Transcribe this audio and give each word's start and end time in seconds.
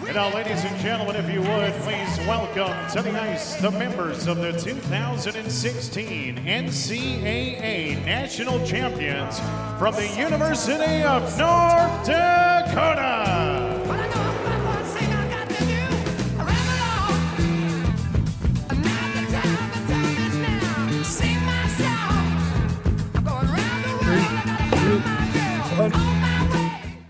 And 0.00 0.14
now, 0.14 0.34
ladies 0.34 0.64
and 0.64 0.78
gentlemen, 0.80 1.16
if 1.16 1.32
you 1.32 1.40
would, 1.40 1.72
please 1.82 2.18
welcome 2.26 2.74
to 2.92 3.02
the 3.02 3.18
ice 3.20 3.56
the 3.56 3.70
members 3.70 4.26
of 4.26 4.38
the 4.38 4.52
2016 4.52 6.36
NCAA 6.36 8.04
National 8.04 8.64
Champions 8.66 9.38
from 9.78 9.94
the 9.94 10.08
University 10.08 11.02
of 11.02 11.22
North 11.38 12.06
Dakota. 12.06 13.21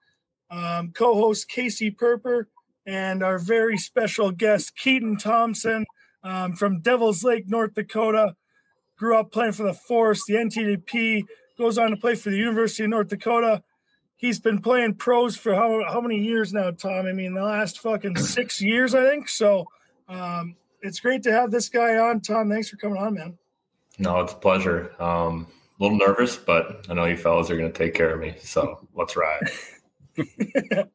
um, 0.50 0.92
co 0.92 1.16
host 1.16 1.48
Casey 1.48 1.92
Purpur, 1.92 2.48
and 2.86 3.24
our 3.24 3.38
very 3.38 3.78
special 3.78 4.32
guest, 4.32 4.76
Keaton 4.78 5.18
Thompson 5.18 5.86
um, 6.24 6.54
from 6.54 6.82
Devil's 6.82 7.24
Lake, 7.24 7.48
North 7.48 7.74
Dakota. 7.74 8.36
Grew 8.98 9.18
up 9.18 9.32
playing 9.32 9.52
for 9.52 9.64
the 9.64 9.74
Force, 9.74 10.24
the 10.26 10.36
NTDP, 10.36 11.26
goes 11.58 11.78
on 11.78 11.92
to 11.92 11.98
play 11.98 12.16
for 12.16 12.30
the 12.30 12.38
University 12.38 12.84
of 12.84 12.90
North 12.90 13.10
Dakota. 13.10 13.62
He's 14.16 14.40
been 14.40 14.60
playing 14.60 14.96
pros 14.96 15.36
for 15.36 15.54
how, 15.54 15.84
how 15.92 16.00
many 16.00 16.18
years 16.24 16.54
now, 16.54 16.72
Tom? 16.72 17.06
I 17.06 17.12
mean, 17.12 17.34
the 17.34 17.44
last 17.44 17.80
fucking 17.80 18.16
six 18.18 18.62
years, 18.62 18.96
I 18.96 19.08
think. 19.08 19.28
So 19.28 19.68
um, 20.08 20.56
it's 20.82 21.00
great 21.00 21.24
to 21.24 21.32
have 21.32 21.52
this 21.52 21.68
guy 21.68 21.98
on. 21.98 22.22
Tom, 22.22 22.50
thanks 22.50 22.70
for 22.70 22.78
coming 22.78 22.98
on, 22.98 23.14
man. 23.14 23.38
No, 24.00 24.22
it's 24.22 24.34
a 24.34 24.38
pleasure. 24.38 24.92
Um, 25.02 25.48
a 25.80 25.84
little 25.84 25.98
nervous, 25.98 26.36
but 26.36 26.86
I 26.90 26.94
know 26.94 27.06
you 27.06 27.18
fellas 27.18 27.50
are 27.50 27.58
going 27.58 27.72
to 27.72 27.78
take 27.78 27.94
care 27.94 28.14
of 28.14 28.20
me. 28.20 28.36
So 28.40 28.88
let's 28.96 29.16
ride. 29.16 29.50
yeah, 30.38 30.86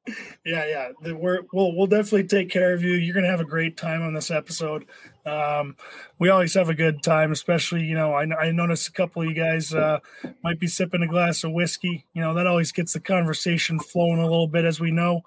yeah. 0.45 0.89
We're, 1.03 1.41
we'll 1.53 1.77
we'll 1.77 1.87
definitely 1.87 2.27
take 2.27 2.49
care 2.51 2.73
of 2.73 2.83
you. 2.83 2.93
You're 2.93 3.15
gonna 3.15 3.29
have 3.29 3.41
a 3.41 3.45
great 3.45 3.77
time 3.77 4.03
on 4.03 4.15
this 4.15 4.31
episode. 4.31 4.87
Um, 5.27 5.77
we 6.19 6.31
always 6.31 6.55
have 6.55 6.69
a 6.71 6.75
good 6.75 7.03
time, 7.03 7.31
especially 7.31 7.83
you 7.83 7.95
know. 7.95 8.15
I, 8.15 8.23
I 8.23 8.51
noticed 8.51 8.89
a 8.89 8.93
couple 8.93 9.23
of 9.23 9.29
you 9.29 9.35
guys 9.35 9.75
uh, 9.75 9.99
might 10.43 10.59
be 10.59 10.67
sipping 10.67 11.03
a 11.03 11.07
glass 11.07 11.45
of 11.45 11.53
whiskey. 11.53 12.07
You 12.15 12.23
know 12.23 12.35
that 12.35 12.47
always 12.47 12.73
gets 12.73 12.95
the 12.95 13.01
conversation 13.01 13.79
flowing 13.79 14.21
a 14.21 14.27
little 14.27 14.49
bit, 14.49 14.65
as 14.65 14.81
we 14.81 14.91
know. 14.91 15.21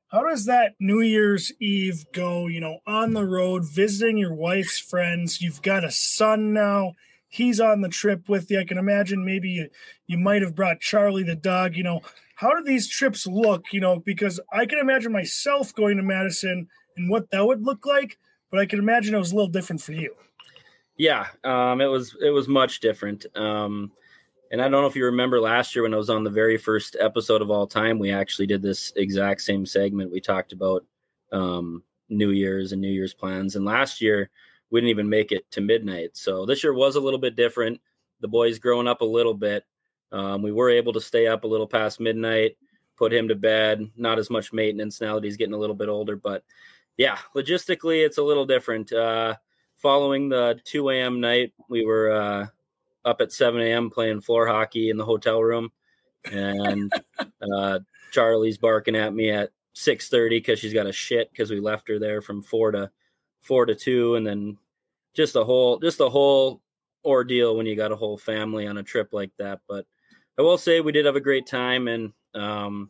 How 0.07 0.23
does 0.27 0.45
that 0.45 0.75
New 0.79 1.01
Year's 1.01 1.51
Eve 1.59 2.05
go? 2.13 2.47
You 2.47 2.61
know, 2.61 2.79
on 2.87 3.13
the 3.13 3.25
road 3.25 3.65
visiting 3.65 4.17
your 4.17 4.33
wife's 4.33 4.79
friends. 4.79 5.41
You've 5.41 5.61
got 5.61 5.83
a 5.83 5.91
son 5.91 6.53
now. 6.53 6.93
He's 7.27 7.59
on 7.59 7.81
the 7.81 7.89
trip 7.89 8.29
with 8.29 8.49
you. 8.49 8.61
I 8.61 8.63
can 8.63 8.77
imagine 8.77 9.25
maybe 9.25 9.49
you, 9.49 9.69
you 10.07 10.17
might 10.17 10.41
have 10.41 10.55
brought 10.55 10.79
Charlie 10.79 11.23
the 11.23 11.35
dog. 11.35 11.75
You 11.75 11.83
know, 11.83 12.01
how 12.35 12.51
do 12.55 12.63
these 12.63 12.87
trips 12.87 13.27
look? 13.27 13.65
You 13.73 13.81
know, 13.81 13.99
because 13.99 14.39
I 14.53 14.65
can 14.65 14.79
imagine 14.79 15.11
myself 15.11 15.73
going 15.75 15.97
to 15.97 16.03
Madison 16.03 16.69
and 16.95 17.09
what 17.09 17.29
that 17.31 17.45
would 17.45 17.63
look 17.63 17.85
like, 17.85 18.17
but 18.49 18.59
I 18.59 18.65
can 18.65 18.79
imagine 18.79 19.15
it 19.15 19.19
was 19.19 19.33
a 19.33 19.35
little 19.35 19.51
different 19.51 19.81
for 19.81 19.91
you. 19.91 20.15
Yeah, 20.97 21.27
um, 21.43 21.81
it 21.81 21.87
was 21.87 22.15
it 22.21 22.29
was 22.29 22.47
much 22.47 22.79
different. 22.79 23.25
Um, 23.35 23.91
and 24.51 24.61
I 24.61 24.69
don't 24.69 24.81
know 24.81 24.87
if 24.87 24.95
you 24.95 25.05
remember 25.05 25.41
last 25.41 25.75
year 25.75 25.83
when 25.83 25.93
I 25.93 25.97
was 25.97 26.09
on 26.09 26.23
the 26.23 26.29
very 26.29 26.57
first 26.57 26.95
episode 26.99 27.41
of 27.41 27.51
all 27.51 27.67
time, 27.67 27.99
we 27.99 28.11
actually 28.11 28.47
did 28.47 28.61
this 28.61 28.93
exact 28.95 29.41
same 29.41 29.65
segment. 29.65 30.11
We 30.11 30.21
talked 30.21 30.53
about 30.53 30.85
um, 31.31 31.83
New 32.09 32.29
Year's 32.29 32.71
and 32.71 32.81
New 32.81 32.91
Year's 32.91 33.13
plans. 33.13 33.55
And 33.55 33.65
last 33.65 33.99
year 34.01 34.29
we 34.69 34.79
didn't 34.79 34.91
even 34.91 35.09
make 35.09 35.31
it 35.31 35.49
to 35.51 35.61
midnight. 35.61 36.11
So 36.13 36.45
this 36.45 36.63
year 36.63 36.73
was 36.73 36.95
a 36.95 37.01
little 37.01 37.19
bit 37.19 37.35
different. 37.35 37.81
The 38.21 38.27
boys 38.27 38.59
growing 38.59 38.87
up 38.87 39.01
a 39.01 39.05
little 39.05 39.33
bit. 39.33 39.65
Um, 40.11 40.41
we 40.41 40.51
were 40.51 40.69
able 40.69 40.93
to 40.93 41.01
stay 41.01 41.27
up 41.27 41.43
a 41.43 41.47
little 41.47 41.67
past 41.67 41.99
midnight, 41.99 42.55
put 42.95 43.13
him 43.13 43.27
to 43.27 43.35
bed. 43.35 43.89
Not 43.97 44.19
as 44.19 44.29
much 44.29 44.53
maintenance 44.53 45.01
now 45.01 45.15
that 45.15 45.23
he's 45.23 45.37
getting 45.37 45.55
a 45.55 45.59
little 45.59 45.75
bit 45.75 45.89
older, 45.89 46.15
but 46.15 46.43
yeah, 46.97 47.17
logistically 47.35 48.05
it's 48.05 48.19
a 48.19 48.23
little 48.23 48.45
different. 48.45 48.93
Uh, 48.93 49.35
following 49.77 50.29
the 50.29 50.59
2 50.65 50.89
a.m. 50.89 51.19
night, 51.19 51.53
we 51.69 51.85
were 51.85 52.11
uh, 52.11 52.47
up 53.03 53.21
at 53.21 53.31
7 53.31 53.61
a.m. 53.61 53.89
playing 53.89 54.21
floor 54.21 54.47
hockey 54.47 54.89
in 54.89 54.97
the 54.97 55.05
hotel 55.05 55.41
room, 55.43 55.71
and 56.31 56.91
uh, 57.53 57.79
Charlie's 58.11 58.57
barking 58.57 58.95
at 58.95 59.13
me 59.13 59.29
at 59.31 59.51
6:30 59.75 60.29
because 60.29 60.59
she's 60.59 60.73
got 60.73 60.87
a 60.87 60.91
shit 60.91 61.29
because 61.31 61.51
we 61.51 61.59
left 61.59 61.87
her 61.87 61.99
there 61.99 62.21
from 62.21 62.41
four 62.41 62.71
to 62.71 62.89
four 63.41 63.65
to 63.65 63.75
two, 63.75 64.15
and 64.15 64.25
then 64.25 64.57
just 65.13 65.35
a 65.35 65.43
whole 65.43 65.79
just 65.79 65.99
a 65.99 66.09
whole 66.09 66.61
ordeal 67.03 67.55
when 67.55 67.65
you 67.65 67.75
got 67.75 67.91
a 67.91 67.95
whole 67.95 68.17
family 68.17 68.67
on 68.67 68.77
a 68.77 68.83
trip 68.83 69.09
like 69.11 69.31
that. 69.37 69.61
But 69.67 69.85
I 70.37 70.41
will 70.41 70.57
say 70.57 70.81
we 70.81 70.91
did 70.91 71.05
have 71.05 71.15
a 71.15 71.21
great 71.21 71.45
time, 71.45 71.87
and 71.87 72.13
um, 72.33 72.89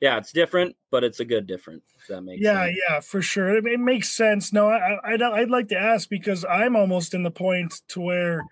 yeah, 0.00 0.16
it's 0.16 0.32
different, 0.32 0.76
but 0.90 1.04
it's 1.04 1.20
a 1.20 1.24
good 1.24 1.46
different. 1.46 1.82
If 1.98 2.06
that 2.08 2.22
makes 2.22 2.42
yeah, 2.42 2.64
sense. 2.64 2.78
yeah, 2.88 3.00
for 3.00 3.20
sure. 3.20 3.56
It, 3.56 3.66
it 3.66 3.80
makes 3.80 4.10
sense. 4.10 4.52
No, 4.52 4.70
I, 4.70 4.98
I'd, 5.04 5.20
I'd 5.20 5.50
like 5.50 5.68
to 5.68 5.78
ask 5.78 6.08
because 6.08 6.44
I'm 6.44 6.74
almost 6.74 7.12
in 7.12 7.22
the 7.22 7.30
point 7.30 7.82
to 7.88 8.00
where, 8.00 8.42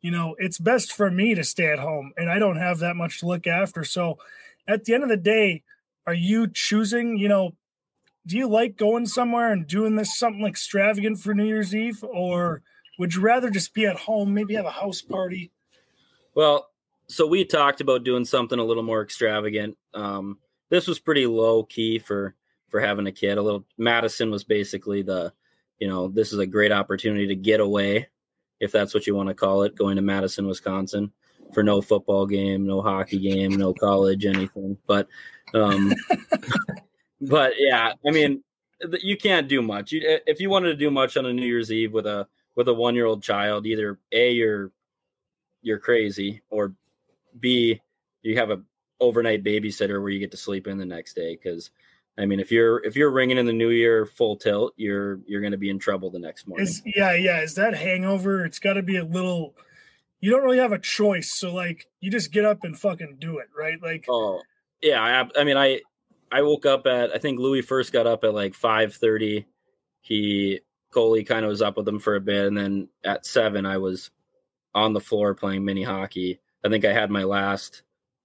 you 0.00 0.10
know, 0.10 0.34
it's 0.38 0.58
best 0.58 0.92
for 0.92 1.10
me 1.10 1.34
to 1.34 1.44
stay 1.44 1.70
at 1.70 1.78
home 1.78 2.12
and 2.16 2.30
I 2.30 2.38
don't 2.38 2.56
have 2.56 2.78
that 2.78 2.96
much 2.96 3.20
to 3.20 3.26
look 3.26 3.46
after. 3.46 3.84
So 3.84 4.18
at 4.66 4.84
the 4.84 4.94
end 4.94 5.02
of 5.02 5.10
the 5.10 5.18
day, 5.18 5.62
are 6.06 6.14
you 6.14 6.46
choosing, 6.48 7.18
you 7.18 7.28
know, 7.28 7.52
do 8.26 8.38
you 8.38 8.48
like 8.48 8.76
going 8.76 9.04
somewhere 9.04 9.52
and 9.52 9.66
doing 9.66 9.96
this 9.96 10.18
something 10.18 10.46
extravagant 10.46 11.18
for 11.18 11.34
New 11.34 11.46
Year's 11.46 11.74
Eve 11.74 12.02
or 12.02 12.62
would 12.98 13.14
you 13.14 13.20
rather 13.20 13.50
just 13.50 13.74
be 13.74 13.84
at 13.84 13.96
home, 13.96 14.32
maybe 14.32 14.54
have 14.54 14.64
a 14.64 14.70
house 14.70 15.02
party? 15.02 15.50
Well, 16.34 16.70
so 17.08 17.26
we 17.26 17.44
talked 17.44 17.82
about 17.82 18.04
doing 18.04 18.24
something 18.24 18.58
a 18.58 18.64
little 18.64 18.82
more 18.82 19.02
extravagant. 19.02 19.76
Um, 19.92 20.38
this 20.74 20.88
was 20.88 20.98
pretty 20.98 21.26
low 21.26 21.62
key 21.62 21.98
for 21.98 22.34
for 22.68 22.80
having 22.80 23.06
a 23.06 23.12
kid. 23.12 23.38
A 23.38 23.42
little 23.42 23.64
Madison 23.78 24.30
was 24.30 24.42
basically 24.42 25.02
the, 25.02 25.32
you 25.78 25.86
know, 25.86 26.08
this 26.08 26.32
is 26.32 26.40
a 26.40 26.46
great 26.46 26.72
opportunity 26.72 27.28
to 27.28 27.36
get 27.36 27.60
away, 27.60 28.08
if 28.58 28.72
that's 28.72 28.92
what 28.92 29.06
you 29.06 29.14
want 29.14 29.28
to 29.28 29.34
call 29.34 29.62
it, 29.62 29.76
going 29.76 29.96
to 29.96 30.02
Madison, 30.02 30.48
Wisconsin 30.48 31.12
for 31.52 31.62
no 31.62 31.80
football 31.80 32.26
game, 32.26 32.66
no 32.66 32.82
hockey 32.82 33.20
game, 33.20 33.52
no 33.52 33.72
college, 33.72 34.26
anything. 34.26 34.76
But 34.86 35.06
um 35.54 35.94
but 37.20 37.52
yeah, 37.56 37.92
I 38.04 38.10
mean, 38.10 38.42
you 39.00 39.16
can't 39.16 39.46
do 39.46 39.62
much. 39.62 39.92
You, 39.92 40.18
if 40.26 40.40
you 40.40 40.50
wanted 40.50 40.68
to 40.68 40.76
do 40.76 40.90
much 40.90 41.16
on 41.16 41.26
a 41.26 41.32
New 41.32 41.46
Year's 41.46 41.70
Eve 41.70 41.92
with 41.92 42.06
a 42.06 42.26
with 42.56 42.66
a 42.66 42.74
one 42.74 42.96
year 42.96 43.06
old 43.06 43.22
child, 43.22 43.64
either 43.66 44.00
a 44.10 44.32
you're 44.32 44.72
you're 45.62 45.78
crazy, 45.78 46.42
or 46.50 46.74
b 47.38 47.80
you 48.22 48.36
have 48.36 48.50
a 48.50 48.60
overnight 49.00 49.44
babysitter 49.44 50.00
where 50.00 50.10
you 50.10 50.18
get 50.18 50.30
to 50.32 50.36
sleep 50.36 50.66
in 50.66 50.78
the 50.78 50.84
next 50.84 51.14
day. 51.14 51.34
Because 51.34 51.70
I 52.16 52.26
mean, 52.26 52.40
if 52.40 52.52
you're 52.52 52.84
if 52.84 52.96
you're 52.96 53.10
ringing 53.10 53.38
in 53.38 53.46
the 53.46 53.52
New 53.52 53.70
Year 53.70 54.06
full 54.06 54.36
tilt, 54.36 54.74
you're 54.76 55.20
you're 55.26 55.40
going 55.40 55.52
to 55.52 55.58
be 55.58 55.70
in 55.70 55.78
trouble 55.78 56.10
the 56.10 56.18
next 56.18 56.46
morning. 56.46 56.66
Is 56.66 56.82
yeah, 56.84 57.14
yeah. 57.14 57.40
Is 57.40 57.54
that 57.56 57.74
hangover? 57.74 58.44
It's 58.44 58.58
got 58.58 58.74
to 58.74 58.82
be 58.82 58.96
a 58.96 59.04
little. 59.04 59.54
You 60.20 60.30
don't 60.30 60.44
really 60.44 60.58
have 60.58 60.72
a 60.72 60.78
choice, 60.78 61.32
so 61.32 61.52
like 61.52 61.86
you 62.00 62.10
just 62.10 62.32
get 62.32 62.44
up 62.44 62.60
and 62.62 62.78
fucking 62.78 63.16
do 63.18 63.38
it, 63.38 63.48
right? 63.56 63.78
Like, 63.82 64.06
oh 64.08 64.40
yeah, 64.80 65.02
I, 65.02 65.40
I 65.40 65.44
mean, 65.44 65.56
I 65.56 65.80
I 66.30 66.42
woke 66.42 66.66
up 66.66 66.86
at 66.86 67.14
I 67.14 67.18
think 67.18 67.38
Louis 67.38 67.62
first 67.62 67.92
got 67.92 68.06
up 68.06 68.24
at 68.24 68.34
like 68.34 68.54
five 68.54 68.94
thirty. 68.94 69.46
He 70.00 70.60
Coley 70.92 71.24
kind 71.24 71.44
of 71.44 71.48
was 71.48 71.62
up 71.62 71.76
with 71.76 71.88
him 71.88 71.98
for 71.98 72.14
a 72.14 72.20
bit, 72.20 72.46
and 72.46 72.56
then 72.56 72.88
at 73.02 73.26
seven 73.26 73.66
I 73.66 73.78
was 73.78 74.10
on 74.74 74.92
the 74.92 75.00
floor 75.00 75.34
playing 75.34 75.64
mini 75.64 75.82
hockey. 75.82 76.40
I 76.64 76.68
think 76.68 76.84
I 76.84 76.92
had 76.92 77.10
my 77.10 77.24
last 77.24 77.82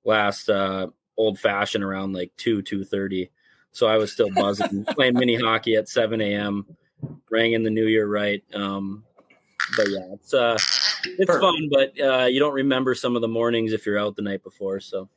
last 0.10 0.50
uh, 0.50 0.88
old 1.16 1.40
fashioned 1.40 1.84
around 1.84 2.14
like 2.14 2.32
two 2.36 2.62
two 2.62 2.84
thirty, 2.84 3.30
so 3.72 3.88
I 3.88 3.98
was 3.98 4.12
still 4.12 4.30
buzzing 4.34 4.84
playing 4.90 5.14
mini 5.14 5.36
hockey 5.36 5.76
at 5.76 5.88
seven 5.88 6.20
a.m. 6.20 6.66
Rang 7.30 7.54
in 7.54 7.64
the 7.64 7.70
new 7.70 7.86
year 7.86 8.08
right. 8.08 8.44
Um, 8.54 9.04
but 9.78 9.90
yeah, 9.90 10.08
it's 10.12 10.34
uh, 10.34 10.58
it's 11.06 11.38
fun, 11.38 11.70
but 11.72 11.94
uh, 12.02 12.26
you 12.26 12.40
don't 12.40 12.54
remember 12.54 12.96
some 12.96 13.16
of 13.16 13.22
the 13.22 13.28
mornings 13.28 13.72
if 13.72 13.86
you're 13.86 14.00
out 14.00 14.16
the 14.16 14.22
night 14.22 14.44
before. 14.44 14.80
So, 14.80 15.08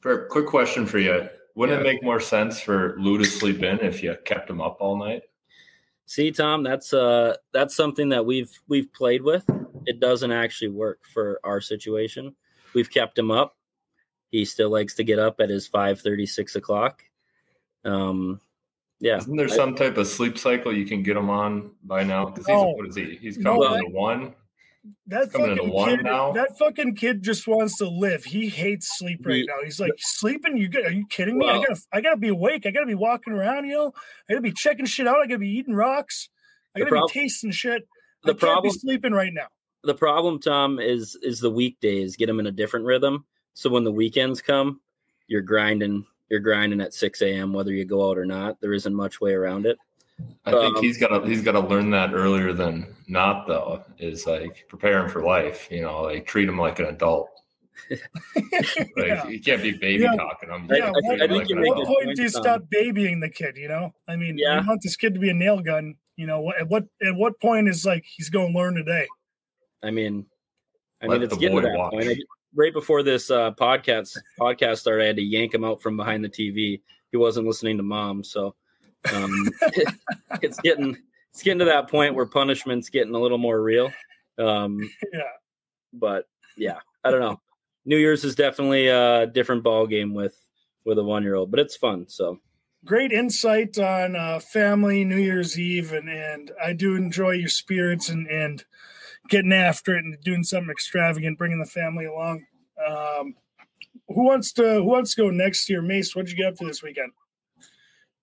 for 0.00 0.26
quick 0.26 0.46
question 0.46 0.86
for 0.86 0.98
you, 0.98 1.28
wouldn't 1.54 1.82
yeah. 1.82 1.90
it 1.90 1.92
make 1.92 2.02
more 2.02 2.20
sense 2.20 2.60
for 2.60 2.94
Lou 2.98 3.18
to 3.18 3.24
sleep 3.24 3.62
in 3.62 3.80
if 3.80 4.02
you 4.02 4.16
kept 4.24 4.48
him 4.48 4.60
up 4.60 4.78
all 4.80 4.96
night? 4.96 5.22
See, 6.06 6.30
Tom, 6.30 6.62
that's 6.62 6.92
uh 6.92 7.36
that's 7.52 7.74
something 7.74 8.10
that 8.10 8.24
we've 8.24 8.52
we've 8.68 8.92
played 8.92 9.22
with. 9.22 9.44
It 9.86 10.00
doesn't 10.00 10.32
actually 10.32 10.68
work 10.68 11.00
for 11.12 11.40
our 11.44 11.60
situation. 11.60 12.34
We've 12.74 12.90
kept 12.90 13.18
him 13.18 13.30
up. 13.30 13.56
He 14.30 14.44
still 14.44 14.70
likes 14.70 14.94
to 14.94 15.04
get 15.04 15.18
up 15.18 15.40
at 15.40 15.50
his 15.50 15.66
5 15.66 16.00
36 16.00 16.56
o'clock. 16.56 17.04
Um 17.84 18.40
yeah. 19.00 19.16
Isn't 19.16 19.36
there 19.36 19.48
some 19.48 19.74
type 19.74 19.96
of 19.96 20.06
sleep 20.06 20.36
cycle 20.36 20.74
you 20.74 20.84
can 20.84 21.02
get 21.02 21.16
him 21.16 21.30
on 21.30 21.70
by 21.82 22.04
now? 22.04 22.26
Because 22.26 22.46
he's 22.46 22.54
no, 22.54 22.70
what 22.72 22.86
is 22.86 22.96
he? 22.96 23.16
He's 23.16 23.38
coming 23.38 23.60
no, 23.60 23.78
to 23.78 23.86
one 23.86 24.34
that 25.06 25.30
fucking 25.32 25.72
kid, 25.84 26.04
now. 26.04 26.32
that 26.32 26.58
fucking 26.58 26.94
kid 26.94 27.22
just 27.22 27.46
wants 27.46 27.76
to 27.78 27.88
live. 27.88 28.24
He 28.24 28.48
hates 28.48 28.98
sleep 28.98 29.20
right 29.24 29.44
now. 29.46 29.56
He's 29.62 29.80
like 29.80 29.92
sleeping. 29.98 30.56
You 30.56 30.70
are 30.84 30.90
you 30.90 31.06
kidding 31.08 31.38
me? 31.38 31.46
Well, 31.46 31.60
I 31.60 31.64
gotta 31.64 31.80
I 31.92 32.00
gotta 32.00 32.16
be 32.16 32.28
awake. 32.28 32.64
I 32.66 32.70
gotta 32.70 32.86
be 32.86 32.94
walking 32.94 33.32
around. 33.32 33.66
You 33.66 33.74
know, 33.74 33.92
I 34.28 34.32
gotta 34.32 34.42
be 34.42 34.52
checking 34.52 34.86
shit 34.86 35.06
out. 35.06 35.16
I 35.16 35.26
gotta 35.26 35.38
be 35.38 35.50
eating 35.50 35.74
rocks. 35.74 36.28
I 36.74 36.80
gotta 36.80 36.90
prob- 36.90 37.12
be 37.12 37.20
tasting 37.20 37.50
shit. 37.50 37.86
The 38.24 38.32
I 38.32 38.36
problem, 38.36 38.72
sleeping 38.72 39.12
right 39.12 39.32
now. 39.32 39.48
The 39.82 39.94
problem, 39.94 40.40
Tom, 40.40 40.78
is 40.78 41.16
is 41.22 41.40
the 41.40 41.50
weekdays. 41.50 42.16
Get 42.16 42.28
him 42.28 42.40
in 42.40 42.46
a 42.46 42.52
different 42.52 42.86
rhythm. 42.86 43.26
So 43.54 43.70
when 43.70 43.84
the 43.84 43.92
weekends 43.92 44.40
come, 44.40 44.80
you're 45.26 45.42
grinding. 45.42 46.06
You're 46.28 46.40
grinding 46.40 46.80
at 46.80 46.94
6 46.94 47.22
a.m. 47.22 47.52
whether 47.52 47.72
you 47.72 47.84
go 47.84 48.08
out 48.08 48.18
or 48.18 48.24
not. 48.24 48.60
There 48.60 48.72
isn't 48.72 48.94
much 48.94 49.20
way 49.20 49.32
around 49.32 49.66
it. 49.66 49.78
I 50.44 50.50
think 50.50 50.76
um, 50.76 50.82
he's 50.82 50.98
got 50.98 51.08
to 51.08 51.26
he's 51.26 51.42
got 51.42 51.52
to 51.52 51.60
learn 51.60 51.90
that 51.90 52.12
earlier 52.12 52.52
than 52.52 52.94
not 53.08 53.46
though. 53.46 53.82
Is 53.98 54.26
like 54.26 54.66
prepare 54.68 55.02
him 55.02 55.08
for 55.08 55.22
life. 55.22 55.68
You 55.70 55.82
know, 55.82 56.02
like 56.02 56.26
treat 56.26 56.48
him 56.48 56.58
like 56.58 56.78
an 56.78 56.86
adult. 56.86 57.30
like 57.90 58.00
yeah. 58.96 59.26
you 59.26 59.40
can't 59.40 59.62
be 59.62 59.72
baby 59.72 60.04
yeah. 60.04 60.14
talking 60.16 60.50
him. 60.50 60.68
Yeah, 60.70 60.86
I, 60.86 61.12
I, 61.12 61.14
I 61.14 61.28
think 61.28 61.30
like 61.30 61.50
at 61.50 61.58
what 61.58 61.86
point 61.86 62.16
do 62.16 62.22
you 62.22 62.28
stop 62.28 62.62
babying 62.70 63.20
the 63.20 63.30
kid? 63.30 63.56
You 63.56 63.68
know, 63.68 63.94
I 64.06 64.16
mean, 64.16 64.36
yeah. 64.38 64.60
you 64.60 64.68
want 64.68 64.82
this 64.82 64.96
kid 64.96 65.14
to 65.14 65.20
be 65.20 65.30
a 65.30 65.34
nail 65.34 65.60
gun. 65.60 65.94
You 66.16 66.26
know, 66.26 66.52
at 66.52 66.68
what 66.68 66.84
at 67.02 67.14
what 67.14 67.40
point 67.40 67.68
is 67.68 67.86
like 67.86 68.04
he's 68.04 68.28
going 68.28 68.52
to 68.52 68.58
learn 68.58 68.74
today? 68.74 69.06
I 69.82 69.90
mean, 69.90 70.26
I 71.02 71.06
Let 71.06 71.20
mean, 71.20 71.22
it's 71.24 71.38
getting 71.38 71.56
to 71.56 71.62
that 71.62 71.78
watch. 71.78 71.92
point. 71.92 72.18
Right 72.54 72.72
before 72.72 73.02
this 73.02 73.30
uh, 73.30 73.52
podcast 73.52 74.16
podcast 74.38 74.78
started, 74.78 75.04
I 75.04 75.06
had 75.06 75.16
to 75.16 75.22
yank 75.22 75.54
him 75.54 75.64
out 75.64 75.80
from 75.80 75.96
behind 75.96 76.24
the 76.24 76.28
TV. 76.28 76.80
He 77.10 77.16
wasn't 77.16 77.46
listening 77.46 77.76
to 77.76 77.82
mom, 77.82 78.24
so 78.24 78.54
um, 79.12 79.48
it's 80.42 80.60
getting 80.60 80.96
it's 81.30 81.42
getting 81.42 81.60
to 81.60 81.66
that 81.66 81.88
point 81.88 82.14
where 82.14 82.26
punishment's 82.26 82.88
getting 82.88 83.14
a 83.14 83.18
little 83.18 83.38
more 83.38 83.60
real. 83.60 83.92
Um, 84.38 84.80
yeah. 85.12 85.20
But 85.92 86.26
yeah, 86.56 86.78
I 87.04 87.10
don't 87.10 87.20
know. 87.20 87.40
New 87.84 87.96
Year's 87.96 88.24
is 88.24 88.34
definitely 88.34 88.88
a 88.88 89.26
different 89.26 89.62
ball 89.62 89.86
game 89.86 90.14
with 90.14 90.36
with 90.84 90.98
a 90.98 91.04
one 91.04 91.22
year 91.22 91.34
old, 91.34 91.50
but 91.50 91.60
it's 91.60 91.76
fun. 91.76 92.08
So 92.08 92.40
great 92.84 93.12
insight 93.12 93.78
on 93.78 94.16
uh, 94.16 94.40
family 94.40 95.04
New 95.04 95.18
Year's 95.18 95.58
Eve, 95.58 95.92
and 95.92 96.08
and 96.08 96.50
I 96.62 96.72
do 96.72 96.96
enjoy 96.96 97.32
your 97.32 97.48
spirits 97.48 98.08
and 98.08 98.26
and 98.26 98.64
getting 99.28 99.52
after 99.52 99.96
it 99.96 100.04
and 100.04 100.20
doing 100.22 100.44
something 100.44 100.70
extravagant, 100.70 101.38
bringing 101.38 101.58
the 101.58 101.66
family 101.66 102.06
along. 102.06 102.44
Um, 102.86 103.34
who 104.08 104.24
wants 104.24 104.52
to 104.54 104.74
who 104.74 104.84
wants 104.84 105.14
to 105.14 105.22
go 105.22 105.30
next 105.30 105.68
year? 105.68 105.82
Mace, 105.82 106.14
what'd 106.14 106.30
you 106.30 106.36
get 106.36 106.46
up 106.46 106.56
to 106.56 106.66
this 106.66 106.82
weekend? 106.82 107.12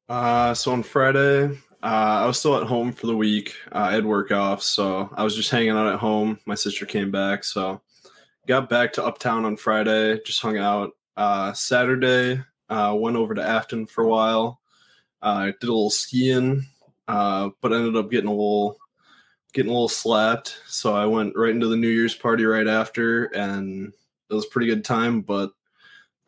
Uh, 0.10 0.54
so 0.54 0.72
on 0.72 0.84
Friday, 0.84 1.46
uh, 1.84 2.22
I 2.24 2.26
was 2.26 2.40
still 2.40 2.58
at 2.58 2.68
home 2.68 2.92
for 2.92 3.08
the 3.08 3.16
week. 3.16 3.54
Uh, 3.72 3.80
I 3.90 3.94
had 3.94 4.06
work 4.06 4.32
off, 4.32 4.64
so 4.64 5.10
I 5.16 5.24
was 5.24 5.36
just 5.36 5.52
hanging 5.52 5.72
out 5.72 5.92
at 5.92 6.00
home. 6.00 6.40
My 6.46 6.56
sister 6.56 6.86
came 6.86 7.12
back, 7.12 7.44
so 7.44 7.82
got 8.48 8.70
back 8.70 8.94
to 8.94 9.06
Uptown 9.06 9.46
on 9.46 9.58
Friday. 9.58 10.20
Just 10.26 10.42
hung 10.42 10.58
out. 10.58 10.92
Uh, 11.16 11.54
Saturday, 11.54 12.42
uh, 12.70 12.96
went 12.98 13.18
over 13.18 13.34
to 13.34 13.44
Afton 13.44 13.86
for 13.86 14.04
a 14.04 14.08
while. 14.08 14.62
I 15.22 15.50
uh, 15.50 15.52
did 15.60 15.64
a 15.64 15.74
little 15.74 15.90
skiing, 15.90 16.66
uh, 17.08 17.50
but 17.62 17.74
ended 17.74 17.96
up 17.96 18.12
getting 18.12 18.30
a 18.30 18.32
little 18.32 18.78
getting 19.54 19.72
a 19.72 19.74
little 19.74 19.90
slapped. 19.90 20.62
So 20.68 20.96
I 20.96 21.06
went 21.06 21.36
right 21.36 21.52
into 21.52 21.68
the 21.68 21.78
New 21.78 21.90
Year's 21.90 22.16
party 22.16 22.46
right 22.46 22.68
after, 22.68 23.26
and 23.26 23.94
it 24.30 24.34
was 24.34 24.46
a 24.46 24.50
pretty 24.50 24.68
good 24.68 24.86
time. 24.86 25.22
But 25.22 25.52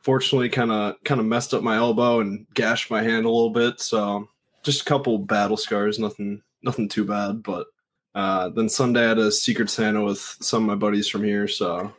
fortunately 0.01 0.49
kind 0.49 0.71
of 0.71 0.95
kind 1.03 1.19
of 1.19 1.27
messed 1.27 1.53
up 1.53 1.63
my 1.63 1.75
elbow 1.75 2.21
and 2.21 2.45
gashed 2.53 2.89
my 2.89 3.01
hand 3.01 3.25
a 3.25 3.29
little 3.29 3.49
bit 3.49 3.79
so 3.79 4.27
just 4.63 4.81
a 4.81 4.85
couple 4.85 5.17
battle 5.17 5.57
scars 5.57 5.99
nothing 5.99 6.41
nothing 6.63 6.87
too 6.87 7.05
bad 7.05 7.43
but 7.43 7.67
uh, 8.15 8.49
then 8.49 8.69
sunday 8.69 9.03
i 9.03 9.09
had 9.09 9.17
a 9.17 9.31
secret 9.31 9.69
santa 9.69 10.03
with 10.03 10.19
some 10.41 10.63
of 10.63 10.67
my 10.67 10.75
buddies 10.75 11.07
from 11.07 11.23
here 11.23 11.47
so 11.47 11.93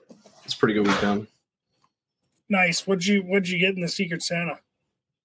it's 0.45 0.55
pretty 0.55 0.75
good 0.75 0.87
weekend 0.87 1.27
nice 2.49 2.87
what'd 2.87 3.07
you 3.07 3.23
what'd 3.23 3.49
you 3.49 3.59
get 3.59 3.75
in 3.75 3.81
the 3.81 3.89
secret 3.89 4.23
santa 4.23 4.59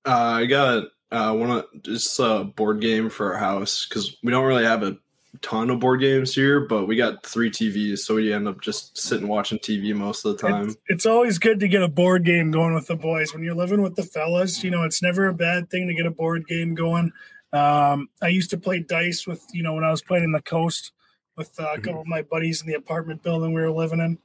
uh, 0.06 0.12
i 0.36 0.46
got 0.46 0.84
uh, 1.12 1.34
one 1.34 1.50
of 1.50 1.66
just 1.82 2.20
a 2.20 2.44
board 2.44 2.82
game 2.82 3.10
for 3.10 3.34
our 3.34 3.40
house 3.40 3.86
because 3.88 4.18
we 4.22 4.32
don't 4.32 4.46
really 4.46 4.66
have 4.66 4.84
a 4.84 4.98
ton 5.42 5.70
of 5.70 5.80
board 5.80 6.02
games 6.02 6.34
here, 6.34 6.62
but 6.62 6.86
we 6.86 6.96
got 6.96 7.26
three 7.26 7.50
TVs, 7.50 8.00
so 8.00 8.16
we 8.16 8.34
end 8.34 8.48
up 8.48 8.62
just 8.62 8.98
sitting 8.98 9.28
watching 9.28 9.60
TV 9.60 9.94
most 9.96 10.26
of 10.26 10.38
the 10.38 10.48
time. 10.48 10.70
It's, 10.70 10.78
it's, 10.88 11.06
always 11.06 11.40
good 11.40 11.60
to 11.60 11.68
get 11.68 11.82
a 11.82 11.88
board 11.88 12.26
game 12.26 12.52
going 12.52 12.74
with 12.74 12.88
the 12.88 12.96
boys 12.96 13.34
when 13.34 13.44
you're 13.44 13.56
living 13.56 13.82
with 13.82 13.96
the 13.96 14.04
fellas. 14.04 14.64
You 14.64 14.72
know, 14.72 14.84
it's 14.84 15.02
never 15.02 15.28
a 15.28 15.34
bad 15.34 15.70
thing 15.70 15.88
to 15.88 15.94
get 15.94 16.06
a 16.06 16.12
board 16.12 16.46
game 16.48 16.76
going. 16.76 17.12
Um, 17.54 18.10
I 18.22 18.28
used 18.28 18.50
to 18.50 18.58
play 18.58 18.80
dice 18.80 19.26
with 19.26 19.44
you 19.54 19.64
know 19.64 19.74
when 19.74 19.84
I 19.84 19.92
was 19.92 20.02
playing 20.02 20.26
in 20.26 20.32
the 20.32 20.42
coast 20.42 20.92
with 21.38 21.60
uh, 21.60 21.74
a 21.74 21.80
couple 21.80 22.02
of 22.02 22.08
my 22.08 22.22
buddies 22.22 22.62
in 22.62 22.68
the 22.68 22.76
apartment 22.76 23.24
building 23.24 23.54
we 23.54 23.62
were 23.62 23.72
living 23.72 24.00
in. 24.00 24.18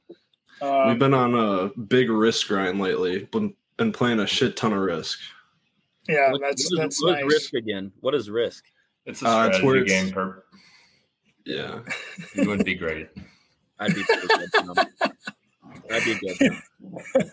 Um, 0.61 0.89
We've 0.89 0.99
been 0.99 1.13
on 1.13 1.35
a 1.35 1.69
big 1.79 2.09
risk 2.09 2.47
grind 2.47 2.79
lately. 2.79 3.25
Been 3.31 3.53
been 3.77 3.91
playing 3.91 4.19
a 4.19 4.27
shit 4.27 4.55
ton 4.57 4.73
of 4.73 4.79
risk. 4.79 5.19
Yeah, 6.07 6.31
what, 6.31 6.41
that's 6.41 6.71
what 6.71 6.73
is, 6.73 6.79
that's 6.79 7.03
what 7.03 7.11
nice. 7.13 7.25
risk 7.25 7.53
again. 7.53 7.91
What 8.01 8.15
is 8.15 8.29
risk? 8.29 8.65
It's 9.05 9.21
a 9.21 9.25
strategy 9.25 9.67
uh, 9.67 9.71
it's 9.73 9.91
game. 9.91 10.11
Per- 10.11 10.43
yeah. 11.45 11.79
You 12.35 12.49
would 12.49 12.65
be 12.65 12.75
great. 12.75 13.09
I'd 13.79 13.95
be 13.95 14.03
good. 14.03 14.29
I'd 15.91 16.05
be 16.05 16.15
good. 16.15 16.61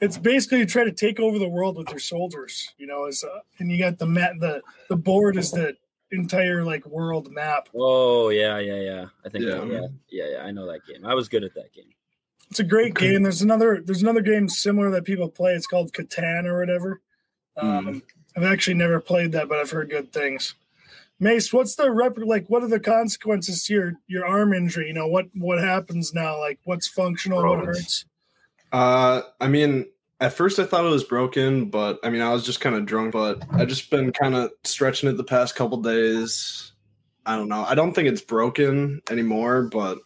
it's 0.00 0.18
basically 0.18 0.58
you 0.58 0.66
try 0.66 0.84
to 0.84 0.92
take 0.92 1.20
over 1.20 1.38
the 1.38 1.48
world 1.48 1.76
with 1.76 1.90
your 1.90 1.98
soldiers, 1.98 2.72
you 2.78 2.86
know, 2.86 3.06
as 3.06 3.24
uh, 3.24 3.40
and 3.58 3.70
you 3.70 3.78
got 3.78 3.98
the 3.98 4.06
map 4.06 4.32
the 4.40 4.62
the 4.88 4.96
board 4.96 5.36
is 5.36 5.50
the 5.50 5.74
entire 6.10 6.64
like 6.64 6.86
world 6.86 7.30
map. 7.30 7.68
Oh 7.74 8.30
yeah, 8.30 8.58
yeah, 8.58 8.80
yeah. 8.80 9.06
I 9.24 9.28
think 9.28 9.44
yeah. 9.44 9.64
yeah, 9.64 9.86
yeah, 10.10 10.24
yeah. 10.32 10.42
I 10.42 10.50
know 10.50 10.66
that 10.66 10.86
game. 10.86 11.04
I 11.04 11.14
was 11.14 11.28
good 11.28 11.44
at 11.44 11.54
that 11.54 11.72
game. 11.72 11.92
It's 12.50 12.60
a 12.60 12.64
great 12.64 12.94
game. 12.98 13.22
There's 13.22 13.42
another 13.42 13.82
there's 13.84 14.02
another 14.02 14.22
game 14.22 14.48
similar 14.48 14.90
that 14.90 15.04
people 15.04 15.28
play. 15.28 15.52
It's 15.54 15.66
called 15.66 15.92
Catan 15.92 16.46
or 16.46 16.58
whatever. 16.58 17.00
Um, 17.56 17.86
mm. 17.86 18.02
I've 18.36 18.44
actually 18.44 18.74
never 18.74 19.00
played 19.00 19.32
that, 19.32 19.48
but 19.48 19.58
I've 19.58 19.70
heard 19.70 19.90
good 19.90 20.12
things. 20.12 20.54
Mace, 21.22 21.52
what's 21.52 21.76
the 21.76 21.88
rep 21.88 22.18
like? 22.18 22.48
What 22.48 22.64
are 22.64 22.68
the 22.68 22.80
consequences 22.80 23.64
to 23.66 23.72
your 23.72 23.92
your 24.08 24.26
arm 24.26 24.52
injury? 24.52 24.88
You 24.88 24.94
know 24.94 25.06
what 25.06 25.28
what 25.34 25.60
happens 25.60 26.12
now? 26.12 26.36
Like 26.40 26.58
what's 26.64 26.88
functional? 26.88 27.48
What 27.48 27.64
hurts? 27.64 28.06
Uh, 28.72 29.22
I 29.40 29.46
mean, 29.46 29.86
at 30.20 30.32
first 30.32 30.58
I 30.58 30.64
thought 30.64 30.84
it 30.84 30.88
was 30.88 31.04
broken, 31.04 31.66
but 31.66 32.00
I 32.02 32.10
mean 32.10 32.22
I 32.22 32.32
was 32.32 32.44
just 32.44 32.60
kind 32.60 32.74
of 32.74 32.86
drunk. 32.86 33.12
But 33.12 33.40
I 33.52 33.64
just 33.64 33.88
been 33.88 34.10
kind 34.12 34.34
of 34.34 34.50
stretching 34.64 35.08
it 35.08 35.16
the 35.16 35.22
past 35.22 35.54
couple 35.54 35.80
days. 35.80 36.72
I 37.24 37.36
don't 37.36 37.48
know. 37.48 37.64
I 37.64 37.76
don't 37.76 37.92
think 37.92 38.08
it's 38.08 38.20
broken 38.20 39.00
anymore, 39.08 39.62
but 39.70 39.98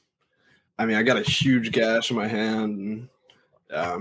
I 0.79 0.85
mean 0.85 0.99
I 0.99 1.03
got 1.03 1.17
a 1.17 1.23
huge 1.23 1.73
gash 1.73 2.11
in 2.11 2.19
my 2.19 2.29
hand. 2.29 2.79
And, 2.79 3.09
yeah. 3.71 4.01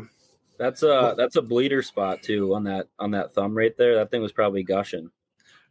That's 0.60 0.84
a 0.84 1.16
that's 1.18 1.38
a 1.38 1.42
bleeder 1.42 1.82
spot 1.82 2.24
too 2.24 2.54
on 2.56 2.66
that 2.66 2.90
on 3.00 3.12
that 3.12 3.34
thumb 3.34 3.56
right 3.56 3.76
there. 3.78 3.96
That 3.96 4.12
thing 4.12 4.22
was 4.22 4.34
probably 4.34 4.64
gushing. 4.64 5.12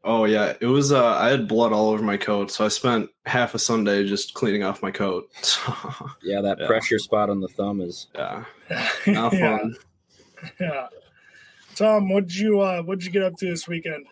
Oh 0.06 0.26
yeah, 0.26 0.52
it 0.61 0.66
was. 0.66 0.92
Uh, 0.92 1.14
I 1.16 1.30
had 1.30 1.49
blood 1.49 1.73
all 1.73 1.88
over 1.90 2.02
my 2.02 2.18
coat, 2.18 2.50
so 2.50 2.64
I 2.64 2.68
spent 2.68 3.08
half 3.25 3.54
a 3.54 3.58
Sunday 3.58 4.04
just 4.06 4.34
cleaning 4.34 4.62
off 4.62 4.82
my 4.82 4.90
coat. 4.90 5.30
yeah, 6.23 6.42
that 6.42 6.58
Yeah. 6.61 6.66
pressure 6.66 6.99
spot 6.99 7.30
on 7.30 7.40
the 7.40 7.49
thumb 7.49 7.80
is. 7.80 8.08
yeah, 8.14 8.44
not 9.06 9.32
yeah, 9.32 9.58
fun. 9.58 9.76
yeah. 10.61 10.87
Tom, 11.75 12.11
what'd 12.11 12.34
you 12.34 12.61
uh, 12.61 12.82
what'd 12.82 13.02
you 13.04 13.11
get 13.11 13.23
up 13.23 13.37
to 13.38 13.46
this 13.49 13.66
weekend? 13.66 14.06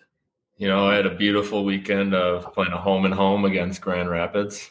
You 0.57 0.69
know, 0.69 0.89
I 0.89 0.95
had 0.95 1.07
a 1.07 1.15
beautiful 1.15 1.65
weekend 1.65 2.15
of 2.15 2.53
playing 2.55 2.73
a 2.73 2.79
home 2.81 3.05
and 3.05 3.13
home 3.15 3.45
against 3.45 3.81
Grand 3.83 4.09
Rapids. 4.09 4.71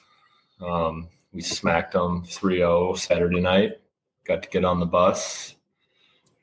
Um, 0.60 1.08
we 1.34 1.42
smacked 1.42 1.94
them 1.94 2.24
3 2.24 2.58
0 2.58 2.94
Saturday 2.96 3.42
night. 3.42 3.74
Got 4.26 4.42
to 4.44 4.50
get 4.50 4.66
on 4.66 4.80
the 4.80 4.86
bus 4.86 5.56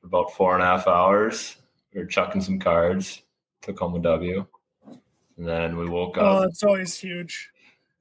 for 0.01 0.07
about 0.07 0.33
four 0.35 0.55
and 0.55 0.63
a 0.63 0.67
half 0.67 0.87
hours. 0.87 1.57
We 1.93 2.01
were 2.01 2.07
chucking 2.07 2.43
some 2.43 2.59
cards, 2.59 3.23
took 3.63 3.79
home 3.79 3.95
a 3.97 3.99
W. 4.01 4.47
And 5.39 5.47
then 5.47 5.77
we 5.77 5.89
woke 5.89 6.19
up. 6.19 6.25
Oh, 6.25 6.43
it's 6.43 6.63
always 6.63 6.99
huge. 6.99 7.51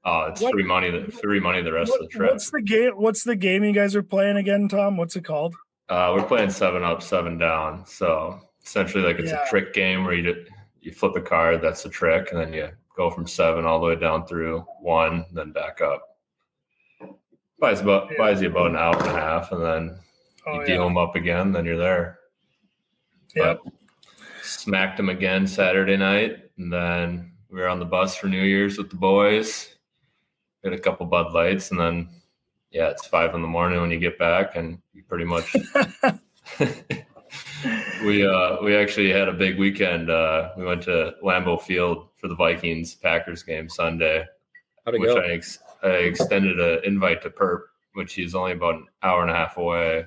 Oh, 0.04 0.22
it's 0.28 0.40
what- 0.40 0.52
free 0.52 0.64
money. 0.64 0.90
The 0.90 1.10
free 1.10 1.40
money 1.40 1.62
the 1.62 1.72
rest 1.72 1.90
What- 1.90 2.02
of 2.02 2.08
the 2.10 2.12
trip. 2.18 2.30
what's 2.32 2.50
the 2.50 2.60
game? 2.62 2.92
What's 2.96 3.24
the 3.24 3.36
game 3.36 3.62
you 3.64 3.72
guys 3.72 3.94
are 3.96 4.02
playing 4.02 4.36
again, 4.36 4.68
Tom? 4.68 4.96
What's 4.96 5.16
it 5.16 5.24
called? 5.24 5.54
Uh, 5.88 6.12
we're 6.16 6.26
playing 6.26 6.50
seven 6.50 6.82
up, 6.82 7.02
seven 7.02 7.38
down. 7.38 7.86
So 7.86 8.40
essentially, 8.64 9.04
like 9.04 9.18
it's 9.18 9.30
Yeah. 9.30 9.44
a 9.44 9.48
trick 9.48 9.72
game 9.72 10.04
where 10.04 10.14
you 10.14 10.22
ju- 10.34 10.44
you 10.80 10.92
flip 10.92 11.16
a 11.16 11.20
card, 11.20 11.60
that's 11.62 11.82
the 11.82 11.88
trick, 11.88 12.28
and 12.32 12.40
then 12.40 12.52
you 12.52 12.68
go 12.96 13.10
from 13.10 13.26
seven 13.26 13.64
all 13.64 13.80
the 13.80 13.86
way 13.86 13.96
down 13.96 14.26
through 14.26 14.60
one, 14.80 15.24
then 15.32 15.52
back 15.52 15.80
up. 15.80 16.02
Buys 17.58 17.80
about 17.80 18.10
Yeah. 18.10 18.18
buys 18.18 18.42
you 18.42 18.48
about 18.48 18.70
an 18.70 18.76
hour 18.76 18.96
and 18.96 19.06
a 19.06 19.12
half, 19.12 19.52
and 19.52 19.62
then 19.62 19.98
Oh 20.46 20.60
you 20.60 20.66
deal 20.66 20.84
them 20.84 20.96
up 20.96 21.16
again, 21.16 21.52
then 21.52 21.64
you're 21.64 21.76
there. 21.76 22.18
Yep. 23.34 23.60
But 23.64 23.72
smacked 24.42 24.96
them 24.96 25.08
again 25.08 25.46
Saturday 25.46 25.96
night, 25.96 26.47
and 26.58 26.72
then 26.72 27.32
we 27.50 27.60
were 27.60 27.68
on 27.68 27.78
the 27.78 27.84
bus 27.84 28.16
for 28.16 28.26
New 28.26 28.42
Year's 28.42 28.76
with 28.78 28.90
the 28.90 28.96
boys. 28.96 29.74
Had 30.64 30.72
a 30.72 30.78
couple 30.78 31.06
Bud 31.06 31.32
Lights, 31.32 31.70
and 31.70 31.80
then 31.80 32.08
yeah, 32.70 32.88
it's 32.88 33.06
five 33.06 33.34
in 33.34 33.42
the 33.42 33.48
morning 33.48 33.80
when 33.80 33.90
you 33.90 33.98
get 33.98 34.18
back, 34.18 34.56
and 34.56 34.78
you 34.92 35.02
pretty 35.04 35.24
much 35.24 35.54
we 38.04 38.26
uh 38.26 38.56
we 38.62 38.76
actually 38.76 39.10
had 39.10 39.28
a 39.28 39.32
big 39.32 39.58
weekend. 39.58 40.10
Uh 40.10 40.50
we 40.56 40.64
went 40.64 40.82
to 40.82 41.14
Lambeau 41.24 41.60
Field 41.60 42.08
for 42.16 42.28
the 42.28 42.34
Vikings 42.34 42.94
Packers 42.96 43.42
game 43.42 43.68
Sunday, 43.68 44.24
which 44.86 45.02
go? 45.02 45.18
I, 45.18 45.28
ex- 45.28 45.58
I 45.82 45.88
extended 45.88 46.58
an 46.58 46.80
invite 46.84 47.22
to 47.22 47.30
Perp, 47.30 47.62
which 47.94 48.14
he's 48.14 48.34
only 48.34 48.52
about 48.52 48.74
an 48.74 48.86
hour 49.02 49.22
and 49.22 49.30
a 49.30 49.34
half 49.34 49.56
away. 49.56 50.06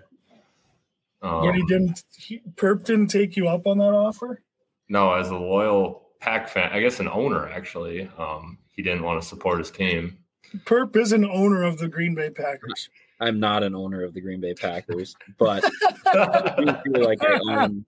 Um, 1.21 1.41
But 1.45 1.55
he 1.55 1.63
didn't. 1.65 2.03
He, 2.17 2.41
Perp 2.55 2.83
didn't 2.83 3.07
take 3.07 3.37
you 3.37 3.47
up 3.47 3.67
on 3.67 3.77
that 3.77 3.93
offer. 3.93 4.41
no, 4.89 5.13
as 5.13 5.29
a 5.29 5.37
loyal 5.37 6.00
Pack 6.21 6.47
fan, 6.47 6.69
I 6.71 6.79
guess 6.79 6.99
an 6.99 7.07
owner 7.07 7.49
actually, 7.49 8.09
um, 8.17 8.57
he 8.71 8.81
didn't 8.81 9.03
want 9.03 9.21
to 9.21 9.27
support 9.27 9.59
his 9.59 9.71
team. 9.71 10.17
Perp 10.65 10.95
is 10.95 11.11
an 11.11 11.25
owner 11.25 11.63
of 11.63 11.77
the 11.77 11.87
Green 11.87 12.13
Bay 12.15 12.29
Packers. 12.29 12.89
I'm 13.19 13.39
not 13.39 13.63
an 13.63 13.75
owner 13.75 14.03
of 14.03 14.13
the 14.13 14.21
Green 14.21 14.41
Bay 14.41 14.53
Packers, 14.53 15.15
but 15.37 15.63
I 16.07 16.55
do 16.57 16.93
feel 16.93 17.03
like 17.03 17.23
I 17.23 17.39
own. 17.47 17.85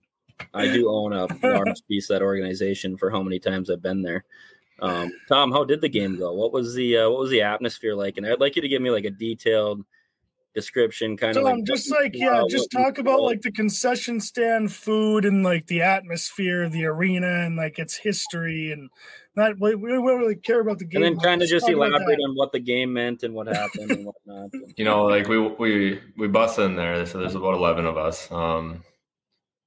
I 0.52 0.66
do 0.66 0.88
own 0.88 1.12
a 1.12 1.28
large 1.42 1.86
piece 1.86 2.10
of 2.10 2.14
that 2.14 2.24
organization 2.24 2.96
for 2.96 3.10
how 3.10 3.22
many 3.22 3.38
times 3.38 3.70
I've 3.70 3.82
been 3.82 4.02
there. 4.02 4.24
Um, 4.80 5.12
Tom, 5.28 5.52
how 5.52 5.64
did 5.64 5.80
the 5.80 5.88
game 5.88 6.18
go? 6.18 6.32
What 6.32 6.52
was 6.52 6.74
the 6.74 6.98
uh, 6.98 7.10
what 7.10 7.20
was 7.20 7.30
the 7.30 7.42
atmosphere 7.42 7.94
like? 7.94 8.16
And 8.16 8.26
I'd 8.26 8.40
like 8.40 8.56
you 8.56 8.62
to 8.62 8.68
give 8.68 8.82
me 8.82 8.90
like 8.90 9.04
a 9.04 9.10
detailed 9.10 9.84
description, 10.54 11.16
kind 11.16 11.36
of 11.36 11.42
Tom, 11.42 11.56
like 11.56 11.64
just 11.64 11.90
like 11.90 12.12
yeah, 12.14 12.42
uh, 12.42 12.48
just 12.48 12.70
talk 12.70 12.98
about 12.98 13.22
like 13.22 13.42
the 13.42 13.52
concession 13.52 14.20
stand 14.20 14.72
food 14.72 15.24
and 15.24 15.42
like 15.42 15.66
the 15.66 15.82
atmosphere 15.82 16.62
of 16.62 16.72
the 16.72 16.84
arena 16.84 17.44
and 17.44 17.56
like 17.56 17.78
its 17.78 17.96
history 17.96 18.72
and 18.72 18.90
not 19.36 19.58
we, 19.58 19.74
we 19.74 19.90
don't 19.90 20.04
really 20.04 20.36
care 20.36 20.60
about 20.60 20.78
the 20.78 20.84
game. 20.84 21.02
and 21.02 21.16
then 21.16 21.22
kind 21.22 21.42
of 21.42 21.48
just 21.48 21.68
elaborate 21.68 22.18
on 22.20 22.34
what 22.36 22.52
the 22.52 22.60
game 22.60 22.92
meant 22.92 23.22
and 23.24 23.34
what 23.34 23.48
happened 23.48 23.90
and 23.90 24.06
whatnot. 24.06 24.50
you 24.76 24.84
know, 24.84 25.04
like 25.04 25.28
we 25.28 25.38
we 25.40 26.00
we 26.16 26.28
bust 26.28 26.58
in 26.58 26.76
there. 26.76 27.04
So 27.06 27.18
there's 27.18 27.34
about 27.34 27.54
eleven 27.54 27.84
of 27.84 27.96
us. 27.96 28.30
Um, 28.30 28.84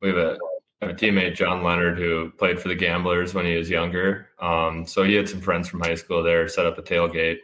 we 0.01 0.09
have 0.09 0.17
a, 0.17 0.37
a 0.81 0.93
teammate, 0.93 1.35
John 1.35 1.63
Leonard, 1.63 1.97
who 1.97 2.31
played 2.37 2.59
for 2.59 2.69
the 2.69 2.75
Gamblers 2.75 3.33
when 3.33 3.45
he 3.45 3.55
was 3.55 3.69
younger. 3.69 4.29
Um, 4.39 4.85
so 4.85 5.03
he 5.03 5.15
had 5.15 5.27
some 5.27 5.41
friends 5.41 5.67
from 5.67 5.81
high 5.81 5.95
school 5.95 6.23
there, 6.23 6.47
set 6.47 6.65
up 6.65 6.77
a 6.77 6.81
tailgate. 6.81 7.39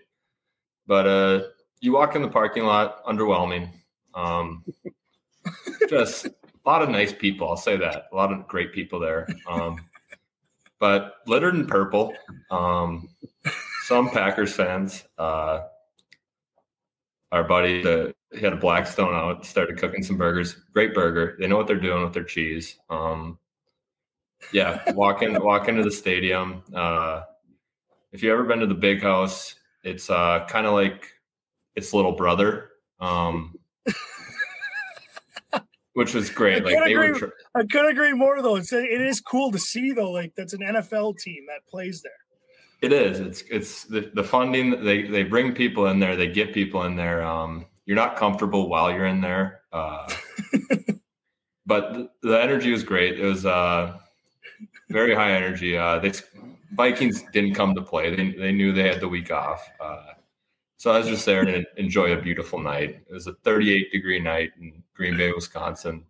But 0.85 1.07
uh, 1.07 1.41
you 1.83 1.91
walk 1.91 2.15
in 2.15 2.21
the 2.21 2.29
parking 2.29 2.63
lot, 2.63 3.03
underwhelming. 3.03 3.69
Um, 4.15 4.63
just 5.89 6.27
a 6.27 6.31
lot 6.65 6.81
of 6.81 6.87
nice 6.87 7.11
people. 7.11 7.49
I'll 7.49 7.57
say 7.57 7.75
that. 7.75 8.05
A 8.13 8.15
lot 8.15 8.31
of 8.31 8.47
great 8.47 8.71
people 8.71 9.01
there. 9.01 9.27
Um, 9.49 9.81
but 10.79 11.15
littered 11.27 11.55
in 11.55 11.67
purple. 11.67 12.13
Um, 12.49 13.09
some 13.83 14.09
Packers 14.09 14.55
fans. 14.55 15.03
Uh, 15.17 15.63
our 17.33 17.43
buddy 17.43 17.83
the 17.83 18.15
he 18.31 18.39
had 18.39 18.53
a 18.53 18.57
Blackstone 18.57 19.13
out, 19.13 19.45
started 19.45 19.77
cooking 19.77 20.03
some 20.03 20.17
burgers. 20.17 20.55
Great 20.73 20.93
burger. 20.93 21.35
They 21.37 21.47
know 21.47 21.57
what 21.57 21.67
they're 21.67 21.75
doing 21.75 22.01
with 22.01 22.13
their 22.13 22.23
cheese. 22.23 22.77
Um, 22.89 23.37
yeah, 24.53 24.89
walk 24.93 25.21
in, 25.21 25.41
walk 25.43 25.67
into 25.67 25.83
the 25.83 25.91
stadium. 25.91 26.63
Uh, 26.73 27.23
if 28.13 28.23
you 28.23 28.31
ever 28.31 28.43
been 28.43 28.59
to 28.59 28.67
the 28.67 28.73
Big 28.73 29.01
House, 29.01 29.55
it's 29.83 30.09
uh, 30.09 30.45
kind 30.47 30.65
of 30.65 30.73
like 30.73 31.12
its 31.75 31.93
little 31.93 32.11
brother, 32.13 32.69
um, 32.99 33.55
which 35.93 36.13
was 36.13 36.29
great. 36.29 36.61
I 36.63 36.65
Like 36.65 36.85
they 36.85 36.95
were. 36.95 37.03
agree. 37.05 37.19
Tr- 37.19 37.25
I 37.55 37.63
couldn't 37.65 37.91
agree 37.91 38.13
more 38.13 38.41
though. 38.41 38.55
It's 38.55 38.73
it 38.73 39.01
is 39.01 39.19
cool 39.21 39.51
to 39.51 39.59
see 39.59 39.91
though. 39.91 40.11
Like 40.11 40.33
that's 40.35 40.53
an 40.53 40.61
NFL 40.61 41.17
team 41.19 41.45
that 41.47 41.67
plays 41.69 42.01
there. 42.01 42.11
It 42.81 42.91
is. 42.91 43.19
It's 43.19 43.43
it's 43.49 43.83
the, 43.85 44.11
the 44.13 44.23
funding. 44.23 44.83
They 44.83 45.03
they 45.03 45.23
bring 45.23 45.53
people 45.53 45.87
in 45.87 45.99
there. 45.99 46.15
They 46.15 46.27
get 46.27 46.53
people 46.53 46.83
in 46.83 46.95
there. 46.95 47.23
Um, 47.23 47.65
you're 47.85 47.95
not 47.95 48.15
comfortable 48.17 48.69
while 48.69 48.91
you're 48.91 49.05
in 49.05 49.21
there, 49.21 49.61
uh, 49.71 50.09
but 51.65 51.93
the, 51.93 52.09
the 52.23 52.41
energy 52.41 52.71
was 52.71 52.83
great. 52.83 53.19
It 53.19 53.25
was 53.25 53.45
uh, 53.45 53.97
very 54.89 55.13
high 55.15 55.31
energy. 55.31 55.77
Uh, 55.77 55.99
they 55.99 56.11
Vikings 56.73 57.23
didn't 57.31 57.53
come 57.53 57.75
to 57.75 57.81
play. 57.81 58.13
They 58.15 58.31
they 58.31 58.51
knew 58.51 58.73
they 58.73 58.87
had 58.87 58.99
the 58.99 59.07
week 59.07 59.31
off. 59.31 59.65
Uh, 59.79 60.12
so 60.83 60.91
I 60.91 60.97
was 60.97 61.07
just 61.07 61.25
there 61.25 61.45
to 61.45 61.63
enjoy 61.77 62.11
a 62.11 62.21
beautiful 62.21 62.59
night. 62.59 63.03
It 63.09 63.13
was 63.13 63.25
a 63.25 63.35
38 63.45 63.89
degree 63.93 64.19
night 64.19 64.51
in 64.59 64.83
Green 64.93 65.15
Bay, 65.15 65.31
Wisconsin, 65.31 66.03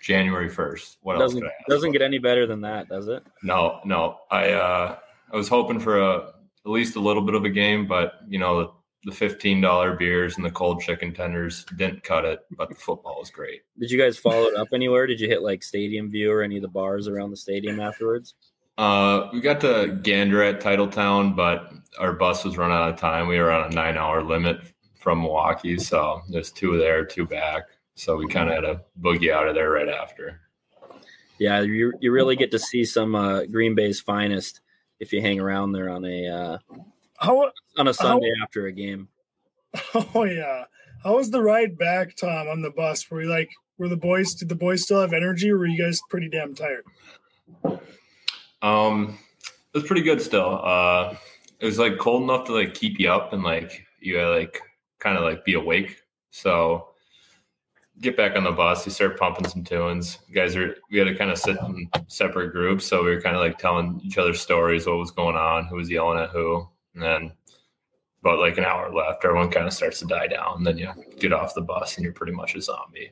January 0.00 0.48
1st. 0.48 0.96
What 1.02 1.16
else 1.16 1.24
doesn't 1.24 1.40
could 1.42 1.46
I 1.46 1.52
ask? 1.60 1.68
doesn't 1.68 1.92
get 1.92 2.00
any 2.00 2.16
better 2.16 2.46
than 2.46 2.62
that, 2.62 2.88
does 2.88 3.06
it? 3.06 3.22
No, 3.42 3.80
no. 3.84 4.20
I 4.30 4.52
uh 4.52 4.96
I 5.30 5.36
was 5.36 5.48
hoping 5.48 5.78
for 5.78 6.00
a 6.00 6.28
at 6.64 6.70
least 6.70 6.96
a 6.96 7.00
little 7.00 7.20
bit 7.20 7.34
of 7.34 7.44
a 7.44 7.50
game, 7.50 7.86
but 7.86 8.14
you 8.26 8.38
know 8.38 8.60
the, 8.60 9.10
the 9.10 9.14
fifteen 9.14 9.60
dollar 9.60 9.94
beers 9.94 10.36
and 10.36 10.44
the 10.46 10.50
cold 10.50 10.80
chicken 10.80 11.12
tenders 11.12 11.66
didn't 11.76 12.02
cut 12.02 12.24
it. 12.24 12.40
But 12.56 12.70
the 12.70 12.76
football 12.76 13.16
was 13.18 13.28
great. 13.28 13.60
Did 13.78 13.90
you 13.90 13.98
guys 13.98 14.16
follow 14.16 14.44
it 14.44 14.56
up 14.56 14.68
anywhere? 14.72 15.06
Did 15.06 15.20
you 15.20 15.28
hit 15.28 15.42
like 15.42 15.62
Stadium 15.62 16.10
View 16.10 16.32
or 16.32 16.40
any 16.40 16.56
of 16.56 16.62
the 16.62 16.68
bars 16.68 17.08
around 17.08 17.30
the 17.30 17.36
stadium 17.36 17.78
afterwards? 17.78 18.32
Uh, 18.76 19.28
we 19.32 19.40
got 19.40 19.60
to 19.60 19.98
Gander 20.02 20.42
at 20.42 20.60
Titletown, 20.60 21.36
but 21.36 21.72
our 21.98 22.12
bus 22.12 22.44
was 22.44 22.56
running 22.56 22.76
out 22.76 22.90
of 22.90 22.98
time. 22.98 23.28
We 23.28 23.38
were 23.38 23.50
on 23.50 23.70
a 23.70 23.74
nine 23.74 23.96
hour 23.96 24.22
limit 24.22 24.60
from 24.98 25.22
Milwaukee, 25.22 25.78
so 25.78 26.22
there's 26.28 26.50
two 26.50 26.76
there, 26.78 27.04
two 27.04 27.26
back. 27.26 27.64
So 27.94 28.16
we 28.16 28.26
kind 28.26 28.48
of 28.48 28.54
had 28.56 28.60
to 28.62 28.80
boogie 29.00 29.32
out 29.32 29.46
of 29.46 29.54
there 29.54 29.70
right 29.70 29.88
after. 29.88 30.40
Yeah, 31.38 31.60
you 31.60 31.92
you 32.00 32.10
really 32.10 32.36
get 32.36 32.50
to 32.52 32.58
see 32.58 32.84
some 32.84 33.14
uh, 33.14 33.44
Green 33.44 33.74
Bay's 33.74 34.00
finest 34.00 34.60
if 34.98 35.12
you 35.12 35.20
hang 35.20 35.40
around 35.40 35.72
there 35.72 35.88
on 35.88 36.04
a 36.04 36.26
uh, 36.28 36.58
How 37.18 37.50
on 37.76 37.88
a 37.88 37.94
Sunday 37.94 38.32
after 38.42 38.66
a 38.66 38.72
game. 38.72 39.08
oh 40.14 40.24
yeah. 40.24 40.64
How 41.02 41.16
was 41.16 41.30
the 41.30 41.42
ride 41.42 41.76
back, 41.76 42.16
Tom, 42.16 42.48
on 42.48 42.62
the 42.62 42.70
bus? 42.70 43.08
Were 43.10 43.22
you 43.22 43.28
like 43.28 43.50
were 43.78 43.88
the 43.88 43.96
boys 43.96 44.34
did 44.34 44.48
the 44.48 44.54
boys 44.54 44.82
still 44.82 45.00
have 45.00 45.12
energy 45.12 45.50
or 45.50 45.58
were 45.58 45.66
you 45.66 45.78
guys 45.78 46.00
pretty 46.08 46.28
damn 46.28 46.54
tired? 46.54 46.84
Um, 48.62 49.18
it 49.72 49.78
was 49.78 49.86
pretty 49.86 50.02
good 50.02 50.20
still. 50.20 50.60
Uh, 50.62 51.14
it 51.60 51.66
was 51.66 51.78
like 51.78 51.98
cold 51.98 52.22
enough 52.22 52.46
to 52.46 52.52
like 52.52 52.74
keep 52.74 52.98
you 52.98 53.10
up 53.10 53.32
and 53.32 53.42
like 53.42 53.84
you 54.00 54.14
gotta, 54.14 54.30
like 54.30 54.60
kind 54.98 55.16
of 55.16 55.24
like 55.24 55.44
be 55.44 55.54
awake. 55.54 56.02
So 56.30 56.88
get 58.00 58.16
back 58.16 58.36
on 58.36 58.44
the 58.44 58.52
bus. 58.52 58.86
You 58.86 58.92
start 58.92 59.18
pumping 59.18 59.48
some 59.48 59.64
tunes. 59.64 60.18
You 60.28 60.34
guys 60.34 60.56
are 60.56 60.76
we 60.90 60.98
had 60.98 61.08
to 61.08 61.14
kind 61.14 61.30
of 61.30 61.38
sit 61.38 61.56
in 61.60 61.88
separate 62.08 62.52
groups, 62.52 62.84
so 62.84 63.02
we 63.04 63.10
were 63.10 63.20
kind 63.20 63.36
of 63.36 63.42
like 63.42 63.58
telling 63.58 64.00
each 64.04 64.18
other 64.18 64.34
stories, 64.34 64.86
what 64.86 64.98
was 64.98 65.10
going 65.10 65.36
on, 65.36 65.66
who 65.66 65.76
was 65.76 65.90
yelling 65.90 66.18
at 66.18 66.30
who, 66.30 66.66
and 66.94 67.02
then 67.02 67.32
about 68.20 68.40
like 68.40 68.58
an 68.58 68.64
hour 68.64 68.92
left, 68.92 69.24
everyone 69.24 69.50
kind 69.50 69.66
of 69.66 69.72
starts 69.72 69.98
to 70.00 70.06
die 70.06 70.26
down. 70.26 70.64
Then 70.64 70.78
you 70.78 70.90
get 71.18 71.32
off 71.32 71.54
the 71.54 71.60
bus 71.60 71.96
and 71.96 72.04
you're 72.04 72.14
pretty 72.14 72.32
much 72.32 72.54
a 72.54 72.62
zombie. 72.62 73.10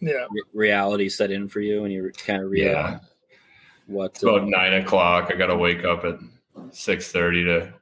Yeah. 0.00 0.26
Re- 0.30 0.42
reality 0.54 1.08
set 1.08 1.30
in 1.30 1.48
for 1.48 1.60
you, 1.60 1.84
and 1.84 1.92
you 1.92 2.10
kind 2.16 2.42
of 2.42 2.50
realize 2.50 2.72
Yeah. 2.74 2.98
What. 3.86 4.12
It's 4.12 4.22
about 4.22 4.42
uh, 4.42 4.46
nine 4.46 4.74
o'clock. 4.74 5.30
I 5.32 5.36
got 5.36 5.46
to 5.46 5.56
wake 5.56 5.84
up 5.84 6.04
at 6.04 6.18
six 6.72 7.10
thirty 7.12 7.44
to 7.44 7.72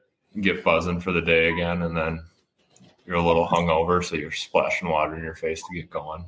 get 0.41 0.63
buzzing 0.63 0.99
for 0.99 1.11
the 1.11 1.21
day 1.21 1.49
again, 1.51 1.81
and 1.83 1.95
then 1.95 2.21
you're 3.05 3.17
a 3.17 3.25
little 3.25 3.47
hungover, 3.47 4.03
so 4.03 4.15
you're 4.15 4.31
splashing 4.31 4.89
water 4.89 5.15
in 5.15 5.23
your 5.23 5.35
face 5.35 5.61
to 5.61 5.75
get 5.75 5.89
going. 5.89 6.25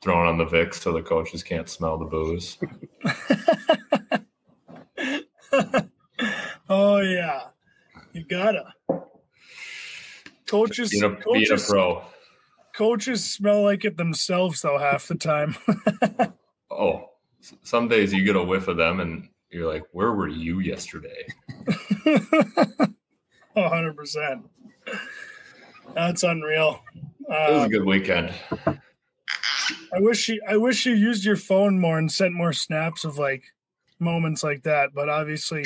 Throwing 0.00 0.28
on 0.28 0.38
the 0.38 0.46
Vicks 0.46 0.74
so 0.74 0.92
the 0.92 1.02
coaches 1.02 1.42
can't 1.42 1.68
smell 1.68 1.98
the 1.98 2.04
booze. 2.04 2.56
oh 6.68 6.98
yeah, 7.00 7.40
you 8.12 8.24
gotta. 8.24 8.64
Coaches, 10.46 10.90
Being 10.90 11.04
a, 11.04 11.10
being 11.32 11.52
a 11.52 11.58
pro. 11.58 12.02
coaches 12.74 13.22
smell 13.24 13.62
like 13.64 13.84
it 13.84 13.96
themselves 13.98 14.62
though 14.62 14.78
half 14.78 15.08
the 15.08 15.14
time. 15.14 15.56
Oh, 16.70 16.98
s- 16.98 17.04
some 17.62 17.88
days 17.88 18.12
you 18.12 18.24
get 18.24 18.36
a 18.36 18.42
whiff 18.42 18.68
of 18.68 18.76
them 18.76 19.00
and 19.00 19.28
you're 19.50 19.70
like, 19.72 19.84
where 19.92 20.12
were 20.12 20.28
you 20.28 20.60
yesterday? 20.60 21.26
hundred 23.56 23.96
percent. 23.96 24.46
That's 25.94 26.22
unreal. 26.22 26.80
It 26.94 27.52
was 27.52 27.62
a 27.62 27.64
Uh, 27.64 27.68
good 27.68 27.84
weekend. 27.84 28.32
I 28.66 30.00
wish 30.00 30.28
you 30.28 30.40
I 30.48 30.56
wish 30.56 30.86
you 30.86 30.92
used 30.94 31.24
your 31.24 31.36
phone 31.36 31.78
more 31.78 31.98
and 31.98 32.10
sent 32.10 32.34
more 32.34 32.52
snaps 32.52 33.04
of 33.04 33.18
like 33.18 33.42
moments 33.98 34.42
like 34.42 34.62
that. 34.62 34.90
But 34.94 35.08
obviously, 35.08 35.64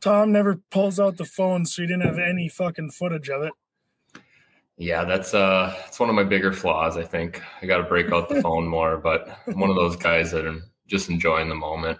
Tom 0.00 0.32
never 0.32 0.60
pulls 0.70 1.00
out 1.00 1.16
the 1.16 1.24
phone, 1.24 1.66
so 1.66 1.82
you 1.82 1.88
didn't 1.88 2.06
have 2.06 2.18
any 2.18 2.48
fucking 2.48 2.90
footage 2.90 3.28
of 3.30 3.42
it. 3.42 3.52
Yeah, 4.76 5.04
that's 5.04 5.34
uh 5.34 5.74
it's 5.86 6.00
one 6.00 6.08
of 6.08 6.14
my 6.14 6.24
bigger 6.24 6.52
flaws, 6.52 6.96
I 6.96 7.04
think. 7.04 7.42
I 7.62 7.66
gotta 7.66 7.84
break 7.84 8.10
out 8.12 8.28
the 8.28 8.42
phone 8.42 8.66
more, 8.66 8.96
but 8.98 9.28
I'm 9.46 9.58
one 9.60 9.70
of 9.70 9.76
those 9.76 9.96
guys 9.96 10.30
that 10.32 10.46
are 10.46 10.58
just 10.90 11.08
enjoying 11.08 11.48
the 11.48 11.54
moment. 11.54 11.98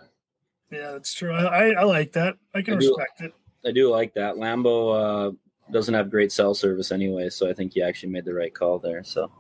Yeah, 0.71 0.91
that's 0.93 1.15
true. 1.15 1.33
I, 1.33 1.45
I, 1.45 1.81
I 1.81 1.83
like 1.85 2.13
that. 2.13 2.37
I 2.55 2.63
can 2.63 2.75
I 2.75 2.79
do. 2.79 2.89
respect 2.89 3.21
it. 3.23 3.33
I 3.65 3.73
do 3.73 3.89
like 3.91 4.15
that. 4.15 4.35
Lambeau 4.37 5.31
uh, 5.31 5.33
doesn't 5.73 5.95
have 5.95 6.11
great 6.11 6.33
cell 6.33 6.55
service 6.55 6.93
anyway, 6.93 7.29
so 7.31 7.49
I 7.49 7.53
think 7.55 7.75
you 7.77 7.83
actually 7.83 8.11
made 8.13 8.25
the 8.25 8.35
right 8.35 8.55
call 8.55 8.79
there. 8.79 9.03
So 9.05 9.31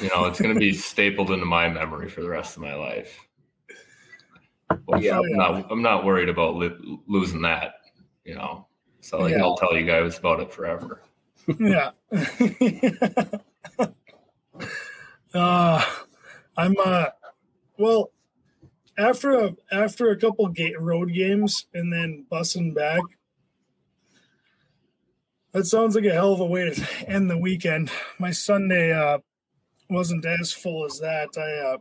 You 0.00 0.08
know, 0.08 0.24
it's 0.26 0.40
gonna 0.40 0.54
be 0.54 0.72
stapled 0.72 1.30
into 1.30 1.46
my 1.46 1.68
memory 1.68 2.08
for 2.08 2.22
the 2.22 2.28
rest 2.28 2.56
of 2.56 2.62
my 2.62 2.74
life. 2.74 3.18
Well, 4.86 5.00
Yeah. 5.02 5.18
I'm 5.18 5.32
not 5.36 5.66
I'm 5.72 5.82
not 5.82 6.04
worried 6.04 6.28
about 6.28 6.56
li- 6.56 6.98
losing 7.06 7.42
that, 7.42 7.74
you 8.24 8.34
know. 8.34 8.66
So 9.00 9.18
like, 9.20 9.32
Yeah. 9.32 9.42
I'll 9.42 9.56
tell 9.56 9.76
you 9.76 9.84
guys 9.86 10.18
about 10.18 10.40
it 10.40 10.52
forever. 10.52 11.02
yeah. 11.60 11.90
uh, 15.34 15.84
I'm 16.56 16.74
uh 16.84 17.06
well 17.78 18.10
after 18.98 19.32
a 19.32 19.56
after 19.70 20.10
a 20.10 20.16
couple 20.16 20.50
road 20.78 21.12
games 21.12 21.66
and 21.74 21.92
then 21.92 22.26
bussing 22.30 22.74
back. 22.74 23.02
That 25.52 25.64
sounds 25.64 25.94
like 25.94 26.04
a 26.04 26.12
hell 26.12 26.32
of 26.32 26.40
a 26.40 26.46
way 26.46 26.70
to 26.70 26.86
end 27.08 27.30
the 27.30 27.38
weekend. 27.38 27.90
My 28.18 28.30
Sunday 28.30 28.92
uh 28.92 29.18
wasn't 29.88 30.24
as 30.24 30.52
full 30.52 30.84
as 30.84 30.98
that. 31.00 31.36
I 31.36 31.74
uh 31.74 31.78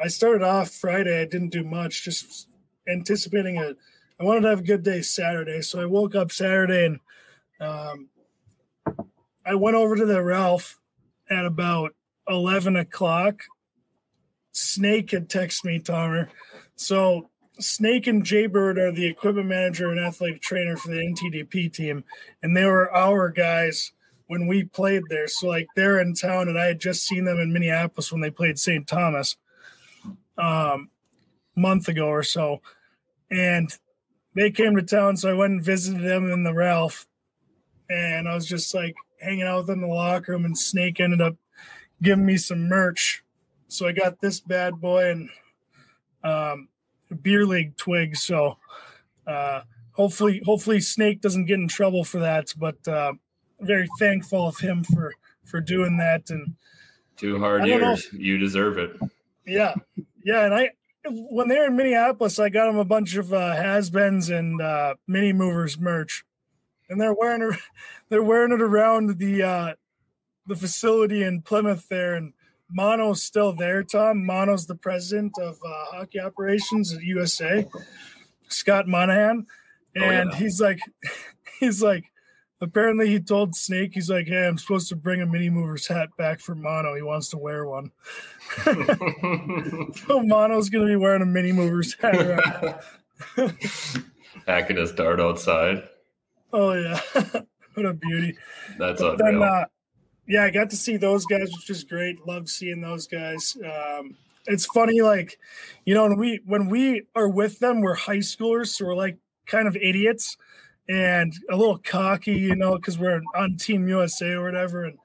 I 0.00 0.08
started 0.08 0.42
off 0.42 0.70
Friday. 0.70 1.20
I 1.20 1.26
didn't 1.26 1.50
do 1.50 1.64
much, 1.64 2.02
just 2.02 2.48
anticipating 2.88 3.58
a 3.58 3.74
I 4.22 4.24
wanted 4.24 4.42
to 4.42 4.48
have 4.50 4.60
a 4.60 4.64
good 4.64 4.84
day 4.84 5.02
Saturday. 5.02 5.62
So 5.62 5.80
I 5.80 5.86
woke 5.86 6.14
up 6.14 6.30
Saturday 6.30 6.86
and 6.86 7.00
um, 7.60 8.08
I 9.44 9.56
went 9.56 9.76
over 9.76 9.96
to 9.96 10.06
the 10.06 10.22
Ralph 10.22 10.78
at 11.28 11.44
about 11.44 11.96
11 12.28 12.76
o'clock. 12.76 13.42
Snake 14.52 15.10
had 15.10 15.28
texted 15.28 15.64
me, 15.64 15.80
Tomer. 15.80 16.28
So 16.76 17.30
Snake 17.58 18.06
and 18.06 18.24
Jaybird 18.24 18.78
are 18.78 18.92
the 18.92 19.06
equipment 19.06 19.48
manager 19.48 19.90
and 19.90 20.00
athletic 20.00 20.40
trainer 20.40 20.76
for 20.76 20.88
the 20.88 20.96
NTDP 20.96 21.72
team, 21.72 22.04
and 22.42 22.56
they 22.56 22.64
were 22.64 22.92
our 22.94 23.28
guys 23.30 23.92
when 24.26 24.46
we 24.46 24.64
played 24.64 25.04
there. 25.08 25.28
So 25.28 25.48
like 25.48 25.68
they're 25.76 26.00
in 26.00 26.14
town, 26.14 26.48
and 26.48 26.58
I 26.58 26.66
had 26.66 26.80
just 26.80 27.04
seen 27.04 27.24
them 27.24 27.38
in 27.38 27.52
Minneapolis 27.52 28.12
when 28.12 28.20
they 28.20 28.30
played 28.30 28.58
St. 28.58 28.86
Thomas, 28.86 29.36
um, 30.38 30.90
month 31.54 31.88
ago 31.88 32.06
or 32.06 32.22
so, 32.22 32.62
and 33.30 33.76
they 34.34 34.50
came 34.50 34.74
to 34.76 34.82
town. 34.82 35.16
So 35.16 35.30
I 35.30 35.34
went 35.34 35.52
and 35.52 35.64
visited 35.64 36.02
them 36.02 36.30
in 36.30 36.44
the 36.44 36.54
Ralph, 36.54 37.06
and 37.90 38.28
I 38.28 38.34
was 38.34 38.46
just 38.46 38.74
like 38.74 38.94
hanging 39.20 39.42
out 39.42 39.58
with 39.58 39.66
them 39.68 39.82
in 39.82 39.88
the 39.88 39.94
locker 39.94 40.32
room, 40.32 40.44
and 40.44 40.58
Snake 40.58 41.00
ended 41.00 41.20
up 41.20 41.36
giving 42.02 42.26
me 42.26 42.36
some 42.36 42.68
merch. 42.68 43.21
So 43.72 43.86
I 43.86 43.92
got 43.92 44.20
this 44.20 44.40
bad 44.40 44.80
boy 44.80 45.10
and 45.10 45.30
um, 46.22 46.68
beer 47.22 47.46
league 47.46 47.76
twig. 47.76 48.16
So 48.16 48.58
uh, 49.26 49.62
hopefully, 49.92 50.42
hopefully 50.44 50.80
Snake 50.80 51.20
doesn't 51.20 51.46
get 51.46 51.58
in 51.58 51.68
trouble 51.68 52.04
for 52.04 52.18
that. 52.20 52.52
But 52.56 52.86
uh, 52.86 53.14
very 53.60 53.88
thankful 53.98 54.46
of 54.46 54.58
him 54.58 54.84
for 54.84 55.14
for 55.44 55.60
doing 55.60 55.96
that. 55.98 56.30
And 56.30 56.56
Two 57.16 57.38
hard 57.38 57.62
I 57.62 57.68
don't 57.68 57.80
know. 57.80 57.88
years. 57.90 58.12
You 58.12 58.38
deserve 58.38 58.78
it. 58.78 59.00
yeah, 59.46 59.74
yeah. 60.24 60.44
And 60.44 60.54
I 60.54 60.70
when 61.08 61.48
they 61.48 61.58
were 61.58 61.66
in 61.66 61.76
Minneapolis, 61.76 62.38
I 62.38 62.48
got 62.48 62.66
them 62.66 62.76
a 62.76 62.84
bunch 62.84 63.16
of 63.16 63.32
uh, 63.32 63.56
has-beens 63.56 64.30
and 64.30 64.60
uh, 64.60 64.94
mini 65.08 65.32
movers 65.32 65.78
merch, 65.78 66.24
and 66.88 67.00
they're 67.00 67.14
wearing 67.14 67.42
it. 67.42 67.58
They're 68.08 68.22
wearing 68.22 68.52
it 68.52 68.60
around 68.60 69.16
the 69.18 69.42
uh, 69.42 69.74
the 70.46 70.54
facility 70.56 71.22
in 71.22 71.40
Plymouth 71.40 71.88
there, 71.88 72.14
and 72.14 72.34
Mono's 72.72 73.22
still 73.22 73.52
there. 73.54 73.82
Tom 73.82 74.24
Mono's 74.26 74.66
the 74.66 74.74
president 74.74 75.32
of 75.38 75.58
uh, 75.64 75.84
hockey 75.96 76.18
operations 76.20 76.92
at 76.94 77.02
USA. 77.02 77.66
Scott 78.48 78.86
Monahan, 78.88 79.46
Oh, 79.98 80.02
and 80.02 80.30
yeah. 80.32 80.38
he's 80.38 80.60
like, 80.60 80.80
he's 81.60 81.82
like. 81.82 82.04
Apparently, 82.60 83.08
he 83.08 83.18
told 83.18 83.56
Snake, 83.56 83.90
he's 83.92 84.08
like, 84.08 84.28
"Hey, 84.28 84.46
I'm 84.46 84.56
supposed 84.56 84.88
to 84.90 84.94
bring 84.94 85.20
a 85.20 85.26
mini 85.26 85.50
movers 85.50 85.88
hat 85.88 86.10
back 86.16 86.38
for 86.38 86.54
Mono. 86.54 86.94
He 86.94 87.02
wants 87.02 87.28
to 87.30 87.36
wear 87.36 87.66
one." 87.66 87.90
So 90.06 90.22
Mono's 90.22 90.68
gonna 90.70 90.86
be 90.86 90.94
wearing 90.94 91.22
a 91.22 91.26
mini 91.26 91.50
movers 91.50 91.94
hat. 92.00 92.14
around. 93.36 93.54
Hacking 94.46 94.76
his 94.76 94.92
dart 94.92 95.20
outside. 95.20 95.82
oh 96.52 96.72
yeah, 96.74 97.00
what 97.74 97.86
a 97.86 97.94
beauty! 97.94 98.36
That's 98.78 99.00
But 99.02 99.18
then, 99.18 99.34
unreal. 99.34 99.42
uh, 99.42 99.64
yeah, 100.26 100.44
I 100.44 100.50
got 100.50 100.70
to 100.70 100.76
see 100.76 100.96
those 100.96 101.26
guys, 101.26 101.50
which 101.52 101.68
was 101.68 101.84
great. 101.84 102.26
Loved 102.26 102.48
seeing 102.48 102.80
those 102.80 103.06
guys. 103.06 103.56
Um, 103.64 104.16
it's 104.46 104.66
funny, 104.66 105.00
like 105.02 105.38
you 105.84 105.94
know, 105.94 106.04
when 106.04 106.18
we 106.18 106.40
when 106.46 106.68
we 106.68 107.02
are 107.14 107.28
with 107.28 107.58
them, 107.58 107.80
we're 107.80 107.94
high 107.94 108.18
schoolers, 108.18 108.68
so 108.68 108.86
we're 108.86 108.94
like 108.94 109.18
kind 109.46 109.68
of 109.68 109.76
idiots 109.76 110.36
and 110.88 111.32
a 111.50 111.56
little 111.56 111.78
cocky, 111.78 112.32
you 112.32 112.56
know, 112.56 112.76
because 112.76 112.98
we're 112.98 113.22
on 113.34 113.56
Team 113.56 113.88
USA 113.88 114.32
or 114.32 114.44
whatever. 114.44 114.84
And 114.84 114.98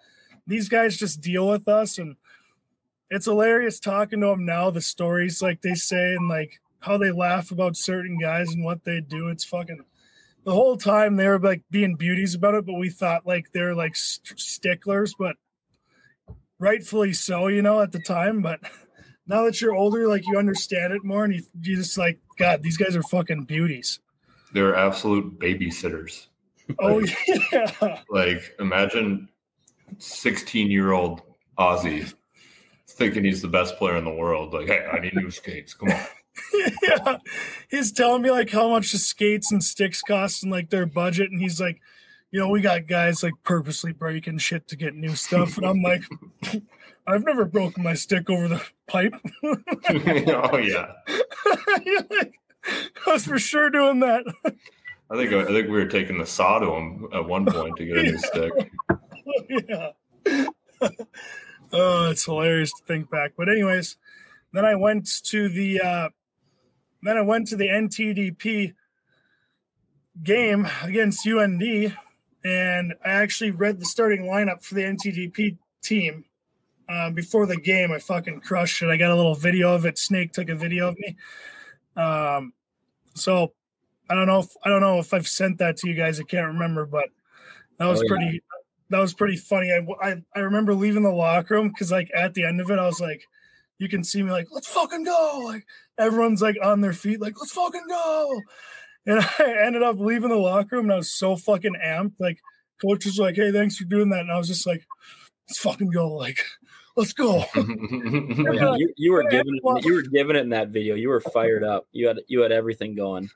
these 0.45 0.69
guys 0.69 0.97
just 0.97 1.21
deal 1.21 1.47
with 1.47 1.67
us, 1.67 1.97
and 1.97 2.15
it's 3.09 3.25
hilarious 3.25 3.79
talking 3.79 4.21
to 4.21 4.27
them 4.27 4.45
now. 4.45 4.69
The 4.69 4.81
stories 4.81 5.41
like 5.41 5.61
they 5.61 5.75
say 5.75 6.13
and 6.13 6.27
like 6.27 6.59
how 6.81 6.97
they 6.97 7.11
laugh 7.11 7.51
about 7.51 7.77
certain 7.77 8.17
guys 8.17 8.53
and 8.53 8.63
what 8.63 8.83
they 8.83 9.01
do. 9.01 9.29
It's 9.29 9.43
fucking 9.43 9.83
the 10.47 10.53
whole 10.53 10.77
time 10.77 11.17
they 11.17 11.27
were 11.27 11.39
like 11.39 11.61
being 11.69 11.95
beauties 11.95 12.33
about 12.33 12.53
it, 12.53 12.65
but 12.65 12.75
we 12.75 12.89
thought 12.89 13.27
like 13.27 13.51
they're 13.51 13.75
like 13.75 13.97
st- 13.97 14.39
sticklers, 14.39 15.13
but 15.19 15.35
rightfully 16.57 17.11
so, 17.11 17.47
you 17.47 17.61
know, 17.61 17.81
at 17.81 17.91
the 17.91 17.99
time. 17.99 18.41
But 18.41 18.61
now 19.27 19.43
that 19.43 19.59
you're 19.59 19.75
older, 19.75 20.07
like 20.07 20.25
you 20.25 20.37
understand 20.37 20.93
it 20.93 21.03
more, 21.03 21.25
and 21.25 21.35
you, 21.35 21.43
you 21.61 21.75
just 21.75 21.97
like, 21.97 22.21
God, 22.37 22.63
these 22.63 22.77
guys 22.77 22.95
are 22.95 23.03
fucking 23.03 23.43
beauties. 23.43 23.99
They're 24.53 24.73
absolute 24.73 25.37
babysitters. 25.37 26.27
Oh 26.79 27.03
yeah, 27.51 28.01
Like, 28.09 28.55
imagine 28.57 29.27
16 29.97 30.71
year 30.71 30.93
old 30.93 31.23
Ozzy 31.59 32.13
thinking 32.89 33.25
he's 33.25 33.41
the 33.41 33.49
best 33.49 33.75
player 33.75 33.97
in 33.97 34.05
the 34.05 34.15
world. 34.15 34.53
Like, 34.53 34.67
hey, 34.67 34.87
I 34.89 34.99
need 34.99 35.13
new 35.13 35.29
skates. 35.29 35.73
Come 35.73 35.89
on. 35.91 36.05
yeah. 36.83 37.17
He's 37.69 37.91
telling 37.91 38.21
me 38.21 38.31
like 38.31 38.49
how 38.49 38.69
much 38.69 38.91
the 38.91 38.97
skates 38.97 39.51
and 39.51 39.63
sticks 39.63 40.01
cost 40.01 40.43
and 40.43 40.51
like 40.51 40.69
their 40.69 40.85
budget, 40.85 41.31
and 41.31 41.41
he's 41.41 41.59
like, 41.59 41.81
you 42.31 42.39
know, 42.39 42.49
we 42.49 42.61
got 42.61 42.87
guys 42.87 43.23
like 43.23 43.33
purposely 43.43 43.93
breaking 43.93 44.37
shit 44.37 44.67
to 44.67 44.75
get 44.75 44.95
new 44.95 45.15
stuff, 45.15 45.57
and 45.57 45.65
I'm 45.65 45.81
like, 45.81 46.03
I've 47.07 47.25
never 47.25 47.45
broken 47.45 47.83
my 47.83 47.93
stick 47.93 48.29
over 48.29 48.47
the 48.47 48.61
pipe. 48.87 49.13
oh, 49.43 50.57
yeah. 50.57 50.91
Like, 52.09 52.33
I 53.05 53.13
was 53.13 53.25
for 53.25 53.39
sure 53.39 53.69
doing 53.69 54.01
that. 54.01 54.23
I 55.09 55.15
think 55.15 55.31
I 55.31 55.45
think 55.45 55.67
we 55.67 55.77
were 55.77 55.85
taking 55.85 56.17
the 56.17 56.25
saw 56.25 56.59
to 56.59 56.69
him 56.69 57.07
at 57.13 57.25
one 57.25 57.45
point 57.45 57.77
to 57.77 57.85
get 57.85 57.97
a 57.97 58.03
new 58.03 58.17
stick. 58.17 58.51
yeah. 59.69 59.91
oh, 61.71 62.09
it's 62.09 62.25
hilarious 62.25 62.71
to 62.71 62.83
think 62.85 63.09
back. 63.09 63.31
But 63.37 63.47
anyways, 63.47 63.95
then 64.51 64.65
I 64.65 64.75
went 64.75 65.07
to 65.25 65.47
the 65.47 65.79
uh 65.79 66.09
then 67.03 67.17
I 67.17 67.21
went 67.21 67.47
to 67.49 67.55
the 67.55 67.67
NTDP 67.67 68.73
game 70.23 70.67
against 70.83 71.27
UND 71.27 71.61
and 72.43 72.93
I 73.05 73.09
actually 73.09 73.51
read 73.51 73.79
the 73.79 73.85
starting 73.85 74.23
lineup 74.23 74.63
for 74.63 74.75
the 74.75 74.81
NTDP 74.83 75.57
team. 75.83 76.25
Um, 76.89 77.13
before 77.13 77.45
the 77.45 77.57
game, 77.57 77.91
I 77.91 77.99
fucking 77.99 78.41
crushed 78.41 78.81
it. 78.81 78.87
I 78.89 78.95
got 78.97 79.11
a 79.11 79.15
little 79.15 79.35
video 79.35 79.73
of 79.75 79.85
it. 79.85 79.97
Snake 79.97 80.31
took 80.31 80.47
a 80.49 80.55
video 80.55 80.87
of 80.89 80.97
me. 80.97 81.17
Um, 81.97 82.53
so 83.13 83.53
I 84.09 84.15
don't 84.15 84.27
know 84.27 84.39
if 84.39 84.47
I 84.63 84.69
don't 84.69 84.81
know 84.81 84.99
if 84.99 85.13
I've 85.13 85.27
sent 85.27 85.57
that 85.57 85.77
to 85.77 85.89
you 85.89 85.95
guys. 85.95 86.19
I 86.19 86.23
can't 86.23 86.47
remember, 86.47 86.85
but 86.85 87.09
that 87.77 87.85
was 87.87 87.99
Oh, 87.99 88.03
yeah. 88.03 88.09
pretty 88.09 88.43
that 88.89 88.99
was 88.99 89.13
pretty 89.13 89.35
funny. 89.35 89.71
I, 89.73 89.85
I 90.01 90.23
I 90.33 90.39
remember 90.39 90.73
leaving 90.73 91.03
the 91.03 91.09
locker 91.11 91.55
room 91.55 91.67
because 91.69 91.91
like 91.91 92.09
at 92.15 92.33
the 92.35 92.45
end 92.45 92.61
of 92.61 92.71
it, 92.71 92.79
I 92.79 92.85
was 92.85 93.01
like, 93.01 93.27
you 93.79 93.89
can 93.89 94.03
see 94.03 94.23
me 94.23 94.31
like, 94.31 94.47
let's 94.51 94.67
fucking 94.67 95.03
go. 95.03 95.41
Like 95.43 95.65
everyone's 95.97 96.41
like 96.41 96.57
on 96.63 96.81
their 96.81 96.93
feet, 96.93 97.21
like, 97.21 97.35
let's 97.39 97.53
fucking 97.53 97.85
go. 97.87 98.41
And 99.05 99.19
I 99.39 99.65
ended 99.65 99.83
up 99.83 99.99
leaving 99.99 100.29
the 100.29 100.35
locker 100.35 100.75
room 100.77 100.85
and 100.85 100.93
I 100.93 100.97
was 100.97 101.11
so 101.11 101.35
fucking 101.35 101.75
amped. 101.83 102.19
Like 102.19 102.39
coach 102.81 103.05
was 103.05 103.19
like, 103.19 103.35
hey, 103.35 103.51
thanks 103.51 103.77
for 103.77 103.85
doing 103.85 104.09
that. 104.09 104.21
And 104.21 104.31
I 104.31 104.37
was 104.37 104.47
just 104.47 104.67
like, 104.67 104.85
let's 105.47 105.59
fucking 105.59 105.91
go. 105.91 106.13
Like, 106.13 106.39
let's 106.95 107.13
go. 107.13 107.43
Yeah, 107.55 108.75
you, 108.77 108.93
you 108.97 109.11
were 109.11 109.23
giving 109.29 109.59
it, 109.61 109.85
you 109.85 109.93
were 109.93 110.01
giving 110.01 110.35
it 110.35 110.39
in 110.39 110.49
that 110.49 110.69
video. 110.69 110.95
You 110.95 111.09
were 111.09 111.21
fired 111.21 111.63
up. 111.63 111.87
You 111.91 112.07
had 112.07 112.19
you 112.27 112.41
had 112.41 112.51
everything 112.51 112.95
going. 112.95 113.29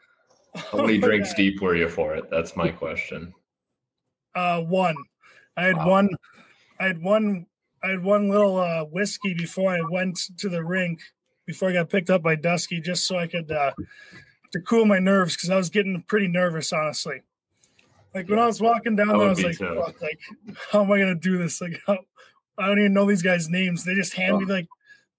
How 0.56 0.82
many 0.82 0.98
drinks 0.98 1.34
deep 1.34 1.62
were 1.62 1.76
you 1.76 1.88
for 1.88 2.16
it? 2.16 2.30
That's 2.30 2.56
my 2.56 2.70
question. 2.70 3.34
Uh, 4.36 4.62
one. 4.62 4.96
I 5.58 5.64
had 5.64 5.78
Wow. 5.78 5.90
one. 5.90 6.10
I 6.80 6.88
had 6.88 7.02
one. 7.02 7.46
I 7.84 7.90
had 7.90 8.04
one 8.04 8.30
little 8.30 8.58
uh, 8.58 8.84
whiskey 8.86 9.34
before 9.34 9.74
I 9.74 9.82
went 9.90 10.20
to 10.38 10.50
the 10.50 10.64
rink. 10.64 11.02
Before 11.48 11.70
I 11.70 11.74
got 11.74 11.90
picked 11.90 12.10
up 12.10 12.22
by 12.22 12.36
Dusky, 12.36 12.80
just 12.80 13.06
so 13.06 13.18
I 13.18 13.28
could 13.28 13.52
uh, 13.52 13.72
to 14.52 14.62
cool 14.62 14.86
my 14.86 15.00
nerves 15.00 15.36
because 15.36 15.50
I 15.50 15.58
was 15.58 15.70
getting 15.70 16.02
pretty 16.04 16.28
nervous, 16.28 16.72
honestly. 16.72 17.24
Like 18.14 18.30
when 18.30 18.40
I 18.40 18.46
was 18.46 18.62
walking 18.62 18.96
down 18.96 19.10
I 19.10 19.18
there, 19.18 19.28
I 19.28 19.30
was 19.30 19.44
like, 19.44 19.58
too. 19.58 19.84
Fuck, 19.84 20.02
like, 20.02 20.20
how 20.72 20.84
am 20.84 20.92
I 20.92 21.00
gonna 21.00 21.16
do 21.16 21.38
this? 21.38 21.60
Like, 21.60 21.82
how, 21.88 21.98
I 22.58 22.68
don't 22.68 22.80
even 22.80 22.94
know 22.94 23.06
these 23.06 23.24
guys' 23.24 23.50
names. 23.50 23.84
They 23.84 23.96
just 23.96 24.14
hand 24.14 24.38
me 24.38 24.46
like 24.46 24.68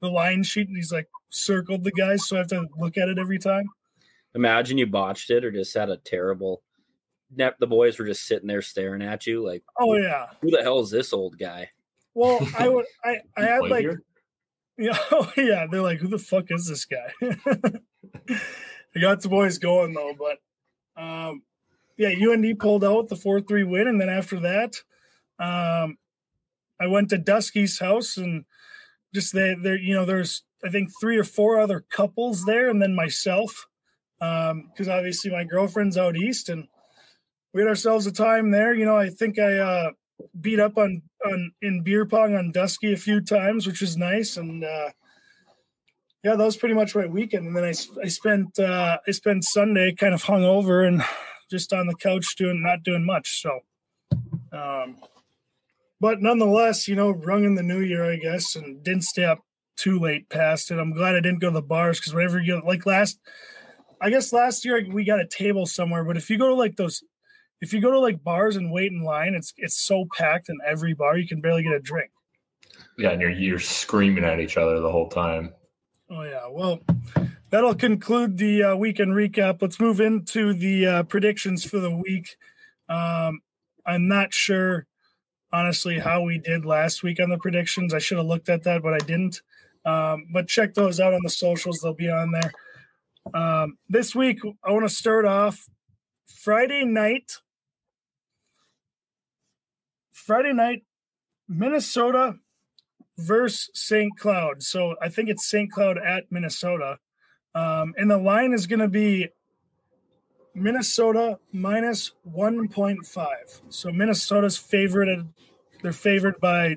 the 0.01 0.09
line 0.09 0.43
sheet, 0.43 0.69
and 0.69 0.77
he's 0.77 0.93
like 0.93 1.09
circled 1.29 1.85
the 1.85 1.91
guys, 1.91 2.27
so 2.27 2.37
I 2.37 2.39
have 2.41 2.49
to 2.49 2.69
look 2.79 2.97
at 2.97 3.09
it 3.09 3.19
every 3.19 3.39
time. 3.39 3.69
Imagine 4.35 4.79
you 4.79 4.87
botched 4.87 5.31
it 5.31 5.45
or 5.45 5.51
just 5.51 5.75
had 5.75 5.91
a 5.91 5.97
terrible. 5.97 6.63
The 7.35 7.67
boys 7.67 7.99
were 7.99 8.05
just 8.05 8.27
sitting 8.27 8.47
there 8.47 8.63
staring 8.63 9.03
at 9.03 9.27
you 9.27 9.45
like, 9.45 9.65
Oh 9.81 9.97
yeah. 9.97 10.27
"Who 10.41 10.51
the 10.51 10.63
hell 10.63 10.81
is 10.81 10.91
this 10.91 11.13
old 11.13 11.39
guy?" 11.39 11.71
Well, 12.15 12.47
I 12.59 12.69
would. 12.69 12.87
I 13.05 13.21
I 13.37 13.43
had 13.45 13.63
like 13.69 13.81
here? 13.81 14.03
Yeah, 14.79 14.99
oh, 15.13 15.31
yeah. 15.37 15.67
They're 15.71 15.83
like, 15.83 15.99
who 15.99 16.09
the 16.09 16.19
fuck 16.19 16.47
is 16.51 16.67
this 16.67 16.87
guy? 16.87 17.13
I 18.97 19.01
got 19.01 19.21
the 19.21 19.29
boys 19.29 19.59
going 19.59 19.95
though, 19.95 20.15
but 20.19 20.39
um, 21.01 21.43
yeah, 21.97 22.09
UND 22.11 22.59
pulled 22.59 22.85
out 22.85 23.09
the 23.09 23.17
four 23.17 23.41
three 23.41 23.65
win, 23.65 23.87
and 23.87 24.01
then 24.01 24.09
after 24.09 24.41
that, 24.41 24.77
um, 25.39 25.99
I 26.81 26.87
went 26.89 27.11
to 27.11 27.19
Dusky's 27.19 27.79
house 27.79 28.17
and 28.17 28.45
just 29.15 29.35
they 29.35 29.55
there, 29.61 29.77
you 29.79 29.95
know, 29.95 30.05
there's 30.05 30.43
I 30.65 30.71
think 30.71 30.91
three 31.01 31.19
or 31.19 31.25
four 31.25 31.61
other 31.61 31.85
couples 31.91 32.45
there, 32.45 32.69
and 32.71 32.81
then 32.83 32.95
myself, 32.95 33.67
Um, 34.21 34.71
because 34.73 34.89
obviously 34.89 35.31
my 35.31 35.45
girlfriend's 35.45 35.99
out 35.99 36.17
east, 36.17 36.49
and 36.49 36.69
we 37.53 37.63
had 37.63 37.69
ourselves 37.69 38.07
a 38.07 38.13
time 38.13 38.51
there. 38.51 38.75
You 38.75 38.85
know, 38.87 38.97
I 38.97 39.11
think 39.11 39.39
I 39.39 39.59
uh, 39.59 39.91
beat 40.41 40.61
up 40.61 40.79
on 40.79 41.03
on 41.27 41.53
in 41.63 41.83
beer 41.83 42.07
pong 42.07 42.35
on 42.35 42.53
Dusky 42.53 42.93
a 42.93 42.97
few 42.97 43.21
times, 43.21 43.67
which 43.67 43.81
was 43.81 43.97
nice. 43.97 44.37
And 44.37 44.65
uh, 44.65 44.91
yeah, 46.25 46.37
that 46.37 46.45
was 46.45 46.57
pretty 46.57 46.75
much 46.75 46.95
my 46.95 47.07
weekend. 47.07 47.47
And 47.47 47.57
then 47.57 47.65
I, 47.65 47.75
I 48.03 48.09
spent 48.09 48.59
uh, 48.59 48.99
I 49.07 49.11
spent 49.11 49.45
Sunday 49.45 49.95
kind 49.95 50.15
of 50.15 50.23
hung 50.23 50.45
over 50.45 50.83
and 50.83 51.03
just 51.51 51.73
on 51.73 51.87
the 51.87 51.95
couch 51.95 52.35
doing 52.37 52.63
not 52.63 52.83
doing 52.83 53.05
much. 53.05 53.43
So, 53.43 53.61
um, 54.53 54.97
but 56.01 56.21
nonetheless, 56.21 56.89
you 56.89 56.97
know, 56.97 57.11
rung 57.11 57.45
in 57.45 57.55
the 57.55 57.63
new 57.63 57.81
year, 57.81 58.11
I 58.11 58.17
guess, 58.17 58.57
and 58.57 58.83
didn't 58.83 59.05
stay 59.05 59.25
up 59.25 59.41
too 59.77 59.99
late 59.99 60.29
past 60.29 60.71
it. 60.71 60.79
I'm 60.79 60.93
glad 60.93 61.15
I 61.15 61.21
didn't 61.21 61.41
go 61.41 61.49
to 61.49 61.55
the 61.55 61.63
bars 61.63 61.99
because 61.99 62.15
whenever 62.15 62.41
you 62.41 62.63
like 62.65 62.87
last, 62.87 63.21
I 64.01 64.11
guess 64.11 64.33
last 64.33 64.65
year 64.65 64.85
we 64.91 65.05
got 65.05 65.21
a 65.21 65.27
table 65.27 65.67
somewhere. 65.67 66.05
But 66.05 66.17
if 66.17 66.31
you 66.31 66.39
go 66.39 66.49
to 66.49 66.55
like 66.55 66.77
those 66.77 67.03
if 67.63 67.73
you 67.73 67.81
go 67.81 67.93
to 67.93 68.01
like 68.01 68.25
bars 68.25 68.57
and 68.57 68.73
wait 68.73 68.91
in 68.91 69.05
line, 69.05 69.35
it's 69.35 69.55
it's 69.57 69.77
so 69.77 70.05
packed 70.19 70.49
in 70.51 70.59
every 70.67 70.93
bar 70.93 71.17
you 71.17 71.27
can 71.27 71.41
barely 71.41 71.63
get 71.63 71.73
a 71.73 71.81
drink. 71.81 72.11
Yeah, 72.99 73.11
and 73.11 73.21
you're 73.21 73.31
you're 73.31 73.59
screaming 73.61 74.25
at 74.25 74.41
each 74.41 74.57
other 74.57 74.81
the 74.81 74.91
whole 74.91 75.09
time. 75.09 75.55
Oh 76.11 76.25
yeah, 76.25 76.49
well, 76.51 76.81
that'll 77.51 77.77
conclude 77.77 78.37
the 78.37 78.65
uh, 78.65 78.77
weekend 78.77 79.13
recap. 79.13 79.63
Let's 79.63 79.79
move 79.79 80.01
into 80.01 80.53
the 80.53 80.87
uh, 80.87 81.03
predictions 81.05 81.65
for 81.65 81.79
the 81.79 81.95
week. 81.95 82.37
Um, 82.89 83.41
I'm 83.87 84.09
not 84.09 84.35
sure, 84.35 84.87
honestly, 85.53 86.01
how 86.01 86.23
we 86.23 86.39
did 86.39 86.65
last 86.65 87.05
week 87.05 87.21
on 87.21 87.31
the 87.31 87.39
predictions. 87.39 87.95
I 87.95 87.99
should 87.99 88.19
have 88.19 88.27
looked 88.27 88.49
at 88.49 88.65
that, 88.65 88.83
but 88.83 88.93
I 88.93 88.99
didn't. 88.99 89.41
Um, 89.85 90.27
but 90.33 90.49
check 90.49 90.75
those 90.75 90.99
out 90.99 91.15
on 91.15 91.21
the 91.23 91.31
socials; 91.31 91.79
they'll 91.79 91.95
be 91.95 92.11
on 92.11 92.33
there. 92.33 92.53
Um, 93.33 93.79
this 93.89 94.17
week, 94.17 94.41
I 94.65 94.73
want 94.73 94.89
to 94.89 94.95
start 94.95 95.25
off 95.25 95.69
Friday 96.27 96.85
night. 96.85 97.39
Friday 100.23 100.53
night, 100.53 100.85
Minnesota 101.49 102.37
versus 103.19 103.71
St. 103.75 104.17
Cloud. 104.17 104.63
So 104.63 104.95
I 105.03 105.09
think 105.09 105.29
it's 105.29 105.45
St. 105.45 105.71
Cloud 105.71 105.99
at 105.99 106.31
Minnesota. 106.31 106.99
Um, 107.55 107.95
and 107.97 108.11
the 108.11 108.19
line 108.19 108.53
is 108.53 108.67
going 108.67 108.81
to 108.81 108.89
be 108.89 109.29
Minnesota 110.55 111.39
minus 111.53 112.13
1.5. 112.31 113.27
So 113.69 113.91
Minnesota's 113.91 114.57
favored. 114.57 115.29
They're 115.83 115.93
favored 115.93 116.39
by 116.41 116.77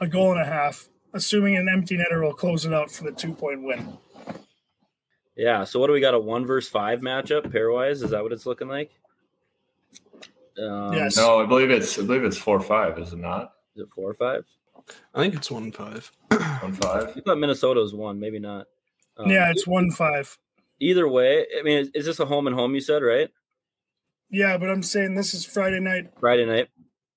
a 0.00 0.08
goal 0.08 0.32
and 0.32 0.40
a 0.40 0.46
half, 0.46 0.88
assuming 1.12 1.56
an 1.56 1.68
empty 1.68 1.98
netter 1.98 2.22
will 2.22 2.32
close 2.32 2.64
it 2.64 2.72
out 2.72 2.90
for 2.90 3.04
the 3.04 3.12
two 3.12 3.34
point 3.34 3.62
win. 3.62 3.98
Yeah. 5.36 5.64
So 5.64 5.78
what 5.80 5.88
do 5.88 5.92
we 5.92 6.00
got? 6.00 6.14
A 6.14 6.18
one 6.18 6.46
versus 6.46 6.70
five 6.70 7.00
matchup 7.00 7.52
pairwise? 7.52 8.02
Is 8.02 8.10
that 8.10 8.22
what 8.22 8.32
it's 8.32 8.46
looking 8.46 8.68
like? 8.68 8.90
Um, 10.58 10.92
Yes. 10.92 11.16
No, 11.16 11.40
I 11.40 11.46
believe 11.46 11.70
it's 11.70 11.98
I 11.98 12.02
believe 12.02 12.24
it's 12.24 12.38
four 12.38 12.60
five, 12.60 12.98
is 12.98 13.12
it 13.12 13.18
not? 13.18 13.52
Is 13.76 13.82
it 13.82 13.88
four 13.90 14.10
or 14.10 14.14
five? 14.14 14.44
I 15.14 15.20
think 15.22 15.34
it's 15.34 15.50
one 15.50 15.72
five. 15.72 16.10
One 16.30 16.72
five. 16.74 17.14
I 17.16 17.20
thought 17.20 17.38
Minnesota 17.38 17.80
was 17.80 17.94
one, 17.94 18.20
maybe 18.20 18.38
not. 18.38 18.66
Um, 19.16 19.30
yeah, 19.30 19.50
it's 19.50 19.66
1 19.66 19.92
5. 19.92 20.38
either 20.80 21.08
way. 21.08 21.46
I 21.58 21.62
mean, 21.62 21.78
is, 21.78 21.90
is 21.94 22.06
this 22.06 22.20
a 22.20 22.26
home 22.26 22.46
and 22.48 22.56
home? 22.56 22.74
You 22.74 22.80
said 22.80 23.02
right? 23.02 23.30
Yeah, 24.30 24.58
but 24.58 24.68
I'm 24.68 24.82
saying 24.82 25.14
this 25.14 25.32
is 25.32 25.44
Friday 25.46 25.80
night 25.80 26.10
Friday 26.18 26.44
night, 26.44 26.68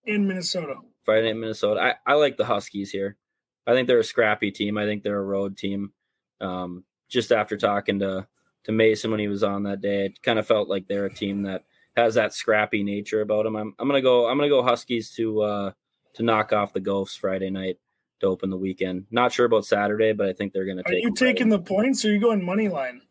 in 0.05 0.27
Minnesota. 0.27 0.75
Friday 1.03 1.27
night, 1.27 1.39
Minnesota. 1.39 1.81
I, 1.81 2.11
I 2.11 2.13
like 2.15 2.37
the 2.37 2.45
Huskies 2.45 2.91
here. 2.91 3.17
I 3.65 3.73
think 3.73 3.87
they're 3.87 3.99
a 3.99 4.03
scrappy 4.03 4.51
team. 4.51 4.77
I 4.77 4.85
think 4.85 5.03
they're 5.03 5.17
a 5.17 5.23
road 5.23 5.57
team. 5.57 5.91
Um, 6.39 6.83
just 7.09 7.31
after 7.31 7.57
talking 7.57 7.99
to 7.99 8.27
to 8.65 8.71
Mason 8.71 9.11
when 9.11 9.19
he 9.19 9.27
was 9.27 9.43
on 9.43 9.63
that 9.63 9.81
day, 9.81 10.05
it 10.05 10.21
kind 10.21 10.37
of 10.39 10.45
felt 10.47 10.69
like 10.69 10.87
they're 10.87 11.05
a 11.05 11.13
team 11.13 11.43
that 11.43 11.63
has 11.97 12.13
that 12.13 12.33
scrappy 12.33 12.83
nature 12.83 13.21
about 13.21 13.45
him. 13.45 13.55
I'm, 13.57 13.73
I'm 13.79 13.87
gonna 13.87 14.01
go. 14.01 14.29
I'm 14.29 14.37
gonna 14.37 14.49
go 14.49 14.63
Huskies 14.63 15.11
to 15.15 15.41
uh, 15.41 15.71
to 16.13 16.23
knock 16.23 16.53
off 16.53 16.71
the 16.71 16.79
Ghosts 16.79 17.17
Friday 17.17 17.49
night 17.49 17.77
to 18.21 18.27
open 18.27 18.49
the 18.49 18.57
weekend. 18.57 19.07
Not 19.11 19.33
sure 19.33 19.45
about 19.45 19.65
Saturday, 19.65 20.13
but 20.13 20.29
I 20.29 20.33
think 20.33 20.53
they're 20.53 20.65
gonna 20.65 20.83
Are 20.85 20.91
take. 20.91 21.03
you 21.03 21.09
them 21.09 21.15
Friday. 21.15 21.33
taking 21.33 21.49
the 21.49 21.59
points 21.59 22.05
or 22.05 22.09
are 22.09 22.13
you 22.13 22.19
going 22.19 22.45
money 22.45 22.69
line? 22.69 23.01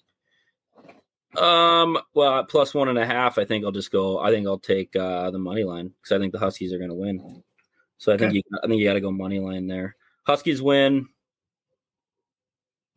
Um, 1.37 1.99
well, 2.15 2.45
plus 2.45 2.73
one 2.73 2.89
and 2.89 2.99
a 2.99 3.05
half, 3.05 3.37
I 3.37 3.45
think 3.45 3.65
I'll 3.65 3.73
just 3.73 3.91
go. 3.91 4.19
I 4.19 4.31
think 4.31 4.47
I'll 4.47 4.59
take 4.59 4.97
uh, 4.97 5.31
the 5.31 5.39
money 5.39 5.65
line 5.65 5.93
because 6.01 6.13
I 6.17 6.19
think 6.19 6.33
the 6.33 6.39
Huskies 6.39 6.73
are 6.73 6.79
going 6.79 6.89
to 6.91 6.97
win. 6.97 7.43
So 7.99 8.13
I 8.13 8.17
think 8.17 8.31
Okay. 8.31 8.37
you, 8.37 8.59
I 8.63 8.67
think 8.67 8.81
you 8.81 8.87
got 8.87 8.95
to 8.95 9.01
go 9.01 9.11
money 9.11 9.39
line 9.39 9.67
there. 9.67 9.97
Huskies 10.27 10.63
win 10.63 11.09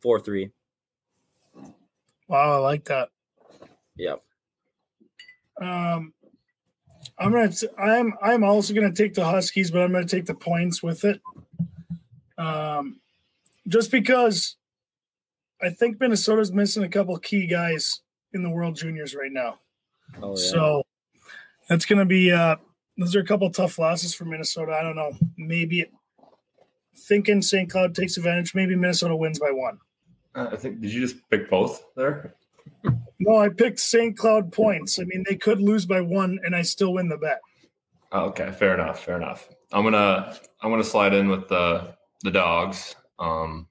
four 0.00 0.20
three. 0.20 0.50
Wow, 2.28 2.54
I 2.54 2.58
like 2.58 2.84
that. 2.84 3.10
Yep. 3.96 4.20
Um, 5.60 6.12
I'm 7.18 7.32
gonna. 7.32 7.50
T- 7.50 7.68
I'm. 7.78 8.14
I'm 8.22 8.44
also 8.44 8.74
gonna 8.74 8.92
take 8.92 9.14
the 9.14 9.24
Huskies, 9.24 9.70
but 9.70 9.82
I'm 9.82 9.92
gonna 9.92 10.06
take 10.06 10.26
the 10.26 10.34
points 10.34 10.82
with 10.82 11.04
it. 11.04 11.20
Um, 12.38 13.00
just 13.68 13.90
because 13.90 14.56
I 15.62 15.70
think 15.70 16.00
Minnesota's 16.00 16.52
missing 16.52 16.82
a 16.82 16.88
couple 16.88 17.16
key 17.18 17.46
guys 17.46 18.00
in 18.32 18.42
the 18.42 18.50
World 18.50 18.76
Juniors 18.76 19.14
right 19.14 19.32
now. 19.32 19.58
Oh 20.22 20.30
yeah. 20.30 20.50
So 20.50 20.82
that's 21.68 21.84
gonna 21.84 22.06
be. 22.06 22.32
Uh, 22.32 22.56
those 22.96 23.14
are 23.16 23.20
a 23.20 23.26
couple 23.26 23.50
tough 23.50 23.78
losses 23.78 24.14
for 24.14 24.24
Minnesota. 24.24 24.72
I 24.72 24.82
don't 24.82 24.96
know. 24.96 25.12
Maybe 25.36 25.86
thinking 26.94 27.42
St. 27.42 27.70
Cloud 27.70 27.94
takes 27.94 28.16
advantage. 28.16 28.54
Maybe 28.54 28.76
Minnesota 28.76 29.16
wins 29.16 29.38
by 29.38 29.50
one. 29.50 29.78
Uh, 30.34 30.48
I 30.52 30.56
think 30.56 30.80
did 30.80 30.92
you 30.92 31.00
just 31.00 31.16
pick 31.30 31.50
both 31.50 31.82
there? 31.96 32.34
No, 33.20 33.36
I 33.36 33.50
picked 33.50 33.78
St. 33.78 34.16
Cloud 34.16 34.50
points. 34.50 34.98
I 34.98 35.04
mean, 35.04 35.24
they 35.28 35.36
could 35.36 35.60
lose 35.60 35.84
by 35.84 36.00
one, 36.00 36.38
and 36.42 36.56
I 36.56 36.62
still 36.62 36.94
win 36.94 37.08
the 37.08 37.18
bet. 37.18 37.40
Oh, 38.12 38.24
okay, 38.26 38.50
fair 38.50 38.74
enough, 38.74 39.04
fair 39.04 39.16
enough. 39.16 39.48
I'm 39.72 39.84
gonna 39.84 40.36
I'm 40.62 40.70
gonna 40.70 40.82
slide 40.82 41.14
in 41.14 41.28
with 41.28 41.46
the 41.48 41.94
the 42.24 42.30
dogs. 42.30 42.96
Um, 43.18 43.68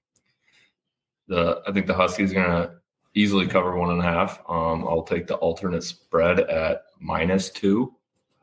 the 1.28 1.62
I 1.68 1.72
think 1.72 1.88
the 1.88 1.94
Huskies 1.94 2.32
are 2.32 2.36
gonna 2.36 2.76
easily 3.16 3.48
cover 3.48 3.76
one 3.76 3.90
and 3.90 4.00
a 4.00 4.04
half. 4.04 4.40
Um, 4.48 4.88
I'll 4.88 5.04
take 5.04 5.28
the 5.28 5.36
alternate 5.36 5.84
spread 5.84 6.40
at 6.42 6.84
minus 7.00 7.50
two 7.50 7.94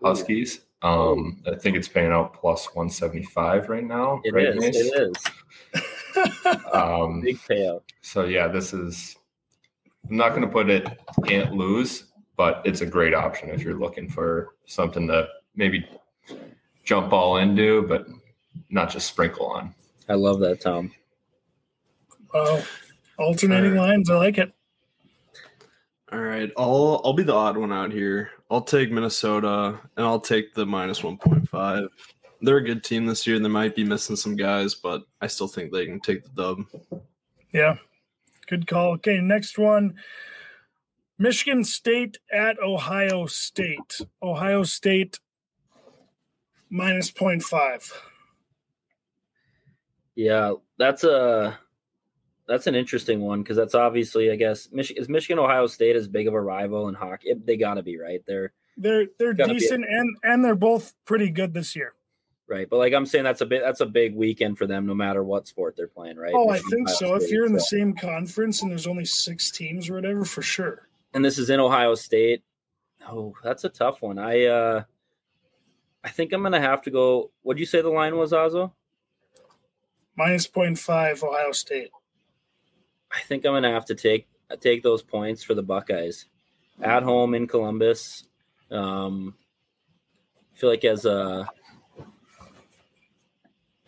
Huskies. 0.02 0.60
Um, 0.82 1.42
I 1.50 1.54
think 1.54 1.76
it's 1.76 1.88
paying 1.88 2.12
out 2.12 2.34
plus 2.34 2.74
one 2.74 2.90
seventy 2.90 3.22
five 3.24 3.68
right 3.68 3.84
now. 3.84 4.20
It 4.24 4.34
right, 4.34 4.48
is. 4.48 4.56
Mace? 4.56 4.76
It 4.76 5.16
is. 5.74 5.82
Um, 6.72 7.20
Big 7.20 7.36
payout. 7.38 7.82
so 8.00 8.24
yeah, 8.24 8.48
this 8.48 8.72
is. 8.72 9.16
I'm 10.08 10.16
not 10.16 10.30
going 10.30 10.42
to 10.42 10.48
put 10.48 10.70
it 10.70 10.86
can't 11.24 11.52
lose, 11.52 12.04
but 12.36 12.62
it's 12.64 12.80
a 12.80 12.86
great 12.86 13.14
option 13.14 13.50
if 13.50 13.62
you're 13.62 13.78
looking 13.78 14.08
for 14.08 14.54
something 14.66 15.06
to 15.08 15.28
maybe 15.54 15.86
jump 16.84 17.12
all 17.12 17.38
into, 17.38 17.82
but 17.82 18.06
not 18.70 18.90
just 18.90 19.08
sprinkle 19.08 19.46
on. 19.46 19.74
I 20.08 20.14
love 20.14 20.38
that, 20.40 20.60
Tom. 20.60 20.92
Oh, 22.32 22.64
alternating 23.18 23.76
All 23.78 23.84
right. 23.84 23.90
lines. 23.90 24.10
I 24.10 24.16
like 24.16 24.38
it. 24.38 24.52
All 26.12 26.20
right, 26.20 26.52
I'll 26.56 27.00
I'll 27.04 27.12
be 27.14 27.24
the 27.24 27.34
odd 27.34 27.56
one 27.56 27.72
out 27.72 27.90
here. 27.90 28.30
I'll 28.48 28.60
take 28.60 28.92
Minnesota 28.92 29.80
and 29.96 30.06
I'll 30.06 30.20
take 30.20 30.54
the 30.54 30.64
minus 30.64 31.02
one 31.02 31.16
point 31.16 31.48
five. 31.48 31.88
They're 32.42 32.58
a 32.58 32.64
good 32.64 32.84
team 32.84 33.06
this 33.06 33.26
year. 33.26 33.40
They 33.40 33.48
might 33.48 33.74
be 33.74 33.82
missing 33.82 34.14
some 34.14 34.36
guys, 34.36 34.74
but 34.74 35.02
I 35.20 35.26
still 35.26 35.48
think 35.48 35.72
they 35.72 35.86
can 35.86 35.98
take 35.98 36.22
the 36.22 36.28
dub. 36.30 37.02
Yeah. 37.52 37.76
Good 38.48 38.66
call. 38.66 38.92
Okay, 38.94 39.20
next 39.20 39.58
one. 39.58 39.94
Michigan 41.18 41.64
State 41.64 42.18
at 42.32 42.58
Ohio 42.62 43.26
State. 43.26 44.00
Ohio 44.22 44.62
State 44.62 45.18
minus 46.70 47.10
0.5. 47.10 47.92
Yeah, 50.14 50.54
that's 50.78 51.04
a 51.04 51.58
that's 52.48 52.66
an 52.66 52.74
interesting 52.74 53.20
one 53.20 53.42
because 53.42 53.56
that's 53.56 53.74
obviously, 53.74 54.30
I 54.30 54.36
guess, 54.36 54.68
Michigan 54.72 55.02
is 55.02 55.08
Michigan 55.08 55.38
Ohio 55.38 55.66
State 55.66 55.96
as 55.96 56.06
big 56.08 56.28
of 56.28 56.34
a 56.34 56.40
rival 56.40 56.88
in 56.88 56.94
hockey. 56.94 57.30
It- 57.30 57.46
they 57.46 57.56
got 57.56 57.74
to 57.74 57.82
be 57.82 57.98
right. 57.98 58.22
They're 58.26 58.52
They're 58.76 59.06
they're 59.18 59.34
Gotta 59.34 59.54
decent 59.54 59.84
and 59.88 60.16
and 60.22 60.44
they're 60.44 60.54
both 60.54 60.94
pretty 61.04 61.30
good 61.30 61.52
this 61.52 61.74
year. 61.74 61.94
Right, 62.48 62.68
but 62.68 62.76
like 62.78 62.92
I'm 62.92 63.06
saying, 63.06 63.24
that's 63.24 63.40
a 63.40 63.46
bit 63.46 63.62
that's 63.64 63.80
a 63.80 63.86
big 63.86 64.14
weekend 64.14 64.58
for 64.58 64.66
them, 64.66 64.86
no 64.86 64.94
matter 64.94 65.22
what 65.22 65.46
sport 65.48 65.74
they're 65.76 65.88
playing. 65.88 66.16
Right? 66.16 66.32
Oh, 66.34 66.48
I 66.50 66.58
think 66.58 66.88
Ohio 66.88 66.96
so. 66.96 67.14
If 67.14 67.30
you're 67.30 67.46
in 67.46 67.52
the 67.52 67.60
so- 67.60 67.76
same 67.76 67.94
conference 67.94 68.62
and 68.62 68.70
there's 68.70 68.86
only 68.86 69.04
six 69.04 69.50
teams 69.50 69.88
or 69.90 69.94
whatever, 69.94 70.24
for 70.24 70.42
sure. 70.42 70.88
and 71.14 71.24
this 71.24 71.38
is 71.38 71.50
in 71.50 71.60
Ohio 71.60 71.94
State. 71.94 72.42
Oh, 73.08 73.34
that's 73.44 73.64
a 73.64 73.68
tough 73.68 74.02
one. 74.02 74.18
I 74.18 74.44
uh 74.46 74.82
I 76.04 76.08
think 76.10 76.32
I'm 76.32 76.42
gonna 76.42 76.60
have 76.60 76.82
to 76.82 76.90
go. 76.90 77.30
What'd 77.42 77.60
you 77.60 77.66
say 77.66 77.80
the 77.82 77.88
line 77.88 78.16
was, 78.16 78.32
Azo? 78.32 78.72
Minus 80.16 80.46
0.5 80.48 81.22
Ohio 81.22 81.52
State. 81.52 81.90
I 83.12 83.20
think 83.20 83.44
I'm 83.44 83.52
gonna 83.52 83.72
have 83.72 83.86
to 83.86 83.94
take 83.94 84.26
take 84.60 84.82
those 84.82 85.02
points 85.02 85.42
for 85.42 85.54
the 85.54 85.62
Buckeyes 85.62 86.26
at 86.80 87.02
home 87.02 87.34
in 87.34 87.46
Columbus. 87.46 88.24
Um, 88.70 89.34
I 90.54 90.58
feel 90.58 90.70
like 90.70 90.84
as 90.84 91.04
a 91.04 91.48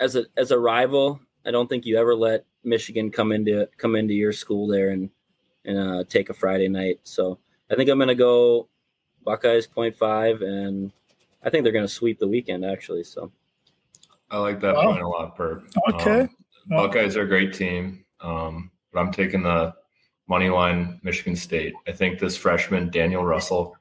as 0.00 0.16
a 0.16 0.24
as 0.36 0.50
a 0.50 0.58
rival, 0.58 1.20
I 1.46 1.50
don't 1.50 1.68
think 1.68 1.86
you 1.86 1.96
ever 1.98 2.14
let 2.14 2.44
Michigan 2.64 3.10
come 3.10 3.32
into 3.32 3.68
come 3.76 3.96
into 3.96 4.14
your 4.14 4.32
school 4.32 4.66
there 4.66 4.90
and 4.90 5.10
and 5.64 5.78
uh, 5.78 6.04
take 6.08 6.30
a 6.30 6.34
Friday 6.34 6.68
night. 6.68 7.00
So 7.04 7.38
I 7.70 7.74
think 7.74 7.90
I'm 7.90 7.98
gonna 7.98 8.14
go 8.14 8.68
Buckeyes 9.24 9.66
point 9.66 9.96
five, 9.96 10.42
and 10.42 10.92
I 11.42 11.50
think 11.50 11.64
they're 11.64 11.72
gonna 11.72 11.88
sweep 11.88 12.18
the 12.18 12.28
weekend 12.28 12.64
actually. 12.64 13.04
So 13.04 13.32
I 14.30 14.38
like 14.38 14.60
that 14.60 14.74
Wow. 14.74 14.92
point 14.92 15.02
a 15.02 15.08
lot, 15.08 15.36
Perp. 15.36 15.64
Okay. 15.94 16.20
Um, 16.22 16.30
Buckeyes 16.68 17.16
are 17.16 17.22
a 17.22 17.28
great 17.28 17.54
team, 17.54 18.04
um, 18.20 18.70
but 18.92 19.00
I'm 19.00 19.10
taking 19.10 19.42
the 19.42 19.74
money 20.28 20.50
line 20.50 21.00
Michigan 21.02 21.34
State. 21.34 21.72
I 21.86 21.92
think 21.92 22.18
this 22.18 22.36
freshman 22.36 22.90
Daniel 22.90 23.24
Russell, 23.24 23.74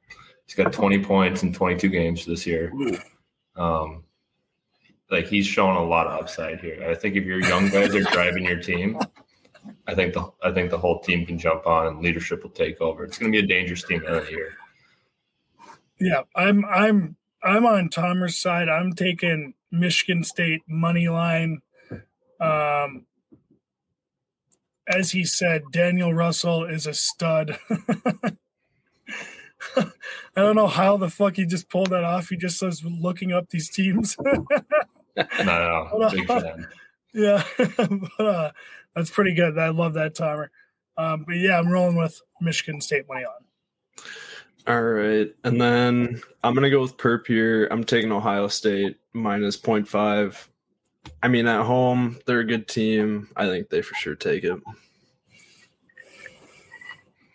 he's 0.46 0.56
got 0.56 0.72
20 0.72 1.04
points 1.04 1.44
in 1.44 1.52
22 1.52 1.90
games 1.90 2.26
this 2.26 2.48
year. 2.48 2.72
Um, 3.58 4.06
like 5.10 5.28
he's 5.28 5.46
showing 5.46 5.78
a 5.78 5.84
lot 5.84 6.08
of 6.08 6.20
upside 6.20 6.60
here. 6.60 6.86
I 6.90 6.96
think 6.96 7.16
if 7.16 7.24
your 7.24 7.40
young 7.40 7.70
guys 7.70 7.96
are 7.96 8.04
driving 8.04 8.46
your 8.46 8.60
team, 8.60 9.00
I 9.88 9.96
think 9.96 10.14
the 10.14 10.30
I 10.44 10.52
think 10.52 10.70
the 10.70 10.78
whole 10.78 11.00
team 11.00 11.26
can 11.26 11.38
jump 11.38 11.66
on 11.66 11.88
and 11.88 12.02
leadership 12.02 12.44
will 12.44 12.50
take 12.52 12.82
over. 12.82 13.04
It's 13.04 13.18
going 13.18 13.32
to 13.32 13.42
be 13.42 13.44
a 13.44 13.48
dangerous 13.48 13.84
team 13.84 14.04
end 14.06 14.16
of 14.16 14.30
year. 14.30 14.54
Yeah, 16.00 16.24
I'm 16.36 16.66
I'm 16.66 17.16
I'm 17.44 17.66
on 17.66 17.90
Tomer's 17.90 18.38
side. 18.38 18.70
I'm 18.70 18.94
taking 18.94 19.54
Michigan 19.72 20.24
State 20.24 20.62
money 20.68 21.08
line. 21.08 21.62
Um, 22.40 23.06
as 24.88 25.12
he 25.12 25.26
said, 25.26 25.64
Daniel 25.72 26.14
Russell 26.14 26.66
is 26.66 26.86
a 26.86 26.94
stud. 26.94 27.58
I 29.76 29.92
don't 30.36 30.56
know 30.56 30.68
how 30.68 30.98
the 30.98 31.10
fuck 31.10 31.36
he 31.36 31.46
just 31.46 31.70
pulled 31.70 31.90
that 31.90 32.04
off. 32.04 32.30
He 32.30 32.38
just 32.38 32.62
was 32.62 32.84
looking 32.84 33.32
up 33.34 33.50
these 33.50 33.70
teams. 33.70 34.16
No, 35.44 35.90
no, 35.98 36.10
big 36.10 36.28
fan. 36.28 36.68
yeah, 37.14 37.44
but, 37.58 38.26
uh, 38.26 38.52
that's 38.96 39.10
pretty 39.10 39.34
good. 39.34 39.58
I 39.58 39.70
love 39.70 39.94
that 39.94 40.16
Tomer. 40.16 40.50
Um, 40.98 41.24
but 41.26 41.36
yeah, 41.36 41.60
I'm 41.60 41.70
rolling 41.70 41.96
with 41.96 42.20
Michigan 42.42 42.82
State 42.82 43.08
money 43.08 43.26
on. 43.26 44.04
All 44.68 44.82
right, 44.82 45.34
and 45.44 45.62
then 45.62 46.22
I'm 46.44 46.54
gonna 46.54 46.70
go 46.70 46.82
with 46.82 46.98
Perp 46.98 47.28
here. 47.28 47.68
I'm 47.72 47.84
taking 47.84 48.12
Ohio 48.12 48.48
State 48.48 48.98
minus 49.14 49.58
0.5. 49.58 50.48
I 51.24 51.28
mean, 51.28 51.48
at 51.48 51.66
home 51.66 52.20
they're 52.26 52.42
a 52.42 52.46
good 52.46 52.68
team. 52.68 53.30
I 53.36 53.46
think 53.46 53.70
they 53.70 53.82
for 53.82 53.96
sure 53.96 54.16
take 54.16 54.44
it. 54.44 54.60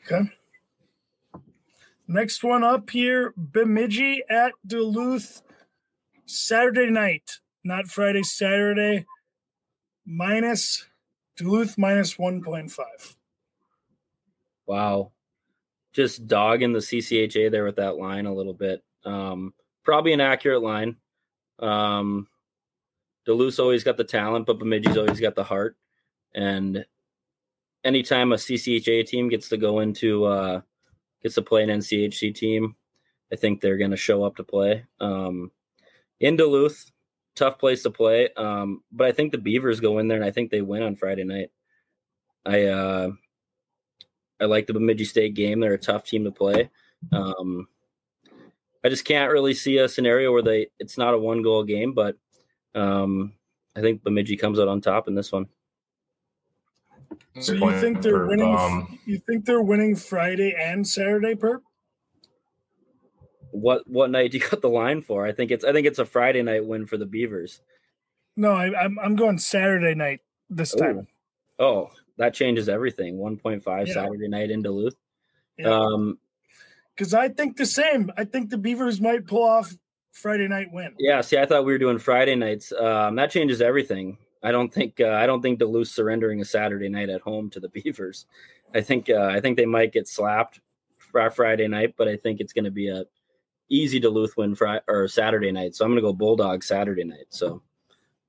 Okay. 0.06 0.30
Next 2.08 2.44
one 2.44 2.62
up 2.62 2.90
here, 2.90 3.32
Bemidji 3.36 4.22
at 4.28 4.52
Duluth, 4.66 5.40
Saturday 6.26 6.90
night, 6.90 7.38
not 7.64 7.88
Friday, 7.88 8.22
Saturday, 8.22 9.06
minus 10.04 10.86
Duluth 11.36 11.78
minus 11.78 12.14
1.5. 12.14 13.16
Wow. 14.66 15.12
Just 15.92 16.26
dogging 16.26 16.72
the 16.72 16.78
CCHA 16.78 17.50
there 17.50 17.64
with 17.64 17.76
that 17.76 17.96
line 17.96 18.26
a 18.26 18.34
little 18.34 18.54
bit. 18.54 18.82
Um, 19.04 19.54
probably 19.82 20.12
an 20.12 20.20
accurate 20.20 20.62
line. 20.62 20.96
Um, 21.58 22.28
Duluth's 23.24 23.58
always 23.58 23.84
got 23.84 23.96
the 23.96 24.04
talent, 24.04 24.46
but 24.46 24.58
Bemidji's 24.58 24.96
always 24.96 25.20
got 25.20 25.34
the 25.34 25.44
heart. 25.44 25.76
And 26.34 26.84
anytime 27.84 28.32
a 28.32 28.36
CCHA 28.36 29.06
team 29.06 29.28
gets 29.28 29.48
to 29.48 29.56
go 29.56 29.80
into 29.80 30.24
uh, 30.24 30.60
gets 31.22 31.34
to 31.36 31.42
play 31.42 31.62
an 31.62 31.68
NCHC 31.68 32.34
team, 32.34 32.76
I 33.32 33.36
think 33.36 33.60
they're 33.60 33.78
going 33.78 33.90
to 33.90 33.96
show 33.96 34.24
up 34.24 34.36
to 34.36 34.44
play. 34.44 34.84
Um, 35.00 35.50
in 36.20 36.36
Duluth, 36.36 36.91
tough 37.34 37.58
place 37.58 37.82
to 37.82 37.90
play. 37.90 38.30
Um, 38.36 38.82
but 38.92 39.06
I 39.06 39.12
think 39.12 39.32
the 39.32 39.38
Beavers 39.38 39.80
go 39.80 39.98
in 39.98 40.08
there 40.08 40.16
and 40.16 40.24
I 40.24 40.30
think 40.30 40.50
they 40.50 40.62
win 40.62 40.82
on 40.82 40.96
Friday 40.96 41.24
night. 41.24 41.50
I 42.44 42.64
uh, 42.64 43.10
I 44.40 44.44
like 44.46 44.66
the 44.66 44.72
Bemidji 44.72 45.04
State 45.04 45.34
game. 45.34 45.60
They're 45.60 45.74
a 45.74 45.78
tough 45.78 46.04
team 46.04 46.24
to 46.24 46.32
play. 46.32 46.70
Um, 47.12 47.68
I 48.84 48.88
just 48.88 49.04
can't 49.04 49.32
really 49.32 49.54
see 49.54 49.78
a 49.78 49.88
scenario 49.88 50.32
where 50.32 50.42
they 50.42 50.68
it's 50.78 50.98
not 50.98 51.14
a 51.14 51.18
one 51.18 51.42
goal 51.42 51.62
game, 51.64 51.94
but 51.94 52.16
um, 52.74 53.32
I 53.76 53.80
think 53.80 54.02
Bemidji 54.02 54.36
comes 54.36 54.58
out 54.58 54.68
on 54.68 54.80
top 54.80 55.08
in 55.08 55.14
this 55.14 55.30
one. 55.30 55.46
So 57.40 57.52
you 57.52 57.80
think 57.80 58.02
they're 58.02 58.26
winning? 58.26 58.54
um, 58.54 58.98
you 59.06 59.18
think 59.18 59.44
they're 59.44 59.62
winning 59.62 59.96
Friday 59.96 60.54
and 60.58 60.86
Saturday, 60.86 61.34
Perp? 61.34 61.60
What 63.52 63.88
what 63.88 64.10
night 64.10 64.32
do 64.32 64.38
you 64.38 64.44
got 64.50 64.60
the 64.60 64.68
line 64.68 65.00
for? 65.02 65.24
I 65.26 65.32
think 65.32 65.50
it's 65.50 65.64
I 65.64 65.72
think 65.72 65.86
it's 65.86 65.98
a 65.98 66.04
Friday 66.04 66.42
night 66.42 66.64
win 66.66 66.86
for 66.86 66.96
the 66.96 67.06
Beavers. 67.06 67.60
No, 68.36 68.52
I, 68.52 68.74
I'm 68.78 68.98
I'm 68.98 69.16
going 69.16 69.38
Saturday 69.38 69.94
night 69.94 70.20
this 70.50 70.74
time. 70.74 71.06
Oh, 71.58 71.90
that 72.18 72.34
changes 72.34 72.68
everything. 72.68 73.18
One 73.18 73.36
point 73.36 73.62
five 73.62 73.88
Yeah. 73.88 73.94
Saturday 73.94 74.28
night 74.28 74.50
in 74.50 74.62
Duluth. 74.62 74.96
Yeah. 75.58 75.68
Um, 75.68 76.18
Because 76.96 77.14
I 77.14 77.28
think 77.28 77.56
the 77.56 77.66
same. 77.66 78.10
I 78.16 78.24
think 78.24 78.50
the 78.50 78.58
Beavers 78.58 79.00
might 79.00 79.26
pull 79.26 79.42
off 79.44 79.72
Friday 80.12 80.48
night 80.48 80.68
win. 80.72 80.94
Yeah, 80.98 81.20
see, 81.20 81.38
I 81.38 81.46
thought 81.46 81.64
we 81.64 81.72
were 81.72 81.78
doing 81.78 81.98
Friday 81.98 82.34
nights. 82.34 82.72
Um, 82.72 83.16
that 83.16 83.30
changes 83.30 83.60
everything. 83.62 84.18
I 84.42 84.50
don't 84.50 84.72
think 84.72 85.00
uh, 85.00 85.10
I 85.10 85.26
don't 85.26 85.40
think 85.42 85.58
Duluth 85.58 85.88
surrendering 85.88 86.40
a 86.40 86.44
Saturday 86.44 86.88
night 86.88 87.10
at 87.10 87.20
home 87.20 87.48
to 87.50 87.60
the 87.60 87.68
Beavers. 87.84 88.26
I 88.74 88.80
think 88.80 89.10
uh, 89.10 89.26
I 89.30 89.40
think 89.40 89.56
they 89.58 89.66
might 89.66 89.92
get 89.92 90.08
slapped 90.08 90.60
for 90.98 91.28
Friday 91.30 91.68
night, 91.68 91.94
but 91.98 92.08
I 92.08 92.16
think 92.16 92.40
it's 92.40 92.54
going 92.54 92.64
to 92.64 92.70
be 92.70 92.88
a 92.88 93.04
easy 93.72 93.98
Duluth 93.98 94.36
win 94.36 94.54
Friday 94.54 94.82
or 94.88 95.08
Saturday 95.08 95.50
night. 95.50 95.74
So 95.74 95.84
I'm 95.84 95.90
going 95.92 95.96
to 95.96 96.02
go 96.02 96.12
Bulldog 96.12 96.62
Saturday 96.62 97.04
night. 97.04 97.26
So 97.30 97.62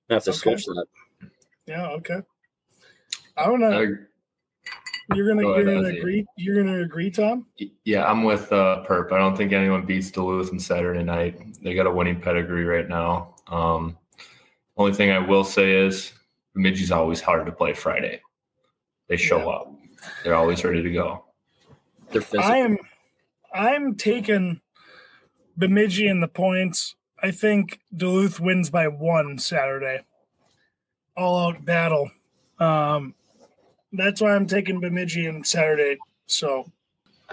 I 0.09 0.15
have 0.15 0.23
to 0.23 0.29
Okay. 0.31 0.37
switch 0.39 0.65
that. 0.65 0.85
Yeah. 1.67 1.89
Okay. 1.91 2.19
I 3.37 3.45
don't 3.45 3.59
know. 3.59 3.71
I- 3.71 3.85
You're 5.15 5.27
gonna 5.27 5.41
Go 5.41 5.57
you're 5.57 5.67
ahead, 5.67 5.75
gonna 5.83 5.89
Ozzy. 5.89 5.97
agree. 5.99 6.25
You're 6.37 6.63
gonna 6.63 6.81
agree, 6.81 7.11
Tom. 7.11 7.45
Yeah, 7.83 8.05
I'm 8.09 8.23
with 8.23 8.49
uh, 8.53 8.85
Perp. 8.87 9.11
I 9.11 9.17
don't 9.17 9.35
think 9.35 9.51
anyone 9.51 9.85
beats 9.85 10.09
Duluth 10.09 10.49
on 10.51 10.59
Saturday 10.59 11.03
night. 11.03 11.61
They 11.61 11.73
got 11.73 11.87
a 11.87 11.91
winning 11.91 12.21
pedigree 12.21 12.63
right 12.63 12.87
now. 12.87 13.35
Um, 13.47 13.97
only 14.77 14.93
thing 14.93 15.11
I 15.11 15.19
will 15.19 15.43
say 15.43 15.73
is 15.75 16.13
Bemidji's 16.55 16.89
always 16.91 17.19
hard 17.19 17.45
to 17.47 17.51
play 17.51 17.73
Friday. 17.73 18.21
They 19.09 19.17
show 19.17 19.39
Yeah. 19.39 19.47
up. 19.47 19.75
They're 20.23 20.35
always 20.35 20.63
ready 20.63 20.81
to 20.81 20.89
go. 20.91 21.25
They're. 22.11 22.23
I'm 22.39 22.77
I'm 23.53 23.95
taking 23.95 24.61
Bemidji 25.57 26.07
and 26.07 26.21
the 26.21 26.27
points. 26.27 26.95
I 27.21 27.31
think 27.31 27.79
Duluth 27.95 28.39
wins 28.39 28.69
by 28.69 28.87
one 28.87 29.37
Saturday. 29.37 30.01
All 31.15 31.47
out 31.47 31.63
battle. 31.63 32.09
Um, 32.59 33.13
that's 33.91 34.19
why 34.21 34.35
I'm 34.35 34.47
taking 34.47 34.79
Bemidji 34.79 35.25
in 35.27 35.43
Saturday. 35.43 35.97
So 36.25 36.71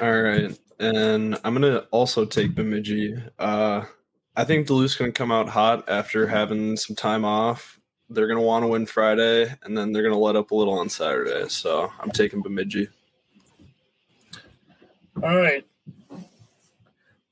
All 0.00 0.22
right, 0.22 0.58
and 0.78 1.38
I'm 1.44 1.54
gonna 1.54 1.86
also 1.90 2.24
take 2.24 2.54
Bemidji. 2.54 3.16
Uh, 3.38 3.84
I 4.36 4.44
think 4.44 4.66
Duluth's 4.66 4.96
gonna 4.96 5.12
come 5.12 5.32
out 5.32 5.48
hot 5.48 5.88
after 5.88 6.26
having 6.26 6.76
some 6.76 6.94
time 6.96 7.24
off. 7.24 7.78
they're 8.10 8.26
going 8.26 8.36
to 8.38 8.42
want 8.44 8.64
to 8.64 8.66
win 8.66 8.86
Friday, 8.86 9.54
and 9.62 9.76
then 9.78 9.92
they're 9.92 10.02
going 10.02 10.14
to 10.14 10.18
let 10.18 10.34
up 10.36 10.50
a 10.50 10.54
little 10.54 10.78
on 10.78 10.88
Saturday. 10.88 11.48
So 11.48 11.90
I'm 12.00 12.10
taking 12.10 12.42
Bemidji. 12.42 12.88
All 15.22 15.36
right. 15.36 15.64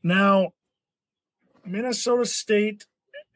Now, 0.04 0.52
Minnesota 1.68 2.24
State 2.26 2.86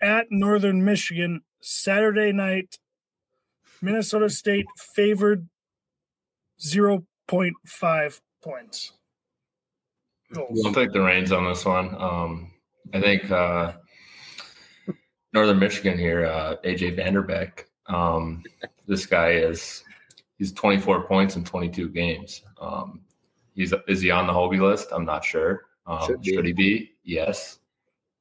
at 0.01 0.27
Northern 0.31 0.85
Michigan 0.85 1.42
Saturday 1.61 2.33
night. 2.33 2.79
Minnesota 3.81 4.31
State 4.31 4.66
favored 4.95 5.49
0.5 6.61 8.21
points. 8.42 8.92
Goals. 10.33 10.62
I'll 10.64 10.73
take 10.73 10.92
the 10.92 11.01
reins 11.01 11.31
on 11.33 11.45
this 11.45 11.64
one. 11.64 11.95
Um, 12.01 12.53
I 12.95 13.01
think 13.01 13.31
uh, 13.31 13.73
Northern 15.33 15.59
Michigan 15.59 15.99
here, 15.99 16.27
uh, 16.27 16.57
AJ 16.64 16.97
Vanderbeck. 16.97 17.64
Um, 17.87 18.42
this 18.87 19.05
guy 19.05 19.33
is 19.33 19.85
he's 20.38 20.53
24 20.53 21.07
points 21.07 21.37
in 21.37 21.45
22 21.45 21.90
games. 21.90 22.42
Um, 22.61 23.03
he's 23.55 23.75
is 23.88 24.01
he 24.01 24.11
on 24.11 24.27
the 24.27 24.33
Hobey 24.33 24.59
list? 24.59 24.88
I'm 24.92 25.05
not 25.05 25.25
sure. 25.25 25.64
Um, 25.87 26.07
Should 26.07 26.25
should 26.25 26.47
he 26.47 26.53
be? 26.53 26.92
Yes. 27.05 27.59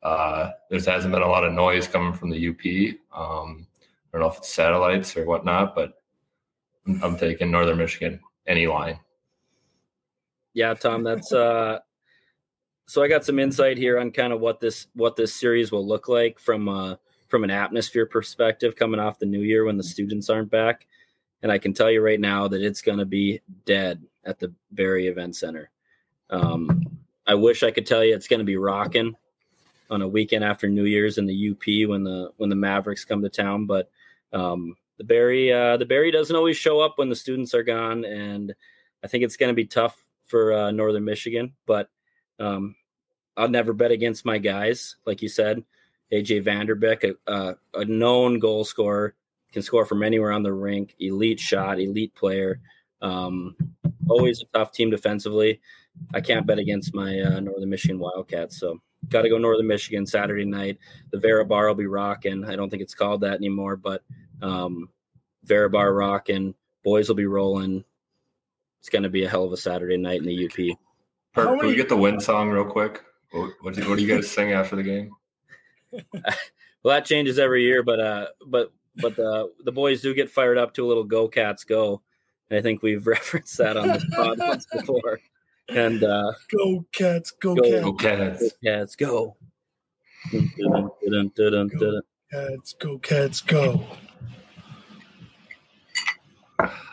Uh, 0.04 0.52
there 0.70 0.80
hasn't 0.80 1.14
been 1.14 1.22
a 1.22 1.28
lot 1.28 1.44
of 1.44 1.54
noise 1.54 1.88
coming 1.88 2.14
from 2.14 2.30
the 2.30 2.50
UP. 2.50 2.96
Um, 3.18 3.68
I 4.14 4.18
don't 4.18 4.22
know 4.22 4.32
if 4.32 4.38
it's 4.38 4.54
satellites 4.54 5.16
or 5.16 5.26
whatnot, 5.26 5.76
but 5.76 6.02
I'm, 6.88 7.04
I'm 7.04 7.18
taking 7.18 7.52
Northern 7.52 7.78
Michigan 7.78 8.20
any 8.48 8.68
line. 8.68 9.00
Yeah, 10.54 10.74
Tom, 10.74 11.04
that's 11.04 11.32
uh 11.32 11.80
so 12.88 13.02
I 13.02 13.08
got 13.08 13.24
some 13.24 13.40
insight 13.40 13.78
here 13.78 14.00
on 14.00 14.12
kind 14.12 14.34
of 14.34 14.42
what 14.42 14.60
this 14.60 14.88
what 14.94 15.16
this 15.16 15.34
series 15.34 15.72
will 15.72 15.88
look 15.88 16.10
like 16.10 16.40
from 16.40 16.68
uh 16.68 16.96
from 17.30 17.44
an 17.46 17.52
atmosphere 17.52 18.06
perspective 18.06 18.76
coming 18.76 19.00
off 19.00 19.20
the 19.20 19.26
new 19.26 19.40
year 19.40 19.64
when 19.64 19.78
the 19.78 19.84
students 19.84 20.30
aren't 20.30 20.52
back. 20.52 20.88
And 21.42 21.52
I 21.52 21.58
can 21.58 21.74
tell 21.74 21.90
you 21.90 22.02
right 22.02 22.20
now 22.20 22.50
that 22.50 22.62
it's 22.62 22.82
going 22.82 22.98
to 22.98 23.06
be 23.06 23.40
dead 23.66 24.04
at 24.26 24.38
the 24.38 24.54
Berry 24.72 25.08
Event 25.08 25.38
Center. 25.38 25.72
Um, 26.30 27.00
I 27.26 27.34
wish 27.36 27.64
I 27.64 27.72
could 27.72 27.86
tell 27.86 28.04
you 28.04 28.14
it's 28.14 28.28
going 28.28 28.42
to 28.42 28.46
be 28.46 28.58
rocking 28.58 29.16
on 29.92 30.02
a 30.02 30.08
weekend 30.08 30.44
after 30.44 30.70
New 30.70 30.86
Year's 30.86 31.18
in 31.18 31.26
the 31.26 31.52
UP 31.52 31.90
when 31.90 32.04
the 32.04 32.32
when 32.38 32.50
the 32.50 32.56
Mavericks 32.56 33.06
come 33.06 33.22
to 33.22 33.30
town, 33.30 33.66
but 33.66 33.92
um, 34.32 34.76
the 34.98 35.04
Berry 35.04 35.52
uh, 35.52 35.78
the 35.78 35.86
Berry 35.86 36.10
doesn't 36.12 36.36
always 36.36 36.58
show 36.58 36.80
up 36.80 36.98
when 36.98 37.10
the 37.10 37.16
students 37.16 37.54
are 37.54 37.64
gone, 37.64 38.06
and 38.06 38.56
I 39.04 39.08
think 39.08 39.24
it's 39.24 39.38
going 39.38 39.50
to 39.50 39.56
be 39.56 39.66
tough 39.66 40.02
for 40.26 40.54
uh, 40.54 40.72
Northern 40.72 41.04
Michigan. 41.04 41.54
But 41.68 41.90
um, 42.40 42.76
I'll 43.36 43.50
never 43.50 43.74
bet 43.74 43.92
against 43.92 44.26
my 44.26 44.38
guys, 44.38 44.96
like 45.06 45.22
you 45.22 45.30
said. 45.30 45.64
AJ 46.14 46.44
Vanderbeck, 46.44 47.16
a, 47.28 47.56
a, 47.74 47.86
known 47.86 48.38
goal 48.40 48.66
scorer, 48.66 49.16
can 49.54 49.62
score 49.62 49.86
from 49.86 50.04
anywhere 50.04 50.34
on 50.34 50.44
the 50.44 50.52
rink. 50.52 50.94
Elite 51.00 51.40
shot, 51.40 51.80
elite 51.80 52.14
player. 52.16 52.60
Um, 53.02 53.56
always 54.10 54.42
a 54.42 54.46
tough 54.58 54.74
team 54.74 54.90
defensively. 54.90 55.62
I 56.14 56.20
can't 56.20 56.46
bet 56.46 56.60
against 56.60 56.94
my 56.94 57.20
uh, 57.20 57.40
Northern 57.40 57.70
Michigan 57.70 57.98
Wildcats, 57.98 58.60
so 58.60 58.82
got 59.10 59.24
to 59.24 59.30
go 59.30 59.38
Northern 59.38 59.68
Michigan 59.68 60.06
Saturday 60.06 60.46
night. 60.46 60.78
The 61.12 61.20
Vera 61.20 61.46
Bar 61.46 61.68
will 61.68 61.76
be 61.76 61.88
rocking. 61.88 62.46
I 62.46 62.56
don't 62.56 62.70
think 62.70 62.82
it's 62.82 62.96
called 62.96 63.22
that 63.22 63.36
anymore, 63.36 63.76
but 63.76 64.04
um, 64.42 64.90
Vera 65.44 65.70
Bar 65.70 65.94
rocking. 65.94 66.54
Boys 66.84 67.08
will 67.08 67.16
be 67.16 67.26
rolling. 67.26 67.84
It's 68.80 68.90
going 68.90 69.04
to 69.04 69.10
be 69.10 69.24
a 69.24 69.30
hell 69.30 69.44
of 69.44 69.54
a 69.54 69.58
Saturday 69.58 69.98
night 69.98 70.20
in 70.20 70.26
the 70.26 70.46
UP. 70.46 70.78
Perk, 71.34 71.60
can 71.60 71.68
we 71.68 71.76
get 71.76 71.90
the 71.90 71.98
win 71.98 72.20
song 72.20 72.50
real 72.50 72.66
quick? 72.66 73.04
What, 73.32 73.52
what, 73.62 73.76
do, 73.76 73.88
what 73.90 73.98
do 73.98 74.04
you 74.04 74.14
guys 74.14 74.30
sing 74.30 74.52
after 74.52 74.76
the 74.76 74.84
game? 74.84 75.12
Well, 76.84 76.96
that 76.96 77.06
changes 77.06 77.38
every 77.38 77.64
year, 77.64 77.84
but 77.84 78.00
uh, 78.00 78.28
but 78.48 78.72
but 78.96 79.16
the 79.16 79.52
the 79.64 79.72
boys 79.72 80.02
do 80.02 80.14
get 80.14 80.30
fired 80.30 80.58
up 80.58 80.74
to 80.76 80.86
a 80.86 80.88
little 80.88 81.04
"Go 81.04 81.28
Cats 81.28 81.64
Go," 81.64 82.02
and 82.50 82.58
I 82.58 82.62
think 82.62 82.82
we've 82.82 83.06
referenced 83.08 83.58
that 83.58 83.78
on 83.78 83.88
this 83.88 84.06
pod 84.12 84.40
once 84.40 84.66
before. 84.72 85.20
And 85.72 86.04
uh, 86.04 86.34
Go 86.56 86.86
Cats, 86.92 87.32
go, 87.32 87.56
Go. 87.56 87.64
Cats, 87.64 87.84
Go 87.84 87.94
Cats. 87.94 88.42
Go 88.42 88.50
Cats 88.64 88.96
go! 88.96 89.36
Dun, 90.32 90.52
dun, 90.58 90.90
dun, 91.10 91.32
dun, 91.36 91.52
dun, 91.52 91.70
dun. 91.80 92.02
Cats, 92.32 92.74
go 92.74 92.98
Cats, 92.98 93.42
go. 93.42 93.86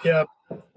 Yep. 0.05 0.29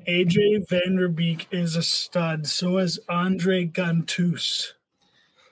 AJ 0.08 0.68
Vanderbeck 0.68 1.46
is 1.52 1.76
a 1.76 1.84
stud. 1.84 2.48
So 2.48 2.78
is 2.80 3.00
Andre 3.08 3.66
Ghantous. 3.66 4.74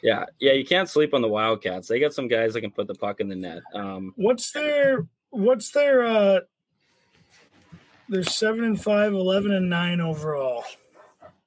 Yeah, 0.02 0.26
yeah, 0.40 0.54
you 0.54 0.66
can't 0.66 0.90
sleep 0.90 1.14
on 1.14 1.22
the 1.22 1.28
Wildcats. 1.28 1.88
They 1.88 2.00
got 2.00 2.14
some 2.14 2.28
guys 2.28 2.54
that 2.54 2.62
can 2.62 2.72
put 2.72 2.88
the 2.88 2.96
puck 2.96 3.20
in 3.20 3.28
the 3.28 3.36
net. 3.36 3.62
Um, 3.74 4.14
What's 4.16 4.52
their 4.52 5.08
what's 5.30 5.72
their 5.72 6.04
uh 6.04 6.40
they're 8.10 8.24
seven 8.24 8.64
and 8.64 8.82
five, 8.82 9.14
11 9.14 9.52
and 9.52 9.70
nine 9.70 10.02
overall. 10.02 10.64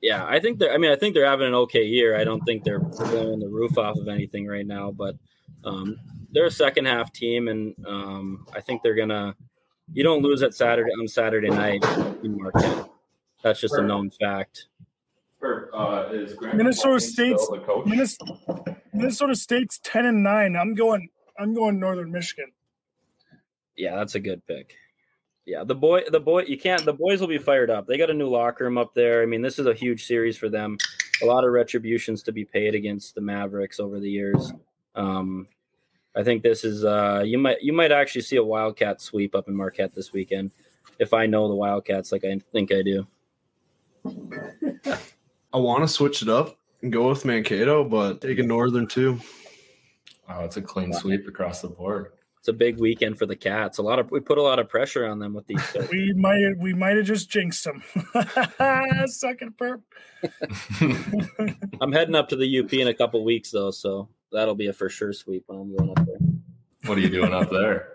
Yeah, 0.03 0.27
I 0.27 0.41
think 0.41 0.59
they're. 0.59 0.73
I 0.73 0.79
mean, 0.79 0.91
I 0.91 0.97
think 0.97 1.15
they're 1.15 1.25
having 1.27 1.47
an 1.47 1.55
okay 1.55 1.85
year. 1.85 2.17
I 2.17 2.25
don't 2.25 2.41
think 2.43 2.65
they're 2.65 2.81
blowing 2.81 3.39
the 3.39 3.49
roof 3.49 3.79
off 3.79 3.97
of 3.97 4.09
anything 4.09 4.47
right 4.47 4.67
now, 4.67 4.91
but 4.91 5.15
um, 5.65 5.97
they're 6.33 6.47
a 6.47 6.51
second 6.51 6.87
half 6.87 7.13
team, 7.13 7.49
and 7.49 7.75
um, 7.87 8.47
I 8.55 8.61
think 8.61 8.83
they're 8.83 8.97
gonna. 8.97 9.35
You 9.93 10.03
don't 10.03 10.23
lose 10.23 10.43
at 10.43 10.55
Saturday 10.55 10.91
on 11.01 11.07
Saturday 11.07 11.51
night 11.51 11.85
in 12.23 12.37
Marquette. 12.41 12.89
That's 13.43 13.61
just 13.61 13.75
a 13.75 13.83
known 13.83 14.11
fact. 14.11 14.67
Uh, 15.43 16.07
is 16.13 16.37
Minnesota 16.41 16.87
Maloney 16.89 17.01
State's- 17.01 17.49
the 17.49 17.59
coach? 17.59 17.87
Minnesota, 17.87 18.77
Minnesota 18.93 19.35
State's 19.35 19.81
ten 19.83 20.07
and 20.07 20.23
nine. 20.23 20.57
I'm 20.57 20.75
going 20.75 21.09
I'm 21.39 21.55
going 21.55 21.81
Northern 21.81 22.13
Michigan. 22.13 22.53
Yeah, 23.77 23.97
that's 23.97 24.15
a 24.15 24.21
good 24.21 24.47
pick. 24.47 24.77
Yeah, 25.45 25.65
the 25.65 25.75
boy, 25.75 26.03
the 26.09 26.21
boy, 26.21 26.43
you 26.43 26.57
can't. 26.57 26.85
The 26.85 26.93
boys 26.93 27.21
will 27.21 27.29
be 27.29 27.39
fired 27.39 27.69
up. 27.69 27.87
They 27.87 27.99
got 27.99 28.11
a 28.11 28.15
new 28.15 28.29
locker 28.29 28.65
room 28.65 28.79
up 28.79 28.95
there. 28.95 29.23
I 29.23 29.27
mean, 29.27 29.43
this 29.43 29.59
is 29.59 29.67
a 29.67 29.75
huge 29.75 30.07
series 30.07 30.37
for 30.37 30.49
them. 30.49 30.79
A 31.23 31.27
lot 31.27 31.45
of 31.45 31.53
retributions 31.53 32.23
to 32.25 32.33
be 32.33 32.45
paid 32.45 32.75
against 32.75 33.15
the 33.15 33.21
Mavericks 33.21 33.81
over 33.81 33.99
the 33.99 34.11
years. 34.11 34.53
Um, 34.95 35.49
I 36.15 36.23
think 36.23 36.43
this 36.43 36.65
is. 36.65 36.85
Uh, 36.85 37.23
you 37.25 37.39
might 37.39 37.61
you 37.61 37.73
might 37.73 37.91
actually 37.91 38.23
see 38.23 38.37
a 38.37 38.45
Wildcat 38.45 39.01
sweep 39.01 39.35
up 39.35 39.49
in 39.49 39.57
Marquette 39.57 39.95
this 39.95 40.13
weekend. 40.13 40.53
If 40.99 41.13
I 41.13 41.27
know 41.27 41.49
the 41.49 41.55
Wildcats 41.55 42.13
like 42.13 42.25
I 42.25 42.39
think 42.53 42.73
I 42.73 42.83
do. 42.83 43.07
I 45.55 45.59
want 45.59 45.83
to 45.83 45.89
switch 45.89 46.23
it 46.23 46.29
up 46.29 46.57
and 46.83 46.93
go 46.93 47.09
with 47.09 47.25
Mankato, 47.25 47.85
but 47.85 48.21
take 48.21 48.39
a 48.39 48.43
Northern 48.43 48.87
too. 48.87 49.19
Oh, 50.29 50.45
it's 50.45 50.57
a 50.57 50.63
clean 50.63 50.93
sweep 50.93 51.27
across 51.27 51.61
the 51.61 51.69
board. 51.69 52.13
It's 52.43 52.49
a 52.49 52.53
big 52.53 52.81
weekend 52.81 53.19
for 53.19 53.25
the 53.25 53.37
Cats. 53.37 53.79
A 53.79 53.83
lot 53.83 54.01
of 54.01 54.11
we 54.11 54.19
put 54.19 54.37
a 54.37 54.43
lot 54.43 54.59
of 54.59 54.69
pressure 54.69 55.07
on 55.07 55.21
them 55.21 55.33
with 55.33 55.47
these. 55.47 55.63
We 55.93 56.13
might 56.15 56.59
we 56.59 56.75
might 56.75 56.97
have 56.97 57.07
just 57.07 57.31
jinxed 57.31 57.63
them. 57.63 57.85
Second 59.07 59.57
perp. 59.61 59.81
I'm 61.81 61.93
heading 61.93 62.17
up 62.17 62.29
to 62.31 62.37
the 62.37 62.59
UP 62.59 62.73
in 62.73 62.89
a 62.89 62.95
couple 62.95 63.25
weeks 63.25 63.53
though, 63.53 63.71
so 63.71 64.09
that'll 64.33 64.57
be 64.57 64.67
a 64.67 64.73
for 64.73 64.89
sure 64.89 65.13
sweep 65.13 65.45
when 65.47 65.61
I'm 65.61 65.77
going 65.77 65.91
up 65.91 66.05
there. 66.05 66.19
what 66.87 66.99
are 66.99 67.01
you 67.01 67.11
doing 67.11 67.33
up 67.33 67.49
there? 67.49 67.91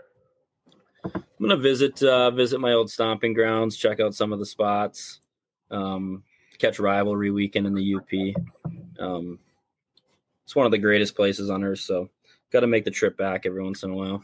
I'm 1.03 1.21
gonna 1.41 1.57
visit 1.57 2.01
uh, 2.01 2.31
visit 2.31 2.61
my 2.61 2.71
old 2.71 2.89
stomping 2.89 3.33
grounds, 3.33 3.75
check 3.75 3.99
out 3.99 4.15
some 4.15 4.31
of 4.31 4.39
the 4.39 4.45
spots, 4.45 5.19
um, 5.71 6.23
catch 6.57 6.79
rivalry 6.79 7.31
weekend 7.31 7.67
in 7.67 7.73
the 7.73 7.95
UP. 7.95 8.71
Um, 8.97 9.39
it's 10.45 10.55
one 10.55 10.65
of 10.65 10.71
the 10.71 10.77
greatest 10.77 11.17
places 11.17 11.49
on 11.49 11.65
earth, 11.65 11.79
so 11.79 12.09
got 12.49 12.61
to 12.61 12.67
make 12.67 12.85
the 12.85 12.91
trip 12.91 13.17
back 13.17 13.45
every 13.45 13.61
once 13.61 13.83
in 13.83 13.91
a 13.91 13.93
while. 13.93 14.23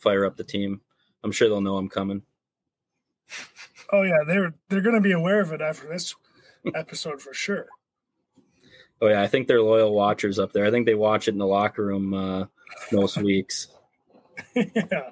Fire 0.00 0.24
up 0.24 0.36
the 0.36 0.44
team. 0.44 0.80
I'm 1.22 1.32
sure 1.32 1.48
they'll 1.48 1.60
know 1.60 1.76
I'm 1.76 1.88
coming. 1.88 2.22
Oh 3.92 4.02
yeah, 4.02 4.24
they're 4.26 4.54
they're 4.68 4.80
gonna 4.80 5.00
be 5.00 5.12
aware 5.12 5.40
of 5.40 5.52
it 5.52 5.60
after 5.60 5.86
this 5.86 6.14
episode 6.74 7.20
for 7.20 7.34
sure. 7.34 7.66
Oh 9.02 9.08
yeah, 9.08 9.22
I 9.22 9.26
think 9.26 9.46
they're 9.46 9.62
loyal 9.62 9.94
watchers 9.94 10.38
up 10.38 10.52
there. 10.52 10.64
I 10.64 10.70
think 10.70 10.86
they 10.86 10.94
watch 10.94 11.28
it 11.28 11.32
in 11.32 11.38
the 11.38 11.46
locker 11.46 11.84
room 11.84 12.14
uh, 12.14 12.46
most 12.92 13.16
weeks. 13.22 13.68
yeah. 14.54 15.10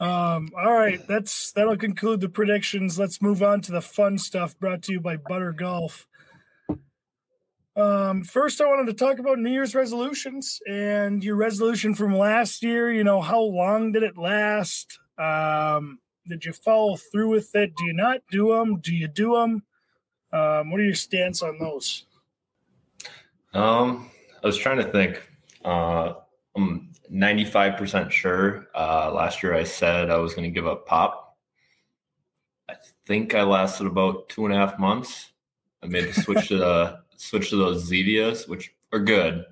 Um, 0.00 0.50
all 0.56 0.72
right, 0.72 1.00
that's 1.06 1.52
that'll 1.52 1.76
conclude 1.76 2.20
the 2.20 2.28
predictions. 2.28 2.98
Let's 2.98 3.22
move 3.22 3.42
on 3.42 3.60
to 3.62 3.72
the 3.72 3.80
fun 3.80 4.18
stuff 4.18 4.58
brought 4.58 4.82
to 4.82 4.92
you 4.92 5.00
by 5.00 5.16
Butter 5.16 5.52
Golf. 5.52 6.08
Um, 7.74 8.22
first, 8.22 8.60
I 8.60 8.66
wanted 8.66 8.86
to 8.86 9.04
talk 9.04 9.18
about 9.18 9.38
New 9.38 9.50
Year's 9.50 9.74
resolutions 9.74 10.60
and 10.68 11.24
your 11.24 11.36
resolution 11.36 11.94
from 11.94 12.16
last 12.16 12.62
year. 12.62 12.92
You 12.92 13.04
know, 13.04 13.20
how 13.20 13.40
long 13.40 13.92
did 13.92 14.02
it 14.02 14.18
last? 14.18 14.98
Um, 15.18 15.98
did 16.26 16.44
you 16.44 16.52
follow 16.52 16.96
through 16.96 17.30
with 17.30 17.54
it? 17.54 17.74
Do 17.76 17.84
you 17.84 17.94
not 17.94 18.20
do 18.30 18.48
them? 18.48 18.80
Do 18.80 18.94
you 18.94 19.08
do 19.08 19.34
them? 19.34 19.62
Um, 20.32 20.70
what 20.70 20.80
are 20.80 20.84
your 20.84 20.94
stance 20.94 21.42
on 21.42 21.58
those? 21.58 22.04
Um, 23.54 24.10
I 24.42 24.46
was 24.46 24.58
trying 24.58 24.78
to 24.78 24.90
think. 24.90 25.22
Uh, 25.64 26.14
I'm 26.54 26.90
95% 27.10 28.10
sure. 28.10 28.68
Uh, 28.74 29.12
last 29.12 29.42
year 29.42 29.54
I 29.54 29.64
said 29.64 30.10
I 30.10 30.18
was 30.18 30.34
going 30.34 30.44
to 30.44 30.54
give 30.54 30.66
up 30.66 30.86
pop. 30.86 31.36
I 32.68 32.74
think 33.06 33.34
I 33.34 33.42
lasted 33.42 33.86
about 33.86 34.28
two 34.28 34.44
and 34.44 34.54
a 34.54 34.56
half 34.56 34.78
months. 34.78 35.30
I 35.82 35.86
made 35.86 36.08
the 36.08 36.20
switch 36.20 36.48
to 36.48 36.58
the 36.58 37.01
switch 37.22 37.50
to 37.50 37.56
those 37.56 37.88
Zevias, 37.88 38.48
which 38.48 38.74
are 38.92 38.98
good, 38.98 39.44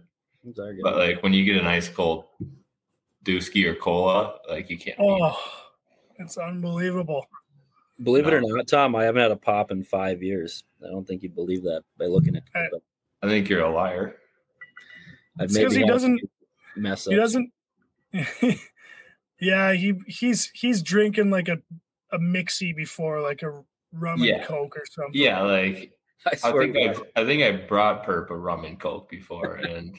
are 0.59 0.73
good. 0.75 0.81
but 0.83 0.97
like 0.97 1.23
when 1.23 1.33
you 1.33 1.45
get 1.45 1.57
an 1.57 1.66
ice 1.66 1.89
cold 1.89 2.25
Dusky 3.23 3.66
or 3.66 3.75
Cola, 3.75 4.39
like 4.49 4.68
you 4.71 4.79
can't. 4.79 4.99
beat 4.99 5.05
Oh, 5.07 5.39
it's 6.18 6.37
unbelievable. 6.39 7.27
Believe 8.03 8.27
it 8.27 8.33
or 8.33 8.41
not, 8.41 8.66
Tom, 8.66 8.97
I 8.97 9.05
haven't 9.05 9.21
had 9.23 9.31
a 9.31 9.37
pop 9.37 9.71
in 9.71 9.85
five 9.85 10.23
years. 10.23 10.64
I 10.83 10.89
don't 10.89 11.07
think 11.07 11.23
you'd 11.23 11.35
believe 11.35 11.62
that 11.64 11.83
by 11.99 12.07
looking 12.07 12.35
at 12.37 12.43
I- 12.55 12.61
it. 12.64 12.68
But 12.73 12.83
I 13.23 13.29
think 13.29 13.49
you're 13.49 13.62
a 13.62 13.71
liar. 13.71 14.16
I've 15.39 15.45
It's 15.45 15.57
'cause 15.57 15.73
maybe 15.75 15.83
he 15.83 15.87
doesn't- 15.87 16.21
mess 16.77 17.07
up. 17.07 17.11
He 17.12 17.16
doesn't. 17.16 17.53
yeah, 19.41 19.73
he 19.73 19.95
he's 20.07 20.51
he's 20.55 20.83
drinking 20.83 21.31
like 21.31 21.49
a 21.49 21.59
a 22.12 22.18
mixie 22.18 22.75
before, 22.75 23.21
like 23.21 23.43
a 23.43 23.62
rum 23.93 24.23
Yeah. 24.23 24.37
and 24.37 24.45
coke 24.45 24.77
or 24.77 24.85
something. 24.91 25.21
Yeah, 25.21 25.43
like 25.43 25.93
I 26.27 26.37
I 26.45 26.53
think 26.53 26.77
I've, 26.77 27.03
I 27.16 27.25
think 27.25 27.43
I 27.43 27.53
brought 27.53 28.05
Perp 28.05 28.31
a 28.31 28.37
rum 28.37 28.64
and 28.64 28.79
coke 28.79 29.09
before, 29.09 29.55
and 29.55 29.99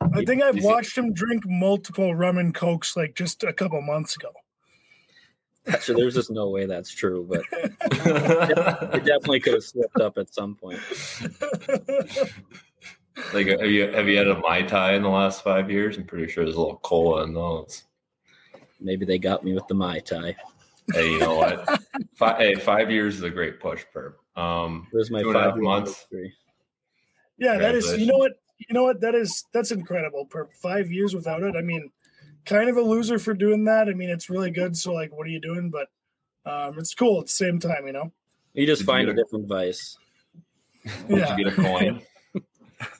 I 0.00 0.24
think 0.24 0.42
I've 0.42 0.62
watched 0.62 0.98
him 0.98 1.12
drink 1.12 1.44
multiple 1.46 2.14
rum 2.14 2.38
and 2.38 2.54
cokes 2.54 2.96
like 2.96 3.14
just 3.14 3.44
a 3.44 3.52
couple 3.52 3.80
months 3.80 4.16
ago. 4.16 4.30
So 5.80 5.94
there's 5.94 6.14
just 6.14 6.30
no 6.30 6.48
way 6.50 6.66
that's 6.66 6.94
true, 6.94 7.26
but 7.28 7.42
it 7.52 9.04
definitely 9.04 9.40
could 9.40 9.54
have 9.54 9.64
slipped 9.64 10.00
up 10.00 10.16
at 10.16 10.32
some 10.32 10.54
point. 10.54 10.78
like 13.32 13.48
have 13.48 13.70
you 13.70 13.90
have 13.92 14.08
you 14.08 14.16
had 14.16 14.28
a 14.28 14.38
mai 14.38 14.62
tai 14.62 14.94
in 14.94 15.02
the 15.02 15.08
last 15.08 15.42
five 15.42 15.68
years? 15.70 15.96
I'm 15.96 16.04
pretty 16.04 16.30
sure 16.30 16.44
there's 16.44 16.56
a 16.56 16.60
little 16.60 16.78
cola 16.78 17.24
in 17.24 17.34
those. 17.34 17.82
Maybe 18.80 19.04
they 19.04 19.18
got 19.18 19.44
me 19.44 19.54
with 19.54 19.66
the 19.68 19.74
Mai 19.74 20.00
Tai. 20.00 20.36
Hey, 20.92 21.10
you 21.10 21.18
know 21.18 21.36
what? 21.36 21.82
five, 22.14 22.36
hey, 22.38 22.54
five 22.54 22.90
years 22.90 23.16
is 23.16 23.22
a 23.22 23.30
great 23.30 23.58
push, 23.58 23.84
Perp. 23.94 24.14
Um, 24.36 24.86
There's 24.92 25.10
my 25.10 25.22
Two 25.22 25.28
and 25.28 25.36
a 25.36 25.40
half 25.42 25.52
five 25.52 25.62
months. 25.62 26.06
yeah, 27.38 27.58
that 27.58 27.74
is. 27.74 27.96
You 27.96 28.06
know 28.06 28.18
what? 28.18 28.32
You 28.58 28.74
know 28.74 28.84
what? 28.84 29.00
That 29.00 29.14
is 29.14 29.44
that's 29.52 29.70
incredible. 29.70 30.26
Per 30.26 30.48
five 30.60 30.90
years 30.90 31.14
without 31.14 31.42
it. 31.42 31.54
I 31.56 31.62
mean, 31.62 31.90
kind 32.44 32.68
of 32.68 32.76
a 32.76 32.82
loser 32.82 33.18
for 33.18 33.34
doing 33.34 33.64
that. 33.64 33.88
I 33.88 33.92
mean, 33.94 34.10
it's 34.10 34.28
really 34.30 34.50
good. 34.50 34.76
So 34.76 34.92
like, 34.92 35.12
what 35.16 35.26
are 35.26 35.30
you 35.30 35.40
doing? 35.40 35.70
But 35.70 35.88
um, 36.50 36.78
it's 36.78 36.94
cool 36.94 37.20
at 37.20 37.26
the 37.26 37.32
same 37.32 37.58
time. 37.58 37.86
You 37.86 37.92
know. 37.92 38.12
You 38.54 38.66
just 38.66 38.80
Did 38.80 38.86
you 38.88 38.92
find 38.92 39.08
a 39.08 39.12
a- 39.12 39.14
different 39.14 39.46
vice. 39.48 39.96
did 41.08 41.18
Yeah. 41.18 41.36
you 41.36 41.44
get 41.44 41.52
a 41.52 41.56
coin? 41.62 42.02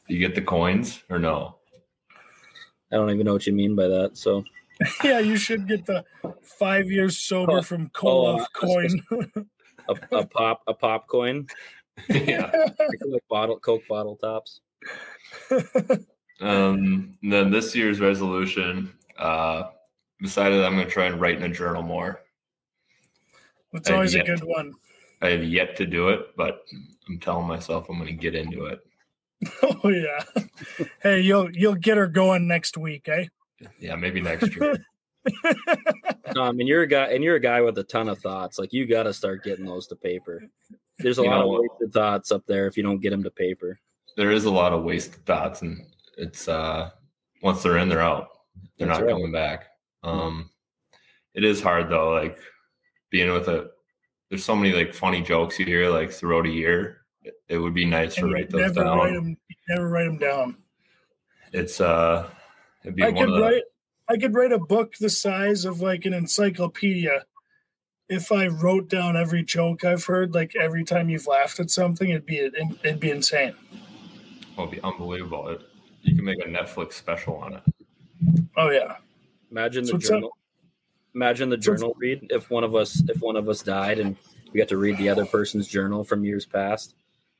You 0.09 0.19
get 0.19 0.35
the 0.35 0.43
coins 0.43 1.03
or 1.11 1.19
no? 1.19 1.57
I 2.93 2.97
don't 2.97 3.11
even 3.11 3.27
know 3.27 3.33
what 3.33 3.47
you 3.47 3.53
mean 3.53 3.75
by 3.75 3.89
that. 3.89 4.17
So 4.17 4.45
Yeah, 5.05 5.19
you 5.19 5.37
should 5.37 5.67
get 5.67 5.85
the 5.87 6.05
five 6.43 6.91
years 6.91 7.19
sober 7.19 7.59
Oh, 7.59 7.63
from 7.63 7.89
cola 7.91 8.43
oh, 8.43 8.47
coin. 8.53 9.03
a, 9.89 10.17
a 10.17 10.27
pop 10.27 10.63
a 10.67 10.75
pop 10.75 11.07
coin, 11.09 11.47
yeah. 12.09 12.51
like 12.79 13.23
bottle 13.29 13.59
Coke 13.59 13.83
bottle 13.89 14.17
tops. 14.17 14.61
Um, 16.41 17.15
then 17.23 17.51
this 17.51 17.75
year's 17.75 18.01
resolution, 18.01 18.93
uh, 19.19 19.71
decided 20.21 20.63
I'm 20.65 20.75
going 20.75 20.87
to 20.87 20.93
try 20.93 21.07
and 21.07 21.21
write 21.21 21.37
in 21.37 21.45
a 21.45 21.49
journal 21.55 21.83
more. 21.83 22.21
it's 23.73 23.89
Uh, 23.91 23.95
always 23.95 24.15
a 24.15 24.23
good 24.23 24.45
one. 24.45 24.75
I 25.23 25.29
have 25.31 25.45
yet 25.45 25.77
to 25.77 25.87
do 25.87 26.11
it, 26.11 26.37
but 26.37 26.65
I'm 27.09 27.19
telling 27.19 27.47
myself 27.47 27.89
I'm 27.89 27.97
going 27.97 28.09
to 28.09 28.13
get 28.13 28.35
into 28.35 28.67
it. 28.67 28.81
Oh 29.63 29.89
yeah. 29.91 30.25
hey, 31.03 31.21
you'll 31.21 31.55
you'll 31.55 31.75
get 31.75 31.99
her 31.99 32.07
going 32.07 32.49
next 32.49 32.79
week, 32.79 33.07
eh? 33.09 33.27
Yeah, 33.79 33.95
maybe 33.95 34.21
next 34.21 34.55
year. 34.57 34.77
I 36.37 36.53
mean 36.53 36.67
you're 36.67 36.83
a 36.83 36.87
guy 36.87 37.07
and 37.07 37.23
you're 37.25 37.37
a 37.37 37.41
guy 37.41 37.61
with 37.61 37.79
a 37.79 37.85
ton 37.85 38.09
of 38.09 38.19
thoughts. 38.19 38.59
Like 38.59 38.73
you 38.73 38.87
got 38.87 39.05
to 39.05 39.13
start 39.15 39.45
getting 39.45 39.65
those 39.65 39.87
to 39.89 39.97
paper. 39.97 40.43
There's 40.99 41.19
a 41.19 41.23
You 41.23 41.29
lot 41.31 41.43
of 41.43 41.49
wasted 41.51 41.93
thoughts 41.93 42.33
up 42.33 42.47
there 42.47 42.67
if 42.67 42.77
you 42.77 42.83
don't 42.83 43.01
get 43.01 43.11
them 43.11 43.23
to 43.23 43.31
paper. 43.31 43.79
there 44.17 44.31
is 44.31 44.45
a 44.47 44.51
lot 44.51 44.73
of 44.73 44.83
wasted 44.85 45.25
thoughts, 45.27 45.61
and 45.63 45.85
it's 46.17 46.49
uh, 46.49 46.91
once 47.43 47.63
they're 47.63 47.77
in, 47.79 47.89
they're 47.89 48.01
out. 48.01 48.29
They're 48.79 48.89
That's 48.89 49.01
not 49.01 49.07
right. 49.07 49.13
coming 49.13 49.33
back. 49.33 49.67
Um, 50.03 50.51
it 51.35 51.45
is 51.45 51.61
hard 51.61 51.91
though, 51.91 52.11
like 52.15 52.39
being 53.11 53.31
with 53.33 53.49
a. 53.49 53.71
There's 54.31 54.45
so 54.45 54.57
many 54.57 54.73
like 54.75 54.95
funny 54.95 55.21
jokes 55.23 55.59
you 55.59 55.67
hear 55.67 55.89
like 55.91 56.11
throughout 56.11 56.47
a 56.47 56.51
year. 56.51 57.03
It, 57.23 57.35
it 57.49 57.59
would 57.59 57.75
be 57.75 57.85
nice 57.85 58.15
to 58.17 58.23
And 58.23 58.31
you 58.31 58.35
write 58.35 58.51
those 58.51 58.61
never 58.63 58.85
down. 58.85 58.99
write 58.99 59.15
them. 59.15 59.37
Never 59.69 59.89
write 59.91 60.05
them 60.05 60.19
down. 60.19 60.57
It's 61.53 61.81
uh, 61.81 62.29
it'd 62.85 62.97
be 62.97 63.03
I 63.05 63.11
one 63.11 63.17
could 63.17 63.29
of 63.29 63.35
the. 63.35 63.41
write. 63.43 63.63
I 64.09 64.17
could 64.17 64.35
write 64.35 64.53
a 64.53 64.59
book 64.59 64.95
the 65.01 65.11
size 65.11 65.65
of 65.65 65.81
like 65.81 66.05
an 66.05 66.15
encyclopedia. 66.15 67.25
If 68.09 68.31
I 68.31 68.47
wrote 68.47 68.89
down 68.89 69.17
every 69.17 69.43
joke 69.43 69.85
I've 69.85 70.05
heard, 70.05 70.33
like 70.33 70.55
every 70.55 70.85
time 70.85 71.09
you've 71.09 71.27
laughed 71.27 71.59
at 71.59 71.71
something, 71.71 72.09
it'd 72.11 72.25
be 72.27 72.39
it'd 72.39 73.01
be 73.01 73.11
insane. 73.11 73.55
Oh, 74.57 74.63
It'll 74.63 74.67
be 74.69 74.81
unbelievable. 74.83 75.49
It, 75.49 75.63
you 76.03 76.15
can 76.15 76.25
make 76.25 76.39
a 76.39 76.49
Netflix 76.49 76.93
special 76.95 77.35
on 77.37 77.55
it. 77.55 77.63
Oh 78.57 78.71
yeah. 78.71 78.97
Imagine 79.51 79.85
So 79.85 79.93
the 79.93 79.97
what's 79.97 80.07
up? 80.07 80.13
journal. 80.15 80.37
Imagine 81.17 81.49
the 81.51 81.61
So 81.61 81.73
what's- 81.73 81.81
journal 81.83 81.97
read 81.99 82.27
if 82.31 82.49
one 82.49 82.63
of 82.63 82.75
us 82.77 83.03
if 83.09 83.21
one 83.21 83.35
of 83.37 83.49
us 83.49 83.63
died 83.63 83.99
and 83.99 84.17
we 84.53 84.59
got 84.61 84.69
to 84.69 84.77
read 84.77 84.97
the 84.99 85.09
other 85.09 85.27
person's 85.27 85.67
journal 85.67 86.05
from 86.05 86.25
years 86.25 86.47
past. 86.47 86.95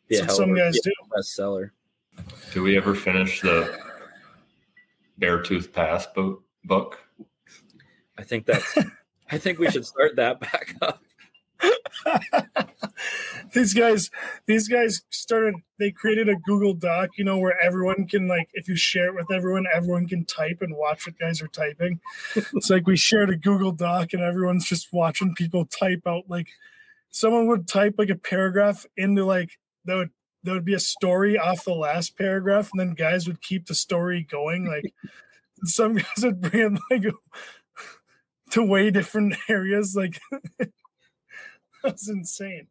Yeah, 0.09 0.23
a 0.23 0.27
what 0.27 0.31
some 0.33 0.55
guys 0.55 0.79
do. 0.81 0.91
bestseller. 1.17 1.71
Do 2.53 2.63
we 2.63 2.77
ever 2.77 2.95
finish 2.95 3.41
the 3.41 3.79
Beartooth 5.21 5.73
Pass 5.73 6.07
book? 6.07 6.43
Book? 6.67 6.99
I 8.19 8.23
think 8.23 8.47
that's. 8.47 8.79
I 9.31 9.39
think 9.39 9.59
we 9.59 9.71
should 9.71 9.85
start 9.85 10.17
that 10.17 10.41
back 10.41 10.77
up. 10.83 11.03
these 13.55 13.73
guys 13.73 14.11
these 14.47 14.69
guys 14.69 15.03
started 15.11 15.55
they 15.79 15.91
created 15.91 16.29
a 16.29 16.37
google 16.37 16.75
doc 16.75 17.11
you 17.17 17.25
know 17.25 17.39
where 17.39 17.59
everyone 17.63 18.07
can 18.07 18.29
like 18.29 18.49
if 18.53 18.69
you 18.69 18.77
share 18.77 19.09
it 19.09 19.15
with 19.15 19.31
everyone 19.33 19.65
everyone 19.73 20.07
can 20.07 20.25
type 20.25 20.59
and 20.61 20.77
watch 20.77 21.07
what 21.07 21.19
guys 21.19 21.41
are 21.41 21.49
typing 21.49 21.99
it's 22.35 22.69
like 22.69 22.87
we 22.87 22.97
shared 22.97 23.31
a 23.31 23.37
google 23.37 23.73
doc 23.73 24.13
and 24.13 24.23
everyone's 24.23 24.67
just 24.67 24.93
watching 24.93 25.35
people 25.35 25.65
type 25.65 26.03
out 26.07 26.25
like 26.29 26.49
someone 27.11 27.47
would 27.47 27.67
type 27.67 27.95
like 27.97 28.11
a 28.11 28.17
paragraph 28.17 28.85
into 28.97 29.25
like 29.25 29.59
that 29.87 29.95
would 29.95 30.11
there 30.43 30.55
would 30.55 30.65
be 30.65 30.75
a 30.75 30.81
story 30.81 31.39
off 31.39 31.65
the 31.65 31.75
last 31.75 32.17
paragraph 32.17 32.71
and 32.73 32.81
then 32.81 32.95
guys 32.95 33.27
would 33.27 33.41
keep 33.41 33.67
the 33.67 33.75
story 33.75 34.27
going 34.31 34.67
like 34.67 34.93
some 35.65 35.95
guys 35.95 36.07
would 36.25 36.41
bring 36.41 36.77
it 36.77 36.81
like 36.91 37.15
to 38.51 38.63
way 38.65 38.91
different 38.91 39.35
areas 39.49 39.95
like 39.97 40.21
that's 41.83 42.09
insane 42.09 42.67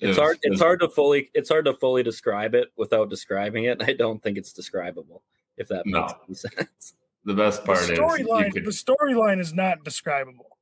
It's 0.00 0.18
hard. 0.18 0.38
It's 0.42 0.60
hard 0.60 0.80
to 0.80 0.88
fully. 0.88 1.30
It's 1.34 1.48
hard 1.48 1.64
to 1.66 1.74
fully 1.74 2.02
describe 2.02 2.54
it 2.54 2.68
without 2.76 3.08
describing 3.10 3.64
it. 3.64 3.80
I 3.82 3.92
don't 3.92 4.20
think 4.22 4.36
it's 4.38 4.52
describable. 4.52 5.22
If 5.56 5.68
that 5.68 5.86
makes 5.86 6.12
No. 6.12 6.18
any 6.26 6.34
sense. 6.34 6.94
The 7.24 7.34
best 7.34 7.60
the 7.62 7.66
part 7.66 7.82
is 7.82 7.88
you 7.90 7.94
storyline 7.96 8.52
could 8.52 8.64
the 8.64 8.70
storyline 8.72 9.38
is 9.38 9.52
not 9.54 9.84
describable 9.84 10.58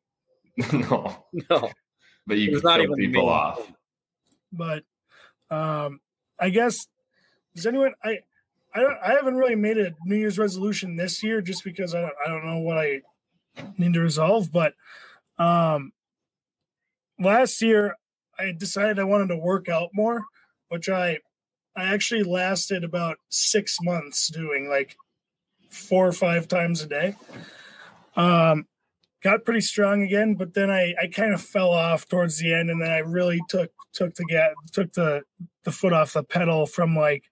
no, 0.72 1.24
No, 1.48 1.70
but 2.26 2.36
you 2.36 2.50
It's 2.52 2.60
could 2.60 2.80
kill 2.84 2.96
people 2.96 3.22
me. 3.26 3.28
off. 3.32 3.72
but 4.52 4.84
um 5.50 6.00
i 6.38 6.50
guess 6.50 6.76
does 7.54 7.64
anyone 7.66 7.94
i 8.04 8.18
i 8.74 8.84
i 9.04 9.10
haven't 9.12 9.36
really 9.36 9.56
made 9.56 9.78
a 9.78 9.94
new 10.04 10.16
year's 10.16 10.38
resolution 10.38 10.96
this 10.96 11.22
year 11.22 11.40
just 11.40 11.64
because 11.64 11.94
i 11.94 12.00
don't, 12.00 12.14
I 12.24 12.28
don't 12.28 12.46
know 12.46 12.58
what 12.58 12.78
i 12.78 13.00
need 13.78 13.94
to 13.94 14.00
resolve 14.00 14.52
but 14.52 14.74
um 15.38 15.92
last 17.18 17.60
year 17.62 17.96
i 18.38 18.52
decided 18.56 18.98
i 18.98 19.04
wanted 19.04 19.28
to 19.28 19.36
work 19.36 19.68
out 19.68 19.90
more 19.92 20.22
which 20.68 20.88
i 20.88 21.18
i 21.76 21.84
actually 21.84 22.22
lasted 22.22 22.84
about 22.84 23.18
six 23.28 23.78
months 23.82 24.28
doing 24.28 24.68
like 24.68 24.96
four 25.70 26.06
or 26.06 26.12
five 26.12 26.48
times 26.48 26.82
a 26.82 26.86
day. 26.86 27.14
Um 28.16 28.66
got 29.22 29.44
pretty 29.44 29.60
strong 29.60 30.02
again 30.02 30.34
but 30.34 30.54
then 30.54 30.70
i 30.70 30.94
i 31.00 31.06
kind 31.06 31.34
of 31.34 31.42
fell 31.42 31.70
off 31.70 32.08
towards 32.08 32.38
the 32.38 32.52
end 32.52 32.70
and 32.70 32.80
then 32.80 32.90
i 32.90 32.98
really 32.98 33.38
took 33.48 33.70
took 33.92 34.14
the 34.14 34.54
took 34.72 34.92
the 34.94 35.22
the 35.64 35.70
foot 35.72 35.92
off 35.92 36.14
the 36.14 36.22
pedal 36.22 36.66
from 36.66 36.96
like 36.96 37.24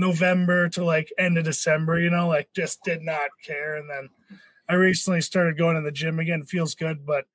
november 0.00 0.68
to 0.68 0.84
like 0.84 1.12
end 1.18 1.38
of 1.38 1.44
december 1.44 2.00
you 2.00 2.10
know 2.10 2.28
like 2.28 2.48
just 2.54 2.82
did 2.82 3.02
not 3.02 3.30
care. 3.44 3.76
And 3.76 3.88
then 3.88 4.08
i 4.68 4.74
recently 4.74 5.20
started 5.20 5.58
going 5.58 5.76
to 5.76 5.82
the 5.82 5.92
gym 5.92 6.18
again. 6.18 6.44
Feels 6.44 6.74
good 6.74 7.04
but 7.04 7.26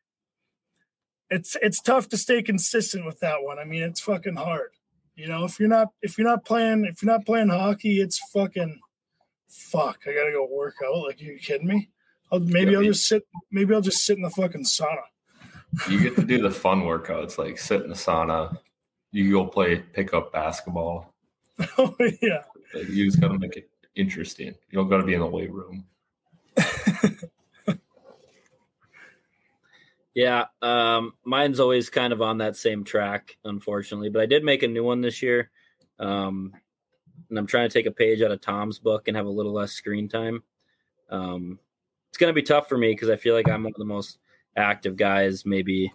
it's 1.30 1.57
it's 1.61 1.82
tough 1.82 2.07
to 2.09 2.18
stay 2.18 2.41
consistent 2.41 3.05
with 3.05 3.20
that 3.20 3.43
one. 3.43 3.59
I 3.59 3.66
mean 3.66 3.84
it's 3.84 4.01
fucking 4.01 4.36
hard. 4.36 4.72
You 5.16 5.28
know 5.28 5.45
if 5.45 5.59
you're 5.59 5.70
not 5.70 5.89
if 6.01 6.18
you're 6.18 6.28
not 6.28 6.45
playing 6.45 6.86
if 6.86 7.01
you're 7.01 7.11
not 7.11 7.26
playing 7.26 7.49
hockey 7.49 8.01
it's 8.01 8.20
fucking 8.32 8.80
fuck. 9.49 10.01
I 10.07 10.13
gotta 10.13 10.32
go 10.32 10.47
work 10.51 10.76
out. 10.86 11.03
Like 11.03 11.22
are 11.22 11.24
you 11.24 11.39
kidding 11.39 11.68
me? 11.68 11.89
I'll, 12.32 12.39
maybe 12.39 12.72
Yeah, 12.72 12.80
i'll 12.80 12.84
just 12.84 13.07
sit 13.07 13.24
maybe 13.51 13.74
i'll 13.74 13.82
just 13.82 14.03
sit 14.03 14.18
in 14.18 14.24
the 14.24 14.30
fucking 14.30 14.66
sauna. 14.66 15.03
You 15.89 15.99
get 15.99 16.16
to 16.16 16.24
do 16.24 16.41
the 16.41 16.51
fun 16.51 16.82
workouts 16.82 17.38
like 17.38 17.57
sit 17.57 17.82
in 17.82 17.89
the 17.89 17.95
sauna. 17.95 18.57
You 19.11 19.32
go 19.32 19.45
play 19.45 19.78
pickup 19.78 20.34
basketball. 20.34 21.13
oh 21.78 21.95
yeah 22.22 22.43
You 22.74 23.05
just 23.05 23.22
got 23.22 23.30
to 23.30 23.39
make 23.39 23.55
it 23.55 23.70
interesting. 23.95 24.47
You 24.47 24.80
don't 24.80 24.89
got 24.89 24.97
to 24.97 25.03
be 25.03 25.13
in 25.13 25.20
the 25.20 25.28
weight 25.28 25.51
room. 25.51 25.86
Yeah, 30.16 30.45
um, 30.61 31.13
mine's 31.26 31.59
always 31.59 31.89
kind 31.89 32.13
of 32.13 32.22
on 32.22 32.38
that 32.38 32.55
same 32.55 32.86
track, 32.86 33.38
unfortunately. 33.43 34.09
But 34.09 34.22
I 34.22 34.26
did 34.26 34.45
make 34.45 34.63
a 34.63 34.68
new 34.68 34.84
one 34.84 35.01
this 35.01 35.22
year, 35.22 35.51
um, 35.99 36.53
and 37.30 37.38
I'm 37.38 37.45
trying 37.45 37.68
to 37.68 37.74
take 37.74 37.86
a 37.86 37.91
page 37.91 38.22
out 38.22 38.32
of 38.32 38.39
Tom's 38.39 38.80
book 38.80 39.07
and 39.07 39.18
have 39.18 39.26
a 39.26 39.30
little 39.30 39.51
less 39.51 39.74
screen 39.74 40.07
time. 40.07 40.41
Um, 41.09 41.59
it's 42.07 42.18
going 42.18 42.30
to 42.30 42.34
be 42.34 42.41
tough 42.41 42.70
for 42.70 42.78
me 42.78 42.93
because 42.93 43.09
I 43.09 43.18
feel 43.18 43.36
like 43.36 43.49
I'm 43.49 43.63
one 43.63 43.74
of 43.74 43.78
the 43.78 43.84
most 43.84 44.20
active 44.55 44.95
guys 44.95 45.45
maybe 45.45 45.91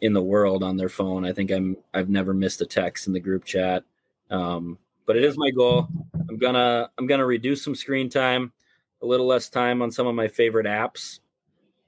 in 0.00 0.12
the 0.12 0.22
world 0.22 0.62
on 0.62 0.76
their 0.76 0.88
phone. 0.88 1.24
I 1.26 1.32
think 1.32 1.50
I'm 1.50 1.76
I've 1.92 2.08
never 2.08 2.32
missed 2.32 2.60
a 2.60 2.66
text 2.66 3.08
in 3.08 3.12
the 3.12 3.20
group 3.20 3.44
chat. 3.44 3.82
Um, 4.30 4.78
but 5.06 5.16
it 5.16 5.24
is 5.24 5.36
my 5.36 5.50
goal. 5.50 5.88
I'm 6.28 6.38
gonna 6.38 6.90
I'm 6.98 7.06
gonna 7.06 7.26
reduce 7.26 7.62
some 7.62 7.74
screen 7.74 8.08
time, 8.08 8.52
a 9.02 9.06
little 9.06 9.26
less 9.26 9.48
time 9.48 9.82
on 9.82 9.90
some 9.90 10.06
of 10.06 10.14
my 10.14 10.28
favorite 10.28 10.66
apps, 10.66 11.20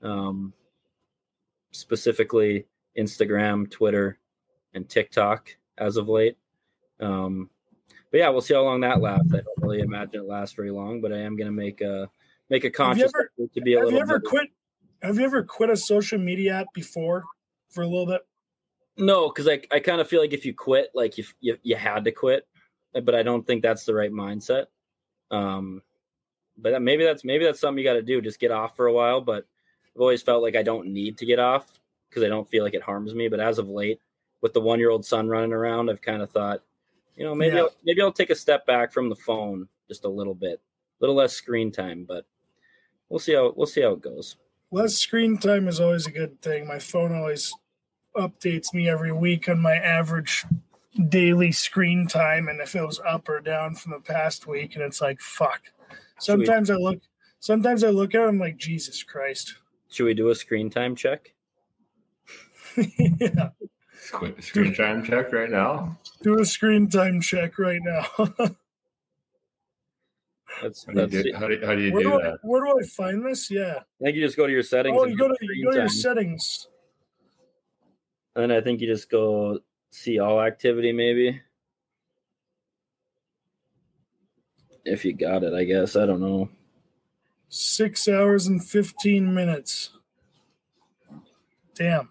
um, 0.03 0.53
specifically 1.73 2.67
Instagram, 2.99 3.71
Twitter, 3.71 4.19
and 4.75 4.89
TikTok 4.89 5.49
as 5.79 5.97
of 5.97 6.09
late. 6.09 6.37
Um, 7.01 7.51
but 8.11 8.19
yeah, 8.19 8.29
we'll 8.31 8.41
see 8.41 8.55
how 8.55 8.63
long 8.63 8.81
that 8.81 9.01
lasts. 9.01 9.33
I 9.33 9.39
don't 9.39 9.59
really 9.59 9.81
imagine 9.81 10.21
it 10.21 10.27
lasts 10.27 10.55
very 10.55 10.71
long, 10.71 11.01
but 11.01 11.13
I 11.13 11.19
am 11.19 11.37
gonna 11.37 11.53
make 11.53 11.81
a 11.81 12.09
make 12.49 12.65
a 12.65 12.71
conscious 12.71 13.13
ever- 13.15 13.31
effort 13.39 13.53
to 13.55 13.61
be 13.61 13.75
a 13.75 13.79
Have 13.79 13.85
little. 13.87 13.99
you 13.99 14.03
ever 14.03 14.21
quit? 14.21 14.49
Have 15.03 15.19
you 15.19 15.25
ever 15.25 15.43
quit 15.43 15.71
a 15.71 15.77
social 15.77 16.19
media 16.19 16.55
app 16.55 16.67
before 16.73 17.23
for 17.71 17.83
a 17.83 17.87
little 17.87 18.07
bit? 18.07 18.23
No, 18.97 19.29
because 19.29 19.47
I, 19.47 19.61
I 19.71 19.81
kind 19.81 20.01
of 20.01 20.09
feel 20.09 20.21
like 20.23 20.33
if 20.33 20.47
you 20.47 20.55
quit, 20.55 20.89
like 20.95 21.19
you, 21.19 21.25
you 21.41 21.59
you 21.63 21.77
had 21.77 22.05
to 22.05 22.13
quit, 22.13 22.47
but 23.05 23.15
I 23.15 23.23
don't 23.23 23.47
think 23.47 23.63
that's 23.63 23.85
the 23.85 23.95
right 23.95 24.13
mindset. 24.13 24.67
Um, 25.31 25.83
but 26.59 26.71
that- 26.71 26.83
maybe 26.83 27.05
that's 27.05 27.25
maybe 27.25 27.45
that's 27.45 27.61
something 27.61 27.79
you 27.83 27.89
got 27.89 27.95
to 27.95 28.03
do. 28.03 28.21
Just 28.21 28.41
get 28.41 28.51
off 28.51 28.77
for 28.77 28.87
a 28.87 28.93
while. 28.93 29.21
But 29.21 29.45
I've 29.95 30.01
always 30.01 30.23
felt 30.23 30.43
like 30.43 30.57
I 30.57 30.63
don't 30.63 30.89
need 30.89 31.19
to 31.19 31.27
get 31.27 31.39
off 31.39 31.67
because 32.09 32.23
I 32.23 32.29
don't 32.29 32.49
feel 32.49 32.65
like 32.65 32.75
it 32.75 32.83
harms 32.83 33.15
me. 33.15 33.29
But 33.29 33.41
as 33.41 33.59
of 33.59 33.69
late, 33.69 34.01
with 34.41 34.53
the 34.53 34.61
one 34.61 34.79
year 34.79 34.91
old 34.91 35.05
son 35.05 35.29
running 35.29 35.53
around, 35.53 35.91
I've 35.91 36.03
kind 36.03 36.23
of 36.23 36.31
thought, 36.31 36.63
you 37.17 37.25
know, 37.25 37.35
maybe 37.35 37.57
Yeah. 37.57 37.63
I'll, 37.63 37.71
maybe 37.85 38.03
I'll 38.03 38.13
take 38.13 38.31
a 38.31 38.35
step 38.35 38.67
back 38.67 38.93
from 38.93 39.09
the 39.09 39.17
phone 39.17 39.69
just 39.89 40.05
a 40.05 40.09
little 40.09 40.35
bit, 40.35 40.61
a 40.61 41.05
little 41.05 41.17
less 41.17 41.33
screen 41.33 41.71
time. 41.73 42.05
But 42.07 42.27
we'll 43.09 43.19
see 43.21 43.35
how 43.35 43.53
we'll 43.57 43.67
see 43.67 43.83
how 43.83 43.93
it 43.93 44.01
goes. 44.03 44.37
Less 44.71 44.95
screen 44.97 45.39
time 45.39 45.69
is 45.69 45.81
always 45.81 46.07
a 46.07 46.11
good 46.11 46.41
thing. 46.43 46.67
My 46.67 46.79
phone 46.79 47.15
always 47.15 47.53
updates 48.17 48.73
me 48.75 48.89
every 48.89 49.13
week 49.13 49.49
on 49.49 49.61
my 49.61 49.75
average 49.77 50.45
daily 51.09 51.53
screen 51.53 52.07
time 52.07 52.49
and 52.49 52.61
if 52.61 52.75
it 52.75 52.85
was 52.85 53.01
up 53.07 53.29
or 53.29 53.41
down 53.41 53.75
from 53.75 53.93
the 53.93 54.01
past 54.01 54.47
week 54.47 54.75
and 54.75 54.83
it's 54.85 55.01
like 55.01 55.21
fuck. 55.21 55.63
Should 56.23 56.39
we- 56.39 56.47
Sometimes 56.47 56.71
I 56.71 56.77
look 56.77 57.01
sometimes 57.41 57.85
I 57.85 57.91
look 57.91 58.15
at 58.15 58.23
it 58.23 58.29
I'm 58.29 58.39
like 58.39 58.57
Jesus 58.57 59.03
Christ. 59.03 59.55
Should 59.89 60.05
we 60.07 60.15
do 60.15 60.31
a 60.31 60.35
screen 60.35 60.71
time 60.71 60.97
check? 60.97 61.33
yeah. 62.77 63.51
Quick 64.13 64.43
screen 64.43 64.75
time 64.75 65.03
check 65.05 65.33
right 65.33 65.51
now. 65.51 65.99
Do 66.23 66.39
a 66.41 66.45
screen 66.45 66.89
time 66.89 67.21
check 67.21 67.59
right 67.59 67.81
now. 67.83 68.07
That's 70.63 70.87
How 70.87 70.93
do 70.93 71.01
you 71.01 71.07
that's. 71.07 71.23
do, 71.23 71.33
how 71.35 71.49
do, 71.49 71.61
how 71.67 71.75
do, 71.75 71.83
you 71.83 71.93
where, 71.93 72.03
do 72.03 72.11
do 72.11 72.21
I, 72.21 72.23
that? 72.23 72.39
where 72.43 72.65
do 72.65 72.79
I 72.81 72.83
find 72.87 73.27
this? 73.27 73.51
Yeah. 73.51 73.75
I 74.01 74.05
think 74.05 74.17
you 74.17 74.23
just 74.23 74.39
go 74.39 74.47
to 74.47 74.53
your 74.53 74.63
settings. 74.63 74.97
Oh, 74.99 75.05
you 75.05 75.17
go 75.17 75.29
go 75.29 75.35
to 75.35 75.39
you 75.55 75.65
go 75.67 75.73
to 75.73 75.79
your 75.81 75.89
settings. 75.89 76.69
And 78.37 78.51
I 78.53 78.63
think 78.63 78.81
you 78.81 78.87
just 78.87 79.11
go 79.11 79.59
see 79.91 80.19
all 80.19 80.41
activity, 80.41 80.93
maybe. 80.93 81.41
If 84.85 85.05
you 85.05 85.13
got 85.13 85.43
it, 85.43 85.53
I 85.53 85.65
guess. 85.65 85.97
I 85.97 86.07
don't 86.07 86.21
know. 86.21 86.49
Six 87.49 88.09
hours 88.09 88.47
and 88.47 88.65
fifteen 88.65 89.35
minutes. 89.35 89.91
Damn. 91.75 92.11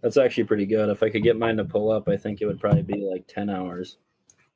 That's 0.00 0.16
actually 0.16 0.44
pretty 0.44 0.66
good. 0.66 0.88
If 0.88 1.02
I 1.02 1.10
could 1.10 1.22
get 1.22 1.38
mine 1.38 1.56
to 1.56 1.64
pull 1.64 1.90
up, 1.90 2.08
I 2.08 2.16
think 2.16 2.40
it 2.40 2.46
would 2.46 2.60
probably 2.60 2.82
be 2.82 3.08
like 3.08 3.26
10 3.28 3.48
hours. 3.48 3.98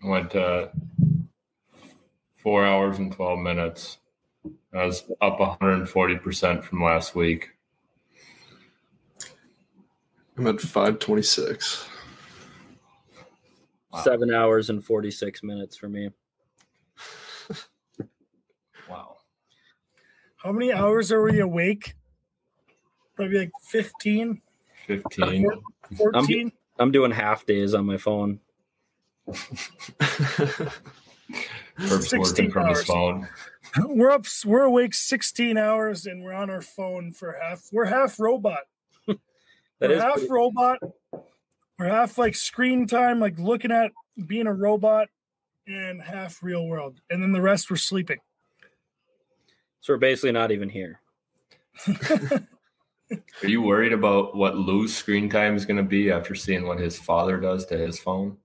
I 0.03 0.09
went 0.09 0.35
uh, 0.35 0.69
four 2.35 2.65
hours 2.65 2.99
and 2.99 3.13
12 3.13 3.39
minutes. 3.39 3.99
I 4.75 4.85
was 4.85 5.05
up 5.21 5.39
140% 5.39 6.65
from 6.65 6.83
last 6.83 7.15
week. 7.15 7.51
I'm 10.37 10.47
at 10.47 10.61
526. 10.61 11.89
Wow. 13.93 14.01
Seven 14.03 14.35
hours 14.35 14.71
and 14.71 14.85
46 14.85 15.43
minutes 15.43 15.77
for 15.77 15.89
me. 15.89 16.11
Wow. 18.89 19.17
How 20.37 20.53
many 20.53 20.73
hours 20.73 21.11
are 21.11 21.21
we 21.21 21.41
awake? 21.41 21.95
Probably 23.17 23.37
like 23.41 23.51
15, 23.65 24.41
15. 24.87 25.49
14. 25.97 26.53
I'm 26.79 26.93
doing 26.93 27.11
half 27.11 27.45
days 27.47 27.75
on 27.75 27.85
my 27.85 27.97
phone. 27.97 28.39
Herb's 29.27 29.41
16 32.11 32.21
working 32.21 32.51
from 32.53 32.69
his 32.69 32.79
hours. 32.79 32.87
phone. 32.87 33.29
We're 33.87 34.13
up 34.13 34.25
we're 34.45 34.63
awake 34.63 34.95
16 34.95 35.59
hours 35.59 36.07
and 36.07 36.23
we're 36.23 36.33
on 36.33 36.49
our 36.49 36.63
phone 36.63 37.11
for 37.11 37.37
half. 37.43 37.69
We're 37.73 37.87
half 37.87 38.21
robot. 38.21 38.69
That 39.81 39.91
we're 39.91 39.97
is 39.97 40.03
half 40.03 40.15
pretty- 40.15 40.31
robot. 40.31 40.79
We're 41.79 41.89
half 41.89 42.17
like 42.17 42.35
screen 42.35 42.87
time, 42.87 43.21
like 43.21 43.39
looking 43.39 43.71
at 43.71 43.93
being 44.27 44.47
a 44.47 44.55
robot, 44.55 45.09
and 45.67 46.01
half 46.01 46.43
real 46.43 46.67
world. 46.67 47.01
And 47.11 47.23
then 47.23 47.33
the 47.33 47.43
rest 47.43 47.71
we're 47.71 47.77
sleeping. 47.77 48.19
so 49.81 49.93
we're 49.93 49.99
basically 49.99 50.33
not 50.33 50.51
even 50.53 50.69
here. 50.71 51.01
Are 53.43 53.49
you 53.49 53.63
worried 53.63 53.93
about 53.93 54.35
what 54.35 54.57
Lou's 54.57 54.97
screen 54.97 55.29
time 55.29 55.55
is 55.55 55.65
going 55.67 55.77
to 55.77 55.83
be 55.83 56.11
after 56.11 56.35
seeing 56.35 56.67
what 56.67 56.81
his 56.81 56.99
father 56.99 57.39
does 57.39 57.67
to 57.67 57.77
his 57.77 57.99
phone? 58.01 58.37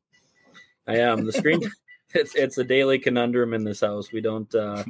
I 0.88 0.98
am. 0.98 1.26
The 1.26 1.32
screen 1.32 1.62
it's 2.14 2.36
it's 2.36 2.58
a 2.58 2.64
daily 2.64 3.00
conundrum 3.00 3.54
in 3.54 3.64
this 3.64 3.82
house. 3.82 4.12
We 4.12 4.20
don't 4.22 4.54
uh 4.54 4.84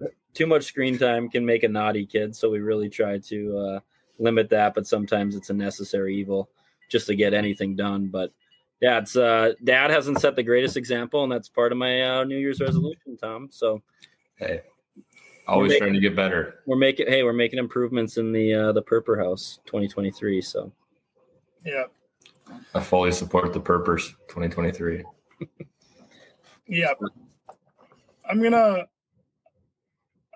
too 0.34 0.46
much 0.46 0.64
screen 0.64 0.98
time 0.98 1.30
can 1.30 1.46
make 1.46 1.62
a 1.62 1.68
naughty 1.68 2.04
kid, 2.04 2.36
so 2.36 2.50
we 2.50 2.58
really 2.58 2.90
try 2.90 3.18
to 3.18 3.58
uh 3.58 3.80
limit 4.18 4.50
that, 4.50 4.74
but 4.74 4.86
sometimes 4.86 5.34
it's 5.36 5.50
a 5.50 5.54
necessary 5.54 6.16
evil 6.16 6.50
just 6.90 7.06
to 7.08 7.14
get 7.14 7.34
anything 7.34 7.76
done. 7.76 8.08
But 8.08 8.32
yeah, 8.80 8.98
it's 8.98 9.16
uh 9.16 9.52
dad 9.62 9.90
hasn't 9.90 10.20
set 10.20 10.36
the 10.36 10.42
greatest 10.42 10.76
example, 10.76 11.22
and 11.22 11.32
that's 11.32 11.48
part 11.48 11.72
of 11.72 11.78
my 11.78 12.02
uh 12.02 12.24
New 12.24 12.36
Year's 12.38 12.60
resolution, 12.60 13.16
Tom. 13.16 13.48
So 13.50 13.82
Hey, 14.36 14.62
always 15.46 15.72
We're 15.72 15.78
trying 15.78 15.94
to 15.94 16.00
get 16.00 16.14
better. 16.16 16.60
we're 16.66 16.76
making 16.76 17.06
hey, 17.06 17.22
we're 17.22 17.32
making 17.32 17.58
improvements 17.58 18.16
in 18.16 18.32
the 18.32 18.52
uh 18.54 18.72
the 18.72 18.82
Purpur 18.82 19.16
House 19.16 19.60
2023. 19.66 20.40
So 20.42 20.72
Yeah. 21.64 21.84
I 22.74 22.80
fully 22.80 23.10
support 23.12 23.52
the 23.54 23.60
Purpurs 23.60 24.10
2023. 24.28 25.02
Yeah. 26.68 26.92
I'm 28.28 28.42
gonna 28.42 28.86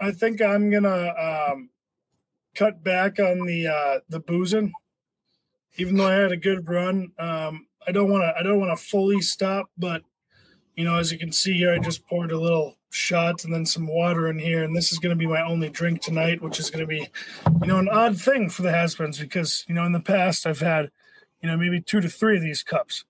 I 0.00 0.12
think 0.12 0.40
I'm 0.40 0.70
gonna 0.70 1.12
um 1.52 1.70
cut 2.54 2.82
back 2.82 3.18
on 3.18 3.46
the 3.46 3.66
uh 3.66 4.00
the 4.08 4.20
boozing. 4.20 4.72
Even 5.76 5.96
though 5.96 6.08
I 6.08 6.14
had 6.14 6.32
a 6.32 6.36
good 6.36 6.68
run. 6.68 7.12
Um 7.18 7.66
I 7.86 7.92
don't 7.92 8.10
wanna 8.10 8.32
I 8.38 8.42
don't 8.42 8.60
wanna 8.60 8.76
fully 8.76 9.20
stop, 9.20 9.70
but 9.76 10.02
you 10.74 10.84
know, 10.84 10.96
as 10.96 11.10
you 11.10 11.18
can 11.18 11.32
see 11.32 11.54
here, 11.54 11.74
I 11.74 11.78
just 11.78 12.06
poured 12.06 12.30
a 12.30 12.40
little 12.40 12.76
shot 12.90 13.44
and 13.44 13.52
then 13.52 13.66
some 13.66 13.86
water 13.86 14.28
in 14.28 14.38
here, 14.38 14.64
and 14.64 14.74
this 14.74 14.92
is 14.92 14.98
gonna 14.98 15.16
be 15.16 15.26
my 15.26 15.42
only 15.42 15.68
drink 15.68 16.02
tonight, 16.02 16.42
which 16.42 16.58
is 16.60 16.70
gonna 16.70 16.86
be, 16.86 17.08
you 17.62 17.66
know, 17.66 17.78
an 17.78 17.88
odd 17.88 18.20
thing 18.20 18.48
for 18.48 18.62
the 18.62 18.72
husbands 18.72 19.18
because, 19.18 19.64
you 19.68 19.74
know, 19.74 19.84
in 19.84 19.92
the 19.92 20.00
past 20.00 20.46
I've 20.46 20.60
had, 20.60 20.90
you 21.42 21.48
know, 21.48 21.56
maybe 21.56 21.80
two 21.80 22.00
to 22.00 22.08
three 22.08 22.36
of 22.36 22.42
these 22.42 22.62
cups. 22.62 23.04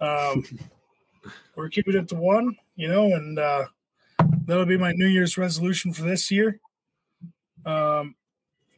Um 0.00 0.44
we're 1.58 1.68
keeping 1.68 1.96
it 1.96 2.08
to 2.08 2.14
one, 2.14 2.56
you 2.76 2.88
know, 2.88 3.12
and 3.12 3.38
uh, 3.38 3.64
that'll 4.46 4.64
be 4.64 4.78
my 4.78 4.92
New 4.92 5.06
Year's 5.06 5.36
resolution 5.36 5.92
for 5.92 6.02
this 6.02 6.30
year. 6.30 6.60
Um, 7.66 8.14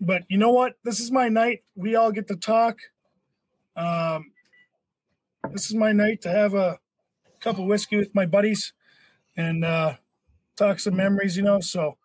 but 0.01 0.23
you 0.29 0.39
know 0.39 0.51
what? 0.51 0.75
This 0.85 1.01
is 1.01 1.11
my 1.11 1.29
night. 1.29 1.63
We 1.75 1.95
all 1.95 2.13
get 2.13 2.29
to 2.29 2.37
talk. 2.37 2.79
Um, 3.77 4.33
this 5.53 5.67
is 5.67 5.75
my 5.75 5.93
night 5.93 6.23
to 6.23 6.31
have 6.31 6.55
a 6.55 6.79
cup 7.41 7.59
of 7.59 7.65
whiskey 7.65 7.97
with 7.97 8.15
my 8.15 8.27
buddies 8.27 8.73
and 9.37 9.65
uh, 9.65 9.95
talk 10.57 10.81
some 10.81 10.97
memories, 10.97 11.37
you 11.37 11.43
know. 11.43 11.61
So, 11.61 11.97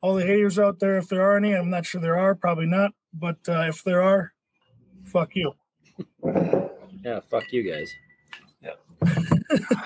all 0.00 0.14
the 0.14 0.26
haters 0.26 0.58
out 0.58 0.80
there, 0.80 0.96
if 0.96 1.08
there 1.08 1.22
are 1.22 1.36
any, 1.36 1.54
I'm 1.54 1.70
not 1.70 1.86
sure 1.86 2.00
there 2.00 2.18
are, 2.18 2.34
probably 2.34 2.66
not. 2.66 2.92
But 3.12 3.38
uh, 3.48 3.66
if 3.68 3.82
there 3.84 4.02
are, 4.02 4.32
fuck 5.04 5.34
you. 5.34 5.52
yeah, 7.04 7.20
fuck 7.30 7.52
you 7.52 7.70
guys. 7.70 7.92
Yeah. 8.62 8.74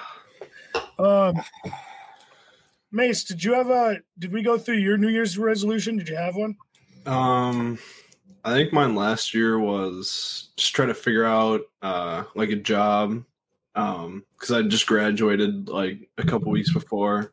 Um, 0.99 1.43
Mace, 2.93 3.25
did 3.25 3.43
you 3.43 3.55
have 3.55 3.69
a? 3.69 3.99
Did 4.19 4.33
we 4.33 4.43
go 4.43 4.57
through 4.57 4.77
your 4.77 4.97
New 4.97 5.09
Year's 5.09 5.37
resolution? 5.37 5.97
Did 5.97 6.09
you 6.09 6.17
have 6.17 6.37
one? 6.37 6.57
Um, 7.07 7.79
I 8.45 8.53
think 8.53 8.73
mine 8.73 8.95
last 8.95 9.35
year 9.35 9.59
was 9.59 10.49
just 10.57 10.75
try 10.75 10.87
to 10.87 10.95
figure 10.95 11.25
out 11.25 11.63
uh 11.83 12.25
like 12.35 12.51
a 12.51 12.57
job, 12.57 13.25
um, 13.75 14.25
because 14.33 14.53
I 14.53 14.63
just 14.63 14.87
graduated 14.87 15.69
like 15.69 16.09
a 16.19 16.25
couple 16.25 16.51
weeks 16.53 16.73
before. 16.73 17.33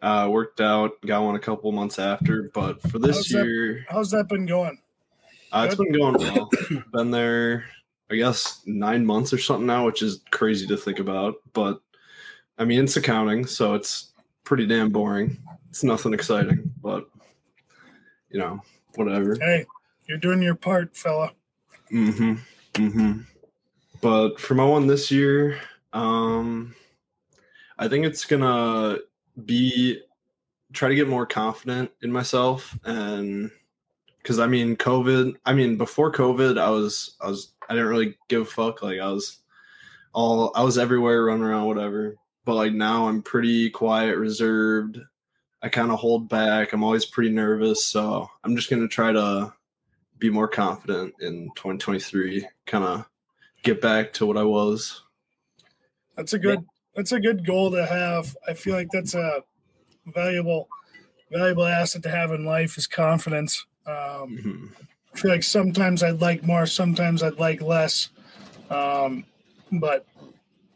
Uh, 0.00 0.28
worked 0.30 0.60
out, 0.60 0.92
got 1.04 1.24
one 1.24 1.34
a 1.34 1.40
couple 1.40 1.72
months 1.72 1.98
after, 1.98 2.50
but 2.54 2.80
for 2.82 3.00
this 3.00 3.16
How's 3.16 3.28
that- 3.30 3.44
year, 3.46 3.84
How's 3.88 4.10
that 4.12 4.28
been 4.28 4.46
going? 4.46 4.78
uh, 5.50 5.64
it's 5.66 5.74
been 5.74 5.90
going 5.92 6.14
well. 6.18 6.48
been 6.92 7.10
there, 7.10 7.64
I 8.08 8.14
guess, 8.14 8.62
nine 8.64 9.04
months 9.04 9.32
or 9.32 9.38
something 9.38 9.66
now, 9.66 9.86
which 9.86 10.02
is 10.02 10.20
crazy 10.30 10.68
to 10.68 10.76
think 10.76 11.00
about. 11.00 11.36
But 11.52 11.80
I 12.58 12.64
mean, 12.64 12.84
it's 12.84 12.96
accounting, 12.96 13.44
so 13.46 13.74
it's 13.74 14.12
pretty 14.44 14.66
damn 14.66 14.90
boring. 14.90 15.36
It's 15.70 15.82
nothing 15.82 16.14
exciting, 16.14 16.70
but 16.80 17.08
you 18.30 18.38
know, 18.38 18.60
whatever. 18.94 19.36
Hey, 19.40 19.66
you're 20.06 20.18
doing 20.18 20.42
your 20.42 20.54
part, 20.54 20.96
fella. 20.96 21.32
Mm-hmm. 21.92 22.34
Mm-hmm. 22.74 23.20
But 24.00 24.40
for 24.40 24.54
my 24.54 24.64
one 24.64 24.86
this 24.86 25.10
year, 25.10 25.60
um, 25.92 26.74
I 27.78 27.88
think 27.88 28.04
it's 28.04 28.24
gonna 28.24 28.98
be 29.44 30.00
try 30.72 30.88
to 30.88 30.94
get 30.94 31.08
more 31.08 31.26
confident 31.26 31.90
in 32.02 32.12
myself 32.12 32.78
and 32.84 33.50
because 34.22 34.38
I 34.38 34.46
mean 34.46 34.76
COVID 34.76 35.36
I 35.46 35.54
mean 35.54 35.76
before 35.78 36.12
COVID 36.12 36.60
I 36.60 36.68
was 36.70 37.16
I 37.20 37.28
was 37.28 37.52
I 37.68 37.74
didn't 37.74 37.88
really 37.88 38.18
give 38.28 38.42
a 38.42 38.44
fuck 38.44 38.82
like 38.82 39.00
I 39.00 39.10
was 39.10 39.38
all 40.12 40.52
I 40.54 40.62
was 40.62 40.76
everywhere 40.76 41.24
running 41.24 41.44
around 41.44 41.66
whatever 41.66 42.16
but 42.44 42.54
like 42.54 42.72
now 42.72 43.08
I'm 43.08 43.22
pretty 43.22 43.70
quiet 43.70 44.16
reserved 44.16 44.98
I 45.62 45.68
kind 45.68 45.90
of 45.90 45.98
hold 45.98 46.28
back 46.28 46.72
I'm 46.72 46.84
always 46.84 47.04
pretty 47.04 47.30
nervous 47.30 47.84
so 47.84 48.30
I'm 48.44 48.56
just 48.56 48.70
gonna 48.70 48.88
try 48.88 49.12
to 49.12 49.52
be 50.18 50.30
more 50.30 50.48
confident 50.48 51.14
in 51.20 51.50
2023 51.56 52.46
kind 52.66 52.84
of 52.84 53.06
get 53.62 53.80
back 53.80 54.12
to 54.14 54.26
what 54.26 54.36
I 54.36 54.44
was 54.44 55.02
That's 56.16 56.32
a 56.32 56.38
good 56.38 56.64
that's 56.94 57.12
a 57.12 57.20
good 57.20 57.46
goal 57.46 57.70
to 57.70 57.86
have. 57.86 58.36
I 58.48 58.54
feel 58.54 58.74
like 58.74 58.88
that's 58.92 59.14
a 59.14 59.44
valuable 60.06 60.68
valuable 61.30 61.66
asset 61.66 62.02
to 62.02 62.10
have 62.10 62.32
in 62.32 62.44
life 62.44 62.76
is 62.78 62.86
confidence. 62.88 63.64
Um, 63.86 63.94
Mhm. 63.94 64.70
I 65.14 65.18
feel 65.18 65.30
like 65.30 65.42
sometimes 65.42 66.02
I'd 66.02 66.20
like 66.20 66.42
more, 66.44 66.66
sometimes 66.66 67.22
I'd 67.22 67.38
like 67.38 67.60
less. 67.60 68.08
Um, 68.70 69.24
but 69.72 70.06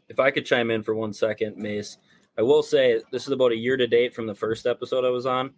If 0.09 0.21
I 0.21 0.31
could 0.31 0.45
chime 0.45 0.71
in 0.71 0.83
for 0.83 0.95
one 0.95 1.13
second, 1.15 1.57
Mace, 1.57 1.97
I 2.39 2.43
will 2.43 2.63
say 2.63 3.01
this 3.13 3.27
is 3.27 3.33
about 3.33 3.53
a 3.53 3.57
year 3.57 3.77
to 3.77 3.87
date 3.87 4.15
from 4.15 4.27
the 4.27 4.35
first 4.35 4.67
episode 4.67 5.05
I 5.05 5.11
was 5.11 5.27
on, 5.27 5.53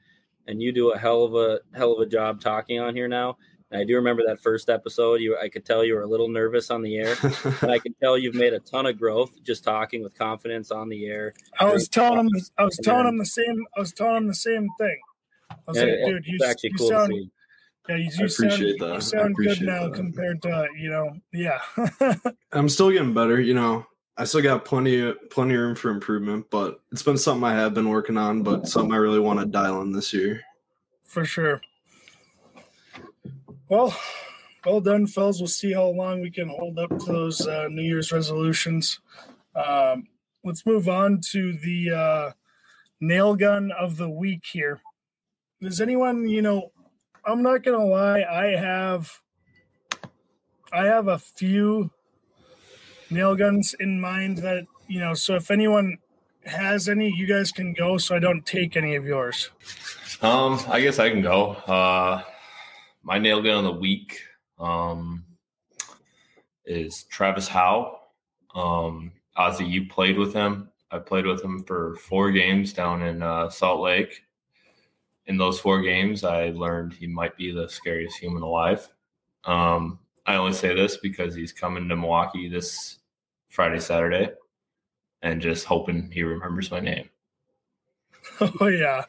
and 0.46 0.60
you 0.62 0.72
do 0.72 0.90
a 0.92 0.98
hell 0.98 1.24
of 1.24 1.34
a 1.34 1.60
hell 1.76 1.92
of 1.92 2.00
a 2.00 2.06
job 2.06 2.40
talking 2.40 2.80
on 2.80 2.94
here 2.94 3.08
now. 3.08 3.36
And 3.70 3.80
I 3.80 3.84
do 3.84 3.94
remember 3.96 4.22
that 4.26 4.40
first 4.42 4.68
episode. 4.68 5.20
You, 5.20 5.36
I 5.40 5.48
could 5.48 5.64
tell 5.64 5.84
you 5.84 5.94
were 5.94 6.02
a 6.02 6.06
little 6.08 6.28
nervous 6.28 6.70
on 6.70 6.82
the 6.82 6.96
air, 6.96 7.16
and 7.62 7.70
I 7.70 7.78
can 7.78 7.94
tell 8.02 8.18
you've 8.18 8.34
made 8.34 8.52
a 8.52 8.60
ton 8.60 8.86
of 8.86 8.98
growth 8.98 9.42
just 9.42 9.64
talking 9.64 10.02
with 10.02 10.16
confidence 10.18 10.70
on 10.70 10.88
the 10.88 11.06
air. 11.06 11.32
I 11.60 11.64
was 11.72 11.88
telling 11.88 12.18
him, 12.20 12.28
I 12.58 12.64
was 12.64 12.78
telling 12.82 13.06
him 13.06 13.18
the 13.18 13.26
same, 13.26 13.64
I 13.76 13.80
was 13.80 13.92
telling 13.92 14.16
him 14.16 14.26
the 14.28 14.34
same 14.34 14.68
thing. 14.78 14.98
I 15.50 15.54
was 15.66 15.76
And 15.78 15.90
like, 15.90 15.98
it- 16.00 16.06
dude, 16.06 16.26
you, 16.26 16.38
actually 16.46 16.70
you 16.70 16.76
cool 16.78 16.88
sound, 16.88 17.12
see. 17.12 17.30
yeah, 17.88 17.96
you, 17.96 18.10
I 18.18 18.22
you 18.22 18.28
sound, 18.28 18.52
that. 18.52 18.92
You 18.94 19.00
sound 19.00 19.34
good 19.36 19.62
now 19.62 19.88
that. 19.88 19.94
compared 19.94 20.42
to, 20.42 20.68
you 20.78 20.90
know, 20.90 21.12
yeah. 21.32 21.60
I'm 22.52 22.68
still 22.68 22.90
getting 22.90 23.14
better, 23.14 23.40
you 23.40 23.54
know. 23.54 23.86
I 24.16 24.24
still 24.24 24.42
got 24.42 24.64
plenty 24.64 25.00
of 25.00 25.16
plenty 25.30 25.54
of 25.54 25.60
room 25.60 25.74
for 25.74 25.90
improvement, 25.90 26.46
but 26.50 26.80
it's 26.92 27.02
been 27.02 27.18
something 27.18 27.44
I 27.44 27.54
have 27.54 27.74
been 27.74 27.88
working 27.88 28.16
on, 28.16 28.42
but 28.42 28.68
something 28.68 28.92
I 28.92 28.98
really 28.98 29.18
want 29.18 29.40
to 29.40 29.46
dial 29.46 29.82
in 29.82 29.92
this 29.92 30.12
year. 30.12 30.40
for 31.04 31.24
sure. 31.24 31.60
Well, 33.68 33.96
well 34.64 34.80
done, 34.80 35.06
fellas. 35.06 35.38
We'll 35.40 35.48
see 35.48 35.72
how 35.72 35.86
long 35.86 36.20
we 36.20 36.30
can 36.30 36.48
hold 36.48 36.78
up 36.78 36.90
to 36.90 37.04
those 37.06 37.46
uh, 37.46 37.68
New 37.68 37.82
Year's 37.82 38.12
resolutions. 38.12 39.00
Um, 39.54 40.08
let's 40.44 40.64
move 40.66 40.88
on 40.88 41.20
to 41.30 41.52
the 41.58 41.90
uh, 41.90 42.32
nail 43.00 43.34
gun 43.34 43.72
of 43.72 43.96
the 43.96 44.08
week 44.08 44.44
here. 44.52 44.80
Does 45.60 45.80
anyone, 45.80 46.28
you 46.28 46.42
know, 46.42 46.72
I'm 47.24 47.42
not 47.42 47.62
gonna 47.62 47.84
lie, 47.84 48.22
I 48.22 48.56
have, 48.56 49.10
I 50.72 50.84
have 50.84 51.08
a 51.08 51.18
few 51.18 51.90
nail 53.10 53.34
guns 53.34 53.74
in 53.80 54.00
mind 54.00 54.38
that 54.38 54.66
you 54.88 55.00
know. 55.00 55.14
So 55.14 55.34
if 55.36 55.50
anyone 55.50 55.98
has 56.44 56.88
any, 56.88 57.10
you 57.10 57.26
guys 57.26 57.52
can 57.52 57.72
go, 57.72 57.98
so 57.98 58.14
I 58.14 58.18
don't 58.18 58.44
take 58.44 58.76
any 58.76 58.94
of 58.96 59.04
yours. 59.04 59.50
Um, 60.22 60.60
I 60.68 60.80
guess 60.80 60.98
I 60.98 61.10
can 61.10 61.22
go. 61.22 61.52
Uh, 61.52 62.22
my 63.02 63.18
nail 63.18 63.42
gun 63.42 63.64
of 63.64 63.74
the 63.74 63.80
week 63.80 64.20
um, 64.58 65.24
is 66.64 67.04
Travis 67.04 67.48
Howe. 67.48 68.00
Um, 68.54 69.12
Ozzy, 69.36 69.68
you 69.68 69.86
played 69.86 70.18
with 70.18 70.32
him. 70.32 70.70
I 70.90 70.98
played 70.98 71.26
with 71.26 71.42
him 71.42 71.64
for 71.64 71.96
four 71.96 72.30
games 72.30 72.72
down 72.72 73.02
in 73.02 73.22
uh, 73.22 73.50
Salt 73.50 73.80
Lake. 73.80 74.22
In 75.26 75.36
those 75.36 75.58
four 75.58 75.80
games, 75.82 76.22
I 76.22 76.50
learned 76.50 76.92
he 76.92 77.06
might 77.06 77.36
be 77.36 77.50
the 77.50 77.68
scariest 77.68 78.18
human 78.18 78.42
alive. 78.42 78.88
Um, 79.44 79.98
I 80.26 80.36
only 80.36 80.52
say 80.52 80.74
this 80.74 80.96
because 80.96 81.34
he's 81.34 81.52
coming 81.52 81.88
to 81.88 81.96
Milwaukee 81.96 82.48
this 82.48 82.98
Friday, 83.48 83.78
Saturday, 83.78 84.30
and 85.22 85.40
just 85.40 85.66
hoping 85.66 86.10
he 86.10 86.22
remembers 86.22 86.70
my 86.70 86.80
name. 86.80 87.08
Oh 88.60 88.66
yeah, 88.68 89.04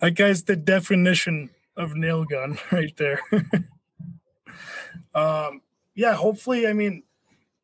that 0.00 0.14
guy's 0.14 0.44
the 0.44 0.54
definition 0.54 1.50
of 1.76 1.96
nail 1.96 2.24
gun 2.24 2.58
right 2.72 2.94
there. 2.96 3.20
um, 5.14 5.62
yeah, 5.94 6.12
hopefully, 6.12 6.66
I 6.66 6.74
mean, 6.74 7.02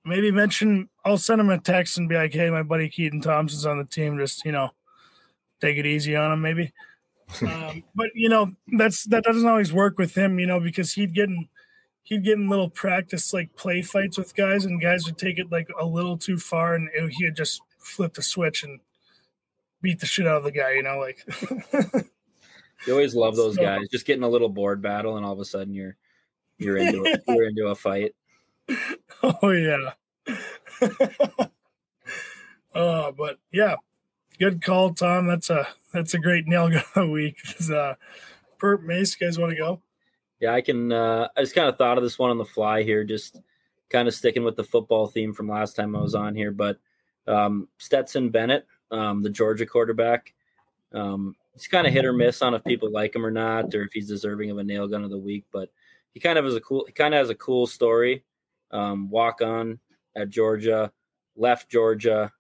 maybe 0.05 0.31
mention. 0.31 0.89
I'll 1.05 1.19
send 1.19 1.43
him 1.43 1.51
a 1.51 1.59
text 1.59 1.99
and 1.99 2.09
be 2.09 2.15
like, 2.15 2.33
"Hey, 2.33 2.49
my 2.49 2.63
buddy 2.63 2.89
Keaton 2.89 3.21
Thompson's 3.21 3.67
on 3.67 3.79
the 3.79 3.85
team. 3.85 4.19
Just 4.19 4.45
you 4.47 4.53
know, 4.53 4.71
take 5.61 5.77
it 5.77 5.87
easy 5.87 6.17
on 6.17 6.33
him, 6.33 6.41
maybe." 6.41 6.73
um, 7.43 7.85
but 7.95 8.09
you 8.15 8.31
know, 8.31 8.53
that's 8.79 9.05
that 9.05 9.25
doesn't 9.25 9.49
always 9.49 9.73
work 9.73 9.99
with 9.99 10.17
him, 10.17 10.39
you 10.39 10.47
know, 10.47 10.59
because 10.59 10.95
he'd 10.95 11.15
get 11.15 11.29
in 11.29 11.49
he'd 12.05 12.23
get 12.25 12.35
in 12.39 12.49
little 12.49 12.71
practice 12.71 13.33
like 13.33 13.57
play 13.57 13.83
fights 13.83 14.17
with 14.17 14.37
guys, 14.37 14.65
and 14.65 14.81
guys 14.81 15.05
would 15.07 15.19
take 15.19 15.39
it 15.39 15.51
like 15.51 15.69
a 15.81 15.85
little 15.85 16.17
too 16.17 16.39
far, 16.39 16.75
and 16.75 16.89
it, 16.95 17.13
he'd 17.19 17.35
just 17.37 17.61
flip 17.79 18.15
the 18.15 18.23
switch 18.23 18.63
and 18.63 18.79
beat 19.83 19.99
the 20.01 20.07
shit 20.07 20.27
out 20.27 20.37
of 20.39 20.45
the 20.45 20.53
guy, 20.53 20.73
you 20.75 20.83
know, 20.83 20.99
like. 20.99 21.27
You 22.87 22.93
always 22.93 23.15
love 23.17 23.35
those 23.37 23.57
So- 23.57 23.63
guys. 23.63 23.89
Just 23.91 24.07
getting 24.07 24.23
a 24.23 24.29
little 24.29 24.49
board 24.49 24.81
battle, 24.81 25.17
and 25.17 25.27
all 25.27 25.33
of 25.33 25.41
a 25.41 25.45
sudden 25.45 25.75
you're 25.75 25.97
you're 26.59 26.77
into 26.77 27.03
it. 27.05 27.23
You're 27.29 27.49
into 27.49 27.67
a 27.67 27.75
fight. 27.75 28.15
Oh 29.23 29.51
yeah. 29.51 29.91
uh, 32.75 33.11
but 33.13 33.39
yeah, 33.53 33.77
good 34.39 34.63
call, 34.63 34.95
Tom. 34.95 35.27
That's 35.27 35.51
a 35.51 35.67
that's 35.93 36.15
a 36.15 36.19
great 36.19 36.47
nail 36.47 36.71
gun 36.95 37.11
week. 37.11 37.37
Uh, 37.61 37.95
Perp 38.59 38.83
Mace, 38.83 39.15
guys 39.17 39.39
want 39.39 39.51
to 39.51 39.57
go? 39.57 39.81
Yeah, 40.45 40.53
I 40.53 40.61
can. 40.61 40.93
Uh, 40.93 41.27
I 41.35 41.41
just 41.41 41.55
kind 41.55 41.71
of 41.71 41.79
thought 41.79 41.97
of 41.97 42.05
this 42.05 42.19
one 42.19 42.29
on 42.29 42.37
the 42.37 42.45
fly 42.45 42.83
here, 42.83 43.03
just 43.03 43.41
kind 43.89 44.07
of 44.07 44.13
sticking 44.13 44.45
with 44.45 44.57
the 44.57 44.63
football 44.63 45.07
theme 45.07 45.33
from 45.33 45.49
last 45.49 45.75
time 45.75 45.97
I 45.97 46.03
was 46.03 46.15
on 46.15 46.35
here. 46.35 46.51
But 46.51 46.77
um, 47.27 47.67
Stetson 47.79 48.29
Bennett, 48.29 48.67
um, 48.91 49.23
the 49.23 49.31
Georgia 49.31 49.65
quarterback, 49.65 50.35
um, 50.93 51.35
he's 51.55 51.67
kind 51.67 51.87
of 51.87 51.95
hit 51.95 52.05
or 52.05 52.13
miss 52.13 52.43
on 52.43 52.53
if 52.53 52.63
people 52.63 52.91
like 52.91 53.17
him 53.17 53.25
or 53.25 53.31
not, 53.31 53.75
or 53.75 53.85
if 53.85 53.93
he's 53.95 54.07
deserving 54.07 54.51
of 54.51 54.59
a 54.59 54.65
nail 54.65 54.87
gun 54.87 55.03
of 55.03 55.09
the 55.09 55.17
week. 55.17 55.47
But 55.51 55.71
he 56.13 56.21
kind 56.21 56.37
of 56.39 56.45
has 56.45 56.57
a 56.57 56.61
cool. 56.61 56.85
He 56.87 56.93
kind 56.93 57.15
of 57.15 57.21
has 57.21 57.31
a 57.31 57.35
cool 57.35 57.67
story. 57.67 58.23
Um, 58.71 59.09
walk 59.09 59.41
on 59.41 59.79
at 60.15 60.29
Georgia, 60.29 60.93
left 61.37 61.71
Georgia, 61.71 62.31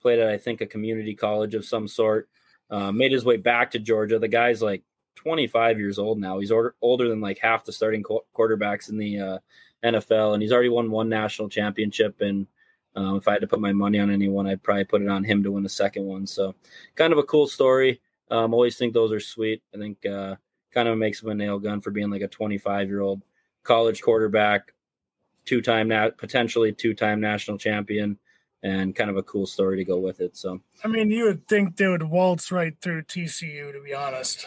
played 0.00 0.20
at 0.20 0.28
I 0.28 0.38
think 0.38 0.60
a 0.60 0.66
community 0.66 1.16
college 1.16 1.56
of 1.56 1.64
some 1.64 1.88
sort. 1.88 2.28
Uh, 2.70 2.92
made 2.92 3.10
his 3.10 3.24
way 3.24 3.36
back 3.36 3.72
to 3.72 3.80
Georgia. 3.80 4.20
The 4.20 4.28
guy's 4.28 4.62
like 4.62 4.84
25 5.18 5.78
years 5.78 5.98
old 5.98 6.18
now. 6.18 6.38
He's 6.38 6.52
older, 6.52 6.74
older 6.80 7.08
than 7.08 7.20
like 7.20 7.38
half 7.38 7.64
the 7.64 7.72
starting 7.72 8.02
qu- 8.02 8.24
quarterbacks 8.36 8.88
in 8.88 8.96
the 8.96 9.18
uh, 9.18 9.38
NFL, 9.84 10.34
and 10.34 10.42
he's 10.42 10.52
already 10.52 10.68
won 10.68 10.90
one 10.90 11.08
national 11.08 11.48
championship. 11.48 12.20
And 12.20 12.46
um, 12.94 13.16
if 13.16 13.26
I 13.26 13.32
had 13.32 13.40
to 13.40 13.48
put 13.48 13.60
my 13.60 13.72
money 13.72 13.98
on 13.98 14.10
anyone, 14.10 14.46
I'd 14.46 14.62
probably 14.62 14.84
put 14.84 15.02
it 15.02 15.08
on 15.08 15.24
him 15.24 15.42
to 15.42 15.50
win 15.50 15.64
the 15.64 15.68
second 15.68 16.04
one. 16.04 16.26
So, 16.26 16.54
kind 16.94 17.12
of 17.12 17.18
a 17.18 17.24
cool 17.24 17.48
story. 17.48 18.00
Um, 18.30 18.54
always 18.54 18.76
think 18.76 18.94
those 18.94 19.12
are 19.12 19.20
sweet. 19.20 19.62
I 19.74 19.78
think 19.78 20.06
uh, 20.06 20.36
kind 20.72 20.88
of 20.88 20.96
makes 20.98 21.22
him 21.22 21.30
a 21.30 21.34
nail 21.34 21.58
gun 21.58 21.80
for 21.80 21.90
being 21.90 22.10
like 22.10 22.22
a 22.22 22.28
25 22.28 22.88
year 22.88 23.00
old 23.00 23.22
college 23.64 24.02
quarterback, 24.02 24.72
two 25.44 25.60
time 25.60 25.88
na- 25.88 26.10
potentially 26.16 26.72
two 26.72 26.94
time 26.94 27.20
national 27.20 27.58
champion, 27.58 28.18
and 28.62 28.94
kind 28.94 29.10
of 29.10 29.16
a 29.16 29.22
cool 29.24 29.46
story 29.46 29.76
to 29.78 29.84
go 29.84 29.98
with 29.98 30.20
it. 30.20 30.36
So. 30.36 30.60
I 30.84 30.88
mean, 30.88 31.10
you 31.10 31.24
would 31.24 31.48
think 31.48 31.76
they 31.76 31.88
would 31.88 32.04
waltz 32.04 32.52
right 32.52 32.74
through 32.80 33.02
TCU, 33.02 33.72
to 33.72 33.82
be 33.82 33.94
honest. 33.94 34.46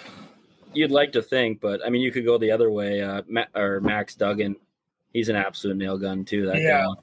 You'd 0.73 0.91
like 0.91 1.11
to 1.13 1.21
think, 1.21 1.59
but 1.59 1.85
I 1.85 1.89
mean, 1.89 2.01
you 2.01 2.11
could 2.11 2.25
go 2.25 2.37
the 2.37 2.51
other 2.51 2.71
way. 2.71 3.01
Uh, 3.01 3.21
Ma- 3.27 3.45
or 3.55 3.81
Max 3.81 4.15
Duggan, 4.15 4.55
he's 5.13 5.29
an 5.29 5.35
absolute 5.35 5.77
nail 5.77 5.97
gun 5.97 6.23
too. 6.25 6.45
That 6.45 6.61
Yeah. 6.61 6.85
guy, 6.85 6.93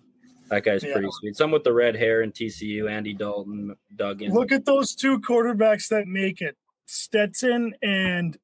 that 0.51 0.65
guy's 0.65 0.83
Yeah. 0.85 0.93
pretty 0.95 1.09
sweet. 1.13 1.37
Some 1.37 1.51
with 1.51 1.65
the 1.65 1.73
red 1.73 1.95
hair 1.97 2.23
and 2.23 2.35
TCU, 2.35 2.89
Andy 2.89 3.13
Dalton, 3.15 3.77
Duggan. 3.97 4.33
Look 4.33 4.53
at 4.53 4.65
those 4.65 4.95
two 4.95 5.21
quarterbacks 5.21 5.89
that 5.89 6.07
make 6.07 6.41
it 6.41 6.57
Stetson 6.87 7.75
and 7.83 8.39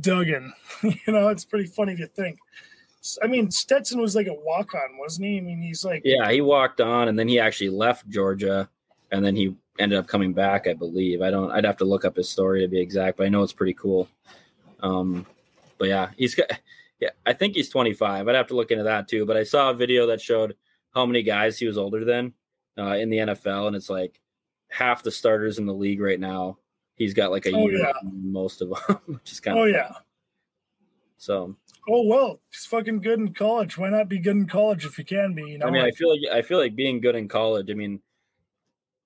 Duggan. 0.00 0.52
you 0.82 0.94
know, 1.12 1.28
it's 1.28 1.44
pretty 1.44 1.66
funny 1.66 1.96
to 1.96 2.06
think. 2.06 2.38
I 3.22 3.26
mean, 3.26 3.50
Stetson 3.50 4.00
was 4.00 4.14
like 4.14 4.26
a 4.26 4.34
walk 4.34 4.74
on, 4.74 4.98
wasn't 4.98 5.26
he? 5.28 5.38
I 5.38 5.40
mean, 5.40 5.60
he's 5.62 5.84
like, 5.84 6.02
yeah, 6.04 6.30
he 6.30 6.40
walked 6.42 6.80
on, 6.82 7.08
and 7.08 7.18
then 7.18 7.28
he 7.28 7.38
actually 7.40 7.70
left 7.70 8.06
Georgia, 8.08 8.68
and 9.10 9.24
then 9.24 9.34
he 9.36 9.56
ended 9.78 9.98
up 9.98 10.06
coming 10.06 10.34
back. 10.34 10.66
I 10.66 10.74
believe. 10.74 11.22
I 11.22 11.30
don't. 11.30 11.50
I'd 11.50 11.64
have 11.64 11.78
to 11.78 11.86
look 11.86 12.04
up 12.04 12.16
his 12.16 12.28
story 12.28 12.60
to 12.60 12.68
be 12.68 12.78
exact, 12.78 13.16
but 13.16 13.24
I 13.26 13.30
know 13.30 13.42
it's 13.42 13.54
pretty 13.54 13.72
cool. 13.74 14.06
Um, 14.82 15.26
but 15.78 15.88
yeah, 15.88 16.10
he's 16.16 16.34
got. 16.34 16.50
Yeah, 17.00 17.08
I 17.24 17.32
think 17.32 17.54
he's 17.54 17.70
25. 17.70 18.28
I'd 18.28 18.34
have 18.34 18.48
to 18.48 18.54
look 18.54 18.70
into 18.70 18.84
that 18.84 19.08
too. 19.08 19.24
But 19.24 19.38
I 19.38 19.42
saw 19.42 19.70
a 19.70 19.74
video 19.74 20.06
that 20.08 20.20
showed 20.20 20.54
how 20.94 21.06
many 21.06 21.22
guys 21.22 21.58
he 21.58 21.64
was 21.64 21.78
older 21.78 22.04
than 22.04 22.34
uh, 22.78 22.96
in 22.96 23.08
the 23.08 23.16
NFL, 23.16 23.68
and 23.68 23.74
it's 23.74 23.88
like 23.88 24.20
half 24.68 25.02
the 25.02 25.10
starters 25.10 25.58
in 25.58 25.64
the 25.64 25.72
league 25.72 26.02
right 26.02 26.20
now. 26.20 26.58
He's 26.96 27.14
got 27.14 27.30
like 27.30 27.46
a 27.46 27.52
Oh, 27.54 27.68
year 27.68 27.78
yeah. 27.78 27.92
most 28.02 28.60
of 28.60 28.68
them, 28.68 28.98
which 29.06 29.32
is 29.32 29.40
kind 29.40 29.58
oh 29.58 29.64
of 29.64 29.70
yeah. 29.70 29.92
So 31.16 31.56
Oh 31.88 32.06
well, 32.06 32.40
he's 32.52 32.66
fucking 32.66 33.00
good 33.00 33.18
in 33.18 33.32
college. 33.32 33.78
Why 33.78 33.88
not 33.88 34.08
be 34.08 34.18
good 34.18 34.36
in 34.36 34.46
college 34.46 34.84
if 34.84 34.98
you 34.98 35.04
can 35.04 35.34
be? 35.34 35.42
You 35.42 35.58
know, 35.58 35.66
I 35.66 35.70
mean, 35.70 35.82
I 35.82 35.90
feel 35.92 36.10
like 36.10 36.20
I 36.32 36.42
feel 36.42 36.58
like 36.58 36.76
being 36.76 37.00
good 37.00 37.16
in 37.16 37.28
college. 37.28 37.70
I 37.70 37.74
mean, 37.74 38.00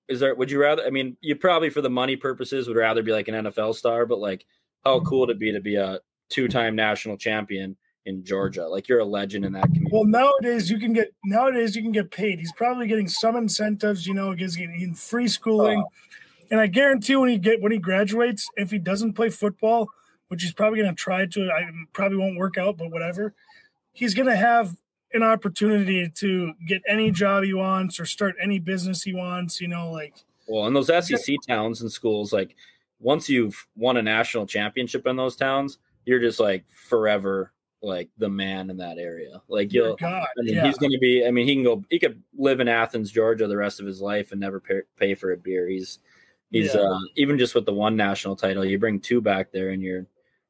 is 0.09 0.19
there? 0.19 0.35
Would 0.35 0.51
you 0.51 0.59
rather? 0.59 0.83
I 0.85 0.89
mean, 0.89 1.15
you 1.21 1.35
probably 1.35 1.69
for 1.69 1.81
the 1.81 1.89
money 1.89 2.17
purposes 2.17 2.67
would 2.67 2.77
rather 2.77 3.01
be 3.01 3.13
like 3.13 3.29
an 3.29 3.45
NFL 3.45 3.75
star, 3.75 4.05
but 4.05 4.19
like, 4.19 4.45
how 4.85 4.99
cool 5.01 5.29
it 5.29 5.39
be 5.39 5.51
to 5.51 5.59
be 5.59 5.75
a 5.75 5.99
two-time 6.29 6.75
national 6.75 7.17
champion 7.17 7.75
in 8.05 8.23
Georgia? 8.23 8.67
Like, 8.67 8.87
you're 8.87 8.99
a 8.99 9.05
legend 9.05 9.45
in 9.45 9.53
that 9.53 9.63
community. 9.63 9.89
well, 9.91 10.05
nowadays 10.05 10.69
you 10.69 10.77
can 10.79 10.93
get 10.93 11.11
nowadays 11.25 11.75
you 11.75 11.81
can 11.81 11.91
get 11.91 12.11
paid. 12.11 12.39
He's 12.39 12.53
probably 12.53 12.87
getting 12.87 13.07
some 13.07 13.35
incentives. 13.35 14.05
You 14.05 14.13
know, 14.13 14.31
he's 14.31 14.55
getting 14.55 14.93
free 14.93 15.27
schooling, 15.27 15.79
Oh. 15.79 15.91
and 16.51 16.59
I 16.59 16.67
guarantee 16.67 17.15
when 17.15 17.29
he 17.29 17.37
get 17.37 17.61
when 17.61 17.71
he 17.71 17.79
graduates, 17.79 18.47
if 18.55 18.71
he 18.71 18.77
doesn't 18.77 19.13
play 19.13 19.29
football, 19.29 19.89
which 20.27 20.43
he's 20.43 20.53
probably 20.53 20.79
going 20.81 20.93
to 20.93 20.99
try 20.99 21.25
to, 21.25 21.49
I 21.51 21.67
probably 21.93 22.17
won't 22.17 22.37
work 22.37 22.57
out, 22.57 22.77
but 22.77 22.91
whatever, 22.91 23.33
he's 23.93 24.13
going 24.13 24.27
to 24.27 24.35
have 24.35 24.75
an 25.13 25.23
opportunity 25.23 26.09
to 26.15 26.53
get 26.67 26.81
any 26.87 27.09
job 27.09 27.43
he 27.43 27.53
wants 27.53 27.99
or 27.99 28.05
start 28.05 28.35
any 28.41 28.59
business 28.59 29.01
he 29.03 29.13
wants. 29.15 29.59
You 29.61 29.67
know, 29.69 29.91
like 29.91 30.13
Well, 30.47 30.67
in 30.67 30.73
those 30.73 30.87
SEC 30.87 31.35
towns 31.47 31.81
and 31.81 31.91
schools, 31.91 32.31
like 32.33 32.55
once 33.05 33.29
you've 33.29 33.67
won 33.75 33.97
a 33.97 34.01
national 34.01 34.47
championship 34.47 35.05
in 35.05 35.15
those 35.15 35.35
towns, 35.35 35.77
you're 36.05 36.19
just 36.19 36.39
like 36.39 36.65
forever 36.71 37.53
like 37.83 38.09
the 38.17 38.27
man 38.27 38.71
in 38.71 38.77
that 38.77 38.97
area. 38.97 39.43
Like 39.47 39.71
you'll 39.71 39.95
God, 39.95 40.25
I 40.39 40.41
mean, 40.41 40.55
yeah. 40.55 40.65
he's 40.65 40.79
going 40.79 40.91
to 40.91 40.97
be. 40.97 41.23
I 41.23 41.29
mean, 41.29 41.45
he 41.45 41.53
can 41.53 41.63
go. 41.63 41.83
He 41.91 41.99
could 41.99 42.23
live 42.35 42.61
in 42.61 42.67
Athens, 42.67 43.11
Georgia, 43.11 43.45
the 43.45 43.55
rest 43.55 43.79
of 43.79 43.85
his 43.85 44.01
life 44.01 44.31
and 44.31 44.41
never 44.41 44.59
pay, 44.59 44.81
pay 44.97 45.13
for 45.13 45.33
a 45.33 45.37
beer. 45.37 45.67
He's, 45.67 45.99
he's 46.49 46.73
Yeah. 46.73 46.81
uh, 46.81 46.97
even 47.15 47.37
just 47.37 47.53
with 47.53 47.67
the 47.67 47.73
one 47.75 47.95
national 47.95 48.35
title, 48.35 48.65
you 48.65 48.79
bring 48.79 48.99
two 48.99 49.21
back 49.21 49.51
there, 49.51 49.69
and 49.69 49.83
you're, 49.83 50.07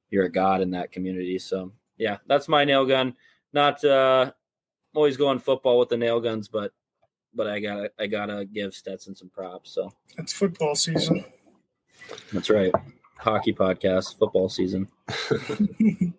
you're 0.09 0.23
a 0.23 0.31
god 0.31 0.61
in 0.61 0.71
that 0.71 0.93
community. 0.93 1.37
So 1.39 1.73
yeah, 1.97 2.19
that's 2.25 2.47
my 2.47 2.63
nail 2.63 2.85
gun. 2.85 3.17
Not 3.51 3.83
uh, 3.83 4.31
always 4.93 5.17
going 5.17 5.39
football 5.39 5.77
with 5.77 5.89
the 5.89 5.97
nail 5.97 6.21
guns, 6.21 6.47
but, 6.47 6.71
but 7.33 7.47
I 7.47 7.59
got 7.59 7.75
to 7.75 7.91
I 7.99 8.07
gotta 8.07 8.45
give 8.45 8.73
Stetson 8.73 9.13
some 9.13 9.27
props. 9.27 9.73
So 9.73 9.91
it's 10.17 10.31
football 10.31 10.73
season. 10.75 11.25
That's 12.31 12.49
right. 12.49 12.71
Hockey 13.17 13.53
podcast, 13.53 14.17
football 14.17 14.49
season. 14.49 14.87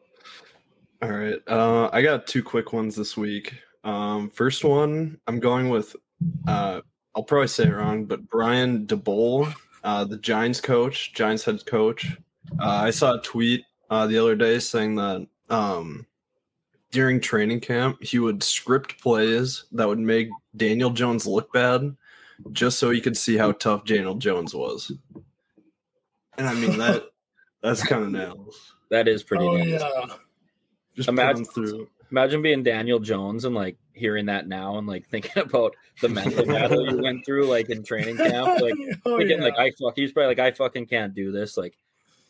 All 1.02 1.10
right. 1.10 1.40
Uh, 1.46 1.88
I 1.92 2.02
got 2.02 2.26
two 2.26 2.42
quick 2.42 2.72
ones 2.72 2.96
this 2.96 3.16
week. 3.16 3.54
Um, 3.84 4.30
first 4.30 4.64
one, 4.64 5.18
I'm 5.26 5.38
going 5.38 5.68
with, 5.68 5.94
uh, 6.48 6.80
I'll 7.14 7.22
probably 7.22 7.48
say 7.48 7.64
it 7.64 7.72
wrong, 7.72 8.04
but 8.06 8.28
Brian 8.28 8.86
Daboll, 8.86 9.52
uh, 9.84 10.04
the 10.04 10.16
Giants 10.16 10.60
coach, 10.60 11.12
Giants 11.12 11.44
head 11.44 11.64
coach. 11.66 12.16
Uh, 12.58 12.80
I 12.84 12.90
saw 12.90 13.14
a 13.14 13.22
tweet 13.22 13.64
uh, 13.90 14.06
the 14.06 14.18
other 14.18 14.34
day 14.34 14.58
saying 14.58 14.96
that 14.96 15.26
um, 15.48 16.06
during 16.90 17.20
training 17.20 17.60
camp, 17.60 18.02
he 18.02 18.18
would 18.18 18.42
script 18.42 19.00
plays 19.00 19.64
that 19.72 19.86
would 19.86 19.98
make 19.98 20.28
Daniel 20.56 20.90
Jones 20.90 21.26
look 21.26 21.52
bad 21.52 21.96
just 22.52 22.78
so 22.78 22.90
he 22.90 23.00
could 23.00 23.16
see 23.16 23.36
how 23.36 23.52
tough 23.52 23.84
Daniel 23.84 24.14
Jones 24.14 24.54
was. 24.54 24.92
And 26.38 26.46
I 26.48 26.54
mean, 26.54 26.78
that 26.78 27.04
that's 27.62 27.82
kind 27.82 28.04
of 28.04 28.10
nails. 28.12 28.72
That 28.90 29.08
is 29.08 29.22
pretty. 29.22 29.44
oh 29.44 29.56
nice. 29.56 29.68
yeah. 29.68 30.06
Just 30.94 31.08
Imagine- 31.08 31.44
put 31.46 31.56
him 31.56 31.66
through. 31.68 31.88
Imagine 32.12 32.40
being 32.40 32.62
Daniel 32.62 33.00
Jones 33.00 33.44
and 33.44 33.52
like 33.54 33.78
hearing 33.92 34.26
that 34.26 34.46
now 34.46 34.78
and 34.78 34.86
like 34.86 35.08
thinking 35.08 35.32
about 35.42 35.74
the 36.00 36.08
mental 36.08 36.46
battle 36.46 36.88
you 36.88 37.02
went 37.02 37.26
through 37.26 37.46
like 37.46 37.68
in 37.68 37.82
training 37.82 38.16
camp. 38.16 38.60
Like 38.60 38.74
oh, 39.06 39.18
thinking 39.18 39.38
yeah. 39.38 39.44
like 39.44 39.58
I 39.58 39.72
fuck 39.72 39.94
he's 39.96 40.12
probably 40.12 40.28
like 40.28 40.38
I 40.38 40.52
fucking 40.52 40.86
can't 40.86 41.14
do 41.14 41.32
this. 41.32 41.56
Like 41.56 41.76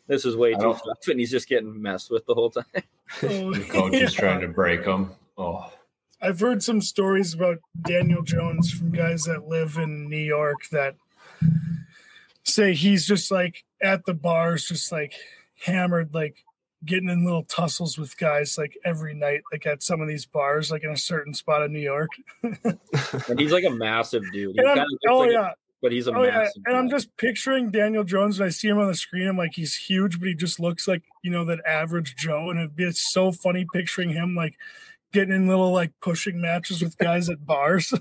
this 0.06 0.24
is 0.24 0.34
way 0.34 0.52
I 0.54 0.54
too 0.56 0.62
don't- 0.62 0.74
tough 0.78 1.08
and 1.08 1.20
he's 1.20 1.30
just 1.30 1.46
getting 1.48 1.82
messed 1.82 2.10
with 2.10 2.24
the 2.24 2.32
whole 2.34 2.48
time. 2.50 2.64
Oh, 3.22 3.52
The 3.52 3.64
coach 3.68 3.94
is 3.94 4.14
trying 4.14 4.40
to 4.40 4.48
break 4.48 4.84
him. 4.84 5.10
Oh, 5.36 5.70
I've 6.22 6.40
heard 6.40 6.62
some 6.62 6.80
stories 6.80 7.34
about 7.34 7.58
Daniel 7.86 8.22
Jones 8.22 8.70
from 8.72 8.92
guys 8.92 9.24
that 9.24 9.46
live 9.46 9.76
in 9.76 10.08
New 10.08 10.16
York 10.16 10.60
that 10.72 10.96
say 12.44 12.72
he's 12.72 13.06
just 13.06 13.30
like 13.30 13.64
at 13.82 14.04
the 14.04 14.14
bars, 14.14 14.66
just 14.66 14.90
like 14.92 15.14
hammered, 15.64 16.14
like 16.14 16.44
getting 16.84 17.08
in 17.08 17.24
little 17.24 17.44
tussles 17.44 17.98
with 17.98 18.16
guys 18.16 18.56
like 18.58 18.76
every 18.84 19.14
night, 19.14 19.42
like 19.52 19.66
at 19.66 19.82
some 19.82 20.00
of 20.00 20.08
these 20.08 20.26
bars, 20.26 20.70
like 20.70 20.84
in 20.84 20.90
a 20.90 20.96
certain 20.96 21.34
spot 21.34 21.62
in 21.62 21.72
New 21.72 21.80
York. 21.80 22.10
And 23.28 23.40
he's 23.40 23.52
like 23.52 23.64
a 23.64 23.70
massive 23.70 24.22
dude. 24.32 24.58
Oh 25.08 25.18
like 25.18 25.30
a- 25.30 25.32
yeah, 25.32 25.50
but 25.82 25.92
he's 25.92 26.06
a 26.06 26.14
oh 26.14 26.22
yeah, 26.22 26.48
and 26.66 26.76
I'm 26.76 26.88
just 26.88 27.16
picturing 27.16 27.70
Daniel 27.70 28.04
Jones. 28.04 28.38
And 28.38 28.46
I 28.46 28.50
see 28.50 28.68
him 28.68 28.78
on 28.78 28.86
the 28.86 28.94
screen. 28.94 29.28
I'm 29.28 29.36
like, 29.36 29.54
he's 29.54 29.74
huge, 29.74 30.18
but 30.18 30.28
he 30.28 30.34
just 30.34 30.60
looks 30.60 30.88
like 30.88 31.02
you 31.22 31.30
know 31.30 31.44
that 31.44 31.60
average 31.66 32.16
Joe. 32.16 32.50
And 32.50 32.58
it'd 32.58 32.76
be 32.76 32.90
so 32.92 33.32
funny 33.32 33.66
picturing 33.72 34.10
him 34.10 34.34
like 34.34 34.56
getting 35.12 35.34
in 35.34 35.48
little 35.48 35.72
like 35.72 35.92
pushing 36.00 36.40
matches 36.40 36.82
with 36.82 36.96
guys 36.98 37.28
at 37.28 37.44
bars. 37.44 37.92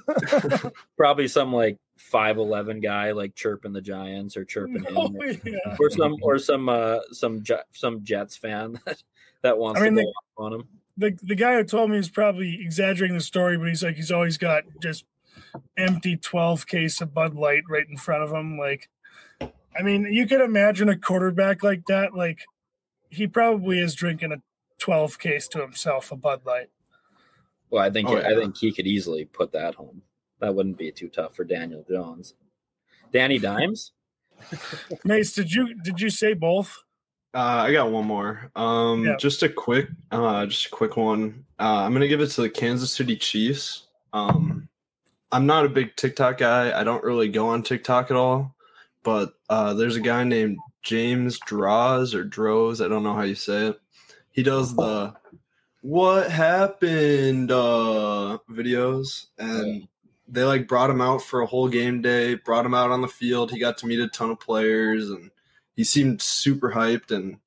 probably 0.97 1.28
some 1.28 1.53
like 1.53 1.78
five 2.12 2.38
eleven 2.38 2.80
guy 2.80 3.12
like 3.12 3.34
chirping 3.36 3.74
the 3.74 3.82
Giants 3.82 4.38
or 4.38 4.45
chirping 4.45 4.84
him. 4.84 4.93
Oh, 4.97 5.12
Or, 5.16 5.26
yeah. 5.26 5.76
or 5.80 5.89
some 5.89 6.16
or 6.22 6.38
some 6.38 6.70
uh 6.70 6.99
some 7.12 7.43
some 7.72 8.03
Jets 8.03 8.38
fan 8.38 8.80
that, 8.86 9.01
that 9.41 9.58
wants 9.58 9.82
I 9.82 9.86
mean, 9.86 9.95
to 9.95 10.03
go 10.03 10.08
off 10.10 10.24
on 10.38 10.53
him. 10.53 10.68
the 10.97 11.18
the 11.24 11.36
guy 11.36 11.56
who 11.56 11.64
told 11.64 11.89
me 11.89 11.97
is 11.97 12.10
probably 12.10 12.62
exaggerating 12.62 13.18
the 13.18 13.24
story, 13.24 13.58
but 13.58 13.68
he's 13.68 13.84
like 13.84 13.95
he's 13.95 14.12
always 14.12 14.38
got 14.38 14.64
just 14.82 15.06
empty 15.78 16.16
twelve 16.18 16.68
case 16.68 17.01
of 17.01 17.14
Bud 17.14 17.34
Light 17.36 17.64
right 17.70 17.88
in 17.89 17.97
front 17.97 18.24
of 18.24 18.32
him. 18.32 18.58
Like, 18.58 18.89
I 19.41 19.82
mean, 19.84 20.06
you 20.12 20.28
could 20.28 20.41
imagine 20.41 20.89
a 20.89 20.97
quarterback 20.97 21.64
like 21.64 21.86
that. 21.88 22.14
Like, 22.14 22.39
he 23.10 23.28
probably 23.28 23.80
is 23.80 23.95
drinking 23.95 24.32
a 24.32 24.41
twelve 24.78 25.18
case 25.20 25.47
to 25.49 25.62
himself 25.62 26.12
of 26.12 26.22
Bud 26.22 26.41
Light. 26.45 26.70
Well, 27.72 27.84
I 27.84 27.89
think 27.89 28.08
Oh, 28.10 28.18
I 28.18 28.36
think 28.36 28.58
he 28.58 28.72
could 28.72 28.86
easily 28.88 29.26
put 29.26 29.51
that 29.53 29.74
home. 29.76 30.01
That 30.40 30.54
wouldn't 30.54 30.78
be 30.78 30.92
too 30.92 31.08
tough 31.10 31.36
for 31.36 31.44
Daniel 31.44 31.86
Jones. 31.90 32.34
Danny 33.12 33.40
Dimes? 33.40 33.92
Mace, 35.06 35.34
did 35.34 35.52
you 35.52 35.74
did 35.82 36.02
you 36.02 36.10
say 36.10 36.34
both? 36.34 36.84
Uh, 37.34 37.64
I 37.68 37.72
got 37.72 37.92
one 37.92 38.06
more. 38.06 38.52
Um, 38.56 39.06
Yeah. 39.06 39.16
just 39.18 39.44
a 39.44 39.50
quick, 39.50 39.90
uh, 40.12 40.46
just 40.46 40.68
a 40.68 40.70
quick 40.70 40.96
one. 40.98 41.46
Uh, 41.60 41.84
I'm 41.84 41.94
gonna 41.94 42.08
give 42.08 42.22
it 42.22 42.28
to 42.32 42.42
the 42.42 42.50
Kansas 42.50 42.92
City 42.92 43.16
Chiefs. 43.16 43.88
Um, 44.14 44.68
I'm 45.32 45.46
not 45.46 45.66
a 45.66 45.70
big 45.70 45.96
TikTok 45.96 46.38
guy. 46.38 46.78
I 46.80 46.84
don't 46.84 47.04
really 47.04 47.28
go 47.30 47.48
on 47.50 47.64
TikTok 47.64 48.12
at 48.12 48.18
all. 48.18 48.56
But 49.04 49.34
uh, 49.50 49.74
there's 49.74 49.96
a 49.98 50.02
guy 50.02 50.24
named 50.24 50.58
James 50.82 51.38
Draws 51.46 52.16
or 52.16 52.24
Droz. 52.24 52.82
I 52.82 52.88
don't 52.88 53.04
know 53.04 53.14
how 53.14 53.22
you 53.22 53.36
say 53.36 53.68
it. 53.68 53.80
He 54.32 54.42
does 54.44 54.76
the 54.76 55.14
"What 55.82 56.32
happened" 56.32 57.52
uh, 57.52 58.40
videos, 58.50 59.28
and 59.38 59.88
they 60.28 60.43
like 60.43 60.67
brought 60.67 60.89
him 60.89 61.01
out 61.01 61.21
for 61.21 61.41
a 61.41 61.45
whole 61.45 61.67
game 61.67 62.01
day. 62.01 62.36
Brought 62.36 62.65
him 62.65 62.73
out 62.73 62.91
on 62.91 63.01
the 63.01 63.07
field. 63.07 63.51
He 63.51 63.59
got 63.59 63.78
to 63.80 63.88
meet 63.88 63.99
a 63.99 64.07
ton 64.07 64.32
of 64.32 64.39
players 64.39 65.09
and 65.09 65.30
he 65.76 65.84
seemed 65.84 66.21
super 66.21 66.71
hyped 66.71 67.11
and 67.11 67.38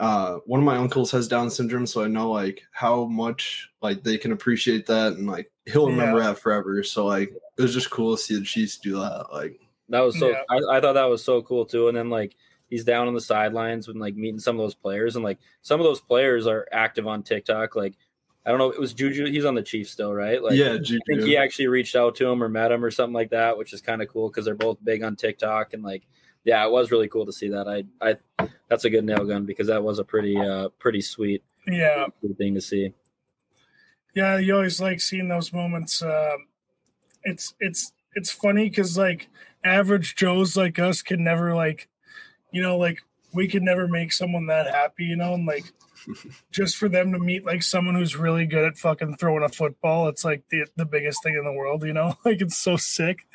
uh 0.00 0.38
one 0.46 0.58
of 0.60 0.64
my 0.66 0.76
uncles 0.76 1.10
has 1.10 1.28
down 1.28 1.50
syndrome 1.50 1.86
so 1.86 2.02
i 2.02 2.06
know 2.08 2.30
like 2.30 2.62
how 2.72 3.04
much 3.04 3.68
like 3.82 4.02
they 4.02 4.16
can 4.18 4.32
appreciate 4.32 4.86
that 4.86 5.12
and 5.12 5.26
like 5.26 5.50
he'll 5.66 5.86
remember 5.88 6.18
Yeah. 6.18 6.28
that 6.28 6.38
forever 6.38 6.82
so 6.82 7.06
like 7.06 7.30
it 7.56 7.62
was 7.62 7.74
just 7.74 7.90
cool 7.90 8.16
to 8.16 8.22
see 8.22 8.38
the 8.38 8.44
chiefs 8.44 8.78
do 8.78 8.94
that 8.94 9.26
like 9.32 9.60
That 9.90 10.00
was 10.00 10.18
so 10.18 10.30
Yeah. 10.30 10.42
I, 10.50 10.78
I 10.78 10.80
thought 10.80 10.94
that 10.94 11.04
was 11.04 11.22
so 11.22 11.42
cool 11.42 11.64
too. 11.66 11.88
And 11.88 11.96
then 11.96 12.08
like 12.10 12.34
he's 12.68 12.84
down 12.84 13.06
on 13.06 13.14
the 13.14 13.20
sidelines 13.20 13.86
when 13.86 13.98
like 13.98 14.14
meeting 14.16 14.40
some 14.40 14.56
of 14.56 14.62
those 14.62 14.74
players 14.74 15.14
and 15.16 15.24
like 15.24 15.38
some 15.60 15.78
of 15.78 15.84
those 15.84 16.00
players 16.00 16.46
are 16.46 16.66
active 16.72 17.06
on 17.06 17.22
TikTok. 17.22 17.76
Like 17.76 17.94
I 18.44 18.50
don't 18.50 18.58
know, 18.58 18.70
it 18.70 18.80
was 18.80 18.92
Juju, 18.92 19.26
he's 19.26 19.44
on 19.44 19.54
the 19.54 19.62
Chiefs 19.62 19.90
still, 19.92 20.12
right? 20.12 20.42
Like 20.42 20.54
yeah 20.54 20.72
I 20.74 20.98
think 21.06 21.22
he 21.22 21.36
actually 21.36 21.68
reached 21.68 21.94
out 21.94 22.16
to 22.16 22.28
him 22.28 22.42
or 22.42 22.48
met 22.48 22.72
him 22.72 22.84
or 22.84 22.90
something 22.90 23.14
like 23.14 23.30
that, 23.30 23.56
which 23.56 23.72
is 23.72 23.80
kind 23.80 24.02
of 24.02 24.08
cool 24.08 24.28
because 24.28 24.44
they're 24.44 24.54
both 24.54 24.78
big 24.82 25.02
on 25.02 25.14
TikTok 25.16 25.74
and 25.74 25.82
like 25.82 26.02
yeah, 26.44 26.64
it 26.64 26.72
was 26.72 26.90
really 26.90 27.06
cool 27.06 27.24
to 27.26 27.32
see 27.32 27.48
that. 27.50 27.68
I 27.68 27.84
I 28.00 28.48
that's 28.68 28.84
a 28.84 28.90
good 28.90 29.04
nail 29.04 29.24
gun 29.24 29.46
because 29.46 29.68
that 29.68 29.82
was 29.84 29.98
a 30.00 30.04
pretty 30.04 30.36
uh 30.36 30.70
pretty 30.80 31.00
sweet, 31.00 31.44
Yeah, 31.68 32.06
sweet 32.20 32.36
thing 32.36 32.54
to 32.54 32.60
see. 32.60 32.92
yeah. 34.14 34.38
You 34.38 34.54
always 34.56 34.80
like 34.80 35.00
seeing 35.00 35.28
those 35.28 35.52
moments. 35.52 36.02
Um, 36.02 36.48
it's 37.22 37.54
it's 37.60 37.92
it's 38.14 38.32
funny 38.32 38.68
because 38.68 38.98
like 38.98 39.28
average 39.62 40.16
Joes 40.16 40.56
like 40.56 40.80
us 40.80 41.00
can 41.00 41.22
never 41.22 41.54
like, 41.54 41.88
you 42.50 42.60
know, 42.60 42.76
like 42.76 43.02
we 43.32 43.48
could 43.48 43.62
never 43.62 43.88
make 43.88 44.12
someone 44.12 44.46
that 44.46 44.72
happy, 44.72 45.04
you 45.04 45.16
know, 45.16 45.34
and 45.34 45.46
like 45.46 45.64
just 46.50 46.76
for 46.76 46.88
them 46.88 47.12
to 47.12 47.18
meet 47.18 47.44
like 47.44 47.62
someone 47.62 47.94
who's 47.94 48.16
really 48.16 48.46
good 48.46 48.64
at 48.64 48.78
fucking 48.78 49.16
throwing 49.16 49.42
a 49.42 49.48
football, 49.48 50.08
it's 50.08 50.24
like 50.24 50.44
the 50.50 50.66
the 50.76 50.84
biggest 50.86 51.22
thing 51.22 51.36
in 51.36 51.44
the 51.44 51.52
world, 51.52 51.84
you 51.84 51.92
know. 51.92 52.14
Like 52.24 52.40
it's 52.40 52.58
so 52.58 52.76
sick. 52.76 53.26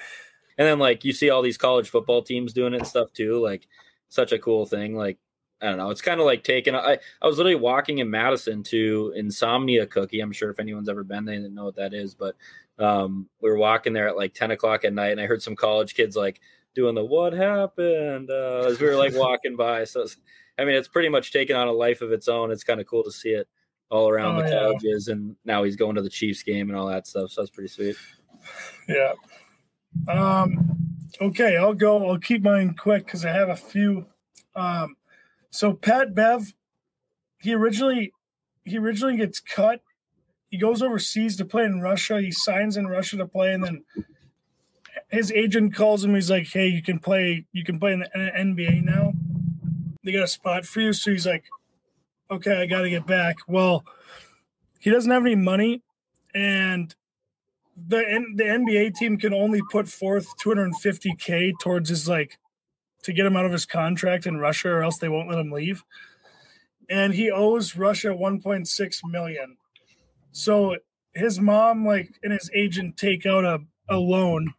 And 0.58 0.68
then 0.68 0.80
like 0.80 1.04
you 1.04 1.14
see 1.14 1.30
all 1.30 1.42
these 1.42 1.58
college 1.58 1.90
football 1.90 2.22
teams 2.22 2.54
doing 2.54 2.74
it 2.74 2.78
and 2.78 2.88
stuff 2.88 3.14
too. 3.14 3.42
Like 3.42 3.68
such 4.10 4.32
a 4.32 4.40
cool 4.40 4.66
thing. 4.66 4.96
Like 4.96 5.18
I 5.62 5.68
don't 5.68 5.78
know. 5.78 5.90
It's 5.90 6.02
kind 6.02 6.20
of 6.20 6.26
like 6.26 6.44
taking. 6.44 6.76
I 6.76 7.00
I 7.22 7.28
was 7.28 7.38
literally 7.38 7.56
walking 7.56 7.98
in 7.98 8.10
Madison 8.10 8.64
to 8.64 9.14
Insomnia 9.16 9.88
Cookie. 9.88 10.20
I'm 10.20 10.32
sure 10.32 10.50
if 10.50 10.60
anyone's 10.60 10.90
ever 10.90 11.04
been 11.04 11.26
they 11.26 11.36
didn't 11.36 11.56
know 11.56 11.66
what 11.66 11.76
that 11.78 11.94
is. 11.94 12.14
But 12.14 12.36
um, 12.80 13.28
we 13.42 13.50
were 13.50 13.58
walking 13.58 13.94
there 13.94 14.08
at 14.08 14.18
like 14.18 14.34
10 14.34 14.52
o'clock 14.52 14.86
at 14.86 14.94
night, 14.94 15.12
and 15.12 15.22
I 15.22 15.26
heard 15.26 15.42
some 15.42 15.56
college 15.56 15.96
kids 15.96 16.16
like 16.16 16.40
doing 16.78 16.96
the 16.96 17.04
"What 17.04 17.34
happened?" 17.34 18.30
Uh, 18.30 18.68
as 18.68 18.80
we 18.80 18.88
were 18.88 18.96
like 18.96 19.14
walking 19.16 19.58
by. 19.58 19.84
So 19.84 20.06
I 20.58 20.64
mean, 20.64 20.76
it's 20.76 20.88
pretty 20.88 21.10
much 21.10 21.34
taken 21.34 21.56
on 21.58 21.68
a 21.68 21.74
life 21.74 22.02
of 22.02 22.12
its 22.14 22.28
own. 22.30 22.52
It's 22.52 22.64
kind 22.64 22.80
of 22.80 22.88
cool 22.88 23.04
to 23.04 23.12
see 23.12 23.30
it 23.32 23.48
all 23.90 24.08
around 24.10 24.38
Oh, 24.38 24.44
the 24.44 24.50
yeah. 24.50 24.60
colleges, 24.60 25.08
and 25.10 25.36
now 25.44 25.64
he's 25.64 25.76
going 25.76 25.96
to 25.96 26.02
the 26.02 26.10
Chiefs 26.10 26.44
game 26.44 26.70
and 26.70 26.78
all 26.78 26.88
that 26.88 27.06
stuff. 27.08 27.32
So 27.32 27.42
that's 27.42 27.52
pretty 27.52 27.68
sweet. 27.70 27.96
Yeah. 28.88 29.14
Um. 30.08 30.78
Okay, 31.20 31.58
I'll 31.58 31.74
go. 31.74 32.08
I'll 32.08 32.20
keep 32.20 32.44
mine 32.44 32.76
quick 32.78 33.06
because 33.06 33.26
I 33.26 33.32
have 33.32 33.50
a 33.50 33.56
few. 33.56 34.06
Um. 34.56 34.96
So 35.50 35.74
Pat 35.74 36.14
Bev, 36.14 36.54
he 37.40 37.54
originally 37.54 38.14
he 38.64 38.78
originally 38.78 39.18
gets 39.18 39.40
cut. 39.40 39.82
He 40.50 40.58
goes 40.58 40.82
overseas 40.82 41.36
to 41.38 41.46
play 41.46 41.66
in 41.66 41.82
Russia. 41.82 42.22
He 42.22 42.32
signs 42.32 42.78
in 42.78 42.88
Russia 42.88 43.18
to 43.18 43.26
play, 43.28 43.54
and 43.54 43.64
then 43.64 43.84
his 45.10 45.32
agent 45.32 45.76
calls 45.76 46.04
him. 46.04 46.16
He's 46.16 46.30
like, 46.30 46.48
"Hey, 46.48 46.68
you 46.68 46.82
can 46.82 47.00
play. 47.00 47.46
You 47.52 47.64
can 47.64 47.80
play 47.80 47.94
in 47.94 48.00
the 48.00 48.10
NBA 48.16 48.84
now. 48.84 49.14
They 50.04 50.12
got 50.12 50.24
a 50.24 50.28
spot 50.28 50.66
for 50.66 50.82
you." 50.82 50.94
So 50.94 51.12
he's 51.12 51.26
like, 51.26 51.46
"Okay, 52.30 52.62
I 52.62 52.66
got 52.66 52.82
to 52.82 52.90
get 52.90 53.08
back." 53.08 53.38
Well, 53.48 53.86
he 54.80 54.90
doesn't 54.90 55.12
have 55.12 55.26
any 55.26 55.36
money, 55.36 55.82
and 56.34 56.94
the 57.76 58.26
the 58.36 58.44
NBA 58.44 58.96
team 58.96 59.18
can 59.18 59.34
only 59.34 59.62
put 59.72 59.88
forth 59.88 60.28
250k 60.38 61.54
towards 61.60 61.90
his 61.90 62.08
like 62.08 62.38
to 63.04 63.14
get 63.14 63.26
him 63.26 63.38
out 63.38 63.46
of 63.46 63.52
his 63.52 63.66
contract 63.66 64.26
in 64.26 64.38
Russia, 64.38 64.70
or 64.70 64.84
else 64.84 64.98
they 64.98 65.10
won't 65.10 65.30
let 65.30 65.40
him 65.40 65.52
leave. 65.52 65.84
And 66.90 67.14
he 67.14 67.30
owes 67.32 67.76
Russia 67.76 68.10
1.6 68.10 69.00
million. 69.06 69.58
So 70.32 70.78
his 71.14 71.40
mom, 71.40 71.86
like, 71.86 72.20
and 72.24 72.32
his 72.32 72.50
agent 72.54 72.98
take 72.98 73.26
out 73.26 73.44
a, 73.44 73.60
a 73.90 73.98
loan, 73.98 74.54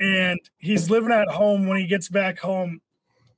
and 0.00 0.40
he's 0.58 0.90
living 0.90 1.12
at 1.12 1.28
home 1.28 1.66
when 1.66 1.78
he 1.78 1.86
gets 1.86 2.08
back 2.08 2.38
home 2.40 2.80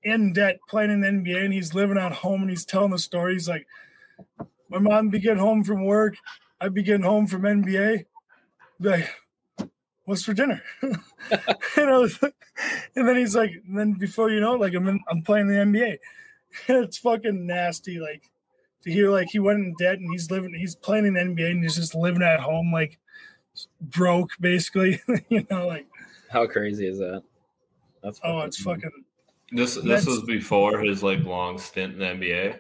in 0.04 0.32
debt, 0.32 0.58
playing 0.68 0.90
in 0.90 1.00
the 1.00 1.08
NBA, 1.08 1.44
and 1.44 1.52
he's 1.52 1.74
living 1.74 1.98
at 1.98 2.12
home 2.12 2.42
and 2.42 2.50
he's 2.50 2.64
telling 2.64 2.90
the 2.90 2.98
story. 2.98 3.34
He's 3.34 3.48
like, 3.48 3.66
"My 4.68 4.78
mom 4.78 5.10
be 5.10 5.20
getting 5.20 5.38
home 5.38 5.64
from 5.64 5.84
work, 5.84 6.16
I 6.60 6.68
be 6.68 6.82
getting 6.82 7.02
home 7.02 7.26
from 7.26 7.42
NBA." 7.42 8.04
be 8.82 8.88
like, 8.88 9.08
what's 10.04 10.24
for 10.24 10.34
dinner? 10.34 10.62
you 10.82 10.96
know, 11.76 12.08
and 12.96 13.08
then 13.08 13.16
he's 13.16 13.36
like, 13.36 13.52
and 13.66 13.78
then 13.78 13.92
before 13.92 14.30
you 14.30 14.40
know 14.40 14.54
like 14.54 14.74
I'm 14.74 14.88
in, 14.88 15.00
I'm 15.08 15.22
playing 15.22 15.48
the 15.48 15.54
NBA. 15.54 15.98
it's 16.68 16.98
fucking 16.98 17.46
nasty, 17.46 17.98
like 17.98 18.30
to 18.82 18.90
hear 18.92 19.10
like 19.10 19.28
he 19.30 19.38
went 19.38 19.60
in 19.60 19.74
debt 19.78 19.98
and 19.98 20.10
he's 20.10 20.30
living, 20.30 20.54
he's 20.54 20.74
playing 20.74 21.06
in 21.06 21.14
the 21.14 21.20
NBA 21.20 21.50
and 21.52 21.62
he's 21.62 21.76
just 21.76 21.94
living 21.94 22.22
at 22.22 22.40
home 22.40 22.72
like 22.72 22.98
broke, 23.80 24.30
basically. 24.40 25.00
you 25.28 25.46
know, 25.50 25.66
like 25.66 25.86
How 26.32 26.46
crazy 26.46 26.86
is 26.86 26.98
that? 26.98 27.22
That's 28.02 28.20
oh, 28.24 28.40
it's 28.40 28.60
fucking 28.60 28.90
This 29.52 29.74
this 29.76 30.06
was 30.06 30.22
before 30.22 30.80
his 30.80 31.02
like 31.02 31.22
long 31.24 31.58
stint 31.58 31.94
in 31.94 31.98
the 31.98 32.04
NBA. 32.06 32.58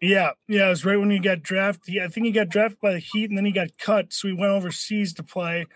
Yeah, 0.00 0.32
yeah, 0.48 0.66
it 0.66 0.70
was 0.70 0.84
right 0.84 0.98
when 0.98 1.10
he 1.10 1.18
got 1.18 1.42
drafted. 1.42 1.94
Yeah, 1.94 2.04
I 2.04 2.08
think 2.08 2.26
he 2.26 2.32
got 2.32 2.48
drafted 2.48 2.80
by 2.80 2.92
the 2.92 2.98
Heat, 2.98 3.30
and 3.30 3.38
then 3.38 3.44
he 3.46 3.52
got 3.52 3.78
cut, 3.78 4.12
so 4.12 4.28
he 4.28 4.34
went 4.34 4.52
overseas 4.52 5.14
to 5.14 5.22
play. 5.22 5.66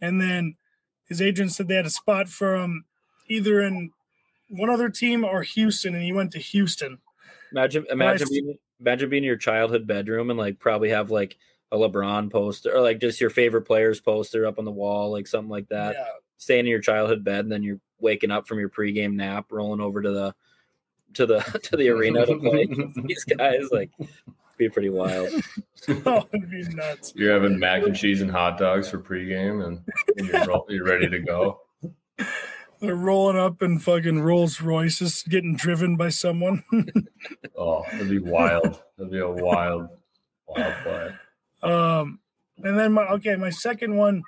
And 0.00 0.20
then 0.20 0.54
his 1.06 1.20
agent 1.20 1.52
said 1.52 1.68
they 1.68 1.74
had 1.74 1.84
a 1.84 1.90
spot 1.90 2.28
for 2.28 2.54
him 2.54 2.84
either 3.28 3.60
in 3.60 3.90
one 4.48 4.70
other 4.70 4.88
team 4.88 5.24
or 5.24 5.42
Houston, 5.42 5.94
and 5.94 6.02
he 6.02 6.12
went 6.12 6.30
to 6.32 6.38
Houston. 6.38 6.98
Imagine, 7.52 7.84
imagine, 7.90 8.26
Nice. 8.30 8.30
being, 8.30 8.58
imagine 8.80 9.10
being 9.10 9.24
in 9.24 9.26
your 9.26 9.36
childhood 9.36 9.86
bedroom 9.86 10.30
and 10.30 10.38
like 10.38 10.58
probably 10.58 10.90
have 10.90 11.10
like 11.10 11.36
a 11.72 11.76
LeBron 11.76 12.30
poster 12.30 12.74
or 12.74 12.80
like 12.80 13.00
just 13.00 13.20
your 13.20 13.30
favorite 13.30 13.62
players 13.62 14.00
poster 14.00 14.46
up 14.46 14.58
on 14.58 14.64
the 14.64 14.70
wall, 14.70 15.10
like 15.10 15.26
something 15.26 15.50
like 15.50 15.68
that. 15.68 15.94
yeah, 15.98 16.04
Staying 16.38 16.60
in 16.60 16.66
your 16.66 16.80
childhood 16.80 17.24
bed, 17.24 17.40
and 17.40 17.52
then 17.52 17.62
you're 17.62 17.80
waking 18.00 18.30
up 18.30 18.46
from 18.46 18.58
your 18.58 18.70
pregame 18.70 19.14
nap, 19.14 19.46
rolling 19.50 19.80
over 19.80 20.00
to 20.00 20.10
the 20.10 20.34
to 21.14 21.26
the 21.26 21.40
to 21.62 21.76
the 21.76 21.88
arena 21.90 22.26
to 22.26 22.38
play 22.38 22.66
these 23.06 23.24
guys. 23.24 23.68
Like, 23.70 23.90
be 24.56 24.68
pretty 24.68 24.90
wild. 24.90 25.28
oh, 26.06 26.28
it'd 26.32 26.50
be 26.50 26.62
nuts. 26.74 27.12
You're 27.14 27.32
having 27.32 27.58
mac 27.58 27.84
and 27.84 27.94
cheese 27.96 28.20
and 28.20 28.30
hot 28.30 28.58
dogs 28.58 28.88
for 28.90 28.98
pregame, 28.98 29.64
and, 29.64 29.80
and 30.16 30.26
you're, 30.26 30.44
ro- 30.46 30.66
you're 30.68 30.84
ready 30.84 31.08
to 31.08 31.20
go. 31.20 31.60
They're 32.80 32.94
rolling 32.94 33.38
up 33.38 33.62
in 33.62 33.78
fucking 33.78 34.20
Rolls 34.20 34.60
Royces, 34.60 35.22
getting 35.22 35.56
driven 35.56 35.96
by 35.96 36.10
someone. 36.10 36.62
Oh, 37.56 37.84
that'd 37.90 38.08
be 38.08 38.20
wild. 38.20 38.80
That'd 38.96 39.12
be 39.12 39.18
a 39.18 39.28
wild, 39.28 39.88
wild 40.46 40.74
play. 40.82 41.14
Um, 41.62 42.20
and 42.62 42.78
then 42.78 42.92
my 42.92 43.04
okay, 43.08 43.36
my 43.36 43.50
second 43.50 43.96
one, 43.96 44.22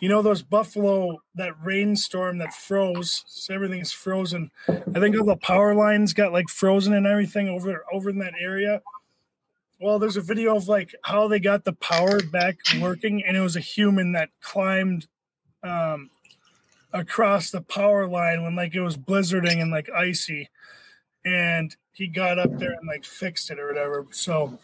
you 0.00 0.08
know 0.08 0.22
those 0.22 0.42
Buffalo 0.42 1.22
that 1.34 1.54
rainstorm 1.62 2.38
that 2.38 2.52
froze, 2.52 3.24
so 3.26 3.54
everything 3.54 3.80
is 3.80 3.92
frozen. 3.92 4.50
I 4.68 5.00
think 5.00 5.16
all 5.16 5.24
the 5.24 5.36
power 5.36 5.74
lines 5.74 6.12
got 6.12 6.32
like 6.32 6.48
frozen 6.48 6.92
and 6.92 7.06
everything 7.06 7.48
over 7.48 7.84
over 7.92 8.10
in 8.10 8.18
that 8.18 8.34
area. 8.38 8.82
Well, 9.80 9.98
there's 9.98 10.16
a 10.16 10.22
video 10.22 10.56
of 10.56 10.68
like 10.68 10.94
how 11.02 11.28
they 11.28 11.40
got 11.40 11.64
the 11.64 11.72
power 11.72 12.20
back 12.22 12.58
working, 12.80 13.22
and 13.24 13.36
it 13.36 13.40
was 13.40 13.56
a 13.56 13.60
human 13.60 14.12
that 14.12 14.30
climbed 14.40 15.06
um 15.62 16.10
across 16.92 17.50
the 17.50 17.60
power 17.60 18.06
line 18.06 18.42
when 18.42 18.54
like 18.54 18.74
it 18.74 18.80
was 18.80 18.96
blizzarding 18.96 19.60
and 19.60 19.70
like 19.70 19.88
icy, 19.90 20.50
and 21.24 21.74
he 21.92 22.06
got 22.06 22.38
up 22.38 22.58
there 22.58 22.72
and 22.72 22.86
like 22.86 23.04
fixed 23.04 23.50
it 23.50 23.58
or 23.58 23.68
whatever. 23.68 24.06
So 24.10 24.58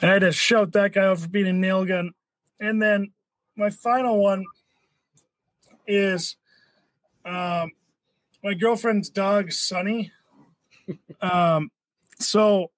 I 0.00 0.06
had 0.06 0.20
to 0.22 0.32
shout 0.32 0.72
that 0.72 0.94
guy 0.94 1.04
out 1.04 1.20
for 1.20 1.28
being 1.28 1.46
a 1.46 1.52
nail 1.52 1.84
gun. 1.84 2.12
And 2.58 2.80
then 2.80 3.12
my 3.56 3.68
final 3.68 4.22
one 4.22 4.44
is 5.86 6.36
um, 7.24 7.72
my 8.42 8.54
girlfriend's 8.54 9.10
dog, 9.10 9.52
Sunny. 9.52 10.12
Um, 11.20 11.70
so, 12.18 12.72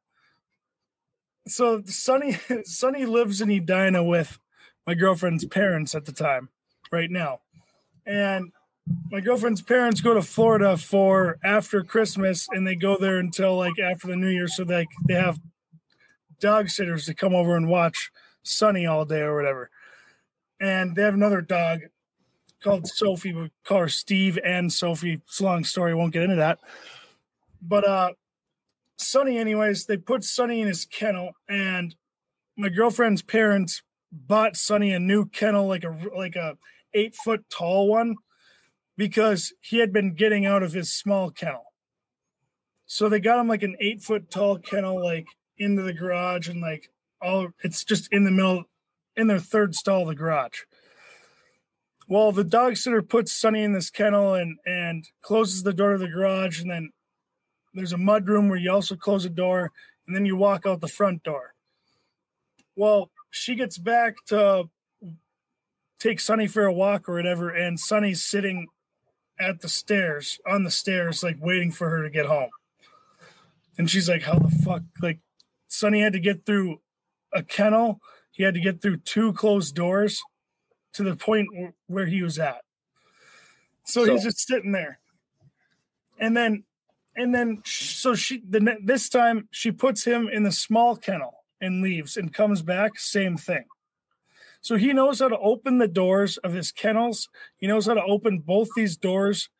so 1.49 1.83
Sunny, 1.87 2.37
Sunny 2.65 3.07
lives 3.07 3.41
in 3.41 3.51
Edina 3.51 4.05
with 4.05 4.39
my 4.87 4.93
girlfriend's 4.93 5.47
parents 5.47 5.95
at 5.95 6.05
the 6.05 6.13
time, 6.13 6.51
right 6.93 7.11
now, 7.11 7.41
and 8.05 8.53
my 9.11 9.21
girlfriend's 9.21 9.63
parents 9.63 10.03
go 10.03 10.13
to 10.13 10.21
Florida 10.21 10.77
for 10.77 11.39
after 11.43 11.83
Christmas, 11.83 12.47
and 12.51 12.67
they 12.67 12.77
go 12.77 12.99
there 12.99 13.17
until 13.17 13.57
like 13.57 13.79
after 13.79 14.07
the 14.07 14.17
New 14.17 14.29
Year, 14.29 14.49
so 14.49 14.65
like 14.65 14.89
they 15.07 15.15
have 15.15 15.41
dog 16.39 16.69
sitters 16.69 17.07
to 17.07 17.15
come 17.15 17.35
over 17.35 17.57
and 17.57 17.69
watch 17.69 18.11
Sunny 18.43 18.85
all 18.87 19.05
day 19.05 19.21
or 19.21 19.35
whatever. 19.35 19.71
And 20.61 20.95
they 20.95 21.03
have 21.03 21.15
another 21.15 21.41
dog 21.41 21.81
called 22.65 22.89
Sophie. 22.89 23.35
We 23.35 23.51
call 23.65 23.81
her 23.81 23.89
Steve 23.89 24.39
and 24.43 24.73
Sophie. 24.73 25.21
It's 25.27 25.41
a 25.41 25.45
long 25.45 25.65
story. 25.65 25.95
Won't 25.95 26.15
get 26.15 26.23
into 26.23 26.37
that. 26.37 26.59
But 27.63 27.87
uh 27.87 28.11
Sunny, 28.97 29.39
anyways, 29.39 29.87
they 29.87 29.97
put 29.97 30.25
Sunny 30.25 30.61
in 30.61 30.69
his 30.69 30.85
kennel, 30.85 31.33
and 31.49 31.95
my 32.57 32.69
girlfriend's 32.69 33.23
parents 33.23 33.83
bought 34.13 34.57
Sunny 34.57 34.93
a 34.93 34.99
new 34.99 35.27
kennel, 35.27 35.67
like 35.67 35.85
a 35.85 35.97
like 36.17 36.37
a 36.37 36.57
eight 36.95 37.15
foot 37.15 37.45
tall 37.51 37.89
one, 37.89 38.17
because 38.97 39.53
he 39.61 39.79
had 39.79 39.93
been 39.93 40.15
getting 40.15 40.47
out 40.47 40.63
of 40.63 40.73
his 40.73 40.95
small 40.95 41.31
kennel. 41.31 41.73
So 42.87 43.09
they 43.09 43.21
got 43.21 43.41
him 43.41 43.49
like 43.49 43.63
an 43.63 43.77
eight 43.81 44.03
foot 44.03 44.31
tall 44.31 44.59
kennel, 44.59 45.03
like 45.03 45.27
into 45.59 45.83
the 45.83 45.93
garage, 45.93 46.49
and 46.49 46.61
like 46.61 46.89
all 47.21 47.49
it's 47.63 47.85
just 47.85 48.09
in 48.13 48.25
the 48.25 48.31
middle, 48.31 48.65
in 49.17 49.27
their 49.27 49.41
third 49.41 49.75
stall 49.75 50.03
of 50.03 50.09
the 50.09 50.15
garage. 50.15 50.61
Well, 52.07 52.33
the 52.33 52.45
dog 52.45 52.77
sitter 52.77 53.03
puts 53.03 53.33
Sunny 53.33 53.63
in 53.63 53.73
this 53.73 53.91
kennel 53.91 54.35
and 54.35 54.59
and 54.67 55.09
closes 55.23 55.63
the 55.63 55.73
door 55.73 55.93
to 55.93 55.99
the 55.99 56.09
garage, 56.09 56.61
and 56.61 56.71
then 56.71 56.91
there's 57.73 57.93
a 57.93 57.99
mud 57.99 58.29
room 58.29 58.49
where 58.49 58.59
you 58.59 58.71
also 58.71 58.95
close 58.95 59.25
a 59.25 59.31
door, 59.31 59.73
and 60.07 60.15
then 60.15 60.27
you 60.27 60.37
walk 60.37 60.67
out 60.67 60.81
the 60.81 60.89
front 60.89 61.23
door. 61.23 61.55
Well, 62.77 63.11
she 63.31 63.55
gets 63.55 63.79
back 63.79 64.17
to 64.27 64.69
take 65.99 66.21
Sunny 66.21 66.47
for 66.47 66.65
a 66.65 66.73
walk 66.73 67.09
or 67.09 67.15
whatever, 67.15 67.49
and 67.49 67.81
Sunny's 67.81 68.23
sitting 68.23 68.69
at 69.41 69.63
the 69.63 69.69
stairs, 69.69 70.39
on 70.47 70.65
the 70.65 70.71
stairs, 70.71 71.23
like 71.23 71.39
waiting 71.41 71.73
for 71.73 71.89
her 71.89 72.03
to 72.03 72.11
get 72.11 72.27
home. 72.27 72.51
And 73.79 73.91
she's 73.91 74.09
like, 74.09 74.23
How 74.23 74.39
the 74.39 74.51
fuck? 74.51 74.83
Like, 75.01 75.21
Sunny 75.69 76.03
had 76.03 76.13
to 76.13 76.21
get 76.21 76.45
through 76.45 76.81
a 77.33 77.43
kennel, 77.43 78.01
he 78.31 78.43
had 78.43 78.55
to 78.55 78.61
get 78.61 78.83
through 78.83 78.99
two 78.99 79.33
closed 79.33 79.75
doors 79.75 80.23
to 80.95 81.03
the 81.03 81.17
point 81.17 81.49
where 81.87 82.07
he 82.07 82.23
was 82.23 82.39
at. 82.39 82.63
So, 83.85 84.05
he's 84.13 84.25
just 84.25 84.47
sitting 84.47 84.73
there. 84.73 84.99
And 86.19 86.37
then, 86.37 86.65
and 87.17 87.35
then, 87.35 87.63
so 87.65 88.15
she, 88.15 88.43
the 88.49 88.77
this 88.83 89.09
time 89.09 89.49
she 89.51 89.71
puts 89.71 90.05
him 90.05 90.29
in 90.29 90.43
the 90.43 90.53
small 90.53 90.97
kennel 90.97 91.45
and 91.61 91.83
leaves 91.83 92.17
and 92.17 92.33
comes 92.33 92.63
back, 92.63 92.99
same 92.99 93.37
thing. 93.37 93.65
So 94.61 94.77
he 94.77 94.93
knows 94.93 95.21
how 95.21 95.29
to 95.29 95.39
open 95.39 95.79
the 95.79 95.89
doors 95.89 96.39
of 96.39 96.55
his 96.55 96.73
kennels. 96.73 97.29
He 97.57 97.67
knows 97.67 97.87
how 97.87 97.95
to 97.95 98.03
open 98.03 98.39
both 98.39 98.69
these 98.75 98.97
doors. 98.97 99.51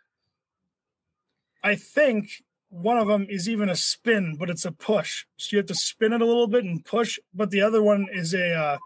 I 1.63 1.75
think 1.75 2.43
one 2.71 2.99
of 2.99 3.07
them 3.07 3.27
is 3.29 3.49
even 3.49 3.69
a 3.69 3.77
spin, 3.77 4.37
but 4.39 4.51
it's 4.51 4.65
a 4.65 4.73
push. 4.73 5.27
So 5.37 5.49
you 5.53 5.59
have 5.59 5.67
to 5.67 5.75
spin 5.75 6.13
it 6.13 6.23
a 6.23 6.27
little 6.27 6.47
bit 6.47 6.65
and 6.65 6.85
push. 6.85 7.19
But 7.35 7.51
the 7.51 7.61
other 7.61 7.83
one 7.83 8.07
is 8.13 8.35
a, 8.35 8.55
uh, 8.55 8.79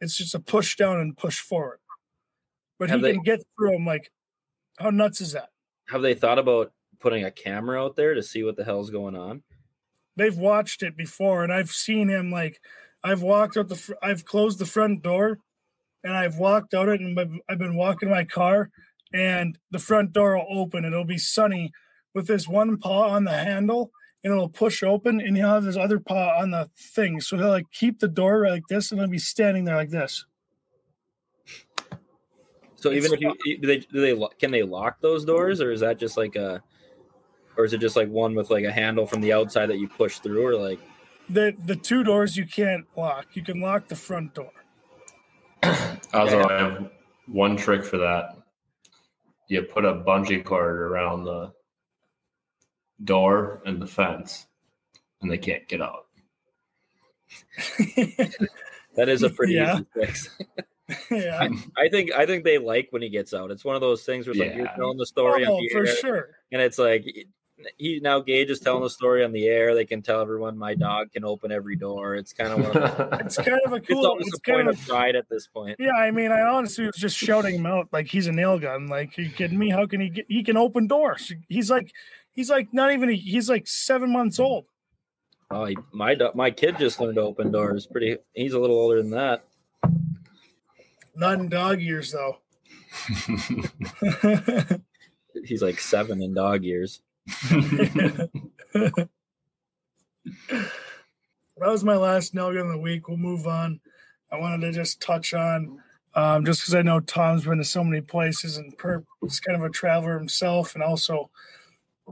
it's 0.00 0.16
just 0.16 0.34
a 0.34 0.40
push 0.40 0.76
down 0.76 0.98
and 0.98 1.16
push 1.16 1.38
forward. 1.38 1.79
But 2.80 2.88
Have 2.88 2.98
he 3.00 3.02
they- 3.04 3.12
can 3.12 3.22
get 3.22 3.42
through 3.56 3.72
them. 3.72 3.86
Like, 3.86 4.10
how 4.78 4.90
nuts 4.90 5.20
is 5.20 5.32
that? 5.32 5.50
Have 5.90 6.02
they 6.02 6.14
thought 6.14 6.38
about 6.38 6.72
putting 6.98 7.24
a 7.24 7.30
camera 7.30 7.80
out 7.80 7.94
there 7.94 8.14
to 8.14 8.22
see 8.22 8.42
what 8.42 8.56
the 8.56 8.64
hell's 8.64 8.90
going 8.90 9.14
on? 9.14 9.42
They've 10.16 10.36
watched 10.36 10.82
it 10.82 10.96
before, 10.96 11.44
and 11.44 11.52
I've 11.52 11.70
seen 11.70 12.08
him 12.08 12.30
like, 12.32 12.60
I've 13.04 13.22
walked 13.22 13.56
out 13.56 13.68
the 13.68 13.76
fr- 13.76 13.92
I've 14.02 14.24
closed 14.24 14.58
the 14.58 14.66
front 14.66 15.02
door 15.02 15.38
and 16.04 16.14
I've 16.14 16.36
walked 16.36 16.74
out 16.74 16.88
it 16.88 17.00
and 17.00 17.18
I've- 17.18 17.56
been 17.56 17.76
walking 17.76 18.10
my 18.10 18.24
car 18.24 18.70
and 19.12 19.58
the 19.70 19.78
front 19.78 20.12
door 20.12 20.36
will 20.36 20.46
open 20.60 20.84
and 20.84 20.92
it'll 20.92 21.04
be 21.06 21.16
sunny 21.18 21.72
with 22.14 22.28
his 22.28 22.46
one 22.48 22.76
paw 22.78 23.08
on 23.08 23.24
the 23.24 23.32
handle 23.32 23.90
and 24.22 24.32
it'll 24.34 24.50
push 24.50 24.82
open 24.82 25.18
and 25.20 25.36
he'll 25.36 25.48
have 25.48 25.64
his 25.64 25.78
other 25.78 25.98
paw 25.98 26.38
on 26.38 26.50
the 26.50 26.68
thing. 26.76 27.20
So 27.22 27.38
he'll 27.38 27.48
like 27.48 27.70
keep 27.70 28.00
the 28.00 28.08
door 28.08 28.46
like 28.48 28.64
this 28.68 28.90
and 28.90 29.00
he'll 29.00 29.08
be 29.08 29.18
standing 29.18 29.64
there 29.64 29.76
like 29.76 29.90
this. 29.90 30.26
So 32.80 32.92
even 32.92 33.12
if 33.12 33.20
you 33.20 33.34
do 33.60 33.66
they 33.66 33.78
do 33.78 34.00
they 34.00 34.26
can 34.38 34.50
they 34.50 34.62
lock 34.62 35.00
those 35.00 35.24
doors 35.24 35.60
or 35.60 35.70
is 35.70 35.80
that 35.80 35.98
just 35.98 36.16
like 36.16 36.34
a 36.36 36.62
or 37.56 37.64
is 37.64 37.72
it 37.74 37.78
just 37.78 37.94
like 37.96 38.08
one 38.08 38.34
with 38.34 38.50
like 38.50 38.64
a 38.64 38.72
handle 38.72 39.06
from 39.06 39.20
the 39.20 39.32
outside 39.32 39.66
that 39.66 39.78
you 39.78 39.86
push 39.88 40.18
through 40.20 40.46
or 40.46 40.56
like 40.56 40.80
The 41.28 41.54
the 41.66 41.76
two 41.76 42.02
doors 42.02 42.36
you 42.36 42.46
can't 42.46 42.86
lock. 42.96 43.26
You 43.34 43.42
can 43.42 43.60
lock 43.60 43.88
the 43.88 43.96
front 43.96 44.34
door. 44.34 44.52
Also, 46.12 46.40
I 46.48 46.54
have 46.54 46.90
one 47.28 47.56
trick 47.56 47.84
for 47.84 47.98
that. 47.98 48.36
You 49.46 49.62
put 49.62 49.84
a 49.84 49.92
bungee 49.94 50.42
cord 50.44 50.76
around 50.80 51.22
the 51.24 51.52
door 53.04 53.62
and 53.64 53.80
the 53.80 53.86
fence, 53.86 54.48
and 55.22 55.30
they 55.30 55.38
can't 55.38 55.68
get 55.68 55.80
out. 55.80 56.06
that 58.96 59.08
is 59.08 59.22
a 59.22 59.30
pretty 59.30 59.54
Yeah. 59.54 59.74
easy 59.74 59.86
fix. 59.94 60.30
yeah. 61.10 61.48
I 61.78 61.88
think 61.88 62.12
I 62.12 62.26
think 62.26 62.44
they 62.44 62.58
like 62.58 62.88
when 62.90 63.02
he 63.02 63.08
gets 63.08 63.32
out. 63.34 63.50
It's 63.50 63.64
one 63.64 63.74
of 63.74 63.80
those 63.80 64.04
things 64.04 64.26
where 64.26 64.32
it's 64.32 64.40
like 64.40 64.54
you're 64.56 64.70
telling 64.76 64.98
the 64.98 65.06
story 65.06 65.44
on 65.44 65.52
Oh, 65.52 65.58
the 65.60 65.68
for 65.70 65.86
air, 65.86 65.96
sure. 65.96 66.28
and 66.52 66.60
it's 66.62 66.78
like 66.78 67.04
he 67.76 68.00
now 68.02 68.20
Gage 68.20 68.48
is 68.50 68.58
telling 68.60 68.82
the 68.82 68.88
story 68.90 69.22
on 69.22 69.32
the 69.32 69.46
air. 69.46 69.74
They 69.74 69.84
can 69.84 70.00
tell 70.00 70.20
everyone 70.22 70.56
my 70.56 70.74
dog 70.74 71.12
can 71.12 71.24
open 71.24 71.52
every 71.52 71.76
door. 71.76 72.14
It's 72.14 72.32
kind 72.32 72.52
of 72.54 72.60
one 72.60 72.76
of 72.76 72.96
those, 73.10 73.20
It's 73.26 73.36
kind 73.36 73.60
of 73.66 73.72
a 73.74 73.80
cool. 73.80 74.06
almost 74.06 74.28
It's 74.28 74.38
a 74.38 74.50
point 74.50 74.68
of 74.68 74.80
of 74.80 74.88
pride 74.88 75.14
at 75.14 75.28
this 75.28 75.46
point. 75.46 75.76
yeah. 75.78 75.92
I 75.92 76.10
mean, 76.10 76.32
I 76.32 76.40
honestly 76.40 76.86
was 76.86 76.96
just 76.96 77.16
shouting 77.18 77.56
him 77.56 77.66
out 77.66 77.88
like 77.92 78.06
he's 78.06 78.26
a 78.28 78.32
nail 78.32 78.58
gun. 78.58 78.86
Like, 78.86 79.18
are 79.18 79.22
you 79.22 79.30
kidding 79.30 79.58
me? 79.58 79.68
How 79.70 79.86
can 79.86 80.00
he 80.00 80.08
get? 80.08 80.24
He 80.28 80.42
can 80.42 80.56
open 80.56 80.86
doors. 80.86 81.32
He's 81.48 81.70
like, 81.70 81.92
he's 82.32 82.48
like 82.48 82.72
not 82.72 82.92
even. 82.92 83.10
He's 83.10 83.50
like 83.50 83.66
seven 83.68 84.10
months 84.10 84.38
old. 84.40 84.64
Oh, 85.50 85.64
he, 85.66 85.76
my 85.92 86.16
my 86.34 86.50
kid 86.50 86.78
just 86.78 87.00
learned 87.00 87.16
to 87.16 87.22
open 87.22 87.50
doors. 87.50 87.86
Pretty, 87.86 88.16
he's 88.34 88.52
a 88.54 88.58
little 88.58 88.76
older 88.76 89.02
than 89.02 89.10
that. 89.10 89.44
Not 91.14 91.40
in 91.40 91.48
dog 91.48 91.80
years 91.80 92.12
though. 92.12 92.38
He's 95.44 95.62
like 95.62 95.78
seven 95.80 96.22
in 96.22 96.34
dog 96.34 96.64
years. 96.64 97.00
that 97.26 99.08
was 101.60 101.84
my 101.84 101.96
last 101.96 102.34
gun 102.34 102.56
of 102.56 102.68
the 102.68 102.78
week. 102.78 103.08
We'll 103.08 103.16
move 103.16 103.46
on. 103.46 103.80
I 104.32 104.38
wanted 104.38 104.60
to 104.60 104.72
just 104.72 105.00
touch 105.00 105.34
on, 105.34 105.80
um, 106.14 106.44
just 106.44 106.62
because 106.62 106.74
I 106.74 106.82
know 106.82 107.00
Tom's 107.00 107.44
been 107.44 107.58
to 107.58 107.64
so 107.64 107.82
many 107.82 108.00
places 108.00 108.56
and 108.56 108.76
per, 108.78 109.04
he's 109.22 109.40
kind 109.40 109.56
of 109.56 109.64
a 109.64 109.70
traveler 109.70 110.18
himself, 110.18 110.74
and 110.74 110.82
also 110.82 111.30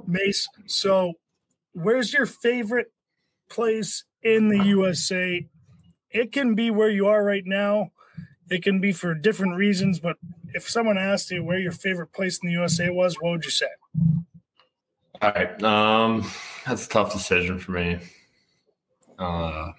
Mace. 0.06 0.48
So, 0.66 1.14
where's 1.72 2.12
your 2.12 2.26
favorite 2.26 2.92
place 3.48 4.04
in 4.22 4.48
the 4.48 4.64
USA? 4.64 5.46
It 6.10 6.32
can 6.32 6.54
be 6.54 6.70
where 6.70 6.90
you 6.90 7.06
are 7.06 7.24
right 7.24 7.44
now. 7.44 7.92
It 8.50 8.62
can 8.62 8.80
be 8.80 8.92
for 8.92 9.14
different 9.14 9.56
reasons, 9.56 10.00
but 10.00 10.16
if 10.54 10.68
someone 10.68 10.96
asked 10.96 11.30
you 11.30 11.44
where 11.44 11.58
your 11.58 11.72
favorite 11.72 12.12
place 12.12 12.38
in 12.42 12.48
the 12.48 12.52
USA 12.52 12.88
was, 12.90 13.16
what 13.20 13.30
would 13.30 13.44
you 13.44 13.50
say? 13.50 13.66
All 15.20 15.32
right. 15.32 15.62
Um, 15.62 16.30
that's 16.66 16.86
a 16.86 16.88
tough 16.88 17.12
decision 17.12 17.58
for 17.58 17.72
me. 17.72 17.98
Uh, 19.18 19.72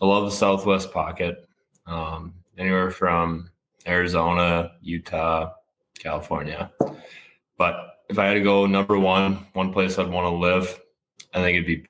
I 0.00 0.04
love 0.04 0.24
the 0.26 0.30
Southwest 0.30 0.92
pocket. 0.92 1.48
Um, 1.86 2.34
anywhere 2.58 2.90
from 2.90 3.50
Arizona, 3.86 4.72
Utah, 4.82 5.52
California. 5.98 6.70
But 7.56 7.96
if 8.08 8.18
I 8.18 8.26
had 8.26 8.34
to 8.34 8.40
go 8.40 8.66
number 8.66 8.98
one, 8.98 9.46
one 9.54 9.72
place 9.72 9.98
I'd 9.98 10.08
want 10.08 10.26
to 10.26 10.36
live, 10.36 10.80
I 11.32 11.40
think 11.42 11.56
it'd 11.56 11.66
be 11.66 11.86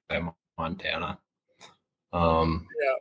Montana. 0.58 1.18
Um, 2.12 2.66
Yeah. 2.82 2.95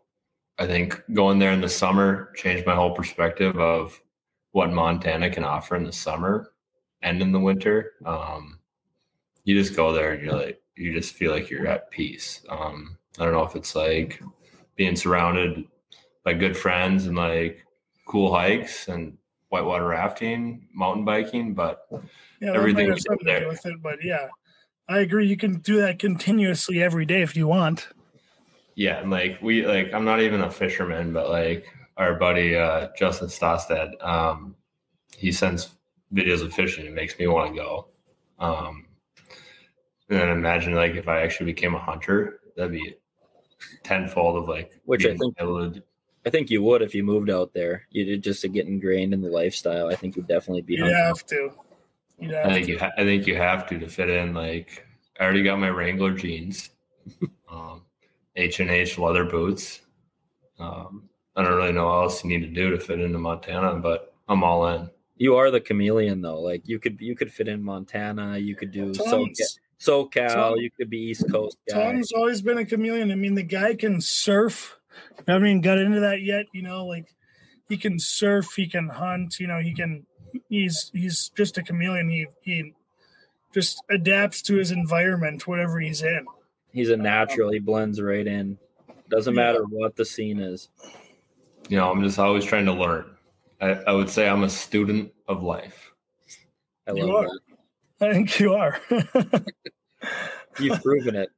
I 0.58 0.66
think 0.68 1.01
going 1.14 1.39
there 1.39 1.51
in 1.51 1.62
the 1.62 1.70
summer 1.70 2.32
changed 2.36 2.66
my 2.66 2.76
whole 2.76 2.91
perspective 2.91 3.58
of 3.60 3.99
what 4.51 4.72
Montana 4.72 5.30
can 5.30 5.43
offer 5.43 5.76
in 5.76 5.84
the 5.84 5.91
summer 5.91 6.51
and 7.01 7.22
in 7.22 7.32
the 7.32 7.39
winter. 7.39 7.91
Um, 8.06 8.60
you 9.43 9.60
just 9.60 9.76
go 9.76 9.91
there 9.91 10.14
and 10.14 10.24
you're 10.24 10.34
like, 10.34 10.62
you 10.78 10.93
just 10.93 11.14
feel 11.16 11.32
like 11.32 11.49
you're 11.49 11.68
at 11.68 11.91
peace. 11.91 12.41
Um, 12.49 12.97
I 13.20 13.26
don't 13.26 13.34
know 13.34 13.43
if 13.43 13.56
it's 13.56 13.76
like 13.76 14.22
being 14.76 14.95
surrounded 14.95 15.66
by 16.24 16.34
good 16.34 16.56
friends 16.58 17.06
and 17.08 17.18
like 17.18 17.66
cool 18.08 18.34
hikes 18.34 18.88
and 18.88 19.18
whitewater 19.49 19.88
rafting, 19.88 20.68
mountain 20.74 21.06
biking, 21.06 21.53
but 21.53 21.88
Yeah, 22.41 22.53
Everything 22.53 22.91
is 22.91 23.06
there. 23.24 23.47
with 23.47 23.66
it, 23.66 23.82
but 23.82 24.03
yeah, 24.03 24.28
I 24.88 24.99
agree. 24.99 25.28
You 25.28 25.38
can 25.38 25.60
do 25.60 25.78
that 25.82 25.99
continuously 25.99 26.82
every 26.82 27.06
day 27.06 27.22
if 27.22 27.36
you 27.36 27.47
want. 27.47 27.89
Yeah, 28.76 29.00
and 29.00 29.10
like 29.10 29.40
we 29.42 29.66
like 29.66 29.94
I'm 29.94 30.06
not 30.06 30.22
even 30.22 30.42
a 30.42 30.52
fisherman, 30.52 31.14
but 31.14 31.30
like 31.30 31.66
our 31.98 32.16
buddy 32.16 32.56
uh 32.56 32.90
Justin 32.98 33.28
Stostad, 33.28 33.92
um, 34.06 34.56
he 35.18 35.32
sends 35.32 35.76
videos 36.14 36.44
of 36.44 36.54
fishing. 36.54 36.86
It 36.86 36.94
makes 36.94 37.18
me 37.18 37.28
want 37.28 37.52
to 37.52 37.56
go. 37.62 37.88
Um 38.40 38.86
and 40.10 40.20
then 40.20 40.30
imagine 40.30 40.74
like 40.76 40.94
if 40.96 41.08
I 41.08 41.22
actually 41.22 41.48
became 41.52 41.74
a 41.74 41.80
hunter, 41.80 42.40
that'd 42.56 42.72
be 42.72 42.96
tenfold 43.84 44.38
of 44.44 44.48
like 44.50 44.80
Which 44.86 45.06
I 45.06 45.10
being 45.10 45.20
think- 45.20 45.36
able 45.40 45.72
to 45.72 45.84
I 46.28 46.32
think 46.32 46.50
you 46.50 46.64
would 46.64 46.82
if 46.82 46.96
you 46.96 47.04
moved 47.04 47.30
out 47.30 47.54
there. 47.54 47.86
You 47.92 48.04
did 48.04 48.24
just 48.24 48.42
to 48.42 48.48
get 48.48 48.66
ingrained 48.66 49.14
in 49.14 49.22
the 49.22 49.30
lifestyle. 49.30 49.90
I 49.90 49.96
think 49.96 50.16
you'd 50.16 50.28
definitely 50.28 50.64
be. 50.64 50.74
You'd 50.74 50.88
have 50.92 51.24
to. 51.28 51.52
You'd 52.18 52.32
have 52.34 52.48
I 52.48 52.54
think 52.54 52.66
to. 52.66 52.72
you. 52.72 52.80
Ha- 52.80 52.92
I 52.98 53.04
think 53.04 53.28
you 53.28 53.36
have 53.36 53.68
to 53.68 53.78
to 53.78 53.88
fit 53.88 54.10
in. 54.10 54.34
Like, 54.34 54.88
I 55.20 55.24
already 55.24 55.44
got 55.44 55.60
my 55.60 55.70
Wrangler 55.70 56.16
jeans, 56.16 56.72
um, 57.52 57.84
H 58.36 58.60
and 58.60 58.70
H 58.70 58.98
leather 58.98 59.26
boots. 59.26 59.82
Um, 60.60 61.10
I 61.36 61.44
don't 61.44 61.56
really 61.56 61.74
know 61.74 61.86
what 61.86 62.04
else 62.04 62.24
you 62.24 62.30
need 62.30 62.42
to 62.42 62.54
do 62.54 62.72
to 62.72 62.80
fit 62.80 63.00
into 63.00 63.18
Montana, 63.20 63.76
but 63.76 64.14
I'm 64.28 64.44
all 64.44 64.68
in. 64.68 64.90
You 65.18 65.36
are 65.36 65.52
the 65.52 65.62
chameleon 65.62 66.22
though. 66.22 66.42
Like 66.42 66.68
you 66.68 66.80
could 66.80 67.00
you 67.00 67.16
could 67.16 67.32
fit 67.32 67.48
in 67.48 67.64
Montana. 67.64 68.38
You 68.38 68.56
could 68.56 68.72
do 68.72 68.92
SoCal, 68.92 69.10
Tom's, 69.10 69.60
SoCal. 69.80 70.34
Tom- 70.34 70.58
you 70.58 70.70
could 70.72 70.90
be 70.90 70.98
East 70.98 71.30
Coast 71.32 71.58
guy. 71.70 71.92
Tom's 71.92 72.12
always 72.12 72.42
been 72.42 72.58
a 72.58 72.66
chameleon. 72.66 73.12
I 73.12 73.16
mean, 73.16 73.36
the 73.36 73.44
guy 73.44 73.76
can 73.76 74.02
surf. 74.02 74.78
I 75.28 75.34
haven't 75.34 75.48
even 75.48 75.62
got 75.62 75.78
into 75.78 76.00
that 76.02 76.22
yet. 76.22 76.48
You 76.54 76.64
know, 76.64 76.86
like 76.86 77.16
he 77.70 77.78
can 77.78 78.00
surf, 78.00 78.54
he 78.56 78.68
can 78.68 78.90
hunt. 78.90 79.40
You 79.40 79.48
know, 79.48 79.60
he 79.60 79.74
can. 79.74 80.06
He's 80.50 80.92
he's 80.94 81.30
just 81.30 81.58
a 81.58 81.64
chameleon. 81.64 82.10
He 82.10 82.28
he 82.42 82.74
just 83.54 83.82
adapts 83.90 84.42
to 84.44 84.56
his 84.56 84.72
environment, 84.72 85.48
whatever 85.48 85.80
he's 85.80 86.02
in. 86.02 86.26
He's 86.76 86.90
a 86.90 86.98
natural. 86.98 87.52
He 87.54 87.60
blends 87.60 88.02
right 88.02 88.28
in. 88.28 88.58
Doesn't 89.10 89.34
Yeah. 89.34 89.42
matter 89.44 89.64
what 89.64 89.96
the 89.96 90.04
scene 90.04 90.40
is. 90.40 90.68
You 91.70 91.78
know, 91.78 91.90
I'm 91.90 92.04
just 92.04 92.20
always 92.20 92.44
trying 92.44 92.66
to 92.66 92.74
learn. 92.74 93.06
I, 93.62 93.70
I 93.88 93.92
would 93.94 94.10
say 94.10 94.28
I'm 94.28 94.44
a 94.44 94.50
student 94.50 95.14
of 95.30 95.42
life. 95.42 95.94
I 96.86 96.92
You 96.92 97.06
love 97.06 97.24
are. 97.26 97.30
that. 97.30 97.40
I 98.10 98.14
think 98.14 98.40
you 98.42 98.54
are. 98.56 98.78
You've 100.60 100.84
proven 100.84 101.16
it. 101.16 101.30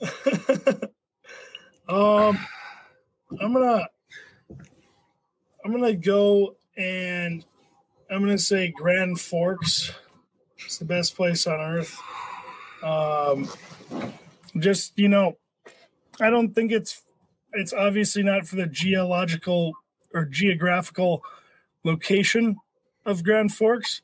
um, 1.88 2.38
I'm 3.40 3.52
gonna, 3.52 3.86
I'm 5.64 5.70
gonna 5.72 5.94
go 5.94 6.56
and 6.78 7.44
I'm 8.10 8.20
gonna 8.20 8.38
say 8.38 8.68
Grand 8.70 9.20
Forks. 9.20 9.92
It's 10.64 10.78
the 10.78 10.86
best 10.86 11.14
place 11.14 11.46
on 11.46 11.60
earth. 11.60 11.98
Um, 12.82 13.48
just 14.56 14.98
you 14.98 15.08
know, 15.08 15.38
I 16.20 16.30
don't 16.30 16.54
think 16.54 16.72
it's 16.72 17.02
it's 17.52 17.72
obviously 17.72 18.22
not 18.22 18.46
for 18.46 18.56
the 18.56 18.66
geological 18.66 19.72
or 20.14 20.24
geographical 20.24 21.22
location 21.84 22.56
of 23.04 23.24
Grand 23.24 23.52
Forks, 23.54 24.02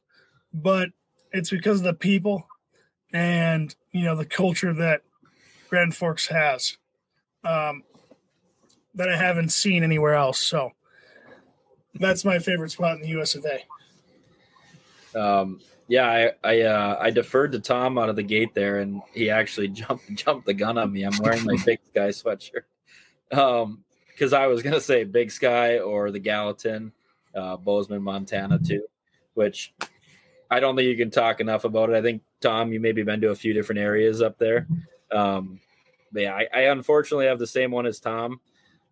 but 0.53 0.91
it's 1.33 1.51
because 1.51 1.79
of 1.79 1.85
the 1.85 1.95
people 1.95 2.47
and 3.13 3.75
you 3.93 4.05
know 4.05 4.17
the 4.17 4.25
culture 4.25 4.73
that 4.73 5.03
Grand 5.69 5.95
Forks 5.95 6.29
has 6.29 6.79
um, 7.45 7.83
that 8.95 9.09
I 9.09 9.17
haven't 9.17 9.51
seen 9.51 9.83
anywhere 9.83 10.15
else. 10.15 10.41
So 10.41 10.73
that's 11.95 12.25
my 12.25 12.39
favorite 12.39 12.71
spot 12.71 12.97
in 12.97 13.03
the 13.03 13.21
US 13.21 13.35
of 13.35 13.47
A. 13.47 15.21
Um, 15.21 15.61
yeah, 15.89 16.07
I 16.43 16.49
I, 16.49 16.61
uh, 16.63 16.99
I 17.01 17.11
deferred 17.11 17.53
to 17.53 17.61
Tom 17.61 17.99
out 17.99 18.09
of 18.09 18.17
the 18.17 18.23
gate 18.23 18.55
there, 18.55 18.79
and 18.79 19.03
he 19.13 19.31
actually 19.31 19.69
jumped 19.81 20.13
jumped 20.15 20.47
the 20.47 20.55
gun 20.55 20.79
on 20.79 20.93
me. 20.93 21.03
I'm 21.03 21.19
wearing 21.19 21.45
my 21.45 21.57
Big 21.65 21.81
Sky 21.89 22.09
sweatshirt 22.09 22.65
um, 23.33 23.85
because 24.09 24.33
I 24.33 24.47
was 24.47 24.63
gonna 24.63 24.81
say 24.81 25.05
Big 25.05 25.31
Sky 25.31 25.79
or 25.79 26.11
the 26.11 26.19
Gallatin, 26.19 26.93
uh, 27.35 27.57
Bozeman, 27.57 28.03
Montana 28.03 28.59
too, 28.59 28.85
which 29.35 29.75
I 30.51 30.61
don't 30.61 30.77
think 30.77 30.89
you 30.89 30.97
can 30.97 31.11
talk 31.11 31.41
enough 31.41 31.65
about 31.65 31.91
it. 31.91 31.97
I 31.97 32.03
think 32.03 32.23
Tom, 32.41 32.73
you 32.73 32.81
maybe 32.81 33.03
been 33.03 33.21
to 33.21 33.31
a 33.31 33.35
few 33.35 33.53
different 33.53 33.81
areas 33.81 34.23
up 34.23 34.39
there. 34.39 34.67
Um, 35.11 35.61
but 36.13 36.23
yeah, 36.23 36.35
I, 36.35 36.47
I 36.55 36.61
unfortunately 36.63 37.27
have 37.27 37.39
the 37.39 37.47
same 37.47 37.71
one 37.71 37.87
as 37.87 38.01
Tom. 38.01 38.41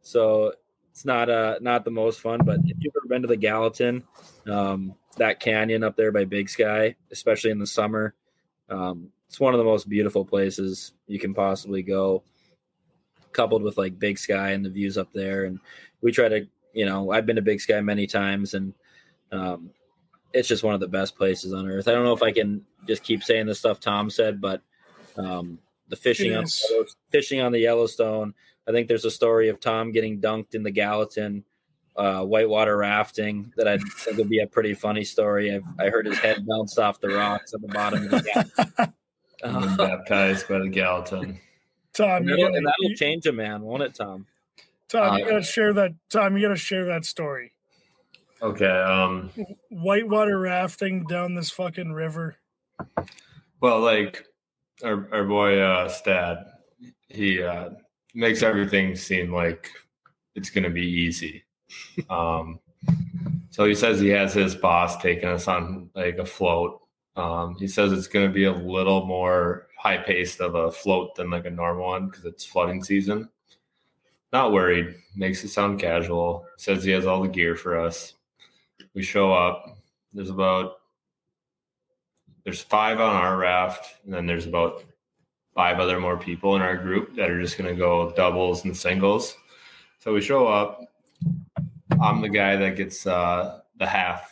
so 0.02 0.52
it's 0.90 1.04
not 1.06 1.30
uh 1.30 1.56
not 1.60 1.84
the 1.84 1.90
most 1.90 2.20
fun. 2.20 2.40
But 2.44 2.60
if 2.66 2.76
you've 2.80 2.94
ever 2.96 3.08
been 3.08 3.22
to 3.22 3.28
the 3.28 3.36
Gallatin, 3.36 4.04
um, 4.46 4.94
that 5.16 5.40
canyon 5.40 5.82
up 5.82 5.96
there 5.96 6.12
by 6.12 6.24
Big 6.24 6.48
Sky, 6.48 6.96
especially 7.10 7.50
in 7.50 7.58
the 7.58 7.66
summer, 7.66 8.14
um, 8.68 9.08
it's 9.28 9.40
one 9.40 9.54
of 9.54 9.58
the 9.58 9.64
most 9.64 9.88
beautiful 9.88 10.24
places 10.24 10.92
you 11.06 11.18
can 11.18 11.34
possibly 11.34 11.82
go. 11.82 12.22
Coupled 13.32 13.62
with 13.62 13.78
like 13.78 13.98
Big 13.98 14.18
Sky 14.18 14.50
and 14.50 14.62
the 14.62 14.70
views 14.70 14.98
up 14.98 15.10
there, 15.14 15.44
and 15.44 15.58
we 16.02 16.12
try 16.12 16.28
to, 16.28 16.46
you 16.74 16.84
know, 16.84 17.10
I've 17.12 17.24
been 17.24 17.36
to 17.36 17.42
Big 17.42 17.62
Sky 17.62 17.80
many 17.80 18.06
times, 18.06 18.52
and 18.52 18.74
um, 19.30 19.70
it's 20.34 20.48
just 20.48 20.62
one 20.62 20.74
of 20.74 20.80
the 20.80 20.88
best 20.88 21.16
places 21.16 21.54
on 21.54 21.66
earth. 21.66 21.88
I 21.88 21.92
don't 21.92 22.04
know 22.04 22.12
if 22.12 22.22
I 22.22 22.32
can 22.32 22.64
just 22.86 23.02
keep 23.02 23.22
saying 23.22 23.46
the 23.46 23.54
stuff 23.54 23.80
Tom 23.80 24.10
said, 24.10 24.38
but 24.38 24.60
um, 25.16 25.58
the 25.88 25.96
fishing 25.96 26.34
on 26.34 26.44
fishing 27.10 27.40
on 27.40 27.52
the 27.52 27.60
Yellowstone. 27.60 28.34
I 28.68 28.72
think 28.72 28.86
there's 28.86 29.04
a 29.04 29.10
story 29.10 29.48
of 29.48 29.60
Tom 29.60 29.92
getting 29.92 30.20
dunked 30.20 30.54
in 30.54 30.62
the 30.62 30.70
Gallatin, 30.70 31.44
uh, 31.96 32.22
whitewater 32.24 32.76
rafting 32.76 33.52
that 33.56 33.68
I 33.68 33.78
think 33.78 34.16
would 34.18 34.28
be 34.28 34.40
a 34.40 34.46
pretty 34.46 34.74
funny 34.74 35.04
story. 35.04 35.54
I've, 35.54 35.64
I 35.78 35.88
heard 35.90 36.06
his 36.06 36.18
head 36.18 36.46
bounced 36.46 36.78
off 36.78 37.00
the 37.00 37.08
rocks 37.08 37.52
at 37.54 37.60
the 37.62 37.68
bottom 37.68 38.04
of 38.04 38.10
the 38.10 38.22
Gallatin. 38.22 38.94
I've 39.44 39.60
been 39.60 39.76
baptized 39.76 40.48
by 40.48 40.58
the 40.60 40.68
Gallatin. 40.68 41.38
Tom, 41.94 42.08
and 42.18 42.24
you 42.26 42.30
that'll, 42.36 42.44
gotta, 42.46 42.56
and 42.58 42.66
that'll 42.66 42.90
you- 42.90 42.96
change 42.96 43.26
a 43.26 43.32
man, 43.32 43.62
won't 43.62 43.82
it, 43.82 43.94
Tom? 43.94 44.26
Tom, 44.88 45.18
you 45.18 45.24
Uh, 45.24 45.28
gotta 45.28 45.42
share 45.42 45.72
that. 45.74 45.92
Tom, 46.10 46.36
you 46.36 46.42
gotta 46.46 46.56
share 46.56 46.84
that 46.86 47.04
story. 47.04 47.52
Okay. 48.40 48.66
Um. 48.66 49.30
Whitewater 49.70 50.38
rafting 50.38 51.04
down 51.04 51.34
this 51.34 51.50
fucking 51.50 51.92
river. 51.92 52.36
Well, 53.60 53.80
like 53.80 54.26
our 54.84 55.08
our 55.12 55.24
boy 55.24 55.60
uh, 55.60 55.88
Stad, 55.88 56.38
he 57.08 57.42
uh, 57.42 57.70
makes 58.14 58.42
everything 58.42 58.96
seem 58.96 59.32
like 59.32 59.70
it's 60.34 60.50
gonna 60.50 60.70
be 60.70 60.86
easy. 60.86 61.44
Um. 62.10 62.60
So 63.50 63.66
he 63.66 63.74
says 63.74 64.00
he 64.00 64.08
has 64.08 64.32
his 64.32 64.54
boss 64.54 64.96
taking 64.96 65.28
us 65.28 65.46
on 65.46 65.90
like 65.94 66.18
a 66.18 66.24
float. 66.24 66.80
Um, 67.16 67.56
he 67.58 67.68
says 67.68 67.92
it's 67.92 68.06
going 68.06 68.26
to 68.26 68.32
be 68.32 68.44
a 68.44 68.52
little 68.52 69.04
more 69.04 69.68
high 69.78 69.98
paced 69.98 70.40
of 70.40 70.54
a 70.54 70.70
float 70.70 71.14
than 71.14 71.30
like 71.30 71.44
a 71.44 71.50
normal 71.50 71.86
one 71.86 72.08
because 72.08 72.24
it's 72.24 72.44
flooding 72.44 72.82
season. 72.82 73.28
Not 74.32 74.52
worried. 74.52 74.94
Makes 75.14 75.44
it 75.44 75.48
sound 75.48 75.80
casual. 75.80 76.46
Says 76.56 76.82
he 76.82 76.92
has 76.92 77.06
all 77.06 77.22
the 77.22 77.28
gear 77.28 77.54
for 77.54 77.78
us. 77.78 78.14
We 78.94 79.02
show 79.02 79.32
up. 79.32 79.76
There's 80.14 80.30
about 80.30 80.76
there's 82.44 82.60
five 82.60 83.00
on 83.00 83.14
our 83.14 83.36
raft, 83.36 83.96
and 84.04 84.12
then 84.12 84.26
there's 84.26 84.46
about 84.46 84.82
five 85.54 85.78
other 85.78 86.00
more 86.00 86.16
people 86.16 86.56
in 86.56 86.62
our 86.62 86.76
group 86.76 87.14
that 87.16 87.30
are 87.30 87.40
just 87.40 87.58
going 87.58 87.68
to 87.68 87.78
go 87.78 88.12
doubles 88.12 88.64
and 88.64 88.76
singles. 88.76 89.36
So 89.98 90.12
we 90.12 90.20
show 90.20 90.48
up. 90.48 90.80
I'm 92.02 92.20
the 92.20 92.28
guy 92.28 92.56
that 92.56 92.76
gets 92.76 93.06
uh, 93.06 93.60
the 93.78 93.86
half 93.86 94.28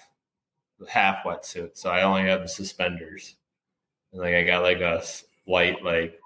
half 0.88 1.24
wetsuit, 1.24 1.76
so 1.76 1.90
I 1.90 2.02
only 2.02 2.22
have 2.22 2.42
the 2.42 2.48
suspenders. 2.48 3.36
And 4.12 4.20
like 4.20 4.34
I 4.34 4.42
got 4.42 4.62
like 4.62 4.80
a 4.80 5.02
light 5.46 5.82
like 5.84 6.18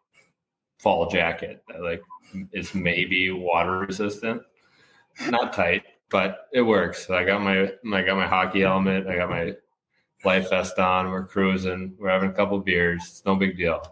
fall 0.78 1.08
jacket 1.10 1.62
that 1.68 1.82
like 1.82 2.02
is 2.52 2.74
maybe 2.74 3.30
water 3.30 3.80
resistant, 3.80 4.42
not 5.28 5.52
tight, 5.52 5.82
but 6.10 6.48
it 6.54 6.62
works. 6.62 7.06
So 7.06 7.14
I 7.14 7.24
got 7.24 7.42
my 7.42 7.72
I 7.92 8.02
got 8.02 8.16
my 8.16 8.26
hockey 8.26 8.60
helmet. 8.60 9.06
I 9.06 9.16
got 9.16 9.28
my 9.28 9.54
life 10.24 10.48
vest 10.48 10.78
on. 10.78 11.10
We're 11.10 11.26
cruising. 11.26 11.94
We're 11.98 12.08
having 12.08 12.30
a 12.30 12.34
couple 12.34 12.58
beers. 12.60 13.02
It's 13.02 13.24
no 13.26 13.36
big 13.36 13.58
deal. 13.58 13.82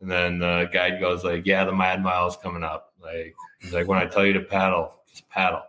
And 0.00 0.08
then 0.10 0.38
the 0.38 0.70
guide 0.72 1.00
goes 1.00 1.24
like, 1.24 1.46
"Yeah, 1.46 1.64
the 1.64 1.74
Mad 1.74 2.00
Mile 2.00 2.28
is 2.28 2.36
coming 2.36 2.62
up." 2.62 2.94
Like 3.02 3.34
he's 3.60 3.72
like, 3.72 3.88
"When 3.88 3.98
I 3.98 4.06
tell 4.06 4.24
you 4.24 4.34
to 4.34 4.40
paddle, 4.40 5.02
just 5.08 5.28
paddle." 5.28 5.62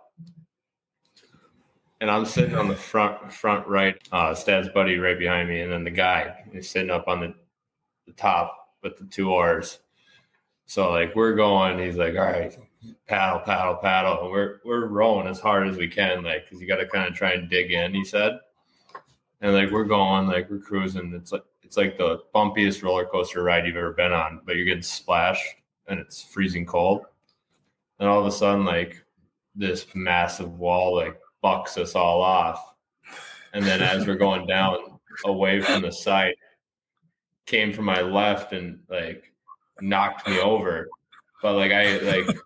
And 2.01 2.09
I'm 2.09 2.25
sitting 2.25 2.55
on 2.55 2.67
the 2.67 2.75
front 2.75 3.31
front 3.31 3.67
right, 3.67 3.95
uh, 4.11 4.33
Stad's 4.33 4.67
buddy 4.69 4.97
right 4.97 5.17
behind 5.17 5.47
me, 5.47 5.61
and 5.61 5.71
then 5.71 5.83
the 5.83 5.91
guy 5.91 6.43
is 6.51 6.67
sitting 6.67 6.89
up 6.89 7.07
on 7.07 7.19
the 7.19 7.33
the 8.07 8.13
top 8.13 8.75
with 8.81 8.97
the 8.97 9.05
two 9.05 9.31
oars. 9.31 9.79
So 10.65 10.91
like 10.91 11.15
we're 11.15 11.35
going, 11.35 11.77
he's 11.77 11.97
like, 11.97 12.15
"All 12.15 12.21
right, 12.21 12.57
paddle, 13.07 13.41
paddle, 13.41 13.75
paddle," 13.75 14.23
and 14.23 14.31
we're 14.31 14.61
we're 14.65 14.87
rowing 14.87 15.27
as 15.27 15.39
hard 15.39 15.67
as 15.67 15.77
we 15.77 15.87
can, 15.87 16.23
like 16.23 16.45
because 16.45 16.59
you 16.59 16.67
got 16.67 16.77
to 16.77 16.87
kind 16.87 17.07
of 17.07 17.13
try 17.13 17.33
and 17.33 17.47
dig 17.47 17.71
in. 17.71 17.93
He 17.93 18.03
said, 18.03 18.39
and 19.41 19.53
like 19.53 19.69
we're 19.69 19.83
going, 19.83 20.25
like 20.25 20.49
we're 20.49 20.57
cruising. 20.57 21.13
It's 21.13 21.31
like 21.31 21.45
it's 21.61 21.77
like 21.77 21.99
the 21.99 22.23
bumpiest 22.33 22.81
roller 22.81 23.05
coaster 23.05 23.43
ride 23.43 23.67
you've 23.67 23.77
ever 23.77 23.93
been 23.93 24.11
on, 24.11 24.41
but 24.45 24.55
you're 24.55 24.65
getting 24.65 24.81
splashed 24.81 25.45
and 25.87 25.99
it's 25.99 26.23
freezing 26.23 26.65
cold. 26.65 27.05
And 27.99 28.09
all 28.09 28.19
of 28.19 28.25
a 28.25 28.31
sudden, 28.31 28.65
like 28.65 29.05
this 29.55 29.85
massive 29.93 30.57
wall 30.57 30.95
like 30.95 31.19
bucks 31.41 31.77
us 31.77 31.95
all 31.95 32.21
off. 32.21 32.73
And 33.53 33.65
then 33.65 33.81
as 33.81 34.07
we're 34.07 34.15
going 34.15 34.47
down 34.47 34.77
away 35.25 35.61
from 35.61 35.81
the 35.81 35.91
site, 35.91 36.35
came 37.45 37.73
from 37.73 37.85
my 37.85 38.01
left 38.01 38.53
and 38.53 38.79
like 38.89 39.33
knocked 39.81 40.27
me 40.27 40.39
over. 40.39 40.87
But 41.41 41.55
like 41.55 41.71
I 41.71 41.97
like 41.97 42.37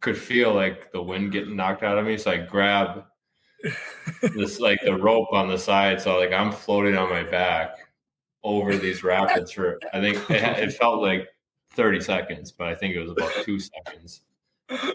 could 0.00 0.18
feel 0.18 0.52
like 0.52 0.92
the 0.92 1.02
wind 1.02 1.32
getting 1.32 1.56
knocked 1.56 1.82
out 1.82 1.98
of 1.98 2.04
me. 2.04 2.18
So 2.18 2.32
I 2.32 2.36
grab 2.38 3.04
this 4.34 4.60
like 4.60 4.80
the 4.84 4.96
rope 4.96 5.32
on 5.32 5.48
the 5.48 5.58
side. 5.58 6.00
So 6.00 6.18
like 6.18 6.32
I'm 6.32 6.52
floating 6.52 6.96
on 6.96 7.08
my 7.08 7.22
back 7.22 7.76
over 8.42 8.76
these 8.76 9.02
rapids 9.02 9.52
for 9.52 9.78
I 9.92 10.00
think 10.00 10.18
it, 10.30 10.42
it 10.58 10.72
felt 10.74 11.00
like 11.00 11.28
30 11.70 12.00
seconds, 12.00 12.52
but 12.52 12.68
I 12.68 12.74
think 12.74 12.94
it 12.94 13.00
was 13.00 13.10
about 13.10 13.32
two 13.42 13.58
seconds. 13.58 14.20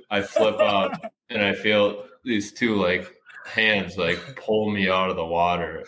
I 0.10 0.22
flip 0.22 0.60
out 0.60 1.00
and 1.30 1.44
I 1.44 1.54
feel 1.54 2.06
these 2.24 2.52
two 2.52 2.76
like 2.76 3.16
hands 3.46 3.98
like 3.98 4.20
pull 4.36 4.70
me 4.70 4.90
out 4.90 5.10
of 5.10 5.16
the 5.16 5.26
water. 5.26 5.86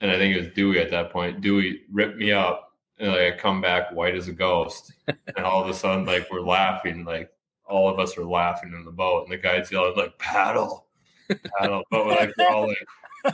And 0.00 0.10
I 0.10 0.16
think 0.16 0.34
it 0.34 0.40
was 0.40 0.54
Dewey 0.54 0.78
at 0.78 0.90
that 0.90 1.10
point. 1.10 1.40
Dewey 1.40 1.82
ripped 1.92 2.16
me 2.16 2.32
up 2.32 2.72
and 2.98 3.10
like 3.10 3.34
I 3.34 3.36
come 3.36 3.60
back 3.60 3.92
white 3.92 4.14
as 4.14 4.28
a 4.28 4.32
ghost. 4.32 4.92
And 5.08 5.44
all 5.44 5.62
of 5.62 5.68
a 5.68 5.74
sudden, 5.74 6.04
like 6.04 6.30
we're 6.30 6.40
laughing, 6.40 7.04
like 7.04 7.30
all 7.66 7.88
of 7.88 7.98
us 7.98 8.16
are 8.18 8.24
laughing 8.24 8.72
in 8.74 8.84
the 8.84 8.90
boat, 8.90 9.24
and 9.24 9.32
the 9.32 9.36
guys 9.36 9.70
yelling 9.70 9.96
like 9.96 10.18
paddle, 10.18 10.86
paddle. 11.58 11.82
But 11.90 12.06
we're 12.06 12.14
like 12.14 12.32
we're 12.36 12.48
all 12.48 12.68
like 12.68 12.86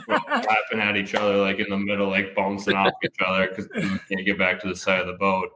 we're 0.07 0.19
laughing 0.27 0.79
at 0.79 0.97
each 0.97 1.15
other, 1.15 1.37
like 1.37 1.59
in 1.59 1.69
the 1.69 1.77
middle, 1.77 2.09
like 2.09 2.35
bouncing 2.35 2.75
off 2.75 2.93
each 3.03 3.15
other 3.25 3.47
because 3.47 3.67
we 3.75 3.99
can't 4.15 4.25
get 4.25 4.37
back 4.37 4.59
to 4.61 4.67
the 4.67 4.75
side 4.75 5.01
of 5.01 5.07
the 5.07 5.13
boat. 5.13 5.49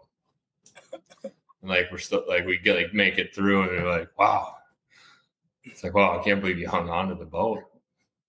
And 1.24 1.70
like 1.70 1.90
we're 1.92 1.98
still 1.98 2.24
like 2.28 2.46
we 2.46 2.58
get 2.58 2.76
like 2.76 2.94
make 2.94 3.18
it 3.18 3.34
through, 3.36 3.64
and 3.64 3.72
we're 3.72 4.00
like, 4.00 4.10
wow. 4.18 4.56
It's 5.72 5.84
like, 5.84 5.94
wow, 5.94 6.20
I 6.20 6.24
can't 6.24 6.42
believe 6.42 6.60
you 6.60 6.68
hung 6.68 6.90
on 6.90 7.10
to 7.10 7.16
the 7.16 7.26
boat. 7.26 7.60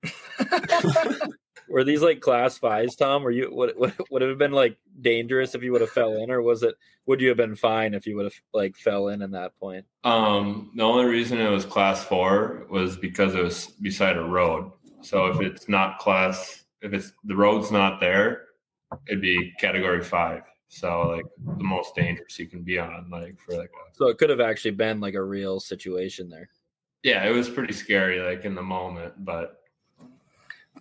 Were 1.68 1.84
these 1.84 2.02
like 2.02 2.20
class 2.20 2.58
fives, 2.58 2.96
Tom? 2.96 3.22
Were 3.22 3.30
you 3.30 3.48
would 3.52 3.74
would 3.76 3.94
would 4.10 4.22
have 4.22 4.38
been 4.38 4.52
like 4.52 4.76
dangerous 5.00 5.54
if 5.54 5.62
you 5.62 5.72
would 5.72 5.80
have 5.80 5.90
fell 5.90 6.14
in, 6.16 6.30
or 6.30 6.42
was 6.42 6.62
it 6.62 6.74
would 7.06 7.20
you 7.20 7.28
have 7.28 7.36
been 7.36 7.56
fine 7.56 7.94
if 7.94 8.06
you 8.06 8.16
would 8.16 8.26
have 8.26 8.34
like 8.52 8.76
fell 8.76 9.08
in 9.08 9.22
in 9.22 9.30
that 9.30 9.56
point? 9.58 9.86
Um, 10.04 10.70
the 10.76 10.82
only 10.82 11.06
reason 11.06 11.40
it 11.40 11.48
was 11.48 11.64
class 11.64 12.04
four 12.04 12.66
was 12.68 12.96
because 12.96 13.34
it 13.34 13.42
was 13.42 13.66
beside 13.80 14.16
a 14.16 14.22
road. 14.22 14.70
So 15.00 15.26
if 15.26 15.40
it's 15.40 15.68
not 15.68 15.98
class, 15.98 16.64
if 16.82 16.92
it's 16.92 17.12
the 17.24 17.36
road's 17.36 17.70
not 17.70 18.00
there, 18.00 18.42
it'd 19.08 19.22
be 19.22 19.52
category 19.58 20.02
five. 20.02 20.42
So 20.68 21.08
like 21.08 21.26
the 21.58 21.64
most 21.64 21.94
dangerous 21.94 22.38
you 22.38 22.46
can 22.46 22.62
be 22.62 22.78
on, 22.78 23.08
like 23.10 23.38
for 23.40 23.56
like 23.56 23.70
a 23.70 23.94
So 23.94 24.08
it 24.08 24.18
could 24.18 24.30
have 24.30 24.40
actually 24.40 24.70
been 24.72 25.00
like 25.00 25.14
a 25.14 25.22
real 25.22 25.60
situation 25.60 26.28
there. 26.28 26.48
Yeah, 27.02 27.24
it 27.26 27.32
was 27.32 27.48
pretty 27.48 27.72
scary, 27.72 28.20
like 28.20 28.44
in 28.44 28.54
the 28.54 28.62
moment, 28.62 29.14
but 29.24 29.62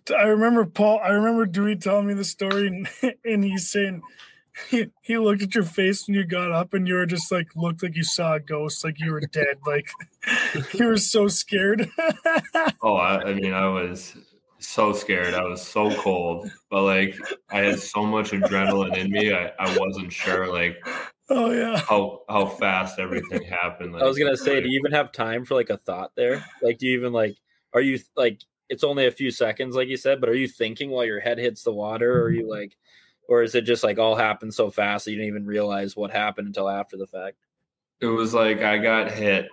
I 0.09 0.23
remember 0.23 0.65
Paul. 0.65 0.99
I 1.03 1.09
remember 1.09 1.45
Dewey 1.45 1.75
telling 1.75 2.07
me 2.07 2.13
the 2.13 2.23
story, 2.23 2.67
and, 2.67 2.89
and 3.25 3.43
he's 3.43 3.69
saying 3.69 4.01
he, 4.69 4.87
he 5.01 5.17
looked 5.17 5.41
at 5.41 5.55
your 5.55 5.63
face 5.63 6.07
when 6.07 6.15
you 6.15 6.25
got 6.25 6.51
up, 6.51 6.73
and 6.73 6.87
you 6.87 6.95
were 6.95 7.05
just 7.05 7.31
like 7.31 7.55
looked 7.55 7.83
like 7.83 7.95
you 7.95 8.03
saw 8.03 8.35
a 8.35 8.39
ghost, 8.39 8.83
like 8.83 8.99
you 8.99 9.11
were 9.11 9.21
dead, 9.21 9.57
like 9.65 9.89
you 10.73 10.85
were 10.85 10.97
so 10.97 11.27
scared. 11.27 11.89
oh, 12.81 12.95
I, 12.95 13.21
I 13.23 13.33
mean, 13.33 13.53
I 13.53 13.67
was 13.67 14.15
so 14.59 14.93
scared. 14.93 15.33
I 15.33 15.43
was 15.43 15.61
so 15.61 15.93
cold, 15.95 16.49
but 16.69 16.83
like 16.83 17.15
I 17.49 17.59
had 17.59 17.79
so 17.79 18.03
much 18.03 18.31
adrenaline 18.31 18.97
in 18.97 19.11
me. 19.11 19.33
I, 19.33 19.51
I 19.59 19.77
wasn't 19.77 20.11
sure 20.11 20.51
like 20.51 20.77
oh 21.31 21.51
yeah, 21.51 21.79
how 21.79 22.21
how 22.29 22.45
fast 22.45 22.99
everything 22.99 23.43
happened. 23.43 23.93
Like, 23.93 24.03
I 24.03 24.05
was 24.05 24.17
gonna 24.17 24.37
say, 24.37 24.61
do 24.61 24.69
you 24.69 24.79
even 24.79 24.91
have 24.91 25.11
time 25.11 25.45
for 25.45 25.55
like 25.55 25.69
a 25.69 25.77
thought 25.77 26.11
there? 26.15 26.45
Like, 26.61 26.77
do 26.77 26.87
you 26.87 26.97
even 26.97 27.13
like? 27.13 27.37
Are 27.73 27.81
you 27.81 27.99
like? 28.15 28.41
It's 28.69 28.83
only 28.83 29.05
a 29.05 29.11
few 29.11 29.31
seconds, 29.31 29.75
like 29.75 29.89
you 29.89 29.97
said, 29.97 30.21
but 30.21 30.29
are 30.29 30.35
you 30.35 30.47
thinking 30.47 30.91
while 30.91 31.03
your 31.03 31.19
head 31.19 31.37
hits 31.37 31.63
the 31.63 31.73
water? 31.73 32.21
Or 32.21 32.23
are 32.25 32.29
you 32.31 32.43
mm-hmm. 32.43 32.51
like, 32.51 32.77
or 33.27 33.43
is 33.43 33.53
it 33.53 33.63
just 33.63 33.83
like 33.83 33.99
all 33.99 34.15
happened 34.15 34.53
so 34.53 34.71
fast 34.71 35.05
that 35.05 35.11
you 35.11 35.17
didn't 35.17 35.27
even 35.27 35.45
realize 35.45 35.95
what 35.95 36.11
happened 36.11 36.47
until 36.47 36.69
after 36.69 36.95
the 36.95 37.07
fact? 37.07 37.35
it 38.01 38.07
was 38.07 38.33
like 38.33 38.61
I 38.61 38.79
got 38.79 39.11
hit 39.11 39.47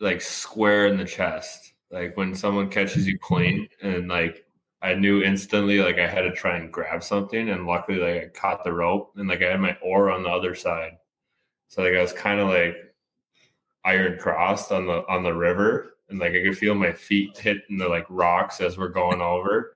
like 0.00 0.20
square 0.20 0.86
in 0.88 0.98
the 0.98 1.04
chest. 1.04 1.72
Like 1.90 2.16
when 2.16 2.34
someone 2.34 2.68
catches 2.68 3.06
you 3.06 3.18
clean 3.18 3.68
and 3.80 4.08
like 4.08 4.44
I 4.82 4.94
knew 4.94 5.22
instantly 5.22 5.78
like 5.78 5.98
I 5.98 6.08
had 6.08 6.22
to 6.22 6.32
try 6.32 6.56
and 6.56 6.72
grab 6.72 7.02
something 7.02 7.50
and 7.50 7.66
luckily 7.66 7.98
like 7.98 8.22
I 8.22 8.26
caught 8.28 8.64
the 8.64 8.72
rope 8.72 9.12
and 9.16 9.28
like 9.28 9.42
I 9.42 9.52
had 9.52 9.60
my 9.60 9.76
oar 9.82 10.10
on 10.10 10.24
the 10.24 10.28
other 10.28 10.54
side. 10.54 10.98
So 11.72 11.80
like 11.80 11.94
I 11.94 12.02
was 12.02 12.12
kind 12.12 12.38
of 12.38 12.48
like 12.48 12.76
iron 13.82 14.18
crossed 14.18 14.70
on 14.72 14.84
the 14.84 15.06
on 15.08 15.22
the 15.22 15.32
river, 15.32 15.96
and 16.10 16.18
like 16.18 16.32
I 16.32 16.42
could 16.42 16.58
feel 16.58 16.74
my 16.74 16.92
feet 16.92 17.38
hitting 17.38 17.78
the 17.78 17.88
like 17.88 18.04
rocks 18.10 18.60
as 18.60 18.76
we're 18.76 18.90
going 18.90 19.22
over. 19.22 19.74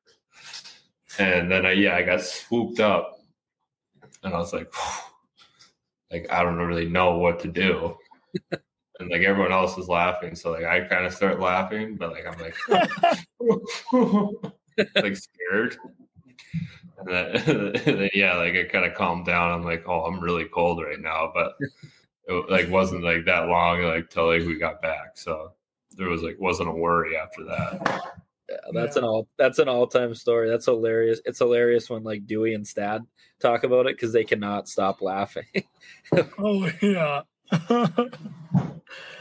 And 1.19 1.51
then 1.51 1.65
I 1.65 1.73
yeah, 1.73 1.97
I 1.97 2.03
got 2.03 2.21
swooped 2.21 2.81
up, 2.81 3.21
and 4.23 4.35
I 4.35 4.37
was 4.37 4.53
like, 4.53 4.71
like 6.13 6.27
I 6.31 6.43
don't 6.43 6.59
really 6.59 6.87
know 6.87 7.17
what 7.17 7.41
to 7.41 7.49
do. 7.49 7.97
and 8.53 9.11
like 9.11 9.23
everyone 9.23 9.53
else 9.53 9.79
is 9.79 9.89
laughing, 9.89 10.35
so 10.35 10.51
like 10.51 10.67
I 10.67 10.83
kind 10.83 11.07
of 11.07 11.15
start 11.15 11.41
laughing, 11.41 11.97
but 11.97 12.11
like 12.11 12.27
I'm 12.27 12.39
like 12.39 12.57
like 15.03 15.17
scared. 15.17 15.79
And 17.07 17.75
then, 17.75 18.11
yeah, 18.15 18.37
like 18.37 18.55
it 18.55 18.73
kind 18.73 18.85
of 18.85 18.95
calmed 18.95 19.27
down. 19.27 19.53
I'm 19.53 19.65
like, 19.65 19.85
oh, 19.87 20.05
I'm 20.05 20.21
really 20.21 20.47
cold 20.47 20.83
right 20.83 21.01
now, 21.01 21.31
but 21.35 21.53
it 22.27 22.51
like 22.51 22.71
wasn't 22.71 23.05
like 23.05 23.25
that 23.27 23.49
long 23.49 23.83
like 23.83 24.11
till 24.11 24.27
like 24.29 24.47
we 24.47 24.59
got 24.59 24.83
back. 24.83 25.17
So 25.17 25.53
there 25.97 26.09
was 26.09 26.23
like 26.23 26.37
wasn't 26.39 26.69
a 26.69 26.73
worry 26.73 27.17
after 27.17 27.45
that. 27.45 28.03
Yeah, 28.49 28.57
that's 28.73 28.97
yeah. 28.97 29.03
an 29.03 29.09
all 29.09 29.29
that's 29.39 29.59
an 29.59 29.69
all 29.69 29.87
time 29.87 30.15
story. 30.15 30.49
That's 30.49 30.67
hilarious. 30.67 31.21
It's 31.25 31.39
hilarious 31.39 31.91
when 31.91 32.05
like 32.05 32.27
Dewey 32.27 32.55
and 32.55 32.67
Stad 32.67 33.03
talk 33.41 33.65
about 33.65 33.87
it 33.87 33.97
because 33.97 34.13
they 34.13 34.25
cannot 34.25 34.69
stop 34.69 35.03
laughing. 35.03 35.47
oh 36.39 36.71
yeah. 36.81 37.23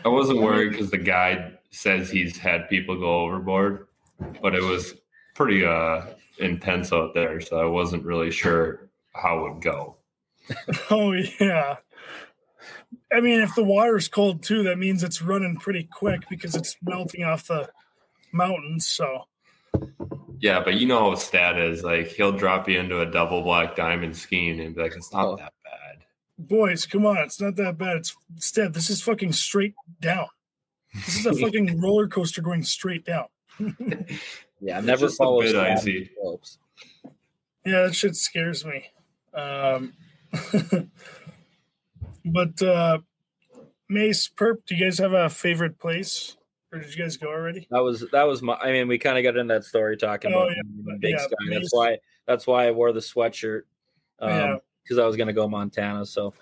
I 0.06 0.08
wasn't 0.08 0.42
worried 0.42 0.72
because 0.72 0.92
the 0.92 0.98
guy 0.98 1.54
says 1.72 2.10
he's 2.10 2.38
had 2.38 2.70
people 2.70 3.00
go 3.00 3.22
overboard, 3.22 3.88
but 4.42 4.56
it 4.56 4.64
was 4.64 4.94
pretty 5.36 5.66
uh 5.66 6.02
intense 6.40 6.92
out 6.92 7.14
there, 7.14 7.40
so 7.42 7.60
I 7.60 7.66
wasn't 7.66 8.06
really 8.06 8.32
sure 8.32 8.90
how 9.14 9.46
it 9.46 9.54
would 9.54 9.62
go. 9.62 9.98
oh 10.92 11.14
yeah. 11.40 11.78
I 13.12 13.20
mean, 13.20 13.42
if 13.42 13.56
the 13.56 13.64
water's 13.64 14.08
cold 14.08 14.44
too, 14.44 14.64
that 14.64 14.78
means 14.78 15.04
it's 15.04 15.22
running 15.22 15.58
pretty 15.58 15.88
quick 15.92 16.28
because 16.30 16.56
it's 16.56 16.76
melting 16.82 17.24
off 17.24 17.48
the 17.48 17.70
mountains. 18.32 18.88
So 18.88 19.26
yeah, 20.40 20.62
but 20.64 20.76
you 20.76 20.88
know 20.88 21.10
how 21.10 21.16
Stad 21.16 21.60
is. 21.60 21.84
Like 21.84 22.08
he'll 22.08 22.32
drop 22.32 22.68
you 22.68 22.80
into 22.80 23.02
a 23.02 23.06
double 23.06 23.42
black 23.42 23.76
diamond 23.76 24.16
skiing 24.16 24.60
and 24.60 24.76
be 24.76 24.82
like, 24.82 24.96
it's 24.96 25.14
not 25.14 25.26
oh. 25.26 25.36
that 25.38 25.54
bad. 25.64 26.04
Boys, 26.38 26.86
come 26.86 27.06
on, 27.06 27.18
it's 27.18 27.40
not 27.40 27.56
that 27.56 27.78
bad. 27.78 27.98
It's 27.98 28.16
Stad, 28.38 28.74
this 28.74 28.90
is 28.90 29.02
fucking 29.02 29.34
straight 29.34 29.76
down. 30.02 30.28
This 30.94 31.20
is 31.20 31.26
a 31.26 31.34
fucking 31.42 31.80
roller 31.80 32.08
coaster 32.08 32.42
going 32.42 32.64
straight 32.64 33.06
down. 33.06 33.26
yeah, 34.66 34.80
I've 34.80 34.86
never 34.86 35.10
followed 35.10 35.54
a 35.54 35.74
icy. 35.74 36.10
Yeah, 37.64 37.84
that 37.84 37.96
shit 37.96 38.16
scares 38.16 38.66
me. 38.66 38.86
Um, 39.32 39.94
but 42.26 42.62
uh, 42.64 43.00
Mace 43.88 44.28
Perp, 44.28 44.66
do 44.66 44.76
you 44.76 44.84
guys 44.84 44.98
have 44.98 45.14
a 45.14 45.30
favorite 45.30 45.78
place? 45.78 46.36
Or 46.74 46.80
did 46.80 46.96
you 46.96 47.04
guys 47.04 47.16
go 47.16 47.28
already? 47.28 47.68
That 47.70 47.84
was 47.84 48.06
that 48.12 48.24
was 48.24 48.42
my. 48.42 48.56
I 48.56 48.72
mean, 48.72 48.88
we 48.88 48.98
kind 48.98 49.20
of 49.20 49.24
got 49.24 49.38
in 49.38 49.48
that 49.48 49.66
story 49.66 49.98
talking 49.98 50.34
oh, 50.34 50.40
about 50.40 50.56
yeah. 50.56 50.96
Big 51.00 51.12
yeah, 51.12 51.18
Sky. 51.20 51.36
Mace. 51.46 51.60
That's 51.60 51.74
why 51.74 51.98
that's 52.26 52.48
why 52.48 52.68
I 52.68 52.72
wore 52.72 52.92
the 52.92 53.02
sweatshirt. 53.02 53.62
Um, 54.20 54.30
yeah, 54.30 54.56
because 54.84 54.98
I 54.98 55.06
was 55.06 55.16
gonna 55.16 55.32
go 55.32 55.48
Montana. 55.48 56.08
So 56.08 56.34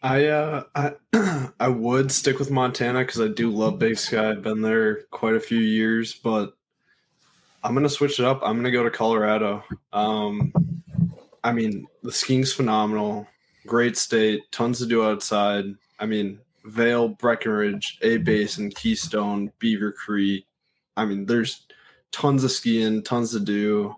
I 0.00 0.26
uh 0.26 0.62
I 0.76 0.92
I 1.60 1.68
would 1.68 2.12
stick 2.12 2.38
with 2.38 2.52
Montana 2.52 3.00
because 3.00 3.20
I 3.20 3.28
do 3.28 3.50
love 3.50 3.80
Big 3.80 3.98
Sky. 3.98 4.30
I've 4.30 4.42
been 4.42 4.62
there 4.62 5.02
quite 5.10 5.34
a 5.34 5.40
few 5.40 5.58
years, 5.58 6.14
but 6.14 6.54
I'm 7.62 7.74
gonna 7.74 7.88
switch 7.88 8.18
it 8.18 8.24
up. 8.24 8.40
I'm 8.42 8.56
gonna 8.56 8.70
go 8.70 8.82
to 8.82 8.90
Colorado. 8.90 9.64
Um, 9.92 10.52
I 11.44 11.52
mean 11.52 11.86
the 12.02 12.12
skiing's 12.12 12.52
phenomenal, 12.52 13.26
great 13.66 13.96
state, 13.96 14.50
tons 14.52 14.78
to 14.78 14.86
do 14.86 15.04
outside. 15.04 15.66
I 15.98 16.06
mean 16.06 16.40
Vail, 16.64 17.08
Breckenridge, 17.08 17.98
A 18.02 18.18
Basin, 18.18 18.70
Keystone, 18.70 19.52
Beaver 19.58 19.92
Creek. 19.92 20.46
I 20.96 21.04
mean 21.04 21.26
there's 21.26 21.66
tons 22.12 22.44
of 22.44 22.50
skiing, 22.50 23.02
tons 23.02 23.32
to 23.32 23.40
do. 23.40 23.94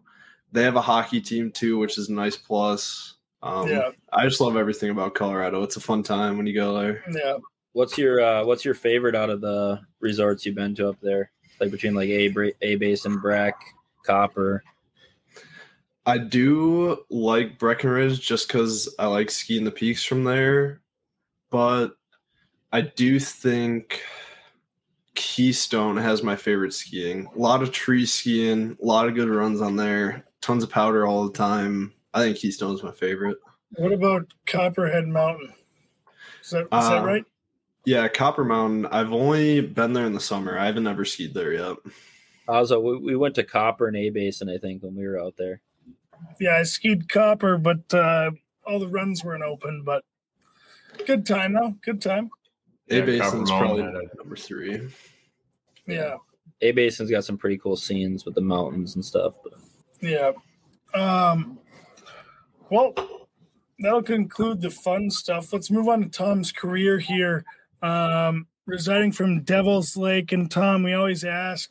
They 0.53 0.63
have 0.65 0.77
a 0.77 0.83
hockey 0.83 1.21
team 1.21 1.51
too, 1.51 1.79
which 1.79 1.99
is 1.99 2.09
a 2.09 2.13
nice 2.13 2.37
plus. 2.37 3.15
Um, 3.43 3.69
yeah, 3.69 3.91
I 4.13 4.27
just 4.27 4.41
love 4.41 4.57
everything 4.57 4.91
about 4.91 5.15
Colorado. 5.15 5.63
It's 5.63 5.77
a 5.77 5.81
fun 5.81 6.03
time 6.03 6.37
when 6.37 6.47
you 6.47 6.55
go 6.55 6.75
there. 6.75 7.03
Yeah. 7.13 7.39
What's 7.73 7.97
your 7.97 8.21
uh, 8.21 8.45
What's 8.45 8.65
your 8.65 8.75
favorite 8.75 9.15
out 9.15 9.31
of 9.31 9.41
the 9.41 9.81
resorts 10.01 10.45
you've 10.45 10.55
been 10.55 10.75
to 10.77 10.91
up 10.91 11.01
there? 11.01 11.31
Like 11.63 11.71
between 11.71 11.95
like 11.95 12.09
A 12.09 12.53
A 12.63 12.75
base 12.75 13.05
and 13.05 13.23
Breck, 13.23 13.55
Copper. 14.05 14.65
I 16.05 16.19
do 16.19 17.05
like 17.09 17.57
Breckenridge 17.57 18.19
just 18.21 18.49
because 18.49 18.93
I 18.99 19.07
like 19.07 19.31
skiing 19.31 19.63
the 19.63 19.71
peaks 19.71 20.03
from 20.03 20.25
there, 20.25 20.81
but 21.53 21.93
I 22.73 22.81
do 22.81 23.21
think 23.21 24.03
Keystone 25.15 25.97
has 25.99 26.25
my 26.25 26.35
favorite 26.35 26.75
skiing. 26.75 27.29
A 27.33 27.39
lot 27.39 27.63
of 27.63 27.71
tree 27.71 28.07
skiing, 28.07 28.77
a 28.83 28.85
lot 28.85 29.07
of 29.07 29.15
good 29.15 29.29
runs 29.29 29.61
on 29.61 29.77
there, 29.77 30.25
tons 30.41 30.65
of 30.65 30.71
powder 30.71 31.07
all 31.07 31.29
the 31.29 31.39
time. 31.39 31.95
I 32.13 32.23
think 32.23 32.39
Keystone's 32.39 32.83
my 32.83 32.91
favorite. 32.91 33.39
What 33.77 33.93
about 33.93 34.35
Copperhead 34.49 35.07
Mountain? 35.07 35.53
Is 36.43 36.51
that, 36.51 36.63
is 36.63 36.69
uh, 36.73 36.91
that 36.91 37.05
right? 37.05 37.25
Yeah, 37.85 38.07
Copper 38.09 38.45
Mountain. 38.45 38.87
I've 38.87 39.13
only 39.13 39.61
been 39.61 39.93
there 39.93 40.07
in 40.07 40.13
the 40.13 40.21
summer. 40.21 40.59
I 40.59 40.67
haven't 40.67 40.87
ever 40.87 41.05
skied 41.05 41.35
there 41.35 41.53
yet. 41.53 41.77
Also, 42.47 42.79
we, 42.81 42.99
we 42.99 43.17
went 43.17 43.35
to 43.37 43.45
Copper 43.45 43.89
and 43.89 43.97
A 43.97 44.11
Basin, 44.11 44.49
I 44.49 44.59
think, 44.59 44.83
when 44.83 44.95
we 44.95 45.07
were 45.07 45.21
out 45.21 45.35
there. 45.37 45.61
Yeah, 46.41 46.57
I 46.57 46.63
skied 46.63 47.09
Copper, 47.09 47.59
but 47.59 47.93
uh, 47.93 48.31
all 48.67 48.79
the 48.79 48.89
runs 48.89 49.25
weren't 49.25 49.43
open. 49.43 49.83
But 49.85 50.05
good 51.07 51.27
time 51.27 51.55
though. 51.55 51.75
Good 51.83 52.01
time. 52.01 52.31
A 52.91 52.97
yeah, 52.99 53.05
Basin's 53.05 53.51
probably 53.51 53.83
number 54.17 54.37
three. 54.37 54.89
Yeah. 55.87 56.17
A 56.61 56.73
Basin's 56.73 57.11
got 57.11 57.25
some 57.25 57.39
pretty 57.39 57.59
cool 57.59 57.77
scenes 57.77 58.25
with 58.25 58.35
the 58.35 58.41
mountains 58.41 58.95
and 58.95 59.05
stuff. 59.05 59.35
But. 59.43 59.55
Yeah. 60.01 60.33
Um, 60.95 61.59
well, 62.71 62.95
that'll 63.81 64.03
conclude 64.03 64.61
the 64.61 64.71
fun 64.71 65.11
stuff. 65.11 65.53
Let's 65.53 65.71
move 65.71 65.89
on 65.89 66.03
to 66.03 66.09
Tom's 66.09 66.53
career 66.53 66.99
here. 66.99 67.45
Um, 67.83 68.47
residing 68.67 69.13
from 69.13 69.43
Devil's 69.43 69.97
Lake, 69.97 70.33
and 70.33 70.51
Tom, 70.51 70.83
we 70.83 70.95
always 70.95 71.25
ask, 71.25 71.71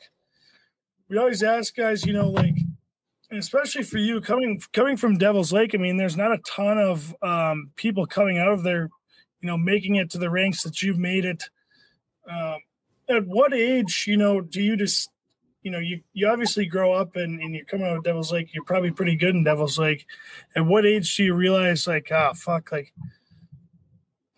we 1.10 1.18
always 1.18 1.42
ask 1.42 1.76
guys, 1.76 2.06
you 2.06 2.14
know, 2.14 2.30
like, 2.30 2.56
especially 3.32 3.84
for 3.84 3.98
you 3.98 4.20
coming 4.22 4.62
coming 4.74 4.98
from 4.98 5.18
Devil's 5.18 5.54
Lake. 5.54 5.74
I 5.74 5.78
mean, 5.78 5.98
there's 5.98 6.18
not 6.18 6.34
a 6.34 6.42
ton 6.46 6.78
of 6.78 7.16
um, 7.22 7.72
people 7.76 8.06
coming 8.06 8.38
out 8.38 8.52
of 8.52 8.64
there, 8.64 8.90
you 9.40 9.48
know, 9.48 9.58
making 9.58 9.96
it 9.96 10.10
to 10.12 10.18
the 10.18 10.30
ranks 10.30 10.64
that 10.64 10.82
you've 10.82 11.00
made 11.00 11.26
it. 11.26 11.44
Um, 12.30 12.58
at 13.10 13.26
what 13.26 13.54
age, 13.54 14.06
you 14.08 14.18
know, 14.18 14.42
do 14.42 14.62
you 14.62 14.76
just 14.76 15.10
you 15.64 15.72
know, 15.72 15.80
you, 15.80 16.02
you 16.14 16.28
obviously 16.28 16.66
grow 16.66 16.94
up 16.94 17.16
and, 17.16 17.40
and 17.40 17.54
you're 17.54 17.66
coming 17.66 17.86
out 17.86 17.98
of 17.98 18.04
Devil's 18.04 18.32
Lake, 18.32 18.54
you're 18.54 18.64
probably 18.64 18.92
pretty 18.92 19.16
good 19.16 19.36
in 19.36 19.44
Devil's 19.44 19.78
Lake. 19.78 20.06
At 20.56 20.66
what 20.66 20.86
age 20.86 21.16
do 21.16 21.24
you 21.24 21.36
realize, 21.36 21.88
like, 21.88 22.10
ah, 22.12 22.34
fuck, 22.34 22.72
like, 22.72 22.94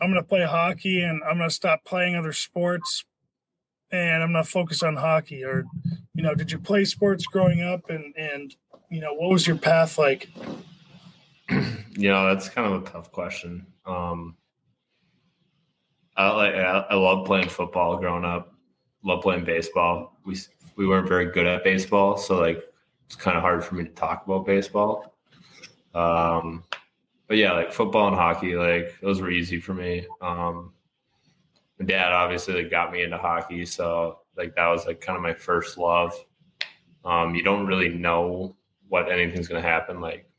I'm 0.04 0.12
going 0.12 0.22
to 0.22 0.28
play 0.28 0.44
hockey 0.46 1.02
and 1.02 1.24
I'm 1.24 1.38
going 1.38 1.50
to 1.50 1.56
stop 1.56 1.86
playing 1.86 2.16
other 2.16 2.34
sports 2.34 3.06
and 3.90 4.22
I'm 4.22 4.34
going 4.34 4.44
to 4.44 4.50
focus 4.50 4.84
on 4.84 4.98
hockey? 4.98 5.46
Or, 5.46 5.64
you 6.14 6.24
know, 6.24 6.36
did 6.36 6.52
you 6.52 6.60
play 6.60 6.84
sports 6.84 7.26
growing 7.26 7.62
up 7.62 7.90
and, 7.90 8.14
and, 8.18 8.54
you 8.92 9.00
know, 9.00 9.14
what 9.14 9.32
was 9.32 9.48
your 9.48 9.56
path 9.56 9.98
like? 9.98 10.30
You 11.96 12.10
know, 12.10 12.34
that's 12.34 12.50
kind 12.50 12.74
of 12.74 12.82
a 12.82 12.90
tough 12.90 13.12
question. 13.12 13.68
Um, 13.86 14.36
I 16.18 16.32
like 16.32 16.56
I, 16.56 16.96
love 16.96 17.28
playing 17.28 17.50
football 17.50 17.98
growing 17.98 18.26
up. 18.26 18.56
Love 19.04 19.22
playing 19.22 19.46
baseball. 19.46 20.18
We 20.26 20.36
we 20.76 20.88
weren't 20.88 21.08
very 21.08 21.32
good 21.32 21.46
at 21.46 21.64
baseball, 21.64 22.18
so 22.18 22.40
like 22.40 22.64
it's 23.06 23.16
kind 23.16 23.38
of 23.38 23.44
hard 23.44 23.64
for 23.64 23.76
me 23.76 23.84
to 23.84 23.92
talk 23.92 24.26
about 24.26 24.48
baseball. 24.48 25.16
Um, 25.94 26.64
but 27.34 27.40
yeah, 27.40 27.54
like 27.54 27.74
football 27.74 28.10
and 28.10 28.16
hockey, 28.16 28.56
like 28.56 28.96
those 29.02 29.20
were 29.20 29.32
easy 29.32 29.60
for 29.60 29.74
me. 29.74 30.06
Um, 30.22 30.72
my 31.80 31.86
dad 31.88 32.12
obviously 32.12 32.54
like 32.54 32.70
got 32.70 32.92
me 32.92 33.02
into 33.02 33.18
hockey, 33.18 33.66
so 33.66 34.20
like 34.38 34.56
that 34.56 34.68
was 34.68 34.86
like 34.86 35.02
kind 35.02 35.18
of 35.18 35.24
my 35.24 35.34
first 35.34 35.80
love. 35.80 36.14
Um, 37.04 37.34
you 37.34 37.42
don't 37.42 37.66
really 37.66 37.90
know 37.90 38.56
what 38.88 39.12
anything's 39.12 39.48
gonna 39.48 39.64
happen, 39.64 40.00
like 40.00 40.30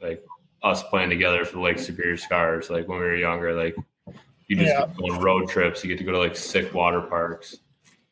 like 0.00 0.22
us 0.62 0.84
playing 0.84 1.10
together 1.10 1.44
for 1.44 1.56
the 1.56 1.62
Lake 1.62 1.80
Superior 1.80 2.16
Scars, 2.16 2.70
like 2.70 2.86
when 2.86 3.00
we 3.00 3.04
were 3.06 3.16
younger, 3.16 3.52
like 3.52 3.74
you 4.46 4.54
just 4.54 4.68
yeah. 4.68 4.86
go 4.96 5.12
on 5.12 5.20
road 5.20 5.48
trips, 5.48 5.82
you 5.82 5.88
get 5.88 5.98
to 5.98 6.04
go 6.04 6.12
to 6.12 6.18
like 6.20 6.36
sick 6.36 6.72
water 6.72 7.00
parks. 7.00 7.56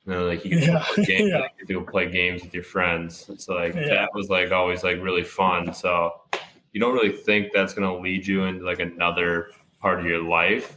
You 0.06 0.12
know, 0.12 0.26
like 0.26 0.44
you 0.44 0.58
yeah. 0.58 0.84
Games, 0.96 1.30
yeah. 1.30 1.38
like, 1.38 1.52
you 1.68 1.80
play 1.82 2.10
games 2.10 2.42
with 2.42 2.52
your 2.52 2.64
friends. 2.64 3.30
So 3.38 3.54
like 3.54 3.76
yeah. 3.76 3.90
that 3.90 4.08
was 4.12 4.28
like 4.28 4.50
always 4.50 4.82
like 4.82 5.00
really 5.00 5.22
fun. 5.22 5.72
So 5.72 6.10
you 6.74 6.80
don't 6.80 6.92
really 6.92 7.16
think 7.16 7.52
that's 7.54 7.72
gonna 7.72 7.96
lead 7.96 8.26
you 8.26 8.44
into 8.44 8.64
like 8.64 8.80
another 8.80 9.52
part 9.80 10.00
of 10.00 10.06
your 10.06 10.22
life. 10.22 10.76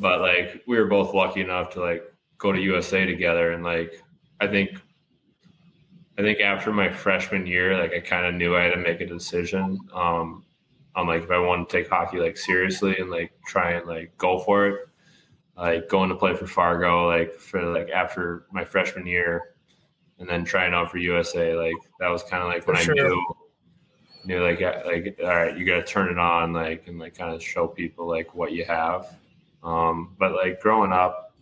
But 0.00 0.20
like 0.20 0.64
we 0.66 0.76
were 0.76 0.86
both 0.86 1.14
lucky 1.14 1.40
enough 1.40 1.70
to 1.74 1.80
like 1.80 2.02
go 2.36 2.52
to 2.52 2.60
USA 2.60 3.06
together 3.06 3.52
and 3.52 3.62
like 3.64 4.02
I 4.40 4.48
think 4.48 4.70
I 6.18 6.22
think 6.22 6.40
after 6.40 6.72
my 6.72 6.90
freshman 6.90 7.46
year, 7.46 7.80
like 7.80 7.92
I 7.92 8.00
kind 8.00 8.26
of 8.26 8.34
knew 8.34 8.56
I 8.56 8.64
had 8.64 8.74
to 8.74 8.80
make 8.80 9.00
a 9.00 9.06
decision. 9.06 9.78
Um 9.94 10.44
on 10.96 11.06
like 11.06 11.22
if 11.22 11.30
I 11.30 11.38
want 11.38 11.68
to 11.68 11.76
take 11.76 11.88
hockey 11.88 12.18
like 12.18 12.36
seriously 12.36 12.98
and 12.98 13.08
like 13.08 13.32
try 13.46 13.72
and 13.72 13.86
like 13.86 14.18
go 14.18 14.40
for 14.40 14.66
it. 14.66 14.88
like 15.56 15.88
going 15.88 16.08
to 16.08 16.16
play 16.16 16.34
for 16.34 16.48
Fargo, 16.48 17.06
like 17.06 17.34
for 17.34 17.62
like 17.72 17.88
after 17.90 18.46
my 18.52 18.64
freshman 18.64 19.06
year, 19.06 19.54
and 20.18 20.28
then 20.28 20.44
trying 20.44 20.74
out 20.74 20.90
for 20.90 20.98
USA. 20.98 21.54
Like 21.54 21.76
that 22.00 22.08
was 22.08 22.24
kind 22.24 22.42
of 22.42 22.48
like 22.48 22.66
when 22.66 22.76
For 22.76 22.90
I 22.90 22.94
knew 22.94 23.36
knew 24.28 24.42
like 24.42 24.60
like 24.60 25.18
all 25.20 25.26
right, 25.26 25.56
you 25.56 25.64
got 25.64 25.76
to 25.76 25.82
turn 25.82 26.10
it 26.10 26.18
on, 26.18 26.52
like 26.52 26.86
and 26.86 26.98
like 26.98 27.16
kind 27.16 27.34
of 27.34 27.42
show 27.42 27.66
people 27.66 28.06
like 28.06 28.34
what 28.34 28.52
you 28.52 28.64
have. 28.66 29.16
Um, 29.64 30.14
but 30.18 30.32
like 30.32 30.60
growing 30.60 30.92
up, 30.92 31.34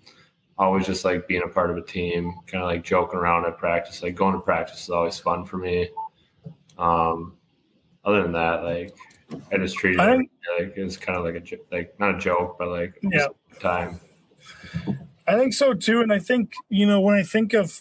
always 0.56 0.86
just 0.86 1.04
like 1.04 1.28
being 1.28 1.42
a 1.44 1.48
part 1.48 1.70
of 1.70 1.76
a 1.76 1.82
team, 1.82 2.32
kind 2.46 2.62
of 2.62 2.70
like 2.70 2.84
joking 2.84 3.18
around 3.18 3.44
at 3.44 3.58
practice. 3.58 4.02
Like 4.02 4.14
going 4.14 4.34
to 4.34 4.40
practice 4.40 4.84
is 4.84 4.90
always 4.90 5.18
fun 5.18 5.44
for 5.44 5.58
me. 5.58 5.90
Um, 6.78 7.36
other 8.04 8.22
than 8.22 8.32
that, 8.32 8.62
like 8.62 8.96
I 9.52 9.58
just 9.58 9.76
treated 9.76 10.00
I 10.00 10.14
it 10.14 10.30
like 10.58 10.74
it's 10.76 10.96
kind 10.96 11.18
of 11.18 11.24
like 11.24 11.34
a 11.34 11.74
like 11.74 11.98
not 11.98 12.14
a 12.14 12.18
joke, 12.18 12.56
but 12.58 12.68
like 12.68 12.94
Yeah. 13.02 13.26
time. 13.60 14.00
I 15.26 15.36
think 15.36 15.52
so 15.52 15.74
too. 15.74 16.02
And 16.02 16.12
I 16.12 16.20
think, 16.20 16.52
you 16.68 16.86
know, 16.86 17.00
when 17.00 17.16
I 17.16 17.24
think 17.24 17.52
of 17.52 17.80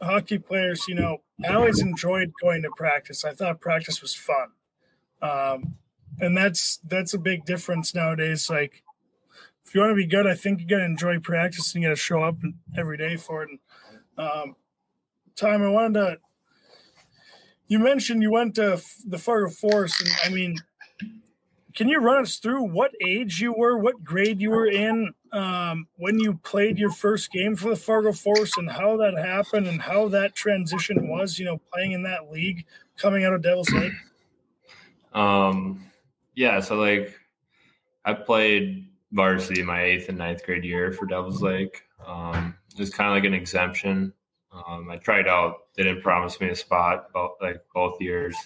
hockey 0.00 0.38
players, 0.38 0.86
you 0.88 0.94
know, 0.94 1.22
I 1.48 1.54
always 1.54 1.80
enjoyed 1.80 2.32
going 2.40 2.62
to 2.62 2.70
practice. 2.76 3.24
I 3.24 3.32
thought 3.32 3.60
practice 3.60 4.02
was 4.02 4.14
fun. 4.14 4.48
Um, 5.22 5.76
and 6.20 6.36
that's 6.36 6.78
that's 6.84 7.14
a 7.14 7.18
big 7.18 7.44
difference 7.44 7.94
nowadays. 7.94 8.48
Like 8.48 8.82
if 9.64 9.74
you 9.74 9.80
want 9.80 9.92
to 9.92 9.96
be 9.96 10.06
good, 10.06 10.26
I 10.26 10.34
think 10.34 10.60
you 10.60 10.66
gotta 10.66 10.84
enjoy 10.84 11.18
practice 11.18 11.74
and 11.74 11.82
you 11.82 11.88
gotta 11.88 11.96
show 11.96 12.22
up 12.22 12.36
every 12.76 12.96
day 12.96 13.16
for 13.16 13.42
it. 13.42 13.50
And 13.50 13.58
um 14.18 14.56
Tom, 15.36 15.62
I 15.62 15.68
wanted 15.68 15.94
to 15.94 16.18
you 17.66 17.78
mentioned 17.78 18.22
you 18.22 18.30
went 18.30 18.54
to 18.56 18.80
the 19.06 19.18
Fargo 19.18 19.50
Force, 19.50 20.00
and 20.00 20.10
I 20.24 20.28
mean, 20.28 20.56
can 21.74 21.88
you 21.88 21.98
run 21.98 22.22
us 22.22 22.36
through 22.36 22.62
what 22.62 22.92
age 23.04 23.40
you 23.40 23.52
were, 23.52 23.76
what 23.76 24.04
grade 24.04 24.40
you 24.40 24.50
were 24.50 24.66
in 24.66 25.12
um, 25.32 25.88
when 25.96 26.20
you 26.20 26.34
played 26.44 26.78
your 26.78 26.92
first 26.92 27.32
game 27.32 27.56
for 27.56 27.70
the 27.70 27.76
Fargo 27.76 28.12
Force, 28.12 28.56
and 28.56 28.70
how 28.70 28.96
that 28.98 29.16
happened, 29.18 29.66
and 29.66 29.82
how 29.82 30.08
that 30.08 30.34
transition 30.34 31.08
was? 31.08 31.38
You 31.38 31.46
know, 31.46 31.60
playing 31.72 31.92
in 31.92 32.04
that 32.04 32.30
league, 32.30 32.64
coming 32.96 33.24
out 33.24 33.32
of 33.32 33.42
Devil's 33.42 33.70
Lake. 33.72 33.92
Um, 35.12 35.84
yeah, 36.34 36.60
so 36.60 36.76
like 36.76 37.18
I 38.04 38.14
played 38.14 38.88
varsity 39.12 39.62
my 39.62 39.82
eighth 39.82 40.08
and 40.08 40.18
ninth 40.18 40.44
grade 40.44 40.64
year 40.64 40.92
for 40.92 41.06
Devils 41.06 41.42
Lake. 41.42 41.82
Um, 42.06 42.54
it 42.72 42.78
was 42.78 42.90
kind 42.90 43.10
of 43.10 43.14
like 43.16 43.24
an 43.24 43.34
exemption. 43.34 44.12
Um, 44.52 44.88
I 44.90 44.96
tried 44.96 45.26
out; 45.26 45.66
they 45.76 45.82
didn't 45.82 46.02
promise 46.02 46.40
me 46.40 46.50
a 46.50 46.54
spot, 46.56 47.12
both 47.12 47.32
like 47.40 47.60
both 47.74 48.00
years. 48.00 48.36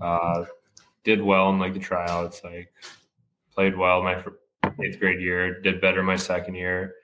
Uh, 0.00 0.44
did 1.04 1.22
well 1.22 1.50
in 1.50 1.58
like 1.58 1.74
the 1.74 1.80
tryouts, 1.80 2.42
like 2.44 2.72
played 3.54 3.76
well 3.76 4.02
my 4.02 4.22
eighth 4.82 4.98
grade 4.98 5.20
year. 5.20 5.60
Did 5.60 5.80
better 5.80 6.02
my 6.02 6.16
second 6.16 6.54
year, 6.54 6.94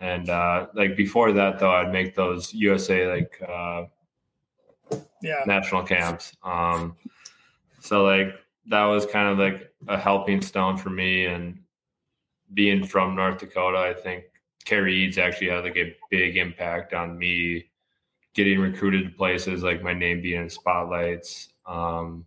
and 0.00 0.28
uh, 0.28 0.66
like 0.74 0.96
before 0.96 1.32
that 1.32 1.58
though, 1.58 1.72
I'd 1.72 1.92
make 1.92 2.14
those 2.14 2.52
USA 2.54 3.10
like 3.10 3.42
uh, 3.48 3.84
Yeah, 5.22 5.42
national 5.46 5.84
camps. 5.84 6.36
Um, 6.42 6.96
so 7.80 8.04
like 8.04 8.38
that 8.66 8.84
was 8.84 9.06
kind 9.06 9.28
of 9.28 9.38
like 9.38 9.72
a 9.88 9.98
helping 9.98 10.40
stone 10.42 10.76
for 10.76 10.90
me, 10.90 11.26
and 11.26 11.58
being 12.54 12.86
from 12.86 13.14
North 13.14 13.38
Dakota, 13.38 13.78
I 13.78 13.94
think 13.94 14.24
Kerry 14.64 14.94
Eads 14.94 15.18
actually 15.18 15.48
had 15.48 15.64
like 15.64 15.76
a 15.76 15.96
big 16.10 16.36
impact 16.36 16.94
on 16.94 17.18
me 17.18 17.66
getting 18.34 18.60
recruited 18.60 19.04
to 19.04 19.10
places 19.10 19.62
like 19.62 19.82
my 19.82 19.92
name 19.92 20.22
being 20.22 20.42
in 20.42 20.50
spotlights. 20.50 21.48
Um, 21.66 22.24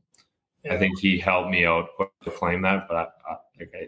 I 0.70 0.78
think 0.78 1.00
he 1.00 1.20
helped 1.20 1.50
me 1.50 1.66
out 1.66 1.90
to 2.24 2.32
claim 2.32 2.62
that, 2.64 2.88
but 2.88 2.98
I, 2.98 3.02
I, 3.32 3.38
like 3.60 3.74
I, 3.76 3.88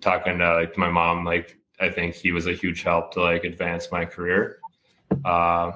talking 0.00 0.38
to 0.38 0.54
like 0.54 0.74
to 0.74 0.80
my 0.80 0.90
mom, 0.90 1.24
like 1.24 1.58
I 1.80 1.90
think 1.90 2.14
he 2.14 2.32
was 2.32 2.46
a 2.46 2.52
huge 2.52 2.82
help 2.82 3.12
to 3.14 3.22
like 3.22 3.44
advance 3.44 3.90
my 3.90 4.04
career. 4.04 4.58
Uh, 5.24 5.72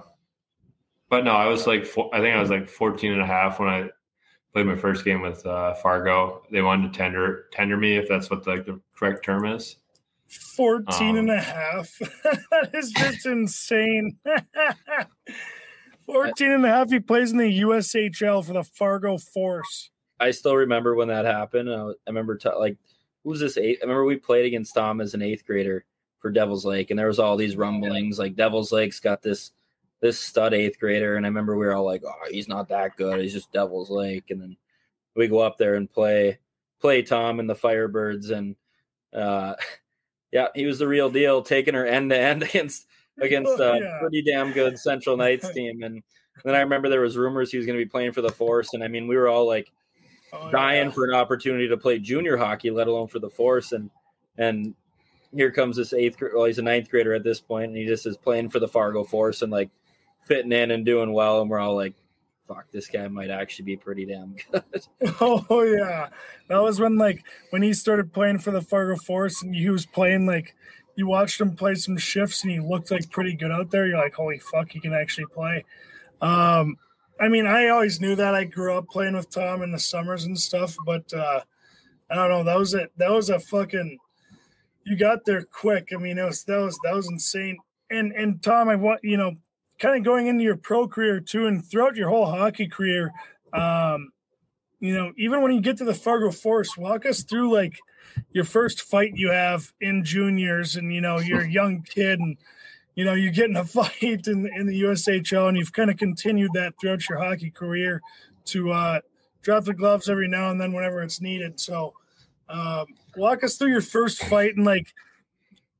but 1.09 1.25
no, 1.25 1.33
I 1.33 1.47
was 1.47 1.67
like, 1.67 1.85
four, 1.85 2.15
I 2.15 2.21
think 2.21 2.37
I 2.37 2.41
was 2.41 2.51
like 2.51 2.69
14 2.69 3.13
and 3.13 3.23
a 3.23 3.27
half 3.27 3.59
when 3.59 3.69
I 3.69 3.89
played 4.53 4.67
my 4.67 4.77
first 4.77 5.05
game 5.05 5.23
with 5.23 5.45
uh, 5.47 5.75
Fargo. 5.75 6.43
They 6.51 6.63
wanted 6.63 6.93
to 6.93 6.99
tender 6.99 7.47
tender 7.53 7.77
me, 7.77 7.97
if 7.97 8.09
that's 8.09 8.31
what 8.31 8.47
like 8.47 8.67
the 8.67 8.81
correct 8.95 9.25
term 9.25 9.47
is. 9.47 9.77
14 10.57 11.17
and 11.17 11.31
Um, 11.31 11.37
a 11.37 11.41
half. 11.41 11.99
that 12.51 12.71
is 12.73 12.93
just 12.93 13.27
insane. 13.27 14.17
14 16.07 16.53
and 16.53 16.65
a 16.65 16.69
half. 16.69 16.91
He 16.91 17.01
plays 17.01 17.33
in 17.33 17.39
the 17.39 17.61
USHL 17.63 18.45
for 18.45 18.53
the 18.53 18.63
Fargo 18.63 19.19
Force. 19.19 19.91
I 20.21 20.31
still 20.33 20.55
remember 20.57 20.95
when 20.95 21.09
that 21.09 21.25
happened. 21.25 21.71
I, 21.73 21.77
I 21.89 21.93
remember 22.09 22.37
t- 22.37 22.49
like 22.51 22.77
who 23.25 23.31
was 23.31 23.41
this 23.41 23.57
eight? 23.57 23.79
I 23.81 23.85
remember 23.85 24.05
we 24.05 24.17
played 24.17 24.45
against 24.47 24.75
Tom 24.75 25.01
as 25.01 25.15
an 25.15 25.23
eighth 25.23 25.45
grader 25.47 25.85
for 26.21 26.31
Devil's 26.31 26.65
Lake, 26.65 26.91
and 26.91 26.99
there 26.99 27.07
was 27.09 27.19
all 27.19 27.37
these 27.37 27.57
rumblings 27.57 28.19
like 28.19 28.37
Devil's 28.37 28.73
Lake's 28.73 29.01
got 29.01 29.23
this 29.23 29.53
this 30.01 30.19
stud 30.19 30.55
eighth 30.55 30.79
grader, 30.79 31.17
and 31.17 31.27
I 31.27 31.29
remember 31.29 31.57
we 31.57 31.67
were 31.67 31.75
all 31.75 31.85
like, 31.85 32.03
"Oh, 32.07 32.13
he's 32.31 32.49
not 32.49 32.69
that 32.69 32.97
good. 32.97 33.21
He's 33.21 33.33
just 33.33 33.53
Devil's 33.53 33.91
Lake." 33.91 34.31
And 34.31 34.41
then 34.41 34.57
we 35.17 35.27
go 35.29 35.41
up 35.41 35.59
there 35.59 35.75
and 35.75 35.91
play 35.91 36.39
play 36.81 37.03
Tom 37.03 37.41
and 37.41 37.49
the 37.51 37.55
Firebirds, 37.55 38.31
and 38.31 38.57
uh, 39.15 39.55
yeah, 40.33 40.49
he 40.55 40.67
was 40.67 40.79
the 40.79 40.89
real 40.89 41.11
deal, 41.11 41.43
taking 41.43 41.75
her 41.75 41.87
end 41.87 42.11
to 42.11 42.19
end 42.19 42.43
against 42.45 42.87
against 43.21 43.53
Oh, 43.59 43.73
a 43.73 43.81
yeah. 43.81 43.99
pretty 44.01 44.23
damn 44.23 44.53
good 44.53 44.79
Central 44.79 45.17
Knights 45.17 45.51
team, 45.51 45.83
and 45.83 46.03
then 46.45 46.55
I 46.55 46.61
remember 46.61 46.89
there 46.89 47.01
was 47.03 47.19
rumors 47.19 47.51
he 47.51 47.59
was 47.59 47.67
going 47.67 47.79
to 47.79 47.85
be 47.85 47.89
playing 47.91 48.13
for 48.13 48.23
the 48.23 48.31
Force, 48.31 48.73
and 48.73 48.83
I 48.83 48.89
mean 48.89 49.07
we 49.09 49.17
were 49.17 49.29
all 49.29 49.47
like 49.47 49.71
Oh, 50.33 50.51
dying 50.51 50.87
yeah. 50.87 50.93
for 50.93 51.05
an 51.05 51.15
opportunity 51.15 51.69
to 51.69 51.77
play 51.77 51.99
junior 51.99 52.37
hockey, 52.37 52.71
let 52.71 52.87
alone 52.87 53.09
for 53.09 53.19
the 53.19 53.31
Force. 53.31 53.73
And 53.73 53.91
and 54.39 54.75
here 55.35 55.51
comes 55.51 55.77
this 55.77 55.93
eighth 55.93 56.19
grade. 56.19 56.33
Well, 56.35 56.45
he's 56.45 56.59
a 56.59 56.63
ninth 56.63 56.89
grader 56.91 57.15
at 57.15 57.25
this 57.25 57.41
point, 57.41 57.69
and 57.69 57.77
he 57.77 57.87
just 57.87 58.07
is 58.07 58.17
playing 58.17 58.51
for 58.51 58.59
the 58.59 58.69
Fargo 58.69 59.05
Force 59.05 59.43
and 59.43 59.53
like 59.53 59.71
fitting 60.25 60.53
in 60.53 60.71
and 60.71 60.85
doing 60.85 61.13
well. 61.13 61.41
And 61.41 61.51
we're 61.51 61.59
all 61.59 61.75
like, 61.75 61.95
"Fuck, 62.47 62.71
this 62.71 62.89
guy 62.89 63.07
might 63.09 63.31
actually 63.31 63.65
be 63.67 63.77
pretty 63.77 64.07
damn 64.07 64.37
good." 64.53 64.87
Oh 65.21 65.63
yeah, 65.63 66.09
that 66.49 66.63
was 66.63 66.81
when 66.81 66.97
like 66.97 67.25
when 67.51 67.63
he 67.63 67.73
started 67.73 68.13
playing 68.13 68.39
for 68.39 68.51
the 68.51 68.63
Fargo 68.63 68.97
Force, 68.97 69.43
and 69.43 69.55
he 69.55 69.69
was 69.69 69.87
playing 69.87 70.27
like 70.27 70.55
you 70.97 71.07
watched 71.07 71.41
him 71.41 71.57
play 71.57 71.75
some 71.75 71.97
shifts, 71.97 72.43
and 72.43 72.53
he 72.53 72.61
looked 72.61 72.91
like 72.91 73.11
pretty 73.11 73.35
good 73.35 73.51
out 73.51 73.71
there. 73.71 73.87
You're 73.87 73.99
like, 73.99 74.15
holy 74.15 74.39
fuck, 74.39 74.71
he 74.71 74.81
can 74.81 74.93
actually 74.93 75.27
play. 75.27 75.65
Um, 76.21 76.77
I 77.21 77.29
mean, 77.29 77.47
I 77.47 77.69
always 77.69 78.01
knew 78.01 78.17
that. 78.17 78.35
I 78.35 78.45
grew 78.45 78.75
up 78.75 78.89
playing 78.89 79.15
with 79.15 79.31
Tom 79.31 79.63
in 79.63 79.73
the 79.73 79.79
summers 79.79 80.25
and 80.25 80.39
stuff, 80.39 80.75
but 80.87 81.13
uh, 81.13 81.43
I 82.11 82.15
don't 82.15 82.31
know. 82.31 82.45
That 82.45 82.59
was 82.59 82.73
it. 82.73 82.91
That 82.97 83.11
was 83.11 83.29
a 83.29 83.39
fucking. 83.39 83.99
You 84.85 84.97
got 84.97 85.27
there 85.27 85.43
quick. 85.43 85.91
I 85.95 85.99
mean, 85.99 86.19
it 86.19 86.25
was 86.25 86.45
that 86.45 86.57
was 86.57 86.79
that 86.83 86.95
was 86.95 87.09
insane. 87.09 87.59
And 87.91 88.13
and 88.13 88.43
Tom, 88.43 88.71
I 88.71 88.77
want 88.77 89.01
you 89.03 89.19
know, 89.19 89.35
kind 89.79 89.99
of 89.99 90.05
going 90.05 90.29
into 90.29 90.43
your 90.43 90.57
pro 90.57 90.89
career 90.89 91.21
too, 91.21 91.47
and 91.47 91.63
throughout 91.65 91.97
your 91.97 92.09
whole 92.09 92.27
hockey 92.27 92.67
career. 92.67 93.13
Um, 93.53 94.13
you 94.81 94.95
know, 94.95 95.13
even 95.19 95.43
when 95.43 95.53
you 95.53 95.61
get 95.61 95.77
to 95.79 95.85
the 95.85 95.93
Fargo 95.93 96.31
Force, 96.31 96.77
walk 96.79 97.05
us 97.05 97.23
through 97.23 97.53
like 97.53 97.79
your 98.33 98.45
first 98.45 98.81
fight 98.81 99.13
you 99.15 99.31
have 99.31 99.73
in 99.79 100.05
juniors, 100.05 100.75
and 100.77 100.93
you 100.93 101.03
know 101.03 101.19
you're 101.19 101.43
a 101.43 101.51
young 101.51 101.83
kid, 101.83 102.19
and 102.19 102.39
you 102.95 103.05
know 103.05 103.15
you 103.15 103.31
get 103.31 103.51
in 103.51 103.57
a 103.57 103.65
fight 103.67 104.27
in 104.27 104.47
in 104.55 104.67
the 104.67 104.83
USHL, 104.83 105.49
and 105.49 105.57
you've 105.57 105.73
kind 105.73 105.91
of 105.91 105.97
continued 105.97 106.53
that 106.55 106.75
throughout 106.81 107.09
your 107.09 107.19
hockey 107.19 107.51
career 107.51 108.01
to 108.47 108.73
uh, 108.73 109.01
drop 109.43 109.65
the 109.65 109.75
gloves 109.75 110.09
every 110.09 110.29
now 110.29 110.51
and 110.51 110.61
then 110.61 110.73
whenever 110.73 111.03
it's 111.03 111.21
needed. 111.21 111.61
So, 111.61 111.95
um, 112.49 112.87
walk 113.17 113.45
us 113.45 113.57
through 113.57 113.71
your 113.71 113.81
first 113.81 114.23
fight 114.25 114.57
and 114.57 114.65
like 114.65 114.93